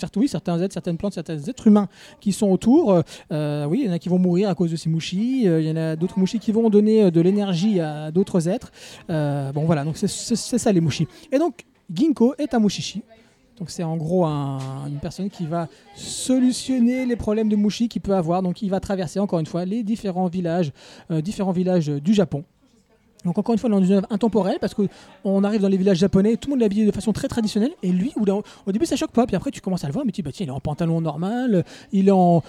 certes, 0.00 0.16
oui, 0.16 0.28
certains 0.28 0.60
êtres, 0.60 0.72
certaines 0.74 0.96
plantes, 0.96 1.14
certains 1.14 1.38
êtres 1.38 1.66
humains 1.66 1.88
qui 2.20 2.32
sont 2.32 2.48
autour. 2.48 2.92
Euh, 2.92 3.02
euh, 3.32 3.66
oui, 3.66 3.80
il 3.82 3.86
y 3.86 3.90
en 3.90 3.92
a 3.92 3.98
qui 3.98 4.08
vont 4.08 4.18
mourir 4.18 4.48
à 4.48 4.54
cause 4.54 4.70
de 4.70 4.76
ces 4.76 4.88
mouchis. 4.88 5.46
euh, 5.46 5.60
il 5.60 5.66
y 5.68 5.70
en 5.70 5.76
a 5.76 5.96
d'autres 5.96 6.18
mouchis 6.18 6.38
qui 6.38 6.52
vont 6.52 6.68
donner 6.70 7.10
de 7.10 7.20
l'énergie 7.20 7.80
à 7.80 8.10
d'autres 8.10 8.48
êtres. 8.48 8.72
Bon, 9.08 9.64
voilà, 9.64 9.84
donc 9.84 9.96
c'est- 9.96 10.08
ça 10.08 10.72
les 10.72 10.80
mouchis. 10.80 11.06
Et 11.32 11.38
donc, 11.38 11.64
Ginkgo 11.92 12.34
est 12.38 12.54
un 12.54 12.58
mouchichi. 12.58 13.02
Donc 13.58 13.68
c'est 13.68 13.82
en 13.82 13.96
gros 13.98 14.24
un- 14.24 14.86
une 14.88 15.00
personne 15.00 15.28
qui 15.28 15.44
va 15.44 15.68
solutionner 15.94 17.04
les 17.04 17.16
problèmes 17.16 17.48
de 17.48 17.56
mouchis 17.56 17.88
qu'il 17.88 18.00
peut 18.00 18.14
avoir. 18.14 18.42
Donc 18.42 18.62
il 18.62 18.70
va 18.70 18.80
traverser 18.80 19.20
encore 19.20 19.38
une 19.38 19.46
fois 19.46 19.64
les 19.66 19.82
différents 19.82 20.28
villages 20.28 20.72
du 21.10 22.14
Japon. 22.14 22.44
Donc 23.24 23.38
encore 23.38 23.52
une 23.52 23.58
fois 23.58 23.68
dans 23.68 23.82
une 23.82 23.92
œuvre 23.92 24.06
intemporelle 24.10 24.58
parce 24.60 24.74
qu'on 24.74 25.44
arrive 25.44 25.60
dans 25.60 25.68
les 25.68 25.76
villages 25.76 25.98
japonais, 25.98 26.36
tout 26.36 26.48
le 26.48 26.54
monde 26.54 26.62
est 26.62 26.66
habillé 26.66 26.86
de 26.86 26.90
façon 26.90 27.12
très 27.12 27.28
traditionnelle 27.28 27.72
et 27.82 27.90
lui 27.90 28.12
au, 28.16 28.72
début 28.72 28.86
ça 28.86 28.96
choque 28.96 29.12
pas, 29.12 29.26
puis 29.26 29.36
après 29.36 29.50
tu 29.50 29.60
commences 29.60 29.84
à 29.84 29.88
le 29.88 29.92
voir, 29.92 30.04
mais 30.04 30.12
tu 30.12 30.22
dis 30.22 30.24
bah 30.24 30.30
tiens 30.32 30.46
il 30.46 30.48
est 30.48 30.52
en 30.52 30.60
pantalon 30.60 31.00
normal, 31.00 31.64
il 31.92 32.08
est 32.08 32.12
en, 32.12 32.42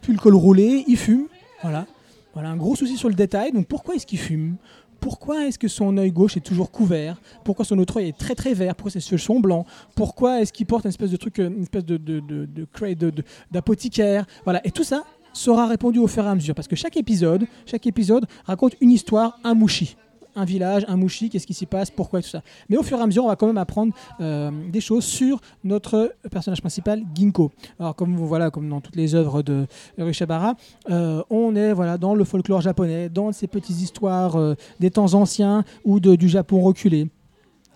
pull 0.00 0.18
col 0.18 0.34
roulé, 0.34 0.84
il 0.86 0.96
fume, 0.96 1.26
voilà. 1.62 1.86
Voilà 2.34 2.48
un 2.48 2.56
gros 2.56 2.74
souci 2.74 2.96
sur 2.96 3.08
le 3.08 3.14
détail. 3.14 3.52
Donc 3.52 3.68
pourquoi 3.68 3.94
est-ce 3.94 4.06
qu'il 4.06 4.18
fume? 4.18 4.56
Pourquoi 4.98 5.46
est-ce 5.46 5.58
que 5.58 5.68
son 5.68 5.96
œil 5.98 6.10
gauche 6.10 6.36
est 6.36 6.40
toujours 6.40 6.70
couvert? 6.70 7.20
Pourquoi 7.44 7.64
son 7.64 7.78
autre 7.78 7.98
œil 7.98 8.08
est 8.08 8.18
très 8.18 8.34
très 8.34 8.54
vert? 8.54 8.74
Pourquoi 8.74 8.90
ses 8.90 9.00
cheveux 9.00 9.18
sont 9.18 9.38
blancs? 9.38 9.66
Pourquoi 9.94 10.40
est-ce 10.40 10.52
qu'il 10.52 10.66
porte 10.66 10.84
une 10.84 10.88
espèce 10.88 11.10
de 11.10 11.16
truc, 11.16 11.38
euh, 11.38 11.48
une 11.48 11.62
espèce 11.62 11.84
de- 11.84 13.12
d'apothicaire? 13.50 14.26
Voilà, 14.44 14.66
et 14.66 14.70
tout 14.70 14.82
ça 14.82 15.04
sera 15.34 15.66
répondu 15.66 15.98
au 15.98 16.06
fur 16.06 16.24
et 16.24 16.28
à 16.28 16.34
mesure 16.34 16.54
parce 16.54 16.68
que 16.68 16.76
chaque 16.76 16.96
épisode, 16.96 17.46
chaque 17.66 17.86
épisode 17.86 18.24
raconte 18.46 18.72
une 18.80 18.90
histoire, 18.90 19.38
un 19.44 19.52
mouchi. 19.52 19.96
Un 20.36 20.44
village, 20.44 20.84
un 20.88 20.96
mouchi, 20.96 21.30
qu'est-ce 21.30 21.46
qui 21.46 21.54
s'y 21.54 21.64
passe, 21.64 21.92
pourquoi 21.92 22.20
tout 22.20 22.26
ça. 22.28 22.42
Mais 22.68 22.76
au 22.76 22.82
fur 22.82 22.98
et 22.98 23.00
à 23.00 23.06
mesure, 23.06 23.24
on 23.24 23.28
va 23.28 23.36
quand 23.36 23.46
même 23.46 23.56
apprendre 23.56 23.92
euh, 24.20 24.50
des 24.72 24.80
choses 24.80 25.04
sur 25.04 25.40
notre 25.62 26.12
personnage 26.28 26.60
principal, 26.60 27.04
Ginkgo. 27.14 27.52
Alors, 27.78 27.94
comme 27.94 28.16
voilà, 28.16 28.50
comme 28.50 28.68
dans 28.68 28.80
toutes 28.80 28.96
les 28.96 29.14
œuvres 29.14 29.42
de 29.42 29.66
Rishabara, 29.96 30.56
euh, 30.90 31.22
on 31.30 31.54
est 31.54 31.72
voilà 31.72 31.98
dans 31.98 32.16
le 32.16 32.24
folklore 32.24 32.62
japonais, 32.62 33.08
dans 33.08 33.30
ces 33.30 33.46
petites 33.46 33.80
histoires 33.80 34.34
euh, 34.34 34.56
des 34.80 34.90
temps 34.90 35.14
anciens 35.14 35.62
ou 35.84 36.00
de- 36.00 36.16
du 36.16 36.28
Japon 36.28 36.60
reculé. 36.62 37.08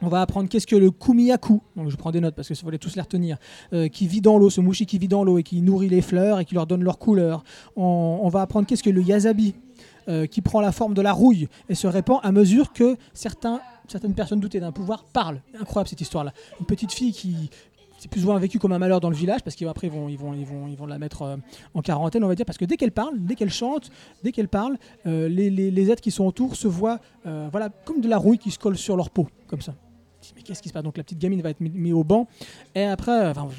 On 0.00 0.08
va 0.08 0.20
apprendre 0.20 0.48
qu'est-ce 0.48 0.66
que 0.66 0.76
le 0.76 0.92
kumiyaku, 0.92 1.60
donc 1.74 1.88
je 1.88 1.96
prends 1.96 2.12
des 2.12 2.20
notes 2.20 2.36
parce 2.36 2.46
que 2.46 2.54
ça 2.54 2.64
fallait 2.64 2.78
tous 2.78 2.94
les 2.94 3.02
retenir, 3.02 3.36
euh, 3.72 3.88
qui 3.88 4.06
vit 4.06 4.20
dans 4.20 4.38
l'eau, 4.38 4.48
ce 4.48 4.60
mouchi 4.60 4.86
qui 4.86 4.96
vit 4.98 5.08
dans 5.08 5.24
l'eau 5.24 5.38
et 5.38 5.42
qui 5.42 5.60
nourrit 5.60 5.88
les 5.88 6.02
fleurs 6.02 6.38
et 6.38 6.44
qui 6.44 6.54
leur 6.54 6.66
donne 6.66 6.84
leur 6.84 6.98
couleur. 6.98 7.42
On, 7.74 8.28
va 8.28 8.42
apprendre 8.42 8.68
qu'est-ce 8.68 8.82
que 8.84 8.90
le 8.90 9.02
yasabi, 9.02 9.54
euh, 10.08 10.26
qui 10.26 10.40
prend 10.40 10.60
la 10.60 10.70
forme 10.70 10.94
de 10.94 11.02
la 11.02 11.12
rouille 11.12 11.48
et 11.68 11.74
se 11.74 11.88
répand 11.88 12.20
à 12.22 12.30
mesure 12.30 12.72
que 12.72 12.96
certaines 13.12 13.58
personnes 14.14 14.38
doutées 14.38 14.60
d'un 14.60 14.70
pouvoir 14.70 15.02
parlent. 15.04 15.40
Incroyable 15.60 15.88
cette 15.88 16.00
histoire-là. 16.00 16.32
Une 16.60 16.66
petite 16.66 16.92
fille 16.92 17.12
qui 17.12 17.50
c'est 18.00 18.08
plus 18.08 18.22
ou 18.22 18.28
moins 18.28 18.38
vécu 18.38 18.60
comme 18.60 18.70
un 18.70 18.78
malheur 18.78 19.00
dans 19.00 19.10
le 19.10 19.16
village 19.16 19.42
parce 19.42 19.56
qu'après 19.56 19.88
ils 19.88 19.92
vont, 19.92 20.08
ils, 20.08 20.16
vont, 20.16 20.32
ils, 20.32 20.46
vont, 20.46 20.68
ils 20.68 20.76
vont 20.76 20.86
la 20.86 21.00
mettre 21.00 21.22
euh, 21.22 21.36
en 21.74 21.82
quarantaine, 21.82 22.22
on 22.22 22.28
va 22.28 22.36
dire, 22.36 22.46
parce 22.46 22.56
que 22.56 22.64
dès 22.64 22.76
qu'elle 22.76 22.92
parle, 22.92 23.14
dès 23.18 23.34
qu'elle 23.34 23.50
chante, 23.50 23.90
dès 24.22 24.30
qu'elle 24.30 24.46
parle, 24.46 24.76
les, 25.04 25.90
êtres 25.90 26.00
qui 26.00 26.12
sont 26.12 26.24
autour 26.24 26.54
se 26.54 26.68
voient 26.68 27.00
voilà, 27.24 27.70
comme 27.84 28.00
de 28.00 28.08
la 28.08 28.16
rouille 28.16 28.38
qui 28.38 28.52
se 28.52 28.58
colle 28.60 28.78
sur 28.78 28.96
leur 28.96 29.10
peau, 29.10 29.26
comme 29.48 29.62
ça. 29.62 29.74
Mais 30.36 30.42
qu'est-ce 30.42 30.62
qui 30.62 30.68
se 30.68 30.74
passe? 30.74 30.82
Donc 30.82 30.96
la 30.96 31.02
petite 31.02 31.18
gamine 31.18 31.42
va 31.42 31.50
être 31.50 31.60
mise 31.60 31.92
au 31.92 32.04
banc. 32.04 32.26
Et 32.74 32.84
après, 32.84 33.12
est-ce 33.12 33.50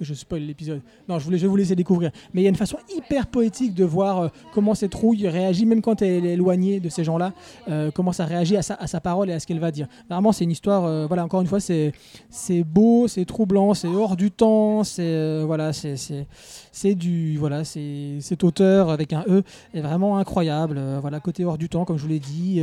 je 0.00 0.14
spoil 0.14 0.42
l'épisode 0.42 0.80
Non, 1.08 1.18
je, 1.18 1.24
voulais, 1.24 1.38
je 1.38 1.42
vais 1.42 1.48
vous 1.48 1.56
laisser 1.56 1.76
découvrir. 1.76 2.10
Mais 2.32 2.40
il 2.40 2.44
y 2.44 2.46
a 2.46 2.50
une 2.50 2.56
façon 2.56 2.78
hyper 2.94 3.26
poétique 3.26 3.74
de 3.74 3.84
voir 3.84 4.18
euh, 4.18 4.28
comment 4.52 4.74
cette 4.74 4.94
rouille 4.94 5.28
réagit, 5.28 5.66
même 5.66 5.82
quand 5.82 6.02
elle 6.02 6.24
est 6.26 6.32
éloignée 6.32 6.80
de 6.80 6.88
ces 6.88 7.04
gens-là, 7.04 7.32
euh, 7.68 7.90
comment 7.92 8.12
ça 8.12 8.24
réagit 8.24 8.56
à 8.56 8.62
sa, 8.62 8.74
à 8.74 8.86
sa 8.86 9.00
parole 9.00 9.30
et 9.30 9.32
à 9.32 9.40
ce 9.40 9.46
qu'elle 9.46 9.60
va 9.60 9.70
dire. 9.70 9.86
Vraiment, 10.08 10.32
c'est 10.32 10.44
une 10.44 10.50
histoire, 10.50 10.84
euh, 10.84 11.06
voilà, 11.06 11.24
encore 11.24 11.40
une 11.40 11.46
fois, 11.46 11.60
c'est, 11.60 11.92
beau, 12.64 13.08
c'est 13.08 13.24
troublant, 13.24 13.74
c'est 13.74 13.88
hors 13.88 14.16
du 14.16 14.30
temps, 14.30 14.84
c'est, 14.84 15.42
voilà, 15.44 15.72
c'est, 15.72 16.94
du, 16.94 17.36
voilà, 17.38 17.64
c'est, 17.64 18.18
cet 18.20 18.44
auteur 18.44 18.90
avec 18.90 19.12
un 19.12 19.24
E 19.28 19.42
est 19.74 19.80
vraiment 19.80 20.18
incroyable. 20.18 20.80
Voilà, 21.00 21.20
côté 21.20 21.44
hors 21.44 21.58
du 21.58 21.68
temps, 21.68 21.84
comme 21.84 21.98
je 21.98 22.02
vous 22.02 22.08
l'ai 22.08 22.18
dit, 22.18 22.62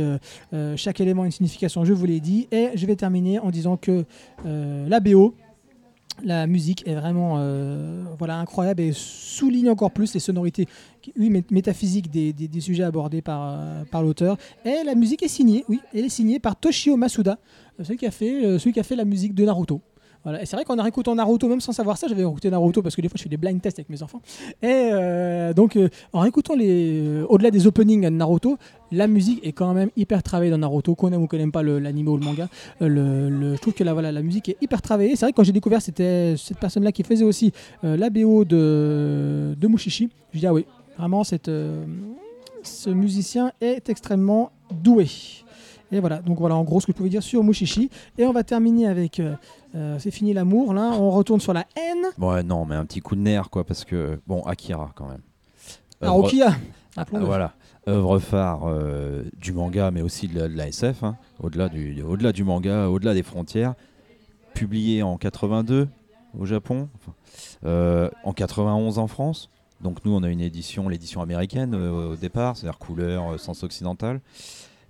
chaque 0.76 1.00
élément 1.00 1.22
a 1.22 1.26
une 1.26 1.32
signification, 1.32 1.84
je 1.84 1.92
vous 1.92 2.06
l'ai 2.06 2.20
dit. 2.20 2.48
Et 2.50 2.70
je 2.74 2.86
vais 2.86 2.96
terminer 2.96 3.38
en 3.38 3.50
disant 3.50 3.76
que 3.76 4.04
la 4.44 5.00
BO, 5.00 5.34
la 6.24 6.46
musique 6.46 6.86
est 6.86 6.94
vraiment 6.94 7.36
euh, 7.38 8.04
incroyable 8.20 8.82
et 8.82 8.92
souligne 8.92 9.70
encore 9.70 9.90
plus 9.90 10.14
les 10.14 10.20
sonorités 10.20 10.66
métaphysiques 11.16 12.10
des, 12.10 12.60
sujets 12.60 12.82
abordés 12.82 13.22
par, 13.22 13.56
euh, 13.58 13.84
par 13.90 14.02
l'auteur. 14.02 14.36
Et 14.64 14.82
la 14.84 14.94
musique 14.94 15.22
est 15.22 15.28
signée, 15.28 15.64
oui, 15.68 15.80
elle 15.94 16.04
est 16.04 16.10
signée 16.10 16.38
par 16.38 16.56
Toshio 16.56 16.96
Masuda, 16.96 17.38
euh, 17.80 17.84
celui 17.84 17.98
celui 17.98 18.72
qui 18.72 18.80
a 18.80 18.82
fait 18.82 18.96
la 18.96 19.04
musique 19.04 19.34
de 19.34 19.44
Naruto. 19.44 19.80
Et 20.40 20.46
c'est 20.46 20.56
vrai 20.56 20.64
qu'en 20.64 20.80
réécoutant 20.80 21.14
Naruto, 21.14 21.48
même 21.48 21.60
sans 21.60 21.72
savoir 21.72 21.96
ça, 21.96 22.06
j'avais 22.08 22.22
écouté 22.22 22.50
Naruto 22.50 22.82
parce 22.82 22.96
que 22.96 23.00
des 23.00 23.08
fois 23.08 23.16
je 23.16 23.22
fais 23.22 23.28
des 23.28 23.36
blind 23.36 23.60
tests 23.60 23.78
avec 23.78 23.88
mes 23.88 24.02
enfants. 24.02 24.20
Et 24.62 24.66
euh, 24.66 25.52
donc 25.52 25.76
euh, 25.76 25.88
en 26.12 26.20
réécoutant 26.20 26.54
les, 26.54 27.00
euh, 27.00 27.26
au-delà 27.28 27.50
des 27.50 27.66
openings 27.66 28.02
de 28.02 28.08
Naruto, 28.08 28.58
la 28.90 29.06
musique 29.06 29.44
est 29.46 29.52
quand 29.52 29.74
même 29.74 29.90
hyper 29.96 30.22
travaillée 30.22 30.50
dans 30.50 30.58
Naruto, 30.58 30.94
qu'on 30.94 31.12
aime 31.12 31.22
ou 31.22 31.26
qu'on 31.26 31.36
n'aime 31.36 31.52
pas 31.52 31.62
l'anime 31.62 32.08
ou 32.08 32.16
le 32.16 32.24
manga. 32.24 32.48
Je 32.80 33.56
trouve 33.56 33.74
que 33.74 33.84
la, 33.84 33.92
voilà, 33.92 34.12
la 34.12 34.22
musique 34.22 34.48
est 34.48 34.56
hyper 34.60 34.82
travaillée. 34.82 35.16
C'est 35.16 35.26
vrai 35.26 35.32
que 35.32 35.36
quand 35.36 35.44
j'ai 35.44 35.52
découvert 35.52 35.82
c'était 35.82 36.34
cette 36.36 36.58
personne-là 36.58 36.92
qui 36.92 37.02
faisait 37.02 37.24
aussi 37.24 37.52
euh, 37.84 37.96
la 37.96 38.10
BO 38.10 38.44
de, 38.44 39.54
de 39.58 39.68
Mushishi, 39.68 40.08
je 40.32 40.38
dis 40.38 40.46
ah 40.46 40.54
oui, 40.54 40.64
vraiment 40.96 41.22
ce 42.62 42.90
musicien 42.90 43.52
est 43.60 43.88
extrêmement 43.88 44.50
doué. 44.70 45.06
Et 45.90 46.00
voilà, 46.00 46.18
donc 46.18 46.38
voilà 46.38 46.54
en 46.56 46.64
gros 46.64 46.80
ce 46.80 46.86
que 46.86 46.92
je 46.92 46.96
pouvais 46.96 47.08
dire 47.08 47.22
sur 47.22 47.42
Mushishi. 47.42 47.90
Et 48.18 48.26
on 48.26 48.32
va 48.32 48.44
terminer 48.44 48.86
avec 48.86 49.20
euh, 49.20 49.34
euh, 49.74 49.98
C'est 49.98 50.10
fini 50.10 50.32
l'amour, 50.34 50.74
là, 50.74 50.90
on 50.98 51.10
retourne 51.10 51.40
sur 51.40 51.52
la 51.54 51.64
haine. 51.76 52.04
Ouais, 52.18 52.42
non, 52.42 52.64
mais 52.66 52.74
un 52.76 52.84
petit 52.84 53.00
coup 53.00 53.16
de 53.16 53.20
nerf, 53.20 53.48
quoi, 53.50 53.64
parce 53.64 53.84
que, 53.84 54.20
bon, 54.26 54.42
Akira, 54.42 54.92
quand 54.94 55.08
même. 55.08 55.22
Ah, 56.00 56.06
Œuvre- 56.06 56.14
Rokia 56.22 56.48
Ah, 56.50 56.56
Rappelons-le. 57.00 57.24
voilà, 57.26 57.52
œuvre 57.88 58.18
phare 58.18 58.62
euh, 58.68 59.22
du 59.40 59.52
manga, 59.52 59.90
mais 59.90 60.02
aussi 60.02 60.28
de 60.28 60.38
la, 60.38 60.48
de 60.48 60.54
la 60.56 60.68
SF, 60.68 61.02
hein, 61.04 61.16
au-delà 61.40 61.68
du, 61.68 62.02
au-delà 62.02 62.32
du 62.32 62.44
manga, 62.44 62.88
au-delà 62.88 63.14
des 63.14 63.22
frontières. 63.22 63.74
Publié 64.54 65.02
en 65.02 65.16
82 65.16 65.88
au 66.38 66.44
Japon, 66.44 66.88
enfin, 66.96 67.12
euh, 67.64 68.10
en 68.24 68.32
91 68.32 68.98
en 68.98 69.06
France. 69.06 69.48
Donc 69.80 70.04
nous, 70.04 70.12
on 70.12 70.22
a 70.24 70.28
une 70.28 70.40
édition, 70.40 70.88
l'édition 70.88 71.22
américaine 71.22 71.74
euh, 71.74 72.12
au 72.12 72.16
départ, 72.16 72.56
c'est-à-dire 72.56 72.78
couleur, 72.78 73.38
sens 73.38 73.62
occidental. 73.62 74.20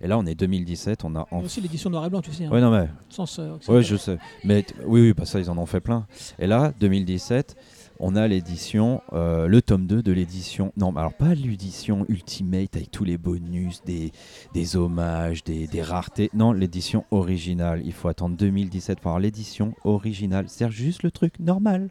Et 0.01 0.07
là, 0.07 0.17
on 0.17 0.25
est 0.25 0.35
2017, 0.35 1.03
on 1.03 1.15
a 1.15 1.27
en... 1.31 1.41
aussi 1.43 1.59
l'édition 1.61 1.89
noir 1.89 2.05
et 2.05 2.09
blanc, 2.09 2.21
tu 2.21 2.31
sais. 2.31 2.45
hein, 2.45 2.49
Ouais, 2.51 2.61
non, 2.61 2.71
mais 2.71 2.87
sens, 3.09 3.37
euh, 3.39 3.55
occidental. 3.55 3.83
je 3.83 3.95
sais. 3.97 4.17
Mais 4.45 4.65
oui, 4.85 5.01
oui, 5.01 5.13
pas 5.13 5.25
ça, 5.25 5.39
ils 5.39 5.49
en 5.49 5.57
ont 5.57 5.65
fait 5.65 5.81
plein. 5.81 6.07
Et 6.39 6.47
là, 6.47 6.71
2017, 6.79 7.57
on 7.99 8.15
a 8.15 8.25
l'édition, 8.29 9.01
euh, 9.11 9.47
le 9.47 9.61
tome 9.61 9.85
2 9.87 10.01
de 10.01 10.11
l'édition. 10.13 10.71
Non, 10.77 10.93
mais 10.93 11.01
alors 11.01 11.13
pas 11.13 11.33
l'édition 11.35 12.05
Ultimate 12.07 12.77
avec 12.77 12.91
tous 12.91 13.03
les 13.03 13.17
bonus, 13.17 13.81
des, 13.85 14.13
des 14.53 14.75
hommages, 14.77 15.43
des, 15.43 15.67
des 15.67 15.81
raretés. 15.81 16.29
Non, 16.33 16.53
l'édition 16.53 17.03
originale. 17.11 17.81
Il 17.83 17.91
faut 17.91 18.07
attendre 18.07 18.37
2017 18.37 19.01
pour 19.01 19.09
avoir 19.09 19.19
l'édition 19.19 19.73
originale. 19.83 20.45
C'est 20.47 20.69
juste 20.71 21.03
le 21.03 21.11
truc 21.11 21.37
normal 21.41 21.89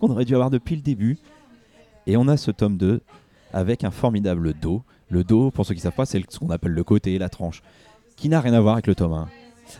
qu'on 0.00 0.08
aurait 0.10 0.24
dû 0.24 0.34
avoir 0.34 0.48
depuis 0.48 0.76
le 0.76 0.82
début. 0.82 1.18
Et 2.06 2.16
on 2.16 2.26
a 2.28 2.38
ce 2.38 2.50
tome 2.50 2.78
2 2.78 3.02
avec 3.52 3.84
un 3.84 3.90
formidable 3.90 4.54
dos. 4.54 4.82
Le 5.10 5.24
dos, 5.24 5.50
pour 5.50 5.66
ceux 5.66 5.74
qui 5.74 5.78
ne 5.80 5.84
savent 5.84 5.92
pas, 5.92 6.06
c'est 6.06 6.22
ce 6.28 6.38
qu'on 6.38 6.50
appelle 6.50 6.72
le 6.72 6.84
côté, 6.84 7.18
la 7.18 7.28
tranche, 7.28 7.62
qui 8.16 8.28
n'a 8.28 8.40
rien 8.40 8.54
à 8.54 8.60
voir 8.60 8.74
avec 8.74 8.86
le 8.86 8.94
tome 8.94 9.12
1. 9.12 9.28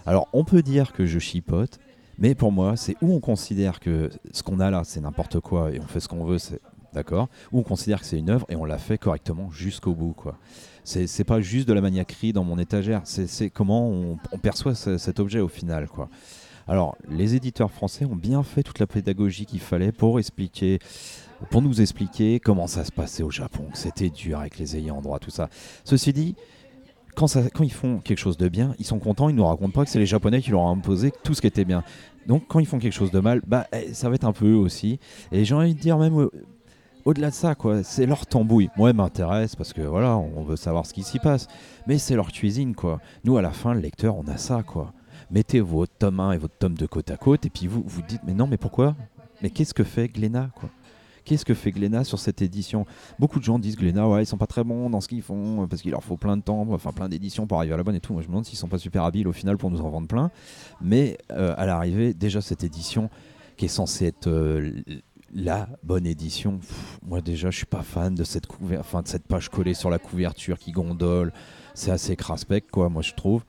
Alors, 0.06 0.28
on 0.32 0.44
peut 0.44 0.62
dire 0.62 0.92
que 0.92 1.06
je 1.06 1.18
chipote, 1.18 1.78
mais 2.18 2.34
pour 2.34 2.52
moi, 2.52 2.76
c'est 2.76 2.96
où 3.02 3.12
on 3.12 3.20
considère 3.20 3.80
que 3.80 4.10
ce 4.32 4.42
qu'on 4.42 4.60
a 4.60 4.70
là, 4.70 4.82
c'est 4.84 5.00
n'importe 5.00 5.40
quoi 5.40 5.70
et 5.72 5.80
on 5.80 5.86
fait 5.86 6.00
ce 6.00 6.08
qu'on 6.08 6.24
veut, 6.24 6.38
c'est 6.38 6.60
d'accord, 6.92 7.28
ou 7.52 7.58
on 7.58 7.62
considère 7.62 8.00
que 8.00 8.06
c'est 8.06 8.18
une 8.18 8.30
œuvre 8.30 8.46
et 8.48 8.54
on 8.56 8.64
l'a 8.64 8.78
fait 8.78 8.98
correctement 8.98 9.50
jusqu'au 9.50 9.94
bout, 9.94 10.12
quoi. 10.12 10.36
C'est 10.84 11.24
pas 11.24 11.40
juste 11.40 11.66
de 11.66 11.72
la 11.72 11.80
maniaquerie 11.80 12.32
dans 12.32 12.44
mon 12.44 12.58
étagère, 12.58 13.00
c'est 13.04 13.50
comment 13.50 13.88
on, 13.88 14.38
perçoit 14.38 14.74
ce- 14.74 14.98
cet 14.98 15.18
objet 15.18 15.40
au 15.40 15.48
final, 15.48 15.88
quoi. 15.88 16.08
Alors, 16.66 16.96
les 17.10 17.34
éditeurs 17.34 17.70
français 17.70 18.04
ont 18.04 18.16
bien 18.16 18.42
fait 18.42 18.62
toute 18.62 18.78
la 18.78 18.86
pédagogie 18.86 19.46
qu'il 19.46 19.60
fallait 19.60 19.92
pour 19.92 20.18
expliquer, 20.18 20.78
pour 21.50 21.60
nous 21.62 21.80
expliquer 21.80 22.40
comment 22.40 22.66
ça 22.66 22.84
se 22.84 22.92
passait 22.92 23.22
au 23.22 23.30
Japon, 23.30 23.64
que 23.72 23.78
c'était 23.78 24.08
dur 24.08 24.38
avec 24.40 24.58
les 24.58 24.76
ayants 24.76 25.02
droit, 25.02 25.18
tout 25.18 25.30
ça. 25.30 25.50
Ceci 25.84 26.12
dit, 26.12 26.34
quand, 27.14 27.26
ils 27.60 27.72
font 27.72 27.98
quelque 27.98 28.18
chose 28.18 28.36
de 28.36 28.48
bien, 28.48 28.74
ils 28.78 28.86
sont 28.86 28.98
contents, 28.98 29.28
ils 29.28 29.36
nous 29.36 29.46
racontent 29.46 29.72
pas 29.72 29.84
que 29.84 29.90
c'est 29.90 29.98
les 29.98 30.06
Japonais 30.06 30.40
qui 30.40 30.50
leur 30.50 30.60
ont 30.60 30.70
imposé 30.70 31.12
tout 31.22 31.34
ce 31.34 31.40
qui 31.40 31.46
était 31.46 31.64
bien. 31.64 31.84
Donc 32.26 32.44
quand 32.48 32.58
ils 32.58 32.66
font 32.66 32.78
quelque 32.78 32.94
chose 32.94 33.10
de 33.10 33.20
mal, 33.20 33.42
bah 33.46 33.66
eh, 33.72 33.92
ça 33.92 34.08
va 34.08 34.14
être 34.14 34.24
un 34.24 34.32
peu 34.32 34.52
eux 34.52 34.56
aussi. 34.56 34.98
Et 35.30 35.44
j'ai 35.44 35.54
envie 35.54 35.74
de 35.74 35.80
dire 35.80 35.98
même 35.98 36.28
au-delà 37.04 37.28
de 37.28 37.34
ça, 37.34 37.54
quoi, 37.54 37.82
c'est 37.82 38.06
leur 38.06 38.26
tambouille. 38.26 38.70
Moi, 38.76 38.92
m'intéresse 38.94 39.56
parce 39.56 39.74
que 39.74 39.82
voilà, 39.82 40.16
on 40.16 40.42
veut 40.42 40.56
savoir 40.56 40.86
ce 40.86 40.94
qui 40.94 41.02
s'y 41.02 41.18
passe. 41.18 41.46
Mais 41.86 41.98
c'est 41.98 42.16
leur 42.16 42.32
cuisine, 42.32 42.74
quoi. 42.74 42.98
Nous, 43.24 43.36
à 43.36 43.42
la 43.42 43.50
fin, 43.50 43.74
le 43.74 43.80
lecteur, 43.80 44.16
on 44.16 44.26
a 44.26 44.38
ça, 44.38 44.62
quoi. 44.62 44.94
Mettez 45.30 45.60
votre 45.60 45.92
tome 45.98 46.20
1 46.20 46.32
et 46.32 46.38
votre 46.38 46.56
tome 46.58 46.74
2 46.74 46.86
côte 46.86 47.10
à 47.10 47.16
côte, 47.16 47.46
et 47.46 47.50
puis 47.50 47.66
vous 47.66 47.82
vous 47.86 48.02
dites, 48.02 48.20
mais 48.26 48.34
non, 48.34 48.46
mais 48.46 48.56
pourquoi? 48.56 48.96
Mais 49.42 49.50
qu'est-ce 49.50 49.74
que 49.74 49.84
fait 49.84 50.08
Glénat, 50.08 50.50
quoi? 50.54 50.70
Qu'est-ce 51.24 51.46
que 51.46 51.54
fait 51.54 51.72
Glénat 51.72 52.04
sur 52.04 52.18
cette 52.18 52.42
édition? 52.42 52.84
Beaucoup 53.18 53.38
de 53.38 53.44
gens 53.44 53.58
disent 53.58 53.76
Glénat, 53.76 54.06
ouais, 54.06 54.22
ils 54.22 54.26
sont 54.26 54.36
pas 54.36 54.46
très 54.46 54.62
bons 54.62 54.90
dans 54.90 55.00
ce 55.00 55.08
qu'ils 55.08 55.22
font 55.22 55.62
euh, 55.62 55.66
parce 55.66 55.80
qu'il 55.80 55.92
leur 55.92 56.04
faut 56.04 56.18
plein 56.18 56.36
de 56.36 56.42
temps, 56.42 56.66
enfin 56.70 56.92
plein 56.92 57.08
d'éditions 57.08 57.46
pour 57.46 57.58
arriver 57.58 57.72
à 57.72 57.78
la 57.78 57.82
bonne 57.82 57.94
et 57.94 58.00
tout. 58.00 58.12
Moi, 58.12 58.20
je 58.20 58.26
me 58.26 58.32
demande 58.32 58.44
s'ils 58.44 58.58
sont 58.58 58.68
pas 58.68 58.78
super 58.78 59.04
habiles 59.04 59.26
au 59.26 59.32
final 59.32 59.56
pour 59.56 59.70
nous 59.70 59.80
en 59.80 59.88
vendre 59.88 60.06
plein. 60.06 60.30
Mais 60.82 61.16
euh, 61.30 61.54
à 61.56 61.64
l'arrivée, 61.64 62.12
déjà 62.12 62.42
cette 62.42 62.62
édition 62.62 63.08
qui 63.56 63.64
est 63.64 63.68
censée 63.68 64.06
être 64.06 64.26
euh, 64.26 64.82
la 65.34 65.68
bonne 65.82 66.06
édition, 66.06 66.60
moi 67.02 67.22
déjà, 67.22 67.50
je 67.50 67.56
suis 67.56 67.66
pas 67.66 67.82
fan 67.82 68.14
de 68.14 68.24
cette 68.24 68.46
de 68.46 69.08
cette 69.08 69.26
page 69.26 69.48
collée 69.48 69.74
sur 69.74 69.88
la 69.88 69.98
couverture 69.98 70.58
qui 70.58 70.72
gondole. 70.72 71.32
C'est 71.72 71.90
assez 71.90 72.16
craspec, 72.16 72.70
quoi, 72.70 72.90
moi 72.90 73.00
je 73.00 73.14
trouve. 73.14 73.44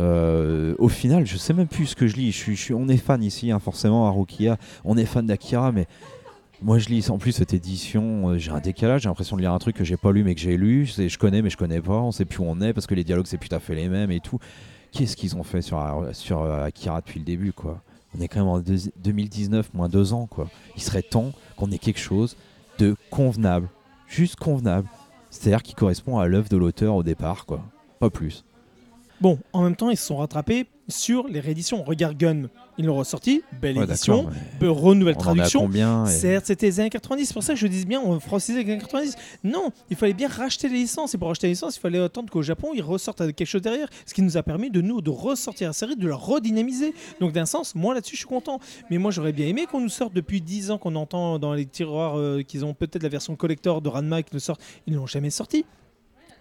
Euh, 0.00 0.74
au 0.78 0.88
final, 0.88 1.26
je 1.26 1.36
sais 1.36 1.52
même 1.52 1.66
plus 1.68 1.86
ce 1.86 1.96
que 1.96 2.06
je 2.06 2.16
lis. 2.16 2.32
Je 2.32 2.72
on 2.74 2.88
est 2.88 2.96
fan 2.96 3.22
ici, 3.22 3.50
hein, 3.50 3.58
forcément, 3.58 4.06
à 4.06 4.10
Rukia. 4.10 4.56
On 4.84 4.96
est 4.96 5.04
fan 5.04 5.26
d'Akira, 5.26 5.72
mais 5.72 5.86
moi 6.62 6.78
je 6.78 6.88
lis 6.88 7.10
en 7.10 7.18
plus 7.18 7.32
cette 7.32 7.52
édition. 7.54 8.30
euh, 8.30 8.38
j'ai 8.38 8.50
un 8.50 8.60
décalage, 8.60 9.02
j'ai 9.02 9.08
l'impression 9.08 9.36
de 9.36 9.42
lire 9.42 9.52
un 9.52 9.58
truc 9.58 9.76
que 9.76 9.84
j'ai 9.84 9.96
pas 9.96 10.12
lu 10.12 10.24
mais 10.24 10.34
que 10.34 10.40
j'ai 10.40 10.56
lu. 10.56 10.86
Je, 10.86 11.18
connais 11.18 11.42
mais 11.42 11.50
je 11.50 11.56
connais 11.56 11.80
pas. 11.80 12.00
On 12.00 12.12
sait 12.12 12.24
plus 12.24 12.40
où 12.40 12.44
on 12.46 12.60
est 12.60 12.72
parce 12.72 12.86
que 12.86 12.94
les 12.94 13.04
dialogues 13.04 13.26
c'est 13.26 13.38
tout 13.38 13.54
à 13.54 13.60
fait 13.60 13.74
les 13.74 13.88
mêmes 13.88 14.10
et 14.10 14.20
tout. 14.20 14.38
Qu'est-ce 14.92 15.16
qu'ils 15.16 15.36
ont 15.36 15.42
fait 15.44 15.62
sur, 15.62 15.78
euh, 15.78 16.64
Akira 16.64 17.00
depuis 17.00 17.20
le 17.20 17.24
début, 17.24 17.52
quoi? 17.52 17.82
On 18.16 18.20
est 18.20 18.26
quand 18.26 18.40
même 18.40 18.48
en 18.48 18.58
deux- 18.58 18.90
2019, 19.04 19.72
moins 19.74 19.88
deux 19.88 20.12
ans, 20.12 20.26
quoi. 20.26 20.48
Il 20.76 20.82
serait 20.82 21.02
temps 21.02 21.30
qu'on 21.56 21.70
ait 21.70 21.78
quelque 21.78 22.00
chose 22.00 22.36
de 22.78 22.96
convenable, 23.10 23.68
juste 24.08 24.34
convenable. 24.36 24.88
C'est-à-dire 25.30 25.62
qui 25.62 25.74
correspond 25.74 26.18
à 26.18 26.26
l'œuvre 26.26 26.48
de 26.48 26.56
l'auteur 26.56 26.96
au 26.96 27.04
départ, 27.04 27.46
quoi. 27.46 27.62
Pas 28.00 28.10
plus. 28.10 28.44
Bon, 29.20 29.38
en 29.52 29.62
même 29.62 29.76
temps, 29.76 29.90
ils 29.90 29.96
se 29.98 30.06
sont 30.06 30.16
rattrapés 30.16 30.66
sur 30.88 31.28
les 31.28 31.40
rééditions. 31.40 31.82
Regarde 31.84 32.16
Gun, 32.16 32.44
ils 32.78 32.86
l'ont 32.86 32.96
ressorti, 32.96 33.42
belle 33.60 33.76
Ouais, 33.78 33.84
édition, 33.84 34.28
renouvelle 34.60 35.14
traduction. 35.16 35.60
combien 35.60 36.06
et- 36.06 36.10
Certes, 36.10 36.46
c'était 36.46 36.66
les 36.66 36.80
années 36.80 36.90
90, 36.90 37.26
c'est 37.26 37.34
pour 37.34 37.42
ça 37.42 37.52
que 37.52 37.58
je 37.60 37.66
dis 37.66 37.84
bien, 37.84 38.00
on 38.00 38.18
francisait 38.18 38.62
les 38.64 38.72
années 38.72 38.80
90. 38.80 39.14
Non, 39.44 39.70
il 39.90 39.96
fallait 39.96 40.14
bien 40.14 40.26
racheter 40.26 40.68
les 40.68 40.76
licences, 40.78 41.14
et 41.14 41.18
pour 41.18 41.28
racheter 41.28 41.46
les 41.48 41.52
licences, 41.52 41.76
il 41.76 41.80
fallait 41.80 42.00
attendre 42.00 42.30
qu'au 42.30 42.42
Japon, 42.42 42.70
ils 42.74 42.82
ressortent 42.82 43.20
avec 43.20 43.36
quelque 43.36 43.46
chose 43.46 43.62
derrière, 43.62 43.88
ce 44.06 44.14
qui 44.14 44.22
nous 44.22 44.36
a 44.38 44.42
permis 44.42 44.70
de 44.70 44.80
nous 44.80 45.00
de 45.02 45.10
ressortir 45.10 45.68
la 45.68 45.74
série, 45.74 45.96
de 45.96 46.08
la 46.08 46.16
redynamiser. 46.16 46.94
Donc 47.20 47.32
d'un 47.32 47.46
sens, 47.46 47.74
moi 47.74 47.92
là-dessus, 47.94 48.16
je 48.16 48.20
suis 48.20 48.28
content. 48.28 48.58
Mais 48.90 48.98
moi, 48.98 49.10
j'aurais 49.10 49.32
bien 49.32 49.46
aimé 49.46 49.66
qu'on 49.70 49.80
nous 49.80 49.88
sorte 49.90 50.14
depuis 50.14 50.40
10 50.40 50.70
ans, 50.70 50.78
qu'on 50.78 50.96
entend 50.96 51.38
dans 51.38 51.52
les 51.52 51.66
tiroirs 51.66 52.18
euh, 52.18 52.42
qu'ils 52.42 52.64
ont 52.64 52.72
peut-être 52.74 53.02
la 53.02 53.08
version 53.10 53.36
collector 53.36 53.82
de 53.82 53.88
Ranma 53.90 54.22
qui 54.22 54.30
nous 54.32 54.40
sortent, 54.40 54.62
ils 54.86 54.94
ne 54.94 54.98
l'ont 54.98 55.06
jamais 55.06 55.30
sorti. 55.30 55.64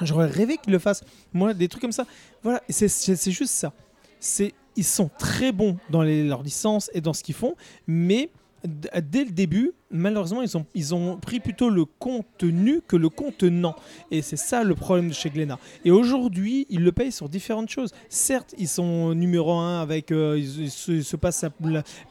J'aurais 0.01 0.27
rêvé 0.27 0.57
qu'ils 0.57 0.73
le 0.73 0.79
fassent. 0.79 1.03
Moi, 1.33 1.53
des 1.53 1.67
trucs 1.67 1.81
comme 1.81 1.91
ça. 1.91 2.05
Voilà, 2.43 2.61
c'est- 2.69 3.31
juste 3.31 3.53
ça. 3.53 3.73
C'est 4.19 4.53
ils 4.75 4.83
sont 4.85 5.09
très 5.17 5.51
bons 5.51 5.77
dans 5.89 6.03
leurs 6.03 6.43
licences 6.43 6.89
et 6.93 7.01
dans 7.01 7.13
ce 7.13 7.21
qu'ils 7.23 7.35
font, 7.35 7.55
mais 7.85 8.29
dès 8.63 9.25
le 9.25 9.31
début, 9.31 9.71
malheureusement, 9.91 10.41
ils 10.41 10.57
ont, 10.57 10.65
ils 10.75 10.93
ont 10.93 11.17
pris 11.17 11.39
plutôt 11.39 11.69
le 11.69 11.85
contenu 11.85 12.81
que 12.87 12.95
le 12.95 13.09
contenant. 13.09 13.75
Et 14.11 14.21
c'est 14.21 14.37
ça 14.37 14.63
le 14.63 14.75
problème 14.75 15.09
de 15.09 15.13
chez 15.13 15.29
Glénat. 15.29 15.59
Et 15.85 15.91
aujourd'hui, 15.91 16.65
ils 16.69 16.83
le 16.83 16.91
payent 16.91 17.11
sur 17.11 17.29
différentes 17.29 17.69
choses. 17.69 17.91
Certes, 18.09 18.53
ils 18.57 18.67
sont 18.67 19.13
numéro 19.13 19.53
1 19.53 19.81
avec. 19.81 20.11
euh, 20.11 20.37
ils, 20.37 20.69
se, 20.69 20.91
ils 20.91 21.03
se 21.03 21.15
passent 21.15 21.45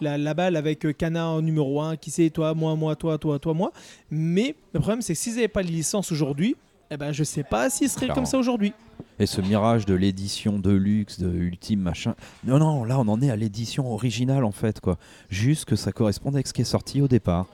la, 0.01 0.35
balle 0.35 0.56
avec 0.56 0.85
euh, 0.86 0.93
Cana 0.93 1.28
en 1.28 1.43
numéro 1.43 1.81
1, 1.81 1.97
qui 1.97 2.10
c'est 2.10 2.31
toi, 2.31 2.55
moi, 2.55 2.74
moi, 2.77 2.97
toi, 2.97 3.19
toi, 3.19 3.39
toi, 3.39 3.55
moi. 3.55 3.73
Mais 4.10 4.55
le 4.73 4.81
problème, 4.81 5.02
c'est 5.02 5.12
que 5.15 5.19
s'ils 5.19 5.35
n'avaient 5.35 5.48
pas 5.48 5.62
les 5.62 5.70
licences 5.70 6.12
aujourd'hui, 6.12 6.56
eh 6.90 6.97
ben, 6.97 7.12
je 7.12 7.24
sais 7.24 7.43
pas 7.44 7.70
seraient 7.70 7.89
Clairement. 8.06 8.15
comme 8.15 8.27
ça 8.27 8.39
aujourd'hui. 8.39 8.73
Et 9.19 9.27
ce 9.27 9.40
mirage 9.40 9.85
de 9.86 9.94
l'édition 9.94 10.59
de 10.59 10.70
luxe, 10.73 11.19
de 11.20 11.28
ultime 11.32 11.81
machin. 11.81 12.15
Non, 12.44 12.59
non, 12.59 12.85
là 12.85 12.98
on 12.98 13.09
en 13.09 13.20
est 13.20 13.31
à 13.31 13.36
l'édition 13.36 13.93
originale 13.93 14.44
en 14.44 14.52
fait, 14.52 14.81
quoi. 14.81 14.97
Juste 15.28 15.65
que 15.65 15.77
ça 15.77 15.93
corresponde 15.93 16.35
avec 16.35 16.47
ce 16.47 16.52
qui 16.52 16.62
est 16.62 16.65
sorti 16.65 17.02
au 17.02 17.09
départ. 17.09 17.47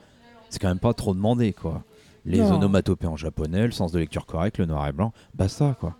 C'est 0.49 0.59
quand 0.59 0.67
même 0.69 0.79
pas 0.79 0.93
trop 0.93 1.13
demandé, 1.13 1.53
quoi. 1.53 1.83
Les 2.25 2.39
Non. 2.39 2.55
onomatopées 2.55 3.07
en 3.07 3.17
japonais, 3.17 3.65
le 3.65 3.71
sens 3.71 3.91
de 3.91 3.99
lecture 3.99 4.25
correct, 4.25 4.57
le 4.57 4.65
noir 4.65 4.87
et 4.87 4.91
blanc, 4.91 5.11
basta, 5.33 5.75
quoi. 5.79 5.95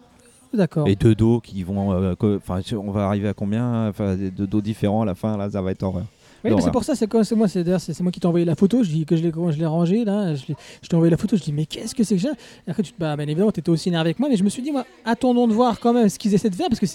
D'accord. 0.53 0.87
Et 0.87 0.95
deux 0.95 1.15
dos 1.15 1.41
qui 1.41 1.63
vont. 1.63 1.91
euh, 1.91 2.15
co- 2.15 2.37
Enfin, 2.37 2.61
on 2.77 2.91
va 2.91 3.07
arriver 3.07 3.27
à 3.27 3.33
combien? 3.33 3.89
Enfin, 3.89 4.15
deux 4.15 4.47
dos 4.47 4.61
différents 4.61 5.01
à 5.01 5.05
la 5.05 5.13
fin, 5.15 5.35
là, 5.35 5.49
ça 5.49 5.61
va 5.61 5.71
être 5.71 5.83
horreur. 5.83 6.05
Oui, 6.51 6.61
c'est 6.61 6.71
pour 6.71 6.83
ça, 6.83 6.95
c'est 6.95 7.11
moi, 7.35 7.47
c'est 7.47 7.99
moi 8.01 8.11
qui 8.11 8.19
t'ai 8.19 8.27
envoyé 8.27 8.45
la 8.45 8.55
photo. 8.55 8.83
Je 8.83 8.89
dis 8.89 9.05
que 9.05 9.15
je 9.15 9.23
l'ai, 9.23 9.31
quand 9.31 9.51
je 9.51 9.57
l'ai 9.57 9.65
rangé 9.65 10.05
là. 10.05 10.35
Je, 10.35 10.43
t'ai 10.87 10.95
envoyé 10.95 11.11
la 11.11 11.17
photo. 11.17 11.35
Je 11.37 11.43
dis 11.43 11.51
mais 11.53 11.65
qu'est-ce 11.65 11.95
que 11.95 12.03
c'est 12.03 12.15
que 12.15 12.21
ça? 12.21 12.33
Et 12.67 12.71
après, 12.71 12.83
tu, 12.83 12.93
bah, 12.97 13.15
bien 13.15 13.25
évidemment, 13.25 13.51
t'étais 13.51 13.69
aussi 13.69 13.89
énervé 13.89 14.09
avec 14.09 14.19
moi, 14.19 14.29
mais 14.29 14.37
je 14.37 14.43
me 14.43 14.49
suis 14.49 14.61
dit 14.61 14.71
moi, 14.71 14.85
attendons 15.05 15.47
de 15.47 15.53
voir 15.53 15.79
quand 15.79 15.93
même 15.93 16.09
ce 16.09 16.17
qu'ils 16.19 16.33
essaient 16.33 16.49
de 16.49 16.55
faire 16.55 16.67
parce 16.69 16.79
que 16.79 16.85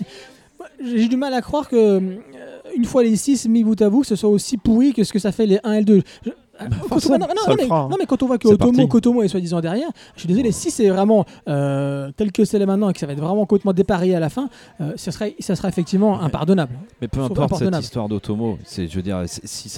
j'ai 0.84 1.08
du 1.08 1.16
mal 1.16 1.32
à 1.34 1.40
croire 1.40 1.68
que 1.68 1.76
euh, 1.76 2.00
une 2.76 2.84
fois 2.84 3.02
les 3.02 3.16
6 3.16 3.48
mis 3.48 3.64
bout 3.64 3.80
à 3.80 3.88
bout, 3.90 4.02
que 4.02 4.06
ce 4.06 4.16
soit 4.16 4.30
aussi 4.30 4.56
pourri 4.58 4.92
que 4.92 5.04
ce 5.04 5.12
que 5.12 5.18
ça 5.18 5.32
fait 5.32 5.46
les 5.46 5.58
1 5.64 5.72
et 5.72 5.78
le 5.80 5.84
2. 5.84 6.02
Je- 6.24 6.30
non, 6.68 7.18
non, 7.18 7.54
mais, 7.56 7.64
fera, 7.64 7.80
hein. 7.80 7.88
non, 7.90 7.96
mais 7.98 8.06
quand 8.06 8.22
on 8.22 8.26
voit 8.26 8.38
que 8.38 8.48
Otomo. 8.48 8.86
Kotomo 8.88 9.22
est 9.22 9.28
soi-disant 9.28 9.60
derrière, 9.60 9.88
je 10.14 10.20
suis 10.20 10.28
désolé, 10.28 10.52
si 10.52 10.70
c'est 10.70 10.88
vraiment 10.88 11.24
euh, 11.48 12.10
tel 12.16 12.32
que 12.32 12.44
c'est 12.44 12.58
là 12.58 12.66
maintenant 12.66 12.90
et 12.90 12.92
que 12.92 12.98
ça 12.98 13.06
va 13.06 13.12
être 13.12 13.20
vraiment 13.20 13.46
complètement 13.46 13.72
dépareillé 13.72 14.14
à 14.14 14.20
la 14.20 14.28
fin, 14.28 14.48
euh, 14.80 14.92
ça, 14.96 15.12
serait, 15.12 15.34
ça 15.38 15.56
sera 15.56 15.68
effectivement 15.68 16.18
Ouais. 16.18 16.24
impardonnable. 16.24 16.72
Mais 17.00 17.08
peu 17.08 17.20
Sauf 17.20 17.30
importe 17.32 17.58
cette 17.58 17.80
histoire 17.80 18.08
d'Otomo, 18.08 18.58
je 18.76 18.82
veux 18.94 19.02
dire, 19.02 19.22
c'est- 19.26 19.46
si 19.46 19.70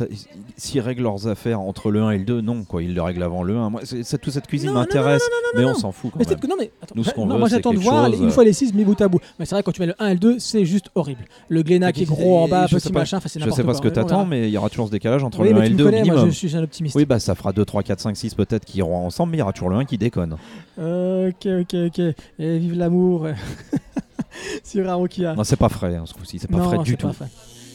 s'ils 0.56 0.80
règlent 0.80 1.02
leurs 1.02 1.26
affaires 1.28 1.60
entre 1.60 1.90
le 1.90 2.02
1 2.02 2.10
et 2.10 2.18
le 2.18 2.24
2, 2.24 2.40
non, 2.40 2.64
quoi, 2.64 2.82
ils 2.82 2.94
le 2.94 3.02
règlent 3.02 3.22
avant 3.22 3.42
le 3.42 3.56
1. 3.56 3.70
Moi, 3.70 3.80
c'est- 3.84 4.18
toute 4.18 4.32
cette 4.32 4.46
cuisine 4.46 4.72
m'intéresse, 4.72 5.22
mais 5.56 5.64
on 5.64 5.74
s'en 5.74 5.92
fout 5.92 6.10
quand 6.12 6.18
Mais 6.18 6.24
même. 6.24 6.28
peut-être 6.28 6.40
que 6.40 6.46
non, 6.46 6.56
mais 6.58 6.70
attends, 6.82 6.94
Nous, 6.96 7.04
ce 7.04 7.10
qu'on 7.12 7.26
moi 7.26 7.48
j'attends 7.48 7.72
de 7.72 7.78
voir 7.78 8.06
une 8.12 8.26
euh, 8.26 8.30
fois 8.30 8.44
les 8.44 8.52
6 8.52 8.72
mis 8.74 8.84
bout 8.84 9.00
à 9.00 9.08
bout. 9.08 9.20
Mais 9.38 9.46
c'est 9.46 9.54
vrai, 9.54 9.62
quand 9.62 9.72
tu 9.72 9.80
mets 9.80 9.86
le 9.88 9.94
1 9.98 10.08
et 10.08 10.12
le 10.14 10.18
2, 10.18 10.38
c'est 10.38 10.64
juste 10.64 10.86
horrible. 10.94 11.24
Le 11.48 11.62
Glénat 11.62 11.92
qui 11.92 12.02
est 12.02 12.06
gros 12.06 12.38
en 12.38 12.48
bas, 12.48 12.66
petit 12.68 12.92
machin, 12.92 13.18
c'est 13.26 13.40
Je 13.42 13.50
sais 13.50 13.64
pas 13.64 13.74
ce 13.74 13.80
que 13.80 13.88
t'attends, 13.88 14.24
mais 14.26 14.48
il 14.48 14.52
y 14.52 14.58
aura 14.58 14.68
toujours 14.68 14.86
ce 14.86 14.92
décalage 14.92 15.24
entre 15.24 15.42
le 15.42 15.50
1 15.50 15.54
mais 15.54 15.66
et 15.66 15.68
le 15.68 15.72
me 15.74 15.78
2 15.78 15.84
connais, 15.84 15.96
moi 16.04 16.14
minimum. 16.14 16.30
Optimiste. 16.72 16.96
Oui, 16.96 17.04
bah 17.04 17.20
ça 17.20 17.34
fera 17.34 17.52
2, 17.52 17.64
3, 17.64 17.82
4, 17.82 18.00
5, 18.00 18.16
6 18.16 18.34
peut-être 18.34 18.64
qui 18.64 18.78
iront 18.78 18.96
ensemble, 19.06 19.32
mais 19.32 19.36
il 19.36 19.40
y 19.40 19.42
aura 19.42 19.52
toujours 19.52 19.68
le 19.68 19.76
1 19.76 19.84
qui 19.84 19.98
déconne. 19.98 20.36
Ok, 20.78 21.46
ok, 21.46 21.74
ok. 21.86 21.98
Et 22.38 22.58
vive 22.58 22.78
l'amour 22.78 23.28
sur 24.64 24.88
Harukia. 24.88 25.34
Non, 25.34 25.44
c'est 25.44 25.56
pas 25.56 25.68
frais 25.68 25.96
hein, 25.96 26.04
ce 26.06 26.14
coup-ci, 26.14 26.38
c'est 26.38 26.50
pas 26.50 26.56
Non, 26.56 26.64
frais 26.64 26.78
du 26.78 26.96
tout. 26.96 27.10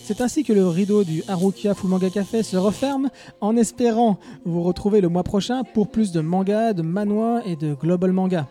C'est 0.04 0.22
ainsi 0.22 0.44
que 0.44 0.54
le 0.54 0.66
rideau 0.68 1.04
du 1.04 1.22
Harukia 1.28 1.74
Full 1.74 1.90
Manga 1.90 2.10
Café 2.10 2.42
se 2.42 2.56
referme 2.58 3.10
en 3.42 3.56
espérant 3.58 4.18
vous 4.46 4.64
retrouver 4.64 5.02
le 5.02 5.10
mois 5.10 5.24
prochain 5.24 5.64
pour 5.64 5.90
plus 5.90 6.12
de 6.12 6.22
manga, 6.22 6.74
de 6.74 6.82
manhwa 6.82 7.42
et 7.46 7.56
de 7.56 7.74
global 7.74 8.14
manga. 8.14 8.48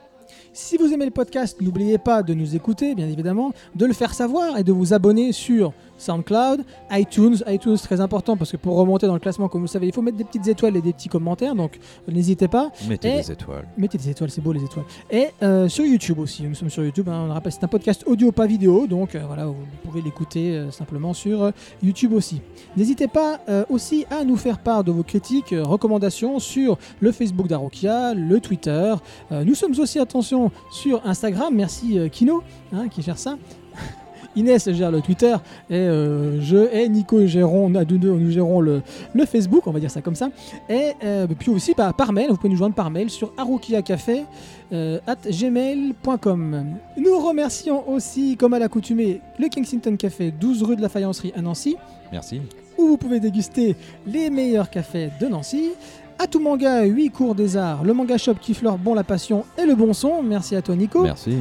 Si 0.53 0.77
vous 0.77 0.93
aimez 0.93 1.07
le 1.07 1.11
podcast, 1.11 1.61
n'oubliez 1.61 1.99
pas 1.99 2.23
de 2.23 2.35
nous 2.35 2.57
écouter, 2.57 2.95
bien 2.95 3.09
évidemment, 3.09 3.53
de 3.75 3.87
le 3.87 3.93
faire 3.93 4.15
savoir 4.15 4.59
et 4.59 4.65
de 4.65 4.73
vous 4.73 4.95
abonner 4.95 5.33
sur 5.33 5.73
SoundCloud, 5.99 6.65
iTunes. 6.93 7.37
iTunes, 7.47 7.77
très 7.79 8.01
important 8.01 8.37
parce 8.37 8.53
que 8.53 8.57
pour 8.57 8.77
remonter 8.77 9.07
dans 9.07 9.15
le 9.15 9.21
classement, 9.21 9.49
comme 9.49 9.61
vous 9.63 9.67
le 9.67 9.71
savez, 9.71 9.87
il 9.87 9.93
faut 9.93 10.03
mettre 10.03 10.17
des 10.17 10.25
petites 10.25 10.47
étoiles 10.49 10.77
et 10.77 10.81
des 10.81 10.93
petits 10.93 11.09
commentaires, 11.09 11.55
donc 11.55 11.79
n'hésitez 12.09 12.49
pas. 12.49 12.71
Mettez 12.89 13.09
Et- 13.09 13.17
des 13.17 13.33
étoiles. 13.33 13.67
Mettez 13.77 13.99
des 13.99 14.11
étoiles, 14.11 14.31
c'est 14.31 14.41
beau 14.41 14.53
les 14.53 14.65
étoiles. 14.65 14.85
Et 15.11 15.29
euh, 15.43 15.69
sur 15.69 15.85
YouTube 15.85 16.19
aussi, 16.19 16.43
nous 16.45 16.55
sommes 16.55 16.71
sur 16.71 16.85
YouTube, 16.85 17.09
hein, 17.09 17.21
on 17.25 17.27
le 17.27 17.33
rappelle, 17.33 17.53
c'est 17.53 17.65
un 17.65 17.69
podcast 17.69 18.05
audio, 18.07 18.33
pas 18.33 18.47
vidéo, 18.47 18.87
donc 18.87 19.15
euh, 19.15 19.23
voilà, 19.27 19.47
vous 19.47 19.55
pouvez 19.85 20.03
l'écouter 20.03 20.53
euh, 20.57 20.71
simplement 20.71 21.13
sur 21.15 21.43
euh, 21.45 21.51
YouTube 21.83 22.13
aussi. 22.13 22.41
N'hésitez 22.77 23.09
pas 23.09 23.41
euh, 23.49 23.65
aussi 23.71 24.05
à 24.11 24.25
nous 24.25 24.37
faire 24.37 24.59
part 24.59 24.85
de 24.85 24.93
vos 24.93 25.03
critiques, 25.03 25.53
euh, 25.53 25.63
recommandations 25.63 26.39
sur 26.39 26.79
le 27.01 27.13
Facebook 27.13 27.47
d'Arokia, 27.47 28.15
le 28.15 28.41
Twitter. 28.41 28.95
Euh, 29.33 29.45
nous 29.45 29.55
sommes 29.55 29.79
aussi, 29.79 29.99
attention, 29.99 30.51
sur 30.71 31.05
Instagram, 31.07 31.55
merci 31.55 31.99
euh, 31.99 32.09
Kino 32.09 32.43
hein, 32.73 32.89
qui 32.89 33.03
gère 33.03 33.19
ça. 33.19 33.37
Inès 34.37 34.71
gère 34.71 34.91
le 34.91 35.01
Twitter 35.01 35.35
et 35.71 35.75
euh, 35.75 36.41
je 36.41 36.73
et 36.73 36.89
Nico 36.89 37.27
gérons, 37.27 37.75
à 37.75 37.85
deux, 37.85 37.99
deux, 37.99 38.13
nous 38.13 38.31
gérons 38.31 38.61
le, 38.61 38.83
le 39.15 39.25
Facebook, 39.27 39.67
on 39.67 39.73
va 39.73 39.81
dire 39.81 39.91
ça 39.91 40.03
comme 40.03 40.15
ça. 40.15 40.29
Et 40.69 40.93
euh, 41.05 41.27
puis 41.39 41.51
aussi 41.51 41.73
bah, 41.77 41.93
par 41.97 42.13
mail, 42.13 42.29
vous 42.31 42.37
pouvez 42.37 42.51
nous 42.51 42.57
joindre 42.57 42.75
par 42.75 42.91
mail 42.91 43.11
sur 43.11 43.33
arukiacafé 43.37 44.25
euh, 44.73 44.99
at 45.07 45.17
gmail.com. 45.31 46.67
Nous 46.97 47.19
remercions 47.19 47.89
aussi, 47.89 48.37
comme 48.37 48.55
à 48.55 48.59
l'accoutumée, 48.59 49.21
le 49.39 49.49
Kensington 49.49 49.97
Café, 49.97 50.31
12 50.31 50.63
rue 50.63 50.77
de 50.77 50.83
la 50.83 50.89
Faïencerie 50.89 51.33
à 51.37 51.41
Nancy, 51.43 51.77
Merci. 52.13 52.41
où 52.79 52.87
vous 52.89 52.97
pouvez 52.97 53.21
déguster 53.21 53.77
les 54.07 54.31
meilleurs 54.31 54.71
cafés 54.71 55.11
de 55.21 55.27
Nancy. 55.27 55.71
À 56.19 56.27
tout 56.27 56.41
manga, 56.41 56.83
8 56.85 57.11
cours 57.11 57.35
des 57.35 57.57
arts, 57.59 57.85
le 57.85 57.93
manga 57.93 58.17
shop 58.17 58.37
qui 58.41 58.55
fleure 58.55 58.79
bon 58.79 58.95
la 58.95 59.05
passion 59.05 59.45
et 59.59 59.67
le 59.67 59.75
bon 59.75 59.93
son. 59.93 60.23
Merci 60.23 60.57
à 60.57 60.63
toi 60.63 60.75
Nico. 60.75 61.03
Merci. 61.03 61.37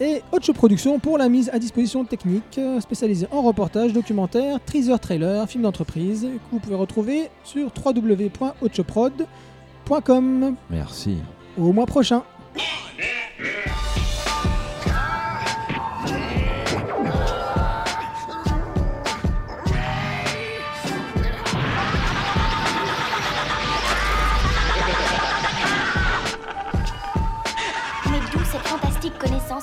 Et 0.00 0.22
Ocho 0.30 0.52
Productions 0.52 1.00
pour 1.00 1.18
la 1.18 1.28
mise 1.28 1.50
à 1.52 1.58
disposition 1.58 2.04
technique 2.04 2.56
euh, 2.58 2.80
spécialisée 2.80 3.26
en 3.32 3.42
reportage, 3.42 3.92
documentaire, 3.92 4.60
teaser 4.64 4.96
trailer, 5.00 5.48
film 5.48 5.64
d'entreprise 5.64 6.22
que 6.22 6.28
vous 6.52 6.60
pouvez 6.60 6.76
retrouver 6.76 7.30
sur 7.42 7.72
www.ochoprod.com. 7.84 10.54
Merci. 10.70 11.16
Au 11.58 11.72
mois 11.72 11.86
prochain. 11.86 12.22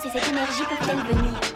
Et 0.04 0.10
cette 0.10 0.28
énergie 0.28 0.64
peuvent-elles 0.64 1.16
venir 1.16 1.55